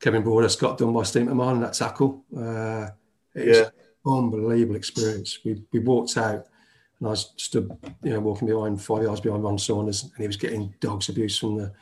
Kevin 0.00 0.22
Broadhurst 0.22 0.60
got 0.60 0.78
done 0.78 0.92
by 0.92 1.02
Steve 1.02 1.26
McMahon 1.26 1.54
in 1.56 1.60
that 1.62 1.74
tackle. 1.74 2.24
Uh, 2.36 2.90
it 3.34 3.48
was 3.48 3.58
Yeah. 3.58 3.64
an 3.64 3.70
unbelievable 4.06 4.76
experience. 4.76 5.38
We, 5.44 5.62
we 5.72 5.80
walked 5.80 6.16
out 6.16 6.46
and 6.98 7.08
I 7.08 7.10
was 7.10 7.32
stood, 7.36 7.76
you 8.02 8.10
know, 8.10 8.20
walking 8.20 8.48
behind 8.48 8.80
five 8.80 9.02
yards 9.02 9.20
behind 9.20 9.42
Ron 9.42 9.58
Saunders, 9.58 10.04
and 10.04 10.12
he 10.18 10.26
was 10.26 10.36
getting 10.36 10.74
dogs 10.80 11.08
abuse 11.08 11.38
from 11.38 11.56
the 11.56 11.72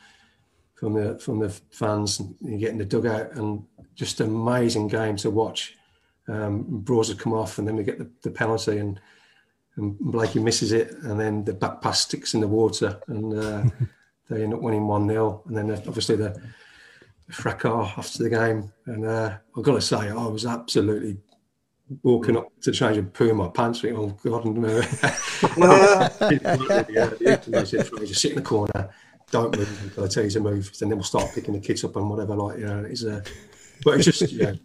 from 0.75 0.93
the 0.93 1.17
from 1.19 1.39
the 1.39 1.49
fans 1.49 2.19
and 2.19 2.59
getting 2.59 2.77
the 2.77 2.85
dugout 2.85 3.31
and 3.35 3.63
just 3.95 4.19
an 4.19 4.27
amazing 4.27 4.87
game 4.87 5.15
to 5.17 5.29
watch. 5.29 5.75
Um, 6.27 6.63
Broads 6.81 7.09
had 7.09 7.19
come 7.19 7.33
off 7.33 7.57
and 7.57 7.67
then 7.67 7.75
we 7.75 7.83
get 7.83 7.99
the, 7.99 8.09
the 8.21 8.31
penalty 8.31 8.77
and 8.77 8.99
and 9.75 9.97
Blakey 9.99 10.39
misses 10.39 10.71
it 10.71 10.91
and 11.03 11.19
then 11.19 11.43
the 11.43 11.53
back 11.53 11.81
pass 11.81 12.01
sticks 12.01 12.33
in 12.33 12.41
the 12.41 12.47
water 12.47 12.99
and 13.07 13.33
uh, 13.33 13.63
they 14.29 14.43
end 14.43 14.53
up 14.53 14.61
winning 14.61 14.83
1-0 14.83 15.47
and 15.47 15.57
then 15.57 15.71
obviously 15.71 16.15
the 16.15 16.39
fracas 17.29 17.91
after 17.97 18.23
the 18.23 18.29
game 18.29 18.71
and 18.85 19.05
uh, 19.05 19.37
I've 19.57 19.63
got 19.63 19.75
to 19.75 19.81
say 19.81 20.09
I 20.09 20.27
was 20.27 20.45
absolutely 20.45 21.17
walking 22.01 22.37
up 22.37 22.47
to 22.61 22.71
change 22.71 22.97
a 22.97 23.03
poo 23.03 23.29
in 23.29 23.35
my 23.35 23.49
pants 23.49 23.81
thinking, 23.81 23.99
oh 23.99 24.17
god 24.23 24.45
and 24.45 24.65
uh, 24.65 24.87
just 28.05 28.21
sit 28.21 28.31
in 28.31 28.37
the 28.37 28.41
corner 28.43 28.89
don't 29.33 29.57
move 29.57 29.83
until 29.83 30.03
I 30.03 30.07
tell 30.07 30.23
you 30.23 30.29
to 30.29 30.39
move. 30.39 30.71
And 30.81 30.91
Then 30.91 30.97
we'll 30.97 31.03
start 31.03 31.31
picking 31.33 31.53
the 31.55 31.59
kids 31.59 31.83
up 31.83 31.95
and 31.95 32.09
whatever. 32.09 32.35
Like 32.35 32.59
you 32.59 32.67
know, 32.67 32.85
it's 32.87 33.03
uh, 33.03 33.21
but 33.83 33.95
it's 33.99 34.05
just 34.05 34.31
you 34.31 34.43
know, 34.43 34.57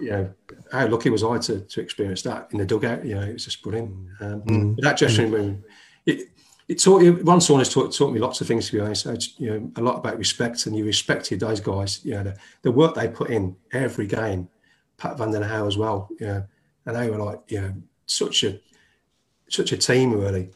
you 0.00 0.10
know, 0.10 0.34
how 0.72 0.88
lucky 0.88 1.10
was 1.10 1.22
I 1.22 1.38
to, 1.38 1.60
to 1.60 1.80
experience 1.80 2.22
that 2.22 2.48
in 2.52 2.58
the 2.58 2.66
dugout? 2.66 3.04
You 3.04 3.16
know, 3.16 3.22
it's 3.22 3.44
just 3.44 3.62
brilliant. 3.62 3.94
Um, 4.20 4.42
Mm. 4.42 4.76
That 4.78 4.96
dressing 4.98 5.30
room, 5.30 5.62
it, 6.06 6.28
it 6.68 6.82
taught 6.82 7.02
you. 7.02 7.16
Ron 7.22 7.40
Saunders 7.40 7.72
taught, 7.72 7.94
taught 7.94 8.12
me 8.12 8.18
lots 8.18 8.40
of 8.40 8.46
things. 8.46 8.66
To 8.66 8.72
be 8.72 8.80
honest, 8.80 9.06
I 9.06 9.16
you 9.36 9.50
know, 9.50 9.70
a 9.76 9.82
lot 9.82 9.98
about 9.98 10.18
respect, 10.18 10.66
and 10.66 10.74
you 10.74 10.84
respected 10.84 11.40
those 11.40 11.60
guys. 11.60 12.04
You 12.04 12.14
know, 12.14 12.24
the, 12.24 12.36
the 12.62 12.72
work 12.72 12.94
they 12.94 13.08
put 13.08 13.30
in 13.30 13.56
every 13.72 14.06
game. 14.06 14.48
Pat 14.98 15.18
Van 15.18 15.30
Den 15.30 15.42
Hauwe 15.42 15.66
as 15.66 15.76
well. 15.76 16.08
You 16.20 16.26
know, 16.26 16.44
and 16.86 16.96
they 16.96 17.10
were 17.10 17.18
like, 17.18 17.40
you 17.48 17.60
know, 17.60 17.74
such 18.06 18.44
a 18.44 18.60
such 19.48 19.72
a 19.72 19.76
team 19.76 20.12
really. 20.12 20.50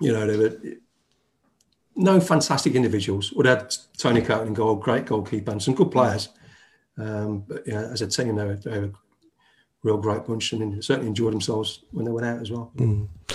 You 0.00 0.12
know, 0.12 0.26
they 0.26 0.36
were 0.36 0.56
no 1.96 2.20
fantastic 2.20 2.74
individuals. 2.74 3.32
We 3.32 3.46
had 3.46 3.74
Tony 3.98 4.22
Coton 4.22 4.46
in 4.48 4.54
goal, 4.54 4.76
great 4.76 5.06
goalkeeper, 5.06 5.50
and 5.50 5.62
some 5.62 5.74
good 5.74 5.90
players. 5.90 6.28
Um, 6.96 7.40
but 7.46 7.66
yeah, 7.66 7.82
as 7.82 8.00
a 8.02 8.06
team, 8.06 8.36
they 8.36 8.44
were, 8.44 8.56
they 8.56 8.78
were 8.78 8.86
a 8.86 8.92
real 9.82 9.98
great 9.98 10.24
bunch, 10.24 10.52
and 10.52 10.82
certainly 10.84 11.08
enjoyed 11.08 11.32
themselves 11.32 11.84
when 11.90 12.04
they 12.04 12.10
went 12.12 12.26
out 12.26 12.40
as 12.40 12.50
well. 12.50 12.72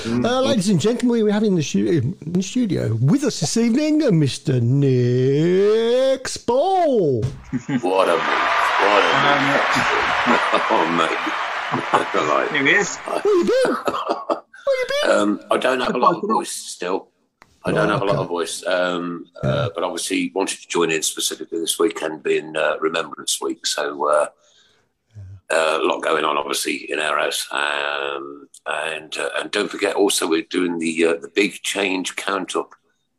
Uh, 0.06 0.42
ladies 0.42 0.70
and 0.70 0.80
gentlemen, 0.80 1.24
we 1.26 1.32
have 1.32 1.44
in 1.44 1.56
the, 1.56 1.64
stu- 1.64 2.16
in 2.24 2.32
the 2.34 2.42
studio 2.42 2.96
with 2.96 3.24
us 3.24 3.42
this 3.42 3.58
evening 3.58 4.02
uh, 4.04 4.08
Mr. 4.08 4.62
Nick 4.62 6.28
Spall. 6.28 7.22
What 7.22 8.10
a 8.10 8.14
move. 8.14 8.24
What 8.80 9.04
a 9.04 10.08
move. 10.08 10.13
oh, 10.26 10.88
mate. 10.98 11.34
like, 12.30 12.52
Here 12.52 12.66
he 12.66 12.72
is. 12.72 12.98
Where 12.98 13.22
you 13.26 13.44
been? 13.44 13.76
Where 13.86 14.78
you 14.78 14.86
been? 15.04 15.12
Um, 15.12 15.42
I 15.52 15.58
don't 15.58 15.82
have 15.82 15.96
a 15.96 15.98
lot 15.98 16.16
of 16.16 16.30
voice 16.30 16.52
still. 16.52 17.10
I 17.66 17.72
don't 17.72 17.90
have 17.90 18.02
a 18.02 18.06
lot 18.06 18.18
of 18.18 18.28
voice, 18.28 18.66
um, 18.66 19.26
uh, 19.42 19.70
but 19.76 19.84
obviously 19.84 20.32
wanted 20.36 20.60
to 20.62 20.68
join 20.68 20.92
in 20.92 21.02
specifically 21.02 21.60
this 21.60 21.80
weekend 21.80 22.24
being 22.24 22.56
uh, 22.56 22.78
Remembrance 22.80 23.42
Week. 23.42 23.66
So 23.66 24.10
uh, 24.10 24.28
uh, 25.50 25.80
a 25.82 25.86
lot 25.86 26.02
going 26.02 26.26
on, 26.26 26.38
obviously, 26.38 26.92
in 26.92 27.00
our 27.00 27.18
house. 27.18 27.48
Um, 27.52 28.48
and 28.66 29.18
uh, 29.18 29.30
and 29.40 29.52
don't 29.52 29.70
forget, 29.70 29.96
also 29.96 30.28
we're 30.28 30.44
doing 30.44 30.80
the 30.80 31.06
uh, 31.06 31.14
the 31.16 31.32
big 31.36 31.54
change 31.64 32.16
count 32.16 32.56
up 32.56 32.76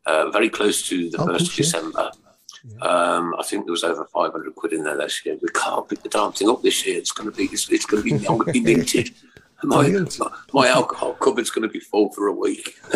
uh, 0.07 0.31
very 0.31 0.49
close 0.49 0.87
to 0.89 1.11
the 1.11 1.19
Oh, 1.21 1.27
first 1.27 1.57
cool, 1.57 2.24
yeah. 2.67 2.79
Um, 2.81 3.35
I 3.39 3.43
think 3.43 3.65
there 3.67 3.73
was 3.73 3.85
over 3.85 4.05
500 4.05 4.55
quid 4.55 4.73
in 4.73 4.85
there 4.85 4.95
last 4.97 5.25
year. 5.27 5.37
We 5.41 5.49
can't 5.51 5.89
pick 5.89 6.03
the 6.03 6.09
damn 6.09 6.33
thing 6.33 6.49
up 6.49 6.63
this 6.63 6.87
year. 6.87 6.99
It's 6.99 7.13
going 7.13 7.31
to 7.31 7.37
be 7.37 7.45
it's, 7.45 7.69
it's 7.71 7.87
going 7.87 8.03
to 8.03 8.09
be 8.09 8.15
I'm 8.27 8.39
going 8.39 8.47
to 8.47 8.53
be 8.53 8.61
minted. 8.61 9.11
My, 9.63 9.85
Brilliant. 9.85 10.19
my 10.53 10.69
alcohol 10.69 11.15
cupboard's 11.15 11.49
going 11.49 11.67
to 11.67 11.73
be 11.73 11.81
full 11.81 12.11
for 12.13 12.27
a 12.27 12.33
week. 12.33 12.77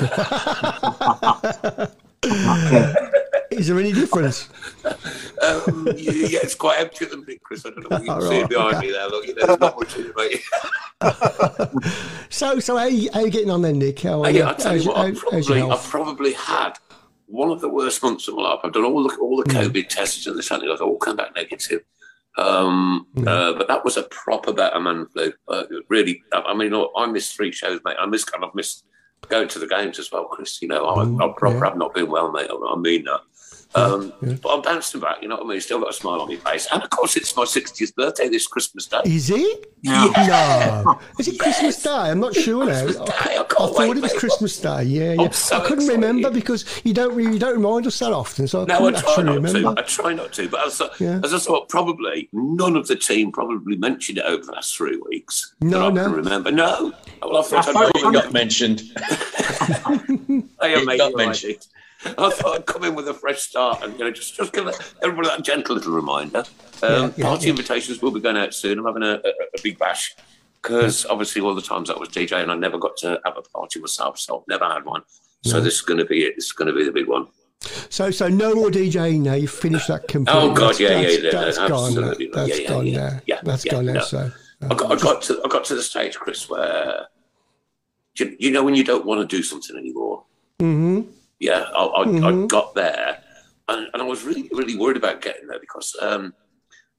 Is 3.50 3.68
there 3.68 3.78
any 3.78 3.92
difference? 3.92 4.48
Um, 4.84 5.86
yeah, 5.96 6.40
it's 6.42 6.54
quite 6.54 6.80
empty 6.80 7.06
at 7.06 7.10
the 7.12 7.16
minute, 7.16 7.42
Chris. 7.42 7.64
I 7.64 7.70
don't 7.70 7.88
know 7.90 7.96
what 7.96 8.02
you 8.02 8.08
can 8.08 8.14
All 8.16 8.20
see 8.28 8.40
right, 8.40 8.48
behind 8.50 8.78
me 8.80 8.90
there. 8.90 9.08
Look, 9.08 9.26
you 9.26 9.34
know, 9.34 9.46
there's 9.46 9.60
not 9.60 9.76
much 9.78 9.96
in 9.96 10.06
it, 10.06 10.16
mate. 10.16 10.42
So, 12.30 12.60
so 12.60 12.76
how 12.76 12.84
you, 12.84 13.08
how 13.14 13.20
you 13.20 13.30
getting 13.30 13.50
on 13.50 13.62
then, 13.62 13.78
Nick? 13.78 14.00
How 14.00 14.22
are 14.22 14.26
I, 14.26 14.30
you? 14.30 14.44
I 14.44 14.52
tell 14.52 14.72
How's 14.72 14.84
you 14.84 14.90
what, 14.90 14.98
I've 14.98 15.22
how- 15.22 15.30
how's 15.30 15.48
your 15.48 15.58
probably? 15.58 15.76
I've 15.76 15.84
probably 15.90 16.32
had 16.34 16.72
one 17.28 17.50
of 17.50 17.60
the 17.60 17.68
worst 17.68 18.02
months 18.02 18.26
of 18.26 18.34
my 18.34 18.42
life. 18.42 18.60
I've 18.64 18.72
done 18.72 18.84
all 18.84 19.06
the 19.06 19.14
all 19.16 19.36
the 19.36 19.44
Mm. 19.44 19.62
COVID 19.62 19.88
tests 19.88 20.26
and 20.26 20.36
this 20.36 20.50
and 20.50 20.62
the 20.62 20.72
other, 20.72 20.84
all 20.84 20.98
come 20.98 21.16
back 21.16 21.34
negative. 21.36 21.82
Um, 22.36 23.06
Mm. 23.16 23.28
uh, 23.28 23.52
but 23.58 23.68
that 23.68 23.84
was 23.84 23.96
a 23.96 24.04
proper 24.04 24.52
better 24.52 24.80
man 24.80 25.06
flu. 25.06 25.32
Uh, 25.48 25.64
really, 25.88 26.22
I, 26.32 26.54
mean, 26.54 26.72
I 26.96 27.06
missed 27.06 27.36
three 27.36 27.52
shows, 27.52 27.80
mate. 27.84 27.96
I 27.98 28.06
missed 28.06 28.30
kind 28.30 28.44
of 28.44 28.54
missed 28.54 28.84
going 29.28 29.48
to 29.48 29.58
the 29.58 29.66
games 29.66 29.98
as 29.98 30.10
well, 30.12 30.24
Chris. 30.26 30.62
You 30.62 30.68
know, 30.68 30.84
I, 30.86 31.02
I 31.02 31.32
proper 31.36 31.64
have 31.64 31.76
not 31.76 31.94
been 31.94 32.08
well, 32.10 32.30
mate. 32.30 32.48
I, 32.50 32.72
I 32.72 32.76
mean 32.76 33.04
that. 33.04 33.20
Um, 33.74 34.12
But 34.22 34.48
I'm 34.50 34.62
bouncing 34.62 35.00
back, 35.00 35.18
you 35.20 35.28
know 35.28 35.36
what 35.36 35.44
I 35.44 35.48
mean? 35.50 35.60
Still 35.60 35.78
got 35.80 35.90
a 35.90 35.92
smile 35.92 36.22
on 36.22 36.28
my 36.28 36.36
face. 36.36 36.66
And 36.72 36.82
of 36.82 36.88
course, 36.88 37.16
it's 37.16 37.36
my 37.36 37.44
60th 37.44 37.94
birthday 37.94 38.28
this 38.28 38.46
Christmas 38.46 38.86
Day. 38.86 39.00
Is 39.04 39.28
it? 39.30 39.72
Yeah. 39.82 40.82
No. 40.86 40.98
Is 41.18 41.28
it 41.28 41.38
Christmas 41.38 41.82
Day? 41.82 41.90
I'm 41.90 42.18
not 42.18 42.34
sure 42.34 42.64
now. 42.64 42.86
I, 42.86 43.38
I 43.40 43.44
thought 43.44 43.96
it 43.96 44.00
was 44.02 44.14
Christmas 44.14 44.58
Day. 44.58 44.84
Yeah, 44.84 45.12
yeah. 45.22 45.28
so 45.30 45.56
I 45.58 45.60
couldn't 45.60 45.84
excited. 45.84 46.00
remember 46.00 46.30
because 46.30 46.64
you 46.82 46.94
don't 46.94 47.14
really, 47.14 47.34
you 47.34 47.38
don't 47.38 47.56
remind 47.56 47.86
us 47.86 47.98
that 47.98 48.10
often, 48.12 48.48
so 48.48 48.62
I 48.62 48.64
No, 48.64 48.74
I 48.74 48.78
couldn't 48.78 49.00
try 49.00 49.10
actually 49.10 49.24
not 49.24 49.34
remember. 49.34 49.74
to. 49.74 49.80
I 49.80 49.82
try 49.84 50.12
not 50.14 50.32
to. 50.32 50.48
But 50.48 50.66
as, 50.66 50.80
I- 50.80 50.88
Yeah. 50.98 51.20
as 51.22 51.34
I 51.34 51.38
thought, 51.38 51.68
probably 51.68 52.28
none 52.32 52.74
of 52.74 52.86
the 52.88 52.96
team 52.96 53.32
probably 53.32 53.76
mentioned 53.76 54.16
it 54.18 54.24
over 54.24 54.44
the 54.44 54.52
last 54.52 54.76
three 54.76 54.96
weeks. 55.10 55.54
No, 55.60 55.78
that 55.80 55.84
I 55.84 55.90
no. 55.90 56.04
can 56.04 56.12
remember. 56.14 56.50
No. 56.50 56.92
Well, 57.22 57.36
I 57.38 57.42
thought 57.42 57.66
I 57.66 57.70
I'd 57.70 57.74
thought 57.74 57.92
come 58.00 58.14
it 58.14 58.18
in- 58.18 58.22
got 58.24 58.32
mentioned. 58.32 58.82
I 58.96 60.68
am 60.68 60.88
It 60.88 60.96
got 60.98 61.10
you're 61.10 61.10
right. 61.10 61.16
mentioned. 61.16 61.66
I 62.18 62.30
thought 62.30 62.54
I'd 62.54 62.66
come 62.66 62.84
in 62.84 62.94
with 62.94 63.08
a 63.08 63.14
fresh 63.14 63.40
start 63.40 63.82
and 63.82 63.92
you 63.98 64.04
know 64.04 64.10
just 64.10 64.36
just 64.36 64.52
give 64.52 64.68
everybody 65.02 65.28
that 65.28 65.42
gentle 65.44 65.74
little 65.74 65.92
reminder. 65.92 66.44
Um, 66.82 66.90
Yeah, 66.92 67.10
yeah, 67.16 67.24
party 67.24 67.44
yeah. 67.46 67.50
invitations 67.50 68.00
will 68.00 68.12
be 68.12 68.20
going 68.20 68.36
out 68.36 68.54
soon. 68.54 68.78
I'm 68.78 68.86
having 68.86 69.02
a, 69.02 69.14
a, 69.14 69.28
a 69.56 69.62
big 69.62 69.78
bash 69.78 70.14
because 70.62 71.06
obviously 71.06 71.40
all 71.42 71.54
the 71.54 71.62
times 71.62 71.90
I 71.90 71.98
was 71.98 72.08
DJ 72.10 72.40
and 72.42 72.50
I 72.52 72.54
never 72.56 72.78
got 72.78 72.96
to 72.98 73.20
have 73.24 73.36
a 73.36 73.42
party 73.42 73.80
myself, 73.80 74.18
so 74.18 74.38
I've 74.40 74.48
never 74.48 74.64
had 74.72 74.84
one. 74.84 75.02
So 75.44 75.60
this 75.60 75.74
is 75.74 75.80
going 75.82 75.98
to 75.98 76.04
be 76.04 76.24
it. 76.24 76.34
This 76.36 76.46
is 76.46 76.52
going 76.52 76.66
to 76.68 76.74
be 76.74 76.84
the 76.84 76.90
big 76.92 77.06
one. 77.06 77.28
So, 77.90 78.10
so 78.10 78.28
no 78.28 78.54
more 78.54 78.70
DJing 78.70 79.20
now. 79.20 79.34
You've 79.34 79.50
finished 79.52 79.88
that 79.88 80.06
completely. 80.08 80.42
Oh, 80.50 80.52
God, 80.52 80.74
That's- 80.74 80.80
yeah, 80.80 81.00
yeah, 81.00 81.06
that's, 81.08 81.22
yeah, 81.22 81.30
That's 81.30 81.58
no, 81.58 81.68
gone. 81.68 81.84
absolutely. 81.86 82.30
That's 82.32 82.48
Yeah, 82.48 82.56
yeah, 82.56 82.68
gone 82.68 82.86
yeah, 82.86 82.96
now. 82.98 83.20
yeah, 83.26 83.40
That's 83.44 83.64
gone 83.64 83.86
now. 83.86 83.92
no. 83.94 84.00
So, 84.00 84.30
I 84.62 84.74
got, 84.74 84.92
I 84.92 84.96
got 84.96 85.22
to 85.22 85.40
I 85.44 85.48
got 85.48 85.64
to 85.66 85.74
the 85.76 85.82
stage, 85.82 86.16
Chris, 86.18 86.48
where 86.50 87.06
you, 88.18 88.36
you 88.40 88.50
know 88.50 88.64
when 88.64 88.74
you 88.74 88.82
don't 88.84 89.06
want 89.06 89.20
to 89.28 89.36
do 89.36 89.42
something 89.42 89.76
anymore. 89.76 90.24
hmm 90.60 91.02
Yeah, 91.38 91.64
I, 91.74 91.84
I, 91.84 92.02
I 92.02 92.04
Mhm. 92.32 92.48
got 92.48 92.74
there, 92.74 93.22
and, 93.68 93.86
and 93.92 94.02
I 94.02 94.04
was 94.04 94.24
really 94.24 94.48
really 94.52 94.76
worried 94.76 94.96
about 94.96 95.20
getting 95.22 95.46
there 95.46 95.60
because, 95.60 95.94
um, 96.00 96.34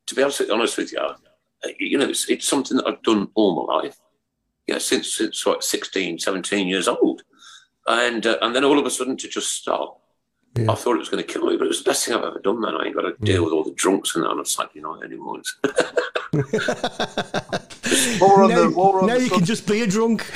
to 0.08 0.16
be 0.16 0.24
honest, 0.24 0.50
honest 0.50 0.78
with 0.78 0.92
you, 0.92 1.00
uh, 1.00 1.16
you 1.80 1.98
know, 1.98 2.08
it's, 2.08 2.30
it's 2.30 2.48
something 2.48 2.78
that 2.78 2.88
I've 2.88 3.04
done 3.04 3.30
all 3.36 3.68
my 3.68 3.74
life. 3.82 3.98
Yeah, 4.68 4.78
since 4.78 5.16
since 5.16 5.46
what 5.46 5.64
16, 5.64 6.20
17 6.20 6.68
years 6.68 6.88
old, 6.88 7.24
and 7.88 8.26
uh, 8.26 8.38
and 8.42 8.56
then 8.56 8.64
all 8.64 8.80
of 8.80 8.86
a 8.86 8.92
sudden 8.92 9.18
to 9.18 9.28
just 9.28 9.52
stop. 9.52 10.02
I 10.58 10.76
thought 10.76 10.96
it 10.96 11.00
was 11.00 11.10
going 11.10 11.24
to 11.24 11.32
kill 11.32 11.46
me, 11.46 11.56
but 11.58 11.66
it 11.66 11.70
was 11.70 11.84
the 11.84 11.90
best 11.90 12.06
thing 12.06 12.16
I've 12.16 12.24
ever 12.24 12.40
done, 12.40 12.60
man. 12.60 12.76
I 12.76 12.86
ain't 12.88 12.96
got 12.96 13.02
to 13.04 13.14
deal 13.24 13.44
with 13.46 13.54
all 13.54 13.64
the 13.64 13.72
drunks 13.72 14.16
and 14.16 14.26
that 14.26 14.30
on 14.30 14.40
a 14.42 14.46
Saturday 14.46 14.82
night 14.82 15.04
anymore. 15.04 15.42
More 18.20 18.44
on 18.44 18.50
now, 18.50 18.64
the, 18.64 18.72
more 18.76 19.00
on 19.02 19.08
now 19.08 19.18
the 19.18 19.24
you 19.24 19.30
can 19.30 19.46
just 19.46 19.66
be 19.68 19.82
a 19.82 19.88
drunk. 19.88 20.30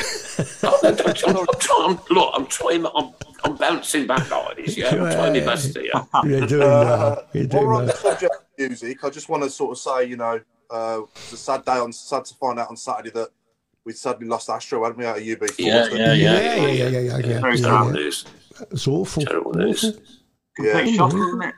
I'm, 0.64 0.74
I'm 0.84 1.14
trying, 1.14 2.00
look, 2.10 2.32
I'm 2.36 2.46
trying, 2.48 2.86
I'm, 2.96 3.14
I'm 3.44 3.56
bouncing 3.58 4.08
back 4.08 4.30
like 4.32 4.58
this, 4.58 4.78
yeah? 4.78 4.90
I'm 4.90 4.98
trying 5.12 5.34
my 5.34 5.40
best 5.42 5.76
here. 5.78 5.92
You're 6.26 6.48
doing 6.48 6.62
Uh, 6.64 7.16
that. 7.16 7.28
You're 7.34 7.48
doing 7.48 7.68
we're 7.68 7.76
on 7.76 7.86
the 7.88 7.94
subject 7.94 8.34
of 8.34 8.42
music, 8.58 9.04
I 9.04 9.10
just 9.10 9.28
want 9.30 9.44
to 9.44 9.50
sort 9.50 9.72
of 9.72 9.78
say, 9.80 10.06
you 10.06 10.16
know, 10.18 10.40
uh, 10.72 11.02
it's 11.16 11.34
a 11.34 11.38
sad 11.38 11.66
day 11.66 11.74
on 11.80 11.92
sad 11.92 12.24
to 12.26 12.34
find 12.36 12.60
out 12.60 12.70
on 12.70 12.78
Saturday 12.78 13.10
that 13.12 13.30
we 13.86 13.92
sadly 13.92 14.26
lost 14.28 14.50
Astro, 14.50 14.84
hadn't 14.84 14.98
we, 14.98 15.06
out 15.06 15.18
of 15.18 15.24
UB40? 15.24 15.54
Yeah, 15.60 15.84
So- 15.84 15.96
yeah, 15.96 16.14
yeah. 16.14 16.14
Yeah, 16.14 16.42
yeah, 16.42 16.66
yeah, 16.66 16.88
yeah, 16.88 17.00
yeah. 17.00 17.18
yeah, 17.18 17.40
Very 17.42 17.58
yeah, 17.58 17.66
terrible 17.68 17.88
yeah. 17.88 17.94
news. 18.04 18.26
It's 18.72 18.88
awful. 18.88 19.24
Terrible 19.24 19.54
news. 19.54 19.84
Awful. 19.84 20.02
Complete 20.56 20.96
shock, 20.96 21.14
wasn't 21.14 21.44
it? 21.46 21.56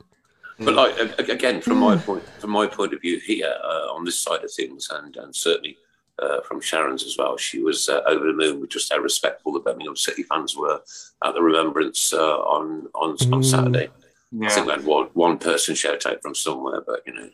But 0.59 0.73
like 0.73 0.97
a- 0.99 1.15
a- 1.21 1.33
again, 1.33 1.59
from 1.61 1.77
my 1.79 1.97
point, 1.97 2.23
from 2.39 2.51
my 2.51 2.65
point 2.67 2.93
of 2.93 3.01
view 3.01 3.19
here 3.19 3.53
uh, 3.63 3.93
on 3.93 4.05
this 4.05 4.19
side 4.19 4.43
of 4.43 4.51
things, 4.53 4.87
and 4.89 5.15
and 5.17 5.35
certainly 5.35 5.77
uh, 6.19 6.39
from 6.41 6.61
Sharon's 6.61 7.03
as 7.03 7.17
well, 7.17 7.35
she 7.35 7.61
was 7.61 7.89
uh, 7.89 8.01
over 8.07 8.25
the 8.25 8.31
moon 8.33 8.61
with 8.61 8.69
just 8.69 8.91
how 8.93 8.99
respectful 8.99 9.51
the 9.51 9.59
Birmingham 9.59 9.97
City 9.97 10.23
fans 10.23 10.55
were 10.55 10.79
at 11.25 11.33
the 11.33 11.41
remembrance 11.41 12.13
uh, 12.13 12.37
on 12.39 12.87
on 12.95 13.11
on 13.11 13.41
Mm. 13.41 13.45
Saturday. 13.45 13.89
I 14.43 14.49
think 14.49 14.65
we 14.67 14.71
had 14.73 14.85
one 14.85 15.07
one 15.13 15.37
person 15.37 15.75
shout 15.75 16.05
out 16.05 16.21
from 16.21 16.35
somewhere, 16.35 16.81
but 16.87 17.01
you 17.05 17.13
know, 17.13 17.29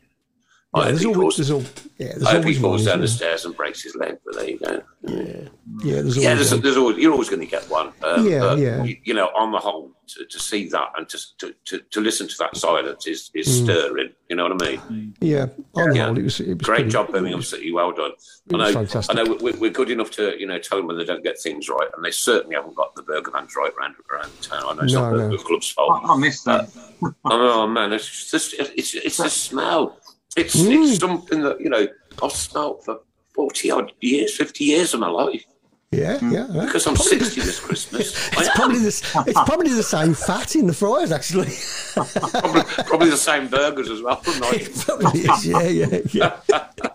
Yeah, 0.74 0.82
I 0.84 0.86
there's 0.86 1.02
he 1.02 1.06
always, 1.08 1.20
falls, 1.22 1.36
there's 1.38 1.52
all, 1.52 1.62
yeah, 1.98 2.08
there's 2.14 2.24
I 2.24 2.32
hope 2.32 2.32
he 2.32 2.38
always 2.46 2.60
falls 2.62 2.82
one, 2.82 2.86
down 2.86 3.02
the 3.02 3.08
stairs 3.10 3.44
and 3.44 3.54
breaks 3.58 3.84
his 3.84 3.94
leg. 3.96 4.18
But 4.26 4.36
there 4.36 4.50
you 4.52 4.58
go. 4.58 4.82
there? 5.02 5.48
Yeah, 5.84 6.02
there's 6.02 6.16
Yeah, 6.16 6.30
always 6.32 6.50
there's, 6.50 6.52
one. 6.54 6.62
there's 6.62 6.78
always, 6.78 6.98
you're 6.98 7.12
always 7.12 7.28
going 7.30 7.42
to 7.42 7.46
get 7.46 7.64
one. 7.70 7.92
Um, 8.02 8.26
Yeah, 8.26 8.40
but, 8.40 8.58
yeah. 8.60 8.82
You, 8.82 8.96
you 9.04 9.14
know, 9.14 9.26
on 9.36 9.52
the 9.52 9.58
whole, 9.58 9.92
to, 10.08 10.26
to 10.26 10.40
see 10.40 10.70
that 10.70 10.94
and 10.98 11.10
to, 11.10 11.20
to, 11.40 11.54
to, 11.66 11.80
to 11.80 12.00
listen 12.00 12.30
to 12.30 12.36
that 12.40 12.56
silence 12.56 13.06
is, 13.06 13.32
is 13.34 13.50
Mm. 13.50 13.64
stirring. 13.66 14.10
You 14.30 14.38
know 14.38 14.48
what 14.48 14.64
I 14.64 14.66
mean? 14.72 15.14
Yeah, 15.20 15.48
on 15.76 15.90
the 15.90 15.96
Yeah. 15.98 16.06
whole, 16.06 16.18
it 16.18 16.24
was, 16.24 16.40
it 16.40 16.48
was 16.58 16.58
Great 16.66 16.76
pretty- 16.76 16.90
job, 16.92 17.12
Birmingham 17.12 17.42
City. 17.42 17.74
Well 17.74 17.92
done. 17.92 18.12
It 18.12 18.56
I 18.56 18.58
know, 18.58 18.72
fantastic. 18.72 19.18
I 19.18 19.24
know 19.24 19.38
we're, 19.42 19.58
we're 19.58 19.72
good 19.72 19.92
enough 19.92 20.12
to, 20.12 20.40
you 20.40 20.48
know, 20.48 20.58
tell 20.58 20.78
them 20.78 20.88
when 20.88 20.98
they 20.98 21.04
don't 21.04 21.22
get 21.24 21.38
things 21.38 21.68
right, 21.68 21.90
and 21.98 22.06
they 22.06 22.12
certainly 22.12 22.56
haven't 22.56 22.76
got 22.78 22.96
the 22.96 23.04
burger 23.04 23.32
vans 23.32 23.54
right 23.58 23.74
around, 23.78 23.96
around 24.10 24.32
town. 24.42 24.64
I 24.70 24.74
know 24.76 24.82
it's 24.84 24.94
No, 24.94 25.10
not 25.12 25.18
the, 25.18 25.28
no. 25.28 25.38
the 25.38 25.44
club's 25.44 25.74
I, 25.78 25.82
fault. 25.82 26.02
I 26.06 26.16
missed 26.18 26.46
that. 26.46 26.70
oh 27.26 27.68
man, 27.68 27.92
it's 27.92 28.32
just 28.32 28.54
it's 28.58 28.96
it's 28.96 29.18
the 29.18 29.30
smell. 29.30 29.98
It's 30.38 30.56
Mm. 30.56 30.90
it's 30.92 31.00
something 31.00 31.42
that 31.42 31.60
you 31.60 31.70
know 31.70 31.88
I've 32.24 32.32
smelt 32.32 32.86
for 32.86 33.02
forty 33.36 33.72
odd 33.72 33.92
years, 34.00 34.36
fifty 34.36 34.64
years 34.66 34.94
of 34.94 35.00
my 35.02 35.10
life 35.10 35.44
Yeah, 35.92 36.18
yeah. 36.22 36.48
yeah. 36.52 36.66
because 36.66 36.88
I'm 36.88 36.96
sixty 36.96 37.42
this 37.42 37.60
Christmas. 37.60 38.16
It's 38.40 38.50
probably 38.56 38.80
the 38.80 39.24
it's 39.28 39.40
probably 39.46 39.74
the 39.74 39.84
same 39.84 40.14
fat 40.14 40.56
in 40.56 40.68
the 40.68 40.74
fries 40.74 41.12
actually. 41.12 41.52
probably, 41.94 42.64
probably 42.86 43.10
the 43.10 43.18
same 43.18 43.48
burgers 43.50 43.90
as 43.90 44.02
well. 44.02 44.22
Right? 44.40 44.72
probably 44.86 45.20
is, 45.22 45.46
yeah, 45.48 45.62
yeah, 45.68 46.00
yeah. 46.12 46.40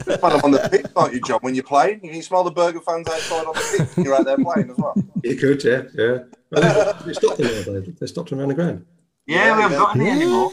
Smell 0.02 0.30
them 0.30 0.40
on 0.44 0.50
the 0.52 0.68
pitch, 0.70 0.86
aren't 0.96 1.12
you, 1.14 1.20
John? 1.20 1.40
When 1.42 1.54
you're 1.54 1.64
playing, 1.64 2.00
you 2.04 2.12
can 2.12 2.22
smell 2.22 2.42
the 2.44 2.50
burger 2.50 2.80
fans 2.80 3.06
outside 3.08 3.44
on 3.46 3.54
the 3.54 3.76
pitch. 3.78 3.96
when 3.96 4.06
You're 4.06 4.14
out 4.14 4.24
there 4.24 4.38
playing 4.38 4.70
as 4.70 4.76
well. 4.78 4.94
You 5.22 5.36
could, 5.36 5.62
yeah, 5.62 5.82
yeah. 5.94 6.18
Well, 6.50 6.94
they, 7.00 7.06
they 7.06 7.12
stopped 7.12 7.38
them 7.38 7.74
they, 7.84 7.90
they 8.00 8.06
stopped 8.06 8.30
them 8.30 8.38
around 8.40 8.48
the 8.48 8.54
ground. 8.54 8.86
Yeah, 9.26 9.56
we 9.56 9.62
haven't 9.62 9.78
got 9.78 9.96
any 9.96 10.06
Yeah. 10.06 10.12
anymore. 10.12 10.52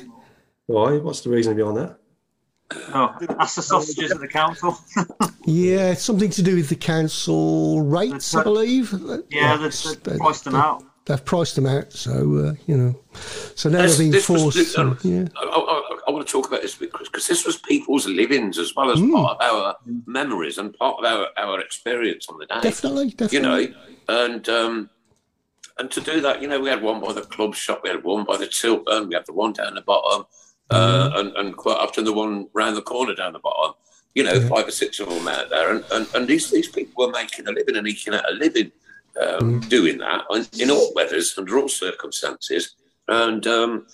Why? 0.65 0.97
What's 0.97 1.21
the 1.21 1.29
reason 1.29 1.55
behind 1.55 1.77
that? 1.77 1.97
Oh, 2.71 3.15
that's 3.37 3.55
the 3.55 3.61
sausages 3.61 4.11
at 4.11 4.19
the 4.19 4.27
council. 4.27 4.77
Yeah, 5.45 5.91
it's 5.91 6.01
something 6.03 6.29
to 6.31 6.41
do 6.41 6.55
with 6.55 6.69
the 6.69 6.75
council 6.77 7.81
rates, 7.81 8.33
I 8.33 8.43
believe. 8.43 8.93
Yeah, 9.29 9.57
they've, 9.57 10.03
they've 10.03 10.17
priced 10.17 10.45
them 10.45 10.55
out. 10.55 10.81
They've 11.05 11.23
priced 11.25 11.55
them 11.55 11.65
out, 11.65 11.91
so 11.91 12.13
uh, 12.37 12.53
you 12.65 12.77
know. 12.77 12.95
So 13.55 13.67
now 13.69 13.81
This- 13.81 13.97
they're 13.97 14.03
being 14.03 14.11
this 14.11 14.29
was 14.29 14.41
forced. 14.55 14.77
uh, 14.79 14.95
yeah. 15.03 15.25
I, 15.37 15.43
I, 15.43 15.97
I 16.07 16.11
want 16.11 16.25
to 16.25 16.31
talk 16.31 16.47
about 16.47 16.61
this 16.61 16.75
because 16.75 17.27
this 17.27 17.45
was 17.45 17.57
people's 17.57 18.07
livings 18.07 18.57
as 18.57 18.73
well 18.73 18.89
as 18.89 18.99
Hmm. 18.99 19.11
part 19.13 19.41
of 19.41 19.53
our 19.53 19.75
memories 20.05 20.57
and 20.57 20.73
part 20.75 20.95
of 20.99 21.05
our, 21.05 21.27
our 21.37 21.59
experience 21.59 22.27
on 22.29 22.39
the 22.39 22.45
day. 22.45 22.61
Definitely, 22.61 23.09
definitely. 23.09 23.35
You 23.67 23.69
know, 23.71 23.75
and 24.07 24.47
um, 24.47 24.89
and 25.77 25.91
to 25.91 25.99
do 25.99 26.21
that, 26.21 26.41
you 26.41 26.47
know, 26.47 26.61
we 26.61 26.69
had 26.69 26.81
one 26.81 27.01
by 27.01 27.11
the 27.11 27.23
club 27.23 27.53
shop, 27.53 27.81
we 27.83 27.89
had 27.89 28.01
one 28.05 28.23
by 28.23 28.37
the 28.37 28.47
Tilton, 28.47 29.09
we 29.09 29.15
had 29.15 29.25
the 29.25 29.33
one 29.33 29.51
down 29.51 29.75
the 29.75 29.81
bottom, 29.81 30.25
uh, 30.69 31.11
and, 31.15 31.35
and 31.35 31.55
quite 31.57 31.77
often 31.77 32.03
the 32.05 32.13
one 32.13 32.47
round 32.53 32.75
the 32.77 32.81
corner 32.81 33.13
down 33.15 33.33
the 33.33 33.39
bottom. 33.39 33.73
You 34.15 34.23
know, 34.23 34.33
Yeah. 34.33 34.47
five 34.47 34.67
or 34.67 34.71
six 34.71 34.99
of 34.99 35.09
them 35.09 35.27
out 35.27 35.49
there, 35.49 35.75
and, 35.75 35.83
and, 35.91 36.07
and 36.13 36.27
these 36.27 36.49
these 36.51 36.67
people 36.69 37.05
were 37.05 37.11
making 37.11 37.47
a 37.47 37.51
living 37.51 37.75
and 37.75 37.87
eking 37.87 38.13
out 38.13 38.29
a 38.29 38.33
living 38.35 38.71
um, 39.21 39.61
Hmm. 39.61 39.69
doing 39.69 39.97
that 39.99 40.25
in, 40.31 40.45
in 40.59 40.71
all 40.71 40.91
weathers 40.95 41.35
under 41.37 41.57
all 41.59 41.69
circumstances, 41.69 42.75
and. 43.07 43.45
Um, 43.47 43.87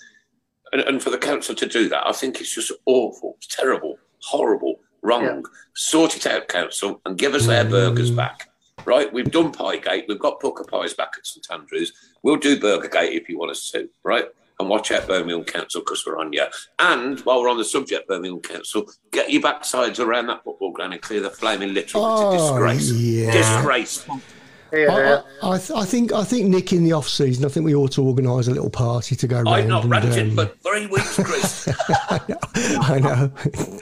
and, 0.72 0.82
and 0.82 1.02
for 1.02 1.10
the 1.10 1.18
council 1.18 1.52
to 1.56 1.66
do 1.66 1.88
that, 1.88 2.06
I 2.06 2.12
think 2.12 2.40
it's 2.40 2.54
just 2.54 2.70
awful, 2.86 3.34
it's 3.38 3.48
terrible, 3.48 3.98
horrible, 4.22 4.78
wrong. 5.02 5.44
Sort 5.74 6.14
it 6.16 6.26
out, 6.28 6.46
council, 6.46 7.00
and 7.04 7.18
give 7.18 7.34
us 7.34 7.48
our 7.48 7.64
burgers 7.64 8.12
back. 8.12 8.48
Right? 8.84 9.12
We've 9.12 9.28
done 9.32 9.50
Piegate, 9.50 10.04
we've 10.06 10.20
got 10.20 10.38
Pukka 10.38 10.68
Pies 10.68 10.94
back 10.94 11.14
at 11.18 11.26
St 11.26 11.44
Andrews. 11.50 11.92
We'll 12.22 12.36
do 12.36 12.60
Burgergate 12.60 13.14
if 13.20 13.28
you 13.28 13.36
want 13.36 13.50
us 13.50 13.68
to, 13.72 13.88
right? 14.04 14.26
And 14.60 14.68
watch 14.68 14.90
out, 14.92 15.08
Birmingham 15.08 15.42
Council, 15.44 15.80
because 15.80 16.04
we're 16.06 16.18
on 16.18 16.34
you. 16.34 16.44
And 16.78 17.18
while 17.20 17.40
we're 17.40 17.48
on 17.48 17.56
the 17.56 17.64
subject, 17.64 18.06
Birmingham 18.06 18.40
Council, 18.42 18.90
get 19.10 19.30
your 19.30 19.40
backsides 19.40 19.98
around 19.98 20.26
that 20.26 20.44
football 20.44 20.70
ground 20.70 20.92
and 20.92 21.00
clear 21.00 21.20
the 21.20 21.30
flaming 21.30 21.72
litter. 21.72 21.96
Oh, 21.96 22.34
it's 22.34 22.42
a 22.42 22.46
disgrace. 22.46 22.92
yeah. 22.92 23.32
Disgrace. 23.32 24.06
I, 24.72 25.22
I, 25.42 25.54
I, 25.54 25.58
th- 25.58 25.70
I 25.70 25.84
think 25.84 26.12
I 26.12 26.24
think 26.24 26.48
Nick 26.48 26.72
in 26.72 26.84
the 26.84 26.92
off 26.92 27.08
season. 27.08 27.44
I 27.44 27.48
think 27.48 27.66
we 27.66 27.74
ought 27.74 27.92
to 27.92 28.02
organise 28.04 28.48
a 28.48 28.52
little 28.52 28.70
party 28.70 29.16
to 29.16 29.26
go 29.26 29.36
round. 29.36 29.48
I'm 29.48 29.68
not 29.68 29.82
and, 29.82 29.90
ranting, 29.90 30.30
um, 30.30 30.36
but 30.36 30.60
three 30.62 30.86
weeks, 30.86 31.16
Chris. 31.22 31.68
I 32.54 32.98
know. 33.00 33.32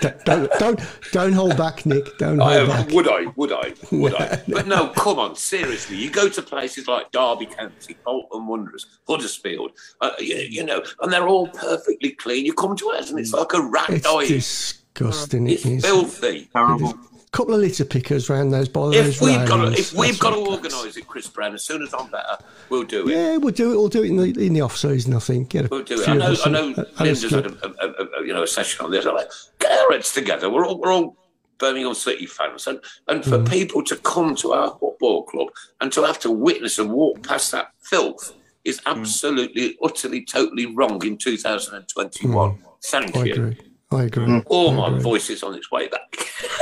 don't, 0.24 0.50
don't 0.58 0.80
don't 1.12 1.32
hold 1.32 1.56
back, 1.56 1.84
Nick. 1.86 2.16
Don't 2.18 2.40
I, 2.40 2.58
hold 2.58 2.68
back. 2.68 2.88
would 2.90 3.08
I? 3.08 3.26
Would 3.36 3.52
I? 3.52 3.74
Would 3.92 4.14
I? 4.14 4.42
But 4.48 4.66
no, 4.66 4.88
come 4.88 5.18
on, 5.18 5.36
seriously. 5.36 5.96
You 5.96 6.10
go 6.10 6.28
to 6.28 6.42
places 6.42 6.88
like 6.88 7.10
Derby 7.12 7.46
County, 7.46 7.96
Bolton 8.04 8.46
Wanderers, 8.46 8.86
Huddersfield, 9.06 9.72
uh, 10.00 10.10
you, 10.18 10.36
you 10.36 10.64
know, 10.64 10.82
and 11.00 11.12
they're 11.12 11.28
all 11.28 11.48
perfectly 11.48 12.10
clean. 12.12 12.44
You 12.46 12.54
come 12.54 12.76
to 12.76 12.90
us 12.90 13.10
and 13.10 13.18
it's 13.18 13.32
like 13.32 13.52
a 13.52 13.62
rat 13.62 13.90
It's 13.90 14.02
dying. 14.04 14.28
disgusting. 14.28 15.48
It 15.48 15.64
is. 15.66 15.84
Filthy. 15.84 16.48
Terrible. 16.52 16.94
Couple 17.32 17.54
of 17.54 17.60
litter 17.60 17.84
pickers 17.84 18.28
round 18.30 18.52
those 18.52 18.68
by 18.68 18.90
If 18.94 19.20
we've 19.20 19.46
got, 19.46 19.64
to, 19.64 19.72
if 19.78 19.92
we've 19.92 20.18
got 20.18 20.30
to 20.30 20.36
organise 20.36 20.96
it, 20.96 21.06
Chris 21.06 21.26
Brown, 21.28 21.54
as 21.54 21.64
soon 21.64 21.82
as 21.82 21.92
I'm 21.94 22.10
better, 22.10 22.38
we'll 22.70 22.84
do 22.84 23.08
it. 23.08 23.12
Yeah, 23.12 23.36
we'll 23.36 23.52
do 23.54 23.72
it. 23.72 23.76
We'll 23.76 23.88
do 23.88 24.02
it 24.02 24.08
in 24.10 24.16
the 24.16 24.46
in 24.46 24.52
the 24.54 24.60
off 24.62 24.76
season. 24.76 25.14
I 25.14 25.18
think. 25.18 25.50
Get 25.50 25.66
a 25.66 25.68
We'll 25.68 25.82
do 25.82 26.00
it. 26.00 26.08
I 26.08 26.14
know. 26.14 26.34
I 26.44 26.48
know. 26.50 26.66
and- 26.68 26.78
and 26.78 26.86
a 27.00 27.04
Linda's 27.04 27.30
had 27.30 27.46
a, 27.46 27.66
a, 27.66 28.20
a, 28.22 28.26
you 28.26 28.32
know 28.32 28.42
a 28.42 28.46
session 28.46 28.84
on 28.84 28.90
this. 28.90 29.04
I'm 29.06 29.14
like, 29.14 29.30
get 29.58 29.70
our 29.72 29.92
heads 29.92 30.12
together. 30.12 30.48
We're 30.50 30.66
all 30.66 30.78
we're 30.80 30.92
all 30.92 31.16
Birmingham 31.58 31.94
City 31.94 32.26
fans, 32.26 32.66
and 32.66 32.80
and 33.08 33.24
for 33.24 33.38
Mm. 33.38 33.50
people 33.50 33.82
to 33.84 33.96
come 33.96 34.34
to 34.36 34.52
our 34.52 34.70
football 34.78 35.24
club 35.24 35.48
and 35.80 35.92
to 35.92 36.02
have 36.04 36.18
to 36.20 36.30
witness 36.30 36.78
and 36.78 36.90
walk 36.90 37.22
past 37.26 37.50
that 37.52 37.72
filth 37.82 38.32
is 38.64 38.80
Mm. 38.80 38.96
absolutely, 39.00 39.76
utterly, 39.82 40.24
totally 40.24 40.66
wrong 40.66 41.04
in 41.04 41.16
2021. 41.16 42.58
Thank 42.84 43.12
Mm. 43.14 43.20
I 43.20 43.24
you. 43.24 43.32
agree. 43.32 43.58
I 43.90 44.02
agree. 44.04 44.42
Oh, 44.50 44.70
I 44.70 44.74
my 44.76 44.88
agree. 44.88 45.00
voice 45.00 45.30
is 45.30 45.42
on 45.42 45.54
its 45.54 45.70
way 45.70 45.88
back. 45.88 46.14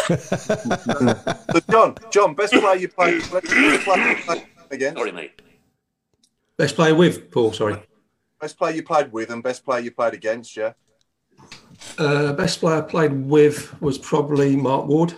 So 0.09 1.61
John, 1.71 1.97
John, 2.11 2.35
best 2.35 2.53
player 2.53 2.77
you 2.77 2.89
played, 2.89 3.21
best 3.31 3.47
player 3.85 4.17
you 4.37 4.43
against. 4.71 4.99
Sorry, 4.99 5.13
mate. 5.13 5.43
Best 6.57 6.77
player 6.77 6.95
with 6.95 7.31
Paul. 7.31 7.53
Sorry. 7.53 7.77
Best 8.41 8.57
player 8.59 8.75
you 8.75 8.83
played 8.83 9.13
with 9.13 9.31
and 9.31 9.43
best 9.43 9.65
player 9.65 9.81
you 9.81 9.91
played 9.91 10.15
against. 10.15 10.57
Yeah. 10.57 10.73
Uh, 11.99 12.33
best 12.33 12.61
player 12.61 12.79
I 12.79 12.81
played 12.83 13.13
with 13.13 13.79
was 13.81 13.99
probably 13.99 14.57
Mark 14.57 14.87
Ward. 14.87 15.15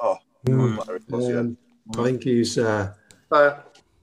Oh, 0.00 0.16
Mm. 0.46 0.76
was, 1.10 1.28
yeah. 1.28 1.36
Um, 1.38 1.56
I 1.98 2.04
think 2.04 2.22
he's 2.24 2.58
uh, 2.58 2.92
Uh, 3.30 3.56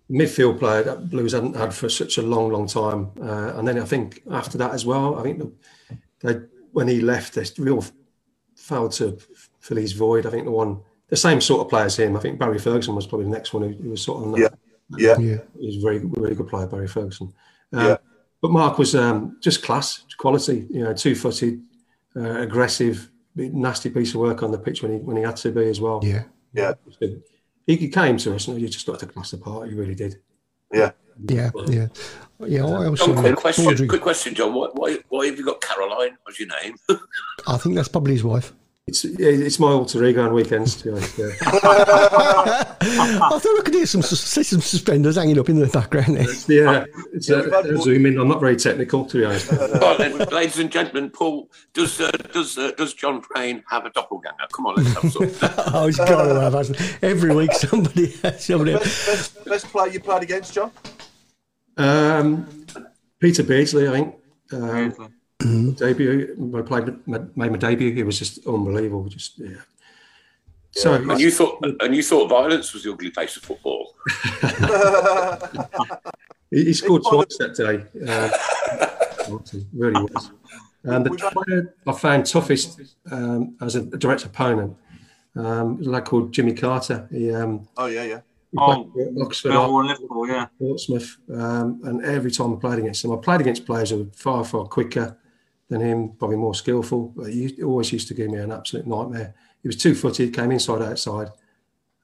midfield 0.10 0.60
player 0.60 0.84
that 0.84 1.10
Blues 1.10 1.34
hadn't 1.34 1.56
had 1.56 1.74
for 1.74 1.90
such 1.90 2.18
a 2.18 2.22
long, 2.22 2.52
long 2.52 2.68
time. 2.68 3.12
Uh, 3.22 3.54
and 3.58 3.68
then 3.68 3.80
I 3.80 3.86
think 3.86 4.22
after 4.32 4.58
that 4.58 4.72
as 4.72 4.86
well, 4.86 5.18
I 5.20 5.24
think 5.24 5.54
they, 6.22 6.36
when 6.76 6.90
he 6.90 7.00
left, 7.00 7.34
they 7.36 7.46
real 7.58 7.84
failed 8.58 8.92
to 8.92 9.18
fill 9.62 9.78
his 9.78 9.94
void. 9.94 10.26
I 10.26 10.30
think 10.30 10.44
the 10.44 10.52
one, 10.52 10.82
the 11.08 11.16
same 11.16 11.40
sort 11.40 11.62
of 11.62 11.70
player 11.70 11.86
as 11.86 11.98
him. 11.98 12.18
I 12.18 12.20
think 12.20 12.38
Barry 12.38 12.60
Ferguson 12.60 12.96
was 12.96 13.08
probably 13.08 13.28
the 13.28 13.38
next 13.38 13.54
one 13.54 13.64
who, 13.64 13.70
who 13.82 13.90
was 13.92 14.02
sort 14.02 14.18
of 14.18 14.24
on 14.26 14.32
that. 14.34 14.58
Yeah. 14.98 15.18
Yeah. 15.18 15.38
He's 15.58 15.78
a 15.78 15.82
very, 15.88 16.00
very 16.00 16.36
good 16.36 16.50
player, 16.50 16.68
Barry 16.68 16.90
Ferguson. 16.90 17.34
Uh, 17.74 17.80
Yeah. 17.88 17.98
But 18.42 18.52
Mark 18.52 18.78
was 18.78 18.94
um, 18.94 19.38
just 19.42 19.64
class, 19.64 20.04
quality. 20.18 20.68
You 20.70 20.84
know, 20.84 20.94
two-footed, 20.94 21.62
uh, 22.18 22.42
aggressive, 22.42 23.10
nasty 23.36 23.90
piece 23.90 24.14
of 24.14 24.20
work 24.20 24.44
on 24.44 24.52
the 24.52 24.60
pitch 24.60 24.84
when 24.84 24.92
he 24.92 24.98
when 24.98 25.18
he 25.18 25.24
had 25.24 25.38
to 25.38 25.52
be 25.52 25.68
as 25.70 25.80
well. 25.80 26.02
Yeah. 26.04 26.24
Yeah. 26.54 26.74
He, 27.00 27.76
he 27.78 27.88
came 27.88 28.18
to 28.18 28.36
us 28.36 28.48
and 28.48 28.60
you 28.60 28.68
just 28.68 28.86
got 28.86 29.00
to 29.00 29.08
class 29.08 29.34
apart. 29.34 29.70
He 29.70 29.76
really 29.76 29.96
did. 29.96 30.18
Yeah. 30.72 30.92
Yeah. 31.28 31.52
Yeah. 31.68 31.88
Yeah. 32.40 32.66
I 32.66 32.88
also 32.88 33.14
John, 33.14 33.24
quick 33.24 33.36
question. 33.38 33.66
Audrey- 33.68 33.88
Quick 33.88 34.02
question, 34.02 34.34
John. 34.36 34.54
Why, 34.54 34.68
why, 34.74 34.98
why 35.10 35.26
have 35.28 35.38
you 35.38 35.46
got 35.46 35.62
Caroline 35.62 36.18
as 36.28 36.40
your 36.40 36.50
name? 36.62 36.76
I 37.48 37.58
think 37.58 37.76
that's 37.76 37.88
probably 37.88 38.14
his 38.14 38.24
wife. 38.24 38.54
It's 38.88 39.04
it's 39.04 39.58
my 39.58 39.70
alter 39.70 40.06
ego 40.06 40.24
on 40.28 40.32
weekends. 40.34 40.76
To 40.76 40.84
be 40.84 40.90
honest, 40.92 41.18
yeah. 41.18 41.26
I 41.42 43.40
thought 43.40 43.60
I 43.60 43.62
could 43.66 43.74
hear 43.74 43.88
some 43.88 44.04
see 44.04 44.44
some 44.44 44.62
suspenders 44.62 45.16
hanging 45.16 45.40
up 45.40 45.50
in 45.50 45.58
the 45.58 45.66
background 45.66 46.18
there. 46.18 46.28
yeah, 46.48 46.86
it's 47.12 47.32
a, 47.32 47.50
a 47.50 47.78
zoom 47.82 48.06
in. 48.06 48.20
I'm 48.20 48.28
not 48.28 48.40
very 48.40 48.56
technical, 48.56 49.04
to 49.06 49.18
be 49.18 49.26
honest. 49.26 49.52
Right 49.86 49.98
then, 49.98 50.18
ladies 50.30 50.60
and 50.60 50.72
gentlemen, 50.72 51.10
Paul, 51.10 51.50
does 51.74 52.00
uh, 52.00 52.12
does 52.32 52.60
uh, 52.60 52.74
does 52.78 52.94
John 52.94 53.24
Frain 53.24 53.64
have 53.72 53.88
a 53.88 53.90
doppelganger? 53.90 54.46
Come 54.54 54.68
on, 54.68 54.76
let's 54.76 54.94
have 55.02 55.12
some. 55.12 55.52
oh, 55.74 55.88
he's 55.88 55.98
got 55.98 56.24
to 56.24 56.40
have 56.40 56.54
hasn't 56.54 56.80
every 57.02 57.34
week 57.34 57.54
somebody 57.54 58.12
somebody. 58.38 58.74
Best, 58.74 59.06
best, 59.08 59.46
best 59.46 59.66
player 59.70 59.92
you 59.92 60.00
played 60.00 60.22
against, 60.22 60.54
John. 60.54 60.70
Um, 61.78 62.48
Peter 63.20 63.44
Beardsley, 63.44 63.88
I 63.88 63.92
think. 63.92 64.16
Um, 64.52 65.12
Mm-hmm. 65.40 65.72
debut. 65.72 66.54
I 66.58 66.62
played 66.62 67.08
my, 67.08 67.20
made 67.36 67.52
my 67.52 67.58
debut. 67.58 67.94
It 67.96 68.06
was 68.06 68.18
just 68.18 68.48
unbelievable. 68.48 69.10
Just 69.10 69.38
yeah. 69.38 69.58
So 70.72 70.94
and 70.94 71.20
you 71.20 71.30
thought 71.30 71.64
and 71.82 71.96
you 71.96 72.02
thought 72.02 72.30
violence 72.30 72.74
was 72.74 72.84
the 72.84 72.94
ugly 72.94 73.12
face 73.12 73.36
of 73.38 73.44
football. 73.44 73.94
he, 76.52 76.66
he 76.66 76.74
scored 76.74 77.04
twice 77.04 77.38
that 77.38 77.56
day. 77.56 77.84
Uh, 78.08 78.30
really 79.74 80.02
was. 80.02 80.32
And 80.84 81.06
the 81.06 81.44
player 81.46 81.76
I 81.86 81.92
found 81.94 82.26
toughest 82.26 82.80
um, 83.12 83.56
as 83.62 83.76
a 83.76 83.82
direct 83.82 84.26
opponent 84.26 84.76
um, 85.36 85.78
was 85.78 85.88
a 85.88 85.92
lad 85.92 86.06
called 86.06 86.32
Jimmy 86.32 86.54
Carter. 86.54 87.08
He, 87.12 87.34
um, 87.34 87.68
Oh 87.78 87.88
yeah, 87.88 88.04
yeah. 88.04 88.22
He 88.58 88.62
Oh, 88.62 89.22
Oxford, 89.22 89.52
Millwall 89.52 89.86
Liverpool, 89.88 90.28
yeah. 90.28 90.48
Portsmouth, 90.60 91.18
um, 91.34 91.80
and 91.84 92.04
every 92.06 92.32
time 92.32 92.54
I 92.54 92.56
played 92.58 92.80
against 92.80 93.04
him, 93.04 93.12
I 93.12 93.18
played 93.18 93.42
against 93.42 93.66
players 93.66 93.90
who 93.90 93.98
were 94.04 94.10
far, 94.16 94.44
far 94.46 94.66
quicker 94.66 95.18
than 95.70 95.82
him, 95.82 96.10
probably 96.20 96.38
more 96.38 96.56
skillful. 96.56 97.14
But 97.16 97.32
he 97.34 97.62
always 97.64 97.92
used 97.92 98.08
to 98.10 98.14
give 98.14 98.30
me 98.30 98.38
an 98.40 98.52
absolute 98.52 98.88
nightmare. 98.88 99.34
He 99.62 99.68
was 99.68 99.76
two-footed, 99.78 100.34
came 100.34 100.52
inside, 100.52 100.82
outside. 100.82 101.30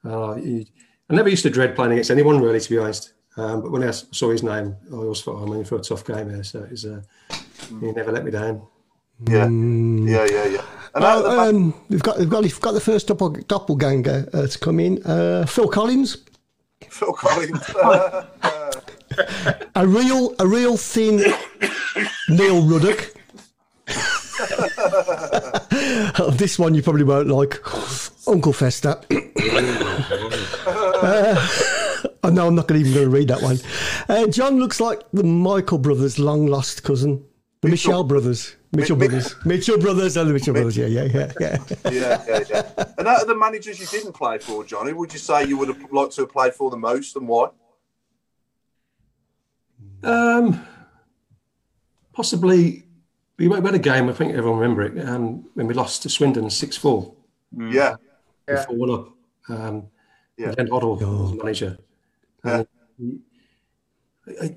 Uh, 0.04 0.34
he, 0.34 0.70
I 1.08 1.14
never 1.14 1.28
used 1.28 1.44
to 1.44 1.50
dread 1.50 1.74
playing 1.76 1.92
against 1.92 2.10
anyone, 2.10 2.40
really, 2.40 2.60
to 2.60 2.70
be 2.70 2.78
honest. 2.78 3.12
Um, 3.36 3.62
but 3.62 3.70
when 3.70 3.82
I 3.84 3.92
saw 3.92 4.30
his 4.30 4.42
name, 4.42 4.76
I 4.92 4.94
always 4.96 5.22
thought, 5.22 5.42
I'm 5.42 5.52
in 5.54 5.64
for 5.64 5.76
a 5.76 5.80
tough 5.80 6.04
game 6.04 6.28
here. 6.28 6.42
So 6.44 6.64
it 6.64 6.70
was, 6.72 6.84
uh, 6.84 7.00
he 7.80 7.92
never 7.92 8.12
let 8.12 8.24
me 8.24 8.30
down. 8.30 8.62
Yeah. 9.28 9.48
Yeah, 9.48 10.26
yeah, 10.30 10.44
yeah. 10.46 10.64
And 10.94 11.04
out 11.04 11.18
of 11.18 11.22
the 11.24 11.30
Oh, 11.30 11.36
back- 11.36 11.54
um, 11.54 11.74
we've 11.88 12.02
got 12.02 12.18
we've 12.18 12.28
got 12.28 12.42
we've 12.42 12.60
got 12.60 12.72
the 12.72 12.80
first 12.80 13.08
doppel, 13.08 13.46
doppelganger 13.46 14.28
uh, 14.34 14.46
to 14.46 14.58
come 14.58 14.78
in. 14.80 15.02
Uh, 15.04 15.46
Phil 15.46 15.68
Collins, 15.68 16.18
Phil 16.92 17.12
Collins. 17.14 17.70
a 19.74 19.86
real 19.86 20.34
a 20.38 20.46
real 20.46 20.76
thin 20.76 21.24
Neil 22.28 22.62
Ruddock. 22.62 23.14
This 26.32 26.58
one 26.58 26.74
you 26.74 26.82
probably 26.82 27.04
won't 27.04 27.28
like, 27.28 27.60
Uncle 28.26 28.52
Fester. 28.52 29.00
uh, 31.02 31.48
no, 32.30 32.48
I'm 32.48 32.54
not 32.54 32.70
even 32.70 32.92
going 32.92 33.04
to 33.04 33.10
read 33.10 33.28
that 33.28 33.42
one. 33.42 33.58
Uh, 34.08 34.26
John 34.26 34.58
looks 34.58 34.80
like 34.80 35.00
the 35.12 35.24
Michael 35.24 35.78
brothers' 35.78 36.18
long 36.18 36.46
lost 36.46 36.82
cousin, 36.82 37.24
the 37.62 37.68
Michelle 37.68 38.04
brothers, 38.04 38.56
Mitchell 38.72 38.96
Mi- 38.96 39.06
Mi- 39.06 39.08
brothers, 39.08 39.34
Mitchell 39.46 39.78
brothers, 39.78 40.16
and 40.16 40.28
the 40.28 40.34
Mitchell 40.34 40.52
brothers. 40.52 40.76
Yeah, 40.76 40.86
yeah, 40.86 41.04
yeah, 41.04 41.32
yeah. 41.40 41.56
yeah, 41.90 42.24
yeah, 42.28 42.40
yeah. 42.50 42.84
And 42.98 43.06
out 43.08 43.22
of 43.22 43.28
the 43.28 43.34
managers 43.36 43.80
you 43.80 43.86
didn't 43.86 44.12
play 44.12 44.38
for, 44.38 44.64
John, 44.64 44.86
who 44.88 44.96
would 44.96 45.12
you 45.12 45.18
say 45.18 45.44
you 45.44 45.56
would 45.58 45.68
have 45.68 45.92
liked 45.92 46.12
to 46.16 46.22
have 46.22 46.30
played 46.32 46.54
for 46.54 46.70
the 46.70 46.76
most 46.76 47.16
and 47.16 47.26
why? 47.28 47.48
Um, 50.02 50.66
possibly 52.12 52.84
we 53.38 53.48
had 53.48 53.74
a 53.74 53.78
game. 53.78 54.08
I 54.08 54.12
think 54.12 54.34
everyone 54.34 54.58
remember 54.58 54.82
it 54.82 55.08
um, 55.08 55.48
when 55.54 55.66
we 55.66 55.74
lost 55.74 56.02
to 56.02 56.08
Swindon 56.08 56.50
six 56.50 56.76
four. 56.76 57.14
Yeah. 57.56 57.96
Yeah. 58.48 58.64
Four 58.64 58.76
one 58.76 58.90
up. 58.90 59.08
Um, 59.48 59.86
Yeah. 60.36 60.52
Glenn 60.54 60.68
Hoddle 60.68 60.98
was 61.00 61.32
manager. 61.34 61.78
Yeah. 62.44 62.56
And 62.56 62.66
he- 62.98 64.38
I- 64.40 64.56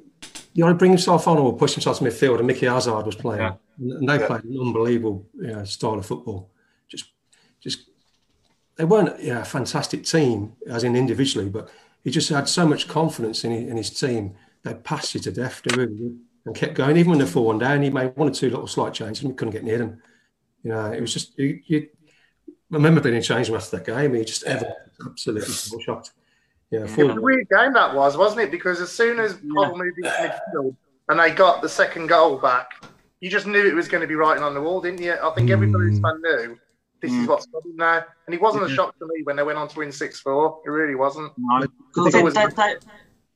you 0.56 0.66
know, 0.66 0.74
bring 0.74 0.92
himself 0.92 1.28
on 1.28 1.38
or 1.38 1.56
push 1.56 1.74
himself 1.74 2.00
to 2.00 2.06
midfield, 2.06 2.38
and 2.38 2.48
Micky 2.48 2.66
Hazard 2.66 3.06
was 3.06 3.16
playing, 3.16 3.42
Yeah. 3.42 3.56
and 3.78 4.08
they 4.10 4.20
Yeah. 4.20 4.28
played 4.28 4.44
an 4.46 4.58
unbelievable 4.60 5.28
you 5.36 5.48
know, 5.48 5.64
style 5.66 5.96
of 6.00 6.06
football. 6.06 6.50
Just, 6.88 7.12
just 7.60 7.80
they 8.78 8.86
weren't 8.86 9.22
yeah, 9.22 9.42
a 9.42 9.46
fantastic 9.46 10.06
team 10.06 10.54
as 10.68 10.84
in 10.86 10.96
individually, 10.96 11.50
but 11.50 11.70
he 12.06 12.10
just 12.10 12.30
had 12.30 12.48
so 12.48 12.66
much 12.66 12.88
confidence 12.88 13.44
in 13.44 13.52
his, 13.52 13.70
in 13.70 13.78
his 13.78 13.90
team. 13.92 14.36
They 14.64 14.74
passed 14.74 15.14
you 15.14 15.20
to 15.22 15.32
death, 15.32 15.62
they 15.66 15.76
really 15.76 16.16
and 16.46 16.56
kept 16.56 16.76
going. 16.76 16.96
Even 16.96 17.10
when 17.12 17.20
they're 17.20 17.28
four 17.28 17.48
one 17.48 17.60
down, 17.60 17.82
he 17.82 17.90
made 17.90 18.16
one 18.16 18.30
or 18.30 18.32
two 18.32 18.50
little 18.50 18.68
slight 18.68 18.94
changes, 18.94 19.24
and 19.24 19.32
we 19.32 19.36
couldn't 19.36 19.52
get 19.52 19.64
near 19.64 19.80
them. 19.80 20.02
You 20.64 20.72
know, 20.72 20.92
it 20.92 21.02
was 21.02 21.14
just 21.14 21.38
you. 21.38 21.60
you 21.66 21.90
I 22.72 22.76
remember 22.78 23.02
being 23.02 23.16
in 23.16 23.22
change 23.22 23.48
room 23.50 23.58
after 23.58 23.78
that 23.78 23.86
game. 23.86 24.14
He 24.16 24.24
just 24.26 24.44
ever 24.44 24.74
absolutely 25.06 25.54
shocked. 25.82 26.12
Yeah, 26.80 26.86
It 26.98 27.08
was 27.08 27.18
a 27.18 27.22
weird 27.22 27.48
game 27.50 27.74
that 27.74 27.94
was, 27.96 28.18
wasn't 28.18 28.42
it? 28.42 28.52
Because 28.52 28.82
as 28.82 28.92
soon 28.92 29.20
as 29.20 29.34
Paul 29.54 29.78
moved 29.78 29.98
into 29.98 30.10
midfield 30.10 30.76
and 31.10 31.20
they 31.20 31.32
got 31.32 31.62
the 31.62 31.70
second 31.70 32.08
goal 32.08 32.38
back, 32.38 32.70
you 33.22 33.30
just 33.30 33.48
knew 33.48 33.66
it 33.66 33.74
was 33.76 33.88
going 33.88 34.02
to 34.02 34.08
be 34.08 34.16
writing 34.16 34.44
on 34.44 34.54
the 34.54 34.62
wall, 34.62 34.82
didn't 34.82 35.02
you? 35.02 35.14
I 35.22 35.30
think 35.36 35.50
every 35.50 35.68
Blues 35.68 36.00
fan 36.00 36.22
knew 36.22 36.58
this 37.02 37.12
is 37.14 37.28
what's 37.28 37.46
coming 37.48 37.76
now. 37.78 38.04
And 38.26 38.34
it 38.34 38.42
wasn't 38.42 38.66
a 38.66 38.70
shock 38.70 38.98
to 39.00 39.06
me 39.06 39.24
when 39.24 39.36
they 39.36 39.44
went 39.44 39.58
on 39.58 39.68
to 39.70 39.80
win 39.80 39.92
6 39.92 40.20
4. 40.20 40.62
It 40.66 40.70
really 40.70 40.96
wasn't. 40.96 41.32
No. 41.38 41.56
I 41.58 41.66
'Cause 41.94 42.12
think 42.12 42.16
it 42.16 42.24
was- 42.24 42.34
Da- 42.34 42.48
Da- 42.48 42.76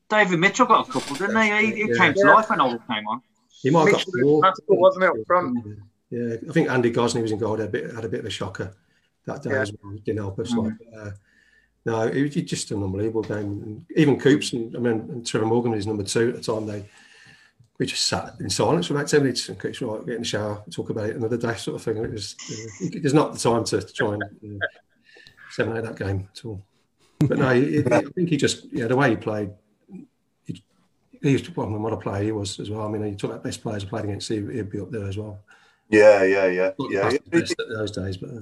David 0.10 0.40
Mitchell 0.40 0.66
got 0.66 0.90
a 0.90 0.92
couple, 0.92 1.16
didn't 1.16 1.40
he? 1.42 1.50
He, 1.50 1.84
he 1.84 1.90
Yeah. 1.92 1.98
came 1.98 2.14
to 2.14 2.20
Yeah. 2.26 2.34
life 2.34 2.50
when 2.50 2.60
Old 2.62 2.80
came 2.88 3.08
on. 3.08 3.22
He 3.62 3.70
might 3.70 3.82
have 3.82 3.92
got 3.92 4.06
Mitchell 4.08 4.30
four. 4.30 4.42
Pascal, 4.42 4.78
wasn't 4.78 5.04
it, 5.04 5.10
up 5.12 5.16
front? 5.28 5.58
Yeah, 6.10 6.36
I 6.50 6.52
think 6.52 6.70
Andy 6.72 6.92
Gosney 6.92 7.22
was 7.22 7.32
in 7.32 7.38
goal. 7.38 7.56
Had 7.58 7.68
a 7.68 7.72
bit, 7.72 7.94
had 7.94 8.06
a 8.06 8.10
bit 8.10 8.22
of 8.22 8.26
a 8.26 8.30
shocker 8.32 8.74
that 9.26 9.44
day 9.44 9.52
Yeah. 9.52 9.62
as 9.62 9.72
well. 9.84 9.94
Didn't 10.04 10.18
help 10.20 10.40
us. 10.40 10.52
Mm. 10.52 10.64
Like, 10.64 10.74
uh, 10.98 11.12
no, 11.86 12.02
it 12.08 12.22
was 12.22 12.36
just 12.36 12.72
an 12.72 12.84
unbelievable 12.84 13.24
game. 13.24 13.64
And 13.64 13.86
even 13.96 14.20
Coops 14.20 14.54
and 14.54 14.76
I 14.76 14.80
mean, 14.80 14.94
and 15.10 15.26
Trevor 15.26 15.46
Morgan 15.46 15.72
was 15.72 15.88
number 15.88 16.04
two 16.04 16.30
at 16.30 16.36
the 16.36 16.42
time. 16.42 16.66
They 16.68 16.86
we 17.80 17.86
just 17.86 18.06
sat 18.08 18.34
in 18.42 18.50
silence 18.50 18.88
for 18.88 18.94
about 18.96 19.08
ten 19.08 19.22
minutes 19.22 19.48
and 19.48 19.58
Coops 19.58 19.82
right, 19.82 20.06
get 20.06 20.16
in 20.16 20.22
the 20.22 20.28
shower, 20.28 20.62
talk 20.70 20.90
about 20.90 21.10
it 21.10 21.16
another 21.16 21.38
day, 21.38 21.56
sort 21.56 21.76
of 21.76 21.82
thing. 21.82 21.98
And 21.98 22.06
it 22.08 22.12
was 22.12 22.36
uh, 22.52 22.88
there's 23.02 23.14
not 23.14 23.34
the 23.34 23.40
time 23.40 23.64
to 23.66 23.82
try 23.82 24.14
and 24.16 24.24
uh, 24.24 24.66
seven 25.52 25.82
that 25.82 25.98
game 25.98 26.28
at 26.36 26.46
all. 26.46 26.62
But 27.20 27.38
no, 27.38 27.50
he, 27.54 27.82
he- 27.82 27.86
I 27.92 28.02
think 28.02 28.30
he 28.30 28.38
just 28.38 28.66
yeah 28.72 28.88
the 28.88 28.96
way 28.96 29.12
he 29.12 29.16
played. 29.16 29.52
He, 30.46 30.64
he 31.22 31.34
was 31.34 31.56
well, 31.56 31.68
what 31.70 31.94
a 31.94 31.98
player 31.98 32.24
he 32.24 32.32
was 32.32 32.60
as 32.60 32.70
well. 32.70 32.86
I 32.86 32.90
mean, 32.90 33.06
you 33.06 33.16
talk 33.16 33.32
about 33.32 33.44
best 33.44 33.62
players 33.62 33.84
I 33.86 33.88
played 33.88 34.06
against, 34.06 34.30
he, 34.30 34.36
he'd 34.36 34.70
be 34.70 34.80
up 34.80 34.92
there 34.92 35.08
as 35.08 35.18
well. 35.18 35.40
Yeah, 35.90 36.24
yeah, 36.24 36.46
yeah, 36.48 36.72
Not 36.78 36.92
yeah. 36.92 37.02
best 37.10 37.20
He, 37.24 37.40
best 37.40 37.52
at 37.60 37.68
those 37.70 37.92
days, 37.92 38.18
but 38.18 38.30
uh, 38.30 38.42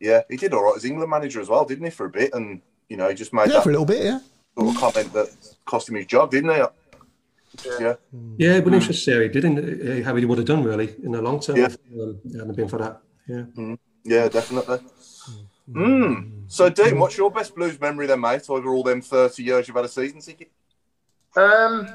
yeah, 0.00 0.22
he 0.28 0.36
did 0.36 0.52
all 0.52 0.64
right 0.64 0.76
as 0.76 0.84
England 0.84 1.10
manager 1.10 1.40
as 1.40 1.48
well, 1.48 1.64
didn't 1.64 1.84
he, 1.84 1.90
for 1.90 2.06
a 2.06 2.10
bit? 2.10 2.34
And 2.34 2.60
you 2.88 2.96
know, 2.96 3.08
he 3.08 3.14
just 3.14 3.32
made 3.32 3.48
Yeah, 3.48 3.54
that 3.54 3.62
for 3.64 3.70
a 3.70 3.72
little 3.72 3.86
bit, 3.86 4.04
yeah. 4.04 4.20
sort 4.58 4.74
of 4.74 4.80
comment 4.80 5.12
that 5.12 5.28
cost 5.64 5.88
him 5.88 5.96
his 5.96 6.06
job, 6.06 6.30
didn't 6.30 6.50
he? 6.50 6.62
Yeah, 7.80 7.94
yeah, 8.36 8.60
but 8.60 8.74
interesting 8.74 8.92
to 8.92 8.92
see 8.92 9.12
how 9.12 9.20
he 9.20 9.28
didn't 9.28 9.58
uh, 9.58 10.04
how 10.04 10.14
he 10.14 10.24
would 10.26 10.36
have 10.38 10.46
done 10.46 10.62
really 10.62 10.94
in 11.02 11.12
the 11.12 11.22
long 11.22 11.40
term 11.40 11.56
Yeah. 11.56 11.66
if 11.66 11.76
um, 11.98 12.20
it 12.24 12.38
hadn't 12.38 12.56
been 12.56 12.68
for 12.68 12.78
that. 12.78 13.00
Yeah. 13.26 13.76
yeah, 14.04 14.28
definitely. 14.28 14.80
Mm. 15.70 16.42
So, 16.48 16.68
Dean, 16.68 16.98
what's 16.98 17.16
your 17.16 17.30
best 17.30 17.54
Blues 17.54 17.80
memory 17.80 18.06
then, 18.06 18.20
mate? 18.20 18.48
Over 18.48 18.74
all 18.74 18.82
them 18.82 19.00
thirty 19.00 19.42
years 19.42 19.66
you've 19.66 19.76
had 19.76 19.86
a 19.86 19.88
season 19.88 20.20
ticket? 20.20 20.50
Um, 21.34 21.88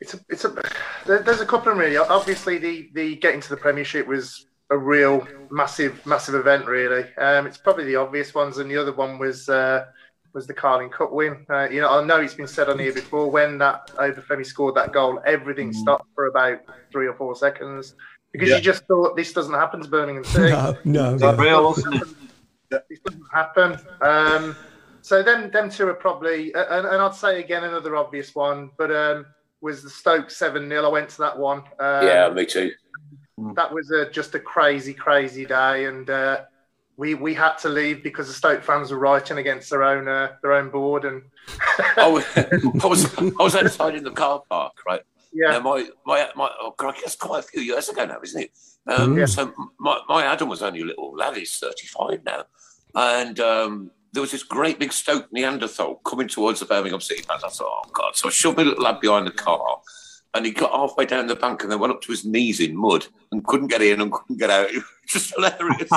it's 0.00 0.14
a, 0.14 0.20
it's 0.28 0.44
a. 0.44 0.62
There's 1.06 1.40
a 1.40 1.46
couple 1.46 1.70
of 1.72 1.76
them 1.76 1.78
really. 1.78 1.96
Obviously, 1.96 2.58
the 2.58 2.88
the 2.94 3.16
getting 3.16 3.40
to 3.40 3.48
the 3.48 3.56
Premiership 3.56 4.06
was 4.06 4.46
a 4.70 4.78
real 4.78 5.26
massive 5.50 6.04
massive 6.06 6.34
event. 6.34 6.66
Really, 6.66 7.04
um, 7.18 7.46
it's 7.46 7.58
probably 7.58 7.84
the 7.84 7.96
obvious 7.96 8.34
ones, 8.34 8.58
and 8.58 8.70
the 8.70 8.76
other 8.76 8.92
one 8.92 9.18
was 9.18 9.48
uh, 9.48 9.86
was 10.32 10.46
the 10.46 10.54
Carling 10.54 10.90
Cup 10.90 11.12
win. 11.12 11.44
Uh, 11.50 11.68
you 11.70 11.80
know, 11.80 11.90
I 11.90 12.04
know 12.04 12.20
it's 12.20 12.34
been 12.34 12.46
said 12.46 12.68
on 12.68 12.78
here 12.78 12.92
before. 12.92 13.30
When 13.30 13.58
that 13.58 13.88
Obafemi 13.96 14.46
scored 14.46 14.74
that 14.76 14.92
goal, 14.92 15.20
everything 15.26 15.72
stopped 15.72 16.06
for 16.14 16.26
about 16.26 16.60
three 16.92 17.06
or 17.06 17.14
four 17.14 17.34
seconds 17.34 17.94
because 18.32 18.48
Yeah. 18.48 18.56
you 18.56 18.62
just 18.62 18.84
thought 18.86 19.16
this 19.16 19.32
doesn't 19.32 19.54
happen 19.54 19.80
to 19.82 19.88
Birmingham 19.88 20.24
City 20.24 20.50
No, 20.52 20.76
no. 20.84 21.14
It's 21.14 21.22
yeah. 21.22 21.36
real, 21.36 21.64
wasn't 21.64 21.94
it? 21.96 22.08
this 22.88 23.00
doesn't 23.00 23.24
happen. 23.32 23.76
Um, 24.00 24.56
so 25.02 25.22
them 25.22 25.50
them 25.50 25.68
two 25.70 25.88
are 25.88 25.94
probably, 25.94 26.54
and, 26.54 26.86
and 26.86 27.02
I'd 27.02 27.14
say 27.14 27.40
again 27.40 27.64
another 27.64 27.96
obvious 27.96 28.34
one, 28.34 28.70
but 28.78 28.94
um, 28.94 29.26
was 29.60 29.82
the 29.82 29.90
Stoke 29.90 30.30
seven 30.30 30.68
0 30.68 30.84
I 30.84 30.88
went 30.88 31.08
to 31.10 31.18
that 31.18 31.36
one. 31.38 31.58
Um, 31.80 32.06
yeah, 32.06 32.28
me 32.30 32.46
too. 32.46 32.70
That 33.54 33.72
was 33.72 33.90
a, 33.90 34.10
just 34.10 34.34
a 34.34 34.40
crazy, 34.40 34.94
crazy 34.94 35.44
day, 35.44 35.86
and 35.86 36.08
uh, 36.08 36.42
we 36.96 37.14
we 37.14 37.34
had 37.34 37.56
to 37.58 37.68
leave 37.68 38.02
because 38.02 38.28
the 38.28 38.34
Stoke 38.34 38.62
fans 38.62 38.90
were 38.90 38.98
writing 38.98 39.38
against 39.38 39.70
their 39.70 39.82
own 39.82 40.08
uh, 40.08 40.32
their 40.42 40.52
own 40.52 40.70
board, 40.70 41.04
and 41.04 41.22
I 41.96 42.08
was, 42.08 42.24
I 42.36 42.86
was 42.86 43.18
I 43.18 43.42
was 43.42 43.56
outside 43.56 43.94
in 43.94 44.04
the 44.04 44.10
car 44.10 44.42
park, 44.48 44.74
right? 44.86 45.02
yeah, 45.32 45.52
Now, 45.52 45.60
my 45.60 45.88
my 46.06 46.28
my 46.36 46.50
oh, 46.60 46.74
God, 46.76 46.94
that's 47.00 47.16
quite 47.16 47.40
a 47.40 47.46
few 47.46 47.62
years 47.62 47.88
ago 47.88 48.04
now, 48.04 48.18
isn't 48.22 48.42
it? 48.42 48.50
Um, 48.86 49.16
Yeah. 49.16 49.26
So 49.26 49.52
my, 49.78 50.00
my 50.08 50.24
Adam 50.24 50.48
was 50.48 50.62
only 50.62 50.80
a 50.80 50.84
little 50.84 51.14
lad. 51.14 51.36
He's 51.36 51.56
thirty 51.56 51.86
five 51.86 52.24
now, 52.24 52.44
and 52.94 53.38
um, 53.40 53.90
there 54.12 54.20
was 54.20 54.32
this 54.32 54.42
great 54.42 54.78
big 54.78 54.92
Stoke 54.92 55.32
Neanderthal 55.32 55.96
coming 55.96 56.28
towards 56.28 56.60
the 56.60 56.66
Birmingham 56.66 57.00
City 57.00 57.22
fans. 57.22 57.44
I 57.44 57.48
thought, 57.48 57.84
oh 57.86 57.90
God! 57.92 58.16
So 58.16 58.28
I 58.28 58.30
shoved 58.32 58.56
my 58.56 58.64
little 58.64 58.82
lad 58.82 59.00
behind 59.00 59.26
the 59.26 59.32
car, 59.32 59.80
and 60.34 60.46
he 60.46 60.52
got 60.52 60.70
halfway 60.72 61.06
down 61.06 61.26
the 61.26 61.34
bank 61.36 61.62
and 61.62 61.72
then 61.72 61.80
went 61.80 61.92
up 61.92 62.00
to 62.02 62.12
his 62.12 62.24
knees 62.24 62.60
in 62.60 62.76
mud 62.76 63.06
and 63.32 63.44
couldn't 63.44 63.68
get 63.68 63.82
in 63.82 64.00
and 64.00 64.12
couldn't 64.12 64.38
get 64.38 64.50
out. 64.50 64.70
It 64.74 64.76
was 64.76 64.84
just 65.06 65.34
hilarious. 65.34 65.90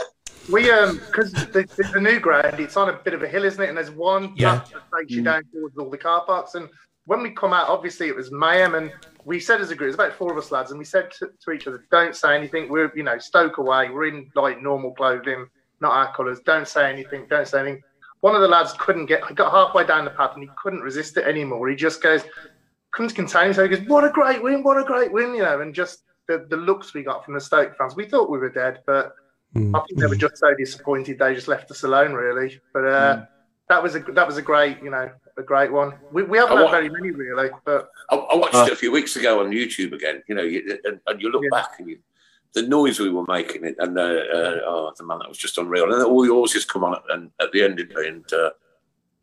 we 0.50 0.70
um 0.70 0.96
because 1.06 1.32
the, 1.32 1.66
the, 1.76 1.90
the 1.94 2.00
new 2.00 2.20
ground 2.20 2.60
it's 2.60 2.76
on 2.76 2.88
a 2.90 2.92
bit 2.92 3.14
of 3.14 3.22
a 3.22 3.28
hill, 3.28 3.44
isn't 3.44 3.62
it? 3.62 3.68
And 3.68 3.76
there's 3.78 3.90
one 3.90 4.34
Yeah. 4.36 4.62
that 4.72 4.82
takes 4.98 5.12
you 5.12 5.22
down 5.22 5.44
towards 5.52 5.78
all 5.78 5.88
the 5.90 5.98
car 5.98 6.24
parks, 6.26 6.54
and 6.54 6.68
when 7.06 7.22
we 7.22 7.30
come 7.30 7.52
out, 7.52 7.68
obviously 7.68 8.08
it 8.08 8.14
was 8.14 8.30
mayhem, 8.30 8.74
and 8.74 8.92
we 9.24 9.40
said 9.40 9.60
as 9.60 9.70
a 9.70 9.74
group, 9.74 9.86
there's 9.88 9.94
about 9.94 10.12
four 10.12 10.30
of 10.30 10.38
us 10.38 10.50
lads, 10.52 10.70
and 10.70 10.78
we 10.78 10.84
said 10.84 11.10
to, 11.18 11.30
to 11.44 11.50
each 11.52 11.66
other, 11.66 11.84
"Don't 11.90 12.14
say 12.14 12.36
anything. 12.36 12.68
We're 12.68 12.92
you 12.94 13.02
know 13.02 13.18
Stoke 13.18 13.56
away. 13.58 13.88
We're 13.90 14.06
in 14.08 14.30
like 14.34 14.60
normal 14.60 14.92
clothing, 14.92 15.46
not 15.80 15.92
our 15.92 16.14
colours. 16.14 16.40
Don't 16.44 16.68
say 16.68 16.90
anything. 16.90 17.26
Don't 17.30 17.48
say 17.48 17.60
anything." 17.60 17.82
One 18.20 18.34
of 18.34 18.42
the 18.42 18.48
lads 18.48 18.74
couldn't 18.78 19.06
get. 19.06 19.24
He 19.26 19.34
got 19.34 19.50
halfway 19.50 19.86
down 19.86 20.04
the 20.04 20.10
path 20.10 20.32
and 20.34 20.42
he 20.42 20.50
couldn't 20.62 20.80
resist 20.80 21.16
it 21.16 21.24
anymore. 21.24 21.66
He 21.70 21.74
just 21.74 22.02
goes, 22.02 22.22
couldn't 22.92 23.14
contain 23.14 23.44
himself. 23.46 23.70
He 23.70 23.76
goes, 23.76 23.86
"What 23.88 24.04
a 24.04 24.10
great 24.10 24.42
win! 24.42 24.62
What 24.62 24.78
a 24.78 24.84
great 24.84 25.12
win!" 25.12 25.34
You 25.34 25.42
know, 25.42 25.60
and 25.60 25.74
just 25.74 26.04
the, 26.28 26.46
the 26.48 26.56
looks 26.56 26.92
we 26.94 27.02
got 27.02 27.24
from 27.24 27.34
the 27.34 27.40
Stoke 27.40 27.76
fans. 27.76 27.94
We 27.96 28.04
thought 28.06 28.30
we 28.30 28.38
were 28.38 28.50
dead, 28.50 28.80
but 28.86 29.14
Mm. 29.56 29.76
I 29.76 29.80
think 29.84 29.98
they 29.98 30.06
were 30.06 30.14
just 30.14 30.38
so 30.38 30.54
disappointed 30.54 31.18
they 31.18 31.34
just 31.34 31.48
left 31.48 31.68
us 31.72 31.82
alone, 31.82 32.12
really. 32.12 32.60
But 32.72 32.84
uh, 32.86 33.24
that 33.68 33.82
was 33.82 33.96
a 33.96 33.98
that 33.98 34.24
was 34.24 34.36
a 34.36 34.42
great, 34.42 34.80
you 34.80 34.90
know, 34.90 35.10
a 35.38 35.42
great 35.42 35.72
one. 35.72 35.94
We, 36.12 36.22
we 36.22 36.38
haven't 36.38 36.56
I 36.58 36.60
had 36.60 36.64
wa- 36.66 36.70
very 36.70 36.88
many, 36.88 37.10
really. 37.10 37.50
But 37.64 37.88
I, 38.10 38.14
I 38.14 38.36
watched 38.36 38.54
Uh. 38.54 38.66
it 38.68 38.72
a 38.74 38.76
few 38.76 38.92
weeks 38.92 39.16
ago 39.16 39.40
on 39.40 39.50
YouTube 39.50 39.92
again. 39.92 40.22
You 40.28 40.36
know, 40.36 40.42
you, 40.42 40.78
and, 40.84 41.00
and 41.04 41.20
you 41.20 41.32
look 41.32 41.42
Yeah. 41.42 41.48
back 41.62 41.80
and 41.80 41.88
you, 41.88 41.98
the 42.52 42.62
noise 42.62 43.00
we 43.00 43.10
were 43.10 43.24
making, 43.26 43.64
it, 43.64 43.74
and 43.80 43.98
uh, 43.98 44.02
uh, 44.02 44.60
oh, 44.66 44.92
the 44.96 45.02
man 45.04 45.18
that 45.18 45.28
was 45.28 45.36
just 45.38 45.58
unreal. 45.58 45.92
And 45.92 46.00
all 46.04 46.24
yours 46.24 46.52
just 46.52 46.68
come 46.72 46.84
on 46.84 46.94
at, 46.94 47.02
and 47.10 47.32
at 47.40 47.50
the 47.50 47.64
end, 47.64 47.80
and 47.80 48.32
uh, 48.32 48.50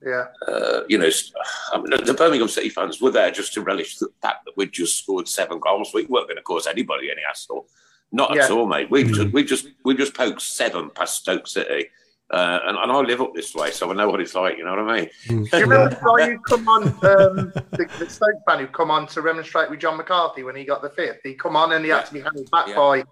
yeah, 0.05 0.25
uh, 0.47 0.81
you 0.87 0.97
know, 0.97 1.07
s- 1.07 1.31
I 1.73 1.77
mean, 1.77 1.91
the 2.05 2.13
Birmingham 2.13 2.47
City 2.47 2.69
fans 2.69 3.01
were 3.01 3.11
there 3.11 3.31
just 3.31 3.53
to 3.53 3.61
relish 3.61 3.97
the 3.97 4.09
fact 4.21 4.45
that 4.45 4.55
we'd 4.57 4.71
just 4.71 4.99
scored 4.99 5.27
seven 5.27 5.59
goals. 5.59 5.91
We 5.93 6.05
weren't 6.05 6.27
going 6.27 6.37
to 6.37 6.43
cause 6.43 6.67
anybody 6.67 7.09
any 7.11 7.21
hassle, 7.27 7.67
not 8.11 8.37
at 8.37 8.51
all, 8.51 8.67
mate. 8.67 8.89
We 8.91 9.03
just, 9.05 9.33
we 9.33 9.43
just 9.43 9.67
we 9.83 9.95
just 9.95 10.13
poked 10.13 10.41
seven 10.41 10.89
past 10.91 11.21
Stoke 11.21 11.47
City. 11.47 11.87
Uh, 12.29 12.59
and, 12.65 12.77
and 12.77 12.91
I 12.91 12.97
live 12.99 13.21
up 13.21 13.33
this 13.33 13.55
way, 13.55 13.71
so 13.71 13.89
I 13.89 13.93
know 13.93 14.09
what 14.09 14.19
it's 14.19 14.35
like. 14.35 14.57
You 14.57 14.65
know 14.65 14.71
what 14.71 14.79
I 14.91 14.95
mean? 14.99 15.09
do 15.27 15.57
you 15.57 15.63
remember 15.65 15.89
the 15.89 15.95
guy 16.17 16.29
who 16.31 16.39
come 16.39 16.67
on, 16.67 16.83
um, 16.83 17.53
the, 17.71 17.89
the 17.99 18.09
Stoke 18.09 18.35
fan 18.45 18.59
who 18.59 18.67
come 18.67 18.91
on 18.91 19.07
to 19.07 19.21
remonstrate 19.21 19.69
with 19.69 19.79
John 19.79 19.95
McCarthy 19.95 20.43
when 20.43 20.53
he 20.53 20.65
got 20.65 20.81
the 20.81 20.89
fifth? 20.89 21.19
He 21.23 21.35
come 21.35 21.55
on 21.55 21.71
and 21.71 21.85
he 21.85 21.89
had 21.91 22.05
to 22.07 22.13
be 22.13 22.19
handed 22.19 22.51
back 22.51 22.67
Yeah. 22.67 22.75
by 22.75 23.03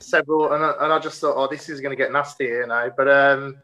several, 0.00 0.52
and 0.52 0.64
I, 0.64 0.74
and 0.80 0.92
I 0.92 0.98
just 0.98 1.20
thought, 1.20 1.36
oh, 1.36 1.46
this 1.48 1.68
is 1.68 1.80
going 1.80 1.90
to 1.90 1.96
get 1.96 2.10
nasty 2.10 2.46
here 2.46 2.66
now. 2.66 2.90
But 2.96 3.08
um, 3.08 3.56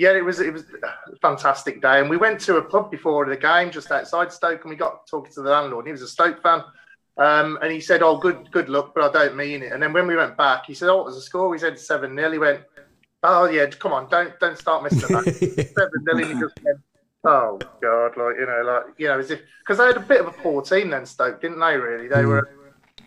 yeah, 0.00 0.16
it 0.16 0.24
was 0.24 0.40
it 0.40 0.50
was 0.50 0.64
a 1.12 1.16
fantastic 1.20 1.82
day, 1.82 2.00
and 2.00 2.08
we 2.08 2.16
went 2.16 2.40
to 2.40 2.56
a 2.56 2.62
pub 2.62 2.90
before 2.90 3.26
the 3.26 3.36
game 3.36 3.70
just 3.70 3.92
outside 3.92 4.32
Stoke, 4.32 4.62
and 4.62 4.70
we 4.70 4.76
got 4.76 5.06
talking 5.06 5.30
to 5.34 5.42
the 5.42 5.50
landlord. 5.50 5.84
He 5.84 5.92
was 5.92 6.00
a 6.00 6.08
Stoke 6.08 6.42
fan. 6.42 6.62
Um, 7.18 7.58
and 7.60 7.70
he 7.70 7.80
said, 7.80 8.02
"Oh, 8.02 8.16
good, 8.16 8.50
good 8.50 8.70
luck, 8.70 8.92
but 8.94 9.04
I 9.04 9.12
don't 9.12 9.36
mean 9.36 9.62
it." 9.62 9.72
And 9.72 9.82
then 9.82 9.92
when 9.92 10.06
we 10.06 10.16
went 10.16 10.38
back, 10.38 10.64
he 10.64 10.72
said, 10.72 10.88
"Oh, 10.88 10.96
what 10.96 11.04
was 11.04 11.16
the 11.16 11.20
score?" 11.20 11.50
We 11.50 11.58
said 11.58 11.78
seven 11.78 12.16
0 12.16 12.32
He 12.32 12.38
went, 12.38 12.62
"Oh 13.22 13.44
yeah, 13.44 13.66
come 13.66 13.92
on, 13.92 14.08
don't 14.08 14.32
don't 14.40 14.56
start 14.56 14.82
messing 14.82 15.04
about." 15.04 15.24
seven 15.76 16.04
0 16.08 16.16
he 16.16 16.32
just 16.40 16.54
went, 16.64 16.78
"Oh 17.24 17.60
God, 17.82 18.16
like 18.16 18.36
you 18.38 18.46
know, 18.46 18.62
like 18.64 18.84
you 18.96 19.08
know, 19.08 19.18
as 19.18 19.30
if 19.30 19.42
because 19.62 19.76
they 19.76 19.84
had 19.84 19.98
a 19.98 20.00
bit 20.00 20.22
of 20.22 20.28
a 20.28 20.32
poor 20.32 20.62
team 20.62 20.88
then, 20.88 21.04
Stoke, 21.04 21.42
didn't 21.42 21.60
they? 21.60 21.76
Really, 21.76 22.08
they 22.08 22.24
were 22.24 22.48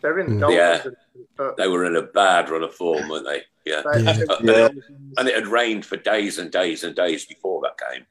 they 0.04 0.10
were 0.10 0.20
in 0.20 0.40
the 0.40 0.48
Yeah. 0.48 0.74
doldrums, 0.74 0.98
but 1.36 1.58
They 1.58 1.68
were 1.68 1.86
in 1.86 1.96
a 1.96 2.04
bad 2.04 2.52
run 2.52 2.62
of 2.62 2.76
form, 2.76 3.10
weren't 3.10 3.26
they? 3.26 3.42
Yeah. 3.66 3.82
they, 3.94 4.02
Yeah. 4.04 4.10
And, 4.40 4.50
it, 4.50 4.84
and 5.18 5.28
it 5.28 5.36
had 5.36 5.48
rained 5.48 5.86
for 5.86 5.98
days 5.98 6.38
and 6.40 6.52
days 6.52 6.84
and 6.84 6.96
days 6.96 7.26
before 7.26 7.62
that 7.64 7.78
game. 7.92 8.06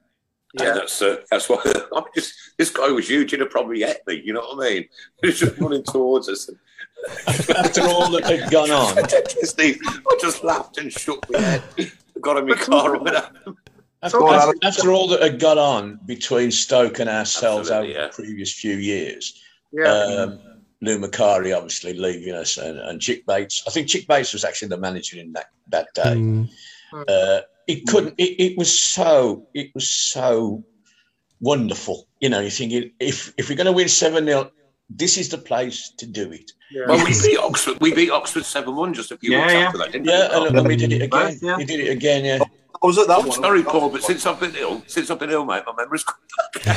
Yeah. 0.54 0.68
And 0.70 0.80
that's 0.80 1.00
uh, 1.00 1.16
that's 1.30 1.48
why 1.48 1.62
I 1.64 1.94
mean, 2.00 2.04
just, 2.14 2.34
this 2.58 2.70
guy 2.70 2.88
was 2.88 3.08
huge. 3.08 3.30
He'd 3.30 3.40
have 3.40 3.50
probably 3.50 3.80
hit 3.80 4.02
me. 4.06 4.20
You 4.24 4.34
know 4.34 4.40
what 4.40 4.66
I 4.66 4.70
mean? 4.74 4.88
He 5.22 5.28
was 5.28 5.38
just 5.38 5.58
running 5.58 5.82
towards 5.84 6.28
us. 6.28 6.50
After 7.56 7.80
all 7.82 8.10
that 8.10 8.24
had 8.24 8.50
gone 8.50 8.70
on, 8.70 8.96
Steve, 9.42 9.80
I 9.86 10.18
just 10.20 10.44
laughed 10.44 10.78
and 10.78 10.92
shook 10.92 11.28
my 11.30 11.40
head. 11.40 11.62
Got 12.20 12.36
in 12.36 12.46
my 12.46 12.54
car 12.54 12.94
and 12.94 13.02
went 13.04 13.16
up. 13.16 13.34
after, 14.02 14.24
after- 14.28 14.54
after 14.62 14.92
all 14.92 15.08
that 15.08 15.20
had 15.22 15.40
gone 15.40 15.58
on 15.58 15.98
between 16.06 16.50
Stoke 16.52 17.00
and 17.00 17.10
ourselves 17.10 17.70
Absolutely, 17.70 17.96
over 17.96 18.06
the 18.08 18.12
previous 18.14 18.52
few 18.52 18.76
years, 18.76 19.42
Yeah. 19.72 19.88
um, 19.92 20.38
Lou 20.82 20.98
Macari 20.98 21.56
obviously 21.56 21.94
leaving 21.94 22.34
us, 22.34 22.58
and, 22.58 22.78
and 22.78 23.02
Chic 23.02 23.24
Bates. 23.26 23.62
I 23.66 23.70
think 23.70 23.88
Chic 23.88 24.06
Bates 24.08 24.32
was 24.32 24.44
actually 24.44 24.68
the 24.68 24.76
manager 24.76 25.18
in 25.18 25.32
that 25.32 25.46
that 25.68 25.88
day. 25.94 26.14
Mm. 26.16 26.50
Uh, 27.08 27.40
it 27.68 27.86
couldn't. 27.86 28.14
It, 28.18 28.40
it 28.42 28.58
was 28.58 28.82
so. 28.82 29.46
It 29.54 29.70
was 29.74 29.88
so 29.88 30.64
wonderful. 31.40 32.06
You 32.20 32.28
know, 32.28 32.40
you're 32.40 32.50
thinking 32.50 32.90
if 33.00 33.32
if 33.38 33.48
we're 33.48 33.56
going 33.56 33.66
to 33.66 33.72
win 33.72 33.88
seven 33.88 34.26
0 34.26 34.50
this 34.94 35.16
is 35.16 35.28
the 35.30 35.38
place 35.38 35.90
to 35.96 36.06
do 36.06 36.30
it. 36.32 36.50
Well, 36.86 36.98
we 37.04 37.12
beat 37.12 37.38
Oxford. 37.38 37.78
We 37.80 37.94
beat 37.94 38.10
Oxford 38.10 38.44
seven 38.44 38.76
one 38.76 38.92
just 38.92 39.10
a 39.10 39.16
few 39.16 39.30
Yeah, 39.30 39.40
weeks 39.42 39.52
yeah. 39.52 39.58
after 39.60 39.78
that, 39.78 39.92
didn't 39.92 40.06
Yeah, 40.06 40.40
we? 40.40 40.46
and, 40.48 40.58
and 40.58 40.68
we 40.68 40.76
did 40.76 40.92
it 40.92 41.02
again. 41.02 41.08
Both, 41.32 41.42
yeah. 41.42 41.56
We 41.56 41.64
did 41.64 41.80
it 41.80 41.90
again. 41.90 42.24
Yeah. 42.24 42.38
I 42.82 42.86
was 42.86 42.98
at 42.98 43.06
that 43.08 43.18
I'm 43.20 43.28
one. 43.28 43.38
sorry, 43.40 43.62
Paul, 43.62 43.90
but 43.90 44.02
since 44.02 44.26
I've 44.26 44.40
been 44.40 44.54
ill, 44.56 44.82
since 44.86 45.10
I've 45.10 45.18
been 45.20 45.30
ill, 45.30 45.44
mate, 45.44 45.62
my 45.66 45.72
memory's 45.76 46.04
gone. 46.04 46.16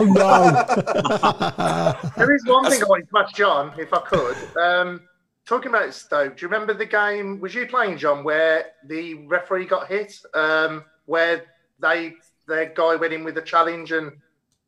Oh 0.00 0.04
no! 0.04 2.10
There 2.16 2.34
is 2.34 2.44
one 2.46 2.68
thing 2.70 2.82
I 2.82 2.86
wanted 2.86 3.08
to 3.10 3.18
ask 3.18 3.34
John, 3.34 3.72
if 3.78 3.92
I 3.92 4.00
could. 4.00 4.36
Um, 4.56 5.00
talking 5.46 5.68
about 5.68 5.92
Stoke, 5.94 6.36
do 6.36 6.42
you 6.42 6.48
remember 6.50 6.74
the 6.74 6.86
game? 6.86 7.40
Was 7.40 7.54
you 7.54 7.66
playing 7.66 7.98
John 7.98 8.24
where 8.24 8.66
the 8.86 9.14
referee 9.26 9.66
got 9.66 9.88
hit? 9.88 10.14
Um, 10.34 10.84
where 11.06 11.44
they 11.80 12.14
their 12.48 12.66
guy 12.74 12.96
went 12.96 13.12
in 13.12 13.24
with 13.24 13.38
a 13.38 13.42
challenge 13.42 13.92
and 13.92 14.12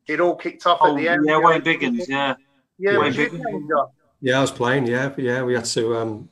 it 0.07 0.19
all 0.19 0.35
kicked 0.35 0.65
off 0.65 0.79
Oh, 0.81 0.95
at 0.95 0.97
the 0.97 1.09
end. 1.09 1.25
yeah, 1.27 1.37
Wayne 1.39 1.61
Biggins, 1.61 2.07
yeah. 2.07 2.35
Yeah, 2.79 2.97
Wayne 2.97 3.13
Biggins. 3.13 3.41
playing 3.41 3.67
John? 3.69 3.87
Yeah, 4.21 4.37
I 4.37 4.41
was 4.41 4.51
playing. 4.51 4.87
Yeah, 4.87 5.09
but 5.09 5.23
yeah, 5.23 5.43
we 5.43 5.53
had 5.53 5.65
to. 5.65 5.95
Um, 5.97 6.29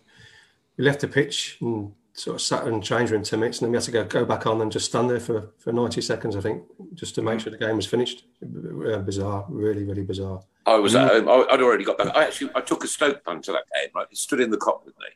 we 0.78 0.86
left 0.86 1.02
the 1.02 1.08
pitch 1.08 1.58
and 1.62 1.94
sort 2.16 2.36
of 2.36 2.42
sat 2.42 2.66
in 2.66 2.76
the 2.76 2.80
change 2.80 3.12
room 3.12 3.24
ten 3.24 3.40
minutes, 3.40 3.60
and 3.60 3.66
then 3.66 3.72
we 3.72 3.76
had 3.76 3.84
to 3.84 3.92
go 3.92 4.04
go 4.06 4.26
back 4.26 4.48
on 4.48 4.62
and 4.62 4.72
just 4.72 4.86
stand 4.86 5.10
there 5.10 5.20
for, 5.20 5.50
for 5.60 5.72
ninety 5.72 6.02
seconds, 6.02 6.36
I 6.36 6.42
think, 6.42 6.64
just 6.94 7.14
to 7.16 7.22
make 7.22 7.42
sure 7.42 7.52
the 7.52 7.58
game 7.58 7.76
was 7.76 7.86
finished. 7.86 8.26
Uh, 8.42 9.00
bizarre, 9.00 9.46
really, 9.50 9.84
really 9.84 10.04
bizarre. 10.04 10.42
I 10.66 10.76
was 10.76 10.96
at 10.96 11.12
home. 11.12 11.30
I- 11.30 11.54
I'd 11.54 11.62
already 11.62 11.84
got 11.84 11.98
back. 11.98 12.16
I 12.16 12.24
actually 12.24 12.52
I 12.56 12.62
took 12.62 12.84
a 12.84 12.88
Stoke 12.88 13.24
fan 13.24 13.42
to 13.44 13.52
that 13.52 13.64
game. 13.74 13.90
Right, 13.94 14.08
he 14.10 14.16
stood 14.16 14.40
in 14.40 14.50
the 14.50 14.58
Kop 14.58 14.86
with 14.86 14.98
me. 14.98 15.08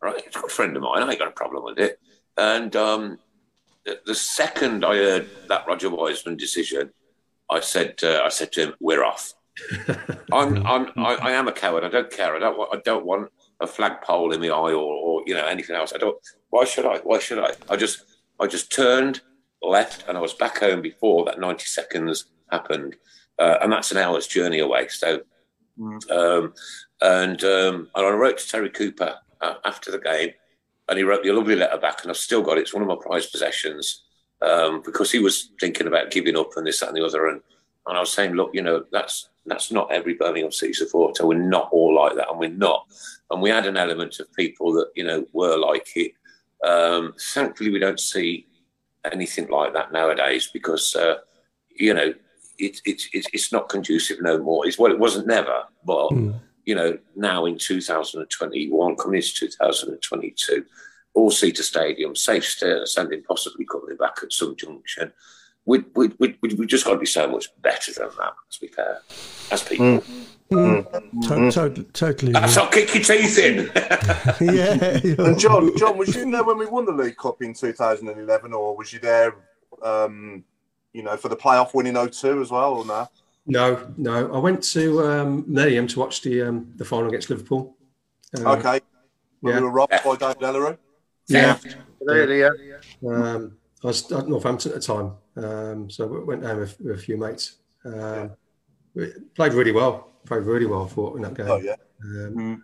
Right, 0.00 0.22
he's 0.24 0.36
a 0.36 0.40
good 0.40 0.50
friend 0.50 0.76
of 0.76 0.82
mine. 0.82 1.02
I 1.02 1.10
ain't 1.10 1.18
got 1.18 1.28
a 1.28 1.32
problem 1.32 1.64
with 1.64 1.78
it. 1.78 1.98
And 2.36 2.74
um, 2.76 3.18
the, 3.84 4.00
the 4.04 4.14
second 4.14 4.84
I 4.84 4.96
heard 4.96 5.28
that 5.48 5.66
Roger 5.66 5.90
Wiseman 5.90 6.36
decision, 6.36 6.90
I 7.50 7.60
said 7.60 7.94
uh, 8.02 8.22
I 8.24 8.28
said 8.28 8.52
to 8.52 8.60
him, 8.66 8.74
"We're 8.78 9.04
off." 9.04 9.32
I'm, 10.32 10.66
I'm 10.66 10.88
I, 10.96 11.14
I 11.20 11.30
am 11.32 11.48
a 11.48 11.52
coward. 11.52 11.84
I 11.84 11.88
don't 11.88 12.10
care. 12.10 12.34
I 12.36 12.38
don't 12.38 12.58
want 12.58 12.74
I 12.74 12.80
don't 12.84 13.04
want 13.04 13.30
a 13.60 13.66
flagpole 13.66 14.32
in 14.32 14.40
the 14.40 14.50
eye 14.50 14.72
or, 14.72 14.74
or 14.74 15.11
you 15.26 15.34
know 15.34 15.46
anything 15.46 15.76
else. 15.76 15.92
I 15.94 15.98
don't. 15.98 16.16
Why 16.50 16.64
should 16.64 16.86
I? 16.86 16.98
Why 16.98 17.18
should 17.18 17.38
I? 17.38 17.52
I 17.68 17.76
just 17.76 18.04
I 18.40 18.46
just 18.46 18.72
turned 18.72 19.20
left 19.62 20.04
and 20.08 20.18
I 20.18 20.20
was 20.20 20.34
back 20.34 20.58
home 20.58 20.82
before 20.82 21.24
that 21.24 21.40
ninety 21.40 21.66
seconds 21.66 22.26
happened, 22.50 22.96
uh, 23.38 23.58
and 23.62 23.72
that's 23.72 23.90
an 23.92 23.98
hour's 23.98 24.26
journey 24.26 24.60
away. 24.60 24.88
So, 24.88 25.22
um, 26.10 26.54
and 27.00 27.42
um, 27.44 27.88
and 27.94 28.06
I 28.06 28.10
wrote 28.10 28.38
to 28.38 28.48
Terry 28.48 28.70
Cooper 28.70 29.16
uh, 29.40 29.54
after 29.64 29.90
the 29.90 29.98
game, 29.98 30.30
and 30.88 30.98
he 30.98 31.04
wrote 31.04 31.22
me 31.22 31.30
a 31.30 31.34
lovely 31.34 31.56
letter 31.56 31.78
back, 31.78 32.02
and 32.02 32.10
I've 32.10 32.16
still 32.16 32.42
got 32.42 32.58
it. 32.58 32.62
It's 32.62 32.74
one 32.74 32.82
of 32.82 32.88
my 32.88 32.96
prized 33.00 33.32
possessions 33.32 34.02
um, 34.42 34.82
because 34.84 35.10
he 35.10 35.18
was 35.18 35.50
thinking 35.60 35.86
about 35.86 36.10
giving 36.10 36.36
up 36.36 36.50
and 36.56 36.66
this 36.66 36.80
that, 36.80 36.88
and 36.88 36.96
the 36.96 37.04
other, 37.04 37.28
and 37.28 37.40
and 37.86 37.96
I 37.96 38.00
was 38.00 38.12
saying, 38.12 38.34
look, 38.34 38.50
you 38.52 38.62
know, 38.62 38.84
that's 38.92 39.28
that's 39.46 39.72
not 39.72 39.90
every 39.90 40.14
Birmingham 40.14 40.52
City 40.52 40.72
supporter. 40.72 41.26
We're 41.26 41.38
not 41.38 41.68
all 41.72 41.94
like 41.94 42.14
that, 42.16 42.30
and 42.30 42.38
we're 42.38 42.50
not. 42.50 42.86
And 43.30 43.42
we 43.42 43.50
had 43.50 43.66
an 43.66 43.76
element 43.76 44.20
of 44.20 44.32
people 44.34 44.72
that 44.74 44.90
you 44.94 45.04
know 45.04 45.26
were 45.32 45.56
like 45.56 45.88
it. 45.96 46.12
Um, 46.64 47.14
thankfully, 47.34 47.70
we 47.70 47.80
don't 47.80 47.98
see 47.98 48.46
anything 49.10 49.48
like 49.48 49.72
that 49.72 49.92
nowadays 49.92 50.48
because 50.52 50.94
uh, 50.94 51.16
you 51.74 51.92
know 51.92 52.14
it's 52.58 52.80
it's 52.84 53.08
it's 53.12 53.26
it's 53.32 53.52
not 53.52 53.68
conducive 53.68 54.18
no 54.20 54.38
more. 54.38 54.66
It's 54.66 54.78
well, 54.78 54.92
it 54.92 54.98
wasn't 54.98 55.26
never, 55.26 55.64
but 55.84 56.12
you 56.64 56.74
know 56.74 56.98
now 57.16 57.46
in 57.46 57.58
2021, 57.58 58.96
coming 58.96 59.16
into 59.16 59.32
2022, 59.32 60.64
all 61.14 61.30
seater 61.30 61.62
stadium, 61.64 62.14
safe 62.14 62.44
sta- 62.44 62.86
standing, 62.86 63.22
possibly 63.24 63.64
coming 63.64 63.96
back 63.96 64.18
at 64.22 64.32
some 64.32 64.54
junction. 64.56 65.12
We 65.64 65.84
we 65.94 66.10
we 66.18 66.36
we 66.40 66.66
just 66.66 66.84
got 66.84 66.94
to 66.94 66.98
be 66.98 67.06
so 67.06 67.28
much 67.28 67.48
better 67.62 67.92
than 67.92 68.10
that. 68.18 68.32
To 68.50 68.60
be 68.60 68.66
fair, 68.68 69.00
as 69.50 69.62
people. 69.62 70.02
Mm. 70.50 71.52
To- 71.52 71.70
to- 71.70 71.82
totally. 71.94 72.32
That's 72.32 72.56
I'll 72.58 72.68
kick 72.68 72.94
your 72.94 73.02
teeth 73.02 73.38
in. 73.38 73.70
yeah. 74.54 75.00
And 75.24 75.38
John, 75.38 75.74
John, 75.78 75.96
was 75.96 76.14
you 76.14 76.30
there 76.30 76.44
when 76.44 76.58
we 76.58 76.66
won 76.66 76.84
the 76.84 76.92
League 76.92 77.16
Cup 77.16 77.40
in 77.40 77.54
2011, 77.54 78.52
or 78.52 78.76
was 78.76 78.92
you 78.92 78.98
there, 78.98 79.34
um, 79.82 80.44
you 80.92 81.02
know, 81.02 81.16
for 81.16 81.30
the 81.30 81.36
playoff 81.36 81.72
win 81.72 81.86
in 81.86 81.94
02 81.94 82.42
as 82.42 82.50
well, 82.50 82.74
or 82.74 82.84
no? 82.84 83.08
No, 83.46 83.92
no. 83.96 84.32
I 84.32 84.38
went 84.38 84.62
to 84.64 85.02
um, 85.04 85.44
Millennium 85.46 85.86
to 85.88 85.98
watch 86.00 86.20
the 86.22 86.42
um, 86.42 86.72
the 86.76 86.84
final 86.84 87.08
against 87.08 87.30
Liverpool. 87.30 87.76
Uh, 88.36 88.56
Okay. 88.56 88.80
When 89.40 89.54
yeah. 89.54 89.60
we 89.60 89.66
were 89.66 89.72
robbed 89.72 89.92
by 90.04 90.16
David 90.16 90.42
Elleray. 90.42 90.78
Yeah. 91.26 91.58
Really, 92.00 92.40
yeah. 92.40 92.50
Um, 93.08 93.56
I 93.82 93.88
was 93.88 94.10
at 94.12 94.28
Northampton 94.28 94.70
at 94.72 94.80
the 94.80 94.86
time, 94.86 95.14
um, 95.36 95.90
so 95.90 96.04
I 96.20 96.24
went 96.24 96.42
down 96.42 96.58
with, 96.58 96.78
with 96.80 96.98
a 96.98 97.02
few 97.02 97.16
mates. 97.16 97.56
Um, 97.84 98.30
we 98.94 99.12
Played 99.34 99.54
really 99.54 99.72
well. 99.72 100.10
Played 100.26 100.42
really 100.44 100.66
well. 100.66 100.84
I 100.84 100.88
thought 100.88 101.16
in 101.16 101.22
that 101.22 101.34
game. 101.34 101.46
Oh, 101.48 101.56
yeah. 101.56 101.74
Um, 102.04 102.62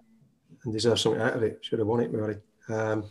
And 0.64 0.72
deserved 0.74 1.00
something 1.00 1.22
out 1.22 1.34
of 1.34 1.42
it. 1.42 1.58
Should 1.62 1.78
have 1.78 1.88
won 1.88 2.00
it 2.00 2.10
really. 2.10 2.36
Um, 2.68 3.04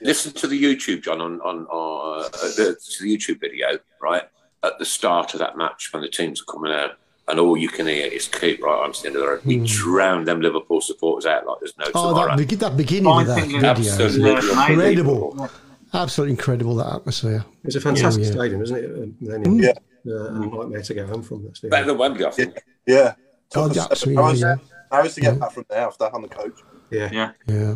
Listen 0.00 0.32
to 0.34 0.46
the 0.46 0.60
YouTube, 0.62 1.02
John, 1.02 1.20
on 1.20 1.40
on, 1.40 1.66
on 1.66 2.24
uh, 2.24 2.28
the, 2.56 2.76
to 2.78 3.02
the 3.02 3.16
YouTube 3.16 3.40
video, 3.40 3.78
right 4.02 4.22
at 4.62 4.78
the 4.78 4.84
start 4.84 5.34
of 5.34 5.40
that 5.40 5.56
match 5.56 5.90
when 5.92 6.02
the 6.02 6.08
teams 6.08 6.42
are 6.42 6.52
coming 6.52 6.72
out, 6.72 6.98
and 7.28 7.38
all 7.40 7.56
you 7.56 7.68
can 7.68 7.86
hear 7.86 8.06
is 8.06 8.28
keep 8.28 8.62
right 8.62 8.82
on 8.84 8.92
to 8.92 9.02
the 9.02 9.06
end 9.08 9.16
of 9.16 9.22
the 9.22 9.28
road. 9.28 9.40
We 9.44 9.58
drowned 9.64 10.26
them 10.28 10.40
Liverpool 10.40 10.80
supporters 10.80 11.26
out 11.26 11.46
like 11.46 11.58
there's 11.60 11.76
no 11.78 11.86
Oh, 11.94 12.08
tomorrow. 12.10 12.36
that, 12.36 12.58
that 12.58 12.76
beginning 12.76 13.06
of 13.12 13.26
that 13.26 13.40
video. 13.46 13.64
Absolutely 13.64 14.32
is 14.32 14.48
incredible. 14.50 15.48
Unbelievable. 15.94 16.02
Absolutely 16.02 16.30
incredible, 16.32 16.74
that 16.76 16.94
atmosphere. 16.94 17.44
it's 17.64 17.76
a 17.76 17.80
fantastic 17.80 18.22
Yeah, 18.24 18.28
yeah. 18.28 18.34
stadium, 18.34 18.62
isn't 18.62 18.76
it? 18.76 19.20
Millennium. 19.22 19.58
Yeah. 19.58 19.72
Uh, 20.06 20.26
and 20.26 20.44
a 20.44 20.56
nightmare 20.56 20.82
to 20.82 20.94
get 20.94 21.08
home 21.08 21.22
from. 21.22 21.44
That's 21.44 21.60
the 21.60 21.68
Better 21.68 21.86
than 21.86 21.98
Wembley, 21.98 22.26
I 22.26 22.30
think. 22.30 22.62
Yeah. 22.86 23.14
Oh, 23.54 23.68
Took 23.68 23.76
yeah, 23.76 23.82
us 23.84 23.90
absolutely, 23.92 24.24
seven 24.24 24.48
hours, 24.48 24.60
yeah. 24.60 24.98
hours 24.98 25.14
to 25.14 25.20
get 25.20 25.40
back 25.40 25.52
from 25.52 25.64
there 25.70 25.80
after 25.86 26.04
on 26.04 26.22
the 26.22 26.28
coach. 26.28 26.58
Yeah. 26.90 27.08
Yeah. 27.12 27.32
Yeah. 27.46 27.74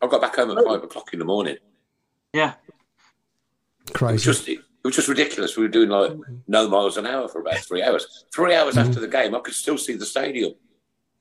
I 0.00 0.06
got 0.06 0.20
back 0.20 0.36
home 0.36 0.56
at 0.56 0.64
five 0.64 0.82
o'clock 0.82 1.12
in 1.12 1.18
the 1.18 1.24
morning. 1.24 1.56
Yeah. 2.32 2.54
It 3.88 3.92
was 3.92 3.92
Crazy. 3.92 4.24
just 4.24 4.48
it 4.48 4.60
was 4.84 4.94
just 4.94 5.08
ridiculous. 5.08 5.56
We 5.56 5.64
were 5.64 5.68
doing 5.68 5.88
like 5.88 6.12
no 6.46 6.68
miles 6.68 6.96
an 6.96 7.06
hour 7.06 7.28
for 7.28 7.40
about 7.40 7.58
three 7.58 7.82
hours. 7.82 8.24
Three 8.32 8.54
hours 8.54 8.74
mm. 8.74 8.86
after 8.86 9.00
the 9.00 9.08
game, 9.08 9.34
I 9.34 9.40
could 9.40 9.54
still 9.54 9.78
see 9.78 9.94
the 9.94 10.06
stadium. 10.06 10.52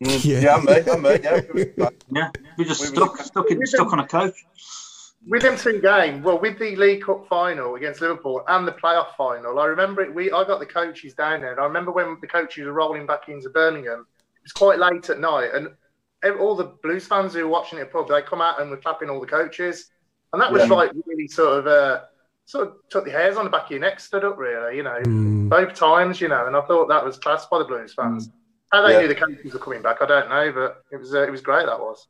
Mm. 0.04 0.26
Yeah. 0.26 0.40
Yeah, 0.40 0.56
I'm 0.56 1.02
there, 1.02 1.22
yeah. 1.22 1.90
Yeah. 2.12 2.30
We 2.58 2.66
just 2.66 2.82
We 2.82 2.90
were 2.90 2.96
stuck, 2.96 3.18
just- 3.18 3.30
stuck, 3.30 3.50
in, 3.50 3.66
stuck 3.66 3.94
on 3.94 4.00
a 4.00 4.08
coach. 4.08 4.46
With 5.28 5.42
them 5.42 5.58
two 5.58 5.82
well, 6.24 6.40
with 6.40 6.60
the 6.60 6.76
League 6.76 7.04
Cup 7.04 7.28
final 7.28 7.76
against 7.76 8.00
Liverpool 8.02 8.44
and 8.48 8.68
the 8.68 8.72
playoff 8.72 9.16
final, 9.16 9.58
I 9.60 9.66
remember 9.66 10.02
it. 10.04 10.14
We 10.14 10.32
I 10.32 10.44
got 10.44 10.60
the 10.60 10.66
coaches 10.68 11.16
down 11.16 11.42
there, 11.42 11.52
and 11.52 11.60
I 11.60 11.64
remember 11.64 11.92
when 11.92 12.18
the 12.22 12.28
coaches 12.28 12.66
were 12.66 12.74
rolling 12.74 13.08
back 13.08 13.28
into 13.28 13.50
Birmingham. 13.50 14.06
It 14.38 14.44
was 14.44 14.52
quite 14.52 14.78
late 14.78 15.10
at 15.10 15.20
night, 15.20 15.50
and 15.56 15.70
all 16.40 16.56
the 16.56 16.76
Blues 16.84 17.08
fans 17.08 17.34
who 17.34 17.44
were 17.44 17.50
watching 17.50 17.80
it 17.80 17.92
pub, 17.92 18.08
they 18.08 18.22
come 18.22 18.42
out 18.42 18.62
and 18.62 18.70
were 18.70 18.78
clapping 18.78 19.10
all 19.10 19.20
the 19.20 19.26
coaches, 19.26 19.90
and 20.34 20.42
that 20.42 20.52
was 20.52 20.68
Yeah. 20.68 20.76
like 20.76 20.92
really 21.08 21.28
sort 21.28 21.60
of 21.60 21.68
uh, 21.68 22.02
sort 22.46 22.68
of 22.68 22.76
took 22.90 23.06
the 23.06 23.12
hairs 23.12 23.38
on 23.38 23.46
the 23.46 23.50
back 23.50 23.66
of 23.66 23.72
your 23.72 23.80
neck, 23.80 24.00
stood 24.00 24.24
up 24.24 24.38
really, 24.38 24.78
you 24.78 24.84
know, 24.84 25.00
Mm. 25.02 25.50
both 25.50 25.74
times, 25.74 26.22
you 26.22 26.28
know, 26.28 26.46
and 26.46 26.56
I 26.56 26.62
thought 26.62 26.88
that 26.90 27.04
was 27.04 27.18
class 27.18 27.48
by 27.48 27.58
the 27.58 27.66
Blues 27.66 27.94
fans. 27.96 28.30
How 28.72 28.84
they 28.84 28.94
Yeah. 28.94 29.02
knew 29.02 29.08
the 29.08 29.16
coaches 29.16 29.54
were 29.54 29.60
coming 29.60 29.82
back, 29.82 30.02
I 30.02 30.06
don't 30.06 30.30
know, 30.30 30.52
but 30.52 30.84
it 30.92 30.98
was 30.98 31.16
uh, 31.16 31.24
it 31.24 31.32
was 31.32 31.42
great. 31.42 31.66
That 31.66 31.80
was. 31.80 32.08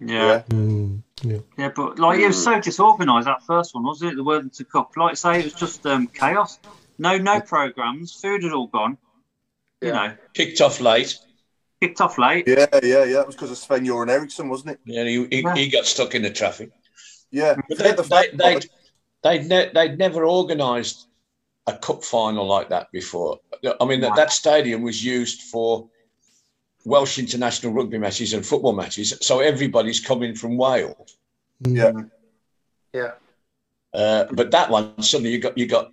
Yeah. 0.00 0.42
Mm. 0.48 0.97
Yeah. 1.22 1.38
Yeah, 1.56 1.70
but 1.74 1.98
like 1.98 2.20
it 2.20 2.26
was 2.26 2.42
so 2.42 2.60
disorganised 2.60 3.26
that 3.26 3.42
first 3.42 3.74
one, 3.74 3.84
wasn't 3.84 4.12
it? 4.12 4.16
The 4.16 4.24
word 4.24 4.36
Worthington 4.44 4.66
Cup. 4.66 4.96
Like 4.96 5.16
say, 5.16 5.40
it 5.40 5.44
was 5.44 5.54
just 5.54 5.84
um, 5.86 6.06
chaos. 6.06 6.58
No, 6.98 7.18
no 7.18 7.40
programs. 7.40 8.12
Food 8.12 8.42
had 8.42 8.52
all 8.52 8.66
gone. 8.66 8.98
You 9.80 9.92
know, 9.92 10.14
Kicked 10.34 10.60
off 10.60 10.80
late. 10.80 11.16
kicked 11.80 12.00
off 12.00 12.18
late. 12.18 12.48
Yeah, 12.48 12.66
yeah, 12.82 13.04
yeah. 13.04 13.12
That 13.18 13.26
was 13.26 13.36
because 13.36 13.52
of 13.52 13.58
Sven 13.58 13.84
Göran 13.84 14.10
Eriksson, 14.10 14.48
wasn't 14.48 14.72
it? 14.72 14.80
Yeah, 14.84 15.04
he, 15.04 15.26
he, 15.30 15.48
he 15.54 15.68
got 15.68 15.86
stuck 15.86 16.14
in 16.14 16.22
the 16.22 16.30
traffic. 16.30 16.70
Yeah. 17.30 17.54
But 17.54 17.78
Forget 17.78 17.96
they, 17.96 18.02
the 18.02 18.08
fact 18.08 18.36
they, 18.36 18.54
they'd, 18.54 18.68
they'd, 19.22 19.48
ne- 19.48 19.70
they'd 19.72 19.98
never 19.98 20.26
organised 20.26 21.06
a 21.68 21.76
cup 21.76 22.02
final 22.02 22.46
like 22.46 22.70
that 22.70 22.90
before. 22.90 23.38
I 23.80 23.84
mean, 23.84 24.00
that, 24.00 24.16
that 24.16 24.32
stadium 24.32 24.82
was 24.82 25.04
used 25.04 25.42
for 25.42 25.88
Welsh 26.88 27.18
international 27.18 27.72
rugby 27.72 27.98
matches 27.98 28.32
and 28.32 28.44
football 28.44 28.72
matches, 28.72 29.12
so 29.20 29.40
everybody's 29.40 30.00
coming 30.00 30.34
from 30.34 30.56
Wales. 30.56 31.16
Yeah. 31.60 31.92
Yeah. 32.92 33.12
Uh, 33.92 34.24
but 34.32 34.50
that 34.50 34.70
one 34.70 35.00
suddenly 35.02 35.32
you 35.32 35.38
got 35.38 35.56
you 35.56 35.66
got 35.66 35.92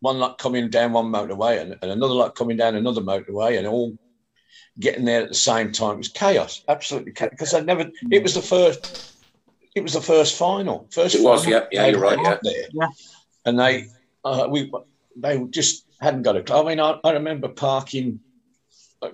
one 0.00 0.18
lot 0.18 0.38
coming 0.38 0.68
down 0.68 0.92
one 0.92 1.06
motorway 1.06 1.60
and, 1.60 1.76
and 1.82 1.90
another 1.90 2.14
lot 2.14 2.34
coming 2.34 2.56
down 2.56 2.76
another 2.76 3.00
motorway 3.00 3.58
and 3.58 3.66
all 3.66 3.96
getting 4.78 5.04
there 5.04 5.22
at 5.22 5.28
the 5.28 5.34
same 5.34 5.72
time. 5.72 5.94
It 5.94 5.98
was 5.98 6.08
chaos, 6.08 6.62
absolutely 6.68 7.12
chaos. 7.12 7.30
Because 7.30 7.54
I 7.54 7.60
never. 7.60 7.90
It 8.10 8.22
was 8.22 8.34
the 8.34 8.42
first. 8.42 9.14
It 9.74 9.82
was 9.82 9.94
the 9.94 10.00
first 10.00 10.38
final. 10.38 10.86
First. 10.90 11.16
It 11.16 11.22
was, 11.22 11.44
final 11.44 11.60
yeah, 11.60 11.66
yeah, 11.72 11.86
you're 11.88 12.00
right, 12.00 12.18
yeah. 12.22 12.38
There. 12.42 12.88
And 13.44 13.58
they, 13.58 13.88
uh, 14.24 14.48
we, 14.50 14.72
they 15.16 15.42
just 15.50 15.86
hadn't 16.00 16.22
got 16.22 16.36
a. 16.36 16.54
I 16.54 16.62
mean, 16.64 16.80
I, 16.80 16.98
I 17.04 17.12
remember 17.12 17.48
parking 17.48 18.20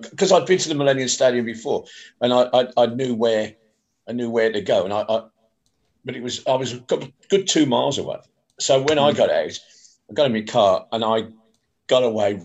because 0.01 0.31
I'd 0.31 0.45
been 0.45 0.57
to 0.59 0.69
the 0.69 0.75
Millennium 0.75 1.07
Stadium 1.07 1.45
before, 1.45 1.85
and 2.21 2.33
I, 2.33 2.49
I, 2.53 2.67
I 2.77 2.85
knew 2.87 3.15
where, 3.15 3.53
I 4.07 4.11
knew 4.11 4.29
where 4.29 4.51
to 4.51 4.61
go, 4.61 4.83
and 4.83 4.93
I, 4.93 5.05
I 5.07 5.23
but 6.05 6.15
it 6.15 6.23
was 6.23 6.43
I 6.47 6.55
was 6.55 6.73
a 6.73 6.79
good, 6.79 7.11
good 7.29 7.47
two 7.47 7.65
miles 7.65 7.97
away. 7.97 8.17
So 8.59 8.81
when 8.81 8.99
I 8.99 9.13
got 9.13 9.29
out, 9.29 9.59
I 10.09 10.13
got 10.13 10.27
in 10.27 10.33
my 10.33 10.41
car 10.41 10.85
and 10.91 11.03
I 11.03 11.23
got 11.87 12.03
away. 12.03 12.41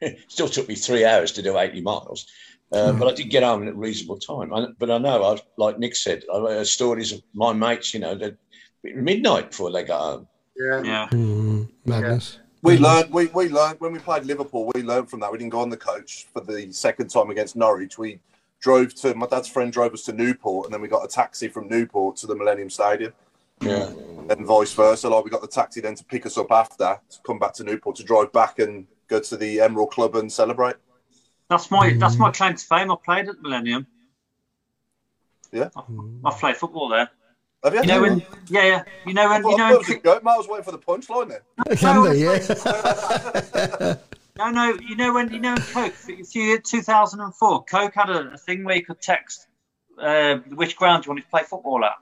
It 0.00 0.18
still 0.28 0.48
took 0.48 0.68
me 0.68 0.74
three 0.74 1.04
hours 1.04 1.32
to 1.32 1.42
do 1.42 1.58
80 1.58 1.80
miles, 1.80 2.26
uh, 2.72 2.92
but 2.92 3.08
I 3.08 3.14
did 3.14 3.30
get 3.30 3.42
home 3.42 3.62
in 3.62 3.68
a 3.68 3.74
reasonable 3.74 4.18
time. 4.18 4.52
I, 4.52 4.66
but 4.78 4.90
I 4.90 4.98
know, 4.98 5.22
I, 5.22 5.38
like 5.56 5.78
Nick 5.78 5.96
said, 5.96 6.22
I 6.32 6.38
heard 6.38 6.66
stories 6.66 7.12
of 7.12 7.22
my 7.34 7.52
mates, 7.52 7.94
you 7.94 8.00
know, 8.00 8.14
that 8.16 8.36
midnight 8.82 9.50
before 9.50 9.70
they 9.70 9.84
got 9.84 10.00
home. 10.00 10.28
Yeah. 10.56 10.82
Yeah. 10.82 11.08
Mm, 11.12 11.68
madness. 11.86 12.38
We 12.62 12.74
mm-hmm. 12.74 12.84
learned. 12.84 13.12
We, 13.12 13.26
we 13.26 13.48
learned 13.48 13.80
when 13.80 13.92
we 13.92 13.98
played 13.98 14.24
Liverpool. 14.24 14.70
We 14.74 14.82
learned 14.82 15.10
from 15.10 15.20
that. 15.20 15.32
We 15.32 15.38
didn't 15.38 15.50
go 15.50 15.60
on 15.60 15.70
the 15.70 15.76
coach 15.76 16.26
for 16.32 16.40
the 16.40 16.72
second 16.72 17.08
time 17.08 17.30
against 17.30 17.56
Norwich. 17.56 17.98
We 17.98 18.20
drove 18.60 18.94
to 18.94 19.14
my 19.14 19.26
dad's 19.26 19.48
friend 19.48 19.72
drove 19.72 19.92
us 19.92 20.04
to 20.04 20.12
Newport, 20.12 20.66
and 20.66 20.74
then 20.74 20.80
we 20.80 20.88
got 20.88 21.04
a 21.04 21.08
taxi 21.08 21.48
from 21.48 21.68
Newport 21.68 22.16
to 22.18 22.26
the 22.26 22.36
Millennium 22.36 22.70
Stadium. 22.70 23.12
Yeah. 23.60 23.90
And 24.30 24.46
vice 24.46 24.72
versa. 24.72 25.08
Like 25.08 25.24
we 25.24 25.30
got 25.30 25.42
the 25.42 25.48
taxi 25.48 25.80
then 25.80 25.96
to 25.96 26.04
pick 26.04 26.24
us 26.24 26.38
up 26.38 26.50
after 26.50 27.00
to 27.10 27.18
come 27.26 27.38
back 27.38 27.52
to 27.54 27.64
Newport 27.64 27.96
to 27.96 28.04
drive 28.04 28.32
back 28.32 28.60
and 28.60 28.86
go 29.08 29.20
to 29.20 29.36
the 29.36 29.60
Emerald 29.60 29.90
Club 29.90 30.14
and 30.14 30.32
celebrate. 30.32 30.76
That's 31.48 31.70
my 31.70 31.90
mm-hmm. 31.90 31.98
that's 31.98 32.16
my 32.16 32.30
claim 32.30 32.54
to 32.54 32.64
fame. 32.64 32.90
I 32.90 32.96
played 33.04 33.28
at 33.28 33.42
Millennium. 33.42 33.86
Yeah. 35.50 35.68
I 36.24 36.30
played 36.30 36.56
football 36.56 36.88
there. 36.88 37.10
Have 37.64 37.74
you? 37.74 37.80
You 37.80 37.86
know 37.86 38.02
when? 38.02 38.18
Yeah, 38.48 38.64
yeah. 38.64 38.82
You 39.06 39.14
know 39.14 39.28
when? 39.28 39.44
I 39.46 39.48
You 39.50 39.56
know 39.56 39.64
I 39.64 39.72
when? 39.72 39.82
thought 39.82 39.88
it 39.90 39.94
was 39.94 39.96
a 39.96 40.00
goat, 40.00 40.24
mate. 40.24 40.30
I 40.32 40.36
was 40.36 40.48
waiting 40.48 40.64
for 40.64 40.72
the 40.72 40.78
punchline 40.78 41.28
then. 41.28 41.76
Can 41.76 42.04
they? 42.04 42.18
Yeah. 42.18 43.94
No, 44.38 44.48
no. 44.50 44.72
You 44.80 44.96
know 44.96 45.12
when? 45.12 45.30
You 45.30 45.40
know 45.40 45.54
in 45.54 45.60
Coke, 45.60 45.92
a 45.92 46.24
few 46.24 46.58
2004, 46.58 47.64
Coke 47.64 47.94
had 47.94 48.08
a, 48.08 48.32
a 48.32 48.38
thing 48.38 48.64
where 48.64 48.74
you 48.76 48.82
could 48.84 48.98
text 49.00 49.46
uh, 50.00 50.36
which 50.54 50.74
ground 50.76 51.04
you 51.04 51.10
wanted 51.10 51.22
to 51.24 51.28
play 51.28 51.42
football 51.42 51.84
at. 51.84 51.92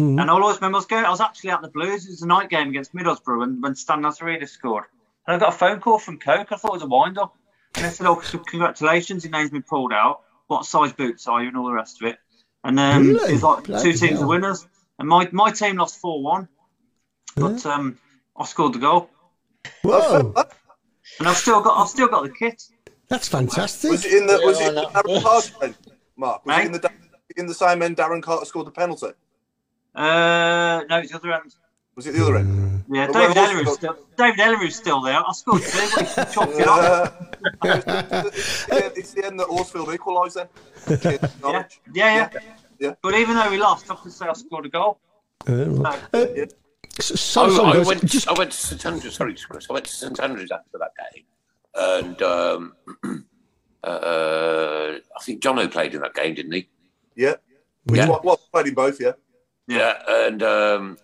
Mm-hmm. 0.00 0.18
And 0.18 0.28
I'll 0.28 0.42
always 0.42 0.56
remember 0.56 0.76
I 0.76 0.80
was 0.80 0.86
going. 0.86 1.04
I 1.04 1.10
was 1.10 1.20
actually 1.20 1.50
at 1.50 1.62
the 1.62 1.68
Blues. 1.68 2.04
It 2.04 2.10
was 2.10 2.22
a 2.22 2.26
night 2.26 2.50
game 2.50 2.68
against 2.68 2.92
Middlesbrough, 2.94 3.38
when 3.38 3.60
when 3.60 3.76
Stan 3.76 4.00
Lazaridis 4.02 4.48
scored. 4.48 4.84
And 5.28 5.36
I 5.36 5.38
got 5.38 5.54
a 5.54 5.56
phone 5.56 5.78
call 5.80 6.00
from 6.00 6.18
Coke. 6.18 6.48
I 6.50 6.56
thought 6.56 6.70
it 6.72 6.74
was 6.74 6.82
a 6.82 6.86
wind 6.86 7.16
up. 7.16 7.36
And 7.76 7.84
they 7.84 7.90
said, 7.90 8.08
"Oh, 8.08 8.20
c- 8.20 8.38
congratulations, 8.44 9.22
your 9.24 9.30
name's 9.30 9.50
been 9.50 9.62
pulled 9.62 9.92
out. 9.92 10.22
What 10.48 10.66
size 10.66 10.92
boots 10.92 11.28
are 11.28 11.40
you?" 11.42 11.48
And 11.48 11.56
all 11.56 11.66
the 11.66 11.72
rest 11.72 12.02
of 12.02 12.08
it. 12.08 12.18
And 12.64 12.78
um, 12.80 13.06
Really? 13.06 13.28
it 13.30 13.32
was 13.34 13.42
like 13.44 13.64
Bloody 13.64 13.92
two 13.92 13.96
teams 13.98 14.18
hell. 14.18 14.24
are 14.24 14.26
winners. 14.26 14.66
And 14.98 15.08
my, 15.08 15.28
my 15.32 15.50
team 15.52 15.76
lost 15.76 16.00
four 16.00 16.22
one, 16.22 16.48
but 17.36 17.64
um, 17.66 17.98
I 18.36 18.44
scored 18.44 18.72
the 18.74 18.78
goal. 18.78 19.10
Whoa, 19.82 20.32
And 21.18 21.28
I've 21.28 21.36
still 21.36 21.60
got 21.62 21.80
I've 21.80 21.88
still 21.88 22.08
got 22.08 22.24
the 22.24 22.30
kit. 22.30 22.62
that's 23.08 23.28
fantastic. 23.28 23.90
Was 23.90 24.04
it 24.04 24.12
in 24.14 24.26
the 24.26 24.40
was 24.44 24.60
Yeah, 24.60 24.66
it 24.66 24.68
in 24.70 24.74
the 24.74 24.82
Darren 24.86 25.22
Carter 25.22 25.52
end, 25.62 25.76
Mark? 26.16 26.44
Was 26.46 26.58
it 26.58 26.66
in 26.66 26.72
the 26.72 26.90
in 27.36 27.46
the 27.46 27.54
same 27.54 27.82
end 27.82 27.96
Darren 27.96 28.22
Carter 28.22 28.44
scored 28.44 28.66
the 28.66 28.70
penalty? 28.72 29.08
Uh, 29.94 30.82
no, 30.88 30.98
it's 30.98 31.10
the 31.12 31.16
other 31.16 31.32
end. 31.32 31.54
Was 31.96 32.06
it 32.06 32.12
the 32.14 32.22
other 32.22 32.36
end? 32.36 32.84
Yeah, 32.90 33.08
Well, 33.10 33.12
David 33.28 33.36
well, 33.36 33.48
Elleray's 33.50 33.74
still 33.74 33.96
David 34.16 34.38
Elleray's 34.40 34.76
still 34.76 35.00
there. 35.00 35.18
I 35.18 35.32
scored 35.32 35.62
two, 35.62 35.78
chopped 36.32 36.52
it 36.54 36.66
off. 36.68 37.12
Yeah. 37.64 38.22
it's, 38.96 39.12
the, 39.14 39.20
the 39.20 39.26
end 39.26 39.40
that 39.40 39.48
Horsfield 39.48 39.92
equalised 39.92 40.36
then. 40.36 40.48
Yeah, 41.02 41.28
Norwich. 41.42 41.80
yeah, 41.92 42.30
yeah. 42.32 42.40
Yeah. 42.78 42.94
But 43.02 43.14
even 43.14 43.34
though 43.36 43.50
we 43.50 43.58
lost, 43.58 43.90
I 43.90 43.94
can 43.96 44.10
say 44.10 44.26
I 44.26 44.32
scored 44.34 44.66
a 44.66 44.68
goal. 44.68 45.00
Uh, 45.48 45.66
right. 45.70 46.00
So, 46.12 46.22
Uh, 46.22 46.46
so, 47.00 47.14
so, 47.16 47.44
I, 47.44 47.48
sorry, 47.56 47.80
I 47.80 47.82
went. 47.84 48.04
just 48.06 48.28
I 48.28 48.32
went 48.32 48.50
to 48.52 48.56
St 48.56 48.86
Andrews. 48.86 49.14
Sorry, 49.14 49.34
Chris. 49.34 49.66
I 49.70 49.72
went 49.72 49.86
to 49.86 49.92
St 49.92 50.20
Andrews 50.20 50.50
after 50.50 50.78
that 50.78 50.92
game, 51.12 51.24
and 51.74 52.22
um, 52.22 52.72
uh, 53.84 54.92
I 55.16 55.22
think 55.22 55.42
Jono 55.42 55.70
played 55.70 55.94
in 55.94 56.00
that 56.02 56.14
game, 56.14 56.34
didn't 56.34 56.52
he? 56.52 56.68
Yeah. 57.16 57.34
Which 57.84 57.98
Yeah. 57.98 58.08
one? 58.08 58.20
Well, 58.24 58.36
played 58.52 58.66
in 58.68 58.74
both, 58.74 59.00
yeah. 59.00 59.12
Yeah, 59.66 59.94
and 60.08 60.42
um, 60.42 60.98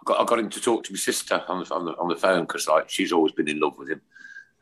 I 0.00 0.02
got 0.04 0.20
I 0.20 0.24
got 0.24 0.38
him 0.38 0.50
to 0.50 0.60
talk 0.60 0.84
to 0.84 0.92
my 0.92 0.96
sister 0.98 1.42
on 1.48 1.62
the 1.64 1.74
on 1.74 1.84
the, 1.84 1.92
on 1.98 2.08
the 2.08 2.16
phone 2.16 2.42
because 2.42 2.68
like 2.68 2.88
she's 2.88 3.12
always 3.12 3.32
been 3.32 3.48
in 3.48 3.60
love 3.60 3.76
with 3.78 3.88
him, 3.90 4.00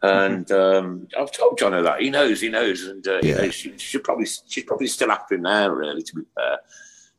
and 0.04 0.52
um, 0.52 1.08
I've 1.18 1.32
told 1.32 1.58
Jono 1.58 1.82
that 1.82 2.00
he 2.00 2.10
knows, 2.10 2.40
he 2.40 2.48
knows, 2.48 2.84
and 2.84 3.06
uh, 3.06 3.20
you 3.22 3.34
know 3.34 3.50
she, 3.50 3.76
she 3.78 3.98
probably 3.98 4.26
she's 4.46 4.64
probably 4.64 4.86
still 4.86 5.10
after 5.10 5.34
him 5.34 5.42
now, 5.42 5.68
really, 5.68 6.02
to 6.02 6.14
be 6.14 6.22
fair. 6.34 6.58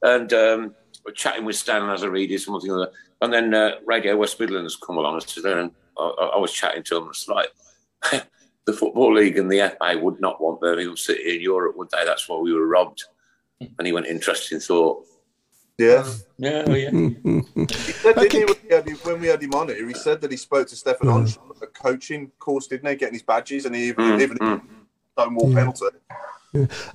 And 0.03 0.31
um, 0.33 0.75
we're 1.03 1.13
chatting 1.13 1.45
with 1.45 1.55
Stan 1.55 1.81
Lazaridis 1.81 2.45
and 2.45 2.53
one 2.53 2.61
thing 2.61 2.71
or 2.71 2.83
other, 2.83 2.91
and 3.21 3.33
then 3.33 3.53
uh, 3.53 3.71
Radio 3.85 4.15
West 4.17 4.39
Midlands 4.39 4.75
come 4.75 4.97
along 4.97 5.15
and 5.15 5.23
said, 5.23 5.45
and 5.45 5.71
I, 5.97 6.03
I 6.03 6.25
I 6.35 6.37
was 6.37 6.53
chatting 6.53 6.83
to 6.83 6.97
him. 6.97 7.09
It's 7.09 7.27
like. 7.27 7.49
The 8.65 8.73
Football 8.73 9.13
League 9.13 9.37
and 9.37 9.51
the 9.51 9.75
FA 9.77 9.95
would 9.95 10.19
not 10.19 10.41
want 10.41 10.59
Birmingham 10.59 10.97
City 10.97 11.35
in 11.35 11.41
Europe, 11.41 11.77
would 11.77 11.91
they? 11.91 12.03
That's 12.03 12.27
why 12.27 12.39
we 12.39 12.51
were 12.51 12.65
robbed. 12.65 13.03
And 13.59 13.85
he 13.85 13.93
went, 13.93 14.07
interesting 14.07 14.59
thought. 14.59 15.05
Yeah. 15.77 16.05
Yeah, 16.37 16.63
oh, 16.67 16.73
yeah. 16.73 16.89
He 16.91 17.91
said, 17.91 18.15
didn't 18.15 18.31
he, 18.31 18.45
when 18.45 18.55
we, 18.63 18.75
had 18.75 18.87
him, 18.87 18.97
when 18.97 19.19
we 19.21 19.27
had 19.27 19.41
him 19.43 19.53
on 19.53 19.67
here, 19.67 19.87
he 19.87 19.93
said 19.93 20.21
that 20.21 20.31
he 20.31 20.37
spoke 20.37 20.67
to 20.69 20.75
Stefan 20.75 21.07
Mm. 21.07 21.23
Onch 21.23 21.37
on 21.41 21.55
a 21.61 21.67
coaching 21.67 22.31
course, 22.39 22.67
didn't 22.67 22.89
he? 22.89 22.95
Getting 22.95 23.13
his 23.13 23.23
badges 23.23 23.65
and 23.65 23.75
he 23.75 23.89
even, 23.89 24.05
Mm, 24.05 24.21
even 24.21 24.37
mm. 24.37 24.61
Stonewall 25.13 25.53
penalty. 25.53 25.85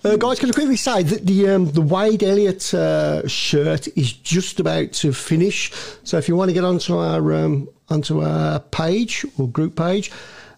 Uh, 0.04 0.16
guys, 0.16 0.38
can 0.38 0.48
I 0.48 0.52
quickly 0.52 0.76
say 0.76 1.02
that 1.02 1.26
the 1.26 1.50
um, 1.50 1.70
the 1.72 1.82
Wade 1.82 2.22
Elliott 2.22 2.72
uh, 2.72 3.26
shirt 3.28 3.88
is 3.88 4.12
just 4.12 4.58
about 4.58 4.92
to 4.92 5.12
finish. 5.12 5.70
So 6.02 6.16
if 6.16 6.28
you 6.28 6.36
want 6.36 6.48
to 6.48 6.54
get 6.54 6.64
onto 6.64 6.96
our 6.96 7.34
um, 7.34 7.68
onto 7.90 8.22
our 8.22 8.60
page 8.60 9.26
or 9.36 9.48
group 9.48 9.76
page, 9.76 10.10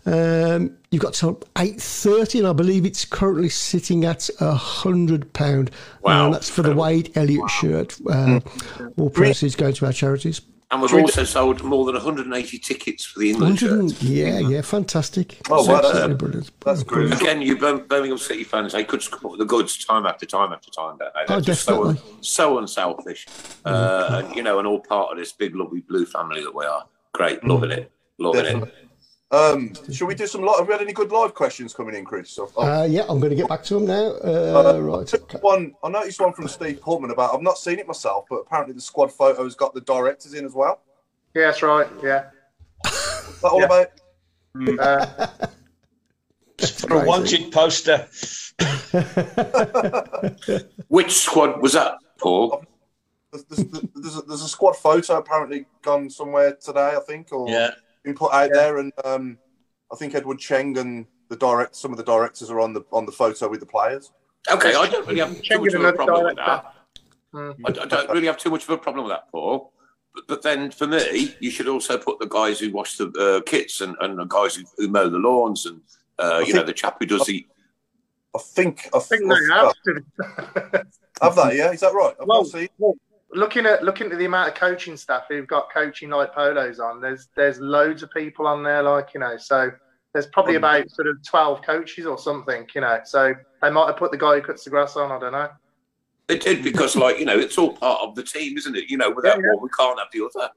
um, 0.07 0.77
you've 0.91 1.03
got 1.03 1.15
till 1.15 1.41
eight 1.59 1.81
thirty, 1.81 2.39
and 2.39 2.49
I 2.49 2.53
believe 2.53 2.85
it's 2.85 3.05
currently 3.05 3.49
sitting 3.49 4.05
at 4.05 4.29
a 4.41 4.55
hundred 4.55 5.33
pound. 5.33 5.71
Wow. 6.03 6.27
and 6.27 6.35
that's 6.35 6.51
for 6.51 6.63
the 6.63 6.75
Wade 6.75 7.13
Elliott 7.17 7.49
shirt. 7.51 7.97
Uh, 8.09 8.41
all 8.97 9.11
proceeds 9.11 9.55
going 9.57 9.75
to 9.75 9.87
our 9.87 9.93
charities. 9.93 10.41
And 10.71 10.81
we've 10.81 10.95
also 10.95 11.25
sold 11.25 11.63
more 11.63 11.85
than 11.85 11.95
180 11.97 12.59
tickets 12.61 13.05
for 13.05 13.19
the 13.21 13.29
England 13.33 13.61
100 13.61 13.91
shirt. 13.91 14.03
yeah, 14.05 14.39
yeah, 14.39 14.63
fantastic. 14.63 15.37
Oh, 15.51 15.67
wow, 15.67 15.75
that's- 15.75 15.85
Absolutely 15.97 16.15
brilliant. 16.17 16.51
That's 16.61 16.83
great. 16.83 17.13
Again, 17.13 17.43
you 17.43 17.59
Bir- 17.59 17.81
Birmingham 17.81 18.17
City 18.17 18.43
fans, 18.43 18.73
they 18.73 18.83
could 18.83 19.03
support 19.03 19.39
the 19.39 19.45
goods 19.45 19.85
time 19.85 20.07
after 20.07 20.25
time 20.25 20.51
after 20.51 20.71
time. 20.71 20.97
Don't 20.97 21.13
they? 21.13 21.21
They're 21.29 21.37
Oh, 21.37 21.41
just 21.43 21.65
so, 21.65 21.85
definitely. 21.93 22.17
so 22.23 22.57
unselfish, 22.57 23.27
uh, 23.67 24.23
and 24.25 24.35
you 24.35 24.43
know, 24.43 24.59
and 24.61 24.67
all 24.67 24.81
part 24.81 25.13
of 25.13 25.19
this 25.19 25.31
big 25.33 25.55
lovely 25.55 25.81
blue 25.83 26.07
family 26.07 26.43
that 26.43 26.55
we 26.55 26.65
are. 26.65 26.85
Great, 27.13 27.45
loving 27.45 27.71
it, 27.71 27.93
loving 28.19 28.63
it. 28.63 28.75
Definitely. 29.33 29.87
Um, 29.89 29.93
should 29.93 30.07
we 30.09 30.15
do 30.15 30.27
some 30.27 30.43
live? 30.43 30.59
Have 30.59 30.69
we 30.69 30.73
had 30.75 30.83
any 30.83 30.93
good 30.93 31.11
live 31.11 31.35
questions 31.35 31.73
coming 31.73 31.95
in, 31.95 32.05
Chris? 32.05 32.39
Oh, 32.39 32.51
Uh, 32.59 32.85
yeah, 32.85 33.05
I'm 33.09 33.19
going 33.19 33.31
to 33.31 33.37
get 33.37 33.49
back 33.49 33.63
to 33.65 33.75
them 33.75 33.87
now. 33.87 34.11
Uh, 34.23 34.79
right. 34.81 35.13
okay. 35.15 35.39
One, 35.39 35.75
I 35.83 35.89
noticed 35.89 36.21
one 36.21 36.33
from 36.35 36.49
Steve 36.49 36.81
Portman 36.83 37.11
about. 37.11 37.35
I've 37.35 37.41
not 37.43 37.57
seen 37.59 37.79
it 37.79 37.87
myself, 37.87 38.27
but 38.29 38.37
apparently 38.37 38.75
the 38.75 38.81
squad 38.81 39.11
photo 39.11 39.43
has 39.45 39.55
got 39.55 39.73
the 39.75 39.81
directors 39.81 40.35
in 40.35 40.45
as 40.45 40.53
well. 40.53 40.83
Yeah, 41.35 41.47
that's 41.47 41.63
right. 41.63 41.89
Yeah. 42.03 42.27
What's 42.85 43.41
that 43.41 43.49
all 43.49 43.61
Yeah. 43.61 43.67
about? 43.67 43.87
Uh, 44.79 45.27
a 46.91 47.05
wanted 47.07 47.51
poster. 47.53 48.07
Which 50.89 51.13
squad 51.13 51.63
was 51.63 51.73
that, 51.73 51.95
Paul? 52.21 52.63
There's, 53.33 53.45
there's, 53.47 53.71
there's, 53.95 54.17
a, 54.19 54.23
there's 54.23 54.43
a 54.43 54.49
squad 54.49 54.77
photo 54.77 55.17
apparently 55.17 55.65
gone 55.81 56.11
somewhere 56.11 56.55
today, 56.55 56.93
I 56.95 57.01
think, 57.01 57.33
or 57.33 57.49
Yeah. 57.49 57.71
Been 58.05 58.15
put 58.15 58.33
out 58.33 58.51
there, 58.53 58.79
and 58.79 58.93
um, 59.05 59.39
I 59.93 59.97
think 59.97 60.15
Edward 60.15 60.39
Cheng 60.39 60.77
and 60.79 61.07
the 61.29 61.37
direct, 61.37 61.77
some 61.77 61.91
of 61.93 61.97
the 61.97 62.05
directors 62.05 62.51
are 62.51 62.61
on 62.61 62.73
the 62.73 62.83
on 62.93 63.07
the 63.07 63.13
photo 63.13 63.49
with 63.49 63.61
the 63.61 63.67
players. 63.67 64.13
Okay, 64.51 64.75
I 64.75 64.89
don't 64.89 65.07
really 65.07 65.21
have 65.21 65.41
too 65.43 65.59
much 65.61 65.69
of 65.75 65.81
a 65.81 65.85
another 65.85 65.97
problem 65.97 66.25
with 66.27 66.37
director. 66.37 66.63
that. 67.35 67.57
I, 67.65 67.83
I 67.83 67.87
don't 67.87 68.11
really 68.11 68.27
have 68.27 68.39
too 68.39 68.51
much 68.51 68.65
of 68.65 68.71
a 68.71 68.79
problem 68.79 69.05
with 69.07 69.13
that, 69.13 69.31
Paul. 69.31 69.73
But, 70.15 70.25
but 70.29 70.43
then 70.43 70.71
for 70.71 70.87
me, 70.87 71.35
you 71.41 71.51
should 71.51 71.69
also 71.69 71.97
put 71.97 72.19
the 72.19 72.27
guys 72.27 72.59
who 72.61 72.71
wash 72.71 72.99
the 72.99 73.09
uh, 73.13 73.41
kits 73.49 73.81
and, 73.81 73.97
and 74.01 74.19
the 74.19 74.25
guys 74.25 74.57
who, 74.57 74.65
who 74.77 74.89
mow 74.89 75.09
the 75.09 75.17
lawns 75.19 75.65
and 75.67 75.81
uh, 76.19 76.43
you 76.47 76.53
know 76.55 76.63
the 76.65 76.73
chap 76.73 76.97
who 76.99 77.07
does 77.07 77.25
the. 77.27 77.47
I 78.35 78.39
think 78.39 78.89
I 78.93 78.97
I 78.99 79.01
think 79.01 79.23
think 79.23 79.33
they 79.49 79.55
have. 79.55 79.75
to- 79.85 80.87
have 81.23 81.37
they? 81.37 81.59
Yeah, 81.59 81.71
is 81.73 81.81
that 81.81 81.95
right? 81.95 82.15
I've 82.21 82.27
Well, 82.27 82.43
not 82.43 82.51
seen. 82.51 82.69
well, 82.79 82.95
looking 83.33 83.67
at 83.67 83.83
looking 83.83 84.11
at 84.13 84.19
the 84.19 84.25
amount 84.25 84.49
of 84.49 84.55
coaching 84.55 84.97
staff 84.97 85.25
who've 85.29 85.47
got 85.47 85.73
coaching 85.73 86.11
like 86.11 86.35
polos 86.35 86.81
on, 86.81 87.01
there's 87.01 87.29
there's 87.35 87.59
loads 87.61 88.03
of 88.03 88.11
people 88.11 88.47
on 88.47 88.63
there, 88.63 88.83
like 88.83 89.15
you 89.15 89.21
know. 89.21 89.37
So 89.37 89.71
there's 90.13 90.27
probably 90.27 90.55
hmm. 90.55 90.59
about 90.59 90.91
sort 90.91 91.09
of 91.09 91.17
twelve 91.27 91.63
coaches 91.63 92.07
or 92.07 92.19
something, 92.19 92.67
you 92.75 92.81
know. 92.81 93.01
So 93.05 93.35
they 93.61 93.71
might 93.71 93.87
have 93.87 93.97
put 93.97 94.11
the 94.11 94.19
guy 94.19 94.37
who 94.37 94.43
cuts 94.43 94.65
the 94.65 94.71
grass 94.71 94.97
on. 94.97 95.11
I 95.11 95.19
don't 95.19 95.33
know. 95.33 95.49
They 96.29 96.39
did 96.39 96.63
because, 96.63 96.97
like 96.97 97.19
you 97.19 97.25
know, 97.25 97.39
it's 97.39 97.59
all 97.59 97.75
part 97.75 98.01
of 98.01 98.15
the 98.15 98.23
team, 98.23 98.57
isn't 98.57 98.77
it? 98.77 98.89
You 98.89 98.97
know, 98.97 99.11
without 99.11 99.39
Yeah, 99.39 99.45
yeah. 99.45 99.55
one, 99.55 99.63
we 99.63 99.69
can't 99.77 99.99
have 99.99 100.09
the 100.13 100.25
other. 100.25 100.51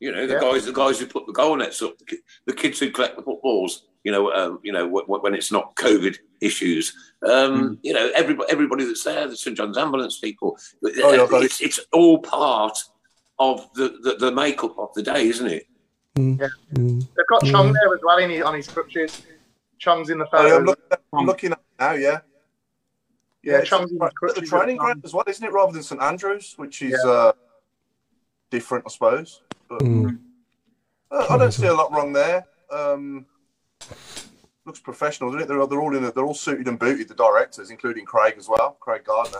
You 0.00 0.12
know, 0.12 0.26
the 0.26 0.34
Yeah. 0.34 0.40
guys, 0.40 0.66
the 0.66 0.72
guys 0.72 0.98
who 0.98 1.06
put 1.06 1.26
the 1.26 1.32
goal 1.32 1.56
nets 1.56 1.80
up, 1.82 1.96
the 1.98 2.18
the 2.46 2.52
kids 2.52 2.78
who 2.80 2.90
collect 2.90 3.16
the 3.16 3.22
footballs. 3.22 3.86
You 4.06 4.12
know, 4.12 4.30
um, 4.32 4.60
you 4.62 4.70
know 4.72 4.88
wh- 4.88 5.04
wh- 5.06 5.20
when 5.24 5.34
it's 5.34 5.50
not 5.50 5.74
COVID 5.74 6.16
issues. 6.40 6.94
Um, 7.28 7.76
You 7.82 7.92
know, 7.92 8.08
everybody, 8.14 8.48
everybody 8.52 8.84
that's 8.84 9.02
there, 9.02 9.26
the 9.26 9.36
St 9.36 9.56
John's 9.56 9.76
ambulance 9.76 10.20
people. 10.20 10.56
Oh, 10.84 11.12
yeah, 11.12 11.22
I've 11.24 11.28
got 11.28 11.42
it's, 11.42 11.60
it's 11.60 11.80
all 11.92 12.20
part 12.20 12.78
of 13.40 13.68
the, 13.74 13.98
the 14.04 14.12
the 14.24 14.30
makeup 14.30 14.78
of 14.78 14.94
the 14.94 15.02
day, 15.02 15.26
isn't 15.26 15.48
it? 15.58 15.66
Yeah. 16.14 16.46
They've 16.70 17.26
got 17.28 17.44
Chong 17.46 17.72
there 17.72 17.92
as 17.96 18.00
well 18.04 18.18
in 18.18 18.30
his, 18.30 18.42
on 18.42 18.54
his 18.54 18.68
crutches. 18.68 19.22
Chong's 19.78 20.08
in 20.08 20.18
the 20.18 20.26
Oh, 20.32 20.42
yeah, 20.46 20.50
photo. 20.50 20.56
I'm, 20.56 20.64
looking 20.66 20.84
I'm 21.12 21.26
looking 21.26 21.50
at 21.52 21.58
it 21.58 21.64
now, 21.80 21.92
yeah. 21.92 22.18
Yeah, 23.42 23.58
it's 23.58 23.68
Chong's 23.68 23.90
in 23.90 24.00
at 24.00 24.12
the 24.36 24.42
training 24.42 24.76
ground 24.76 25.02
as 25.04 25.12
well, 25.14 25.24
isn't 25.26 25.44
it? 25.44 25.52
Rather 25.52 25.72
than 25.72 25.82
St 25.82 26.00
Andrews, 26.00 26.54
which 26.58 26.80
is 26.80 26.94
Yeah. 27.04 27.10
uh, 27.10 27.32
different, 28.50 28.84
I 28.86 28.90
suppose. 28.90 29.42
But, 29.68 29.80
Mm. 29.80 30.18
uh, 31.10 31.26
I 31.28 31.36
don't 31.38 31.50
see 31.52 31.66
a 31.66 31.74
lot 31.74 31.90
wrong 31.92 32.12
there. 32.12 32.46
Um, 32.70 33.26
looks 34.66 34.80
professional, 34.80 35.30
doesn't 35.30 35.42
it? 35.44 35.48
They're, 35.48 35.66
they're 35.66 35.80
all 35.80 35.96
in. 35.96 36.04
A, 36.04 36.12
they're 36.12 36.24
all 36.26 36.34
suited 36.34 36.68
and 36.68 36.78
booted. 36.78 37.08
The 37.08 37.14
directors, 37.14 37.70
including 37.70 38.04
Craig 38.04 38.34
as 38.36 38.48
well, 38.48 38.76
Craig 38.80 39.04
Gardner. 39.04 39.38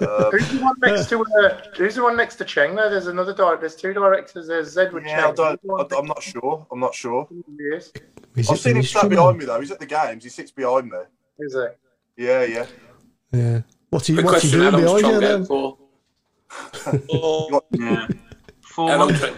Uh, 0.00 0.30
Who's 0.30 0.48
the 0.50 0.58
one 0.60 0.74
next 0.82 1.08
to 1.08 1.22
uh, 1.22 1.60
Who's 1.76 1.94
the 1.94 2.02
one 2.02 2.16
next 2.16 2.36
to 2.36 2.44
Cheng? 2.44 2.74
There, 2.74 2.90
there's 2.90 3.06
another 3.06 3.32
director. 3.34 3.60
There's 3.60 3.76
two 3.76 3.94
directors. 3.94 4.46
There's 4.46 4.76
Edward 4.76 5.04
yeah, 5.06 5.20
I 5.20 5.32
Cheng. 5.32 5.34
don't, 5.34 5.92
I, 5.92 5.96
I'm 5.96 6.06
not 6.06 6.22
sure. 6.22 6.66
I'm 6.70 6.80
not 6.80 6.94
sure. 6.94 7.26
Yes. 7.58 7.92
I've 8.36 8.58
seen 8.58 8.72
him 8.72 8.74
Ministry 8.78 9.00
sat 9.00 9.08
behind 9.10 9.38
me 9.38 9.44
though. 9.46 9.60
He's 9.60 9.70
at 9.70 9.78
the 9.80 9.86
games. 9.86 10.24
He 10.24 10.30
sits 10.30 10.50
behind 10.50 10.90
me. 10.90 10.98
Is 11.38 11.54
it? 11.54 11.78
Yeah, 12.16 12.42
yeah. 12.44 12.66
Yeah. 13.32 13.60
What's 13.90 14.06
he, 14.08 14.14
Quick 14.14 14.26
what's 14.26 14.42
he 14.42 14.50
question: 14.50 14.60
How 14.60 14.70
doing 14.72 14.84
long's 14.84 15.02
behind 15.02 15.22
you 15.22 15.28
then? 15.28 15.40
out 15.42 15.46
for? 15.46 15.78
Yeah. 17.72 18.06
Four 18.62 18.90
How 18.90 18.98
long? 18.98 19.08
months. 19.08 19.20
Tra- 19.20 19.34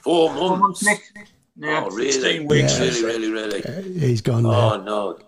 Four 0.00 0.34
Four 0.34 0.58
months. 0.58 0.82
months, 0.84 1.12
Nick. 1.14 1.28
Yeah. 1.62 1.84
Oh, 1.86 1.90
really? 1.90 2.10
16 2.12 2.46
weeks. 2.48 2.78
Really, 2.80 3.02
really, 3.04 3.30
really. 3.30 3.62
Yeah, 3.64 4.06
he's 4.06 4.20
gone 4.20 4.44
Oh 4.46 4.76
now. 4.78 4.82
no. 4.82 5.18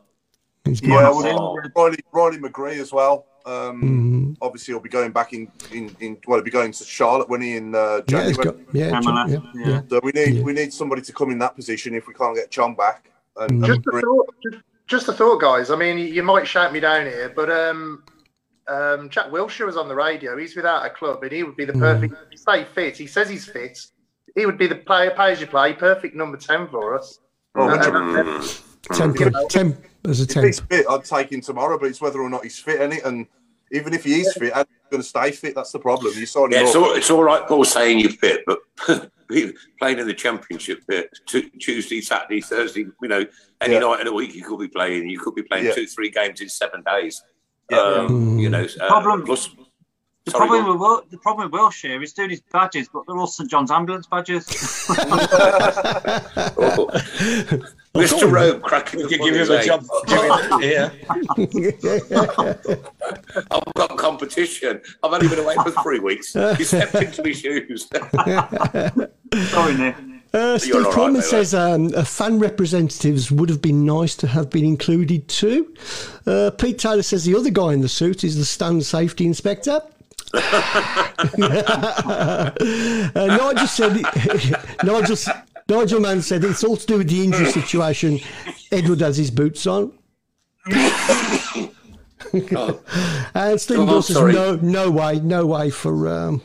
He's 0.65 0.81
gone. 0.81 0.91
Yeah, 0.91 1.11
Oh. 1.11 1.23
well, 1.23 1.57
Riley, 1.77 1.99
Riley 2.13 2.39
McGree 2.39 2.81
as 2.81 2.93
well. 2.93 3.27
Um, 3.47 3.83
Mhm. 3.83 4.37
Obviously, 4.43 4.73
he'll 4.73 4.81
be 4.81 4.89
going 4.89 5.13
back 5.13 5.33
in, 5.33 5.51
in, 5.71 5.95
in 6.01 6.17
well, 6.27 6.39
he'll 6.39 6.45
be 6.45 6.51
going 6.51 6.73
to 6.73 6.85
Charlotte 6.85 7.29
when 7.29 7.41
he 7.43 7.57
in 7.57 7.75
uh, 7.75 7.97
Yeah, 7.97 8.01
January. 8.09 8.45
got, 8.45 8.57
yeah, 8.73 8.91
Pamela, 8.91 9.27
yeah, 9.29 9.39
yeah. 9.55 9.69
yeah. 9.69 9.81
So 9.89 10.01
we 10.03 10.13
need 10.13 10.35
Yeah. 10.37 10.43
we 10.43 10.53
need 10.55 10.73
somebody 10.73 11.03
to 11.03 11.13
come 11.13 11.31
in 11.31 11.39
that 11.41 11.55
position 11.55 11.95
if 11.95 12.07
we 12.09 12.15
can't 12.15 12.35
get 12.35 12.51
Chong 12.51 12.75
back. 12.75 13.11
And, 13.37 13.51
and 13.53 13.65
Just 13.67 13.81
a 13.87 14.01
thought. 14.01 14.35
Just, 14.43 14.63
just 14.87 15.09
a 15.09 15.13
thought, 15.13 15.41
guys. 15.41 15.71
I 15.71 15.77
mean, 15.77 15.99
you 15.99 16.23
might 16.23 16.47
shout 16.49 16.73
me 16.73 16.81
down 16.81 17.05
here, 17.07 17.33
but 17.37 17.51
um, 17.51 18.03
um, 18.67 19.11
Jack 19.11 19.27
Wilshere 19.27 19.67
was 19.67 19.77
on 19.77 19.89
the 19.89 19.95
radio. 19.95 20.37
He's 20.39 20.57
without 20.57 20.85
a 20.87 20.91
club, 20.91 21.23
and 21.23 21.31
he 21.33 21.43
would 21.43 21.57
be 21.57 21.65
the 21.67 21.73
perfect. 21.75 22.15
Stay 22.39 22.65
fit. 22.75 22.97
He 22.97 23.07
says 23.07 23.29
he's 23.29 23.45
fit. 23.45 23.79
He 24.35 24.47
would 24.47 24.59
be 24.59 24.67
the 24.67 24.75
player, 24.77 25.11
pay 25.17 25.33
as 25.33 25.41
you 25.41 25.47
play, 25.47 25.73
perfect 25.73 26.15
number 26.17 26.37
ten 26.37 26.67
for 26.69 26.99
us. 26.99 27.21
Oh, 27.55 27.69
Uh, 27.69 27.79
hundred 27.79 27.97
uh, 27.97 28.39
percent. 28.39 29.17
Temp, 29.17 29.49
temp, 29.49 29.77
as 30.07 30.21
a 30.21 30.25
If 30.25 30.29
temp. 30.29 30.47
he's 30.47 30.61
fit, 30.61 30.87
I'd 30.91 31.05
take 31.05 31.31
him 31.33 31.41
tomorrow, 31.41 31.79
but 31.79 31.87
it's 31.87 32.01
whether 32.01 32.21
or 32.21 32.29
not 32.29 32.43
he's 32.43 32.59
fit 32.59 32.81
in 32.81 32.93
it. 32.93 33.05
And 33.05 33.27
even 33.73 33.95
if 33.95 34.05
he 34.05 34.21
is 34.21 34.33
fit, 34.35 34.53
I'm 34.55 34.67
going 34.91 35.03
to 35.03 35.09
stay 35.09 35.31
fit. 35.31 35.55
That's 35.55 35.73
the 35.73 35.79
problem. 35.79 36.13
You 36.17 36.27
saw. 36.27 36.49
Yeah, 36.51 36.63
it's 36.63 36.75
all, 36.75 36.93
it's 36.95 37.11
all 37.11 37.23
right, 37.23 37.47
Paul, 37.47 37.65
saying 37.65 38.01
you're 38.01 38.11
fit, 38.11 38.43
but 38.47 38.59
playing 39.79 39.99
in 40.01 40.07
the 40.07 40.13
championship 40.15 40.83
bit, 40.87 41.09
Tu- 41.27 41.49
Tuesday, 41.61 42.01
Saturday, 42.01 42.41
Thursday, 42.41 42.87
you 43.01 43.09
know, 43.09 43.25
any 43.61 43.75
Yeah. 43.75 43.81
night 43.81 44.01
in 44.01 44.07
a 44.09 44.13
week 44.13 44.35
you 44.35 44.45
could 44.45 44.59
be 44.59 44.69
playing. 44.69 45.09
You 45.09 45.19
could 45.21 45.35
be 45.37 45.43
playing 45.43 45.67
Yeah. 45.67 45.75
two, 45.75 45.87
three 45.87 46.11
games 46.11 46.41
in 46.41 46.49
seven 46.49 46.83
days. 46.83 47.23
Yeah. 47.71 47.79
Um, 47.79 48.39
You 48.39 48.51
know, 48.51 48.67
uh, 48.81 48.89
Problem- 48.89 49.25
plus, 49.25 49.49
The 50.25 50.31
sorry, 50.31 50.49
problem, 50.49 50.73
with 50.73 50.81
Wil- 50.81 51.05
the 51.11 51.19
problem 51.19 51.51
with 51.51 51.61
Wilshere 51.61 52.03
is 52.03 52.15
doing 52.15 52.31
his 52.31 52.41
badges, 52.41 52.89
but 52.89 53.05
they're 53.07 53.17
all 53.17 53.27
St 53.27 53.51
John's 53.51 53.71
ambulance 53.71 54.07
badges. 54.07 54.47
Oh. 56.57 56.89
Mr. 57.95 58.31
Rowe 58.31 58.59
cracking 58.59 59.01
We 59.01 59.07
the 59.07 59.19
give 59.19 59.35
him 59.37 59.43
a 59.43 59.47
say, 59.47 59.67
job 59.67 59.85
doing 60.09 60.31
it 60.33 60.63
here. 60.63 60.93
I've 63.51 63.75
got 63.75 63.97
competition. 63.97 64.81
I've 65.03 65.13
only 65.13 65.29
been 65.29 65.39
away 65.39 65.55
for 65.55 65.71
three 65.83 66.01
weeks. 66.01 66.33
He 66.33 66.65
stepped 66.65 66.95
into 66.97 67.23
my 67.23 67.31
shoes. 67.31 67.89
Sorry, 69.51 69.75
Nick. 69.75 69.95
Uh, 70.33 70.59
Steve 70.59 70.75
all 70.75 70.83
right, 70.83 70.93
Plummer 70.93 71.13
mate, 71.19 71.25
says 71.25 71.55
um, 71.55 71.95
uh, 71.95 72.03
fan 72.03 72.41
representatives 72.41 73.31
would 73.31 73.49
have 73.49 73.63
been 73.63 73.85
nice 73.85 74.17
to 74.17 74.27
have 74.27 74.51
been 74.51 74.65
included 74.65 75.29
too. 75.29 75.73
Uh, 76.27 76.51
Pete 76.59 76.81
Taylor 76.81 77.03
says 77.05 77.25
the 77.25 77.37
other 77.37 77.51
guy 77.51 77.73
in 77.73 77.81
the 77.81 77.89
suit 77.89 78.25
is 78.25 78.37
the 78.37 78.45
stand 78.45 78.85
safety 78.85 79.27
inspector. 79.27 79.81
Uh, 83.15 83.17
Nigel 83.27 83.67
said, 83.67 83.95
Nigel, 84.85 85.17
Nigel 85.69 86.01
Mann 86.01 86.23
said 86.23 86.45
it's 86.45 86.65
all 86.65 86.77
to 86.77 86.87
do 86.87 86.99
with 86.99 87.09
the 87.09 87.25
injury 87.25 87.47
situation. 87.47 88.21
Edward 88.73 89.01
has 89.01 89.17
his 89.17 89.31
boots 89.31 89.67
on. 89.67 89.93
and 90.67 91.71
Stephen 93.61 93.83
Oh, 93.83 93.87
Gill 93.87 94.03
says 94.03 94.17
no, 94.17 94.57
no 94.57 94.91
way, 94.91 95.21
no 95.21 95.47
way 95.47 95.71
for 95.71 96.09
um, 96.09 96.43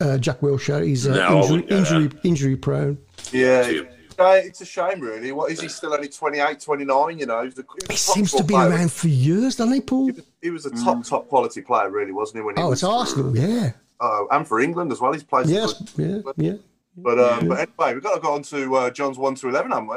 uh, 0.00 0.18
Jack 0.18 0.40
Wilshere. 0.40 0.86
He's 0.86 1.06
uh, 1.06 1.14
No, 1.14 1.38
injury, 1.40 1.50
wouldn't 1.50 1.70
injury, 1.70 2.10
injury 2.24 2.56
prone. 2.56 2.98
Yeah. 3.32 3.82
Too. 4.22 4.28
Uh, 4.28 4.46
It's 4.48 4.60
a 4.60 4.64
shame, 4.64 5.00
really. 5.00 5.32
What 5.32 5.50
is 5.52 5.60
he 5.60 5.68
still 5.68 5.92
only 5.94 6.08
28, 6.08 6.60
29? 6.60 7.18
You 7.18 7.26
know, 7.26 7.42
he's 7.44 7.58
a, 7.58 7.64
He 7.90 7.96
seems 7.96 8.32
to 8.32 8.44
be 8.44 8.54
around 8.54 8.92
for 8.92 9.08
years, 9.08 9.56
doesn't 9.56 9.74
he, 9.74 9.80
Paul? 9.80 10.10
He 10.40 10.50
was 10.50 10.66
a 10.66 10.70
top, 10.70 11.04
top 11.04 11.28
quality 11.28 11.60
player, 11.62 11.90
really, 11.90 12.12
wasn't 12.12 12.38
he? 12.38 12.42
When 12.42 12.56
he 12.56 12.62
Oh, 12.62 12.70
was, 12.70 12.78
it's 12.82 12.84
Arsenal, 12.84 13.36
yeah. 13.36 13.72
uh, 14.00 14.24
and 14.30 14.46
for 14.46 14.60
England 14.60 14.92
as 14.92 15.00
well. 15.00 15.12
He's 15.12 15.22
played. 15.22 15.46
Yes, 15.46 15.72
for- 15.90 16.02
yeah, 16.02 16.18
yeah. 16.36 16.54
But 16.96 17.18
um, 17.18 17.48
but 17.48 17.58
anyway, 17.58 17.94
we've 17.94 18.02
got 18.02 18.14
to 18.16 18.20
go 18.20 18.34
on 18.34 18.42
to 18.42 18.74
uh, 18.76 18.90
John's 18.90 19.16
one 19.16 19.34
to 19.36 19.48
eleven, 19.48 19.70
haven't 19.72 19.88
we? 19.88 19.96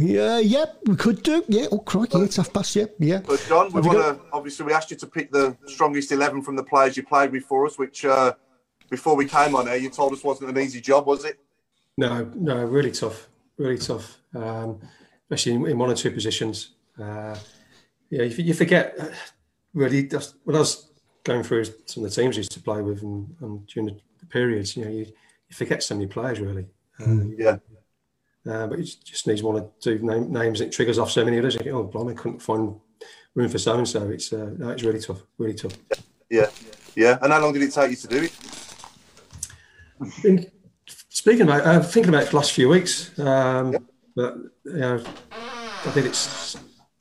Yeah, 0.00 0.38
yeah, 0.40 0.64
we 0.84 0.96
could 0.96 1.22
do. 1.22 1.44
Yeah, 1.46 1.66
oh, 1.70 1.78
crikey, 1.78 2.18
it's 2.22 2.34
half 2.36 2.52
past, 2.52 2.74
yeah, 2.74 2.86
yeah. 2.98 3.20
But 3.24 3.44
John, 3.48 3.72
we 3.72 3.80
want 3.82 3.98
to 3.98 4.18
obviously 4.32 4.66
we 4.66 4.72
asked 4.72 4.90
you 4.90 4.96
to 4.96 5.06
pick 5.06 5.30
the 5.30 5.56
strongest 5.66 6.10
eleven 6.10 6.42
from 6.42 6.56
the 6.56 6.64
players 6.64 6.96
you 6.96 7.04
played 7.04 7.30
with 7.30 7.44
for 7.44 7.66
us, 7.66 7.78
which 7.78 8.04
uh, 8.04 8.32
before 8.90 9.14
we 9.14 9.26
came 9.26 9.54
on 9.54 9.68
air, 9.68 9.76
you 9.76 9.90
told 9.90 10.12
us 10.12 10.24
wasn't 10.24 10.50
an 10.50 10.58
easy 10.58 10.80
job, 10.80 11.06
was 11.06 11.24
it? 11.24 11.38
No, 11.98 12.30
no, 12.34 12.64
really 12.64 12.90
tough, 12.90 13.28
really 13.58 13.78
tough, 13.78 14.18
um, 14.34 14.80
especially 15.24 15.52
in, 15.52 15.66
in 15.66 15.78
one 15.78 15.90
or 15.90 15.94
two 15.94 16.10
positions. 16.10 16.70
Uh, 16.98 17.36
yeah, 18.10 18.22
you, 18.22 18.44
you 18.44 18.54
forget 18.54 18.94
uh, 18.98 19.08
really. 19.74 20.02
That's, 20.02 20.34
when 20.44 20.56
I 20.56 20.60
was 20.60 20.90
going 21.24 21.42
through 21.42 21.64
some 21.86 22.04
of 22.04 22.10
the 22.10 22.22
teams 22.22 22.36
I 22.36 22.38
used 22.38 22.52
to 22.52 22.60
play 22.60 22.80
with 22.82 23.02
and, 23.02 23.34
and 23.40 23.66
during 23.66 23.86
the, 23.86 24.00
periods, 24.28 24.76
you 24.76 24.84
know, 24.84 24.90
you, 24.90 25.00
you 25.00 25.54
forget 25.54 25.82
so 25.82 25.94
many 25.94 26.06
players 26.06 26.40
really. 26.40 26.64
Um, 27.04 27.34
Yeah. 27.36 27.58
Uh, 28.48 28.66
but 28.66 28.78
it 28.78 28.96
just 29.04 29.26
needs 29.26 29.42
one 29.42 29.56
or 29.56 29.70
two 29.80 29.98
name, 29.98 30.32
names. 30.32 30.60
It 30.60 30.72
triggers 30.72 30.98
off 30.98 31.10
so 31.10 31.24
many 31.24 31.38
others. 31.38 31.56
Think, 31.56 31.68
oh, 31.68 31.84
blimey, 31.84 32.14
couldn't 32.14 32.40
find 32.40 32.74
room 33.34 33.48
for 33.48 33.58
so 33.58 33.78
and 33.78 33.88
so. 33.88 34.08
It's 34.08 34.32
uh, 34.32 34.50
no, 34.58 34.70
it's 34.70 34.82
really 34.82 35.00
tough, 35.00 35.22
really 35.38 35.54
tough. 35.54 35.74
Yeah, 36.28 36.46
yeah. 36.96 37.18
And 37.22 37.32
how 37.32 37.40
long 37.40 37.52
did 37.52 37.62
it 37.62 37.72
take 37.72 37.90
you 37.90 37.96
to 37.96 38.08
do 38.08 38.22
it? 38.24 38.32
Been 40.22 40.50
speaking 41.22 41.42
about, 41.42 41.64
uh, 41.64 41.80
thinking 41.80 42.08
about 42.08 42.22
it 42.22 42.26
for 42.26 42.30
the 42.32 42.36
last 42.38 42.50
few 42.52 42.68
weeks. 42.68 43.16
Um, 43.16 43.76
But 44.16 44.36
you 44.64 44.72
know, 44.78 45.02
I 45.30 45.90
think 45.92 46.06
it's 46.06 46.56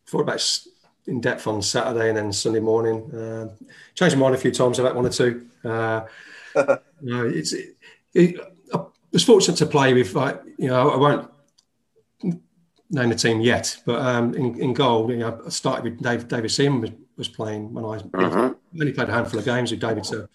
Thought 0.05 0.21
about 0.21 0.59
in 1.07 1.19
depth 1.21 1.47
on 1.47 1.61
Saturday 1.61 2.09
and 2.09 2.17
then 2.17 2.31
Sunday 2.33 2.59
morning. 2.59 2.97
Uh, 3.15 3.47
changed 3.95 4.15
my 4.15 4.21
mind 4.23 4.35
a 4.35 4.37
few 4.37 4.51
times 4.51 4.77
about 4.77 4.95
one 4.95 5.05
or 5.05 5.09
two. 5.09 5.47
Uh, 5.63 6.05
you 7.01 7.13
know, 7.15 7.25
it's. 7.27 7.53
It, 7.53 7.77
it, 8.13 8.35
I 8.73 8.79
was 9.13 9.23
fortunate 9.23 9.57
to 9.57 9.65
play 9.65 9.93
with. 9.93 10.13
Like, 10.13 10.41
you 10.57 10.67
know, 10.67 10.89
I 10.91 10.97
won't 10.97 11.31
name 12.89 13.09
the 13.09 13.15
team 13.15 13.39
yet, 13.41 13.77
but 13.85 13.99
um, 14.01 14.33
in, 14.35 14.59
in 14.59 14.73
goal, 14.73 15.09
you 15.09 15.17
know, 15.17 15.41
I 15.45 15.49
started 15.49 15.83
with 15.85 16.01
Dave, 16.03 16.27
David 16.27 16.51
Seaman 16.51 16.81
was, 16.81 16.91
was 17.17 17.27
playing 17.29 17.73
when 17.73 17.85
I 17.85 17.97
Mhm. 17.99 18.55
only 18.79 18.91
played 18.91 19.07
a 19.09 19.13
handful 19.13 19.39
of 19.39 19.45
games 19.45 19.71
with 19.71 19.79
David. 19.79 20.05
So 20.05 20.27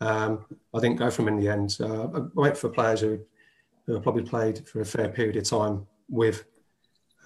um, 0.00 0.44
I 0.74 0.80
didn't 0.80 0.96
go 0.96 1.10
for 1.10 1.22
him 1.22 1.28
in 1.28 1.40
the 1.40 1.48
end. 1.48 1.76
Uh, 1.80 2.08
I 2.14 2.20
went 2.34 2.56
for 2.56 2.68
players 2.68 3.00
who, 3.00 3.18
who 3.86 3.96
I 3.96 4.00
probably 4.00 4.22
played 4.22 4.66
for 4.68 4.80
a 4.80 4.84
fair 4.84 5.08
period 5.08 5.36
of 5.36 5.44
time 5.44 5.86
with 6.08 6.44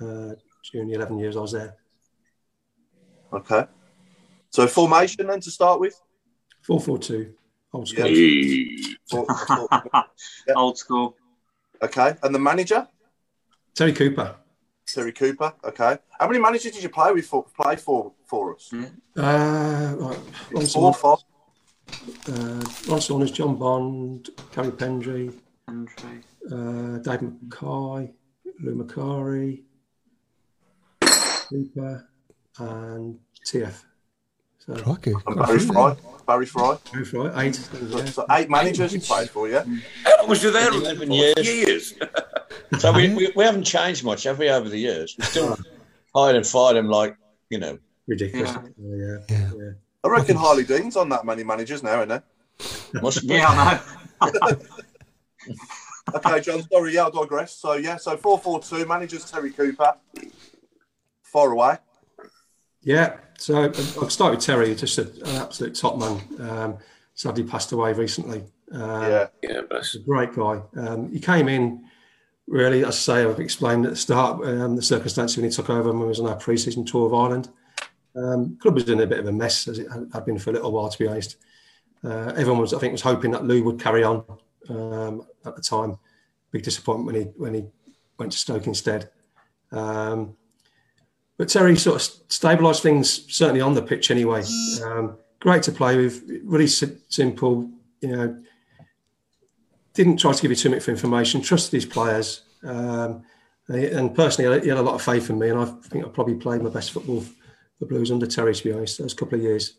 uh, 0.00 0.34
during 0.72 0.88
the 0.88 0.94
11 0.94 1.18
years 1.18 1.36
I 1.36 1.40
was 1.40 1.52
there. 1.52 1.76
Okay. 3.32 3.64
So 4.50 4.66
formation 4.66 5.26
then 5.26 5.40
to 5.40 5.50
start 5.50 5.80
with. 5.80 6.00
4 6.62 6.80
4 6.80 6.98
2, 6.98 7.34
old 7.72 7.88
school. 7.88 8.04
Four- 9.10 9.26
four- 9.26 9.68
yeah. 10.46 10.54
Old 10.54 10.78
school. 10.78 11.16
Okay. 11.82 12.14
And 12.22 12.34
the 12.34 12.38
manager, 12.38 12.86
Terry 13.74 13.92
Cooper. 13.92 14.36
Terry 14.86 15.12
Cooper. 15.12 15.54
Okay. 15.64 15.98
How 16.18 16.26
many 16.26 16.38
managers 16.38 16.72
did 16.72 16.82
you 16.82 16.88
play 16.90 17.12
with 17.12 17.26
for 17.26 17.44
play 17.44 17.76
for 17.76 18.12
for 18.26 18.54
us? 18.54 18.70
Uh, 19.16 19.94
right, 19.96 20.68
Four, 20.68 20.92
five. 20.94 21.18
Uh, 22.28 22.64
Ron 22.88 23.00
Saunders, 23.00 23.30
John 23.30 23.56
Bond, 23.56 24.28
Garry 24.54 24.70
Pendrey, 24.70 25.32
Andre. 25.68 26.20
uh, 26.50 26.98
Dave 26.98 27.22
Mackay, 27.22 28.12
Lou 28.62 28.74
Macari, 28.84 29.62
Cooper, 31.48 32.08
and 32.58 33.18
TF. 33.46 33.82
So 34.58 34.74
So, 34.76 34.82
Crikey. 34.82 35.12
And 35.26 35.36
Barry 35.36 35.58
Fry. 35.58 35.96
Barry 36.26 36.46
Fry. 36.46 36.76
Barry 36.92 37.04
Fry, 37.04 37.44
eight. 37.44 37.54
So, 37.56 38.04
so 38.06 38.26
eight 38.30 38.50
managers 38.50 38.92
he 38.92 38.98
played 38.98 39.30
for, 39.30 39.48
yeah? 39.48 39.64
How 40.04 40.18
long 40.20 40.28
was 40.28 40.42
you 40.42 40.50
there? 40.50 40.70
11 40.72 41.10
years. 41.10 41.34
Years. 41.38 41.94
So 42.78 42.92
we, 42.92 43.12
we, 43.14 43.32
we 43.34 43.44
haven't 43.44 43.64
changed 43.64 44.04
much, 44.04 44.22
have 44.24 44.38
we, 44.38 44.48
over 44.48 44.68
the 44.68 44.78
years? 44.78 45.16
We 45.18 45.24
still 45.24 45.58
hired 46.14 46.36
and 46.36 46.46
fired 46.46 46.76
them 46.76 46.88
like, 46.88 47.16
you 47.48 47.58
know. 47.58 47.78
Ridiculous. 48.06 48.50
Yeah. 48.78 49.16
Yeah. 49.28 49.50
yeah. 49.56 49.70
I 50.02 50.08
reckon 50.08 50.36
Harlee 50.36 50.66
Dean's 50.66 50.96
on 50.96 51.08
that 51.10 51.24
many 51.24 51.44
managers 51.44 51.82
now, 51.82 52.02
isn't 52.02 52.08
there? 52.08 52.22
Must 53.02 53.26
be. 53.26 53.34
Yeah, 53.34 53.80
I 54.20 54.30
know. 54.30 54.56
okay, 56.14 56.40
John, 56.40 56.62
sorry, 56.70 56.94
yeah, 56.94 57.02
I'll 57.02 57.10
digress. 57.10 57.54
So, 57.56 57.74
yeah, 57.74 57.96
so 57.96 58.16
442, 58.16 58.86
managers 58.86 59.30
Terry 59.30 59.50
Cooper. 59.52 59.94
Far 61.22 61.52
away. 61.52 61.76
Yeah, 62.82 63.16
so 63.38 63.64
I'll 63.64 64.10
start 64.10 64.34
with 64.34 64.44
Terry, 64.44 64.74
just 64.74 64.98
a, 64.98 65.02
an 65.02 65.36
absolute 65.36 65.74
top 65.74 65.98
man. 65.98 66.20
Um, 66.40 66.78
sadly 67.14 67.44
passed 67.44 67.72
away 67.72 67.92
recently. 67.92 68.44
Um, 68.72 69.02
Yeah. 69.02 69.26
Yeah, 69.42 69.60
bless. 69.68 69.92
He's 69.92 70.02
a 70.02 70.04
great 70.04 70.34
guy. 70.34 70.62
Um, 70.76 71.12
he 71.12 71.20
came 71.20 71.48
in, 71.48 71.84
really, 72.46 72.80
as 72.84 72.96
I 72.96 72.98
say, 72.98 73.24
I've 73.24 73.38
explained 73.38 73.84
at 73.84 73.92
the 73.92 73.96
start, 73.96 74.42
um, 74.46 74.76
the 74.76 74.82
circumstances 74.82 75.36
when 75.36 75.44
he 75.44 75.54
took 75.54 75.68
over 75.68 75.92
when 75.92 76.00
he 76.00 76.08
was 76.08 76.20
on 76.20 76.26
our 76.26 76.36
pre-season 76.36 76.86
tour 76.86 77.06
of 77.06 77.14
Ireland. 77.14 77.50
Um, 78.16 78.56
club 78.56 78.74
was 78.74 78.88
in 78.88 79.00
a 79.00 79.06
bit 79.06 79.20
of 79.20 79.26
a 79.26 79.32
mess, 79.32 79.68
as 79.68 79.78
it 79.78 79.88
had 80.12 80.24
been 80.24 80.38
for 80.38 80.50
a 80.50 80.52
little 80.52 80.72
while, 80.72 80.88
to 80.88 80.98
be 80.98 81.06
honest. 81.06 81.36
Uh, 82.02 82.32
everyone 82.36 82.60
was, 82.60 82.74
I 82.74 82.78
think, 82.78 82.92
was 82.92 83.02
hoping 83.02 83.30
that 83.32 83.44
Lou 83.44 83.62
would 83.64 83.80
carry 83.80 84.02
on 84.02 84.24
um, 84.68 85.26
at 85.44 85.54
the 85.54 85.62
time. 85.62 85.98
Big 86.50 86.62
disappointment 86.62 87.06
when 87.06 87.14
he 87.14 87.30
when 87.36 87.54
he 87.54 87.64
went 88.18 88.32
to 88.32 88.38
Stoke 88.38 88.66
instead. 88.66 89.10
Um, 89.70 90.36
but 91.36 91.48
Terry 91.48 91.76
sort 91.76 91.96
of 91.96 92.28
stabilised 92.28 92.82
things, 92.82 93.32
certainly 93.34 93.60
on 93.60 93.74
the 93.74 93.82
pitch 93.82 94.10
anyway. 94.10 94.42
Um, 94.84 95.16
great 95.38 95.62
to 95.64 95.72
play 95.72 95.96
with, 95.96 96.22
really 96.44 96.66
si- 96.66 96.98
simple, 97.08 97.70
you 98.00 98.14
know, 98.14 98.42
didn't 99.94 100.18
try 100.18 100.32
to 100.32 100.42
give 100.42 100.50
you 100.50 100.56
too 100.56 100.70
much 100.70 100.88
information, 100.88 101.40
trusted 101.40 101.72
his 101.72 101.86
players. 101.86 102.42
Um, 102.62 103.22
and 103.68 104.14
personally, 104.14 104.60
he 104.60 104.68
had 104.68 104.78
a 104.78 104.82
lot 104.82 104.96
of 104.96 105.02
faith 105.02 105.30
in 105.30 105.38
me, 105.38 105.48
and 105.48 105.60
I 105.60 105.64
think 105.64 106.04
I 106.04 106.08
probably 106.08 106.34
played 106.34 106.60
my 106.60 106.70
best 106.70 106.90
football 106.90 107.24
the 107.80 107.86
Blues 107.86 108.10
under 108.12 108.26
Terry, 108.26 108.54
to 108.54 108.64
be 108.64 108.72
honest, 108.72 108.98
those 108.98 109.14
couple 109.14 109.36
of 109.38 109.42
years. 109.42 109.78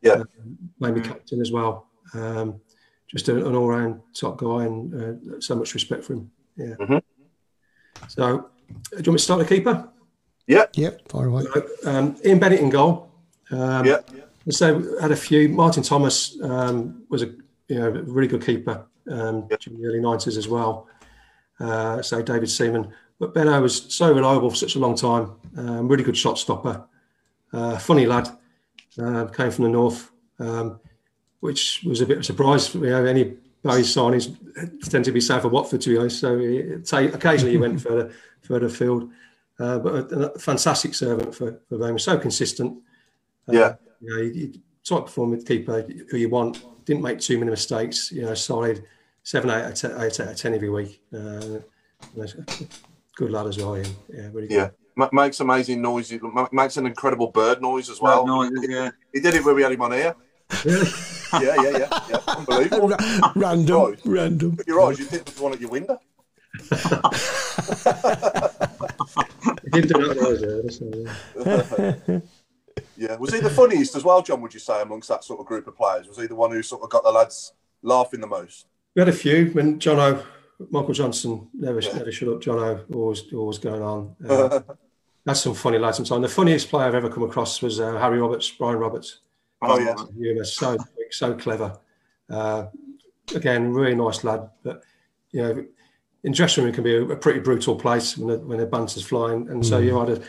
Yeah. 0.00 0.12
Um, 0.14 0.58
made 0.80 0.94
me 0.94 1.00
captain 1.00 1.40
as 1.40 1.52
well. 1.52 1.86
Um, 2.14 2.60
just 3.06 3.28
a, 3.28 3.46
an 3.46 3.54
all 3.54 3.68
round 3.68 4.00
top 4.14 4.38
guy, 4.38 4.64
and 4.64 5.34
uh, 5.34 5.40
so 5.40 5.54
much 5.54 5.74
respect 5.74 6.02
for 6.04 6.14
him. 6.14 6.30
Yeah. 6.56 6.74
Mhm. 6.80 7.02
So, 8.08 8.22
uh, 8.24 8.28
do 8.30 8.38
you 8.38 8.94
want 8.96 9.06
me 9.06 9.12
to 9.12 9.18
start 9.18 9.40
the 9.40 9.46
keeper? 9.54 9.88
Yeah. 10.46 10.64
Yep, 10.74 11.08
far 11.08 11.26
away. 11.26 11.44
Um, 11.84 12.16
Ian 12.24 12.38
Bennett 12.40 12.60
in 12.60 12.70
goal. 12.70 13.10
Um, 13.50 13.84
Yeah. 13.86 14.00
So 14.50 14.98
had 15.00 15.12
a 15.12 15.16
few. 15.16 15.48
Martin 15.48 15.84
Thomas 15.84 16.36
um, 16.42 17.04
was 17.08 17.22
a 17.22 17.26
you 17.68 17.78
know 17.78 17.90
really 17.90 18.26
good 18.26 18.44
keeper 18.44 18.86
um, 19.08 19.46
during 19.60 19.80
the 19.80 19.86
early 19.86 20.00
nineties 20.00 20.36
as 20.36 20.48
well. 20.48 20.88
Uh, 21.60 22.02
so 22.02 22.20
David 22.22 22.50
Seaman, 22.50 22.92
but 23.20 23.34
Benno 23.34 23.60
was 23.62 23.94
so 23.94 24.12
reliable 24.12 24.50
for 24.50 24.56
such 24.56 24.74
a 24.74 24.80
long 24.80 24.96
time. 24.96 25.30
Um, 25.56 25.86
really 25.86 26.02
good 26.02 26.16
shot 26.16 26.38
stopper. 26.38 26.84
Uh, 27.52 27.78
funny 27.78 28.06
lad. 28.06 28.28
Uh, 28.98 29.24
came 29.26 29.50
from 29.50 29.64
the 29.64 29.70
north, 29.70 30.10
um, 30.38 30.78
which 31.40 31.82
was 31.86 32.02
a 32.02 32.06
bit 32.06 32.18
of 32.18 32.20
a 32.22 32.24
surprise. 32.24 32.74
You 32.74 32.80
know, 32.82 33.04
any 33.06 33.36
Barry 33.62 33.82
signings 33.82 34.36
tend 34.90 35.04
to 35.06 35.12
be 35.12 35.20
south 35.20 35.44
of 35.44 35.52
Watford, 35.52 35.80
to 35.82 35.90
be 35.90 35.96
honest. 35.96 36.20
So 36.20 36.38
he, 36.38 36.84
say, 36.84 37.06
occasionally 37.06 37.52
he 37.52 37.58
went 37.58 37.80
further 37.86 38.12
further 38.42 38.66
afield. 38.66 39.10
Uh, 39.58 39.78
but 39.78 40.12
a, 40.12 40.32
a 40.32 40.38
fantastic 40.38 40.94
servant 40.94 41.34
for, 41.34 41.52
for 41.68 41.78
Birmingham. 41.78 41.98
So 41.98 42.18
consistent. 42.18 42.82
Uh, 43.48 43.52
Yeah. 43.52 43.74
You 44.00 44.10
know, 44.10 44.22
he, 44.22 44.30
he 44.32 44.60
top 44.84 45.06
performing 45.06 45.42
keeper 45.44 45.86
who 46.10 46.16
you 46.16 46.28
want. 46.28 46.62
Didn't 46.84 47.02
make 47.02 47.20
too 47.20 47.38
many 47.38 47.50
mistakes. 47.50 48.10
You 48.10 48.22
know, 48.22 48.34
solid 48.34 48.84
seven, 49.22 49.50
eight, 49.50 49.62
out 49.62 49.70
of 49.70 49.74
ten, 49.74 49.90
eight 50.00 50.20
out 50.20 50.28
of 50.28 50.36
ten 50.36 50.54
every 50.54 50.70
week. 50.70 51.00
Uh, 51.14 51.58
good 53.14 53.30
lad 53.30 53.46
as 53.46 53.58
well. 53.58 53.76
Ian. 53.76 53.86
Yeah, 54.12 54.28
really 54.32 54.48
good. 54.48 54.54
Yeah. 54.54 54.70
Ma- 54.96 55.08
makes 55.12 55.40
amazing 55.40 55.80
noises. 55.82 56.20
Makes 56.52 56.76
an 56.76 56.86
incredible 56.86 57.28
bird 57.30 57.60
noise 57.62 57.88
as 57.90 58.00
well. 58.00 58.26
Noises, 58.26 58.66
yeah. 58.68 58.90
He 59.12 59.20
did 59.20 59.34
it 59.34 59.44
when 59.44 59.54
we 59.56 59.62
had 59.62 59.72
him 59.72 59.82
on 59.82 59.92
here. 59.92 60.14
Really? 60.64 60.88
Yeah, 61.40 61.54
yeah, 61.62 61.78
yeah, 61.78 61.88
yeah. 62.10 62.18
Unbelievable. 62.28 62.88
Ra- 62.90 63.32
random, 63.34 63.80
Right. 63.86 63.98
random. 64.04 64.58
Your 64.66 64.82
eyes, 64.82 64.98
you 64.98 65.06
think 65.06 65.24
there's 65.24 65.38
the 65.38 65.42
one 65.42 65.54
at 65.54 65.60
your 65.62 65.70
window. 65.70 65.98
He 69.64 69.70
didn't 69.80 69.88
do 69.88 70.14
that 70.14 71.92
either, 72.04 72.22
Yeah. 72.96 73.16
Was 73.16 73.32
he 73.32 73.40
the 73.40 73.50
funniest 73.50 73.96
as 73.96 74.04
well, 74.04 74.22
John, 74.22 74.40
would 74.42 74.54
you 74.54 74.60
say, 74.60 74.82
amongst 74.82 75.08
that 75.08 75.24
sort 75.24 75.40
of 75.40 75.46
group 75.46 75.66
of 75.66 75.76
players? 75.76 76.08
Was 76.08 76.18
he 76.18 76.26
the 76.26 76.34
one 76.34 76.50
who 76.50 76.62
sort 76.62 76.82
of 76.82 76.90
got 76.90 77.04
the 77.04 77.10
lads 77.10 77.52
laughing 77.82 78.20
the 78.20 78.26
most? 78.26 78.66
We 78.94 79.00
had 79.00 79.08
a 79.08 79.12
few 79.12 79.46
when 79.52 79.78
John 79.78 79.98
O, 79.98 80.22
Michael 80.70 80.94
Johnson 80.94 81.48
never 81.54 81.80
never 81.80 82.12
shut 82.12 82.28
up. 82.28 82.40
John 82.40 82.58
O 82.58 82.80
always 82.94 83.32
always 83.32 83.58
going 83.58 83.82
on. 83.82 84.16
Uh, 84.28 84.60
that's 85.24 85.40
some 85.40 85.54
funny 85.54 85.78
lads 85.78 85.98
sometimes. 85.98 86.20
The 86.22 86.28
funniest 86.28 86.68
player 86.68 86.88
I've 86.88 86.96
ever 86.96 87.08
come 87.08 87.22
across 87.22 87.62
was 87.62 87.78
uh, 87.78 87.96
Harry 87.98 88.18
Roberts, 88.20 88.50
Brian 88.50 88.78
Roberts. 88.78 89.20
Oh, 89.60 89.78
yeah. 89.78 89.94
He 90.18 90.32
was 90.34 90.56
so 90.56 90.76
so 91.10 91.34
clever. 91.34 91.78
Uh, 92.28 92.66
again, 93.34 93.72
really 93.72 93.94
nice 93.94 94.24
lad. 94.24 94.50
But 94.64 94.82
you 95.30 95.42
know, 95.42 95.64
in 96.24 96.32
dressing 96.32 96.64
room 96.64 96.72
it 96.72 96.74
can 96.74 96.82
be 96.84 96.96
a, 96.96 97.04
a 97.04 97.16
pretty 97.16 97.38
brutal 97.38 97.76
place 97.76 98.18
when 98.18 98.28
the, 98.32 98.38
when 98.44 98.58
the 98.58 98.66
banter's 98.66 99.04
flying, 99.04 99.48
and 99.48 99.64
so 99.64 99.80
Mm. 99.80 99.84
you 99.84 100.00
either 100.00 100.22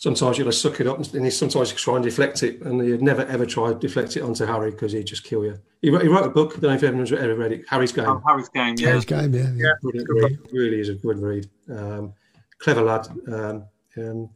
sometimes 0.00 0.38
you'll 0.38 0.50
suck 0.50 0.80
it 0.80 0.86
up, 0.86 0.98
and 0.98 1.24
you 1.24 1.30
sometimes 1.30 1.70
you 1.70 1.76
try 1.76 1.94
and 1.96 2.04
deflect 2.04 2.42
it, 2.42 2.62
and 2.62 2.84
you'd 2.84 3.02
never 3.02 3.22
ever 3.26 3.44
try 3.44 3.68
to 3.68 3.78
deflect 3.78 4.16
it 4.16 4.22
onto 4.22 4.46
Harry 4.46 4.70
because 4.70 4.92
he'd 4.92 5.06
just 5.06 5.24
kill 5.24 5.44
you. 5.44 5.58
He 5.82 5.90
wrote, 5.90 6.02
he 6.02 6.08
wrote 6.08 6.26
a 6.26 6.30
book. 6.30 6.52
I 6.56 6.60
don't 6.60 6.70
know 6.70 6.76
if 6.76 6.82
anyone's 6.82 7.12
ever 7.12 7.36
read 7.36 7.52
it. 7.52 7.64
Harry's 7.68 7.92
Game. 7.92 8.06
Oh, 8.06 8.22
Harry's 8.26 8.48
game, 8.48 8.74
yeah. 8.78 8.88
Harry's 8.88 9.04
game, 9.04 9.34
yeah. 9.34 9.52
yeah. 9.54 9.72
Brilliant 9.82 10.08
read. 10.10 10.38
Really 10.52 10.80
is 10.80 10.88
a 10.88 10.94
good 10.94 11.18
read. 11.18 11.48
Um, 11.70 12.14
clever 12.58 12.82
lad. 12.82 13.08
Um, 13.28 13.64
um, 13.98 14.30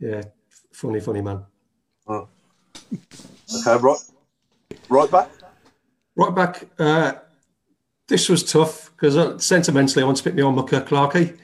yeah, 0.00 0.22
funny, 0.72 1.00
funny 1.00 1.20
man. 1.20 1.44
Oh. 2.06 2.28
Okay, 2.92 3.76
right. 3.76 3.98
Right 4.88 5.10
back. 5.10 5.30
Right 6.16 6.34
back. 6.34 6.64
Uh, 6.78 7.12
this 8.08 8.28
was 8.28 8.42
tough 8.42 8.90
because 8.96 9.16
uh, 9.18 9.38
sentimentally, 9.38 10.02
I 10.02 10.06
want 10.06 10.16
to 10.18 10.24
pick 10.24 10.34
me 10.34 10.42
on 10.42 10.54
Mucker 10.54 10.80
Clarkey. 10.80 11.38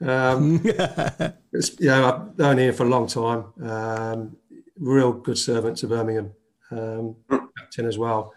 Um, 0.00 0.60
it's, 1.52 1.78
you 1.80 1.86
know, 1.86 2.06
I've 2.06 2.38
known 2.38 2.58
him 2.58 2.74
for 2.74 2.84
a 2.84 2.88
long 2.88 3.06
time. 3.06 3.44
Um, 3.62 4.36
real 4.78 5.12
good 5.12 5.38
servant 5.38 5.78
to 5.78 5.86
Birmingham. 5.86 6.32
Um, 6.70 7.16
captain 7.58 7.86
as 7.86 7.98
well. 7.98 8.34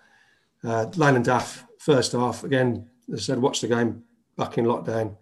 Uh, 0.64 0.86
Leyland 0.96 1.26
DAF, 1.26 1.64
first 1.78 2.12
half. 2.12 2.44
Again, 2.44 2.90
as 3.12 3.22
I 3.22 3.24
said, 3.24 3.42
watched 3.42 3.62
the 3.62 3.68
game 3.68 4.04
back 4.38 4.58
in 4.58 4.66
lockdown. 4.66 5.16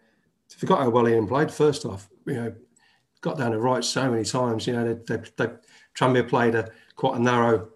Forgot 0.49 0.79
how 0.79 0.89
well 0.89 1.07
Ian 1.07 1.27
played 1.27 1.51
first 1.51 1.83
half. 1.83 2.09
You 2.25 2.33
know, 2.33 2.55
got 3.21 3.37
down 3.37 3.51
the 3.51 3.59
right 3.59 3.83
so 3.83 4.09
many 4.09 4.23
times. 4.23 4.65
You 4.67 4.73
know, 4.73 4.93
they, 4.93 5.15
they, 5.15 5.23
they 5.37 5.53
Tranmere 5.97 6.27
played 6.27 6.55
a 6.55 6.69
quite 6.95 7.17
a 7.17 7.21
narrow 7.21 7.69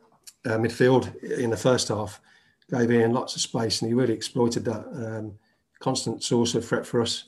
uh, 0.46 0.58
midfield 0.58 1.22
in 1.24 1.50
the 1.50 1.58
first 1.58 1.90
half. 1.90 2.22
Gave 2.70 2.92
Ian 2.92 3.14
lots 3.14 3.36
of 3.36 3.42
space, 3.42 3.82
and 3.82 3.90
he 3.90 3.94
really 3.94 4.14
exploited 4.14 4.66
that. 4.66 4.86
Um, 4.94 5.34
constant 5.80 6.24
source 6.24 6.56
of 6.56 6.66
threat 6.66 6.86
for 6.86 7.02
us. 7.02 7.26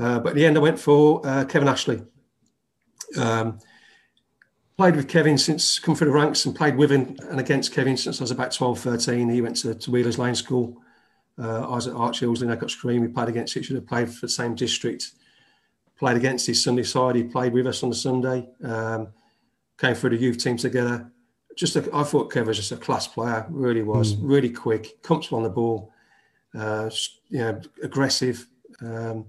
Uh, 0.00 0.18
but 0.18 0.30
in 0.30 0.36
the 0.36 0.46
end, 0.46 0.56
I 0.56 0.60
went 0.60 0.78
for 0.78 1.20
uh, 1.26 1.44
Kevin 1.44 1.68
Ashley. 1.68 2.02
Um, 3.18 3.58
played 4.78 4.96
with 4.96 5.08
Kevin 5.08 5.36
since 5.36 5.78
come 5.78 5.94
through 5.94 6.06
the 6.06 6.14
ranks 6.14 6.46
and 6.46 6.56
played 6.56 6.74
with 6.76 6.90
him 6.90 7.18
and 7.28 7.38
against 7.38 7.72
Kevin 7.74 7.98
since 7.98 8.18
I 8.18 8.24
was 8.24 8.30
about 8.30 8.50
12, 8.50 8.78
13. 8.78 9.28
He 9.28 9.42
went 9.42 9.56
to, 9.56 9.74
to 9.74 9.90
Wheelers 9.90 10.18
Lane 10.18 10.34
School. 10.34 10.80
Uh, 11.38 11.68
I 11.68 11.74
was 11.74 11.86
at 11.86 11.94
Arch 11.94 12.20
Hills, 12.20 12.40
then 12.40 12.50
I 12.50 12.56
got 12.56 12.70
Scream. 12.70 13.02
We 13.02 13.08
played 13.08 13.28
against 13.28 13.56
each 13.58 13.70
other, 13.70 13.82
played 13.82 14.08
for 14.08 14.22
the 14.22 14.30
same 14.30 14.54
district. 14.54 15.10
Played 15.98 16.16
against 16.16 16.46
his 16.46 16.62
Sunday 16.62 16.82
side. 16.82 17.14
He 17.14 17.24
played 17.24 17.52
with 17.52 17.66
us 17.66 17.82
on 17.82 17.90
the 17.90 17.94
Sunday. 17.94 18.48
Um, 18.64 19.08
came 19.76 19.94
through 19.94 20.10
the 20.10 20.16
youth 20.16 20.38
team 20.38 20.56
together. 20.56 21.10
Just, 21.56 21.76
a, 21.76 21.86
I 21.94 22.04
thought 22.04 22.32
Kev 22.32 22.46
was 22.46 22.56
just 22.56 22.72
a 22.72 22.76
class 22.76 23.06
player. 23.06 23.44
Really 23.50 23.82
was. 23.82 24.16
Really 24.16 24.48
quick, 24.48 25.02
comfortable 25.02 25.38
on 25.38 25.44
the 25.44 25.50
ball. 25.50 25.92
Uh, 26.54 26.88
you 27.28 27.40
know, 27.40 27.60
aggressive. 27.82 28.46
Um, 28.80 29.26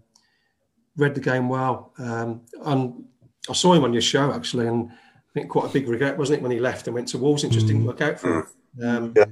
read 0.97 1.15
the 1.15 1.21
game 1.21 1.49
well. 1.49 1.93
Um, 1.97 2.41
and 2.65 3.05
I 3.49 3.53
saw 3.53 3.73
him 3.73 3.83
on 3.83 3.93
your 3.93 4.01
show 4.01 4.31
actually, 4.31 4.67
and 4.67 4.91
I 4.91 5.33
think 5.33 5.49
quite 5.49 5.69
a 5.69 5.73
big 5.73 5.87
regret, 5.87 6.17
wasn't 6.17 6.39
it, 6.39 6.43
when 6.43 6.51
he 6.51 6.59
left 6.59 6.87
and 6.87 6.93
went 6.93 7.07
to 7.09 7.17
Wolves? 7.17 7.43
It 7.43 7.51
just 7.51 7.67
didn't 7.67 7.85
work 7.85 8.01
out 8.01 8.19
for 8.19 8.39
him. 8.39 8.47
Um, 8.83 9.13
Yeah. 9.15 9.25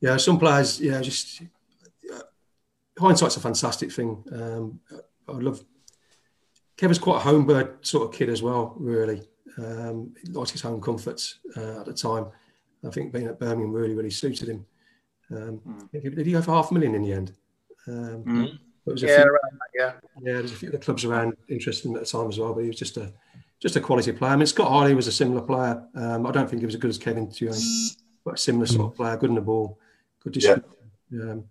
yeah, 0.00 0.16
some 0.16 0.38
players, 0.38 0.80
yeah, 0.80 1.00
just 1.00 1.42
uh, 2.12 2.20
hindsight's 2.98 3.36
a 3.36 3.40
fantastic 3.40 3.92
thing. 3.92 4.22
Um, 4.32 4.80
I 5.28 5.32
love. 5.32 5.64
Kevin's 6.76 6.98
quite 6.98 7.16
a 7.16 7.20
home 7.20 7.44
bird 7.46 7.84
sort 7.86 8.08
of 8.08 8.14
kid 8.18 8.30
as 8.30 8.42
well, 8.42 8.74
really. 8.78 9.22
Um, 9.58 10.14
he 10.22 10.32
liked 10.32 10.50
his 10.50 10.62
home 10.62 10.80
comforts 10.80 11.38
uh, 11.56 11.80
at 11.80 11.86
the 11.86 11.92
time. 11.92 12.26
I 12.86 12.88
think 12.90 13.12
being 13.12 13.26
at 13.26 13.38
Birmingham 13.38 13.72
really, 13.72 13.94
really 13.94 14.10
suited 14.10 14.48
him. 14.48 14.64
Um, 15.30 15.88
Did 15.92 16.26
he 16.26 16.32
go 16.32 16.40
for 16.40 16.52
half 16.52 16.70
a 16.70 16.74
million 16.74 16.94
in 16.94 17.02
the 17.02 17.12
end? 17.12 17.32
Um, 17.86 18.58
there 18.84 18.92
was 18.94 19.02
a 19.02 19.06
Yeah, 19.06 19.16
few- 19.22 19.24
around 19.30 19.52
that, 19.52 19.70
yeah. 19.74 19.92
yeah, 20.22 20.32
there's 20.38 20.52
a 20.52 20.54
few 20.56 20.68
of 20.68 20.72
the 20.72 20.78
clubs 20.78 21.04
around 21.04 21.36
interested 21.48 21.86
in 21.86 21.92
him 21.92 21.96
at 21.98 22.04
the 22.06 22.10
time 22.10 22.28
as 22.28 22.38
well, 22.38 22.54
but 22.54 22.60
he 22.62 22.68
was 22.68 22.78
just 22.78 22.96
a 22.96 23.12
just 23.60 23.76
a 23.76 23.80
quality 23.80 24.10
player. 24.12 24.32
I 24.32 24.36
mean, 24.36 24.46
Scott 24.46 24.68
Harley 24.70 24.94
was 24.94 25.06
a 25.06 25.12
similar 25.12 25.42
player. 25.42 25.82
Um, 25.94 26.26
I 26.26 26.30
don't 26.30 26.48
think 26.48 26.60
he 26.60 26.66
was 26.66 26.74
as 26.74 26.80
good 26.80 26.88
as 26.88 26.96
Kevin, 26.96 27.30
to 27.30 27.40
be 27.44 27.48
honest. 27.48 28.00
but 28.24 28.34
a 28.34 28.36
similar 28.38 28.64
sort 28.66 28.90
of 28.92 28.96
player, 28.96 29.16
good 29.18 29.28
in 29.28 29.34
the 29.34 29.42
ball, 29.42 29.78
good 30.24 30.32
distribution. 30.32 30.70
Um, 31.12 31.44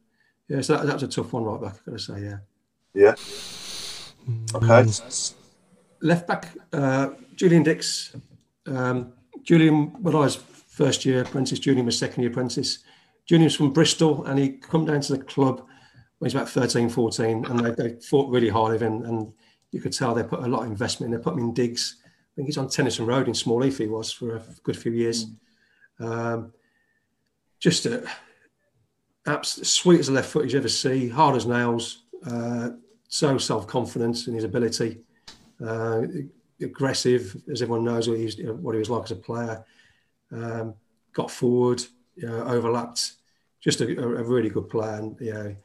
yeah, 0.48 0.62
so 0.62 0.76
that, 0.78 0.88
that 0.88 0.94
was 0.94 1.04
a 1.04 1.08
tough 1.08 1.32
one 1.34 1.44
right 1.44 1.62
back. 1.62 1.74
I've 1.76 1.86
got 1.86 1.92
to 1.92 2.00
say, 2.00 2.22
yeah. 2.24 2.38
Yeah. 2.96 3.16
Okay. 4.56 4.90
Left 6.02 6.28
back, 6.28 6.50
uh, 6.74 7.10
Julian 7.36 7.64
Dicks. 7.64 8.16
Um, 8.66 9.14
Julian, 9.44 9.88
when 10.02 10.16
I 10.16 10.20
was 10.20 10.36
first 10.36 11.06
year 11.06 11.22
apprentice, 11.22 11.60
Julian 11.60 11.86
was 11.86 11.98
second 11.98 12.24
year 12.24 12.32
apprentice. 12.32 12.80
Julian 13.26 13.46
was 13.46 13.56
from 13.56 13.72
Bristol 13.72 14.26
and 14.26 14.40
he 14.40 14.50
come 14.50 14.86
down 14.86 15.02
to 15.02 15.18
the 15.18 15.24
club 15.24 15.66
when 16.20 16.30
he 16.30 16.36
was 16.36 16.42
about 16.42 16.50
13, 16.50 16.90
14, 16.90 17.46
and 17.46 17.60
they, 17.60 17.72
they 17.72 18.00
fought 18.02 18.30
really 18.30 18.50
hard 18.50 18.76
of 18.76 18.82
him. 18.82 19.04
And 19.04 19.34
you 19.72 19.82
could 19.82 19.94
tell 19.94 20.14
they 20.14 20.24
put 20.24 20.44
a 20.44 20.48
lot 20.48 20.64
of 20.64 20.68
investment 20.68 21.12
in. 21.12 21.18
They 21.18 21.24
put 21.24 21.34
him 21.34 21.40
in 21.40 21.54
digs. 21.54 21.98
I 22.06 22.08
think 22.36 22.48
he's 22.48 22.58
on 22.58 22.70
Tennyson 22.70 23.06
Road 23.06 23.28
in 23.28 23.34
Small 23.34 23.62
Heath, 23.62 23.78
he 23.78 23.88
was 23.88 24.12
for 24.12 24.38
a 24.38 24.44
good 24.64 24.78
few 24.78 24.92
years. 24.92 25.28
Um, 26.00 26.54
just 27.60 27.86
a, 27.86 28.10
abs- 29.26 29.68
sweet 29.68 30.00
as 30.00 30.10
a 30.10 30.14
left 30.14 30.30
foot 30.30 30.50
you 30.50 30.58
ever 30.58 30.70
see, 30.70 31.10
hard 31.10 31.36
as 31.36 31.46
nails, 31.46 32.04
uh, 32.26 32.70
so 33.08 33.38
self 33.38 33.68
confident 33.68 34.28
in 34.28 34.34
his 34.34 34.44
ability, 34.44 35.00
uh, 35.66 36.04
aggressive, 36.62 37.36
as 37.52 37.62
everyone 37.62 37.84
knows 37.84 38.08
what 38.08 38.18
he 38.18 38.26
was, 38.26 38.38
what 38.38 38.74
he 38.74 38.80
was 38.80 38.90
like 38.90 39.04
as 39.04 39.12
a 39.12 39.16
player. 39.16 39.66
Um, 40.32 40.76
got 41.14 41.32
forward, 41.32 41.84
you 42.16 42.28
know, 42.28 42.44
overlapped, 42.44 43.14
just 43.62 43.82
a, 43.82 44.00
a 44.00 44.24
really 44.24 44.50
good 44.50 44.70
player. 44.70 44.96
And, 44.96 45.20
you 45.20 45.34
know, 45.34 45.56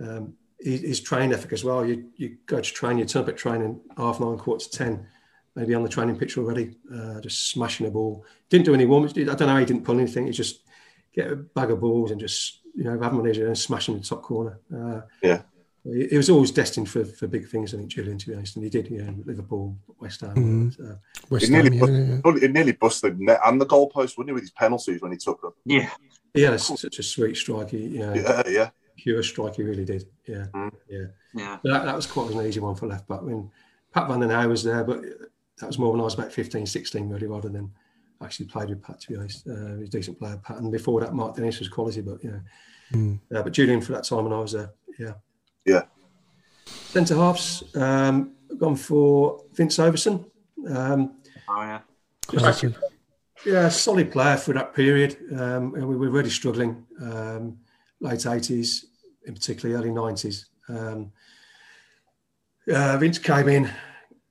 um, 0.00 0.34
his, 0.60 0.80
his 0.80 1.00
training 1.00 1.32
ethic 1.32 1.52
as 1.52 1.64
well. 1.64 1.84
You, 1.86 2.06
you 2.16 2.36
go 2.46 2.60
to 2.60 2.72
train, 2.72 2.98
you 2.98 3.04
turn 3.04 3.22
up 3.22 3.28
at 3.28 3.36
training 3.36 3.80
half 3.96 4.20
nine, 4.20 4.36
quarter 4.38 4.64
to 4.64 4.70
10, 4.70 5.06
maybe 5.56 5.74
on 5.74 5.82
the 5.82 5.88
training 5.88 6.16
pitch 6.18 6.36
already, 6.38 6.76
uh, 6.94 7.20
just 7.20 7.50
smashing 7.50 7.86
the 7.86 7.92
ball. 7.92 8.24
Didn't 8.48 8.66
do 8.66 8.74
any 8.74 8.86
warm 8.86 9.04
I 9.04 9.08
don't 9.12 9.40
know 9.40 9.46
how 9.48 9.58
he 9.58 9.64
didn't 9.64 9.84
pull 9.84 9.98
anything. 9.98 10.26
He 10.26 10.32
just 10.32 10.60
get 11.14 11.30
a 11.32 11.36
bag 11.36 11.70
of 11.70 11.80
balls 11.80 12.10
and 12.10 12.20
just, 12.20 12.60
you 12.74 12.84
know, 12.84 12.90
have 12.92 13.00
them 13.12 13.18
on 13.20 13.24
his 13.26 13.38
and 13.38 13.58
smash 13.58 13.86
them 13.86 13.96
in 13.96 14.00
the 14.02 14.06
top 14.06 14.22
corner. 14.22 14.60
Uh, 14.74 15.00
Yeah. 15.22 15.42
he, 15.84 16.08
he 16.08 16.16
was 16.16 16.30
always 16.30 16.50
destined 16.50 16.88
for, 16.90 17.04
for 17.04 17.26
big 17.26 17.48
things, 17.48 17.74
I 17.74 17.78
think, 17.78 17.88
Julian, 17.90 18.18
to 18.18 18.28
be 18.28 18.34
honest. 18.34 18.56
And 18.56 18.64
he 18.64 18.70
did, 18.70 18.88
you 18.90 19.02
know, 19.02 19.14
Liverpool, 19.24 19.76
West 19.98 20.20
Ham. 20.20 20.34
Mhm. 20.36 20.90
Uh, 20.92 20.96
West 21.30 21.46
He 21.46 21.50
nearly, 21.52 21.70
Ham, 21.78 21.80
bust, 21.80 21.92
yeah, 21.92 22.32
yeah. 22.34 22.40
he 22.46 22.52
nearly 22.52 22.72
busted 22.72 23.18
the 23.18 23.24
net 23.24 23.40
and 23.44 23.60
the 23.60 23.66
goalpost, 23.66 24.16
wouldn't 24.16 24.28
he, 24.28 24.32
with 24.34 24.42
his 24.42 24.50
penalties 24.52 25.00
when 25.00 25.10
he 25.12 25.18
took 25.18 25.40
them? 25.40 25.52
Yeah. 25.64 25.90
he 26.34 26.42
had 26.42 26.54
a, 26.54 26.58
such 26.58 26.98
a 26.98 27.02
sweet 27.02 27.36
strike. 27.36 27.70
He, 27.70 27.78
you 27.78 27.98
know, 28.00 28.14
Yeah, 28.14 28.42
yeah. 28.48 28.70
Pure 29.00 29.22
strike. 29.22 29.56
He 29.56 29.62
really 29.62 29.84
did. 29.84 30.04
Yeah, 30.26 30.46
Mm. 30.54 30.72
yeah. 30.88 31.06
Yeah. 31.34 31.58
That, 31.64 31.84
that 31.84 31.96
was 31.96 32.06
quite 32.06 32.30
an 32.30 32.44
easy 32.46 32.60
one 32.60 32.74
for 32.74 32.86
left 32.86 33.06
back. 33.08 33.20
I 33.20 33.24
mean, 33.24 33.50
Pat 33.92 34.08
Van 34.08 34.20
den 34.20 34.30
Hauwe 34.30 34.48
was 34.48 34.62
there, 34.64 34.84
but 34.84 35.02
that 35.58 35.66
was 35.66 35.78
more 35.78 35.92
when 35.92 36.00
I 36.00 36.04
was 36.04 36.14
about 36.14 36.32
15, 36.32 36.66
16, 36.66 37.08
really, 37.08 37.26
rather 37.26 37.48
than 37.48 37.70
actually 38.22 38.46
played 38.46 38.68
with 38.68 38.82
Pat, 38.82 39.00
to 39.00 39.08
be 39.08 39.16
honest. 39.16 39.46
Uh, 39.48 39.74
he 39.74 39.80
was 39.80 39.88
a 39.88 39.92
decent 39.92 40.18
player, 40.18 40.38
Pat. 40.44 40.58
And 40.58 40.70
before 40.72 41.00
that, 41.00 41.14
Mark 41.14 41.36
Dennis 41.36 41.58
was 41.60 41.68
quality, 41.68 42.00
but, 42.02 42.22
you 42.22 42.30
know. 42.32 42.40
Mm. 42.92 43.18
Uh, 43.34 43.42
but 43.42 43.52
Julian 43.52 43.80
for 43.80 43.92
that 43.92 44.04
time 44.04 44.24
when 44.24 44.32
I 44.32 44.38
was 44.40 44.52
there, 44.52 44.70
yeah. 44.98 45.14
Yeah. 45.64 45.82
Centre 46.66 47.14
halves, 47.16 47.62
um, 47.76 48.32
gone 48.58 48.76
for 48.76 49.44
Vince 49.54 49.78
Overson. 49.78 50.24
Um, 50.68 51.14
Oh, 51.48 51.62
yeah. 51.62 51.80
just 52.30 52.62
a- 52.64 52.74
yeah, 53.46 53.68
solid 53.70 54.12
player 54.12 54.36
for 54.36 54.52
that 54.54 54.74
period. 54.74 55.16
Um, 55.32 55.74
and 55.74 55.86
we 55.88 55.96
were 55.96 56.10
really 56.10 56.30
struggling, 56.30 56.84
um, 57.00 57.58
late 58.00 58.26
80s, 58.26 58.84
in 59.26 59.34
particularly 59.34 59.80
early 59.80 59.94
90s. 59.94 60.46
Um, 60.68 61.12
uh, 62.72 62.96
Vince 62.98 63.18
came 63.18 63.48
in, 63.48 63.70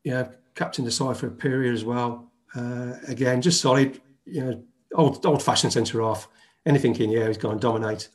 you 0.03 0.11
know, 0.11 0.29
captain 0.55 0.85
the 0.85 0.91
side 0.91 1.17
for 1.17 1.27
a 1.27 1.31
period 1.31 1.73
as 1.73 1.83
well. 1.83 2.31
Uh, 2.55 2.93
again, 3.07 3.41
just 3.41 3.61
solid, 3.61 4.01
you 4.25 4.43
know, 4.43 4.63
old 4.93 5.25
old 5.25 5.43
fashioned 5.43 5.73
centre 5.73 6.01
half. 6.01 6.27
Anything 6.65 6.95
in 6.95 7.09
the 7.09 7.17
air, 7.17 7.27
he's 7.27 7.37
going 7.37 7.57
to 7.57 7.61
dominate. 7.61 8.09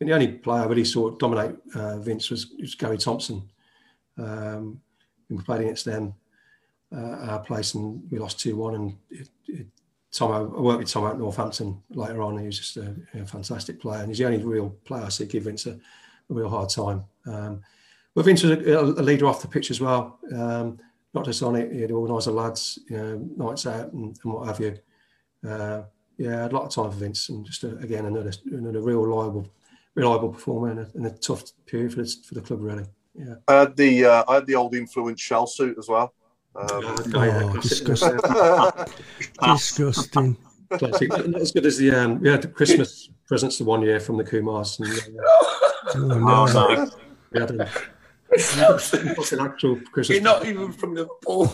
And 0.00 0.08
the 0.08 0.14
only 0.14 0.28
player 0.28 0.62
I 0.62 0.66
really 0.66 0.84
saw 0.84 1.10
dominate 1.10 1.56
uh, 1.74 1.98
Vince 1.98 2.30
was, 2.30 2.54
was 2.60 2.74
Gary 2.74 2.98
Thompson. 2.98 3.48
Um, 4.16 4.80
we 5.28 5.42
played 5.42 5.62
against 5.62 5.84
them 5.84 6.14
uh, 6.94 7.22
at 7.22 7.28
our 7.28 7.40
place 7.40 7.74
and 7.74 8.02
we 8.10 8.18
lost 8.18 8.40
2 8.40 8.56
1. 8.56 8.74
And 8.74 8.96
it, 9.10 9.28
it, 9.48 9.66
Tom, 10.12 10.32
I 10.32 10.40
worked 10.42 10.80
with 10.80 10.90
Tom 10.90 11.06
at 11.06 11.18
Northampton 11.18 11.82
later 11.90 12.22
on. 12.22 12.38
He 12.38 12.46
was 12.46 12.58
just 12.58 12.76
a, 12.76 12.94
a 13.14 13.26
fantastic 13.26 13.80
player. 13.80 14.00
And 14.00 14.08
he's 14.08 14.18
the 14.18 14.26
only 14.26 14.42
real 14.42 14.70
player 14.84 15.04
I 15.04 15.08
see 15.08 15.26
give 15.26 15.44
Vince 15.44 15.66
a, 15.66 15.78
a 16.30 16.34
real 16.34 16.48
hard 16.48 16.68
time. 16.68 17.04
Um, 17.26 17.62
but 18.14 18.24
Vince 18.24 18.42
was 18.42 18.52
a, 18.52 18.80
a 18.80 19.02
leader 19.02 19.26
off 19.26 19.42
the 19.42 19.48
pitch 19.48 19.70
as 19.70 19.80
well. 19.80 20.18
Um, 20.34 20.78
not 21.14 21.24
just 21.24 21.42
on 21.42 21.56
it, 21.56 21.72
he'd 21.72 21.90
organise 21.90 22.26
the 22.26 22.32
lads, 22.32 22.78
you 22.88 22.96
know, 22.96 23.28
nights 23.36 23.66
out 23.66 23.92
and, 23.92 24.16
and 24.22 24.32
what 24.32 24.46
have 24.46 24.60
you. 24.60 24.76
Uh, 25.48 25.82
yeah, 26.16 26.46
a 26.46 26.48
lot 26.48 26.64
of 26.64 26.74
time 26.74 26.90
for 26.90 26.98
Vince, 26.98 27.28
and 27.28 27.46
just 27.46 27.62
a, 27.64 27.76
again 27.78 28.06
another 28.06 28.32
another 28.50 28.80
real 28.80 29.02
reliable, 29.02 29.48
reliable 29.94 30.30
performer 30.30 30.72
in 30.72 30.78
a, 30.78 30.88
in 30.96 31.06
a 31.06 31.10
tough 31.10 31.44
period 31.66 31.94
for 31.94 32.02
the, 32.02 32.16
for 32.26 32.34
the 32.34 32.40
club, 32.40 32.60
really. 32.60 32.84
Yeah. 33.14 33.34
I 33.46 33.54
had 33.60 33.76
the 33.76 34.04
uh, 34.04 34.24
I 34.28 34.34
had 34.34 34.46
the 34.46 34.56
old 34.56 34.74
influence 34.74 35.20
shell 35.20 35.46
suit 35.46 35.78
as 35.78 35.88
well. 35.88 36.12
Um, 36.56 36.96
Oh, 37.14 37.56
disgusting. 37.62 38.18
disgusting. 39.44 40.36
Classic. 40.70 41.08
Not 41.08 41.40
as 41.40 41.52
good 41.52 41.66
as 41.66 41.78
the 41.78 41.92
um, 41.92 42.20
we 42.20 42.28
had 42.28 42.42
the 42.42 42.48
Christmas 42.48 43.08
presents 43.26 43.58
the 43.58 43.64
one 43.64 43.82
year 43.82 44.00
from 44.00 44.16
the 44.16 44.24
Kumars. 44.24 44.78
And, 44.78 45.18
uh, 45.18 45.67
Oh, 45.94 46.46
no. 46.52 46.90
we 47.32 47.40
had 47.40 47.68
what's 48.28 49.32
an 49.32 49.40
actual 49.40 49.80
Christmas? 49.92 50.16
You're 50.16 50.22
not 50.22 50.46
even 50.46 50.72
from 50.72 50.94
Liverpool. 50.94 51.52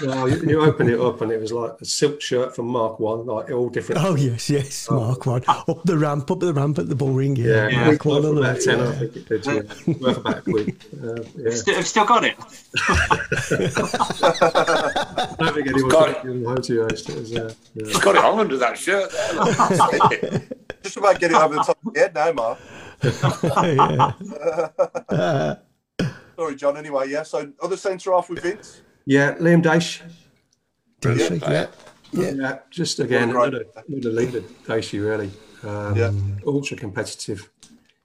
Well, 0.00 0.28
you, 0.28 0.36
you 0.48 0.60
open 0.62 0.88
it 0.88 0.98
up 0.98 1.20
and 1.20 1.30
it 1.30 1.40
was 1.40 1.52
like 1.52 1.72
a 1.80 1.84
silk 1.84 2.20
shirt 2.20 2.56
from 2.56 2.66
Mark 2.66 2.98
One, 2.98 3.26
like 3.26 3.50
all 3.50 3.68
different. 3.68 4.02
Oh 4.02 4.16
yes, 4.16 4.48
yes, 4.50 4.90
Mark 4.90 5.26
one 5.26 5.42
up 5.46 5.82
the 5.84 5.96
ramp, 5.98 6.30
up 6.30 6.40
the 6.40 6.52
ramp 6.52 6.78
at 6.78 6.88
the 6.88 6.94
bullring. 6.96 7.36
Yeah, 7.36 7.46
Yeah, 7.46 7.68
yeah. 7.68 7.86
Mark 7.86 8.04
one 8.04 8.24
on 8.24 8.34
the 8.34 8.40
about 8.40 8.54
left. 8.54 8.64
ten, 8.64 8.80
I 8.80 8.92
think 8.92 9.16
it 9.16 9.28
did. 9.28 9.46
Yeah. 9.46 9.94
Worth 10.00 10.16
about 10.18 10.38
a 10.38 10.42
quid. 10.42 10.84
Uh, 11.02 11.22
yeah. 11.36 11.50
Still, 11.50 11.74
have 11.76 11.86
still 11.86 12.06
got 12.06 12.24
it. 12.24 12.36
I 13.98 15.36
don't 15.38 15.54
think 15.54 15.66
anyone's 15.68 15.92
got 15.92 16.10
it 16.10 16.16
home 16.18 16.62
to 16.62 16.72
you. 16.72 16.84
It 16.86 16.92
was, 16.92 17.34
uh, 17.36 17.54
yeah. 17.74 17.86
He's 17.86 17.98
got 17.98 18.16
it 18.16 18.24
on 18.24 18.40
under 18.40 18.56
that 18.56 18.78
shirt. 18.78 19.10
Just 20.82 20.96
about 20.98 21.18
getting 21.18 21.36
it 21.36 21.42
over 21.42 21.54
the 21.54 21.62
top 21.62 21.78
of 21.86 21.94
the 21.94 22.00
head 22.00 22.14
now, 22.14 22.32
Mark. 22.32 22.58
Yeah. 23.02 24.12
Sorry, 26.36 26.56
John. 26.56 26.76
Anyway, 26.76 27.08
yeah. 27.10 27.22
So 27.22 27.52
other 27.62 27.76
centre 27.76 28.12
half 28.12 28.28
with 28.28 28.40
Vince. 28.42 28.80
Yeah, 29.06 29.34
Liam 29.36 29.62
Daish. 29.62 30.02
Dacey, 31.00 31.36
yeah. 31.42 31.66
Yeah. 32.12 32.30
Yeah. 32.30 32.58
just 32.70 32.98
again, 33.00 33.30
Right. 33.32 33.48
another, 33.48 33.64
another 33.88 34.10
leader, 34.10 34.42
Daisy, 34.66 34.98
really. 35.00 35.30
Um, 35.62 35.96
Yeah. 35.96 36.12
Ultra 36.46 36.76
competitive. 36.76 37.50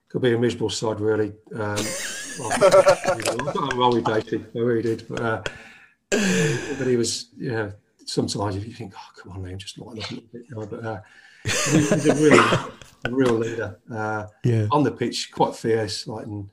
Could 0.10 0.22
be 0.22 0.34
a 0.34 0.38
miserable 0.40 0.70
side, 0.70 1.00
really. 1.00 1.34
Um, 1.54 1.60
well, 2.40 2.52
I 2.52 3.20
got 3.22 3.58
on 3.58 3.78
well 3.78 3.94
with 3.94 4.06
Daisy, 4.06 4.44
I 4.56 4.60
really 4.60 4.82
did. 4.82 5.06
But, 5.08 5.22
uh, 5.22 5.42
but 6.10 6.88
he 6.88 6.96
was, 6.98 7.30
yeah, 7.38 7.72
sometimes 8.06 8.56
if 8.56 8.66
you 8.68 8.74
think, 8.74 8.94
oh, 8.98 9.12
come 9.22 9.32
on, 9.34 9.42
Liam, 9.44 9.58
just 9.58 9.78
lighten 9.80 10.04
up 10.04 10.10
a 10.12 10.14
little 10.16 10.30
bit. 10.34 10.46
You 10.50 10.56
know, 10.56 10.66
but 10.66 10.84
uh, 10.86 11.02
he- 11.46 11.78
he's 11.78 12.06
a 12.08 12.16
real, 12.16 12.72
a 13.06 13.12
real 13.12 13.34
leader. 13.34 13.80
Uh, 13.92 14.28
Yeah. 14.44 14.68
on 14.72 14.84
the 14.84 14.92
pitch, 14.92 15.32
quite 15.32 15.56
fierce, 15.56 16.08
like, 16.08 16.26
and 16.26 16.50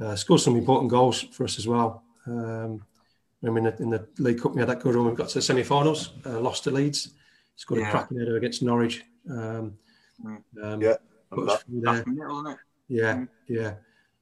uh, 0.00 0.16
scored 0.16 0.40
some 0.40 0.56
important 0.56 0.90
goals 0.90 1.22
for 1.22 1.44
us 1.44 1.58
as 1.58 1.66
well. 1.66 2.02
Um, 2.26 2.84
I 3.44 3.50
mean, 3.50 3.64
in 3.66 3.76
the, 3.76 3.82
in 3.82 3.90
the 3.90 4.06
League 4.18 4.40
Cup, 4.40 4.54
we 4.54 4.60
had 4.60 4.68
that 4.68 4.80
good 4.80 4.94
run. 4.94 5.06
We 5.08 5.14
got 5.14 5.28
to 5.30 5.34
the 5.34 5.42
semi-finals, 5.42 6.12
uh, 6.26 6.40
lost 6.40 6.64
to 6.64 6.70
Leeds. 6.70 7.14
Scored 7.56 7.80
Yeah. 7.80 7.88
a 7.88 7.90
cracking 7.90 8.18
header 8.18 8.36
against 8.36 8.62
Norwich. 8.62 9.04
Um, 9.30 9.76
um, 10.62 10.80
Yeah. 10.82 10.96
put 11.30 11.48
us 11.48 11.62
through 11.62 11.80
there. 11.80 12.04
Middle, 12.06 12.40
isn't 12.40 12.52
it? 12.52 12.58
Yeah, 12.88 13.24
yeah. 13.48 13.74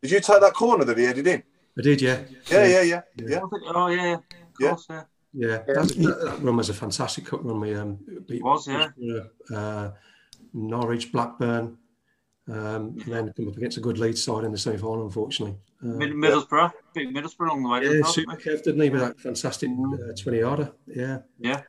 Did 0.03 0.11
you 0.13 0.21
take 0.21 0.41
that 0.41 0.55
corner 0.55 0.85
that 0.85 0.97
he 0.97 1.05
headed 1.05 1.27
in? 1.27 1.43
I 1.79 1.83
did, 1.83 2.01
yeah. 2.03 2.21
Yeah, 2.51 2.67
yeah, 2.67 2.83
yeah, 2.83 3.03
Yeah. 3.17 3.29
yeah. 3.29 3.41
Oh, 3.75 3.87
yeah, 3.89 4.05
yeah. 4.05 4.15
Of 4.15 4.23
Yeah. 4.59 4.69
course, 4.71 4.87
yeah. 4.91 5.05
Yeah, 5.33 5.59
that, 5.59 5.89
that, 5.89 6.21
that 6.25 6.39
run 6.43 6.57
was 6.57 6.71
a 6.71 6.75
fantastic 6.75 7.25
cup 7.27 7.45
run. 7.45 7.61
We 7.61 7.75
um, 7.75 7.99
beat 8.27 8.43
Was, 8.43 8.67
yeah. 8.67 8.89
uh, 9.55 9.93
Norwich, 10.53 11.13
Blackburn, 11.13 11.77
um, 12.49 12.97
and 13.05 13.13
then 13.13 13.33
come 13.37 13.49
up 13.49 13.57
against 13.57 13.77
a 13.77 13.81
good 13.81 13.99
Leeds 13.99 14.23
side 14.23 14.45
in 14.45 14.53
the 14.53 14.59
semi-final, 14.59 15.05
unfortunately. 15.05 15.57
Uh, 15.83 15.87
Mid- 15.97 16.13
Middlesbrough. 16.13 16.73
Big 16.95 17.15
Middlesbrough 17.15 17.47
along 17.49 17.63
the 17.63 17.69
way. 17.69 17.83
yeah, 17.85 18.03
super 18.05 18.37
didn't 18.37 18.59
Kev, 18.59 18.63
didn't 18.65 18.81
he, 18.83 18.91
with 18.91 19.01
that 19.01 19.21
fantastic 19.21 19.71
uh, 19.71 20.13
20 20.21 20.39
yarder? 20.39 20.73
Yeah. 20.87 21.19
Yeah. 21.39 21.63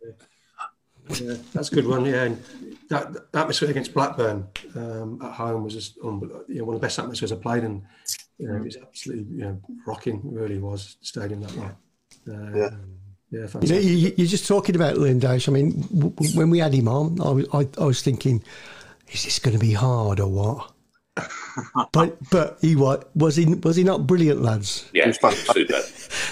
yeah, 1.10 1.35
that's 1.53 1.72
a 1.72 1.76
good 1.76 1.88
one. 1.88 2.06
Yeah, 2.06 2.24
and 2.24 2.43
that, 2.90 3.14
that 3.14 3.40
atmosphere 3.42 3.69
against 3.69 3.93
Blackburn 3.93 4.48
um, 4.76 5.19
at 5.22 5.34
home 5.34 5.64
was 5.64 5.74
just 5.74 6.00
unbel- 6.00 6.48
you 6.48 6.60
know, 6.60 6.66
one 6.66 6.76
of 6.76 6.82
the 6.82 6.85
best 6.85 7.00
atmospheres 7.00 7.32
I 7.32 7.35
played 7.35 7.64
in. 7.64 7.85
You 8.38 8.48
know, 8.48 8.56
it 8.56 8.64
was 8.64 8.77
absolutely 8.77 9.26
you 9.35 9.43
know 9.43 9.61
rocking. 9.85 10.22
Really 10.24 10.58
was 10.58 10.98
stadium 11.01 11.42
that 11.42 11.56
night. 11.56 11.76
Uh, 12.27 12.58
Yeah. 12.58 12.69
Yeah, 13.32 13.48
You 13.61 13.69
know, 13.69 13.77
you, 13.80 14.14
you're 14.18 14.27
just 14.27 14.45
talking 14.48 14.76
about 14.76 14.95
Liam 14.98 15.19
Daish. 15.22 15.48
I 15.48 15.51
mean, 15.53 15.82
w- 15.84 16.10
w- 16.11 16.38
when 16.38 16.50
we 16.50 16.60
had 16.60 16.74
him 16.74 16.88
on, 16.90 17.19
I 17.22 17.30
was, 17.30 17.45
I, 17.53 17.68
I 17.82 17.85
was 17.85 18.01
thinking, 18.01 18.43
is 19.10 19.24
this 19.24 19.40
going 19.40 19.53
to 19.58 19.60
be 19.60 19.72
hard 19.74 20.19
or 20.19 20.27
what? 20.27 20.72
but 21.93 22.18
but 22.30 22.58
he 22.61 22.76
was 22.76 23.03
was 23.16 23.35
he 23.35 23.45
was 23.56 23.76
he 23.76 23.84
not 23.84 24.08
brilliant, 24.08 24.42
lads? 24.42 24.90
Yeah, 24.93 25.11
super. 25.11 25.32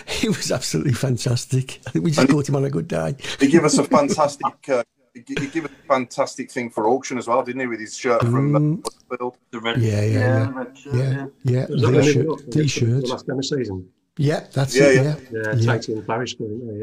He 0.08 0.28
was 0.28 0.52
absolutely 0.52 0.94
fantastic. 0.94 1.80
I 1.88 1.90
think 1.92 2.04
we 2.06 2.12
just 2.12 2.30
caught 2.30 2.50
him 2.50 2.56
on 2.56 2.66
a 2.66 2.70
good 2.70 2.88
day. 2.88 3.16
He 3.40 3.48
gave 3.48 3.64
us 3.64 3.78
a 3.78 3.84
fantastic 3.84 4.46
uh, 4.70 4.84
he 5.14 5.24
he 5.40 5.48
gave 5.48 5.66
us 5.66 5.72
a 5.72 5.88
fantastic 5.88 6.52
thing 6.52 6.70
for 6.70 6.88
auction 6.90 7.18
as 7.18 7.28
well, 7.28 7.44
didn't 7.44 7.62
he? 7.62 7.68
With 7.68 7.80
his 7.80 7.96
shirt 7.98 8.22
from 8.22 8.52
Mm. 8.52 8.84
Huddersfield. 9.10 9.38
The 9.52 9.60
red. 9.60 9.78
Yeah, 9.82 10.02
yeah, 10.02 10.10
yeah, 10.20 10.52
red 10.54 10.78
shirt, 10.78 10.94
yeah, 10.96 11.26
yeah. 11.44 11.66
Was 11.70 11.82
that 11.82 11.92
T-shirt, 12.02 12.16
they 12.16 12.24
got 12.24 12.38
the- 12.46 12.52
T-shirt. 12.52 13.02
The 13.04 13.08
last 13.08 13.28
game 13.28 13.38
of 13.40 13.46
season. 13.46 13.90
Yeah, 14.22 14.46
that's 14.54 14.76
Yeah, 14.76 14.84
it. 14.88 14.96
yeah. 14.96 15.02
Yeah, 15.02 15.16
Yeah, 15.32 15.54
yeah, 15.56 15.74
Tate 15.78 15.88
and 15.96 16.06
Parish, 16.06 16.36
didn't? 16.36 16.78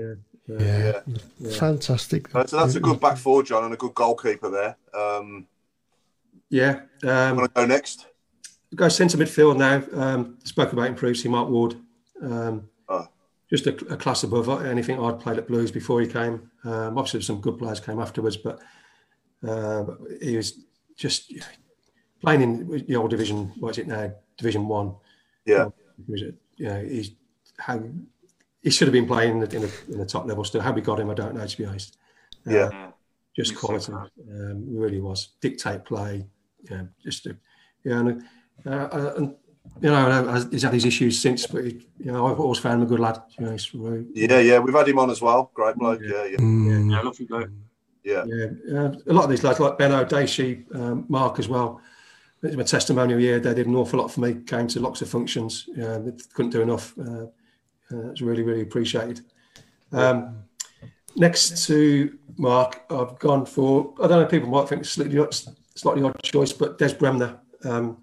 Yeah. 0.49 0.59
yeah. 0.59 1.01
Yeah. 1.39 1.51
Fantastic. 1.59 2.35
Uh, 2.35 2.47
so 2.47 2.57
that's 2.57 2.77
a 2.77 2.81
good 2.81 2.99
back 2.99 3.19
four, 3.19 3.43
John, 3.43 3.65
and 3.65 3.75
a 3.75 3.77
good 3.77 3.95
goalkeeper 3.95 4.49
there. 4.51 4.77
Um, 4.95 5.47
Yeah. 6.49 6.81
Um, 7.05 7.37
want 7.37 7.55
to 7.55 7.61
go 7.61 7.67
next? 7.67 8.07
go 8.75 8.89
centre 8.89 9.19
midfield 9.19 9.57
now. 9.59 9.83
Um, 9.93 10.39
spoke 10.45 10.73
about 10.73 10.87
him 10.89 10.95
previously, 10.95 11.31
Mark 11.31 11.49
Ward. 11.51 11.77
Um, 12.23 12.69
Oh. 12.89 13.07
Just 13.51 13.67
a, 13.67 13.75
a 13.93 13.97
class 13.97 14.23
above 14.25 14.49
anything 14.65 14.99
I'd 14.99 15.21
played 15.21 15.39
at 15.39 15.47
Blues 15.47 15.71
before 15.71 16.01
he 16.01 16.07
came. 16.07 16.51
Um, 16.65 16.97
obviously, 16.97 17.21
some 17.21 17.41
good 17.43 17.59
players 17.59 17.81
came 17.81 18.01
afterwards, 18.01 18.37
but 18.39 18.61
uh, 19.47 19.85
he 20.23 20.37
was 20.37 20.61
just 20.97 21.33
playing 22.23 22.41
in 22.43 22.85
the 22.89 22.97
old 22.97 23.11
division. 23.11 23.53
What 23.61 23.71
is 23.73 23.79
it 23.79 23.87
now? 23.89 24.13
Division 24.39 24.67
One. 24.69 24.95
Yeah. 25.45 25.69
He 26.07 26.13
was, 26.13 26.23
you 26.57 26.67
know, 26.69 26.83
he's 26.83 27.11
how 27.59 27.83
he 28.63 28.71
should 28.71 28.89
have 28.89 28.93
been 28.93 29.07
playing 29.07 29.33
in 29.33 29.41
the, 29.41 29.57
in 29.57 29.63
the, 29.63 29.73
in 29.93 29.99
the 29.99 30.07
top 30.07 30.27
level 30.27 30.45
still. 30.45 30.61
How 30.61 30.73
we 30.73 30.81
got 30.81 31.01
him, 31.01 31.11
I 31.11 31.15
don't 31.15 31.35
know. 31.35 31.47
To 31.47 31.57
be 31.57 31.65
honest. 31.65 31.97
Uh, 32.47 32.51
Yeah. 32.53 32.91
just 33.37 33.57
quality. 33.57 33.93
Um, 33.93 34.65
really 34.77 35.01
was 35.01 35.31
dictate 35.41 35.85
play. 35.85 36.27
Yeah, 36.71 36.83
just 37.05 37.27
a, 37.27 37.37
yeah, 37.85 38.01
and, 38.01 38.25
uh, 38.67 38.71
uh, 38.71 39.15
and 39.19 39.35
you 39.81 39.91
know, 39.91 39.95
uh, 40.09 40.45
he's 40.51 40.63
had 40.63 40.73
his 40.73 40.85
issues 40.85 41.21
since, 41.21 41.47
but 41.47 41.65
he, 41.65 41.87
you 41.99 42.11
know, 42.11 42.27
I've 42.27 42.41
always 42.41 42.59
found 42.59 42.77
him 42.81 42.83
a 42.83 42.87
good 42.87 42.99
lad. 43.01 43.21
You 43.39 43.45
know, 43.47 43.53
he's 43.53 43.73
really, 43.75 44.07
Yeah, 44.15 44.41
yeah, 44.41 44.59
we've 44.59 44.75
had 44.75 44.89
him 44.89 44.99
on 44.99 45.11
as 45.11 45.21
well. 45.23 45.51
Great 45.55 45.77
bloke. 45.77 46.01
Yeah, 46.03 46.25
yeah, 46.25 46.37
Mm. 46.39 46.91
Yeah, 46.91 47.01
lovely 47.03 47.27
bloke. 47.27 47.51
yeah. 48.03 48.25
yeah. 48.27 48.47
Uh, 48.81 48.95
a 49.07 49.13
lot 49.13 49.25
of 49.25 49.31
these 49.31 49.45
lads, 49.45 49.61
like 49.61 49.79
Ben 49.79 49.93
O'Dacey, 49.93 50.65
um, 50.75 51.05
Mark 51.09 51.39
as 51.39 51.49
well. 51.49 51.81
It's 52.43 52.57
my 52.57 52.63
testimonial 52.65 53.21
year. 53.21 53.39
They 53.39 53.55
did 53.55 53.67
an 53.67 53.77
awful 53.77 53.99
lot 54.01 54.11
for 54.11 54.21
me. 54.21 54.35
Came 54.47 54.67
to 54.69 54.81
lots 54.81 55.03
of 55.03 55.09
functions. 55.09 55.69
They 55.77 56.13
couldn't 56.35 56.51
do 56.53 56.63
enough. 56.63 56.97
Uh, 56.99 57.27
uh, 57.93 58.11
it's 58.11 58.21
really, 58.21 58.43
really 58.43 58.63
appreciated. 58.63 59.21
Um, 59.93 60.43
next 61.17 61.67
to 61.67 62.19
Mark, 62.37 62.83
I've 62.91 63.19
gone 63.19 63.47
for. 63.47 63.95
I 64.03 64.09
don't 64.09 64.23
know. 64.23 64.27
People 64.27 64.49
might 64.49 64.69
think 64.69 64.83
it's 64.83 64.91
slightly, 64.91 65.25
slightly 65.75 66.03
odd 66.03 66.23
choice, 66.23 66.53
but 66.53 66.79
Des 66.79 66.95
Bremner. 66.95 67.41
Um, 67.65 67.99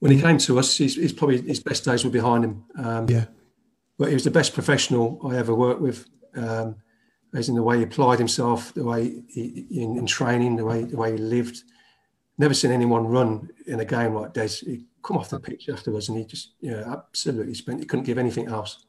When 0.00 0.10
he 0.10 0.20
came 0.20 0.38
to 0.38 0.58
us, 0.58 0.78
he's, 0.78 0.96
he's 0.96 1.12
probably 1.12 1.42
his 1.42 1.60
best 1.60 1.84
days 1.84 2.04
were 2.04 2.10
behind 2.10 2.42
him. 2.44 2.64
Um, 2.76 3.06
Yeah. 3.08 3.26
but 3.98 4.08
he 4.08 4.14
was 4.14 4.24
the 4.24 4.30
best 4.30 4.54
professional 4.54 5.20
I 5.30 5.36
ever 5.36 5.54
worked 5.54 5.82
with. 5.82 6.06
Um, 6.34 6.76
as 7.34 7.48
in 7.48 7.54
the 7.54 7.62
way 7.62 7.76
he 7.76 7.82
applied 7.84 8.18
himself, 8.18 8.72
the 8.74 8.82
way 8.82 9.22
he, 9.28 9.66
in, 9.70 9.98
in 9.98 10.06
training, 10.06 10.56
the 10.56 10.64
way 10.64 10.84
the 10.84 10.96
way 10.96 11.12
he 11.12 11.18
lived. 11.18 11.62
Never 12.38 12.54
seen 12.54 12.72
anyone 12.72 13.06
run 13.06 13.50
in 13.66 13.78
a 13.80 13.84
game 13.84 14.14
like 14.14 14.32
Des. 14.32 14.64
He'd 14.64 14.86
come 15.02 15.16
off 15.16 15.30
the 15.30 15.40
pitch 15.40 15.68
afterwards, 15.68 16.08
and 16.08 16.18
he 16.18 16.24
just, 16.24 16.52
you 16.60 16.70
know, 16.70 16.82
absolutely 17.08 17.54
spent. 17.54 17.80
He 17.80 17.86
couldn't 17.86 18.04
give 18.04 18.18
anything 18.18 18.48
else. 18.48 18.84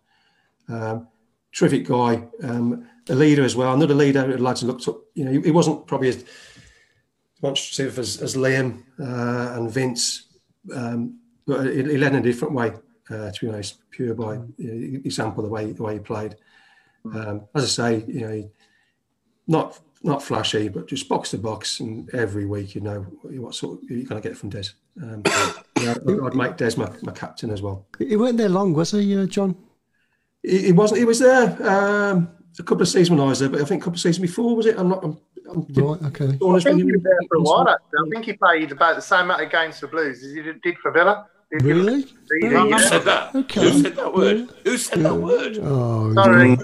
Um, 0.70 1.08
terrific 1.54 1.86
guy, 1.86 2.24
um, 2.44 2.88
a 3.10 3.16
leader 3.16 3.44
as 3.44 3.56
well. 3.56 3.74
Another 3.74 3.94
leader 3.94 4.38
lads 4.38 4.64
looked 4.64 4.88
up. 4.88 5.02
You 5.14 5.26
know, 5.26 5.32
he, 5.32 5.42
he 5.42 5.52
wasn't 5.52 5.88
probably 5.88 6.10
as 6.10 6.24
much 7.42 7.80
as, 7.80 8.22
as 8.22 8.36
Liam 8.36 8.84
uh, 9.00 9.54
and 9.58 9.72
Vince, 9.72 10.28
um, 10.74 11.20
but 11.46 11.66
he, 11.66 11.84
he 11.84 11.98
led 11.98 12.14
in 12.14 12.20
a 12.20 12.24
different 12.24 12.54
way. 12.54 12.72
Uh, 13.10 13.30
to 13.30 13.38
be 13.42 13.50
honest, 13.50 13.80
pure 13.90 14.14
by 14.14 14.40
example, 14.58 15.44
the 15.44 15.50
way 15.50 15.72
the 15.74 15.84
way 15.84 15.94
he 15.96 16.00
played. 16.00 16.36
Um, 17.14 17.48
as 17.56 17.64
I 17.64 17.68
say, 17.68 18.06
you 18.08 18.22
know, 18.22 18.52
not 19.48 19.80
not 20.04 20.24
flashy, 20.24 20.68
but 20.68 20.88
just 20.88 21.08
box 21.08 21.32
to 21.32 21.38
box, 21.38 21.80
and 21.80 22.10
every 22.14 22.46
week 22.46 22.76
you 22.76 22.82
know 22.82 23.02
what 23.24 23.56
sort 23.56 23.82
of, 23.82 23.90
you're 23.90 24.06
going 24.06 24.22
to 24.22 24.28
get 24.28 24.38
from 24.38 24.50
Des. 24.50 24.70
Um, 25.02 25.22
yeah, 25.80 25.96
I'd, 26.08 26.20
I'd 26.24 26.36
make 26.36 26.58
Des 26.58 26.76
my, 26.78 26.90
my 27.02 27.12
captain 27.12 27.52
as 27.52 27.62
well. 27.62 27.86
He 28.00 28.16
weren't 28.16 28.38
there 28.38 28.50
long, 28.50 28.74
was 28.74 28.92
he, 28.92 29.18
uh, 29.18 29.26
John? 29.26 29.56
He, 30.44 30.68
he 30.68 30.72
wasn't. 30.72 31.00
He 31.00 31.06
was 31.06 31.20
there 31.20 31.56
um, 31.68 32.30
a 32.58 32.64
couple 32.64 32.82
of 32.82 32.88
seasons 32.88 33.12
when 33.12 33.20
I 33.20 33.26
was 33.26 33.40
there, 33.40 33.50
but 33.50 33.62
I 33.62 33.66
think 33.66 33.82
a 33.82 33.86
couple 33.86 33.98
of 33.98 34.02
seasons 34.02 34.20
before 34.20 34.56
was 34.56 34.66
it? 34.66 34.78
I'm 34.78 34.90
not. 34.90 35.04
I'm, 35.04 35.18
I'm 35.50 35.66
Right, 35.70 36.02
okay. 36.04 36.26
I 36.26 36.60
think 36.60 36.78
he 36.78 36.92
was 36.92 37.02
there 37.04 37.20
for 37.28 37.38
a 37.38 37.42
while. 37.42 37.68
I 37.68 37.78
think 38.10 38.26
he 38.26 38.34
played 38.34 38.72
about 38.72 38.96
the 38.96 39.02
same 39.02 39.22
amount 39.22 39.42
of 39.42 39.52
games 39.52 39.80
for 39.80 39.88
Blues 39.88 40.24
as 40.24 40.32
he 40.32 40.42
did 40.42 40.62
did 40.62 40.78
for 40.78 40.92
Villa. 40.92 41.28
Really? 41.52 42.06
Really, 42.30 42.56
Who 42.56 42.70
yeah. 42.70 42.78
said 42.78 43.02
that? 43.04 43.36
Okay. 43.36 43.62
Who 43.70 43.82
said 43.82 43.96
that 43.98 44.14
word? 44.14 44.50
Who 44.64 44.78
said 44.78 45.00
that 45.00 45.16
word? 45.16 45.60
Oh, 45.62 46.14
Sorry. 46.14 46.56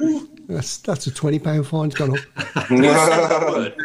That's 0.48 0.78
that's 0.78 1.08
a 1.08 1.14
twenty 1.14 1.40
pound 1.40 1.68
fine's 1.68 1.94
gone 1.94 2.18
up. 2.18 2.20
Who 2.68 2.82
said 2.84 3.28
that 3.28 3.48
word? 3.52 3.76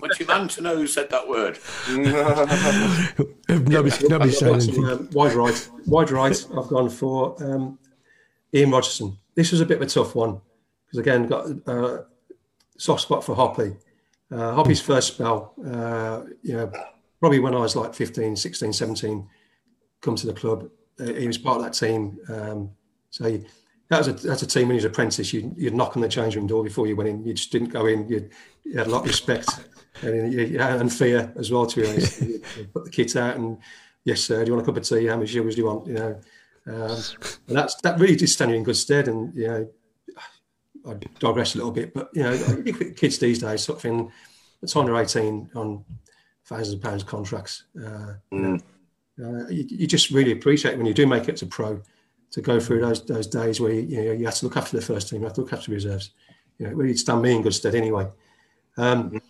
Want 0.00 0.20
your 0.20 0.28
man 0.28 0.48
to 0.48 0.62
know 0.62 0.76
who 0.76 0.86
said 0.86 1.10
that 1.10 1.28
word? 1.28 1.58
nobody, 3.48 4.08
nobody 4.08 4.30
I've 4.30 4.34
said 4.36 4.52
got 4.52 4.62
some, 4.62 4.74
anything. 4.74 4.84
um, 4.84 5.10
wide 5.12 5.34
right, 5.34 5.70
wide 5.86 6.10
right. 6.12 6.46
I've 6.56 6.68
gone 6.68 6.88
for 6.88 7.42
um, 7.42 7.78
Ian 8.54 8.70
Rodgerson. 8.70 9.18
This 9.34 9.50
was 9.50 9.60
a 9.60 9.66
bit 9.66 9.78
of 9.78 9.82
a 9.82 9.86
tough 9.86 10.14
one 10.14 10.40
because 10.86 10.98
again, 10.98 11.26
got 11.26 11.46
uh, 11.66 12.02
soft 12.78 13.02
spot 13.02 13.24
for 13.24 13.34
Hoppy. 13.34 13.76
Uh, 14.30 14.54
Hoppy's 14.54 14.80
first 14.80 15.14
spell, 15.14 15.54
uh, 15.64 16.22
you 16.42 16.54
know, 16.54 16.70
probably 17.20 17.38
when 17.38 17.54
I 17.54 17.58
was 17.58 17.76
like 17.76 17.94
15, 17.94 18.34
16, 18.36 18.72
17, 18.72 19.28
come 20.00 20.16
to 20.16 20.26
the 20.26 20.32
club. 20.32 20.68
Uh, 20.98 21.12
he 21.12 21.26
was 21.26 21.38
part 21.38 21.58
of 21.58 21.64
that 21.64 21.74
team. 21.74 22.18
Um, 22.28 22.70
so 23.10 23.28
he, 23.28 23.44
that 23.88 23.98
was 23.98 24.08
a 24.08 24.12
that's 24.12 24.42
a 24.42 24.46
team 24.46 24.68
when 24.68 24.74
he 24.74 24.78
was 24.78 24.84
an 24.84 24.90
apprentice. 24.90 25.32
You, 25.32 25.54
you'd 25.56 25.74
knock 25.74 25.96
on 25.96 26.02
the 26.02 26.08
change 26.08 26.36
room 26.36 26.46
door 26.46 26.64
before 26.64 26.86
you 26.86 26.96
went 26.96 27.08
in. 27.08 27.24
You 27.24 27.34
just 27.34 27.52
didn't 27.52 27.68
go 27.68 27.86
in. 27.86 28.08
You, 28.08 28.28
you 28.64 28.78
had 28.78 28.88
a 28.88 28.90
lot 28.90 29.02
of 29.02 29.06
respect 29.06 29.48
and, 30.02 30.32
you, 30.32 30.58
and 30.60 30.92
fear 30.92 31.32
as 31.36 31.50
well. 31.50 31.66
To 31.66 31.80
be 31.80 31.88
honest, 31.88 32.20
you, 32.22 32.42
put 32.72 32.84
the 32.84 32.90
kit 32.90 33.14
out 33.16 33.36
and 33.36 33.58
yes, 34.04 34.22
sir. 34.22 34.44
Do 34.44 34.50
you 34.50 34.56
want 34.56 34.66
a 34.66 34.70
cup 34.70 34.76
of 34.76 34.82
tea? 34.82 35.06
How 35.06 35.16
much 35.16 35.32
yours 35.32 35.54
do 35.54 35.60
you 35.60 35.66
want? 35.66 35.86
You 35.86 35.94
know, 35.94 36.20
um, 36.66 36.98
and 37.48 37.56
that's 37.56 37.76
that 37.82 37.98
really 38.00 38.16
did 38.16 38.28
stand 38.28 38.50
you 38.50 38.56
in 38.56 38.64
good 38.64 38.76
stead. 38.76 39.08
And 39.08 39.34
you 39.34 39.46
know, 39.46 39.68
I 40.88 40.94
digress 41.20 41.54
a 41.54 41.58
little 41.58 41.72
bit, 41.72 41.94
but 41.94 42.10
you 42.12 42.22
know, 42.22 42.62
kids 42.96 43.18
these 43.18 43.38
days 43.38 43.62
sort 43.62 43.78
of 43.78 43.84
in 43.84 44.10
time 44.66 44.86
they're 44.86 44.96
eighteen 45.00 45.48
on 45.54 45.84
thousands 46.44 46.74
of 46.74 46.82
pounds 46.82 47.04
contracts. 47.04 47.64
Uh, 47.78 48.14
Mm. 48.32 48.60
uh, 49.22 49.48
you, 49.48 49.64
you 49.68 49.86
just 49.86 50.10
really 50.10 50.32
appreciate 50.32 50.76
when 50.76 50.86
you 50.86 50.94
do 50.94 51.06
make 51.06 51.28
it 51.28 51.36
to 51.36 51.46
pro 51.46 51.80
to 52.32 52.40
go 52.40 52.60
through 52.60 52.80
those 52.80 53.04
those 53.04 53.26
days 53.26 53.60
where 53.60 53.72
you, 53.72 53.82
you 53.82 54.04
know 54.04 54.12
you 54.12 54.24
have 54.24 54.34
to 54.36 54.46
look 54.46 54.56
after 54.56 54.76
the 54.76 54.82
first 54.84 55.08
team, 55.08 55.20
you 55.20 55.26
have 55.26 55.34
to 55.34 55.40
look 55.42 55.52
after 55.52 55.72
reserves. 55.72 56.10
You 56.58 56.66
know, 56.66 56.72
it 56.72 56.76
really 56.76 56.96
stand 56.96 57.22
me 57.22 57.34
in 57.34 57.42
good 57.42 57.54
stead 57.54 57.74
anyway. 57.74 58.08
Um, 58.76 59.20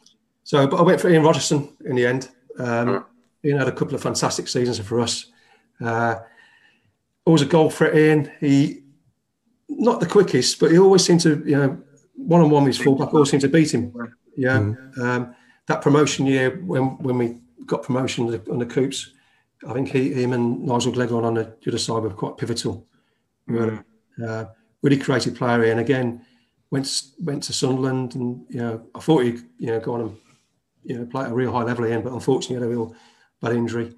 so, 0.45 0.67
but 0.67 0.79
I 0.79 0.83
went 0.83 1.01
for 1.01 1.09
Ian 1.09 1.25
Rodgerson 1.25 1.73
in 1.85 1.97
the 1.97 2.07
end. 2.07 2.29
Um, 2.59 3.05
Ian 3.45 3.59
had 3.59 3.69
a 3.69 3.73
couple 3.73 3.95
of 3.95 4.03
fantastic 4.03 4.49
seasons 4.49 4.79
for 4.79 5.01
us. 5.01 5.27
Uh, 5.81 6.17
always 7.25 7.43
a 7.43 7.47
goal 7.47 7.71
for 7.71 7.95
Ian. 7.95 8.31
He 8.41 8.83
not 9.69 10.01
the 10.01 10.07
quickest, 10.07 10.61
but 10.61 10.71
he 10.71 10.79
always 10.79 11.05
seemed 11.05 11.21
to, 11.23 11.43
you 11.45 11.57
know, 11.57 11.83
one 12.15 12.41
on 12.41 12.51
one 12.51 12.65
with 12.65 12.77
his 12.77 12.85
fullback 12.85 13.13
always 13.13 13.31
seemed 13.31 13.43
to 13.43 13.49
beat 13.49 13.75
him. 13.75 13.93
Yeah. 14.37 14.73
Um, 15.01 15.35
that 15.67 15.83
promotion 15.83 16.27
year 16.27 16.61
when 16.65 16.97
when 16.99 17.19
we 17.19 17.41
got 17.67 17.83
promotion 17.83 18.27
on 18.27 18.31
the, 18.31 18.51
on 18.53 18.59
the 18.59 18.67
Coops, 18.67 19.13
I 19.67 19.73
think 19.73 19.89
he, 19.89 20.13
him 20.13 20.33
and 20.33 20.65
Nigel 20.65 20.93
Gleghorn 20.93 21.25
on 21.25 21.35
the 21.35 21.55
other 21.67 21.79
side 21.79 22.03
were 22.03 22.11
quite 22.11 22.37
pivotal. 22.37 22.87
Really, 23.47 23.79
uh, 24.25 24.47
really 24.83 24.99
creative 24.99 25.35
player, 25.35 25.65
and 25.65 25.81
again 25.81 26.25
went 26.71 27.03
went 27.21 27.43
to 27.45 27.53
Sunderland, 27.53 28.15
and 28.15 28.45
you 28.49 28.61
know 28.61 28.87
I 28.95 29.01
thought 29.01 29.25
he'd 29.25 29.41
you 29.59 29.69
know 29.69 29.81
go 29.81 29.95
on 29.95 30.01
and 30.03 30.17
you 30.85 30.99
know 30.99 31.07
play 31.07 31.25
at 31.25 31.31
a 31.31 31.35
real 31.35 31.53
high 31.53 31.63
level 31.63 31.85
again, 31.85 32.03
but 32.03 32.13
unfortunately 32.13 32.57
he 32.57 32.63
had 32.63 32.69
a 32.69 32.77
real 32.77 32.95
bad 33.41 33.53
injury 33.53 33.95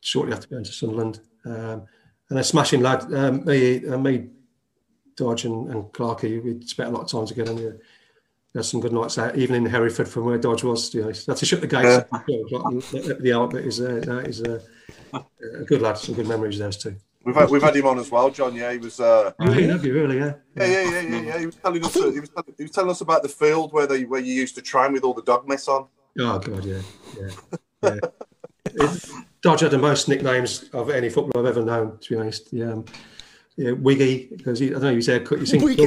shortly 0.00 0.32
after 0.32 0.48
going 0.48 0.64
to 0.64 0.72
Sunderland. 0.72 1.20
Um, 1.44 1.86
and 2.28 2.38
a 2.38 2.44
smashing 2.44 2.80
lad, 2.80 3.12
um, 3.12 3.44
me, 3.44 3.84
uh, 3.86 3.98
me, 3.98 4.28
Dodge 5.16 5.44
and, 5.44 5.68
and 5.70 5.84
Clarkey, 5.92 6.42
we 6.42 6.64
spent 6.64 6.90
a 6.90 6.92
lot 6.92 7.02
of 7.02 7.10
time 7.10 7.26
together. 7.26 7.50
And, 7.50 7.74
uh, 7.74 7.76
had 8.54 8.64
some 8.64 8.80
good 8.80 8.92
nights 8.92 9.16
out, 9.16 9.36
even 9.36 9.54
in 9.54 9.66
Hereford 9.66 10.08
from 10.08 10.24
where 10.24 10.38
Dodge 10.38 10.64
was. 10.64 10.92
You 10.92 11.02
know, 11.02 11.06
had 11.08 11.36
to 11.36 11.46
shut 11.46 11.60
the 11.60 11.66
gates. 11.66 12.04
The 13.22 13.32
out, 13.32 13.52
but 13.52 13.64
he's, 13.64 13.80
uh, 13.80 14.02
no, 14.04 14.18
he's 14.20 14.42
uh, 14.42 14.58
a 14.58 14.60
good 15.66 15.82
lad. 15.82 15.98
Some 15.98 16.14
good 16.14 16.26
memories 16.28 16.58
there 16.58 16.70
too. 16.72 16.96
We've 17.24 17.34
had, 17.34 17.50
we've 17.50 17.62
had 17.62 17.76
him 17.76 17.86
on 17.86 17.98
as 17.98 18.10
well, 18.10 18.30
John. 18.30 18.54
Yeah, 18.54 18.72
he 18.72 18.78
was. 18.78 18.98
Uh, 18.98 19.32
Really, 19.40 19.66
have 19.68 19.84
you 19.84 19.92
really? 19.92 20.18
Yeah. 20.18 20.34
yeah, 20.56 20.64
yeah, 20.66 20.82
yeah, 20.90 21.00
yeah, 21.00 21.20
yeah. 21.20 21.38
He 21.38 21.46
was 21.46 21.56
telling 21.56 21.84
us. 21.84 21.94
uh, 21.96 22.10
he, 22.10 22.20
was, 22.20 22.30
he 22.56 22.62
was 22.64 22.70
telling 22.72 22.90
us 22.90 23.00
about 23.02 23.22
the 23.22 23.28
field 23.28 23.72
where 23.74 23.86
they 23.86 24.04
where 24.04 24.20
you 24.20 24.32
used 24.32 24.54
to 24.54 24.62
train 24.62 24.92
with 24.92 25.04
all 25.04 25.12
the 25.14 25.22
dog 25.22 25.46
mess 25.46 25.68
on. 25.68 25.86
Oh 26.18 26.38
god, 26.38 26.64
yeah, 26.64 26.80
yeah, 27.20 27.30
yeah. 27.82 27.96
It- 28.64 29.10
Dodge 29.42 29.60
had 29.60 29.70
the 29.70 29.78
most 29.78 30.06
nicknames 30.06 30.68
of 30.74 30.90
any 30.90 31.08
footballer 31.08 31.46
I've 31.48 31.56
ever 31.56 31.64
known. 31.64 31.96
To 31.98 32.10
be 32.14 32.20
honest, 32.20 32.52
yeah, 32.52 32.72
um, 32.72 32.84
yeah 33.60 33.72
Wiggy 33.72 34.28
because 34.34 34.58
he, 34.58 34.68
I 34.68 34.72
don't 34.72 34.82
know 34.82 34.94
his 34.94 35.06
haircut. 35.06 35.38
You 35.38 35.46
seen 35.46 35.62
Wiggy. 35.62 35.84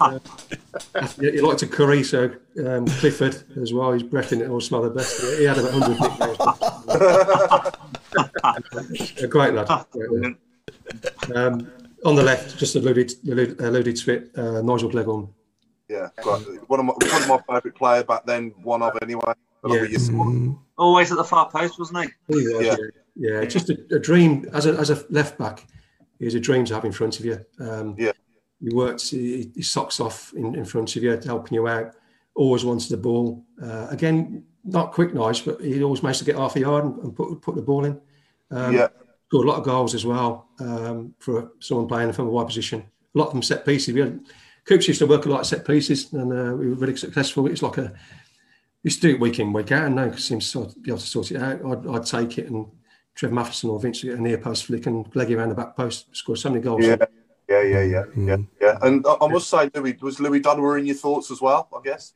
Uh, 0.00 0.18
he, 1.20 1.30
he 1.32 1.40
liked 1.40 1.60
to 1.60 1.66
curry, 1.66 2.02
so 2.02 2.30
um, 2.66 2.86
Clifford 2.86 3.44
as 3.60 3.74
well. 3.74 3.92
His 3.92 4.02
breath 4.02 4.32
in 4.32 4.40
it 4.40 4.48
all 4.48 4.60
smell 4.60 4.82
the 4.82 4.90
best. 4.90 5.20
He 5.38 5.44
had 5.44 5.58
about 5.58 5.72
hundred 5.72 6.00
nicknames. 6.00 6.38
a 9.22 9.26
great 9.28 9.52
lad. 9.52 9.68
Great 9.90 10.10
lad. 10.10 10.36
Um, 11.34 11.70
on 12.06 12.14
the 12.14 12.22
left, 12.22 12.56
just 12.56 12.74
alluded 12.74 13.12
alluded, 13.28 13.60
alluded 13.60 13.96
to 13.96 14.12
it. 14.12 14.30
Uh, 14.38 14.62
Nigel 14.62 14.88
Gleghorn, 14.88 15.28
Yeah, 15.88 16.08
one 16.68 16.80
of 16.80 16.86
my 16.86 16.94
one 16.94 17.22
of 17.22 17.28
my 17.28 17.38
favourite 17.54 17.76
player 17.76 18.02
back 18.02 18.24
then. 18.24 18.54
One 18.62 18.82
of 18.82 18.96
anyway. 19.02 19.34
Yeah. 19.66 19.80
what 19.80 19.90
you. 19.90 20.58
Always 20.78 21.10
at 21.10 21.18
the 21.18 21.24
far 21.24 21.50
post, 21.50 21.78
wasn't 21.78 22.04
he? 22.04 22.08
He 22.28 22.34
was, 22.54 22.64
Yeah. 22.64 22.76
yeah, 23.16 23.40
yeah. 23.40 23.44
Just 23.44 23.68
a, 23.68 23.76
a 23.90 23.98
dream 23.98 24.48
as 24.54 24.64
a 24.64 24.72
as 24.78 24.88
a 24.90 25.04
left 25.10 25.36
back. 25.38 25.66
Was 26.24 26.34
a 26.34 26.40
dream 26.40 26.64
to 26.64 26.74
have 26.74 26.84
in 26.84 26.92
front 26.92 27.18
of 27.18 27.24
you. 27.24 27.44
Um, 27.60 27.94
Yeah. 27.98 28.12
He 28.60 28.74
worked 28.74 29.10
his 29.10 29.48
his 29.54 29.70
socks 29.70 30.00
off 30.00 30.32
in, 30.34 30.54
in 30.54 30.64
front 30.64 30.96
of 30.96 31.02
you, 31.02 31.10
helping 31.24 31.54
you 31.54 31.68
out. 31.68 31.92
Always 32.34 32.64
wanted 32.64 32.90
the 32.90 32.96
ball. 32.96 33.44
Uh, 33.62 33.86
again, 33.90 34.44
not 34.64 34.92
quick 34.92 35.12
knives, 35.14 35.40
but 35.40 35.60
he 35.60 35.82
always 35.82 36.02
managed 36.02 36.20
to 36.20 36.24
get 36.24 36.36
half 36.36 36.56
a 36.56 36.60
yard 36.60 36.84
and, 36.84 36.98
and 37.02 37.16
put 37.16 37.40
put 37.42 37.54
the 37.54 37.62
ball 37.62 37.84
in. 37.84 38.00
Um, 38.50 38.74
Yeah. 38.74 38.88
Scored 39.28 39.46
a 39.46 39.50
lot 39.50 39.58
of 39.58 39.64
goals 39.64 39.94
as 39.94 40.06
well 40.06 40.48
um, 40.60 41.12
for 41.18 41.50
someone 41.58 41.88
playing 41.88 42.12
from 42.12 42.28
a 42.28 42.30
wide 42.30 42.46
position. 42.46 42.80
A 43.14 43.18
lot 43.18 43.26
of 43.26 43.32
them 43.32 43.42
set 43.42 43.64
pieces. 43.64 43.92
We 43.92 44.00
had 44.00 44.20
Coops 44.66 44.86
used 44.88 45.00
to 45.00 45.06
work 45.06 45.26
a 45.26 45.28
lot 45.28 45.40
of 45.40 45.46
set 45.46 45.66
pieces, 45.66 46.12
and 46.12 46.32
uh, 46.32 46.54
we 46.54 46.68
were 46.68 46.74
really 46.76 46.96
successful. 46.96 47.46
It's 47.46 47.62
like 47.62 47.78
a 47.78 47.92
used 48.84 49.02
to 49.02 49.08
do 49.08 49.14
it 49.14 49.20
week 49.20 49.40
in, 49.40 49.52
week 49.52 49.72
out, 49.72 49.86
and 49.86 49.96
no, 49.96 50.04
because 50.08 50.24
seems 50.24 50.50
to 50.52 50.72
be 50.80 50.90
able 50.90 50.98
to 50.98 51.06
sort 51.06 51.32
it 51.32 51.42
out. 51.42 51.64
I'd, 51.64 51.86
I'd 51.88 52.06
take 52.06 52.38
it 52.38 52.48
and 52.50 52.66
Trev 53.16 53.32
Matthewson 53.32 53.70
or 53.70 53.80
Vince 53.80 54.02
get 54.04 54.18
a 54.18 54.22
near 54.22 54.38
post 54.38 54.66
flick 54.66 54.86
and 54.86 55.04
leg 55.16 55.32
around 55.32 55.48
the 55.48 55.54
back 55.54 55.74
post, 55.76 56.14
score 56.14 56.36
so 56.36 56.50
many 56.50 56.62
goals. 56.62 56.84
Yeah, 56.84 56.96
yeah, 57.48 57.62
yeah, 57.62 57.82
yeah, 57.82 58.04
yeah, 58.16 58.36
yeah. 58.60 58.78
And 58.82 59.04
I, 59.06 59.16
I 59.22 59.28
must 59.28 59.48
say, 59.48 59.70
Louis 59.74 59.96
was 60.00 60.20
Louis 60.20 60.40
Donowa 60.40 60.78
in 60.78 60.86
your 60.86 60.96
thoughts 60.96 61.30
as 61.30 61.40
well. 61.40 61.68
I 61.74 61.80
guess. 61.82 62.12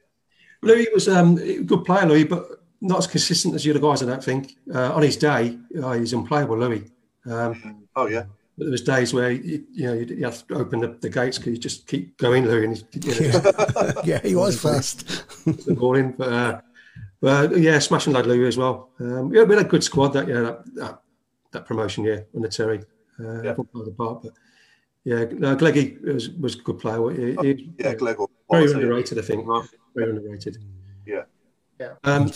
Louis 0.63 0.89
was 0.93 1.09
um, 1.09 1.39
a 1.39 1.63
good 1.63 1.85
player, 1.87 2.07
Louis, 2.07 2.25
but 2.25 2.47
not 2.83 2.99
as 2.99 3.07
consistent 3.07 3.55
as 3.55 3.65
the 3.65 3.71
other 3.71 3.81
guys, 3.81 4.03
I 4.03 4.07
don't 4.07 4.23
think. 4.23 4.57
Uh, 4.73 4.93
on 4.93 5.03
his 5.03 5.17
day, 5.17 5.59
uh, 5.83 5.93
he's 5.93 6.13
unplayable, 6.13 6.59
Louis. 6.59 6.85
Um, 7.27 7.87
Oh 7.97 8.07
yeah. 8.07 8.25
but 8.59 8.65
there 8.65 8.71
was 8.71 8.83
days 8.83 9.13
where 9.15 9.31
you, 9.31 9.65
you 9.73 9.87
know 9.87 9.93
you, 9.95 10.05
you 10.07 10.25
have 10.25 10.47
to 10.49 10.55
open 10.55 10.81
the, 10.81 10.89
the 11.01 11.09
gates 11.09 11.39
because 11.39 11.53
you 11.53 11.59
just 11.59 11.87
keep 11.87 12.17
going, 12.19 12.45
Louis, 12.47 12.65
and 12.67 12.77
he, 12.77 13.11
you 13.25 13.33
know, 13.33 13.93
yeah, 14.05 14.21
he 14.23 14.35
was 14.35 14.61
fast. 14.67 15.07
the 15.67 15.75
ball 15.75 15.97
in. 15.97 16.13
But, 16.13 16.33
uh, 16.33 16.61
but 17.21 17.57
yeah, 17.59 17.79
smashing 17.79 18.13
lad 18.13 18.27
Louis 18.27 18.47
as 18.49 18.57
well. 18.57 18.91
Um, 19.01 19.33
yeah, 19.33 19.43
we 19.45 19.55
had 19.57 19.67
a 19.67 19.69
good 19.69 19.85
squad 19.85 20.09
that 20.09 20.27
yeah 20.29 20.41
that, 20.41 20.75
that, 20.75 21.03
that 21.53 21.67
promotion 21.67 22.05
year 22.05 22.27
under 22.35 22.49
Terry. 22.49 22.79
Uh, 23.19 23.43
Yeah. 23.43 23.51
everyone 23.51 23.67
played 23.67 23.89
a 23.89 23.91
part, 23.91 24.23
but 24.23 24.33
yeah, 25.05 25.25
no, 25.33 25.57
Gleggy 25.57 26.01
was, 26.03 26.31
was 26.31 26.55
a 26.57 26.59
good 26.63 26.79
player. 26.79 27.11
He, 27.11 27.37
he- 27.47 27.73
Yeah, 27.79 27.95
Glegg. 27.95 28.19
was 28.19 28.29
very 28.51 28.73
underrated, 28.73 29.19
I 29.19 29.23
think. 29.23 29.47
Right. 29.47 29.69
Very 29.95 30.11
underrated. 30.11 30.59
Yeah. 31.07 31.23
Yeah. 31.79 31.95
Um, 32.05 32.31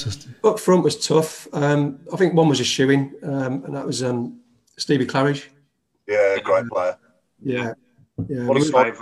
up 0.44 0.58
front 0.58 0.82
was 0.84 1.06
tough. 1.06 1.46
Um, 1.52 2.00
I 2.12 2.16
think 2.16 2.32
one 2.34 2.48
was 2.48 2.60
a 2.60 2.64
shoeing, 2.64 3.12
um, 3.22 3.62
and 3.64 3.76
that 3.76 3.86
was 3.86 4.02
um, 4.02 4.40
Stevie 4.78 5.06
Claridge. 5.06 5.46
Yeah, 6.08 6.38
great 6.42 6.66
player. 6.68 6.96
Yeah, 7.42 7.72
yeah. 8.28 8.44
What 8.46 8.56
a 8.56 8.60
he- 8.60 8.66
side. 8.66 8.94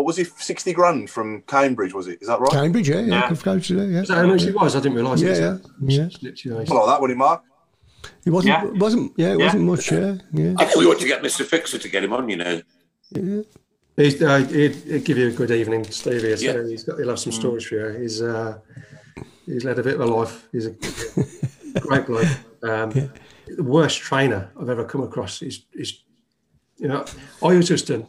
What 0.00 0.06
was 0.06 0.16
he? 0.16 0.24
Sixty 0.24 0.72
grand 0.72 1.10
from 1.10 1.42
Cambridge, 1.42 1.92
was 1.92 2.06
it? 2.08 2.22
Is 2.22 2.28
that 2.28 2.40
right? 2.40 2.50
Cambridge, 2.50 2.88
yeah, 2.88 3.00
yeah, 3.00 3.20
Yeah. 3.20 3.28
good 3.28 3.42
coach 3.42 3.68
there, 3.68 3.84
yeah. 3.86 4.00
Was 4.00 4.08
that 4.08 4.14
how 4.16 4.26
much 4.26 4.42
he 4.44 4.50
was? 4.50 4.74
I 4.74 4.80
didn't 4.80 4.96
realise. 4.96 5.20
Yeah, 5.20 5.30
it. 5.30 5.36
yeah, 5.36 5.58
yeah. 5.82 6.08
Literally, 6.22 6.66
Something 6.66 6.74
like 6.76 6.86
that, 6.86 7.00
when 7.02 7.10
he 7.10 7.16
Mark. 7.16 7.42
It 8.24 8.30
wasn't, 8.30 8.48
Yeah. 8.48 8.64
wasn't, 8.64 9.12
yeah, 9.18 9.32
it 9.34 9.38
Yeah. 9.38 9.44
wasn't 9.44 9.64
much, 9.64 9.92
yeah, 9.92 10.14
yeah. 10.32 10.54
I 10.58 10.64
think 10.64 10.76
we 10.78 10.86
ought 10.86 10.98
to 11.00 11.06
get 11.06 11.22
Mr. 11.22 11.44
Fixer 11.44 11.76
to 11.76 11.88
get 11.90 12.02
him 12.02 12.14
on, 12.14 12.30
you 12.30 12.36
know. 12.36 12.62
yeah. 13.10 13.42
He's, 13.96 14.22
uh, 14.22 14.38
he'd, 14.38 14.74
he'd 14.76 15.04
give 15.04 15.18
you 15.18 15.28
a 15.28 15.32
good 15.32 15.50
evening, 15.50 15.84
Stevie. 15.84 16.34
So 16.36 16.44
Yeah. 16.44 16.66
he's 16.66 16.84
got, 16.84 16.98
he'll 16.98 17.10
have 17.10 17.18
some 17.18 17.32
stories 17.32 17.64
for 17.66 17.74
you. 17.74 18.00
He's, 18.00 18.22
uh, 18.22 18.56
he's 19.44 19.64
led 19.64 19.78
a 19.78 19.82
bit 19.82 19.96
of 19.96 20.00
a 20.00 20.06
life. 20.06 20.48
He's 20.52 20.64
a 20.66 20.74
great 21.80 22.06
bloke. 22.06 22.26
Um, 22.62 22.90
The 23.56 23.62
worst 23.62 23.98
trainer 24.00 24.50
I've 24.60 24.68
ever 24.68 24.84
come 24.84 25.02
across 25.02 25.40
is, 25.42 25.64
is 25.72 26.02
you 26.76 26.88
know, 26.88 27.04
I 27.42 27.54
was 27.56 27.66
just 27.68 27.86
to 27.88 28.06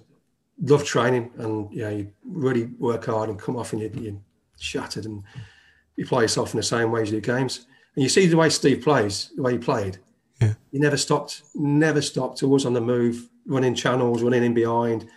love 0.61 0.83
training 0.85 1.31
and, 1.37 1.71
you 1.73 1.81
know, 1.81 1.89
you 1.89 2.11
really 2.25 2.65
work 2.79 3.05
hard 3.05 3.29
and 3.29 3.39
come 3.39 3.55
off 3.57 3.73
and 3.73 3.81
you, 3.81 3.91
you're 3.95 4.15
shattered 4.59 5.05
and 5.05 5.23
you 5.95 6.05
play 6.05 6.23
yourself 6.23 6.53
in 6.53 6.57
the 6.57 6.63
same 6.63 6.91
way 6.91 7.01
as 7.01 7.11
you 7.11 7.19
do 7.19 7.33
games. 7.33 7.65
And 7.95 8.03
you 8.03 8.09
see 8.09 8.27
the 8.27 8.37
way 8.37 8.49
Steve 8.49 8.81
plays, 8.83 9.31
the 9.35 9.41
way 9.41 9.53
he 9.53 9.57
played, 9.57 9.97
Yeah. 10.39 10.53
he 10.71 10.79
never 10.79 10.97
stopped, 10.97 11.41
never 11.55 12.01
stopped, 12.01 12.43
always 12.43 12.65
on 12.65 12.73
the 12.73 12.81
move, 12.81 13.27
running 13.45 13.75
channels, 13.75 14.21
running 14.21 14.43
in 14.43 14.53
behind, 14.53 15.07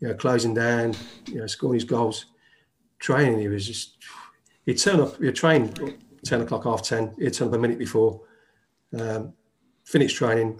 you 0.00 0.08
know, 0.08 0.14
closing 0.14 0.54
down, 0.54 0.94
you 1.26 1.36
know, 1.36 1.46
scoring 1.46 1.74
his 1.74 1.84
goals. 1.84 2.26
Training, 2.98 3.38
he 3.38 3.48
was 3.48 3.66
just, 3.66 3.96
he'd 4.64 4.78
turn 4.78 5.00
up, 5.00 5.16
he'd 5.22 5.34
train 5.34 5.72
10 6.24 6.40
o'clock, 6.40 6.64
half 6.64 6.82
10, 6.82 7.14
he'd 7.18 7.34
turn 7.34 7.48
up 7.48 7.54
a 7.54 7.58
minute 7.58 7.78
before, 7.78 8.22
um, 8.98 9.32
finish 9.84 10.14
training, 10.14 10.58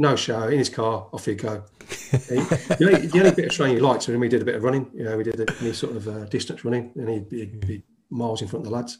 no 0.00 0.16
shower, 0.16 0.50
in 0.50 0.58
his 0.58 0.70
car, 0.70 1.06
off 1.12 1.26
he'd 1.26 1.42
go. 1.42 1.62
The, 2.10 2.76
only, 2.80 3.06
the 3.06 3.18
only 3.18 3.30
bit 3.32 3.44
of 3.44 3.52
training 3.52 3.76
he 3.76 3.82
liked 3.82 3.98
was 3.98 4.08
when 4.08 4.20
we 4.20 4.28
did 4.28 4.40
a 4.40 4.44
bit 4.46 4.54
of 4.54 4.64
running, 4.64 4.90
you 4.94 5.04
know, 5.04 5.16
we 5.16 5.24
did 5.24 5.38
a, 5.38 5.46
any 5.60 5.74
sort 5.74 5.94
of 5.94 6.08
uh, 6.08 6.24
distance 6.24 6.64
running, 6.64 6.90
and 6.96 7.08
he'd 7.08 7.28
be, 7.28 7.40
he'd 7.40 7.66
be 7.66 7.82
miles 8.08 8.40
in 8.40 8.48
front 8.48 8.64
of 8.64 8.70
the 8.70 8.76
lads. 8.76 8.98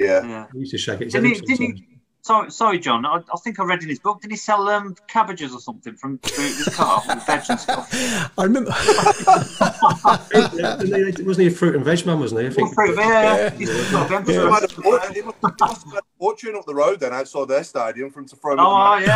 Yeah. 0.00 0.26
Yeah. 0.26 0.46
He 0.52 0.58
used 0.58 0.72
to 0.72 0.78
shake 0.78 1.00
it 1.02 1.04
his 1.04 1.12
Didn't 1.12 1.30
he, 1.30 1.40
didn't 1.40 1.76
he, 1.76 1.89
sorry, 2.22 2.50
sorry, 2.50 2.78
John. 2.78 3.04
I, 3.06 3.16
I 3.16 3.36
think 3.42 3.58
I 3.60 3.64
read 3.64 3.82
in 3.82 3.88
his 3.88 3.98
book. 3.98 4.20
Didn't 4.20 4.32
he 4.32 4.36
sell 4.36 4.68
um, 4.68 4.94
cabbages 5.08 5.54
or 5.54 5.60
something 5.60 5.94
from 5.94 6.18
the, 6.22 6.28
his 6.30 6.68
car 6.74 7.02
with 7.08 7.24
veg 7.26 7.42
and 7.48 7.58
stuff? 7.60 7.88
I 8.38 8.44
remember. 8.44 8.70
wasn't 11.24 11.38
he 11.38 11.46
a 11.46 11.50
fruit 11.50 11.74
and 11.76 11.84
veg 11.84 12.04
man, 12.06 12.20
wasn't 12.20 12.40
he? 12.42 12.46
I 12.46 12.50
think. 12.50 12.74
fruit, 12.74 12.96
yeah, 12.98 13.36
yeah. 13.36 13.50
He's 13.50 13.90
got 13.90 14.08
them 14.08 14.24
He 14.26 14.34
for- 14.34 14.50
must 14.50 14.62
have 14.62 14.62
had 14.62 14.64
a 14.64 14.82
fortune- 14.82 15.14
he 15.14 15.22
must 15.22 15.36
he 15.40 15.46
must 15.66 15.84
have 15.84 15.92
had 15.92 15.98
a 16.02 16.18
fortune 16.18 16.56
up 16.56 16.66
the 16.66 16.74
road 16.74 17.00
then 17.00 17.12
outside 17.12 17.48
their 17.48 17.64
stadium 17.64 18.10
for 18.10 18.20
him 18.20 18.26
to 18.28 18.36
throw. 18.36 18.56
Oh, 18.58 18.96
it 18.98 19.06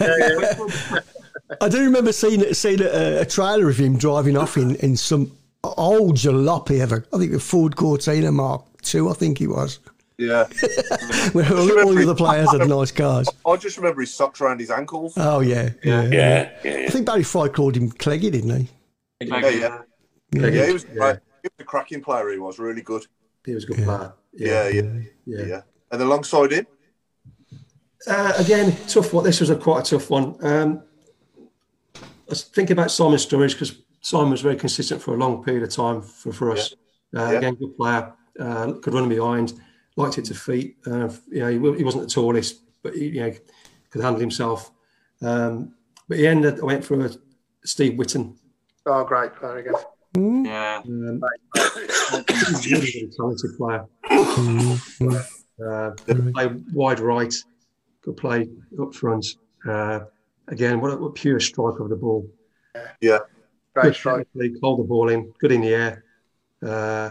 yeah. 0.00 1.00
I 1.60 1.68
do 1.68 1.84
remember 1.84 2.12
seeing 2.12 2.52
seeing 2.54 2.80
a, 2.80 3.20
a 3.20 3.24
trailer 3.26 3.68
of 3.68 3.76
him 3.76 3.98
driving 3.98 4.36
off 4.36 4.56
in, 4.56 4.76
in 4.76 4.96
some 4.96 5.30
old 5.62 6.16
jalopy 6.16 6.80
ever. 6.80 7.04
I 7.12 7.18
think 7.18 7.32
a 7.32 7.38
Ford 7.38 7.76
Cortina 7.76 8.32
Mark 8.32 8.64
II, 8.94 9.08
I 9.08 9.12
think 9.14 9.38
he 9.38 9.46
was. 9.46 9.78
Yeah. 10.16 10.44
Where 11.32 11.52
all, 11.52 11.80
all 11.80 11.94
the 11.94 12.02
other 12.02 12.14
players 12.14 12.50
had 12.52 12.68
nice 12.68 12.92
cars. 12.92 13.28
I 13.46 13.56
just 13.56 13.76
remember 13.76 14.00
his 14.00 14.14
socks 14.14 14.40
around 14.40 14.60
his 14.60 14.70
ankles. 14.70 15.14
Oh 15.16 15.40
yeah, 15.40 15.70
yeah, 15.82 16.02
Yeah, 16.02 16.10
yeah, 16.12 16.50
yeah. 16.64 16.86
I 16.86 16.90
think 16.90 17.06
Barry 17.06 17.24
Fry 17.24 17.48
called 17.48 17.76
him 17.76 17.90
Cleggy, 17.90 18.30
didn't 18.30 18.50
he? 18.56 18.68
Yeah, 19.26 19.48
yeah. 19.48 19.78
Yeah. 20.32 20.46
Yeah, 20.48 20.66
he 20.66 20.72
was 20.72 20.84
great. 20.84 21.18
He 21.42 21.48
was 21.48 21.60
a 21.60 21.64
cracking 21.64 22.00
player. 22.02 22.30
He 22.30 22.38
was 22.38 22.58
really 22.58 22.82
good. 22.82 23.06
He 23.44 23.54
was 23.54 23.64
a 23.64 23.66
good 23.68 23.84
player. 23.84 24.12
Yeah, 24.32 24.68
yeah, 24.68 24.82
Yeah. 25.26 25.42
yeah. 25.46 25.60
And 25.90 26.00
alongside 26.02 26.52
him, 26.52 26.66
Uh, 28.06 28.32
again, 28.38 28.76
tough 28.86 29.12
one. 29.14 29.24
This 29.24 29.40
was 29.40 29.50
a 29.50 29.56
quite 29.56 29.86
a 29.86 29.90
tough 29.90 30.10
one. 30.10 30.36
Um, 30.44 30.82
I 31.96 32.00
was 32.28 32.42
thinking 32.42 32.74
about 32.74 32.90
Simon 32.90 33.18
Sturridge 33.18 33.52
because 33.52 33.76
Simon 34.00 34.30
was 34.30 34.40
very 34.42 34.56
consistent 34.56 35.00
for 35.02 35.14
a 35.14 35.16
long 35.16 35.42
period 35.42 35.62
of 35.62 35.70
time 35.70 36.02
for, 36.02 36.32
for 36.32 36.50
us. 36.52 36.74
Uh, 37.16 37.30
Yeah. 37.30 37.38
Again, 37.38 37.54
good 37.54 37.76
player, 37.76 38.12
uh, 38.40 38.72
could 38.82 38.92
run 38.94 39.08
behind, 39.08 39.54
liked 39.96 40.18
it 40.18 40.24
to 40.26 40.34
feet. 40.34 40.76
Uh, 40.86 41.08
you 41.28 41.40
know, 41.40 41.48
he, 41.48 41.78
he 41.78 41.84
wasn't 41.84 42.04
the 42.04 42.10
tallest, 42.10 42.62
but 42.82 42.94
he 42.94 43.08
you 43.08 43.20
know, 43.20 43.34
could 43.90 44.02
handle 44.02 44.20
himself. 44.20 44.70
Um, 45.22 45.74
but 46.08 46.18
he 46.18 46.26
ended. 46.26 46.60
I 46.60 46.64
went 46.64 46.84
for 46.84 47.04
a 47.06 47.10
Steve 47.64 47.96
Whitton. 47.96 48.36
Oh, 48.86 49.04
great 49.04 49.34
player 49.34 49.58
again. 49.58 50.44
Yeah. 50.44 50.82
Um, 50.84 51.22
really, 51.56 52.80
really 52.80 53.10
talented 53.16 53.56
player. 53.56 53.86
Uh, 55.64 55.90
could 56.04 56.34
play 56.34 56.48
wide 56.72 57.00
right, 57.00 57.32
could 58.02 58.16
play 58.16 58.48
up 58.80 58.94
front. 58.94 59.26
Uh, 59.66 60.00
again, 60.48 60.80
what 60.80 60.92
a, 60.92 60.96
what 60.96 61.08
a 61.08 61.12
pure 61.12 61.40
strike 61.40 61.80
of 61.80 61.88
the 61.88 61.96
ball. 61.96 62.28
Yeah. 63.00 63.20
Great 63.74 63.94
strike. 63.94 64.26
technically, 64.32 64.58
hold 64.62 64.80
the 64.80 64.84
ball 64.84 65.08
in, 65.08 65.32
good 65.40 65.52
in 65.52 65.60
the 65.60 65.74
air. 65.74 66.03
Uh, 66.64 67.10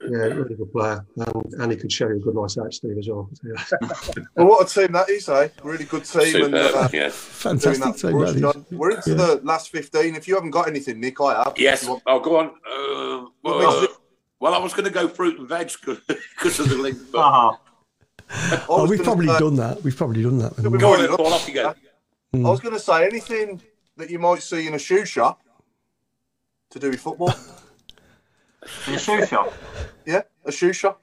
yeah, 0.00 0.18
really 0.18 0.54
good 0.56 0.72
player. 0.72 1.04
And, 1.16 1.52
and 1.60 1.72
he 1.72 1.78
could 1.78 1.92
show 1.92 2.08
you 2.08 2.16
a 2.16 2.18
good 2.18 2.34
nice 2.34 2.58
out, 2.58 2.72
Steve, 2.74 2.96
as 2.98 3.08
well. 3.08 3.30
So, 3.66 3.76
well, 4.36 4.46
what 4.46 4.70
a 4.70 4.74
team 4.74 4.92
that 4.92 5.08
is, 5.08 5.28
eh? 5.28 5.48
Really 5.62 5.84
good 5.84 6.04
team. 6.04 6.44
and, 6.46 6.54
uh, 6.54 6.88
yeah. 6.92 7.10
Fantastic 7.10 7.96
team, 7.96 8.10
for 8.12 8.24
us, 8.24 8.30
that 8.32 8.36
is. 8.36 8.40
John. 8.40 8.66
We're 8.72 8.90
into 8.92 9.10
Yeah. 9.10 9.16
the 9.16 9.40
last 9.44 9.70
15. 9.70 10.14
If 10.14 10.26
you 10.26 10.34
haven't 10.34 10.50
got 10.50 10.66
anything, 10.68 11.00
Nick, 11.00 11.20
I 11.20 11.42
have. 11.44 11.54
Yes. 11.56 11.84
You 11.84 11.90
want- 11.90 12.02
Oh, 12.06 12.20
go 12.20 12.36
on. 12.38 12.46
Uh, 12.46 13.28
well, 13.42 13.58
makes 13.80 13.90
it- 13.92 13.96
well, 14.40 14.54
I 14.54 14.58
was 14.58 14.72
going 14.72 14.84
to 14.86 14.90
go 14.90 15.08
fruit 15.08 15.38
and 15.38 15.48
veg 15.48 15.70
because 15.84 16.58
of 16.60 16.68
the 16.68 16.76
link. 16.76 16.98
But 17.12 17.18
Oh, 17.18 17.58
I 18.30 18.64
Oh, 18.68 18.86
we've 18.88 19.02
probably 19.02 19.26
say- 19.26 19.38
done 19.38 19.56
that. 19.56 19.82
We've 19.82 19.96
probably 19.96 20.22
done 20.22 20.38
that. 20.38 20.56
We've 20.58 20.80
go 20.80 20.88
already 20.88 21.04
on, 21.04 21.08
done 21.10 21.16
Paul, 21.18 21.34
off 21.34 21.48
you 21.48 21.54
go. 21.54 21.74
Mm. 22.34 22.46
I 22.46 22.50
was 22.50 22.60
going 22.60 22.74
to 22.74 22.80
say 22.80 23.04
anything 23.06 23.60
that 23.96 24.10
you 24.10 24.18
might 24.18 24.42
see 24.42 24.66
in 24.66 24.74
a 24.74 24.78
shoe 24.78 25.04
shop 25.04 25.40
to 26.70 26.78
do 26.78 26.90
with 26.90 27.00
football. 27.00 27.32
in 28.86 28.94
a 28.94 28.98
shoe 28.98 29.26
shop. 29.26 29.52
yeah, 30.06 30.22
a 30.44 30.52
shoe 30.52 30.72
shop. 30.72 31.00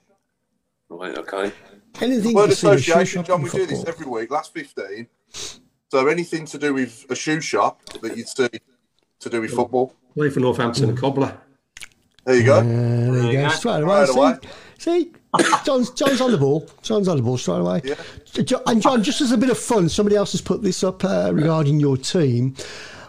Right, 0.89 1.17
okay. 1.17 1.51
Anything 2.01 2.33
Word 2.33 2.49
you 2.49 2.55
see 2.55 2.67
in 2.67 2.73
a 2.73 2.77
shoe 2.77 2.91
association, 2.91 3.19
shop 3.21 3.27
John. 3.27 3.39
in 3.39 3.43
We 3.45 3.49
do 3.49 3.65
this 3.65 3.85
every 3.85 4.05
week. 4.05 4.31
Last 4.31 4.53
15. 4.53 5.07
So 5.91 6.07
anything 6.07 6.45
to 6.47 6.57
do 6.57 6.73
with 6.73 7.05
a 7.09 7.15
shoe 7.15 7.41
shop 7.41 7.81
that 8.01 8.17
you'd 8.17 8.27
see 8.27 8.49
to 9.19 9.29
do 9.29 9.41
with 9.41 9.51
football. 9.51 9.93
Play 10.15 10.29
for 10.29 10.39
Northampton, 10.39 10.89
a 10.89 10.93
cobbler. 10.93 11.37
There 12.25 12.35
you 12.35 12.43
go. 12.43 12.57
Yeah, 12.57 12.63
there 12.63 13.31
you 13.31 13.33
go. 13.33 13.43
go. 13.43 13.49
Straight 13.49 13.83
away. 13.83 14.05
Straight 14.05 14.17
away. 14.17 14.37
See, 14.77 15.03
see, 15.03 15.13
John's, 15.63 15.91
John's 15.91 16.21
on 16.21 16.31
the 16.31 16.37
ball. 16.37 16.67
John's 16.81 17.07
on 17.07 17.17
the 17.17 17.23
ball 17.23 17.37
straight 17.37 17.59
away. 17.59 17.81
Yeah. 17.83 17.95
And 18.65 18.81
John, 18.81 19.03
just 19.03 19.21
as 19.21 19.31
a 19.31 19.37
bit 19.37 19.49
of 19.49 19.57
fun, 19.57 19.89
somebody 19.89 20.15
else 20.15 20.31
has 20.31 20.41
put 20.41 20.61
this 20.61 20.83
up 20.83 21.03
uh, 21.03 21.31
regarding 21.33 21.79
your 21.79 21.97
team. 21.97 22.55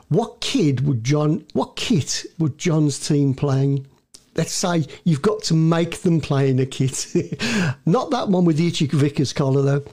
What 0.08 0.40
kid 0.40 0.86
would 0.86 1.02
John? 1.02 1.44
What 1.54 1.76
kit 1.76 2.24
would 2.38 2.58
John's 2.58 3.04
team 3.04 3.34
playing 3.34 3.86
let's 4.36 4.52
say 4.52 4.84
you've 5.04 5.22
got 5.22 5.42
to 5.44 5.54
make 5.54 6.02
them 6.02 6.20
play 6.20 6.50
in 6.50 6.58
a 6.58 6.66
kit. 6.66 7.06
Not 7.86 8.10
that 8.10 8.28
one 8.28 8.44
with 8.44 8.56
the 8.56 8.66
Itchy 8.68 8.86
Vickers 8.86 9.32
collar 9.32 9.62
though. 9.62 9.84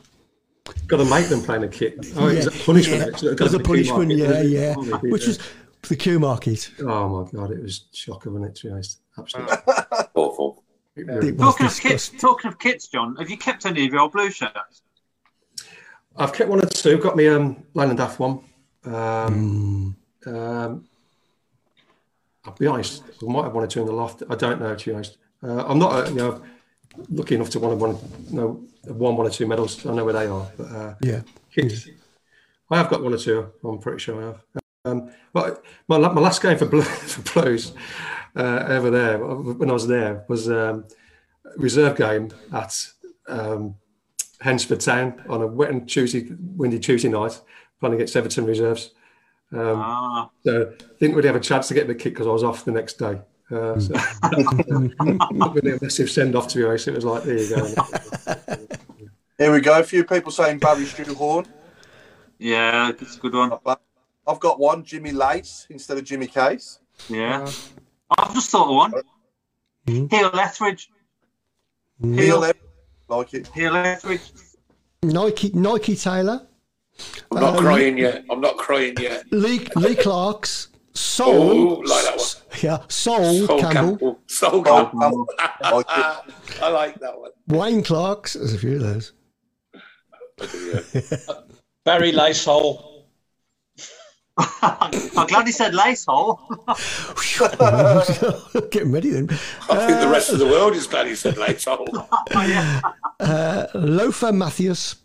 Got 0.88 0.98
to 0.98 1.06
make 1.06 1.28
them 1.28 1.42
play 1.42 1.58
in 1.58 1.64
a 1.64 1.68
kit. 1.68 1.96
Oh, 2.16 2.28
it's 2.28 2.48
a 2.48 2.52
punishment. 2.52 3.02
Yeah. 3.02 3.08
It's 3.32 3.40
got 3.40 3.42
As 3.42 3.52
to 3.52 3.58
a 3.58 3.64
punishment, 3.64 4.10
market, 4.10 4.18
yeah, 4.18 4.42
yeah. 4.42 4.76
They 4.78 4.92
did, 4.92 5.12
Which 5.12 5.28
was 5.28 5.40
the 5.90 5.96
Q 5.96 6.20
market. 6.20 6.72
Oh 6.80 7.10
my 7.24 7.32
god, 7.32 7.52
it 7.52 7.62
was 7.62 7.86
shocking, 7.94 8.34
wasn't 8.34 8.52
it? 8.52 8.56
To 8.62 8.68
be 8.68 8.72
honest, 8.74 9.02
absolutely 9.18 9.56
awful. 10.16 10.64
Really 10.96 11.30
It 11.30 11.38
was. 11.38 11.46
was 11.48 11.56
Talking 11.56 11.66
of, 11.66 11.80
kits, 11.80 12.10
talking 12.10 12.48
of 12.50 12.60
kits, 12.60 12.88
John, 12.88 13.16
have 13.18 13.30
you 13.30 13.38
kept 13.38 13.66
any 13.66 13.86
of 13.86 13.92
your 13.92 14.02
old 14.02 14.12
blue 14.14 14.30
shirts? 14.30 14.84
I've 16.16 16.32
kept 16.34 16.50
one 16.50 16.64
or 16.64 16.68
two. 16.68 16.98
Got 17.00 17.16
me 17.18 17.28
um 17.28 17.64
Leyland 17.74 17.98
Daft 17.98 18.20
one. 18.20 18.40
Um, 18.86 19.96
um, 20.26 20.86
I'll 22.46 22.54
be 22.54 22.68
honest. 22.68 23.04
I 23.22 23.32
might 23.32 23.44
have 23.44 23.54
one 23.54 23.64
or 23.64 23.68
two 23.68 23.82
in 23.82 23.88
the 23.88 23.94
loft. 23.94 24.24
I 24.30 24.36
don't 24.36 24.60
know. 24.60 24.76
To 24.76 24.86
be 24.86 24.94
honest, 24.94 25.18
uh, 25.42 25.66
I'm 25.66 25.80
not 25.80 25.94
uh, 25.94 26.10
you 26.10 26.16
know 26.16 26.42
lucky 27.10 27.36
enough 27.36 27.50
to 27.52 27.60
want 27.60 27.74
to 27.74 27.86
one 27.86 27.98
you 28.30 28.36
know 28.36 28.64
won 28.88 29.16
one 29.16 29.28
or 29.28 29.30
two 29.30 29.48
medals. 29.48 29.86
I 29.86 29.94
know 29.94 30.04
where 30.06 30.14
they 30.14 30.28
are. 30.28 30.52
But 30.58 30.68
uh, 30.68 30.96
Yeah. 31.02 31.22
kits, 31.54 31.88
I 32.70 32.78
have 32.78 32.90
got 32.90 33.04
one 33.04 33.14
or 33.14 33.18
two. 33.18 33.52
I'm 33.64 33.80
pretty 33.80 34.00
sure 34.00 34.22
I 34.22 34.26
have. 34.28 34.42
Um, 34.86 35.12
but 35.32 35.64
my, 35.88 35.98
my 35.98 36.20
last 36.20 36.42
game 36.42 36.58
for, 36.58 36.66
Blue, 36.66 36.82
for 37.14 37.42
Blues 37.42 37.72
uh, 38.36 38.66
over 38.68 38.90
there 38.90 39.18
when 39.20 39.70
I 39.70 39.74
was 39.74 39.88
there 39.88 40.26
was 40.28 40.50
um, 40.50 40.86
a 41.46 41.58
reserve 41.58 41.96
game 41.96 42.30
at 42.52 42.86
um, 43.30 43.76
Hensford 44.42 44.82
Town 44.82 45.24
on 45.30 45.42
a 45.42 45.48
wet 45.48 45.70
and 45.70 45.88
Tuesday, 45.88 46.28
windy 46.38 46.80
Tuesday 46.80 47.08
night, 47.08 47.40
playing 47.80 47.96
against 47.96 48.18
Everton 48.18 48.46
reserves. 48.46 48.92
Um, 49.54 49.80
Ah, 49.80 50.30
so 50.44 50.74
didn't 51.00 51.16
really 51.16 51.28
have 51.28 51.36
a 51.36 51.40
chance 51.40 51.68
to 51.68 51.74
get 51.74 51.88
the 51.88 51.96
kick 51.96 52.14
because 52.14 52.28
I 52.28 52.32
was 52.32 52.44
off 52.44 52.66
the 52.66 52.72
next 52.72 52.94
day. 52.98 53.22
Uh, 53.52 53.80
so 53.80 53.94
not 55.32 55.54
really 55.54 55.72
a 55.74 55.80
massive 55.82 56.10
send 56.10 56.36
off 56.36 56.48
to 56.50 56.58
be 56.58 56.64
honest. 56.66 56.88
It 56.88 56.96
was 56.96 57.06
like 57.06 57.24
there 57.24 57.38
you 57.38 57.50
go. 57.56 57.68
Here 59.38 59.52
we 59.52 59.62
go. 59.62 59.80
A 59.80 59.84
few 59.84 60.04
people 60.04 60.32
saying 60.32 60.60
Barry 60.60 60.86
Stu 60.86 61.14
Horn. 61.14 61.46
yeah, 62.40 62.90
it's 62.90 63.18
a 63.18 63.20
good 63.20 63.34
one. 63.34 63.52
I've 64.26 64.40
got 64.40 64.60
one, 64.60 64.84
Jimmy 64.84 65.12
Lace 65.12 65.68
instead 65.70 65.98
of 65.98 66.04
Jimmy 66.06 66.28
Case. 66.28 66.80
Yeah. 67.10 67.48
I've 68.18 68.34
just 68.34 68.50
thought 68.50 68.70
of 68.70 68.76
one. 68.76 68.94
Hmm. 69.88 70.06
Heel 70.08 70.32
Etheridge. 70.34 70.90
Heel 72.02 72.42
them. 72.42 72.54
Like 73.10 73.34
it. 73.34 73.48
Heel 73.48 73.76
Etheridge. 73.76 74.32
Nike 75.04 75.52
Nike 75.54 75.96
Taylor. 75.96 76.48
I'm 77.32 77.40
not 77.42 77.56
Uh, 77.56 77.60
crying 77.60 77.98
yet. 77.98 78.24
I'm 78.30 78.42
not 78.42 78.58
crying 78.58 78.96
yet. 79.00 79.26
Lee 79.32 79.68
Lee 79.76 79.96
Clark's 79.96 80.68
Soul. 80.94 81.34
Oh, 81.34 81.50
Soul. 81.50 81.84
like 81.88 82.04
that 82.06 82.18
one. 82.18 82.28
Yeah, 82.62 82.78
Soul, 82.88 83.48
Soul 83.48 83.60
Campbell. 83.60 83.72
Campbell. 83.72 84.20
Soul 84.28 84.52
Soul 84.52 84.64
Campbell. 84.64 85.00
Campbell. 85.00 85.26
I 86.62 86.70
like 86.70 87.00
that 87.00 87.20
one. 87.20 87.32
Wayne 87.48 87.82
Clark's. 87.84 88.34
There's 88.34 88.54
a 88.54 88.58
few 88.60 88.76
of 88.76 88.82
those. 88.82 89.12
Barry 91.86 92.12
Lacehole. 92.12 92.90
I'm 94.62 95.28
glad 95.28 95.46
he 95.46 95.52
said 95.52 95.76
lace. 95.76 96.06
Getting 98.72 98.92
ready 98.92 99.10
then. 99.12 99.30
I 99.70 99.86
think 99.88 100.00
the 100.00 100.10
rest 100.12 100.32
of 100.32 100.40
the 100.40 100.46
world 100.48 100.74
is 100.74 100.88
glad 100.88 101.06
he 101.08 101.14
said 101.16 101.38
late 101.38 101.60
soul. 101.62 101.88
Uh, 101.92 103.68
Lofa 103.76 104.34
Matthews. 104.36 104.96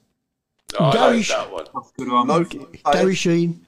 Oh, 0.78 0.92
Gary 0.92 1.16
like 1.16 1.24
Sh- 1.24 1.28
that 1.30 1.50
one. 1.52 1.64
That's 1.74 1.90
a 1.90 1.92
good 1.98 2.08
one. 2.12 2.26
No, 2.26 2.44
Gary 2.92 3.14
Sheen. 3.14 3.64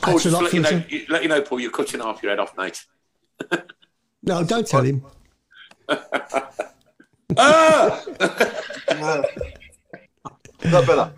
Paul, 0.00 0.18
just 0.18 0.26
let 0.40 0.52
you, 0.52 0.60
know, 0.60 0.82
you- 0.88 1.06
let 1.10 1.22
you 1.22 1.28
know, 1.28 1.42
Paul, 1.42 1.60
you're 1.60 1.70
cutting 1.70 2.00
half 2.00 2.22
your 2.22 2.30
head 2.30 2.38
off, 2.38 2.56
mate. 2.56 2.84
No, 4.26 4.42
don't 4.42 4.66
tell 4.66 4.80
him. 4.82 5.04
Ah! 7.36 8.02
Yeah. 8.88 9.22
Is 10.62 10.70
that 10.70 10.86
better? 10.86 11.12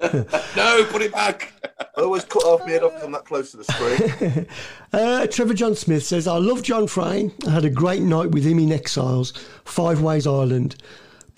no, 0.56 0.84
put 0.90 1.02
it 1.02 1.12
back. 1.12 1.52
I 1.96 2.00
always 2.02 2.24
cut 2.24 2.44
off 2.44 2.60
my 2.60 2.70
head 2.70 2.82
off 2.82 2.92
because 2.92 3.04
I'm 3.04 3.12
that 3.12 3.24
close 3.26 3.50
to 3.50 3.58
the 3.58 3.64
screen. 3.64 4.46
Uh, 4.92 5.26
Trevor 5.26 5.54
John 5.54 5.74
Smith 5.74 6.02
says, 6.04 6.26
I 6.26 6.36
love 6.38 6.62
John 6.62 6.86
Frain. 6.86 7.32
I 7.46 7.50
had 7.50 7.64
a 7.64 7.70
great 7.70 8.00
night 8.02 8.30
with 8.30 8.44
him 8.44 8.58
in 8.58 8.72
Exiles, 8.72 9.32
Five 9.64 10.00
Ways 10.00 10.26
Island. 10.26 10.76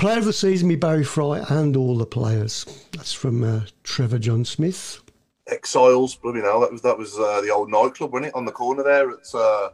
Player 0.02 0.18
of 0.18 0.24
the 0.24 0.32
season, 0.32 0.66
me 0.66 0.74
Barry 0.74 1.04
Fry, 1.04 1.44
and 1.48 1.76
all 1.76 1.96
the 1.96 2.04
players. 2.04 2.66
That's 2.90 3.12
from 3.12 3.44
uh, 3.44 3.60
Trevor 3.84 4.18
John 4.18 4.44
Smith. 4.44 5.00
Exiles, 5.46 6.16
bloody 6.16 6.40
hell, 6.40 6.58
that 6.58 6.72
was 6.72 6.82
that 6.82 6.98
was 6.98 7.16
uh, 7.16 7.40
the 7.40 7.50
old 7.50 7.70
nightclub, 7.70 8.12
wasn't 8.12 8.26
it? 8.26 8.34
On 8.34 8.44
the 8.44 8.50
corner 8.50 8.82
there, 8.82 9.10
it's 9.10 9.32
uh, 9.32 9.68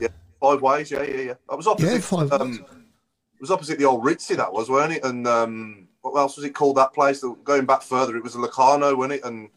yeah, 0.00 0.06
five 0.40 0.62
ways, 0.62 0.92
yeah, 0.92 1.02
yeah, 1.02 1.20
yeah. 1.20 1.34
I 1.50 1.56
was 1.56 1.66
opposite. 1.66 1.94
Yeah, 1.94 1.98
Five 1.98 2.30
um, 2.30 2.64
it 2.64 3.40
was 3.40 3.50
opposite 3.50 3.80
the 3.80 3.86
old 3.86 4.04
Ritzy, 4.04 4.36
that 4.36 4.52
was, 4.52 4.70
weren't 4.70 4.92
it? 4.92 5.04
And 5.04 5.26
um, 5.26 5.88
what 6.02 6.16
else 6.16 6.36
was 6.36 6.44
it 6.44 6.50
called? 6.50 6.76
That 6.76 6.94
place? 6.94 7.24
Going 7.42 7.66
back 7.66 7.82
further, 7.82 8.16
it 8.16 8.22
was 8.22 8.36
a 8.36 8.40
Locarno, 8.40 8.94
wasn't 8.94 9.14
it? 9.14 9.24
And 9.24 9.48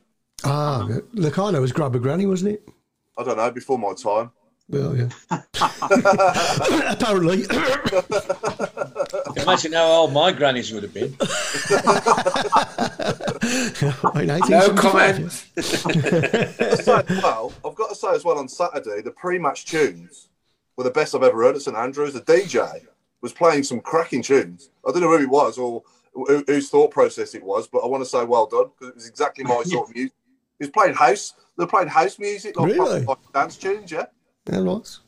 Ah, 0.44 0.90
Locarno 1.14 1.62
was 1.62 1.72
Grabber 1.72 2.00
Granny, 2.00 2.26
wasn't 2.26 2.54
it? 2.54 2.68
I 3.16 3.24
don't 3.24 3.38
know, 3.38 3.52
before 3.52 3.78
my 3.78 3.94
time. 3.94 4.32
Well, 4.70 4.98
yeah. 4.98 5.10
Apparently. 6.90 7.46
Imagine 9.38 9.74
how 9.74 9.86
old 9.86 10.14
my 10.14 10.32
grannies 10.32 10.72
would 10.72 10.84
have 10.84 10.94
been. 10.94 11.16
No 13.46 14.74
comment. 14.74 15.46
I've 15.56 15.64
got 15.66 15.80
to 16.80 16.84
say 16.84 17.04
as 17.08 17.22
well, 17.24 17.54
I've 17.66 17.76
got 17.76 17.90
to 17.90 17.96
say 17.96 18.10
as 18.14 18.24
well 18.24 18.38
on 18.38 18.48
Saturday, 18.48 19.02
the 19.02 19.12
pre-match 19.12 19.66
tunes 19.66 20.30
were 20.78 20.84
the 20.84 20.90
best 20.92 21.14
I've 21.16 21.24
ever 21.24 21.44
heard 21.44 21.56
at 21.56 21.62
St 21.62 21.76
Andrews. 21.78 22.14
The 22.14 22.22
DJ 22.22 22.86
was 23.22 23.34
playing 23.34 23.64
some 23.64 23.80
cracking 23.82 24.22
tunes. 24.24 24.70
I 24.88 24.92
don't 24.92 25.02
know 25.02 25.10
who 25.16 25.24
it 25.24 25.30
was 25.30 25.58
or 25.58 25.84
who, 26.14 26.44
whose 26.48 26.70
thought 26.70 26.92
process 26.92 27.36
it 27.36 27.44
was, 27.44 27.68
but 27.68 27.80
I 27.80 27.88
want 27.88 28.04
to 28.04 28.10
say 28.10 28.24
well 28.24 28.46
done 28.48 28.72
because 28.74 28.90
it 28.90 28.96
was 28.96 29.08
exactly 29.08 29.44
my 29.44 29.62
sort 29.66 29.90
of 29.90 29.96
music. 29.96 30.14
He 30.60 30.66
was 30.66 30.70
playing 30.72 30.96
house. 30.96 31.34
They 31.58 31.64
were 31.64 31.70
playing 31.70 31.90
house 31.90 32.18
music, 32.20 32.60
like, 32.60 32.74
Really? 32.74 33.02
like 33.02 33.18
dance 33.34 33.58
tunes. 33.58 33.92
Yeah, 33.92 34.00
yeah. 34.00 34.06
That 34.46 34.64
was. 34.64 35.02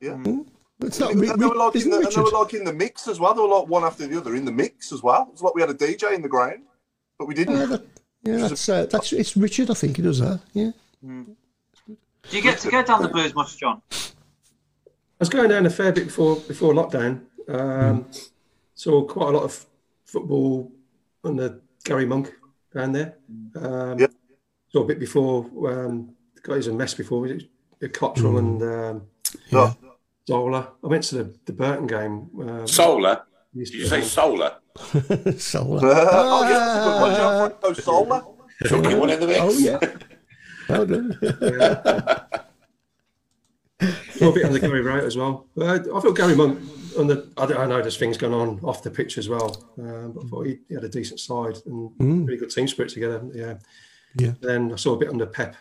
yeah. 0.00 0.14
Hmm. 0.14 0.40
It's 0.80 1.00
not 1.00 1.10
and, 1.12 1.20
Ri- 1.20 1.28
they 1.36 1.46
were 1.46 1.54
like 1.56 1.74
in 1.74 1.80
isn't 1.80 1.90
the, 1.90 1.96
and 1.98 2.12
they 2.12 2.20
were 2.20 2.30
like 2.30 2.54
in 2.54 2.64
the 2.64 2.72
mix 2.72 3.08
as 3.08 3.18
well. 3.18 3.34
They 3.34 3.40
were 3.42 3.48
like 3.48 3.66
one 3.68 3.84
after 3.84 4.06
the 4.06 4.16
other 4.16 4.34
in 4.36 4.44
the 4.44 4.52
mix 4.52 4.92
as 4.92 5.02
well. 5.02 5.28
It's 5.32 5.42
like 5.42 5.54
we 5.54 5.60
had 5.60 5.70
a 5.70 5.74
DJ 5.74 6.14
in 6.14 6.22
the 6.22 6.28
ground, 6.28 6.62
but 7.18 7.26
we 7.26 7.34
didn't. 7.34 7.56
Yeah, 7.58 7.66
that, 7.66 7.86
yeah, 8.22 8.36
that's 8.36 8.68
uh, 8.68 8.86
that's 8.86 9.12
it's 9.12 9.36
Richard. 9.36 9.70
I 9.70 9.74
think 9.74 9.96
he 9.96 10.02
does 10.02 10.20
that. 10.20 10.40
Yeah. 10.52 10.70
Do 11.02 12.36
you 12.36 12.42
get 12.42 12.58
to 12.60 12.70
go 12.70 12.82
down 12.82 13.02
the 13.02 13.08
blues 13.08 13.34
much, 13.34 13.56
John? 13.58 13.82
I 13.90 15.20
was 15.20 15.28
going 15.28 15.48
down 15.48 15.66
a 15.66 15.70
fair 15.70 15.90
bit 15.92 16.06
before 16.06 16.36
before 16.36 16.74
lockdown. 16.74 17.22
Um, 17.48 18.06
Saw 18.74 19.04
quite 19.04 19.30
a 19.30 19.32
lot 19.32 19.42
of 19.42 19.66
football 20.04 20.70
under 21.24 21.60
Gary 21.84 22.06
Monk 22.06 22.32
down 22.72 22.92
there. 22.92 23.16
Um, 23.56 23.98
Yep. 23.98 24.12
Saw 24.70 24.82
a 24.82 24.86
bit 24.86 25.00
before. 25.00 25.44
Um, 25.68 26.14
the 26.34 26.40
guy 26.42 26.70
a 26.70 26.72
mess 26.72 26.94
before. 26.94 27.22
Was 27.22 27.32
it 27.32 27.92
Cotterill 27.92 28.38
and 28.38 28.62
um, 28.62 29.02
Yeah. 29.50 29.72
Zola? 30.28 30.72
I 30.84 30.86
went 30.86 31.04
to 31.04 31.14
the, 31.16 31.34
the 31.46 31.54
Burton 31.54 31.86
game. 31.86 32.28
Um, 32.38 32.68
Solar. 32.68 33.22
Did 33.56 33.70
you 33.70 33.86
say 33.86 34.02
solar? 34.02 34.56
Solar. 35.38 35.80
oh 35.82 36.42
yeah, 36.42 36.58
that's 36.58 36.76
a 36.76 36.84
good 36.84 37.00
one. 37.00 37.14
Gianfranco 37.50 37.82
Sola. 37.82 38.26
Chucky 38.66 38.94
one 38.94 39.10
in 39.10 39.20
the 39.20 39.26
mix. 39.26 39.40
Oh 39.40 39.58
yeah. 39.58 39.78
Well 40.68 40.84
done. 40.84 41.18
Saw 44.12 44.28
a 44.28 44.32
bit 44.34 44.44
under 44.44 44.58
Garry 44.58 44.82
Rowett 44.82 45.04
as 45.04 45.16
well. 45.16 45.46
But 45.56 45.66
I, 45.66 45.96
I 45.96 46.00
thought 46.00 46.14
Gary 46.14 46.36
Monk 46.36 46.60
on 46.98 47.06
the. 47.06 47.26
I, 47.38 47.46
don't, 47.46 47.58
I 47.58 47.64
know 47.66 47.80
there's 47.80 47.96
things 47.96 48.18
going 48.18 48.34
on 48.34 48.60
off 48.62 48.82
the 48.82 48.90
pitch 48.90 49.16
as 49.16 49.30
well, 49.30 49.56
um, 49.78 50.12
but 50.12 50.24
I 50.26 50.28
thought 50.28 50.46
he, 50.46 50.58
he 50.68 50.74
had 50.74 50.84
a 50.84 50.90
decent 50.90 51.20
side 51.20 51.56
and 51.64 51.90
really 51.98 52.36
good 52.36 52.50
team 52.50 52.68
spirit 52.68 52.92
together. 52.92 53.22
Yeah. 53.32 53.54
Yeah. 54.18 54.32
Then 54.42 54.72
I 54.74 54.76
saw 54.76 54.92
a 54.92 54.98
bit 54.98 55.08
under 55.08 55.26
Pep, 55.26 55.56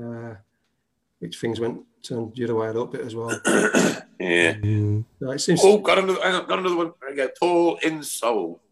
uh, 0.00 0.34
which 1.18 1.40
things 1.40 1.58
went 1.58 1.82
turned 2.04 2.34
the 2.34 2.44
other 2.44 2.54
way 2.54 2.66
a 2.68 2.72
little 2.72 2.86
bit 2.86 3.00
as 3.02 3.14
well. 3.14 3.40
Yeah. 4.20 4.54
No, 4.62 5.32
it 5.32 5.40
seems. 5.40 5.60
Oh, 5.64 5.78
got 5.78 5.98
another, 5.98 6.24
on, 6.24 6.46
got 6.46 6.60
another 6.60 6.76
one. 6.76 6.92
There 7.00 7.10
we 7.10 7.16
go. 7.16 7.28
Paul 7.38 7.76
in 7.82 8.02
soul. 8.02 8.62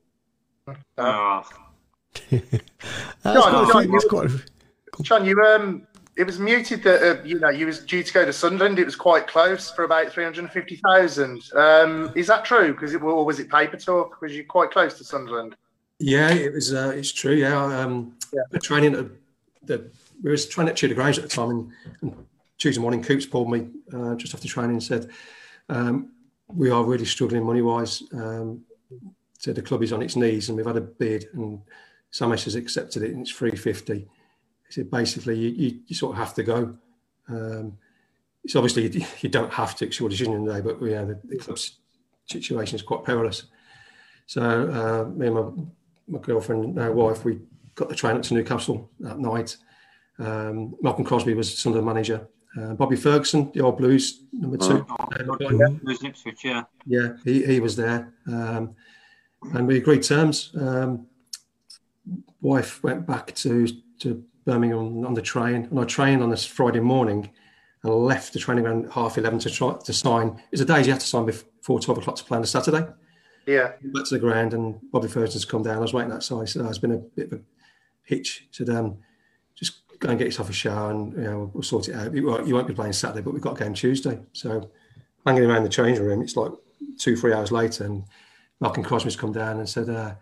Oh, 0.96 1.42
That's 2.30 2.42
John, 3.24 3.66
quite 3.68 3.72
John, 3.72 3.92
you- 3.92 4.08
quite 4.08 4.30
John, 5.02 5.24
you 5.26 5.38
um, 5.42 5.86
it 6.16 6.24
was 6.24 6.38
muted 6.38 6.82
that 6.84 7.02
uh, 7.02 7.22
you 7.24 7.38
know 7.40 7.48
you 7.50 7.66
was 7.66 7.80
due 7.80 8.02
to 8.02 8.12
go 8.12 8.24
to 8.24 8.32
Sunderland. 8.32 8.78
It 8.78 8.84
was 8.84 8.94
quite 8.96 9.26
close 9.26 9.70
for 9.70 9.84
about 9.84 10.10
three 10.12 10.24
hundred 10.24 10.50
fifty 10.52 10.76
thousand. 10.76 11.42
Um, 11.54 12.12
is 12.14 12.28
that 12.28 12.44
true? 12.44 12.72
Because 12.72 12.94
it 12.94 13.02
or 13.02 13.24
was 13.24 13.40
it 13.40 13.50
paper 13.50 13.76
talk? 13.76 14.20
Was 14.22 14.34
you 14.36 14.44
quite 14.44 14.70
close 14.70 14.96
to 14.98 15.04
Sunderland? 15.04 15.56
Yeah, 15.98 16.30
it 16.32 16.52
was. 16.52 16.72
Uh, 16.72 16.92
it's 16.94 17.12
true. 17.12 17.34
Yeah, 17.34 17.62
um, 17.80 18.14
the 18.50 18.58
training 18.60 18.94
at 18.94 19.06
the 19.64 19.90
we 20.22 20.30
was 20.30 20.46
training 20.46 20.70
at 20.70 20.76
Tudor 20.76 20.94
Grange 20.94 21.18
at 21.18 21.24
the 21.24 21.28
time, 21.30 21.50
and, 21.50 21.72
and 22.02 22.26
Tuesday 22.62 22.80
morning, 22.80 23.02
Coops 23.02 23.26
called 23.26 23.50
me 23.50 23.66
uh, 23.92 24.14
just 24.14 24.34
after 24.34 24.46
training 24.46 24.76
and 24.76 24.82
said, 24.82 25.10
um, 25.68 26.12
"We 26.46 26.70
are 26.70 26.84
really 26.84 27.04
struggling 27.04 27.44
money 27.44 27.60
wise. 27.60 28.04
Um, 28.12 28.62
said 29.36 29.56
the 29.56 29.62
club 29.62 29.82
is 29.82 29.92
on 29.92 30.00
its 30.00 30.14
knees, 30.14 30.48
and 30.48 30.56
we've 30.56 30.64
had 30.64 30.76
a 30.76 30.80
bid, 30.80 31.26
and 31.32 31.60
Samesh 32.12 32.44
has 32.44 32.54
accepted 32.54 33.02
it, 33.02 33.10
and 33.10 33.22
it's 33.22 33.32
three 33.32 33.56
fifty. 33.56 34.06
He 34.68 34.72
said 34.72 34.92
basically 34.92 35.36
you, 35.36 35.48
you, 35.50 35.80
you 35.88 35.96
sort 35.96 36.12
of 36.12 36.18
have 36.18 36.34
to 36.34 36.44
go. 36.44 36.78
Um, 37.28 37.78
it's 38.44 38.54
obviously 38.54 38.88
you, 38.88 39.06
you 39.22 39.28
don't 39.28 39.52
have 39.52 39.74
to. 39.78 39.86
It's 39.86 39.98
your 39.98 40.08
decision 40.08 40.44
today, 40.44 40.60
but 40.60 40.80
yeah, 40.86 41.02
the, 41.02 41.18
the 41.24 41.38
club's 41.38 41.78
situation 42.26 42.76
is 42.76 42.82
quite 42.82 43.02
perilous. 43.02 43.42
So 44.26 44.40
uh, 44.40 45.10
me 45.10 45.26
and 45.26 45.34
my, 45.34 45.64
my 46.06 46.18
girlfriend, 46.20 46.76
now 46.76 46.92
wife, 46.92 47.24
we 47.24 47.40
got 47.74 47.88
the 47.88 47.96
train 47.96 48.14
up 48.14 48.22
to 48.22 48.34
Newcastle 48.34 48.88
that 49.00 49.18
night. 49.18 49.56
Um, 50.20 50.76
Malcolm 50.80 51.04
Crosby 51.04 51.34
was 51.34 51.60
the 51.60 51.82
manager. 51.82 52.28
Uh, 52.58 52.74
Bobby 52.74 52.96
Ferguson, 52.96 53.50
the 53.52 53.60
old 53.60 53.78
Blues 53.78 54.24
number 54.32 54.58
two. 54.58 54.84
Oh, 54.88 55.36
Blues 55.36 56.00
yeah. 56.44 56.64
Yeah, 56.86 57.14
he, 57.24 57.44
he 57.44 57.60
was 57.60 57.76
there. 57.76 58.12
Um, 58.26 58.74
and 59.54 59.66
we 59.66 59.78
agreed 59.78 60.02
terms. 60.02 60.52
Um, 60.60 61.06
wife 62.40 62.82
went 62.82 63.06
back 63.06 63.34
to, 63.36 63.68
to 64.00 64.22
Birmingham 64.44 65.06
on 65.06 65.14
the 65.14 65.22
train, 65.22 65.66
and 65.70 65.78
I 65.80 65.84
trained 65.84 66.22
on 66.22 66.30
this 66.30 66.44
Friday 66.44 66.80
morning 66.80 67.30
and 67.82 67.92
left 67.92 68.32
the 68.32 68.38
training 68.38 68.64
ground 68.64 68.90
half 68.92 69.16
11 69.16 69.38
to 69.40 69.50
try 69.50 69.74
to 69.84 69.92
sign. 69.92 70.40
It's 70.52 70.60
a 70.60 70.64
day 70.64 70.82
you 70.82 70.90
have 70.90 71.00
to 71.00 71.06
sign 71.06 71.24
before 71.24 71.80
12 71.80 71.98
o'clock 71.98 72.16
to 72.16 72.24
play 72.24 72.36
on 72.36 72.44
a 72.44 72.46
Saturday. 72.46 72.86
Yeah. 73.46 73.72
Back 73.82 74.04
to 74.04 74.14
the 74.14 74.20
ground, 74.20 74.54
and 74.54 74.78
Bobby 74.92 75.08
Ferguson's 75.08 75.44
come 75.44 75.62
down. 75.62 75.78
I 75.78 75.80
was 75.80 75.94
waiting 75.94 76.12
outside. 76.12 76.48
Oh, 76.56 76.62
There's 76.62 76.78
been 76.78 76.92
a 76.92 76.98
bit 76.98 77.32
of 77.32 77.38
a 77.38 77.42
hitch. 78.04 78.46
He 78.50 78.64
said, 78.64 78.68
um, 78.68 78.98
go 80.02 80.10
and 80.10 80.18
get 80.18 80.26
yourself 80.26 80.50
a 80.50 80.52
shower 80.52 80.90
and 80.90 81.12
you 81.12 81.22
know, 81.22 81.38
we'll, 81.38 81.50
we'll 81.54 81.62
sort 81.62 81.88
it 81.88 81.94
out. 81.94 82.12
You 82.12 82.26
won't, 82.26 82.46
you 82.46 82.54
won't 82.54 82.66
be 82.66 82.74
playing 82.74 82.92
Saturday, 82.92 83.22
but 83.22 83.32
we've 83.32 83.42
got 83.42 83.58
a 83.58 83.64
game 83.64 83.72
Tuesday. 83.72 84.18
So 84.32 84.68
hanging 85.24 85.44
around 85.44 85.62
the 85.62 85.68
changing 85.68 86.04
room, 86.04 86.22
it's 86.22 86.36
like 86.36 86.50
two, 86.98 87.16
three 87.16 87.32
hours 87.32 87.52
later, 87.52 87.84
and 87.84 88.04
Malcolm 88.60 88.82
Crosby's 88.82 89.16
come 89.16 89.32
down 89.32 89.58
and 89.58 89.68
said, 89.68 89.88
uh, 89.88 90.14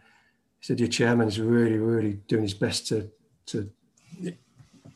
he 0.58 0.66
said, 0.66 0.78
Your 0.78 0.88
chairman 0.88 1.28
is 1.28 1.40
really, 1.40 1.78
really 1.78 2.20
doing 2.28 2.42
his 2.42 2.54
best 2.54 2.86
to, 2.88 3.10
to 3.46 3.70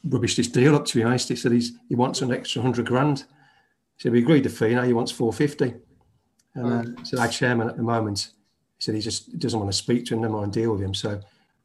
rubbish 0.05 0.37
this 0.37 0.49
deal 0.49 0.77
up, 0.77 0.85
to 0.87 0.99
be 0.99 1.03
honest. 1.03 1.31
He 1.31 1.37
said 1.37 1.53
he's, 1.53 1.73
he 1.89 1.95
wants 1.95 2.21
an 2.21 2.33
extra 2.33 2.61
100 2.61 2.87
grand. 2.87 3.21
He 3.97 4.03
said, 4.03 4.13
We 4.13 4.19
agreed 4.19 4.45
the 4.45 4.51
fee, 4.51 4.75
now 4.75 4.83
he 4.83 4.93
wants 4.93 5.13
450. 5.13 5.81
And 6.57 6.67
uh, 6.67 7.01
he 7.01 7.07
said, 7.07 7.19
Our 7.19 7.29
chairman 7.29 7.71
at 7.71 7.79
the 7.79 7.83
moment, 7.83 8.33
he 8.77 8.85
said 8.85 8.95
he 8.95 9.01
just 9.01 9.39
doesn't 9.39 9.59
want 9.59 9.73
to 9.73 9.77
speak 9.77 10.05
to 10.07 10.15
him, 10.15 10.21
never 10.21 10.35
mind 10.35 10.53
deal 10.53 10.73
with 10.73 10.83
him. 10.83 10.93
So 10.93 11.21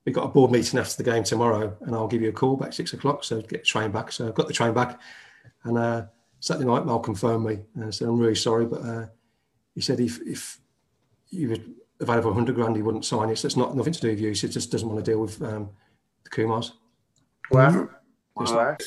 we've 0.09 0.15
got 0.15 0.25
a 0.25 0.29
board 0.29 0.49
meeting 0.49 0.79
after 0.79 1.03
the 1.03 1.07
game 1.07 1.23
tomorrow, 1.23 1.77
and 1.81 1.93
I'll 1.93 2.07
give 2.07 2.23
you 2.23 2.29
a 2.29 2.33
call 2.33 2.57
back 2.57 2.73
six 2.73 2.93
o'clock. 2.93 3.23
So 3.23 3.39
get 3.41 3.59
the 3.61 3.65
train 3.65 3.91
back. 3.91 4.11
So 4.11 4.27
I've 4.27 4.33
got 4.33 4.47
the 4.47 4.53
train 4.55 4.73
back. 4.73 4.99
And 5.65 5.77
uh, 5.77 6.05
Saturday 6.39 6.65
night, 6.65 6.83
Malcolm 6.83 7.13
phoned 7.13 7.45
me 7.45 7.59
and 7.75 7.93
said, 7.93 8.07
I'm 8.07 8.17
really 8.17 8.33
sorry, 8.33 8.65
but 8.65 8.81
uh, 8.81 9.05
he 9.75 9.81
said 9.81 9.99
if, 9.99 10.19
if 10.21 10.59
you 11.29 11.49
were 11.49 11.57
available 11.99 12.31
100 12.31 12.55
grand, 12.55 12.75
he 12.75 12.81
wouldn't 12.81 13.05
sign 13.05 13.29
it. 13.29 13.37
So 13.37 13.45
it's 13.45 13.55
not 13.55 13.75
nothing 13.75 13.93
to 13.93 14.01
do 14.01 14.07
with 14.09 14.19
you. 14.19 14.29
He 14.29 14.33
said, 14.33 14.49
just 14.49 14.71
doesn't 14.71 14.89
want 14.89 15.05
to 15.05 15.11
deal 15.11 15.21
with 15.21 15.39
um, 15.43 15.69
the 16.23 16.29
Kumars. 16.31 16.71
Wow. 17.51 17.71
Just- 17.71 17.93
Wow. 18.55 18.77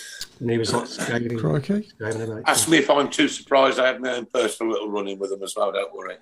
And 0.41 0.51
he 0.51 0.57
was 0.57 0.73
like, 0.73 0.89
gave 1.09 1.31
him- 1.31 1.39
Crikey. 1.39 1.87
gave 2.01 2.15
him 2.15 2.43
Ask 2.47 2.71
me 2.71 2.79
if 2.79 2.89
I'm 2.89 3.11
too 3.11 3.29
surprised. 3.29 3.79
I 3.79 3.87
had 3.89 4.01
my 4.01 4.15
own 4.15 4.25
personal 4.25 4.73
little 4.73 4.91
run 4.91 5.09
in 5.09 5.19
with 5.19 5.29
them 5.29 5.43
as 5.43 5.55
well. 5.55 5.71
Don't 5.73 5.95
worry. 5.95 6.17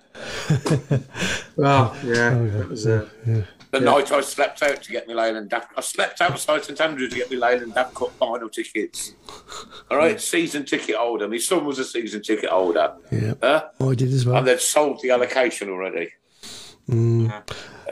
Well, 1.55 1.95
yeah, 2.03 2.37
it 2.37 2.67
was, 2.69 2.87
uh, 2.87 3.07
The 3.71 3.79
night 3.79 4.11
I 4.11 4.19
slept 4.21 4.61
out 4.63 4.81
to 4.83 4.91
get 4.91 5.07
me 5.07 5.13
Leyland 5.13 5.49
DAF, 5.49 5.65
I 5.77 5.81
slept 5.81 6.19
outside 6.19 6.65
St 6.65 6.79
Andrews 6.81 7.11
to 7.11 7.15
get 7.15 7.31
me 7.31 7.37
Leyland 7.37 7.73
DAF 7.73 7.93
Cup 7.93 8.11
final 8.17 8.49
tickets. 8.49 9.13
All 9.89 9.97
right, 9.97 10.19
season 10.19 10.65
ticket 10.65 10.95
holder. 10.97 11.27
My 11.29 11.37
son 11.37 11.63
was 11.65 11.79
a 11.79 11.85
season 11.85 12.21
ticket 12.21 12.49
holder. 12.49 12.93
Yeah. 13.11 13.33
Huh? 13.41 13.69
I 13.79 13.95
did 13.95 14.11
as 14.11 14.25
well. 14.25 14.37
And 14.37 14.47
they'd 14.47 14.59
sold 14.59 15.01
the 15.01 15.11
allocation 15.11 15.69
already. 15.69 16.09
Mm. 16.89 17.31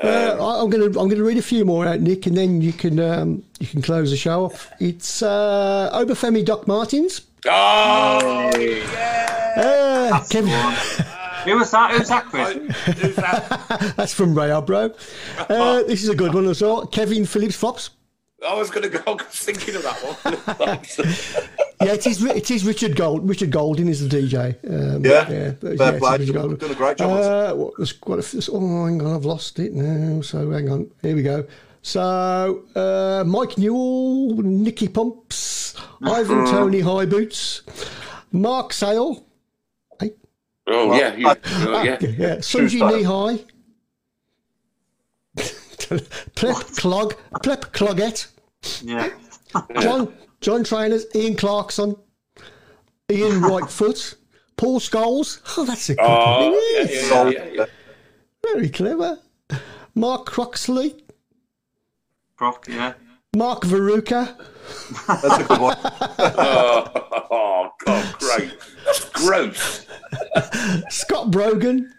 Uh, 0.04 0.08
I- 0.08 0.62
I'm 0.62 0.70
going 0.70 0.92
to 0.92 1.00
I'm 1.00 1.08
going 1.08 1.18
to 1.18 1.24
read 1.24 1.38
a 1.38 1.42
few 1.42 1.64
more 1.64 1.86
out, 1.86 2.02
Nick, 2.02 2.26
and 2.26 2.36
then 2.36 2.62
you 2.62 2.74
can 2.74 3.00
um, 3.00 3.44
you 3.60 3.68
can 3.68 3.82
close 3.82 4.12
the 4.12 4.18
show 4.18 4.46
off. 4.46 4.70
It's 4.82 5.22
uh, 5.22 5.90
Obafemi 5.94 6.44
Doc 6.44 6.68
Martins. 6.68 7.22
Oh, 7.48 8.52
yeah. 8.60 9.56
Uh, 10.12 10.26
Kevin, 10.30 10.52
Who 11.50 11.58
was 11.58 11.72
that? 11.72 11.92
Who's 11.92 12.10
that, 12.10 12.26
Chris? 12.26 13.96
that's 13.96 14.14
from 14.14 14.38
Ray 14.38 14.60
Bro. 14.62 14.94
Uh, 15.50 15.84
this 15.88 16.04
is 16.04 16.10
a 16.10 16.16
good 16.16 16.34
one 16.34 16.46
as 16.46 16.62
well. 16.62 16.86
Kevin 16.86 17.26
Phillips 17.26 17.56
Fops. 17.56 17.90
I 18.48 18.54
was 18.54 18.70
going 18.70 18.84
to 18.84 18.90
go. 18.90 19.02
I 19.08 19.12
was 19.12 19.24
thinking 19.26 19.76
of 19.76 19.84
that 19.84 19.98
one. 20.04 21.56
Yeah, 21.82 21.94
it 21.94 22.06
is. 22.08 22.22
It 22.22 22.52
is 22.52 22.66
Richard 22.66 22.98
Gold. 22.98 23.28
Richard 23.28 23.52
Golding 23.52 23.88
is 23.88 24.06
the 24.06 24.14
DJ. 24.14 24.54
Um, 24.70 25.06
Yeah. 25.06 25.30
yeah, 25.30 25.52
but 25.62 25.78
Fair 25.78 25.96
it's 25.96 26.06
play. 26.06 26.26
Done 26.26 26.72
a 26.72 26.76
great 26.76 26.98
job 26.98 27.10
Uh, 27.10 27.56
what, 27.56 27.74
there's 27.78 27.94
quite 27.94 28.20
a 28.20 28.22
few, 28.22 28.42
oh, 28.52 28.86
hang 28.86 29.02
on, 29.02 29.16
I've 29.16 29.24
lost 29.24 29.60
it 29.60 29.74
now. 29.74 30.20
So 30.20 30.52
hang 30.52 30.70
on. 30.70 30.92
Here 31.02 31.16
we 31.16 31.24
go. 31.24 31.46
So 31.82 32.64
uh, 32.76 33.24
Mike 33.26 33.58
Newell, 33.58 34.36
Nicky 34.44 34.90
Pumps, 34.90 35.76
Ivan 36.02 36.46
Toney 36.52 36.82
High 36.82 37.06
Boots, 37.06 37.62
Mark 38.34 38.74
Sale. 38.74 39.24
Oh, 40.72 40.92
oh, 40.92 40.98
yeah. 40.98 41.16
You, 41.16 41.28
oh, 41.28 41.84
yeah. 41.84 41.98
Yeah, 42.02 42.36
Sunji 42.38 42.80
Knee 42.92 43.04
High. 43.04 43.44
Plep 46.36 46.60
Clog, 46.78 47.16
Plep 47.44 47.62
Cloggette. 47.74 48.28
Yeah. 48.84 49.10
John 49.82 50.14
John 50.42 50.64
Trainers, 50.64 51.06
Ian 51.16 51.36
Clarkson, 51.36 51.96
Ian 53.12 53.42
Whitefoot, 53.50 54.16
Paul 54.58 54.80
Scholes. 54.80 55.42
Oh, 55.58 55.66
that's 55.66 55.90
a 55.90 55.96
good 55.96 56.06
Oh, 56.06 56.52
one. 56.52 56.54
yeah, 56.54 56.82
It 56.82 56.90
is. 56.92 57.10
yeah, 57.10 57.30
yeah, 57.30 57.46
yeah. 57.54 57.66
Very 58.44 58.70
clever. 58.70 59.20
Mark 59.96 60.28
Croxley, 60.28 61.02
Prof, 62.38 62.60
yeah. 62.70 62.94
Mark 63.36 63.62
Veruca, 63.64 64.36
That's 65.08 65.38
a 65.40 65.44
good 65.48 65.60
one. 65.60 65.78
Oh, 65.84 67.28
oh, 67.32 67.70
God, 67.86 68.16
great. 68.20 68.58
That's 68.86 69.10
gross. 69.10 69.86
Scott 70.90 71.30
Brogan, 71.30 71.94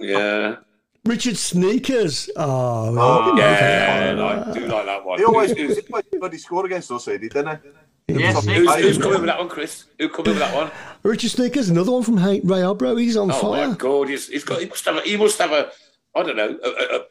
Yeah. 0.00 0.56
Richard 1.04 1.36
Sneakers. 1.36 2.28
Oh, 2.36 2.94
Oh, 2.98 3.36
Yeah, 3.38 4.14
I 4.48 4.52
do 4.52 4.66
like 4.66 4.86
that 4.86 5.04
one. 5.04 5.18
He 5.18 5.24
always, 5.24 5.52
Who's, 5.52 5.76
he 5.78 5.82
always 5.92 6.04
bloody 6.18 6.38
scored 6.38 6.66
against 6.66 6.90
us, 6.90 7.04
he 7.06 7.16
did, 7.18 7.32
didn't 7.32 7.60
he? 8.08 8.18
Yes, 8.18 8.44
who's, 8.44 8.74
who's 8.74 8.98
coming 8.98 9.20
with 9.20 9.26
that 9.26 9.38
one, 9.38 9.48
Chris? 9.48 9.84
Who 10.00 10.08
coming 10.08 10.32
with 10.32 10.40
that 10.40 10.52
one? 10.52 10.72
Richard 11.04 11.30
Sneakers, 11.30 11.68
another 11.68 11.92
one 11.92 12.02
from 12.02 12.16
Ray 12.16 12.40
Arbro. 12.40 13.00
He's 13.00 13.16
on 13.16 13.30
Oh 13.30 13.52
my 13.52 13.66
fire. 13.66 13.74
God, 13.76 14.08
he's, 14.08 14.26
he's 14.26 14.42
got. 14.42 14.60
He 14.60 14.66
must 14.66 14.84
have. 14.84 14.96
A, 14.96 15.00
he 15.02 15.16
must 15.16 15.38
have 15.38 15.52
a. 15.52 15.70
I 16.16 16.22
don't 16.24 16.36
know. 16.36 16.58
A, 16.64 16.68
a, 16.68 16.98
a 16.98 17.04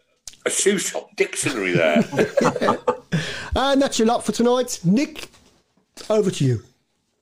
shoe 0.49 0.77
shop 0.77 1.15
dictionary 1.15 1.71
there. 1.73 2.03
And 3.55 3.81
that's 3.81 3.97
your 3.97 4.07
lot 4.07 4.23
for 4.23 4.31
tonight. 4.31 4.79
Nick, 4.83 5.27
over 6.09 6.29
to 6.31 6.45
you. 6.45 6.63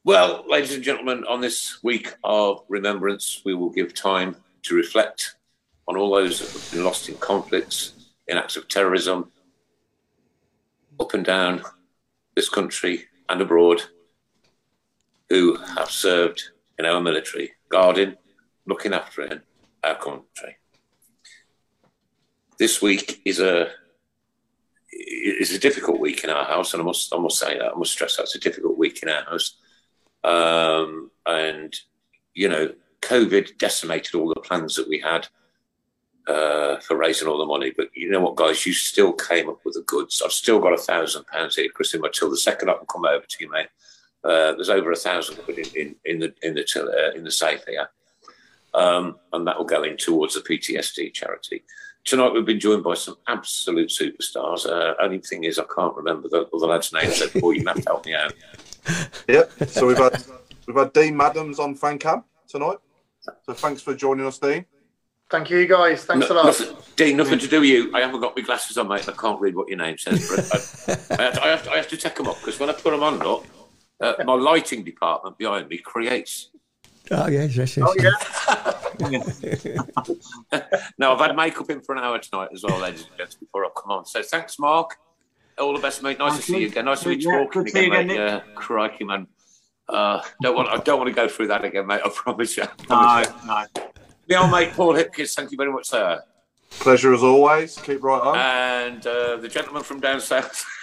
well, 0.03 0.43
ladies 0.47 0.73
and 0.73 0.83
gentlemen, 0.83 1.23
on 1.27 1.41
this 1.41 1.81
week 1.83 2.13
of 2.23 2.63
remembrance, 2.67 3.41
we 3.45 3.53
will 3.53 3.69
give 3.69 3.93
time 3.93 4.35
to 4.63 4.75
reflect 4.75 5.35
on 5.87 5.95
all 5.95 6.13
those 6.13 6.39
that 6.39 6.51
have 6.51 6.71
been 6.71 6.83
lost 6.83 7.07
in 7.09 7.15
conflicts, 7.15 7.93
in 8.27 8.37
acts 8.37 8.57
of 8.57 8.67
terrorism, 8.67 9.31
up 10.99 11.13
and 11.13 11.25
down 11.25 11.63
this 12.35 12.49
country 12.49 13.05
and 13.29 13.41
abroad, 13.41 13.81
who 15.29 15.55
have 15.55 15.89
served 15.89 16.51
in 16.77 16.85
our 16.85 16.99
military, 17.01 17.51
guarding, 17.69 18.15
looking 18.65 18.93
after 18.93 19.21
it, 19.21 19.41
our 19.83 19.95
country. 19.95 20.57
This 22.59 22.81
week 22.81 23.21
is 23.23 23.39
a 23.39 23.69
is 24.91 25.53
a 25.53 25.59
difficult 25.59 25.99
week 25.99 26.23
in 26.23 26.29
our 26.29 26.45
house, 26.45 26.73
and 26.73 26.81
I 26.81 26.85
must 26.85 27.13
I 27.13 27.19
must 27.19 27.37
say 27.37 27.57
that 27.57 27.73
I 27.73 27.77
must 27.77 27.91
stress 27.91 28.17
that 28.17 28.23
it's 28.23 28.35
a 28.35 28.39
difficult 28.39 28.77
week 28.77 29.03
in 29.03 29.09
our 29.09 29.23
house. 29.23 29.57
Um, 30.23 31.11
and 31.25 31.75
you 32.33 32.49
know, 32.49 32.73
COVID 33.01 33.57
decimated 33.59 34.15
all 34.15 34.29
the 34.29 34.41
plans 34.41 34.75
that 34.75 34.89
we 34.89 34.99
had 34.99 35.27
uh, 36.27 36.77
for 36.77 36.97
raising 36.97 37.27
all 37.27 37.37
the 37.37 37.45
money. 37.45 37.71
But 37.75 37.89
you 37.93 38.09
know 38.09 38.21
what, 38.21 38.35
guys, 38.35 38.65
you 38.65 38.73
still 38.73 39.13
came 39.13 39.49
up 39.49 39.59
with 39.63 39.75
the 39.75 39.83
goods. 39.83 40.21
I've 40.23 40.31
still 40.31 40.59
got 40.59 40.73
a 40.73 40.77
thousand 40.77 41.27
pounds 41.27 41.55
here, 41.55 41.69
Chris, 41.73 41.93
in 41.93 42.01
my 42.01 42.09
till. 42.11 42.29
The 42.29 42.37
second 42.37 42.69
I 42.69 42.73
can 42.73 42.87
come 42.87 43.05
over 43.05 43.25
to 43.25 43.37
you, 43.39 43.51
mate. 43.51 43.67
Uh, 44.23 44.53
there's 44.53 44.69
over 44.69 44.91
a 44.91 44.95
thousand 44.95 45.37
quid 45.37 45.59
in, 45.59 45.75
in, 45.75 45.95
in 46.05 46.19
the 46.19 46.33
in 46.41 46.55
the 46.55 46.65
uh, 46.75 47.15
in 47.15 47.23
the 47.23 47.31
safe 47.31 47.63
here, 47.67 47.89
um, 48.73 49.17
and 49.31 49.45
that 49.45 49.57
will 49.57 49.65
go 49.65 49.83
in 49.83 49.95
towards 49.95 50.33
the 50.33 50.41
PTSD 50.41 51.13
charity. 51.13 51.63
Tonight 52.07 52.29
we've 52.29 52.45
been 52.45 52.57
joined 52.57 52.83
by 52.83 52.93
some 52.93 53.17
absolute 53.27 53.89
superstars. 53.89 54.65
Uh, 54.65 54.93
only 55.01 55.19
thing 55.19 55.43
is, 55.43 55.59
I 55.59 55.65
can't 55.75 55.93
remember 55.93 56.29
the, 56.29 56.43
all 56.43 56.59
the 56.59 56.65
lads' 56.65 56.93
names. 56.93 57.17
So, 57.17 57.27
boy, 57.37 57.51
you 57.51 57.65
have 57.67 57.75
to 57.75 57.83
help 57.85 58.05
me 58.05 58.15
out. 58.15 58.33
Yep. 59.27 59.51
So 59.67 59.85
we've 59.85 59.97
had 59.97 60.23
we've 60.65 60.77
had 60.77 60.93
Dean 60.93 61.17
Madams 61.17 61.59
on 61.59 61.75
fan 61.75 61.99
cam 61.99 62.23
tonight. 62.47 62.77
So 63.45 63.53
thanks 63.53 63.81
for 63.81 63.93
joining 63.93 64.25
us, 64.25 64.37
Dean. 64.37 64.65
Thank 65.29 65.49
you, 65.49 65.67
guys. 65.67 66.05
Thanks 66.05 66.29
No- 66.29 66.35
a 66.35 66.37
lot. 66.37 66.45
Nothing, 66.45 66.77
Dean, 66.95 67.17
nothing 67.17 67.39
to 67.39 67.47
do 67.49 67.59
with 67.59 67.69
you. 67.69 67.93
I 67.93 67.99
haven't 67.99 68.21
got 68.21 68.33
my 68.37 68.41
glasses 68.43 68.77
on, 68.77 68.87
mate. 68.87 69.09
I 69.09 69.11
can't 69.11 69.41
read 69.41 69.57
what 69.57 69.67
your 69.67 69.77
name 69.77 69.97
says. 69.97 70.29
But 70.87 71.19
I, 71.19 71.23
I, 71.23 71.25
have, 71.25 71.33
to, 71.33 71.43
I, 71.43 71.47
have, 71.49 71.63
to, 71.63 71.71
I 71.71 71.75
have 71.75 71.87
to 71.89 71.97
take 71.97 72.15
them 72.15 72.27
off 72.27 72.39
because 72.39 72.57
when 72.61 72.69
I 72.69 72.73
put 72.73 72.91
them 72.91 73.03
on, 73.03 73.19
look, 73.19 73.45
uh, 73.99 74.13
my 74.23 74.35
lighting 74.35 74.85
department 74.85 75.37
behind 75.37 75.67
me 75.67 75.79
creates. 75.79 76.51
Oh, 77.11 77.27
yes, 77.27 77.55
yes, 77.55 77.77
yes. 77.77 77.87
Oh, 77.87 77.93
yeah. 77.97 78.11
Now, 80.97 81.13
I've 81.13 81.19
had 81.19 81.35
makeup 81.35 81.69
in 81.69 81.81
for 81.81 81.95
an 81.95 82.03
hour 82.03 82.17
tonight 82.19 82.49
as 82.53 82.63
well, 82.63 82.79
ladies 82.79 83.01
and 83.01 83.09
gents, 83.17 83.35
before 83.35 83.65
I 83.65 83.69
come 83.79 83.91
on. 83.91 84.05
So 84.05 84.23
thanks, 84.23 84.57
Mark. 84.59 84.95
All 85.59 85.73
the 85.73 85.79
best, 85.81 86.01
mate. 86.03 86.19
Nice 86.19 86.37
to 86.37 86.41
see 86.41 86.59
you 86.61 86.67
again. 86.67 86.85
Nice 86.85 87.01
to 87.03 87.09
be 87.09 87.15
Yeah, 87.23 87.43
talking 87.43 87.63
good 87.63 87.67
again, 87.69 87.89
mate. 87.89 87.99
again, 88.11 88.15
Yeah, 88.15 88.41
crikey, 88.55 89.03
man. 89.03 89.27
Uh, 89.89 90.21
don't 90.41 90.55
want. 90.55 90.69
I 90.69 90.77
don't 90.77 90.97
want 90.99 91.09
to 91.09 91.13
go 91.15 91.27
through 91.27 91.47
that 91.47 91.63
again, 91.63 91.87
mate. 91.87 92.01
I 92.03 92.09
promise 92.09 92.57
you. 92.57 92.63
I 92.63 92.69
No, 92.89 93.19
you. 93.19 93.25
no. 93.47 93.65
The 94.27 94.35
old 94.35 94.51
mate 94.51 94.73
Paul 94.73 94.93
Hipkins. 94.93 95.33
Thank 95.33 95.51
you 95.51 95.57
very 95.57 95.71
much, 95.71 95.87
sir. 95.87 96.21
Pleasure 96.71 97.13
as 97.13 97.23
always. 97.23 97.77
Keep 97.77 98.03
right 98.03 98.19
on. 98.21 98.37
And 98.37 99.07
uh, 99.07 99.37
the 99.37 99.47
gentleman 99.47 99.83
from 99.83 99.99
down 99.99 100.19
south. 100.21 100.65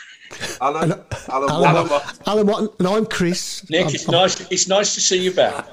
Alan, 0.61 0.93
Alan, 1.29 1.51
Alan, 1.51 1.75
Watt. 1.75 1.91
Watt- 1.91 2.19
Alan 2.27 2.47
Watton, 2.47 2.69
and 2.79 2.89
I'm 2.89 3.07
Chris. 3.07 3.69
Nick, 3.71 3.87
I'm- 3.87 3.95
it's 3.95 4.09
nice. 4.09 4.41
It's 4.51 4.69
nice 4.69 4.95
to 4.95 5.01
see 5.01 5.19
you 5.23 5.33
back. 5.33 5.67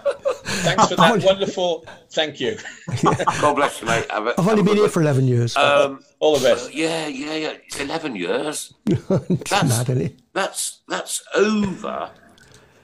Thanks 0.44 0.88
for 0.88 0.96
that 0.96 1.24
wonderful. 1.24 1.86
Thank 2.12 2.40
you. 2.40 2.58
God 3.04 3.56
bless 3.56 3.82
you, 3.82 3.88
mate. 3.88 4.10
Have 4.12 4.28
a- 4.28 4.30
I've 4.32 4.36
have 4.38 4.48
only 4.50 4.62
a 4.62 4.64
been 4.64 4.74
here 4.76 4.84
one. 4.84 4.92
for 4.92 5.02
11 5.02 5.28
years. 5.28 5.56
Um, 5.56 6.04
All 6.20 6.38
the 6.38 6.44
best. 6.50 6.74
yeah, 6.74 7.08
yeah, 7.08 7.36
yeah. 7.36 7.54
It's 7.66 7.80
eleven 7.80 8.16
years. 8.16 8.74
that's- 8.86 9.50
mad, 9.70 9.90
isn't 9.90 10.02
it? 10.02 10.20
That's 10.34 10.80
that's 10.88 11.24
over 11.36 12.10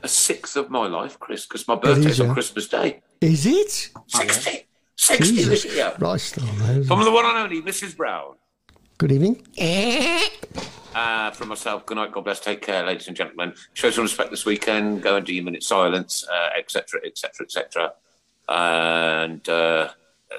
a 0.03 0.07
sixth 0.07 0.55
of 0.55 0.69
my 0.69 0.87
life, 0.87 1.19
Chris, 1.19 1.45
because 1.45 1.67
my 1.67 1.73
is, 1.75 1.79
birthday's 1.81 2.19
on 2.21 2.27
yeah. 2.27 2.33
Christmas 2.33 2.67
Day. 2.67 3.01
Is 3.21 3.45
it? 3.45 3.89
60. 4.07 4.65
60 4.95 5.23
Jesus 5.35 5.63
this 5.63 5.75
year. 5.75 5.93
Christ, 5.97 6.37
almighty. 6.39 6.83
From 6.85 7.03
the 7.03 7.11
one 7.11 7.25
and 7.25 7.37
only 7.37 7.61
Mrs. 7.61 7.95
Brown. 7.97 8.35
Good 8.97 9.11
evening. 9.11 9.45
Uh, 10.95 11.29
from 11.29 11.49
myself, 11.49 11.85
good 11.85 11.97
night, 11.97 12.11
God 12.11 12.23
bless, 12.23 12.39
take 12.39 12.63
care, 12.63 12.83
ladies 12.83 13.07
and 13.07 13.15
gentlemen. 13.15 13.53
Show 13.75 13.91
some 13.91 14.01
respect 14.01 14.31
this 14.31 14.43
weekend, 14.43 15.03
go 15.03 15.17
and 15.17 15.23
do 15.23 15.35
your 15.35 15.43
minute 15.43 15.61
silence, 15.61 16.25
etc., 16.57 17.01
etc., 17.05 17.45
etc. 17.45 17.93
And 18.49 19.47
uh, 19.47 19.89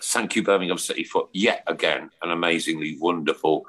thank 0.03 0.35
you, 0.35 0.43
Birmingham 0.43 0.77
City, 0.77 1.05
for 1.05 1.29
yet 1.33 1.63
again 1.69 2.11
an 2.21 2.33
amazingly 2.33 2.99
wonderful 2.99 3.65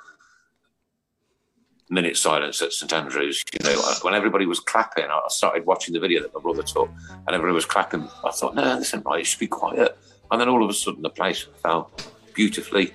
minute 1.92 2.18
silence 2.18 2.60
at 2.64 2.74
St 2.74 2.92
Andrews. 2.92 3.44
You 3.62 3.70
know, 3.70 3.80
when 4.02 4.16
everybody 4.16 4.48
was 4.48 4.60
clapping, 4.60 5.06
I 5.06 5.22
started 5.28 5.68
watching 5.68 5.94
the 5.94 6.00
video 6.00 6.24
that 6.24 6.34
my 6.34 6.42
brother 6.42 6.64
took, 6.64 6.90
and 7.10 7.36
everybody 7.36 7.54
was 7.54 7.66
clapping. 7.66 8.10
I 8.26 8.32
thought, 8.32 8.56
no, 8.56 8.80
this 8.80 8.88
isn't 8.88 9.06
right, 9.06 9.20
it 9.20 9.28
should 9.28 9.40
be 9.40 9.46
quiet. 9.46 9.96
And 10.32 10.42
then 10.42 10.50
all 10.50 10.64
of 10.64 10.70
a 10.72 10.74
sudden, 10.74 11.04
the 11.04 11.12
place 11.12 11.46
fell 11.62 11.92
beautifully, 12.34 12.92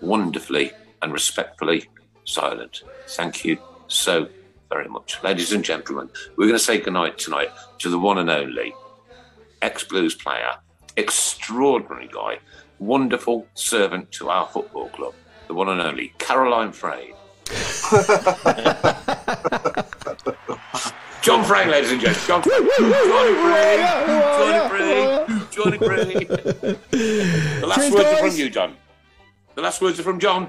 wonderfully, 0.00 0.72
and 1.02 1.12
respectfully 1.12 1.88
silent. 2.24 2.82
Thank 3.08 3.44
you 3.44 3.58
so 3.88 4.28
very 4.70 4.88
much. 4.88 5.22
Ladies 5.22 5.52
and 5.52 5.64
gentlemen, 5.64 6.08
we're 6.36 6.46
going 6.46 6.58
to 6.58 6.64
say 6.64 6.78
goodnight 6.78 7.18
tonight 7.18 7.50
to 7.78 7.90
the 7.90 7.98
one 7.98 8.18
and 8.18 8.30
only 8.30 8.74
ex 9.62 9.84
Blues 9.84 10.14
player, 10.14 10.52
extraordinary 10.96 12.08
guy, 12.12 12.38
wonderful 12.78 13.46
servant 13.54 14.10
to 14.12 14.28
our 14.28 14.46
football 14.46 14.88
club, 14.90 15.14
the 15.46 15.54
one 15.54 15.68
and 15.68 15.80
only 15.80 16.12
Caroline 16.18 16.72
Frey. 16.72 17.14
John 21.22 21.44
Frain, 21.44 21.68
ladies 21.68 21.92
and 21.92 22.00
gentlemen. 22.00 22.26
John 22.26 22.42
Frain. 22.42 22.68
Johnny 24.40 24.68
Frain. 24.68 25.46
Johnny 25.50 25.78
Frain. 25.78 25.88
Johnny. 25.88 26.24
The 27.60 27.66
last 27.66 27.80
Cheers, 27.80 27.92
words 27.92 28.06
are 28.06 28.16
from 28.28 28.36
you, 28.36 28.50
John. 28.50 28.76
The 29.54 29.62
last 29.62 29.80
words 29.82 29.98
are 29.98 30.02
from 30.02 30.20
John. 30.20 30.48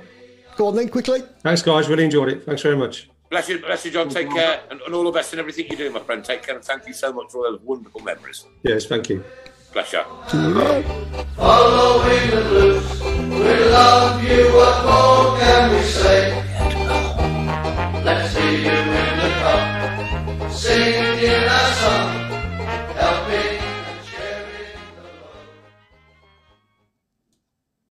Go 0.59 0.67
on 0.67 0.75
then, 0.75 0.89
quickly. 0.89 1.23
Thanks, 1.41 1.61
guys. 1.61 1.87
Really 1.87 2.03
enjoyed 2.03 2.27
it. 2.27 2.43
Thanks 2.43 2.61
very 2.63 2.75
much. 2.75 3.09
Bless 3.29 3.47
you, 3.47 3.59
bless 3.59 3.85
you, 3.85 3.91
John. 3.91 4.09
Take 4.09 4.29
care 4.29 4.59
and, 4.69 4.81
and 4.81 4.93
all 4.93 5.05
the 5.05 5.11
best 5.11 5.31
in 5.31 5.39
everything 5.39 5.67
you 5.69 5.77
do, 5.77 5.89
my 5.89 6.01
friend. 6.01 6.21
Take 6.21 6.43
care 6.43 6.53
and 6.53 6.61
thank 6.65 6.85
you 6.85 6.91
so 6.93 7.13
much 7.13 7.31
for 7.31 7.45
all 7.45 7.51
those 7.53 7.61
wonderful 7.61 8.01
memories. 8.01 8.45
Yes, 8.63 8.85
thank 8.85 9.07
you. 9.07 9.23
Bless 9.71 9.93
you. 9.93 10.01
Following 11.37 12.29
the 12.29 12.41
blues, 12.49 13.01
we 13.01 13.69
love 13.71 14.21
you. 14.21 14.47
What 14.53 14.83
more 14.83 15.39
can 15.39 15.71
we 15.73 15.81
say? 15.83 16.43
Let's 18.03 18.33
see 18.33 18.65
you 18.65 18.69
in 18.69 19.17
the 19.23 19.29
cup, 19.39 20.51
singing 20.51 21.47
our 21.47 21.73
song, 21.75 22.18